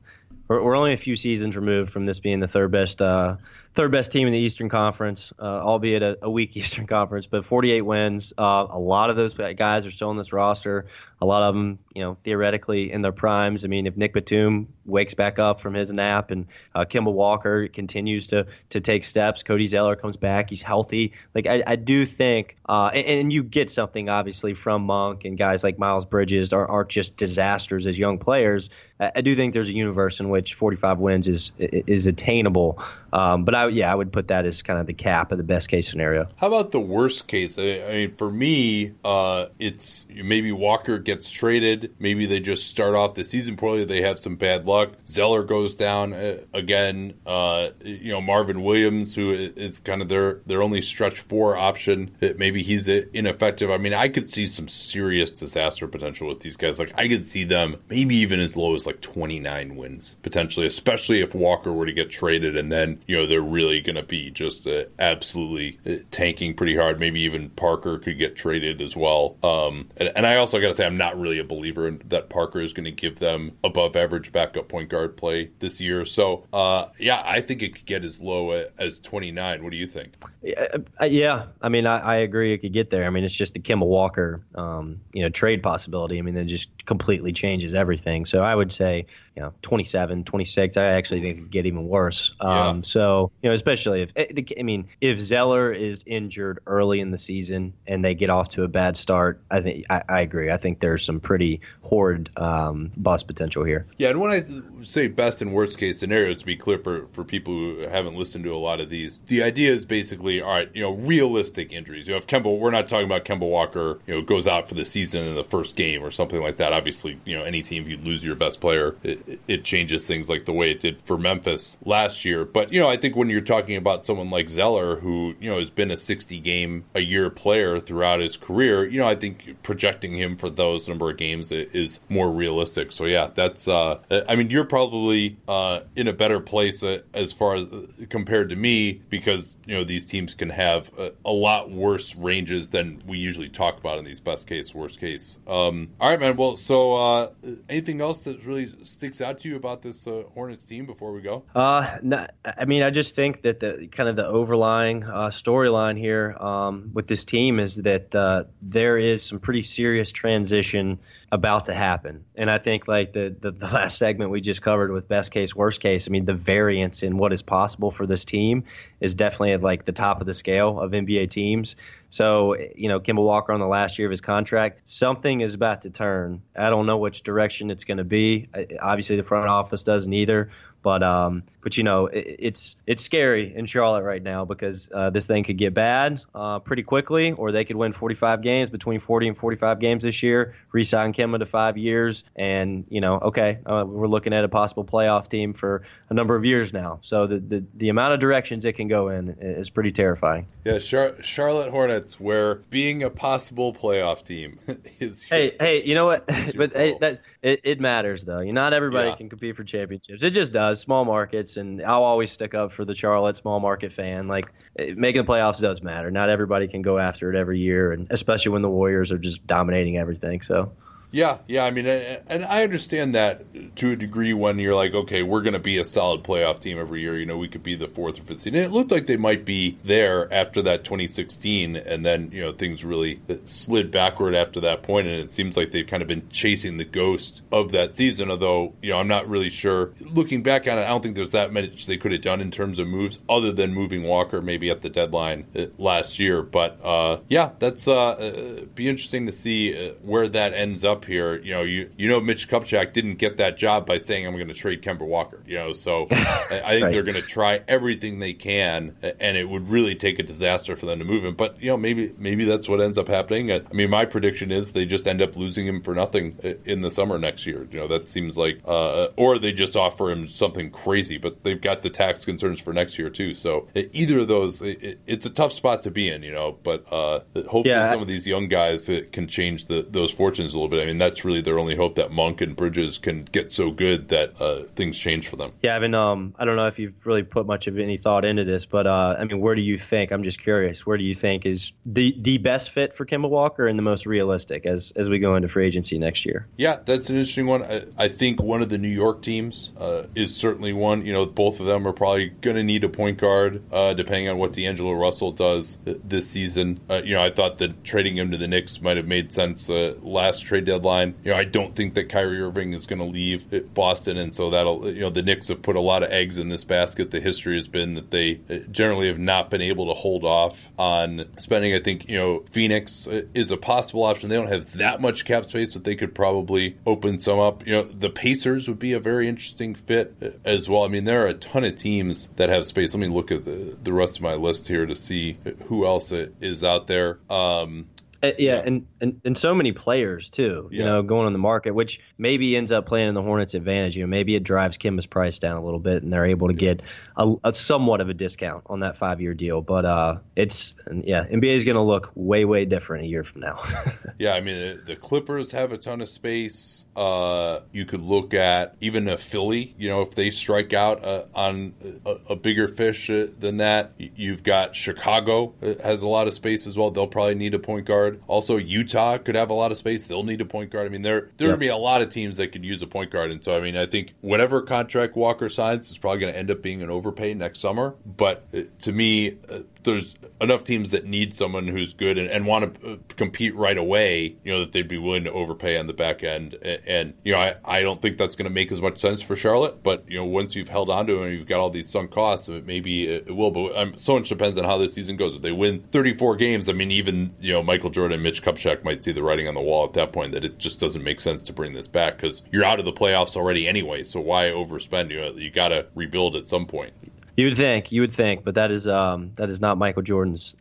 we're, 0.49 0.63
we're, 0.63 0.77
only 0.77 0.93
a 0.93 0.97
few 0.99 1.17
seasons 1.17 1.57
removed 1.57 1.91
from 1.91 2.07
this 2.07 2.21
being 2.21 2.41
the 2.41 2.47
third 2.47 2.71
best 2.71 3.01
uh, 3.03 3.37
third 3.75 3.91
best 3.91 4.13
team 4.13 4.27
in 4.27 4.33
the 4.33 4.39
Eastern 4.39 4.69
Conference, 4.69 5.33
uh, 5.39 5.43
albeit 5.43 6.03
a, 6.03 6.19
a, 6.23 6.31
weak 6.31 6.57
Eastern 6.57 6.87
Conference, 6.87 7.27
but 7.27 7.45
48 7.45 7.83
wins. 7.83 8.33
Uh, 8.39 8.67
a 8.71 8.79
lot 8.79 9.11
of 9.11 9.17
those 9.17 9.35
guys 9.35 9.87
are 9.87 9.91
still 9.91 10.11
in 10.11 10.17
this 10.17 10.33
roster 10.33 10.87
a 11.21 11.25
lot 11.25 11.43
of 11.43 11.55
them, 11.55 11.79
you 11.95 12.03
know, 12.03 12.17
theoretically 12.25 12.93
in 12.93 13.01
their 13.01 13.13
primes. 13.13 13.65
I 13.65 13.69
mean, 13.69 13.87
if 13.87 13.97
Nick 13.97 14.13
Batum 14.13 14.69
wakes 14.85 15.15
back 15.15 15.39
up 15.39 15.61
from 15.61 15.73
his 15.73 15.93
nap 15.93 16.31
and 16.31 16.47
uh, 16.75 16.85
Kemba 16.85 17.13
Walker 17.13 17.69
continues 17.69 18.27
to 18.29 18.47
to 18.71 18.81
take 18.81 19.05
steps, 19.05 19.43
Cody 19.43 19.67
Zeller 19.67 19.97
comes 19.97 20.17
back, 20.17 20.51
he's 20.51 20.61
healthy. 20.61 21.13
Like 21.35 21.47
I, 21.47 21.63
I 21.67 21.77
do 21.77 22.05
think, 22.05 22.57
uh, 22.69 22.91
and, 22.93 23.07
and, 23.07 23.33
you 23.33 23.43
get 23.43 23.71
something 23.71 24.09
obviously 24.09 24.55
from 24.55 24.83
Monk 24.83 25.25
and 25.25 25.39
guys 25.39 25.65
like 25.65 25.79
Miles 25.79 26.05
Bridges 26.05 26.53
are, 26.53 26.67
aren't 26.67 26.91
just 26.91 27.17
disasters 27.17 27.87
as 27.87 27.99
young 27.99 28.19
players. 28.19 28.69
I, 29.01 29.13
I 29.17 29.21
do 29.23 29.35
think 29.35 29.55
there's 29.55 29.71
a 29.71 29.75
universe 29.75 30.21
in 30.21 30.29
which 30.29 30.55
45 30.55 30.99
wins 30.99 31.29
is 31.29 31.53
is 31.59 32.07
attainable. 32.07 32.83
Um, 33.13 33.45
but 33.45 33.55
I, 33.55 33.69
yeah, 33.69 33.91
I 33.91 33.95
would 33.95 34.13
put 34.13 34.29
that 34.29 34.45
as 34.45 34.63
kind 34.63 34.79
of 34.79 34.87
the 34.87 34.93
cap 34.93 35.33
of 35.33 35.39
the 35.39 35.45
best 35.45 35.71
case 35.71 35.89
scenario. 35.89 36.27
How 36.37 36.49
about 36.49 36.73
the 36.73 36.81
worst 36.81 37.29
case? 37.29 37.59
I, 37.59 37.63
I 37.63 37.93
mean, 37.93 38.17
for 38.17 38.31
me, 38.31 38.93
uh, 39.05 39.47
it's 39.59 40.07
maybe 40.11 40.53
Walker 40.53 40.99
gets 41.07 41.31
traded. 41.31 41.95
Maybe 41.99 42.27
they 42.27 42.41
just 42.41 42.67
start 42.67 42.95
off 42.95 43.15
the 43.15 43.25
season 43.25 43.57
poorly. 43.57 43.85
They 43.85 44.03
have 44.03 44.19
some 44.19 44.37
bad 44.37 44.67
luck. 44.67 44.91
Zeller 45.07 45.43
goes 45.45 45.75
down 45.75 46.13
uh, 46.13 46.41
again. 46.53 47.15
Uh, 47.25 47.71
you 47.83 48.13
know, 48.13 48.21
Marvin 48.21 48.63
Williams, 48.63 49.15
who 49.15 49.33
is 49.33 49.81
kind 49.81 50.03
of 50.03 50.09
their 50.09 50.41
their 50.47 50.61
only 50.61 50.83
stretch 50.83 51.21
four 51.21 51.57
option. 51.57 52.15
Maybe 52.21 52.63
he's 52.63 52.89
ineffective. 52.89 53.71
I 53.71 53.79
mean, 53.79 53.95
I 53.95 54.09
could 54.09 54.31
see 54.31 54.45
some 54.45 54.69
serious 54.69 55.31
disaster 55.31 55.89
potential 55.89 56.29
with 56.29 56.41
these 56.41 56.57
guys. 56.57 56.79
Like 56.79 56.93
I 56.99 57.09
could 57.09 57.25
see 57.25 57.45
them 57.45 57.77
maybe 57.89 58.17
even 58.17 58.41
as 58.41 58.57
low 58.57 58.75
as 58.75 58.87
like 58.87 59.01
29 59.01 59.77
wins 59.77 60.17
potentially, 60.23 60.67
especially 60.67 61.21
if 61.23 61.35
Walker 61.35 61.73
were 61.73 61.87
to 61.87 61.93
get 61.93 62.11
traded 62.11 62.57
and 62.57 62.71
then 62.71 63.01
you 63.07 63.17
know 63.17 63.27
they're 63.27 63.41
really 63.41 63.81
going 63.81 63.97
to 63.97 64.03
be 64.03 64.31
just 64.31 64.67
uh, 64.67 64.85
absolutely 64.99 65.79
uh, 65.87 66.03
tanking 66.11 66.55
pretty 66.55 66.77
hard. 66.77 66.99
Maybe 66.99 67.21
even 67.21 67.51
Parker 67.51 67.99
could 67.99 68.19
get 68.19 68.37
traded 68.37 68.83
as 68.83 68.97
well. 68.97 69.37
Um, 69.43 69.89
and, 69.97 70.11
and 70.17 70.27
I 70.27 70.37
also 70.37 70.61
got 70.61 70.69
to 70.69 70.75
say 70.75 70.85
I'm 70.85 70.96
I'm 70.97 70.99
not 70.99 71.21
really 71.21 71.39
a 71.39 71.45
believer 71.45 71.89
in 71.89 72.01
that 72.07 72.31
Parker 72.31 72.59
is 72.59 72.73
going 72.73 72.87
to 72.87 72.91
give 72.91 73.19
them 73.19 73.53
above 73.63 73.97
average 73.97 74.33
backup 74.33 74.69
point 74.69 74.89
guard 74.89 75.15
play 75.15 75.51
this 75.59 75.79
year. 75.79 76.07
So, 76.07 76.47
uh, 76.55 76.87
yeah, 76.99 77.23
I 77.23 77.43
think 77.43 77.61
it 77.61 77.75
could 77.75 77.85
get 77.85 78.03
as 78.03 78.19
low 78.19 78.65
as 78.79 78.99
29. 79.01 79.63
What 79.63 79.73
do 79.73 79.77
you 79.77 79.87
think? 79.87 80.15
Yeah, 80.41 80.69
uh, 80.99 81.05
yeah. 81.05 81.47
I 81.61 81.69
mean, 81.69 81.87
I, 81.87 81.99
I 81.99 82.17
agree 82.17 82.55
it 82.55 82.59
could 82.59 82.73
get 82.73 82.89
there. 82.89 83.05
I 83.05 83.11
mean, 83.11 83.25
it's 83.25 83.35
just 83.35 83.53
the 83.53 83.61
Kemba 83.61 83.87
Walker, 83.87 84.41
um, 84.55 85.03
you 85.13 85.23
know, 85.23 85.29
trade 85.29 85.63
possibility. 85.63 86.19
I 86.19 86.23
mean, 86.23 86.35
that 86.35 86.47
just 86.47 86.71
completely 86.87 87.35
changes 87.35 87.75
everything. 87.75 88.25
So 88.25 88.41
I 88.41 88.55
would 88.55 88.73
say 88.73 89.05
you 89.37 89.43
know 89.43 89.53
27 89.63 90.25
26 90.25 90.77
i 90.77 90.85
actually 90.85 91.21
think 91.21 91.37
it 91.37 91.41
could 91.43 91.51
get 91.51 91.67
even 91.67 91.87
worse. 91.87 92.35
Um, 92.41 92.77
yeah. 92.77 92.83
so 92.83 93.31
you 93.43 93.51
know 93.51 93.55
especially 93.55 94.03
if 94.03 94.13
i 94.59 94.63
mean 94.63 94.89
if 95.01 95.21
zeller 95.21 95.73
is 95.73 96.03
injured 96.07 96.61
early 96.67 97.01
in 97.01 97.11
the 97.11 97.19
season 97.19 97.75
and 97.87 98.05
they 98.05 98.15
get 98.15 98.31
off 98.31 98.49
to 98.51 98.65
a 98.65 98.69
bad 98.69 98.97
start 98.97 99.41
i 99.51 99.61
think 99.61 99.85
i, 99.91 100.03
I 100.09 100.21
agree. 100.23 100.51
I 100.51 100.57
think 100.57 100.81
there's 100.81 101.05
some 101.05 101.21
pretty 101.21 101.61
horrid 101.83 102.31
um, 102.37 102.93
bust 102.97 103.27
potential 103.27 103.65
here. 103.65 103.87
Yeah 103.99 104.11
and 104.11 104.21
when 104.21 104.31
i 104.31 104.43
say 104.83 105.09
best 105.09 105.43
and 105.43 105.53
worst 105.53 105.79
case 105.79 105.99
scenarios 105.99 106.39
to 106.39 106.47
be 106.47 106.57
clear 106.57 106.79
for 106.79 107.07
for 107.13 107.23
people 107.23 107.53
who 107.53 107.81
haven't 107.89 108.15
listened 108.15 108.45
to 108.45 108.55
a 108.55 108.57
lot 108.57 108.81
of 108.81 108.89
these 108.89 109.19
the 109.27 109.43
idea 109.43 109.71
is 109.71 109.85
basically 109.85 110.41
all 110.41 110.51
right 110.51 110.71
you 110.75 110.83
know 110.83 110.93
realistic 110.93 111.73
injuries. 111.73 112.09
You 112.09 112.15
know 112.15 112.19
if 112.19 112.27
kemba 112.27 112.59
we're 112.59 112.71
not 112.71 112.89
talking 112.89 113.07
about 113.07 113.25
kemba 113.25 113.49
walker 113.49 113.99
you 114.07 114.15
know 114.15 114.23
goes 114.23 114.47
out 114.47 114.69
for 114.69 114.75
the 114.75 114.85
season 114.85 115.25
in 115.25 115.35
the 115.35 115.45
first 115.45 115.77
game 115.77 116.03
or 116.03 116.11
something 116.11 116.41
like 116.41 116.57
that. 116.57 116.73
Obviously 116.73 117.21
you 117.27 117.37
know 117.37 117.45
any 117.45 117.63
team 117.63 117.83
if 117.83 117.89
you 117.89 117.99
lose 117.99 118.25
your 118.25 118.35
best 118.35 118.61
player 118.61 118.97
it, 119.03 119.26
it 119.47 119.65
changes 119.65 120.07
things 120.07 120.29
like 120.29 120.45
the 120.45 120.53
way 120.53 120.71
it 120.71 120.81
did 120.81 121.01
for 121.03 121.19
Memphis 121.19 121.77
last 121.85 122.25
year. 122.25 122.45
But, 122.45 122.73
you 122.73 122.81
know, 122.81 122.89
I 122.89 122.97
think 122.97 123.17
when 123.17 123.29
you're 123.29 123.41
talking 123.41 123.77
about 123.77 124.07
someone 124.07 124.31
like 124.31 124.49
Zeller, 124.49 124.97
who, 124.97 125.35
you 125.41 125.51
know, 125.51 125.59
has 125.59 125.71
been 125.71 125.91
a 125.91 125.97
60 125.97 126.39
game 126.41 126.85
a 126.95 127.01
year 127.01 127.31
player 127.31 127.81
throughout 127.81 128.21
his 128.21 128.37
career, 128.37 128.87
you 128.87 129.01
know, 129.01 129.09
I 129.09 129.15
think 129.15 129.63
projecting 129.63 130.15
him 130.15 130.37
for 130.37 130.51
those 130.51 130.89
number 130.89 131.11
of 131.11 131.17
games 131.17 131.51
is 131.53 132.01
more 132.09 132.31
realistic. 132.31 132.93
So, 132.93 133.05
yeah, 133.05 133.31
that's, 133.35 133.69
uh, 133.69 133.99
I 134.29 134.37
mean, 134.37 134.51
you're 134.51 134.65
probably 134.65 135.37
uh, 135.49 135.81
in 135.95 136.09
a 136.09 136.13
better 136.13 136.41
place 136.41 136.83
uh, 136.83 137.01
as 137.15 137.33
far 137.33 137.57
as 137.57 137.67
uh, 137.67 137.87
compared 138.09 138.49
to 138.51 138.57
me 138.57 139.01
because, 139.11 139.57
you 139.67 139.75
know, 139.75 139.85
these 139.85 140.05
teams 140.05 140.35
can 140.35 140.51
have 140.51 140.91
a, 140.99 141.13
a, 141.25 141.37
lot 141.37 141.71
worse 141.71 142.17
ranges 142.17 142.71
than 142.71 143.03
we 143.07 143.19
usually 143.19 143.49
talk 143.49 143.79
about 143.79 143.99
in 143.99 144.05
these 144.05 144.21
best 144.21 144.47
case, 144.47 144.75
worst 144.75 144.99
case. 144.99 145.39
Um, 145.47 145.91
all 146.01 146.11
right, 146.11 146.19
man. 146.19 146.37
Well, 146.37 146.57
so 146.57 146.95
uh, 146.95 147.31
anything 147.69 148.01
else 148.01 148.21
that 148.21 148.45
really 148.45 148.73
sticks 148.83 149.16
out 149.21 149.41
to 149.41 149.49
you 149.49 149.57
about 149.57 149.83
this 149.83 150.07
uh, 150.07 150.25
Hornets 150.35 150.65
team 150.65 150.87
before 150.87 151.13
we 151.13 151.23
go? 151.23 151.45
Uh, 151.55 151.99
no, 152.03 152.27
I 152.45 152.65
mean, 152.65 152.83
I 152.83 152.91
just 152.91 153.15
think 153.15 153.43
that 153.43 153.61
the 153.61 153.89
kind 153.91 154.09
of 154.09 154.17
the 154.17 154.27
overlying 154.27 155.05
uh, 155.05 155.29
storyline 155.29 155.99
here 155.99 156.37
um, 156.39 156.91
with 156.93 157.07
this 157.07 157.25
team 157.25 157.59
is 157.61 157.77
that 157.77 158.15
uh, 158.15 158.45
there 158.63 158.99
is 158.99 159.23
some 159.23 159.41
pretty 159.41 159.63
serious 159.63 160.13
transition 160.13 160.99
about 161.33 161.65
to 161.67 161.75
happen. 161.75 162.25
And 162.37 162.51
I 162.51 162.59
think 162.59 162.87
like 162.87 163.13
the, 163.13 163.35
the, 163.39 163.51
the 163.51 163.67
last 163.67 163.99
segment 163.99 164.31
we 164.31 164.41
just 164.41 164.63
covered 164.63 164.93
with 164.93 165.09
best 165.09 165.33
case, 165.33 165.55
worst 165.55 165.81
case, 165.81 166.09
I 166.09 166.11
mean 166.11 166.25
the 166.25 166.35
variance 166.35 167.03
in 167.03 167.19
what 167.19 167.33
is 167.33 167.43
possible 167.43 167.91
for 167.91 168.07
this 168.07 168.25
team 168.25 168.65
is 169.01 169.15
definitely 169.15 169.53
at 169.53 169.63
like 169.63 169.85
the 169.85 169.93
top 169.93 170.21
of 170.21 170.27
the 170.27 170.35
scale 170.35 170.81
of 170.81 170.93
NBA 170.93 171.31
teams. 171.31 171.75
So, 172.11 172.57
you 172.75 172.89
know, 172.89 173.01
Kemba 173.01 173.23
Walker 173.23 173.53
on 173.53 173.61
the 173.61 173.67
last 173.67 173.99
year 173.99 174.07
of 174.07 174.11
his 174.11 174.21
contract, 174.21 174.89
something 174.89 175.41
is 175.41 175.55
about 175.55 175.83
to 175.83 175.91
turn. 175.91 176.43
I 176.57 176.71
don't 176.71 176.87
know 176.87 176.99
which 176.99 177.23
direction 177.23 177.71
it's 177.71 177.85
going 177.85 177.99
to 177.99 178.05
be. 178.05 178.49
Obviously, 178.81 179.17
the 179.17 179.23
front 179.23 179.49
office 179.49 179.83
doesn't 179.83 180.13
either. 180.13 180.51
But 180.83 181.03
um, 181.03 181.43
but 181.67 181.77
you 181.77 181.83
know, 181.83 182.07
it, 182.07 182.37
it's 182.39 182.77
it's 182.87 183.03
scary 183.03 183.53
in 183.53 183.67
Charlotte 183.67 184.05
right 184.05 184.23
now 184.23 184.45
because 184.45 184.89
uh, 184.95 185.11
this 185.11 185.27
thing 185.27 185.43
could 185.43 185.59
get 185.59 185.75
bad 185.75 186.21
uh, 186.33 186.61
pretty 186.61 186.85
quickly, 186.85 187.33
or 187.33 187.51
they 187.51 187.65
could 187.65 187.75
win 187.75 187.93
45 187.93 188.41
games 188.41 188.71
between 188.71 189.01
40 189.01 189.27
and 189.27 189.37
45 189.37 189.81
games 189.81 190.05
this 190.05 190.23
year, 190.23 190.55
re-sign 190.71 191.13
Kemba 191.13 191.41
to 191.41 191.47
five 191.47 191.77
years, 191.77 192.23
and 192.37 192.87
you 192.89 193.01
know, 193.01 193.17
okay, 193.17 193.59
uh, 193.67 193.83
we're 193.85 194.07
looking 194.07 194.33
at 194.33 194.45
a 194.45 194.49
possible 194.49 194.85
playoff 194.85 195.29
team 195.29 195.55
for 195.55 195.83
a 196.09 196.15
number 196.15 196.37
of 196.37 196.45
years 196.45 196.73
now. 196.73 197.01
So 197.03 197.27
the 197.27 197.41
the, 197.41 197.65
the 197.75 197.89
amount 197.89 198.15
of 198.15 198.21
directions 198.21 198.65
it 198.65 198.75
can 198.75 198.87
go 198.87 199.09
in 199.09 199.37
is 199.41 199.69
pretty 199.69 199.91
terrifying. 199.91 200.47
Yeah, 200.65 200.79
Char- 200.79 201.21
Charlotte 201.21 201.73
Hornets, 201.73 202.21
where 202.21 202.55
being 202.71 203.03
a 203.03 203.11
possible 203.11 203.75
playoff 203.75 204.23
team 204.23 204.61
is. 205.01 205.29
Your, 205.29 205.37
hey, 205.37 205.57
hey, 205.59 205.83
you 205.85 205.97
know 205.97 206.07
what? 206.07 206.27
but 206.57 206.75
hey, 206.75 206.97
that 207.01 207.23
it, 207.43 207.63
it, 207.65 207.81
matters 207.81 208.25
though. 208.25 208.41
You 208.41 208.53
not 208.53 208.73
everybody 208.73 209.09
yeah. 209.09 209.17
can 209.17 209.29
compete 209.29 209.57
for 209.57 209.65
championships. 209.65 210.23
It 210.23 210.31
just 210.31 210.53
does 210.53 210.81
small 210.81 211.05
markets, 211.05 211.56
and 211.57 211.83
I'll 211.83 212.05
always 212.05 212.31
stick 212.31 212.55
up 212.55 212.73
for 212.73 212.85
the 212.85 212.95
Charlotte 212.95 213.37
small 213.37 213.61
market 213.61 213.93
fan. 213.93 214.29
Like 214.29 214.53
eh, 214.79 214.95
making 214.97 215.25
the 215.25 215.33
playoffs 215.33 215.61
does 215.61 215.83
matter. 215.83 216.11
Not 216.11 216.29
everybody 216.31 216.69
can 216.69 216.83
go 216.83 216.99
after 216.99 217.33
it 217.33 217.39
every 217.39 217.59
year, 217.59 217.93
and 217.93 218.07
especially 218.11 218.53
when 218.53 218.63
the 218.63 218.71
Warriors 218.71 219.13
are 219.13 219.19
just 219.19 219.47
dominating 219.47 219.97
everything. 219.97 220.41
So 220.41 220.73
yeah, 221.17 221.39
yeah. 221.49 221.65
I 221.65 221.71
mean, 221.71 221.87
and 221.87 222.45
I 222.45 222.63
understand 222.63 223.15
that 223.15 223.77
to 223.77 223.93
a 223.93 223.97
degree 223.97 224.33
when 224.33 224.59
you're 224.59 224.75
like, 224.75 224.93
okay, 224.93 225.23
we're 225.23 225.41
going 225.41 225.55
to 225.55 225.59
be 225.59 225.79
a 225.79 225.85
solid 225.85 226.23
playoff 226.23 226.61
team 226.61 226.79
every 226.79 227.01
year. 227.01 227.19
You 227.19 227.27
know, 227.27 227.39
we 227.39 227.49
could 227.49 227.63
be 227.63 227.75
the 227.75 227.89
fourth 227.89 228.21
or 228.21 228.23
fifth 228.23 228.41
seed. 228.41 228.55
And 228.55 228.63
it 228.65 228.71
looked 228.71 228.91
like 228.91 229.07
they 229.07 229.17
might 229.17 229.45
be 229.45 229.79
there 229.85 230.33
after 230.33 230.61
that 230.63 230.85
2016, 230.85 231.77
and 231.77 232.05
then 232.05 232.31
you 232.33 232.43
know 232.43 232.53
things 232.53 232.85
really 232.85 233.21
slid 233.45 233.91
backward 233.91 234.35
after 234.35 234.61
that 234.61 234.83
point. 234.83 234.87
point, 234.87 235.07
and 235.09 235.17
it 235.17 235.33
seems 235.33 235.57
like 235.57 235.73
they've 235.73 235.87
kind 235.87 236.03
of 236.03 236.09
been 236.09 236.29
chasing 236.29 236.77
the 236.77 236.85
ghost 236.85 237.43
of 237.51 237.73
that 237.73 237.97
season. 237.97 238.31
Although 238.31 238.75
you 238.83 238.91
know, 238.91 238.99
I'm 238.99 239.09
not 239.09 239.29
really 239.29 239.51
sure. 239.51 239.93
Looking 240.01 240.43
back 240.43 240.69
on 240.69 240.79
it, 240.79 240.83
I 240.83 240.89
don't 240.89 241.03
think 241.03 241.17
there's 241.17 241.33
that 241.33 241.53
much 241.53 241.87
they 241.87 241.97
could 241.97 242.13
have 242.13 242.21
done 242.21 242.41
in 242.41 242.51
terms 242.51 242.79
of 242.79 242.89
moves 242.89 243.19
other 243.29 243.53
than 243.53 243.73
moving 243.73 244.03
Walker 244.03 244.43
maybe 244.43 244.71
at 244.71 244.83
the 244.83 244.91
deadline 244.91 245.47
uh, 245.57 245.67
last 245.79 246.19
year. 246.19 246.43
But 246.43 246.79
uh, 246.85 247.21
yeah, 247.29 247.53
that's 247.59 247.89
uh, 247.89 248.11
uh, 248.11 248.65
be 248.75 248.89
interesting 248.89 249.25
to 249.25 249.33
see 249.33 249.89
uh, 249.89 249.93
where 250.03 250.29
that 250.29 250.53
ends 250.53 250.85
up 250.85 250.97
up 250.97 251.06
here, 251.07 251.37
you 251.43 251.53
know, 251.53 251.63
you 251.63 251.91
you 251.97 252.09
know 252.09 252.21
Mitch 252.21 252.49
Kupchak 252.49 252.93
didn't 252.93 253.15
get 253.17 253.37
that 253.39 253.57
job 253.57 253.87
by 253.87 253.97
saying 253.99 254.27
I'm 254.27 254.35
going 254.35 254.49
to 254.49 254.55
trade 254.55 254.83
Kemba 254.83 255.01
Walker, 255.07 255.41
you 255.47 255.55
know, 255.57 255.73
so 255.73 256.05
I, 256.11 256.63
I 256.65 256.71
think 256.71 256.83
Right. 256.85 256.93
they're 256.93 257.03
going 257.03 257.15
to 257.15 257.23
try 257.23 257.63
everything 257.69 258.19
they 258.19 258.33
can, 258.35 258.97
and 259.21 259.37
it 259.37 259.49
would 259.49 259.69
really 259.69 259.95
take 259.95 260.19
a 260.19 260.23
disaster 260.23 260.77
for 260.77 260.87
them 260.87 260.99
to 260.99 261.05
move 261.05 261.25
him. 261.25 261.35
But 261.35 261.61
you 261.61 261.69
know, 261.69 261.77
maybe 261.77 262.15
maybe 262.19 262.45
that's 262.45 262.69
what 262.69 262.81
ends 262.81 262.99
up 262.99 263.09
happening. 263.09 263.51
I 263.53 263.61
mean, 263.73 263.91
my 263.91 264.05
prediction 264.05 264.51
is 264.53 264.73
they 264.73 264.85
just 264.87 265.07
end 265.07 265.23
up 265.23 265.37
losing 265.37 265.67
him 265.67 265.81
for 265.81 265.95
nothing 265.95 266.39
in 266.65 266.81
the 266.81 266.91
summer 266.91 267.19
next 267.19 267.47
year. 267.47 267.67
You 267.71 267.81
know, 267.81 267.89
that 267.89 268.09
seems 268.09 268.37
like, 268.37 268.61
uh, 268.67 269.09
or 269.17 269.39
they 269.39 269.53
just 269.53 269.77
offer 269.77 270.11
him 270.11 270.29
something 270.29 270.71
crazy. 270.71 271.19
But 271.19 271.43
they've 271.45 271.61
got 271.61 271.83
the 271.83 271.91
tax 271.91 272.25
concerns 272.25 272.61
for 272.61 272.73
next 272.73 272.99
year 272.99 273.11
too. 273.11 273.35
So 273.35 273.69
uh, 273.77 273.83
either 273.93 274.21
of 274.21 274.29
those, 274.29 274.63
it, 274.63 274.83
it- 274.83 275.01
it's 275.07 275.25
a 275.27 275.31
tough 275.31 275.53
spot 275.53 275.83
to 275.83 275.91
be 275.91 276.09
in. 276.11 276.23
You 276.23 276.33
know, 276.33 276.59
but 276.63 276.85
uh, 276.93 277.21
hopefully 277.35 277.71
Yeah, 277.71 277.91
some 277.91 278.03
of 278.03 278.09
these 278.09 278.27
young 278.27 278.49
guys 278.49 278.89
uh, 278.89 279.03
can 279.13 279.29
change 279.29 279.67
the, 279.67 279.87
those 279.89 280.11
fortunes 280.11 280.53
a 280.53 280.57
little 280.57 280.69
bit. 280.69 280.83
I 280.83 280.87
mean, 280.87 280.96
that's 281.01 281.25
really 281.25 281.41
their 281.41 281.59
only 281.59 281.77
hope 281.77 281.97
that 281.97 282.11
Monk 282.11 282.41
and 282.41 282.57
Bridges 282.57 282.99
can 282.99 283.25
get 283.25 283.53
so 283.53 283.71
good 283.71 284.09
that 284.09 284.41
uh, 284.41 284.65
things 284.75 284.99
change 284.99 285.29
for 285.29 285.37
them. 285.37 285.53
Yeah, 285.63 285.77
I 285.77 285.79
mean, 285.79 285.95
um, 285.95 286.35
I 286.39 286.45
don't 286.45 286.57
know 286.57 286.67
if 286.67 286.79
you've 286.79 286.95
really 287.05 287.23
put 287.23 287.47
much 287.47 287.67
of 287.67 287.79
any 287.79 287.97
thought 287.97 288.25
into 288.25 288.45
this, 288.45 288.65
but 288.65 288.87
uh, 288.87 289.17
I 289.19 289.25
mean, 289.25 289.41
where 289.41 289.55
do 289.55 289.63
you 289.63 289.79
think? 289.79 290.11
I'm 290.13 290.23
just 290.23 290.41
curious. 290.43 290.87
Where 290.87 290.99
do 290.99 291.05
you 291.05 291.15
think 291.15 291.47
is 291.47 291.73
the 291.85 292.17
the 292.21 292.39
best 292.39 292.71
fit 292.71 292.97
for 292.97 293.05
Kemba 293.05 293.29
Walker 293.29 293.67
and 293.67 293.79
the 293.79 293.83
most 293.83 294.07
realistic 294.07 294.67
as 294.67 294.93
as 294.97 295.09
we 295.09 295.19
go 295.19 295.37
into 295.37 295.49
free 295.49 295.67
agency 295.67 295.99
next 295.99 296.25
year? 296.25 296.47
Yeah, 296.57 296.79
that's 296.85 297.11
an 297.11 297.17
interesting 297.17 297.47
one. 297.47 297.63
I, 297.63 297.85
I 297.99 298.09
think 298.09 298.43
one 298.43 298.63
of 298.63 298.69
the 298.69 298.79
New 298.79 298.89
York 298.89 299.23
teams 299.23 299.73
uh, 299.79 300.07
is 300.15 300.35
certainly 300.35 300.73
one. 300.73 301.05
You 301.05 301.13
know, 301.13 301.27
both 301.27 301.61
of 301.61 301.67
them 301.67 301.87
are 301.87 301.93
probably 301.93 302.29
going 302.29 302.57
to 302.57 302.65
need 302.65 302.85
a 302.85 302.89
point 302.89 303.19
guard, 303.19 303.63
uh, 303.73 303.95
depending 303.95 304.29
on 304.29 304.39
what 304.39 304.53
D'Angelo 304.53 304.93
Russell 304.93 305.33
does 305.33 305.79
th- 305.85 305.99
this 306.05 306.29
season. 306.29 306.81
Uh, 306.89 307.03
you 307.05 307.15
know, 307.15 307.23
I 307.23 307.31
thought 307.31 307.59
that 307.59 307.85
trading 307.85 308.17
him 308.17 308.31
to 308.31 308.37
the 308.37 308.49
Knicks 308.49 308.81
might 308.81 308.97
have 308.97 309.07
made 309.07 309.33
sense 309.33 309.69
uh, 309.69 309.95
last 310.01 310.41
trade 310.41 310.65
deadline. 310.65 310.76
You 311.25 311.33
know, 311.33 311.37
I 311.37 311.45
don't 311.45 311.75
think 311.75 311.95
that 311.95 312.09
Kyrie 312.09 312.41
Irving 312.41 312.73
is 312.73 312.87
going 312.87 312.99
to 312.99 313.05
leave 313.05 313.75
Boston, 313.75 314.17
and 314.17 314.35
so 314.35 314.51
that'll 314.51 314.89
you 314.91 315.01
know 315.01 315.11
the 315.11 315.23
Knicks 315.23 315.49
have 315.49 315.63
put 315.63 315.77
a 315.77 315.81
lot 315.81 316.03
of 316.03 316.11
eggs 316.11 316.39
in 316.39 316.49
this 316.49 316.65
basket. 316.65 317.11
The 317.11 317.21
history 317.21 317.57
has 317.57 317.69
been 317.69 317.95
that 317.95 318.11
they 318.11 318.41
uh, 318.51 318.59
generally 318.71 319.09
have 319.09 319.19
not 319.19 319.51
been 319.51 319.63
able 319.63 319.87
to 319.87 319.95
hold 319.95 320.25
off 320.25 320.71
on 320.79 321.27
spending. 321.39 321.75
I 321.75 321.81
think 321.81 322.09
you 322.09 322.19
know 322.19 322.45
Phoenix 322.51 323.07
uh, 323.09 323.23
is 323.35 323.51
a 323.51 323.57
possible 323.57 324.05
option. 324.05 324.29
They 324.29 324.37
don't 324.37 324.49
have 324.49 324.77
that 324.79 325.01
much 325.01 325.25
cap 325.25 325.49
space, 325.49 325.73
but 325.73 325.85
they 325.85 325.97
could 325.97 326.15
probably 326.15 326.77
open 326.87 327.21
some 327.21 327.39
up. 327.39 327.67
You 327.67 327.73
know, 327.73 327.83
the 327.83 328.11
Pacers 328.11 328.69
would 328.69 328.79
be 328.79 328.93
a 328.93 329.01
very 329.01 329.29
interesting 329.29 329.75
fit 329.75 330.15
uh, 330.23 330.31
as 330.45 330.69
well. 330.69 330.85
I 330.85 330.89
mean, 330.89 331.05
there 331.05 331.25
are 331.25 331.29
a 331.29 331.35
ton 331.35 331.65
of 331.65 331.77
teams 331.77 332.29
that 332.37 332.49
have 332.49 332.67
space. 332.67 332.95
Let 332.95 333.01
me 333.01 333.09
look 333.09 333.31
at 333.31 333.45
the 333.45 333.77
the 333.83 333.93
rest 333.93 334.17
of 334.17 334.23
my 334.23 334.35
list 334.35 334.69
here 334.69 334.87
to 334.87 334.95
see 334.95 335.39
who 335.67 335.87
else 335.87 336.13
is 336.13 336.65
out 336.65 336.87
there. 336.87 337.19
Um, 337.31 337.87
Uh, 338.31 338.37
yeah, 338.39 338.63
And, 338.65 338.87
and 339.01 339.21
and 339.25 339.37
so 339.39 339.55
many 339.55 339.73
players 339.73 340.31
too. 340.31 340.69
You 340.71 340.81
Yeah. 340.81 340.85
know, 340.87 341.03
going 341.03 341.27
on 341.27 341.33
the 341.33 341.39
market, 341.39 341.75
which 341.75 342.01
maybe 342.19 342.57
ends 342.57 342.73
up 342.73 342.87
playing 342.87 343.09
in 343.09 343.15
the 343.15 343.23
Hornets' 343.23 343.55
advantage. 343.55 343.97
You 343.97 344.03
know, 344.03 344.09
maybe 344.09 344.35
it 344.35 344.43
drives 344.45 344.79
Kemba's 344.79 345.07
price 345.07 345.39
down 345.39 345.57
a 345.57 345.65
little 345.65 345.81
bit, 345.81 346.03
and 346.03 346.13
they're 346.13 346.27
able 346.27 346.49
to 346.49 346.55
get 346.55 346.83
a, 347.17 347.35
a 347.45 347.53
somewhat 347.53 348.01
of 348.01 348.09
a 348.09 348.15
discount 348.15 348.65
on 348.67 348.81
that 348.81 348.97
five 348.97 349.21
year 349.21 349.35
deal. 349.35 349.61
But 349.63 349.85
uh, 349.85 350.17
it's 350.35 350.75
yeah, 351.05 351.25
NBA 351.25 351.55
is 351.57 351.65
going 351.65 351.77
to 351.77 351.83
look 351.83 352.11
way 352.15 352.45
way 352.45 352.65
different 352.65 353.05
a 353.05 353.07
year 353.09 353.25
from 353.25 353.41
now. 353.43 353.63
Yeah, 354.19 354.33
I 354.33 354.41
mean 354.41 354.57
the- 354.59 354.83
the 354.87 354.97
Clippers 354.97 355.51
have 355.53 355.73
a 355.73 355.77
ton 355.79 356.01
of 356.01 356.09
space. 356.09 356.87
Uh, 356.97 357.61
you 357.73 357.85
could 357.85 358.01
look 358.01 358.33
at 358.33 358.75
even 358.81 359.09
a 359.09 359.19
Philly. 359.19 359.75
You 359.77 359.91
know, 359.91 360.01
if 360.01 360.13
they 360.15 360.31
strike 360.31 360.73
out 360.73 361.05
uh, 361.05 361.25
on 361.35 361.75
a, 362.07 362.33
a 362.33 362.37
bigger 362.37 362.67
fish 362.67 363.11
uh, 363.11 363.27
than 363.39 363.59
that, 363.59 363.93
you've 363.99 364.43
got 364.43 364.75
Chicago 364.75 365.53
uh, 365.63 365.75
has 365.83 366.01
a 366.01 366.07
lot 366.07 366.27
of 366.29 366.33
space 366.35 366.67
as 366.67 366.79
well. 366.79 366.91
They'll 366.91 367.07
probably 367.07 367.35
need 367.35 367.53
a 367.53 367.59
point 367.59 367.85
guard. 367.87 368.16
Also, 368.27 368.57
Utah 368.57 369.19
could 369.19 369.35
have 369.35 369.51
a 369.51 369.55
lot 369.55 369.73
of 369.73 369.79
space. 369.79 370.07
They'll 370.07 370.23
need 370.23 370.41
a 370.41 370.45
point 370.45 370.71
guard. 370.71 370.87
I 370.87 370.91
mean, 370.91 371.03
there 371.03 371.29
there 371.37 371.49
Yep. 371.49 371.55
gonna 371.55 371.59
be 371.59 371.69
a 371.69 371.77
lot 371.77 372.03
of 372.03 372.09
teams 372.09 372.37
that 372.37 372.49
could 372.53 372.65
use 372.65 372.83
a 372.83 372.87
point 372.87 373.11
guard. 373.11 373.31
And 373.31 373.43
so, 373.43 373.57
I 373.57 373.61
mean, 373.61 373.77
I 373.77 373.87
think 373.87 374.15
whatever 374.21 374.61
contract 374.63 375.17
Walker 375.17 375.49
signs 375.49 375.91
is 375.91 375.99
probably 375.99 376.21
going 376.21 376.33
to 376.33 376.39
end 376.39 376.51
up 376.51 376.63
being 376.63 376.83
an 376.83 376.91
overpay 376.91 377.35
next 377.35 377.61
summer. 377.61 377.95
But 378.05 378.45
uh, 378.55 378.61
to 378.81 378.93
me, 378.93 379.37
uh, 379.49 379.61
there's 379.87 380.15
enough 380.41 380.65
teams 380.65 380.91
that 380.91 381.07
need 381.07 381.35
someone 381.35 381.67
who's 381.67 381.95
good 381.95 382.19
and, 382.19 382.29
and 382.29 382.47
want 382.47 382.75
to 382.75 382.93
uh, 382.93 382.97
compete 383.17 383.55
right 383.55 383.79
away, 383.79 384.37
you 384.45 384.53
know, 384.53 384.61
that 384.61 384.73
they'd 384.73 384.87
be 384.87 384.99
willing 384.99 385.25
to 385.25 385.33
overpay 385.33 385.79
on 385.79 385.87
the 385.87 385.93
back 385.93 386.23
end. 386.23 386.55
And, 386.63 386.83
and 386.87 387.15
you 387.25 387.33
know, 387.33 387.39
I, 387.39 387.55
I 387.65 387.81
don't 387.81 388.03
think 388.03 388.19
that's 388.19 388.37
going 388.37 388.45
to 388.45 388.51
make 388.51 388.71
as 388.71 388.83
much 388.83 388.99
sense 388.99 389.23
for 389.23 389.35
Charlotte. 389.35 389.83
But, 389.83 390.05
you 390.09 390.19
know, 390.19 390.25
once 390.25 390.55
you've 390.55 390.69
held 390.69 390.91
on 390.91 391.07
to 391.07 391.19
him 391.19 391.23
and 391.25 391.39
you've 391.39 391.49
got 391.49 391.61
all 391.61 391.71
these 391.71 391.89
sunk 391.89 392.11
costs, 392.11 392.49
it 392.49 392.67
maybe 392.67 393.09
it, 393.09 393.35
will. 393.35 393.51
But 393.51 393.99
so 393.99 394.15
much 394.15 394.29
depends 394.29 394.59
on 394.59 394.65
how 394.65 394.77
this 394.77 394.93
season 394.93 395.17
goes. 395.17 395.35
If 395.35 395.43
they 395.43 395.53
win 395.53 395.85
34 395.93 396.37
games, 396.37 396.69
I 396.69 396.73
mean, 396.73 396.91
even, 396.91 397.35
you 397.41 397.53
know, 397.53 397.63
Michael 397.63 397.91
Jordan 397.91 398.15
and 398.15 398.23
Mitch 398.23 398.43
Kupchak 398.43 398.85
might 398.85 399.03
see 399.03 399.13
the 399.13 399.23
writing 399.23 399.49
on 399.49 399.55
the 399.55 399.61
wall 399.61 399.87
at 399.87 399.95
that 399.95 400.13
point 400.13 400.33
that 400.33 400.45
it 400.45 400.59
just 400.59 400.79
doesn't 400.79 401.03
make 401.03 401.21
sense 401.21 401.43
to 401.43 401.53
bring 401.53 401.73
this 401.73 401.87
back 401.87 402.17
because 402.17 402.43
you're 402.53 402.65
out 402.65 402.79
of 402.79 402.85
the 402.85 402.93
playoffs 402.93 403.37
already 403.37 403.67
anyway. 403.67 404.03
So 404.03 404.21
why 404.21 404.45
overspend? 404.45 405.11
You, 405.11 405.21
know, 405.21 405.31
you 405.33 405.51
got 405.51 405.69
to 405.69 405.87
rebuild 405.95 406.37
at 406.37 406.49
some 406.49 406.67
point. 406.67 406.93
You 407.37 407.47
would 407.47 407.57
think, 407.57 407.93
you 407.93 408.01
would 408.01 408.13
think, 408.13 408.45
but 408.45 408.55
that 408.55 408.71
is 408.71 408.87
um 408.87 409.33
that 409.35 409.51
is 409.51 409.61
not 409.61 409.77
Michael 409.77 410.03
Jordan's 410.03 410.57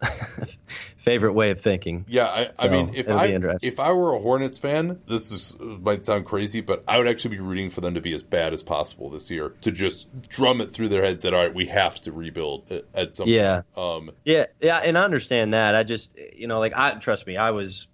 favorite 0.97 1.33
way 1.33 1.51
of 1.51 1.61
thinking. 1.61 2.03
Yeah, 2.07 2.25
I, 2.25 2.49
I 2.59 2.65
So, 2.65 2.71
mean, 2.71 2.91
if 2.95 3.09
I 3.09 3.27
if 3.61 3.79
I 3.79 3.91
were 3.93 4.13
a 4.13 4.19
Hornets 4.19 4.59
fan, 4.59 4.99
this 5.07 5.31
is 5.31 5.55
might 5.59 6.05
sound 6.05 6.25
crazy, 6.25 6.59
but 6.61 6.83
I 6.87 6.97
would 6.97 7.07
actually 7.07 7.37
be 7.37 7.41
rooting 7.41 7.69
for 7.69 7.79
them 7.79 7.93
to 7.93 8.01
be 8.01 8.13
as 8.13 8.23
bad 8.23 8.53
as 8.53 8.61
possible 8.61 9.09
this 9.09 9.31
year 9.31 9.49
to 9.61 9.71
just 9.71 10.07
drum 10.27 10.59
it 10.59 10.73
through 10.73 10.89
their 10.89 11.03
heads 11.03 11.23
that 11.23 11.33
all 11.33 11.43
right, 11.43 11.53
we 11.53 11.67
have 11.67 12.01
to 12.01 12.11
rebuild 12.11 12.69
at, 12.93 13.15
some 13.15 13.29
Yeah. 13.29 13.61
point. 13.73 14.09
Um, 14.09 14.15
Yeah, 14.25 14.45
yeah, 14.59 14.79
and 14.79 14.97
I 14.97 15.03
understand 15.03 15.53
that. 15.53 15.75
I 15.75 15.83
just, 15.83 16.17
you 16.35 16.47
know, 16.47 16.59
like 16.59 16.73
I 16.75 16.91
trust 16.95 17.25
me, 17.25 17.37
I 17.37 17.51
was 17.51 17.87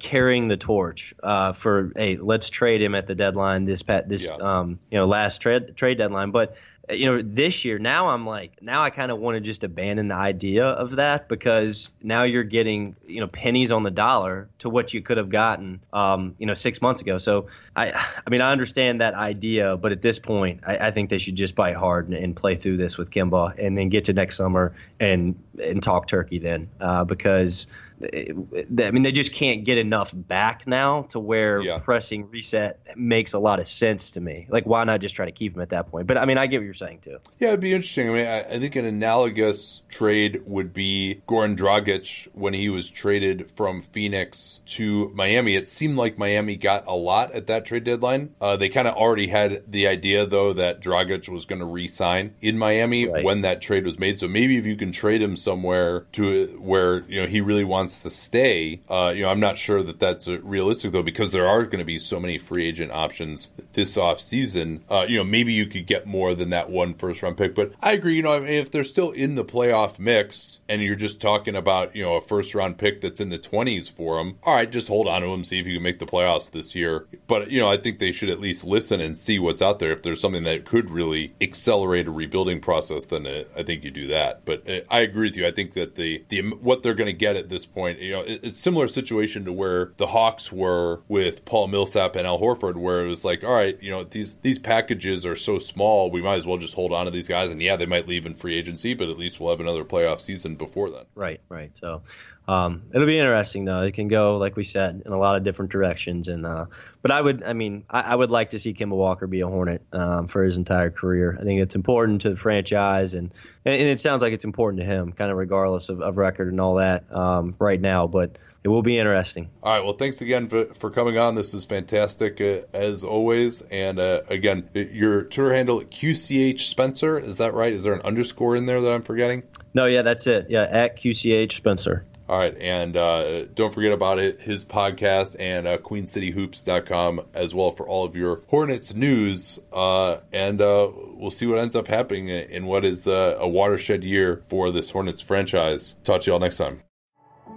carrying 0.00 0.48
the 0.48 0.56
torch 0.56 1.14
uh, 1.22 1.52
for 1.52 1.92
hey, 1.94 2.16
let's 2.16 2.50
trade 2.50 2.82
him 2.82 2.96
at 2.96 3.06
the 3.06 3.14
deadline 3.14 3.64
this 3.64 3.82
pat 3.84 4.08
this 4.08 4.24
Yeah. 4.24 4.36
um 4.62 4.80
you 4.90 4.98
know 4.98 5.06
last 5.06 5.40
trade 5.40 5.76
trade 5.76 5.98
deadline, 5.98 6.32
but. 6.32 6.56
Uh, 6.88 6.94
You 6.94 7.06
know, 7.06 7.22
this 7.22 7.64
year 7.64 7.78
now 7.78 8.08
I'm 8.08 8.26
like 8.26 8.62
now 8.62 8.82
I 8.82 8.90
kind 8.90 9.10
of 9.10 9.18
want 9.18 9.36
to 9.36 9.40
just 9.40 9.64
abandon 9.64 10.08
the 10.08 10.14
idea 10.14 10.66
of 10.66 10.96
that 10.96 11.28
because 11.28 11.88
now 12.02 12.24
you're 12.24 12.44
getting 12.44 12.96
you 13.06 13.20
know 13.20 13.26
pennies 13.26 13.70
on 13.72 13.82
the 13.82 13.90
dollar 13.90 14.48
to 14.60 14.68
what 14.68 14.94
you 14.94 15.02
could 15.02 15.16
have 15.16 15.30
gotten 15.30 15.80
um, 15.92 16.34
you 16.38 16.46
know 16.46 16.54
six 16.54 16.80
months 16.80 17.00
ago. 17.00 17.18
So 17.18 17.46
I 17.74 17.92
I 18.26 18.30
mean 18.30 18.40
I 18.40 18.52
understand 18.52 19.00
that 19.00 19.14
idea, 19.14 19.76
but 19.76 19.92
at 19.92 20.02
this 20.02 20.18
point 20.18 20.60
I, 20.66 20.88
I 20.88 20.90
think 20.90 21.10
they 21.10 21.18
should 21.18 21.36
just 21.36 21.54
bite 21.54 21.76
hard 21.76 22.08
and, 22.08 22.16
and 22.16 22.36
play 22.36 22.56
through 22.56 22.78
this 22.78 22.96
with 22.98 23.10
Kemba 23.10 23.54
and 23.58 23.76
then 23.76 23.88
get 23.88 24.04
to 24.06 24.12
next 24.12 24.36
summer 24.36 24.74
and 25.00 25.34
and 25.62 25.82
talk 25.82 26.06
turkey 26.06 26.38
then 26.38 26.68
uh, 26.80 27.04
because. 27.04 27.66
I 28.00 28.90
mean, 28.90 29.02
they 29.02 29.12
just 29.12 29.32
can't 29.32 29.64
get 29.64 29.78
enough 29.78 30.12
back 30.14 30.66
now 30.66 31.02
to 31.10 31.18
where 31.18 31.60
Yeah. 31.60 31.78
pressing 31.78 32.30
reset 32.30 32.80
makes 32.96 33.32
a 33.32 33.38
lot 33.38 33.58
of 33.60 33.66
sense 33.68 34.12
to 34.12 34.20
me. 34.20 34.46
Like, 34.48 34.66
why 34.66 34.84
not 34.84 35.00
just 35.00 35.14
try 35.14 35.26
to 35.26 35.32
keep 35.32 35.54
him 35.56 35.62
at 35.62 35.70
that 35.70 35.90
point? 35.90 36.06
But 36.06 36.16
I 36.18 36.24
mean, 36.24 36.38
I 36.38 36.46
get 36.46 36.58
what 36.58 36.64
you're 36.64 36.74
saying 36.74 37.00
too. 37.02 37.18
Yeah, 37.38 37.48
it'd 37.48 37.60
be 37.60 37.72
interesting. 37.74 38.10
I 38.10 38.12
mean, 38.12 38.26
I, 38.26 38.38
I 38.40 38.58
think 38.58 38.76
an 38.76 38.84
analogous 38.84 39.82
trade 39.88 40.42
would 40.46 40.72
be 40.72 41.22
Goran 41.26 41.56
Dragic 41.56 42.28
when 42.34 42.54
he 42.54 42.68
was 42.68 42.88
traded 42.90 43.50
from 43.56 43.82
Phoenix 43.82 44.60
to 44.66 45.10
Miami. 45.14 45.56
It 45.56 45.66
seemed 45.66 45.96
like 45.96 46.18
Miami 46.18 46.56
got 46.56 46.84
a 46.86 46.94
lot 46.94 47.32
at 47.32 47.46
that 47.48 47.64
trade 47.64 47.84
deadline. 47.84 48.30
Uh, 48.40 48.56
they 48.56 48.68
kind 48.68 48.86
of 48.86 48.94
already 48.94 49.26
had 49.26 49.62
the 49.70 49.86
idea, 49.88 50.24
though, 50.26 50.52
that 50.52 50.80
Dragic 50.80 51.28
was 51.28 51.44
going 51.46 51.58
to 51.60 51.64
re-sign 51.66 52.34
in 52.40 52.58
Miami 52.58 53.06
Right. 53.08 53.24
when 53.24 53.42
that 53.42 53.60
trade 53.60 53.84
was 53.84 53.98
made. 53.98 54.18
So 54.20 54.28
maybe 54.28 54.56
if 54.56 54.66
you 54.66 54.76
can 54.76 54.92
trade 54.92 55.20
him 55.22 55.36
somewhere 55.36 56.06
to 56.12 56.58
where 56.60 57.04
you 57.08 57.20
know 57.22 57.26
he 57.26 57.40
really 57.40 57.64
wants 57.64 57.87
to 58.02 58.10
stay, 58.10 58.80
uh, 58.88 59.12
you 59.14 59.22
know, 59.22 59.30
I'm 59.30 59.40
not 59.40 59.58
sure 59.58 59.82
that 59.82 59.98
that's 59.98 60.28
uh, 60.28 60.40
realistic 60.40 60.92
though, 60.92 61.02
because 61.02 61.32
there 61.32 61.46
are 61.46 61.64
going 61.64 61.78
to 61.78 61.84
be 61.84 61.98
so 61.98 62.20
many 62.20 62.38
free 62.38 62.66
agent 62.66 62.92
options 62.92 63.50
this 63.72 63.96
off 63.96 64.20
season. 64.20 64.84
Uh, 64.88 65.06
you 65.08 65.18
know, 65.18 65.24
maybe 65.24 65.52
you 65.52 65.66
could 65.66 65.86
get 65.86 66.06
more 66.06 66.34
than 66.34 66.50
that 66.50 66.70
one 66.70 66.94
first 66.94 67.22
round 67.22 67.36
pick. 67.36 67.54
But 67.54 67.72
I 67.82 67.92
agree. 67.92 68.16
You 68.16 68.22
know, 68.22 68.42
if 68.42 68.70
they're 68.70 68.84
still 68.84 69.10
in 69.10 69.34
the 69.34 69.44
playoff 69.44 69.98
mix, 69.98 70.60
and 70.68 70.82
you're 70.82 70.94
just 70.94 71.20
talking 71.20 71.56
about 71.56 71.96
you 71.96 72.04
know 72.04 72.16
a 72.16 72.20
first 72.20 72.54
round 72.54 72.78
pick 72.78 73.00
that's 73.00 73.20
in 73.20 73.30
the 73.30 73.38
20s 73.38 73.90
for 73.90 74.18
them, 74.18 74.38
all 74.42 74.54
right, 74.54 74.70
just 74.70 74.88
hold 74.88 75.08
on 75.08 75.22
to 75.22 75.28
him, 75.28 75.44
see 75.44 75.58
if 75.58 75.66
you 75.66 75.74
can 75.74 75.82
make 75.82 75.98
the 75.98 76.06
playoffs 76.06 76.50
this 76.50 76.74
year. 76.74 77.06
But 77.26 77.50
you 77.50 77.60
know, 77.60 77.68
I 77.68 77.76
think 77.76 77.98
they 77.98 78.12
should 78.12 78.30
at 78.30 78.40
least 78.40 78.64
listen 78.64 79.00
and 79.00 79.16
see 79.18 79.38
what's 79.38 79.62
out 79.62 79.78
there. 79.78 79.92
If 79.92 80.02
there's 80.02 80.20
something 80.20 80.44
that 80.44 80.64
could 80.64 80.90
really 80.90 81.34
accelerate 81.40 82.06
a 82.06 82.10
rebuilding 82.10 82.60
process, 82.60 83.06
then 83.06 83.26
uh, 83.26 83.44
I 83.56 83.62
think 83.62 83.84
you 83.84 83.90
do 83.90 84.08
that. 84.08 84.44
But 84.44 84.68
uh, 84.68 84.80
I 84.90 85.00
agree 85.00 85.28
with 85.28 85.36
you. 85.36 85.46
I 85.46 85.50
think 85.50 85.72
that 85.74 85.94
the 85.94 86.24
the 86.28 86.42
what 86.42 86.82
they're 86.82 86.94
going 86.94 87.06
to 87.06 87.12
get 87.12 87.36
at 87.36 87.48
this 87.48 87.66
point, 87.66 87.77
you 87.86 88.12
know, 88.12 88.22
it, 88.22 88.40
it's 88.42 88.60
similar 88.60 88.88
situation 88.88 89.44
to 89.44 89.52
where 89.52 89.92
the 89.96 90.06
Hawks 90.06 90.50
were 90.52 91.00
with 91.08 91.44
Paul 91.44 91.68
Millsap 91.68 92.16
and 92.16 92.26
Al 92.26 92.38
Horford, 92.38 92.76
where 92.76 93.04
it 93.04 93.08
was 93.08 93.24
like, 93.24 93.44
all 93.44 93.54
right, 93.54 93.80
you 93.80 93.90
know, 93.90 94.04
these 94.04 94.34
these 94.42 94.58
packages 94.58 95.24
are 95.24 95.36
so 95.36 95.58
small, 95.58 96.10
we 96.10 96.22
might 96.22 96.36
as 96.36 96.46
well 96.46 96.58
just 96.58 96.74
hold 96.74 96.92
on 96.92 97.04
to 97.04 97.10
these 97.10 97.28
guys. 97.28 97.50
And 97.50 97.62
yeah, 97.62 97.76
they 97.76 97.86
might 97.86 98.08
leave 98.08 98.26
in 98.26 98.34
free 98.34 98.56
agency, 98.56 98.94
but 98.94 99.08
at 99.08 99.18
least 99.18 99.40
we'll 99.40 99.50
have 99.50 99.60
another 99.60 99.84
playoff 99.84 100.20
season 100.20 100.56
before 100.56 100.90
then. 100.90 101.04
Right, 101.14 101.40
right. 101.48 101.70
So 101.76 102.02
um, 102.48 102.84
it'll 102.94 103.06
be 103.06 103.18
interesting 103.18 103.66
though. 103.66 103.82
It 103.82 103.92
can 103.92 104.08
go, 104.08 104.38
like 104.38 104.56
we 104.56 104.64
said, 104.64 105.02
in 105.04 105.12
a 105.12 105.18
lot 105.18 105.36
of 105.36 105.44
different 105.44 105.70
directions. 105.70 106.28
And 106.28 106.46
uh, 106.46 106.64
but 107.02 107.10
I 107.10 107.20
would, 107.20 107.42
I 107.42 107.52
mean, 107.52 107.84
I, 107.90 108.00
I 108.00 108.14
would 108.14 108.30
like 108.30 108.50
to 108.50 108.58
see 108.58 108.72
Kemba 108.72 108.96
Walker 108.96 109.26
be 109.26 109.40
a 109.40 109.46
Hornet 109.46 109.82
um, 109.92 110.28
for 110.28 110.42
his 110.42 110.56
entire 110.56 110.90
career. 110.90 111.36
I 111.38 111.44
think 111.44 111.60
it's 111.60 111.74
important 111.74 112.22
to 112.22 112.30
the 112.30 112.36
franchise, 112.36 113.12
and 113.12 113.32
and 113.66 113.74
it 113.74 114.00
sounds 114.00 114.22
like 114.22 114.32
it's 114.32 114.46
important 114.46 114.80
to 114.80 114.86
him, 114.86 115.12
kind 115.12 115.30
of 115.30 115.36
regardless 115.36 115.90
of, 115.90 116.00
of 116.00 116.16
record 116.16 116.48
and 116.48 116.58
all 116.58 116.76
that 116.76 117.14
um, 117.14 117.54
right 117.58 117.78
now. 117.80 118.06
But 118.06 118.38
it 118.64 118.68
will 118.68 118.82
be 118.82 118.98
interesting. 118.98 119.50
All 119.62 119.74
right. 119.74 119.84
Well, 119.84 119.94
thanks 119.94 120.22
again 120.22 120.48
for, 120.48 120.72
for 120.72 120.90
coming 120.90 121.18
on. 121.18 121.34
This 121.34 121.52
is 121.52 121.66
fantastic 121.66 122.40
uh, 122.40 122.66
as 122.72 123.04
always. 123.04 123.60
And 123.62 123.98
uh, 123.98 124.22
again, 124.28 124.70
your 124.72 125.24
Twitter 125.24 125.52
handle 125.52 125.82
QCH 125.82 126.60
Spencer 126.60 127.18
is 127.18 127.38
that 127.38 127.52
right? 127.52 127.74
Is 127.74 127.84
there 127.84 127.92
an 127.92 128.02
underscore 128.02 128.56
in 128.56 128.64
there 128.64 128.80
that 128.80 128.90
I'm 128.90 129.02
forgetting? 129.02 129.42
No, 129.74 129.84
yeah, 129.84 130.02
that's 130.02 130.26
it. 130.26 130.46
Yeah, 130.48 130.62
at 130.62 130.98
QCH 130.98 131.52
Spencer. 131.52 132.04
All 132.28 132.38
right, 132.38 132.54
and 132.58 132.94
uh, 132.94 133.46
don't 133.46 133.72
forget 133.72 133.90
about 133.90 134.18
it, 134.18 134.42
his 134.42 134.62
podcast 134.62 135.34
and 135.38 135.66
uh, 135.66 135.78
QueenCityHoops.com 135.78 137.22
as 137.32 137.54
well 137.54 137.70
for 137.70 137.88
all 137.88 138.04
of 138.04 138.14
your 138.14 138.42
Hornets 138.48 138.92
news. 138.92 139.58
Uh, 139.72 140.18
and 140.30 140.60
uh, 140.60 140.90
we'll 141.14 141.30
see 141.30 141.46
what 141.46 141.56
ends 141.56 141.74
up 141.74 141.88
happening 141.88 142.28
in 142.28 142.66
what 142.66 142.84
is 142.84 143.08
uh, 143.08 143.36
a 143.38 143.48
watershed 143.48 144.04
year 144.04 144.42
for 144.50 144.70
this 144.70 144.90
Hornets 144.90 145.22
franchise. 145.22 145.96
Talk 146.04 146.20
to 146.22 146.26
you 146.26 146.34
all 146.34 146.38
next 146.38 146.58
time. 146.58 146.82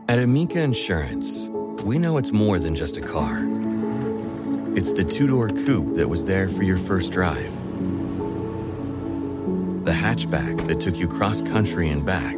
At 0.07 0.19
Amica 0.19 0.61
Insurance, 0.61 1.49
we 1.83 1.97
know 1.97 2.17
it's 2.17 2.31
more 2.31 2.57
than 2.57 2.73
just 2.73 2.95
a 2.95 3.01
car. 3.01 3.45
It's 4.77 4.93
the 4.93 5.03
two 5.03 5.27
door 5.27 5.49
coupe 5.49 5.95
that 5.95 6.07
was 6.07 6.23
there 6.23 6.47
for 6.47 6.63
your 6.63 6.77
first 6.77 7.11
drive, 7.11 7.53
the 9.83 9.91
hatchback 9.91 10.65
that 10.67 10.79
took 10.79 10.95
you 10.95 11.09
cross 11.09 11.41
country 11.41 11.89
and 11.89 12.05
back 12.05 12.37